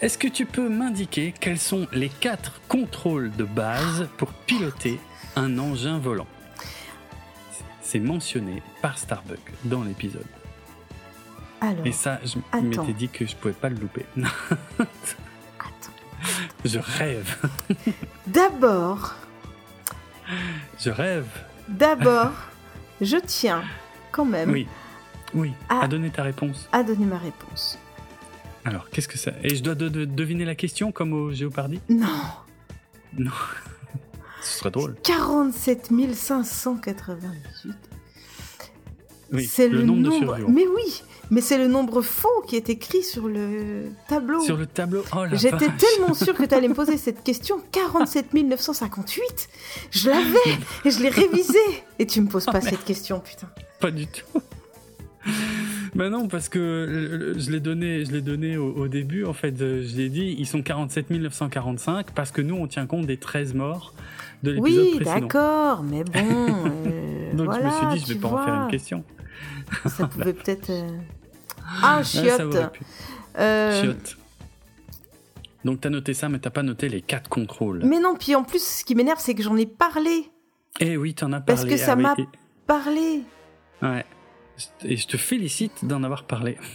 est-ce 0.00 0.18
que 0.18 0.28
tu 0.28 0.46
peux 0.46 0.68
m'indiquer 0.68 1.34
quels 1.40 1.58
sont 1.58 1.88
les 1.92 2.08
quatre 2.08 2.60
contrôles 2.68 3.32
de 3.32 3.44
base 3.44 4.08
pour 4.16 4.32
piloter 4.32 5.00
un 5.34 5.58
engin 5.58 5.98
volant? 5.98 6.26
C'est 7.94 8.00
mentionné 8.00 8.60
par 8.82 8.98
Starbuck 8.98 9.38
dans 9.62 9.84
l'épisode. 9.84 10.26
Alors, 11.60 11.86
Et 11.86 11.92
ça, 11.92 12.18
je 12.24 12.38
m'étais 12.60 12.92
dit 12.92 13.08
que 13.08 13.24
je 13.24 13.36
pouvais 13.36 13.54
pas 13.54 13.68
le 13.68 13.76
louper. 13.76 14.04
attends. 14.80 15.92
je 16.64 16.80
rêve. 16.80 17.36
D'abord, 18.26 19.14
Je 20.80 20.90
rêve. 20.90 21.28
d'abord, 21.68 22.32
je 23.00 23.16
tiens 23.24 23.62
quand 24.10 24.24
même 24.24 24.50
Oui. 24.50 24.66
Oui. 25.32 25.52
Ah. 25.68 25.82
À 25.84 25.86
donner 25.86 26.10
ta 26.10 26.24
réponse. 26.24 26.68
à 26.72 26.82
donner 26.82 27.06
ma 27.06 27.18
réponse. 27.18 27.78
Alors, 28.64 28.90
qu'est-ce 28.90 29.06
que 29.06 29.18
ça 29.18 29.30
Et 29.44 29.54
je 29.54 29.62
dois 29.62 29.76
de- 29.76 29.88
de- 29.88 30.04
deviner 30.04 30.44
la 30.44 30.56
question 30.56 30.90
comme 30.90 31.12
au 31.12 31.30
Géopardy? 31.30 31.80
Non, 31.88 32.08
Non. 33.16 33.30
Ce 34.44 34.58
serait 34.58 34.70
drôle. 34.70 34.96
47 35.02 35.90
598. 36.14 37.72
Oui. 39.32 39.46
c'est 39.46 39.68
le, 39.68 39.78
le, 39.78 39.84
nombre, 39.84 40.02
de 40.02 40.08
nombre. 40.08 40.24
survivants. 40.26 40.50
Mais 40.50 40.66
oui, 40.66 41.02
mais 41.30 41.40
c'est 41.40 41.58
le 41.58 41.66
nombre 41.66 42.02
faux 42.02 42.42
qui 42.46 42.56
est 42.56 42.68
écrit 42.68 43.02
sur 43.02 43.26
le 43.26 43.86
tableau. 44.08 44.40
Sur 44.40 44.56
le 44.56 44.66
tableau. 44.66 45.02
Oh 45.16 45.24
la 45.24 45.36
J'étais 45.36 45.70
tellement 45.70 46.14
sûre 46.14 46.34
que 46.34 46.44
tu 46.44 46.54
allais 46.54 46.68
me 46.68 46.74
poser 46.74 46.96
cette 46.98 47.24
question. 47.24 47.60
47 47.72 48.34
958 48.34 49.48
Je 49.90 50.10
l'avais 50.10 50.58
et 50.84 50.90
je 50.90 51.02
l'ai 51.02 51.08
révisé. 51.08 51.58
Et 51.98 52.06
tu 52.06 52.20
me 52.20 52.28
poses 52.28 52.46
pas 52.46 52.60
cette 52.60 52.84
question, 52.84 53.20
putain. 53.20 53.48
Pas 53.80 53.90
du 53.90 54.06
tout. 54.06 54.42
Bah 55.94 56.10
non, 56.10 56.28
parce 56.28 56.48
que 56.48 56.58
euh, 56.58 57.38
je 57.38 57.50
l'ai 57.50 57.60
donné, 57.60 58.04
je 58.04 58.12
l'ai 58.12 58.20
donné 58.20 58.56
au, 58.56 58.72
au 58.72 58.88
début. 58.88 59.24
En 59.24 59.32
fait, 59.32 59.60
euh, 59.60 59.86
je 59.86 59.96
l'ai 59.96 60.08
dit, 60.08 60.34
ils 60.38 60.46
sont 60.46 60.60
47 60.60 61.10
945 61.10 62.10
parce 62.10 62.30
que 62.30 62.42
nous, 62.42 62.56
on 62.56 62.66
tient 62.66 62.86
compte 62.86 63.06
des 63.06 63.16
13 63.16 63.54
morts 63.54 63.94
de 64.44 64.52
l'épisode 64.52 64.84
Oui, 64.84 64.94
précédent. 64.96 65.20
d'accord, 65.20 65.82
mais 65.82 66.04
bon. 66.04 66.12
euh, 66.86 67.32
Donc 67.34 67.46
voilà, 67.46 67.70
je 67.70 67.86
me 67.86 67.90
suis 67.90 67.98
dit, 68.00 68.06
je 68.08 68.14
vais 68.14 68.20
pas 68.20 68.28
en 68.28 68.44
faire 68.44 68.54
une 68.54 68.70
question. 68.70 69.04
Ça 69.86 70.06
pouvait 70.06 70.32
peut-être. 70.34 70.70
euh, 70.70 70.88
Ah, 71.82 72.02
chiotte. 72.04 72.56
Euh, 73.38 73.82
Chiotte. 73.82 74.16
Donc 75.64 75.80
t'as 75.80 75.88
noté 75.90 76.12
ça, 76.14 76.28
mais 76.28 76.38
t'as 76.38 76.50
pas 76.50 76.62
noté 76.62 76.88
les 76.88 77.00
quatre 77.00 77.28
contrôles. 77.30 77.80
Mais 77.84 77.98
non, 77.98 78.14
puis 78.16 78.34
en 78.34 78.44
plus, 78.44 78.62
ce 78.62 78.84
qui 78.84 78.94
m'énerve, 78.94 79.18
c'est 79.18 79.34
que 79.34 79.42
j'en 79.42 79.56
ai 79.56 79.66
parlé. 79.66 80.30
Eh 80.80 80.96
oui, 80.96 81.14
t'en 81.14 81.32
as 81.32 81.40
parlé. 81.40 81.44
Parce 81.46 81.64
que 81.64 81.76
ça 81.76 81.92
ah 81.92 81.96
m'a- 81.96 82.16
Parlé. 82.66 83.22
Ouais. 83.82 84.04
Et 84.84 84.96
je 84.96 85.06
te 85.08 85.16
félicite 85.16 85.84
d'en 85.84 86.02
avoir 86.04 86.24
parlé. 86.24 86.58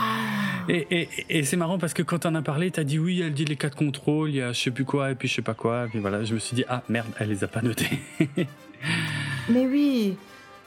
Ah. 0.00 0.37
Et, 0.68 0.86
et- 0.90 1.08
et 1.30 1.42
c'est 1.44 1.56
marrant 1.56 1.78
parce 1.78 1.94
que 1.94 2.02
quand 2.02 2.20
t'en 2.20 2.34
as 2.34 2.42
parlé, 2.42 2.70
t'as 2.70 2.84
dit 2.84 2.98
oui, 2.98 3.20
elle 3.22 3.32
dit 3.34 3.44
les 3.46 3.56
quatre 3.56 3.76
contrôles, 3.76 4.30
il 4.30 4.36
y 4.36 4.42
a 4.42 4.52
je 4.52 4.60
sais 4.60 4.70
plus 4.70 4.84
quoi, 4.84 5.10
et 5.10 5.14
puis 5.14 5.26
je 5.28 5.34
sais 5.34 5.42
pas 5.42 5.54
quoi. 5.54 5.86
Et 5.86 5.88
puis 5.88 5.98
voilà, 5.98 6.24
je 6.24 6.34
me 6.34 6.38
suis 6.38 6.54
dit, 6.54 6.64
ah 6.68 6.82
merde, 6.88 7.08
elle 7.18 7.28
les 7.30 7.42
a 7.44 7.48
pas 7.48 7.62
notés. 7.62 7.98
Mais 9.48 9.66
oui. 9.66 10.16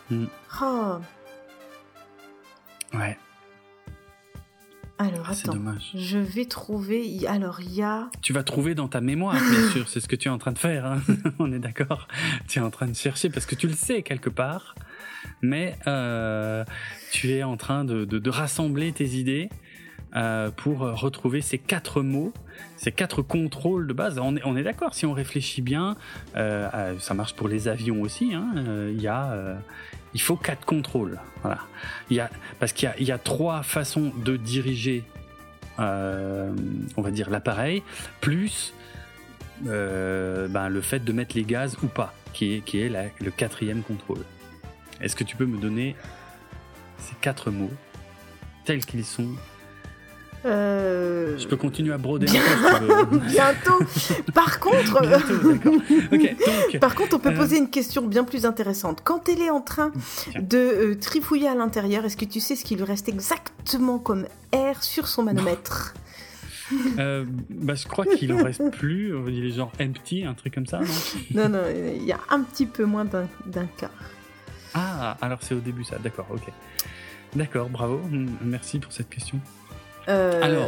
Hmm. 0.10 0.26
Oh. 0.62 0.98
ouais, 2.96 3.18
Alors, 4.98 5.26
ah, 5.30 5.34
c'est 5.34 5.48
attends. 5.48 5.54
dommage. 5.58 5.92
Je 5.96 6.18
vais 6.18 6.46
trouver. 6.46 7.26
Alors, 7.28 7.62
il 7.62 7.74
y 7.74 7.82
a. 7.84 8.10
Tu 8.22 8.34
vas 8.34 8.44
trouver 8.44 8.76
dans 8.76 8.88
ta 8.88 9.02
mémoire, 9.02 9.36
bien 9.36 9.70
sûr, 9.70 9.88
c'est 9.88 10.00
ce 10.00 10.08
que 10.08 10.16
tu 10.16 10.28
es 10.28 10.32
en 10.32 10.38
train 10.38 10.52
de 10.52 10.60
faire. 10.60 10.86
hein. 10.86 11.02
On 11.40 11.52
est 11.54 11.60
d'accord. 11.60 12.08
Tu 12.48 12.60
es 12.60 12.62
en 12.62 12.70
train 12.72 12.88
de 12.88 12.96
chercher 12.96 13.30
parce 13.30 13.46
que 13.46 13.56
tu 13.56 13.68
le 13.68 13.74
sais 13.74 14.02
quelque 14.02 14.30
part, 14.30 14.76
mais 15.42 15.76
euh, 15.88 16.66
tu 17.12 17.32
es 17.32 17.44
en 17.44 17.56
train 17.56 17.86
de, 17.86 18.04
de- 18.06 18.20
de 18.20 18.30
rassembler 18.30 18.92
tes 18.92 19.08
idées 19.12 19.50
euh, 20.16 20.52
pour 20.52 20.80
retrouver 20.80 21.42
ces 21.42 21.58
quatre 21.58 22.02
mots, 22.02 22.34
ces 22.78 22.92
quatre 22.92 23.22
contrôles 23.22 23.88
de 23.88 23.94
base. 23.94 24.20
On 24.20 24.58
est, 24.58 24.64
d'accord. 24.64 24.94
Si 24.94 25.06
on 25.06 25.14
réfléchit 25.14 25.62
bien, 25.62 25.96
euh, 26.36 26.70
euh, 26.74 27.00
ça 27.00 27.14
marche 27.14 27.34
pour 27.34 27.48
les 27.48 27.68
avions 27.68 28.02
aussi. 28.02 28.34
hein. 28.34 28.54
Euh, 28.58 28.92
Il 28.94 29.02
y 29.02 29.08
a 29.08 29.32
euh, 29.32 29.56
il 30.14 30.22
faut 30.22 30.36
quatre 30.36 30.66
contrôles. 30.66 31.20
Voilà. 31.42 31.60
Il 32.10 32.18
y 32.18 32.20
a, 32.20 32.30
parce 32.60 32.74
qu'il 32.74 32.92
y 33.00 33.12
a, 33.12 33.18
trois 33.18 33.64
façons 33.64 34.12
de 34.26 34.36
diriger, 34.36 35.04
euh, 35.80 36.54
on 36.98 37.02
va 37.02 37.12
dire, 37.12 37.30
l'appareil, 37.30 37.82
plus 38.20 38.74
euh, 39.68 40.48
ben, 40.48 40.70
le 40.70 40.82
fait 40.82 41.04
de 41.04 41.14
mettre 41.14 41.36
les 41.38 41.44
gaz 41.44 41.78
ou 41.84 41.88
pas, 41.88 42.14
qui 42.34 42.56
est, 42.56 43.14
le 43.20 43.32
quatrième 43.32 43.84
contrôle. 43.84 44.24
Est-ce 45.00 45.16
que 45.16 45.24
tu 45.24 45.36
peux 45.36 45.46
me 45.46 45.58
donner 45.58 45.96
ces 46.98 47.16
quatre 47.22 47.50
mots 47.50 47.72
tels 48.66 48.86
qu'ils 48.86 49.06
sont 49.06 49.30
Euh... 50.46 51.38
Je 51.38 51.48
peux 51.48 51.56
continuer 51.56 51.94
à 51.94 51.98
broder 51.98 52.28
un 52.28 52.32
peu 52.32 52.40
si 52.40 52.80
tu 52.80 52.86
veux. 52.86 53.20
Bientôt. 53.30 53.80
Par 54.34 54.60
contre. 54.60 55.02
Bientôt, 55.02 55.38
donc, 55.54 56.80
Par 56.80 56.96
contre, 56.96 57.16
on 57.16 57.20
peut 57.20 57.30
Euh. 57.30 57.36
poser 57.38 57.58
une 57.58 57.70
question 57.70 58.02
bien 58.08 58.24
plus 58.24 58.46
intéressante. 58.46 59.02
Quand 59.04 59.30
elle 59.30 59.42
est 59.42 59.50
en 59.52 59.62
train 59.62 59.92
Tiens. 60.32 60.42
de 60.42 60.58
euh, 60.58 60.96
trifouiller 61.00 61.48
à 61.48 61.56
l'intérieur, 61.56 62.06
est-ce 62.06 62.18
que 62.18 62.26
tu 62.26 62.40
sais 62.40 62.56
ce 62.56 62.66
qui 62.66 62.76
lui 62.76 62.84
reste 62.84 63.08
exactement 63.08 64.00
comme 64.00 64.26
air 64.52 64.82
sur 64.84 65.08
son 65.08 65.24
manomètre? 65.24 65.94
Euh, 67.00 67.26
bah, 67.50 67.76
je 67.76 67.86
crois 67.86 68.06
qu'il 68.06 68.32
en 68.34 68.44
reste 68.44 68.72
plus. 68.72 69.16
On 69.16 69.26
dit 69.26 69.42
les 69.42 69.52
genre 69.52 69.72
empty, 69.80 70.24
un 70.26 70.34
truc 70.34 70.54
comme 70.56 70.66
ça, 70.66 70.80
non? 70.80 70.86
Non, 71.36 71.50
non, 71.50 71.60
il 71.98 72.04
y 72.06 72.14
a 72.14 72.20
un 72.30 72.42
petit 72.42 72.66
peu 72.66 72.86
moins 72.86 73.06
d'un 73.06 73.28
quart. 73.78 73.90
Ah, 74.74 75.18
alors 75.22 75.40
c'est 75.42 75.54
au 75.54 75.60
début 75.60 75.84
ça, 75.84 75.98
d'accord, 76.02 76.28
ok. 76.32 76.44
D'accord, 77.36 77.70
bravo, 77.70 78.00
merci 78.42 78.80
pour 78.80 78.92
cette 78.94 79.10
question. 79.10 79.40
Euh, 80.10 80.40
Alors, 80.42 80.68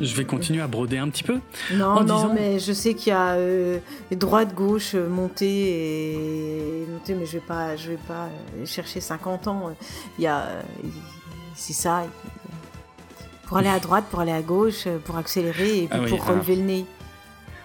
Je 0.00 0.14
vais 0.14 0.24
continuer 0.24 0.60
à 0.60 0.66
broder 0.66 0.98
un 0.98 1.08
petit 1.08 1.22
peu. 1.22 1.40
Non, 1.72 1.86
en 1.86 2.04
non, 2.04 2.16
disant- 2.16 2.32
mais 2.34 2.58
je 2.58 2.72
sais 2.72 2.94
qu'il 2.94 3.10
y 3.10 3.16
a 3.16 3.32
euh, 3.34 3.78
droite, 4.12 4.54
gauche, 4.54 4.92
euh, 4.94 5.08
montée 5.08 6.82
et 6.82 6.86
montée, 6.90 7.14
mais 7.14 7.26
je 7.26 7.32
vais 7.38 7.44
pas, 7.46 7.76
je 7.76 7.90
vais 7.90 7.98
pas 8.08 8.28
chercher 8.66 9.00
50 9.00 9.48
ans. 9.48 9.72
Il 10.18 10.24
y 10.24 10.26
a, 10.26 10.48
c'est 11.54 11.72
ça. 11.72 12.04
Pour 13.46 13.58
aller 13.58 13.68
à 13.68 13.78
droite, 13.78 14.04
pour 14.10 14.20
aller 14.20 14.32
à 14.32 14.42
gauche, 14.42 14.86
pour 15.04 15.16
accélérer 15.16 15.84
et 15.84 15.88
puis 15.88 15.88
Ah 15.90 15.98
oui, 16.02 16.08
pour 16.10 16.22
alors. 16.22 16.36
relever 16.36 16.56
le 16.56 16.62
nez. 16.62 16.86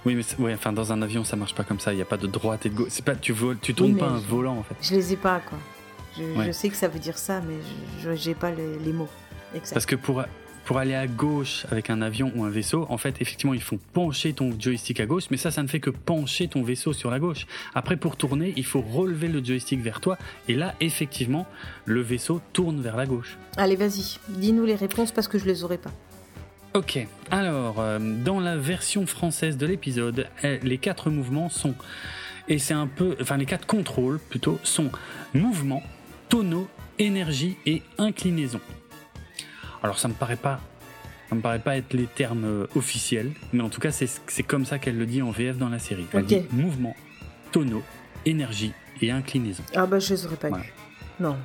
Oui, 0.05 0.15
mais 0.15 0.43
ouais, 0.43 0.53
enfin 0.53 0.71
dans 0.71 0.93
un 0.93 1.01
avion 1.01 1.23
ça 1.25 1.35
marche 1.35 1.53
pas 1.55 1.63
comme 1.63 1.79
ça. 1.79 1.91
Il 1.93 1.99
y 1.99 2.01
a 2.01 2.05
pas 2.05 2.17
de 2.17 2.27
droite 2.27 2.65
et 2.65 2.69
de 2.69 2.75
gauche. 2.75 2.87
C'est 2.91 3.03
pas 3.03 3.15
tu 3.15 3.33
voles, 3.33 3.57
tu 3.61 3.73
tournes 3.73 3.93
Oui, 3.93 3.99
pas 3.99 4.07
un 4.07 4.19
je- 4.19 4.25
volant 4.27 4.57
en 4.57 4.63
fait. 4.63 4.75
Je 4.81 4.93
les 4.95 5.13
ai 5.13 5.15
pas, 5.17 5.39
quoi. 5.39 5.57
Je, 6.17 6.23
Ouais. 6.37 6.45
je 6.47 6.51
sais 6.51 6.69
que 6.69 6.75
ça 6.75 6.87
veut 6.87 6.99
dire 6.99 7.17
ça, 7.17 7.41
mais 7.45 7.55
je 8.01 8.13
j'ai 8.15 8.33
pas 8.33 8.51
les, 8.51 8.77
les 8.79 8.93
mots. 8.93 9.09
Parce 9.73 9.85
que 9.85 9.95
pour 9.95 10.23
pour 10.69 10.77
aller 10.77 10.93
à 10.93 11.07
gauche 11.07 11.65
avec 11.71 11.89
un 11.89 11.99
avion 12.03 12.31
ou 12.35 12.43
un 12.43 12.51
vaisseau, 12.51 12.85
en 12.89 12.99
fait, 12.99 13.19
effectivement, 13.21 13.55
il 13.55 13.61
faut 13.61 13.79
pencher 13.91 14.33
ton 14.33 14.53
joystick 14.59 14.99
à 14.99 15.07
gauche, 15.07 15.23
mais 15.31 15.37
ça, 15.37 15.49
ça 15.49 15.63
ne 15.63 15.67
fait 15.67 15.79
que 15.79 15.89
pencher 15.89 16.47
ton 16.47 16.61
vaisseau 16.61 16.93
sur 16.93 17.09
la 17.09 17.17
gauche. 17.17 17.47
Après, 17.73 17.97
pour 17.97 18.17
tourner, 18.17 18.53
il 18.55 18.65
faut 18.65 18.81
relever 18.81 19.29
le 19.29 19.43
joystick 19.43 19.81
vers 19.81 19.99
toi, 19.99 20.19
et 20.47 20.53
là, 20.53 20.75
effectivement, 20.79 21.47
le 21.85 22.01
vaisseau 22.01 22.39
tourne 22.53 22.81
vers 22.81 22.97
la 22.97 23.07
gauche. 23.07 23.35
Allez, 23.57 23.75
vas-y, 23.75 24.19
dis-nous 24.27 24.63
les 24.63 24.75
réponses 24.75 25.11
parce 25.11 25.27
que 25.27 25.39
je 25.39 25.45
les 25.45 25.63
aurai 25.63 25.79
pas. 25.79 25.89
Ok, 26.75 26.99
alors, 27.31 27.79
euh, 27.79 27.97
dans 28.23 28.39
la 28.39 28.55
version 28.55 29.07
française 29.07 29.57
de 29.57 29.65
l'épisode, 29.65 30.27
eh, 30.43 30.59
les 30.61 30.77
quatre 30.77 31.09
mouvements 31.09 31.49
sont, 31.49 31.73
et 32.47 32.59
c'est 32.59 32.75
un 32.75 32.85
peu, 32.85 33.17
enfin, 33.19 33.37
les 33.37 33.47
quatre 33.47 33.65
contrôles 33.65 34.19
plutôt, 34.19 34.59
sont 34.61 34.91
mouvement, 35.33 35.81
tonneau, 36.29 36.67
énergie 36.99 37.57
et 37.65 37.81
inclinaison. 37.97 38.61
Alors, 39.83 39.99
ça 39.99 40.07
me 40.07 40.13
paraît 40.13 40.35
pas. 40.35 40.59
Ça 41.29 41.35
me 41.35 41.41
paraît 41.41 41.59
pas 41.59 41.77
être 41.77 41.93
les 41.93 42.07
termes 42.07 42.45
euh, 42.45 42.67
officiels, 42.75 43.31
mais 43.53 43.61
en 43.61 43.69
tout 43.69 43.79
cas, 43.79 43.91
c'est 43.91 44.09
c'est 44.27 44.41
comme 44.41 44.65
ça 44.65 44.79
qu'elle 44.79 44.97
le 44.97 45.05
dit 45.05 45.21
en 45.21 45.29
VF 45.29 45.57
dans 45.57 45.69
la 45.69 45.77
série. 45.77 46.07
Elle 46.11 46.25
dit 46.25 46.41
mouvement, 46.51 46.95
tonneau, 47.51 47.83
énergie 48.25 48.73
et 49.01 49.11
inclinaison. 49.11 49.63
Ah 49.75 49.85
bah 49.85 49.99
je 49.99 50.13
les 50.13 50.25
aurais 50.25 50.37
pas 50.37 50.49
Voilà. 50.49 50.65
Non. 51.19 51.37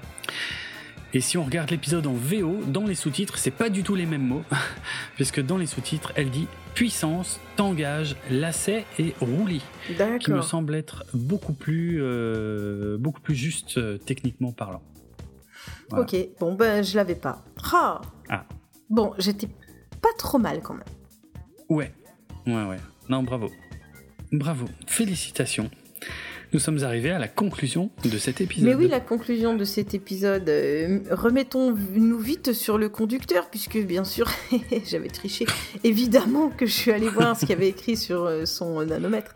Et 1.12 1.20
si 1.20 1.38
on 1.38 1.44
regarde 1.44 1.70
l'épisode 1.70 2.06
en 2.06 2.14
VO, 2.14 2.60
dans 2.66 2.84
les 2.86 2.96
sous-titres, 2.96 3.38
c'est 3.38 3.52
pas 3.52 3.68
du 3.68 3.84
tout 3.84 3.94
les 3.94 4.06
mêmes 4.06 4.26
mots, 4.26 4.42
puisque 5.14 5.40
dans 5.40 5.58
les 5.58 5.66
sous-titres, 5.66 6.12
elle 6.16 6.30
dit 6.30 6.48
puissance, 6.74 7.38
tangage, 7.54 8.16
lacet 8.30 8.84
et 8.98 9.14
roulis, 9.20 9.62
qui 10.18 10.32
me 10.32 10.42
semble 10.42 10.74
être 10.74 11.04
beaucoup 11.14 11.52
plus, 11.52 11.98
euh, 12.00 12.96
beaucoup 12.98 13.20
plus 13.20 13.36
juste 13.36 13.78
euh, 13.78 13.96
techniquement 13.96 14.50
parlant. 14.50 14.82
Voilà. 15.90 16.04
Ok, 16.04 16.16
bon 16.40 16.54
ben 16.54 16.82
je 16.82 16.96
l'avais 16.96 17.14
pas. 17.14 17.44
Ah. 17.72 18.00
Ah. 18.28 18.44
Bon, 18.90 19.12
j'étais 19.18 19.48
pas 20.00 20.12
trop 20.18 20.38
mal 20.38 20.60
quand 20.62 20.74
même. 20.74 20.84
Ouais, 21.68 21.92
ouais, 22.46 22.64
ouais. 22.64 22.78
Non, 23.08 23.22
bravo. 23.22 23.50
Bravo. 24.32 24.66
Félicitations. 24.86 25.70
Nous 26.54 26.60
sommes 26.60 26.84
arrivés 26.84 27.10
à 27.10 27.18
la 27.18 27.26
conclusion 27.26 27.90
de 28.04 28.16
cet 28.16 28.40
épisode. 28.40 28.68
Mais 28.68 28.76
oui, 28.76 28.86
la 28.86 29.00
conclusion 29.00 29.56
de 29.56 29.64
cet 29.64 29.92
épisode, 29.92 30.48
euh, 30.48 31.00
remettons-nous 31.10 32.18
vite 32.18 32.52
sur 32.52 32.78
le 32.78 32.88
conducteur, 32.88 33.50
puisque 33.50 33.76
bien 33.78 34.04
sûr, 34.04 34.30
j'avais 34.86 35.08
triché. 35.08 35.46
Évidemment 35.82 36.50
que 36.50 36.64
je 36.64 36.72
suis 36.72 36.92
allée 36.92 37.08
voir 37.08 37.34
ce 37.34 37.40
qu'il 37.40 37.50
y 37.50 37.54
avait 37.54 37.70
écrit 37.70 37.96
sur 37.96 38.24
euh, 38.24 38.44
son 38.44 38.84
nanomètre. 38.86 39.34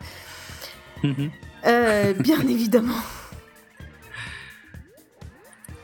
Mhm. 1.03 1.29
Euh, 1.65 2.13
bien 2.13 2.39
évidemment. 2.47 3.01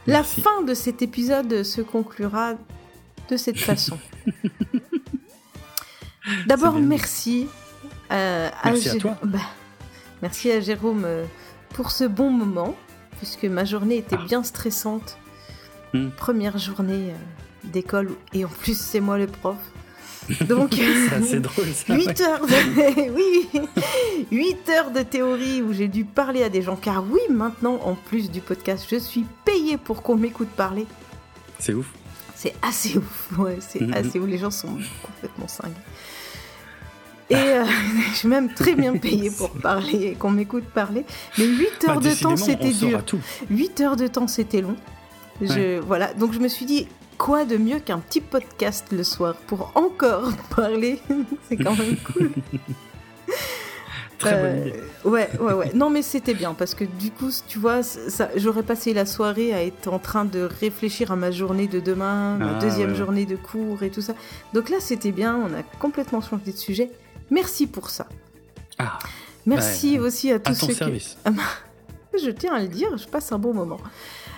La 0.08 0.24
fin 0.24 0.61
de 0.61 0.74
cet 0.74 1.01
épisode 1.01 1.64
se 1.64 1.82
conclura 1.82 2.56
de 3.30 3.38
cette 3.38 3.60
façon. 3.72 3.98
D'abord, 6.48 6.76
merci. 6.80 7.48
euh, 8.12 8.50
Merci 8.64 8.90
à 8.90 8.95
toi. 8.95 9.18
bah, 9.24 9.40
merci 10.22 10.52
à 10.52 10.60
Jérôme 10.60 11.04
euh, 11.06 11.26
pour 11.70 11.92
ce 11.92 12.04
bon 12.04 12.32
moment, 12.32 12.76
puisque 13.18 13.45
ma 13.45 13.64
journée 13.66 13.98
était 13.98 14.18
Ah. 14.20 14.26
bien 14.26 14.44
stressante 14.44 15.18
Hmm. 15.94 16.10
Première 16.18 16.58
journée 16.58 17.12
euh, 17.12 17.16
d'école 17.64 18.10
et 18.34 18.44
en 18.44 18.50
plus 18.50 18.78
c'est 18.78 19.00
moi 19.00 19.18
le 19.18 19.28
prof. 19.28 19.56
Donc 20.42 20.74
C'est 21.10 21.16
assez 21.16 21.40
drôle 21.40 21.68
ça. 21.68 21.95
8 21.95 22.06
ouais. 22.08 22.22
heures 22.24 22.45
de... 22.45 23.12
oui, 23.16 23.48
8 24.32 24.70
heures 24.72 24.92
de 24.92 25.04
théorie 25.04 25.62
où 25.62 25.72
j'ai 25.72 25.88
dû 25.88 26.04
parler 26.04 26.44
à 26.44 26.50
des 26.50 26.62
gens 26.64 26.76
car 26.76 27.02
oui, 27.10 27.22
maintenant 27.30 27.80
en 27.84 27.94
plus 27.95 28.30
du 28.30 28.42
podcast, 28.42 28.86
je 28.92 28.98
suis 28.98 29.26
payée 29.45 29.78
pour 29.78 30.02
qu'on 30.02 30.16
m'écoute 30.18 30.50
parler. 30.50 30.86
C'est 31.60 31.74
ouf. 31.74 31.88
C'est 32.45 32.53
assez 32.61 32.98
ouf, 32.98 33.30
ouais, 33.40 33.57
c'est 33.59 33.82
Mhm. 33.82 33.93
assez 33.93 34.19
ouf. 34.19 34.27
Les 34.30 34.38
gens 34.38 34.51
sont 34.51 34.77
complètement 35.03 35.48
cinglés. 35.48 35.74
Et 37.32 37.35
euh, 37.35 37.65
je 38.11 38.17
suis 38.17 38.27
même 38.27 38.53
très 38.53 38.75
bien 38.75 38.93
payée 38.98 39.32
pour 39.35 39.49
parler 39.49 40.15
qu'on 40.19 40.30
m'écoute 40.30 40.65
parler. 40.65 41.06
Mais 41.38 41.45
8 41.45 41.67
Bah, 41.88 41.93
heures 41.93 41.99
de 42.01 42.11
temps, 42.14 42.38
c'était 42.38 42.72
dur. 42.72 43.03
tout. 43.03 43.19
8 43.49 43.82
heures 43.82 43.95
de 43.95 44.07
temps, 44.07 44.27
c'était 44.27 44.61
long. 44.61 44.75
Je, 45.41 45.48
Ouais. 45.48 45.80
Voilà, 45.80 46.14
donc 46.14 46.33
je 46.33 46.40
me 46.40 46.48
suis 46.48 46.65
dit, 46.65 46.88
quoi 47.17 47.45
de 47.45 47.57
mieux 47.57 47.80
qu'un 47.80 47.98
petit 47.99 48.22
podcast 48.22 48.85
le 48.91 49.03
soir 49.03 49.35
pour 49.48 49.72
encore 49.75 50.32
parler? 50.56 50.99
C'est 51.49 51.57
quand 51.57 51.75
même 51.75 51.98
cool. 51.98 52.32
Très 54.18 54.35
bonne 54.42 54.45
Euh, 54.61 54.68
idée. 54.68 54.80
Ouais, 55.03 55.30
ouais, 55.40 55.53
ouais. 55.53 55.72
Non, 55.74 55.90
mais 55.90 56.02
c'était 56.02 56.34
bien 56.34 56.53
parce 56.53 56.74
que 56.74 56.84
du 56.85 57.11
coup, 57.11 57.30
tu 57.48 57.60
vois, 57.60 57.84
ça, 57.84 58.30
j'aurais 58.35 58.64
passé 58.64 58.94
la 58.94 59.06
soirée 59.06 59.53
à 59.53 59.64
être 59.64 59.88
en 59.92 60.00
train 60.00 60.26
de 60.26 60.42
réfléchir 60.42 61.11
à 61.11 61.16
ma 61.16 61.32
journée 61.32 61.68
de 61.68 61.80
demain, 61.80 62.38
ma 62.38 62.56
Ah, 62.58 62.60
deuxième 62.60 62.92
ouais, 62.92 62.95
journée 62.95 63.26
de 63.26 63.35
cours 63.35 63.84
et 63.84 63.90
tout 63.90 64.02
ça. 64.02 64.14
Donc 64.53 64.69
là, 64.69 64.77
c'était 64.80 65.11
bien. 65.11 65.35
On 65.38 65.53
a 65.53 65.64
complètement 65.80 66.22
changé 66.22 66.52
de 66.52 66.58
sujet. 66.58 66.90
Merci 67.30 67.68
pour 67.68 67.90
ça. 67.90 68.08
Ah, 68.77 69.00
Merci 69.45 70.00
aussi 70.00 70.32
à 70.32 70.40
tous 70.40 70.52
à 70.52 70.56
ton 70.56 70.68
ceux 70.68 70.74
service. 70.74 71.18
qui. 71.26 71.32
Je 72.24 72.30
tiens 72.32 72.53
à 72.53 72.61
le 72.61 72.69
dire, 72.69 72.95
je 72.98 73.06
passe 73.08 73.32
un 73.34 73.38
bon 73.38 73.53
moment. 73.53 73.77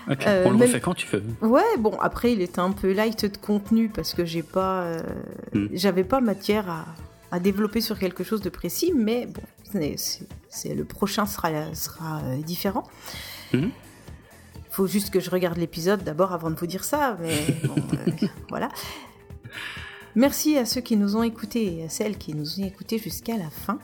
Ok, 0.09 0.23
Euh, 0.25 0.43
on 0.47 0.51
le 0.51 0.57
même- 0.57 0.67
refait 0.67 0.79
quand 0.79 0.95
tu 0.95 1.05
veux. 1.07 1.21
Ouais, 1.47 1.61
bon, 1.77 1.95
après, 2.01 2.31
il 2.33 2.41
était 2.41 2.59
un 2.59 2.71
peu 2.71 2.91
light 2.91 3.25
de 3.25 3.37
contenu 3.37 3.87
parce 3.89 4.13
que 4.15 4.25
j'ai 4.25 4.41
pas, 4.41 4.81
euh, 4.81 4.99
Mm. 5.53 5.67
j'avais 5.73 6.03
pas 6.03 6.19
matière 6.19 6.67
à, 6.69 6.85
à 7.31 7.39
développer 7.39 7.79
sur 7.81 7.99
quelque 7.99 8.23
chose 8.23 8.41
de 8.41 8.49
précis, 8.49 8.93
mais 8.95 9.27
bon, 9.27 9.41
c'est- 10.49 10.73
le 10.73 10.85
prochain 10.85 11.25
sera, 11.25 11.73
sera 11.75 12.21
euh, 12.23 12.37
différent. 12.41 12.83
Mhm. 13.53 13.71
Faut 14.71 14.87
juste 14.87 15.09
que 15.09 15.19
je 15.19 15.29
regarde 15.29 15.57
l'épisode 15.57 16.03
d'abord 16.03 16.33
avant 16.33 16.49
de 16.51 16.55
vous 16.55 16.67
dire 16.67 16.83
ça, 16.83 17.17
mais 17.19 17.35
bon, 17.63 17.75
euh, 17.75 18.27
voilà. 18.49 18.69
Merci 20.15 20.57
à 20.57 20.65
ceux 20.65 20.81
qui 20.81 20.97
nous 20.97 21.15
ont 21.15 21.23
écoutés 21.23 21.77
et 21.79 21.83
à 21.85 21.89
celles 21.89 22.17
qui 22.17 22.33
nous 22.33 22.59
ont 22.59 22.63
écoutés 22.63 22.97
jusqu'à 22.99 23.37
la 23.37 23.49
fin. 23.49 23.79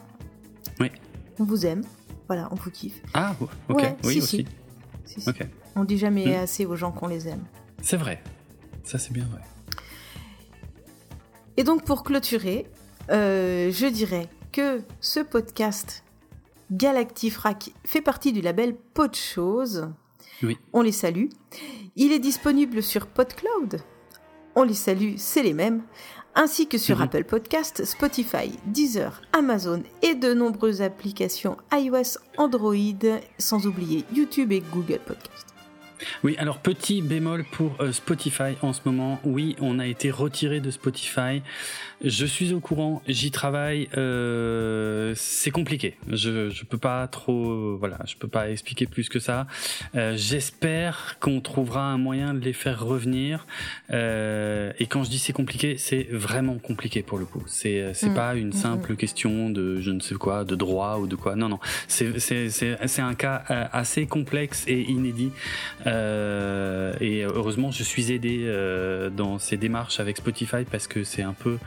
Oui. 0.80 0.92
On 1.40 1.44
vous 1.44 1.66
aime. 1.66 1.84
Voilà, 2.28 2.48
on 2.52 2.56
vous 2.56 2.72
kiffe. 2.72 3.02
Ah, 3.14 3.36
ok, 3.40 3.52
Ouais, 3.78 3.96
oui 4.04 4.14
si, 4.14 4.20
aussi. 4.20 4.48
si. 5.06 5.22
Si, 5.22 5.30
On 5.76 5.84
dit 5.84 5.98
jamais 5.98 6.26
Mm. 6.38 6.44
assez 6.44 6.66
aux 6.66 6.76
gens 6.76 6.92
qu'on 6.92 7.08
les 7.08 7.28
aime. 7.28 7.44
c'est 7.82 7.98
vrai. 7.98 8.22
Ça, 8.84 8.98
c'est 8.98 9.12
bien 9.14 9.26
vrai. 9.26 9.42
Et 11.58 11.64
donc 11.64 11.86
pour 11.86 12.04
clôturer, 12.04 12.66
euh, 13.12 13.72
je 13.72 13.86
dirais 13.88 14.28
que 14.54 14.82
ce 15.02 15.20
podcast 15.20 16.04
Galactifrac 16.72 17.72
fait 17.86 18.02
partie 18.02 18.32
du 18.32 18.40
label 18.42 18.76
Podchose. 18.94 19.90
Oui. 20.44 20.58
On 20.74 20.82
les 20.82 20.92
salue. 20.92 21.28
Il 21.96 22.12
est 22.12 22.20
disponible 22.20 22.82
sur 22.82 23.08
PodCloud. 23.08 23.82
On 24.56 24.64
les 24.64 24.74
salue, 24.74 25.16
c'est 25.18 25.44
les 25.44 25.54
mêmes. 25.54 25.82
Ainsi 26.36 26.68
que 26.68 26.78
sur 26.78 26.98
Mhm. 26.98 27.04
Apple 27.04 27.24
Podcast, 27.26 27.84
Spotify, 27.86 28.58
Deezer, 28.68 29.22
Amazon 29.34 29.84
et 30.02 30.16
de 30.16 30.34
nombreuses 30.34 30.82
applications 30.82 31.58
iOS, 31.72 32.18
Android, 32.38 32.76
sans 33.38 33.66
oublier 33.68 34.06
YouTube 34.14 34.52
et 34.52 34.62
Google 34.72 35.00
Podcast. 35.06 35.48
Oui, 36.24 36.36
alors 36.38 36.60
petit 36.60 37.02
bémol 37.02 37.44
pour 37.52 37.76
euh, 37.82 37.92
Spotify 37.92 38.56
en 38.62 38.74
ce 38.74 38.82
moment. 38.86 39.20
Oui, 39.24 39.56
on 39.60 39.80
a 39.80 39.88
été 39.88 40.12
retiré 40.12 40.60
de 40.60 40.72
Spotify. 40.72 41.42
Je 42.04 42.26
suis 42.26 42.54
au 42.54 42.60
courant, 42.60 43.02
j'y 43.08 43.32
travaille. 43.32 43.88
euh, 43.98 45.14
c'est 45.16 45.52
compliqué. 45.52 45.96
Je 46.10 46.50
je 46.50 46.64
peux 46.66 46.78
pas 46.78 47.08
trop, 47.08 47.78
voilà, 47.78 47.98
je 48.06 48.16
peux 48.16 48.28
pas 48.28 48.50
expliquer 48.50 48.86
plus 48.88 49.10
que 49.10 49.20
ça. 49.20 49.48
Euh, 49.96 50.16
J'espère 50.18 51.18
qu'on 51.20 51.40
trouvera 51.42 51.84
un 51.86 51.98
moyen 51.98 52.34
de 52.34 52.40
les 52.40 52.54
faire 52.54 52.84
revenir. 52.84 53.46
Euh, 53.92 54.72
et 54.80 54.86
quand 54.88 55.04
je 55.04 55.10
dis 55.10 55.20
c'est 55.20 55.34
compliqué, 55.34 55.78
c'est 55.78 56.08
vraiment 56.12 56.56
compliqué 56.56 57.02
pour 57.04 57.18
le 57.18 57.26
coup. 57.26 57.44
C'est 57.48 57.94
c'est 57.94 58.10
Mm. 58.10 58.14
pas 58.14 58.36
une 58.36 58.48
Mm, 58.50 58.54
simple 58.54 58.96
question 58.96 59.50
de 59.50 59.80
je 59.80 59.92
ne 59.92 60.00
sais 60.00 60.16
quoi, 60.16 60.44
de 60.44 60.56
droit 60.56 60.98
ou 61.00 61.08
de 61.08 61.16
quoi. 61.16 61.36
Non 61.36 61.50
non, 61.50 61.60
c'est 61.88 62.20
c'est 62.20 62.50
c'est 62.50 62.78
c'est 62.88 63.02
un 63.02 63.16
cas 63.16 63.44
euh, 63.50 63.66
assez 63.72 64.06
complexe 64.06 64.66
et 64.68 64.82
inédit. 64.82 65.32
Euh, 65.94 66.94
et 67.00 67.24
heureusement, 67.24 67.72
je 67.72 67.84
suis 67.84 68.12
aidé 68.12 68.44
euh, 68.44 69.10
dans 69.10 69.40
ces 69.40 69.58
démarches 69.58 70.00
avec 70.00 70.18
Spotify 70.18 70.64
parce 70.70 70.88
que 70.88 71.04
c'est 71.04 71.22
un 71.22 71.34
peu, 71.34 71.60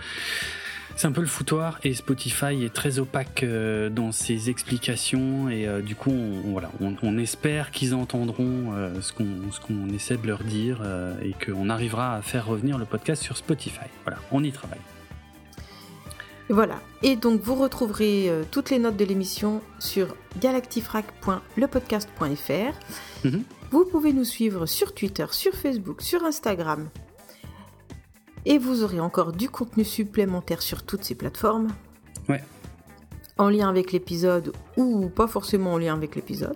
c'est 0.97 1.07
un 1.07 1.13
peu 1.13 1.21
le 1.21 1.27
foutoir 1.27 1.79
et 1.85 1.95
Spotify 1.95 2.65
est 2.65 2.73
très 2.73 2.99
opaque 2.99 3.43
euh, 3.43 3.89
dans 3.89 4.13
ses 4.13 4.51
explications 4.51 5.49
et 5.49 5.67
du 5.83 5.95
coup, 5.95 6.13
on, 6.13 6.51
voilà, 6.51 6.71
on, 6.81 7.19
espère 7.19 7.71
qu'ils 7.71 7.95
entendront 7.95 8.73
ce 9.01 9.13
qu'on 9.13 9.53
ce 9.53 9.61
qu'on 9.61 9.89
essaie 9.95 10.17
de 10.17 10.27
leur 10.27 10.43
dire 10.43 10.81
et 11.23 11.35
qu'on 11.45 11.71
arrivera 11.71 12.17
à 12.17 12.23
faire 12.23 12.47
revenir 12.47 12.79
le 12.79 12.85
podcast 12.85 13.23
sur 13.23 13.37
Spotify. 13.37 13.87
Voilà, 14.05 14.19
on 14.33 14.43
y 14.43 14.53
travaille. 14.53 14.81
Voilà. 16.49 16.81
Et 17.03 17.17
donc, 17.17 17.41
vous 17.41 17.57
retrouverez 17.57 18.31
euh, 18.31 18.45
toutes 18.51 18.71
les 18.71 18.79
notes 18.79 18.97
de 18.97 19.05
l'émission 19.05 19.61
sur 19.79 20.17
galactifrac.lepodcast.fr. 20.41 23.25
Mhm. 23.25 23.43
Vous 23.71 23.85
pouvez 23.85 24.13
nous 24.13 24.25
suivre 24.25 24.67
sur 24.67 24.95
Twitter, 24.95 25.27
sur 25.33 25.53
Facebook, 25.55 26.03
sur 26.03 26.25
Instagram. 26.25 26.89
Et 28.45 28.59
vous 28.59 28.85
aurez 28.85 29.01
encore 29.01 29.33
du 29.33 29.49
contenu 29.49 29.85
supplémentaire 29.85 30.63
sur 30.63 30.85
toutes 30.85 31.03
ces 31.03 31.17
plateformes. 31.17 31.69
Ouais. 32.29 32.45
En 33.39 33.49
lien 33.49 33.69
avec 33.69 33.91
l'épisode 33.91 34.53
ou 34.77 35.09
pas 35.09 35.27
forcément 35.27 35.73
en 35.73 35.79
lien 35.79 35.95
avec 35.95 36.15
l'épisode. 36.15 36.55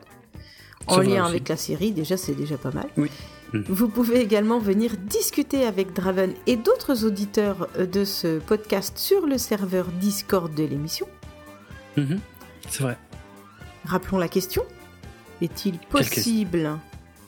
En 0.87 0.99
lien 0.99 1.25
aussi. 1.25 1.31
avec 1.31 1.49
la 1.49 1.57
série, 1.57 1.91
déjà 1.91 2.17
c'est 2.17 2.35
déjà 2.35 2.57
pas 2.57 2.71
mal. 2.71 2.87
Oui. 2.97 3.11
Mhm. 3.53 3.65
Vous 3.69 3.89
pouvez 3.89 4.21
également 4.21 4.59
venir 4.59 4.97
discuter 4.97 5.65
avec 5.67 5.93
Draven 5.93 6.33
et 6.47 6.57
d'autres 6.57 7.05
auditeurs 7.05 7.69
euh, 7.79 7.87
de 7.87 8.05
ce 8.05 8.39
podcast 8.39 8.97
sur 8.99 9.27
le 9.27 9.39
serveur 9.39 9.87
Discord 10.01 10.55
de 10.55 10.65
l'émission. 10.65 11.09
Mhm. 11.97 12.21
C'est 12.69 12.83
vrai. 12.83 12.97
Rappelons 13.85 14.19
la 14.19 14.29
question. 14.29 14.63
Est-il 15.43 15.79
possible 15.79 16.79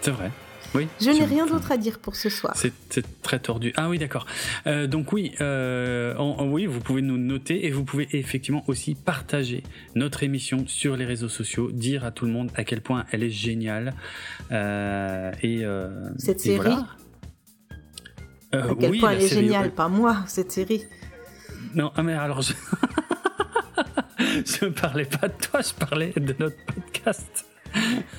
C'est 0.00 0.10
vrai. 0.10 0.30
Oui. 0.74 0.88
Je 1.02 1.10
n'ai 1.10 1.24
rien 1.26 1.44
d'autre 1.44 1.70
à 1.70 1.76
dire 1.76 1.98
pour 1.98 2.16
ce 2.16 2.30
soir. 2.30 2.54
C'est 2.56 2.72
très 3.20 3.38
tordu. 3.38 3.74
Ah 3.76 3.90
oui, 3.90 3.98
d'accord. 3.98 4.24
Euh, 4.66 4.86
donc 4.86 5.12
oui, 5.12 5.32
euh, 5.42 6.16
en- 6.16 6.36
en- 6.40 6.46
oui, 6.48 6.64
vous 6.64 6.80
pouvez 6.80 7.02
nous 7.02 7.18
noter 7.18 7.66
et 7.66 7.70
vous 7.70 7.84
pouvez 7.84 8.08
effectivement 8.12 8.64
aussi 8.68 8.94
partager 8.94 9.62
notre 9.96 10.22
émission 10.22 10.66
sur 10.66 10.96
les 10.96 11.04
réseaux 11.04 11.28
sociaux, 11.28 11.70
dire 11.70 12.06
à 12.06 12.10
tout 12.10 12.24
le 12.24 12.32
monde 12.32 12.50
à 12.54 12.64
quel 12.64 12.80
point 12.80 13.04
elle 13.12 13.22
est 13.22 13.28
géniale. 13.30 13.92
Euh, 14.50 15.30
et 15.42 15.62
Cette 16.16 16.40
et 16.40 16.56
série 16.56 16.56
voilà. 16.56 16.86
À 18.52 18.74
quel 18.80 18.90
oui, 18.90 18.98
point 19.00 19.10
elle 19.10 19.22
est 19.22 19.28
série, 19.28 19.42
géniale, 19.46 19.64
ouais. 19.66 19.70
pas 19.70 19.88
moi, 19.88 20.24
cette 20.26 20.52
série. 20.52 20.84
Non, 21.74 21.92
ah, 21.96 22.02
mais 22.02 22.14
alors 22.14 22.40
je. 22.42 22.54
je 24.18 24.66
parlais 24.66 25.04
pas 25.04 25.28
de 25.28 25.34
toi, 25.34 25.60
je 25.60 25.74
parlais 25.74 26.12
de 26.16 26.34
notre 26.38 26.56
podcast. 26.64 27.44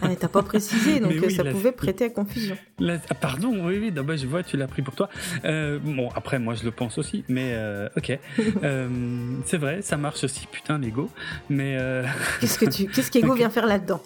Ah, 0.01 0.07
mais 0.07 0.15
t'as 0.15 0.27
pas 0.27 0.43
précisé, 0.43 0.99
donc 0.99 1.11
euh, 1.14 1.22
oui, 1.27 1.33
ça 1.35 1.43
pouvait 1.45 1.72
prêter 1.72 2.06
à 2.06 2.09
confusion. 2.09 2.57
Là- 2.80 2.98
ah, 3.09 3.14
pardon, 3.14 3.53
oui, 3.65 3.77
oui, 3.80 3.91
non, 3.91 4.03
bah, 4.03 4.15
je 4.17 4.25
vois, 4.27 4.43
tu 4.43 4.57
l'as 4.57 4.67
pris 4.67 4.82
pour 4.82 4.95
toi. 4.95 5.09
Euh, 5.45 5.80
bon, 5.82 6.09
après, 6.15 6.40
moi, 6.40 6.56
je 6.56 6.64
le 6.64 6.72
pense 6.72 6.98
aussi, 6.98 7.23
mais 7.30 7.51
euh, 7.53 7.90
ok. 7.98 8.19
Euh, 8.64 8.88
c'est 9.45 9.57
vrai, 9.57 9.82
ça 9.82 9.98
marche 9.98 10.23
aussi, 10.23 10.48
putain, 10.51 10.77
l'ego. 10.77 11.09
Mais 11.49 11.77
Qu'est-ce 12.40 12.57
que 12.57 12.65
tu, 12.69 12.88
qu'est-ce 12.88 13.11
qu'Ego 13.11 13.33
vient 13.33 13.49
faire 13.49 13.65
là-dedans? 13.65 14.01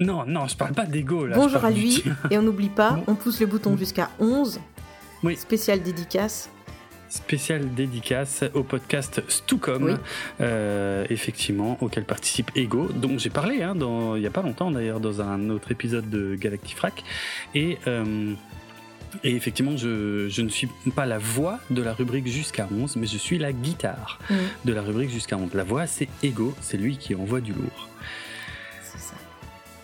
Non, 0.00 0.24
non, 0.26 0.46
je 0.48 0.56
parle 0.56 0.72
pas 0.72 0.86
d'ego, 0.86 1.26
là. 1.26 1.36
Bonjour 1.36 1.64
à 1.64 1.70
lui, 1.70 2.02
et 2.30 2.36
on 2.38 2.42
n'oublie 2.42 2.68
pas, 2.68 2.92
Bon. 2.92 3.04
on 3.08 3.14
pousse 3.14 3.40
le 3.40 3.46
bouton 3.46 3.76
jusqu'à 3.76 4.10
11. 4.18 4.60
Oui. 5.22 5.36
Spécial 5.36 5.80
dédicace. 5.82 6.50
Spécial 7.08 7.72
dédicace 7.74 8.42
au 8.54 8.62
podcast 8.64 9.22
Stucom, 9.28 9.84
Oui. 9.84 9.92
euh, 10.40 11.04
effectivement, 11.10 11.78
auquel 11.80 12.04
participe 12.04 12.50
Ego, 12.56 12.88
dont 12.92 13.18
j'ai 13.18 13.30
parlé 13.30 13.62
hein, 13.62 13.74
dans, 13.76 14.16
il 14.16 14.22
y 14.22 14.26
a 14.26 14.30
pas 14.30 14.42
longtemps 14.42 14.70
d'ailleurs 14.72 14.98
dans 15.00 15.20
un 15.22 15.48
autre 15.50 15.70
épisode 15.70 16.10
de 16.10 16.34
Galactifrac. 16.34 17.04
Et, 17.54 17.78
euh, 17.86 18.32
et 19.22 19.36
effectivement, 19.36 19.76
je, 19.76 20.28
je 20.28 20.42
ne 20.42 20.48
suis 20.48 20.68
pas 20.96 21.06
la 21.06 21.18
voix 21.18 21.60
de 21.70 21.82
la 21.82 21.92
rubrique 21.92 22.26
jusqu'à 22.26 22.66
11, 22.72 22.96
mais 22.96 23.06
je 23.06 23.18
suis 23.18 23.38
la 23.38 23.52
guitare 23.52 24.18
Mm, 24.28 24.34
de 24.64 24.72
la 24.72 24.82
rubrique 24.82 25.10
jusqu'à 25.10 25.36
11. 25.36 25.50
La 25.54 25.62
voix, 25.64 25.86
c'est 25.86 26.08
Ego, 26.24 26.52
c'est 26.60 26.78
lui 26.78 26.96
qui 26.96 27.14
envoie 27.14 27.40
du 27.40 27.52
lourd. 27.52 27.88
ça. 28.82 29.14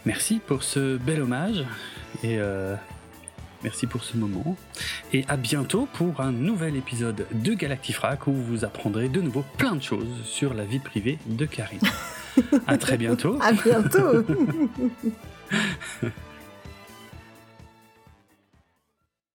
Merci 0.05 0.41
pour 0.45 0.65
ce 0.65 0.97
bel 0.97 1.21
hommage 1.23 1.65
et 2.25 2.39
euh, 2.39 2.75
merci 3.63 3.87
pour 3.87 4.05
ce 4.05 4.17
moment. 4.17 4.57
Et 5.13 5.25
à 5.29 5.37
bientôt 5.37 5.89
pour 5.93 6.21
un 6.21 6.33
nouvel 6.33 6.77
épisode 6.77 7.27
de 7.33 7.55
Galactifrac 7.55 8.27
où 8.27 8.33
vous 8.33 8.65
apprendrez 8.65 9.09
de 9.09 9.21
nouveau 9.21 9.45
plein 9.59 9.75
de 9.75 9.83
choses 9.83 10.25
sur 10.25 10.55
la 10.55 10.65
vie 10.65 10.79
privée 10.79 11.19
de 11.27 11.45
Karine. 11.47 11.81
à 12.67 12.79
très 12.79 12.97
bientôt. 12.97 13.39
À 13.43 13.53
bientôt 13.53 14.25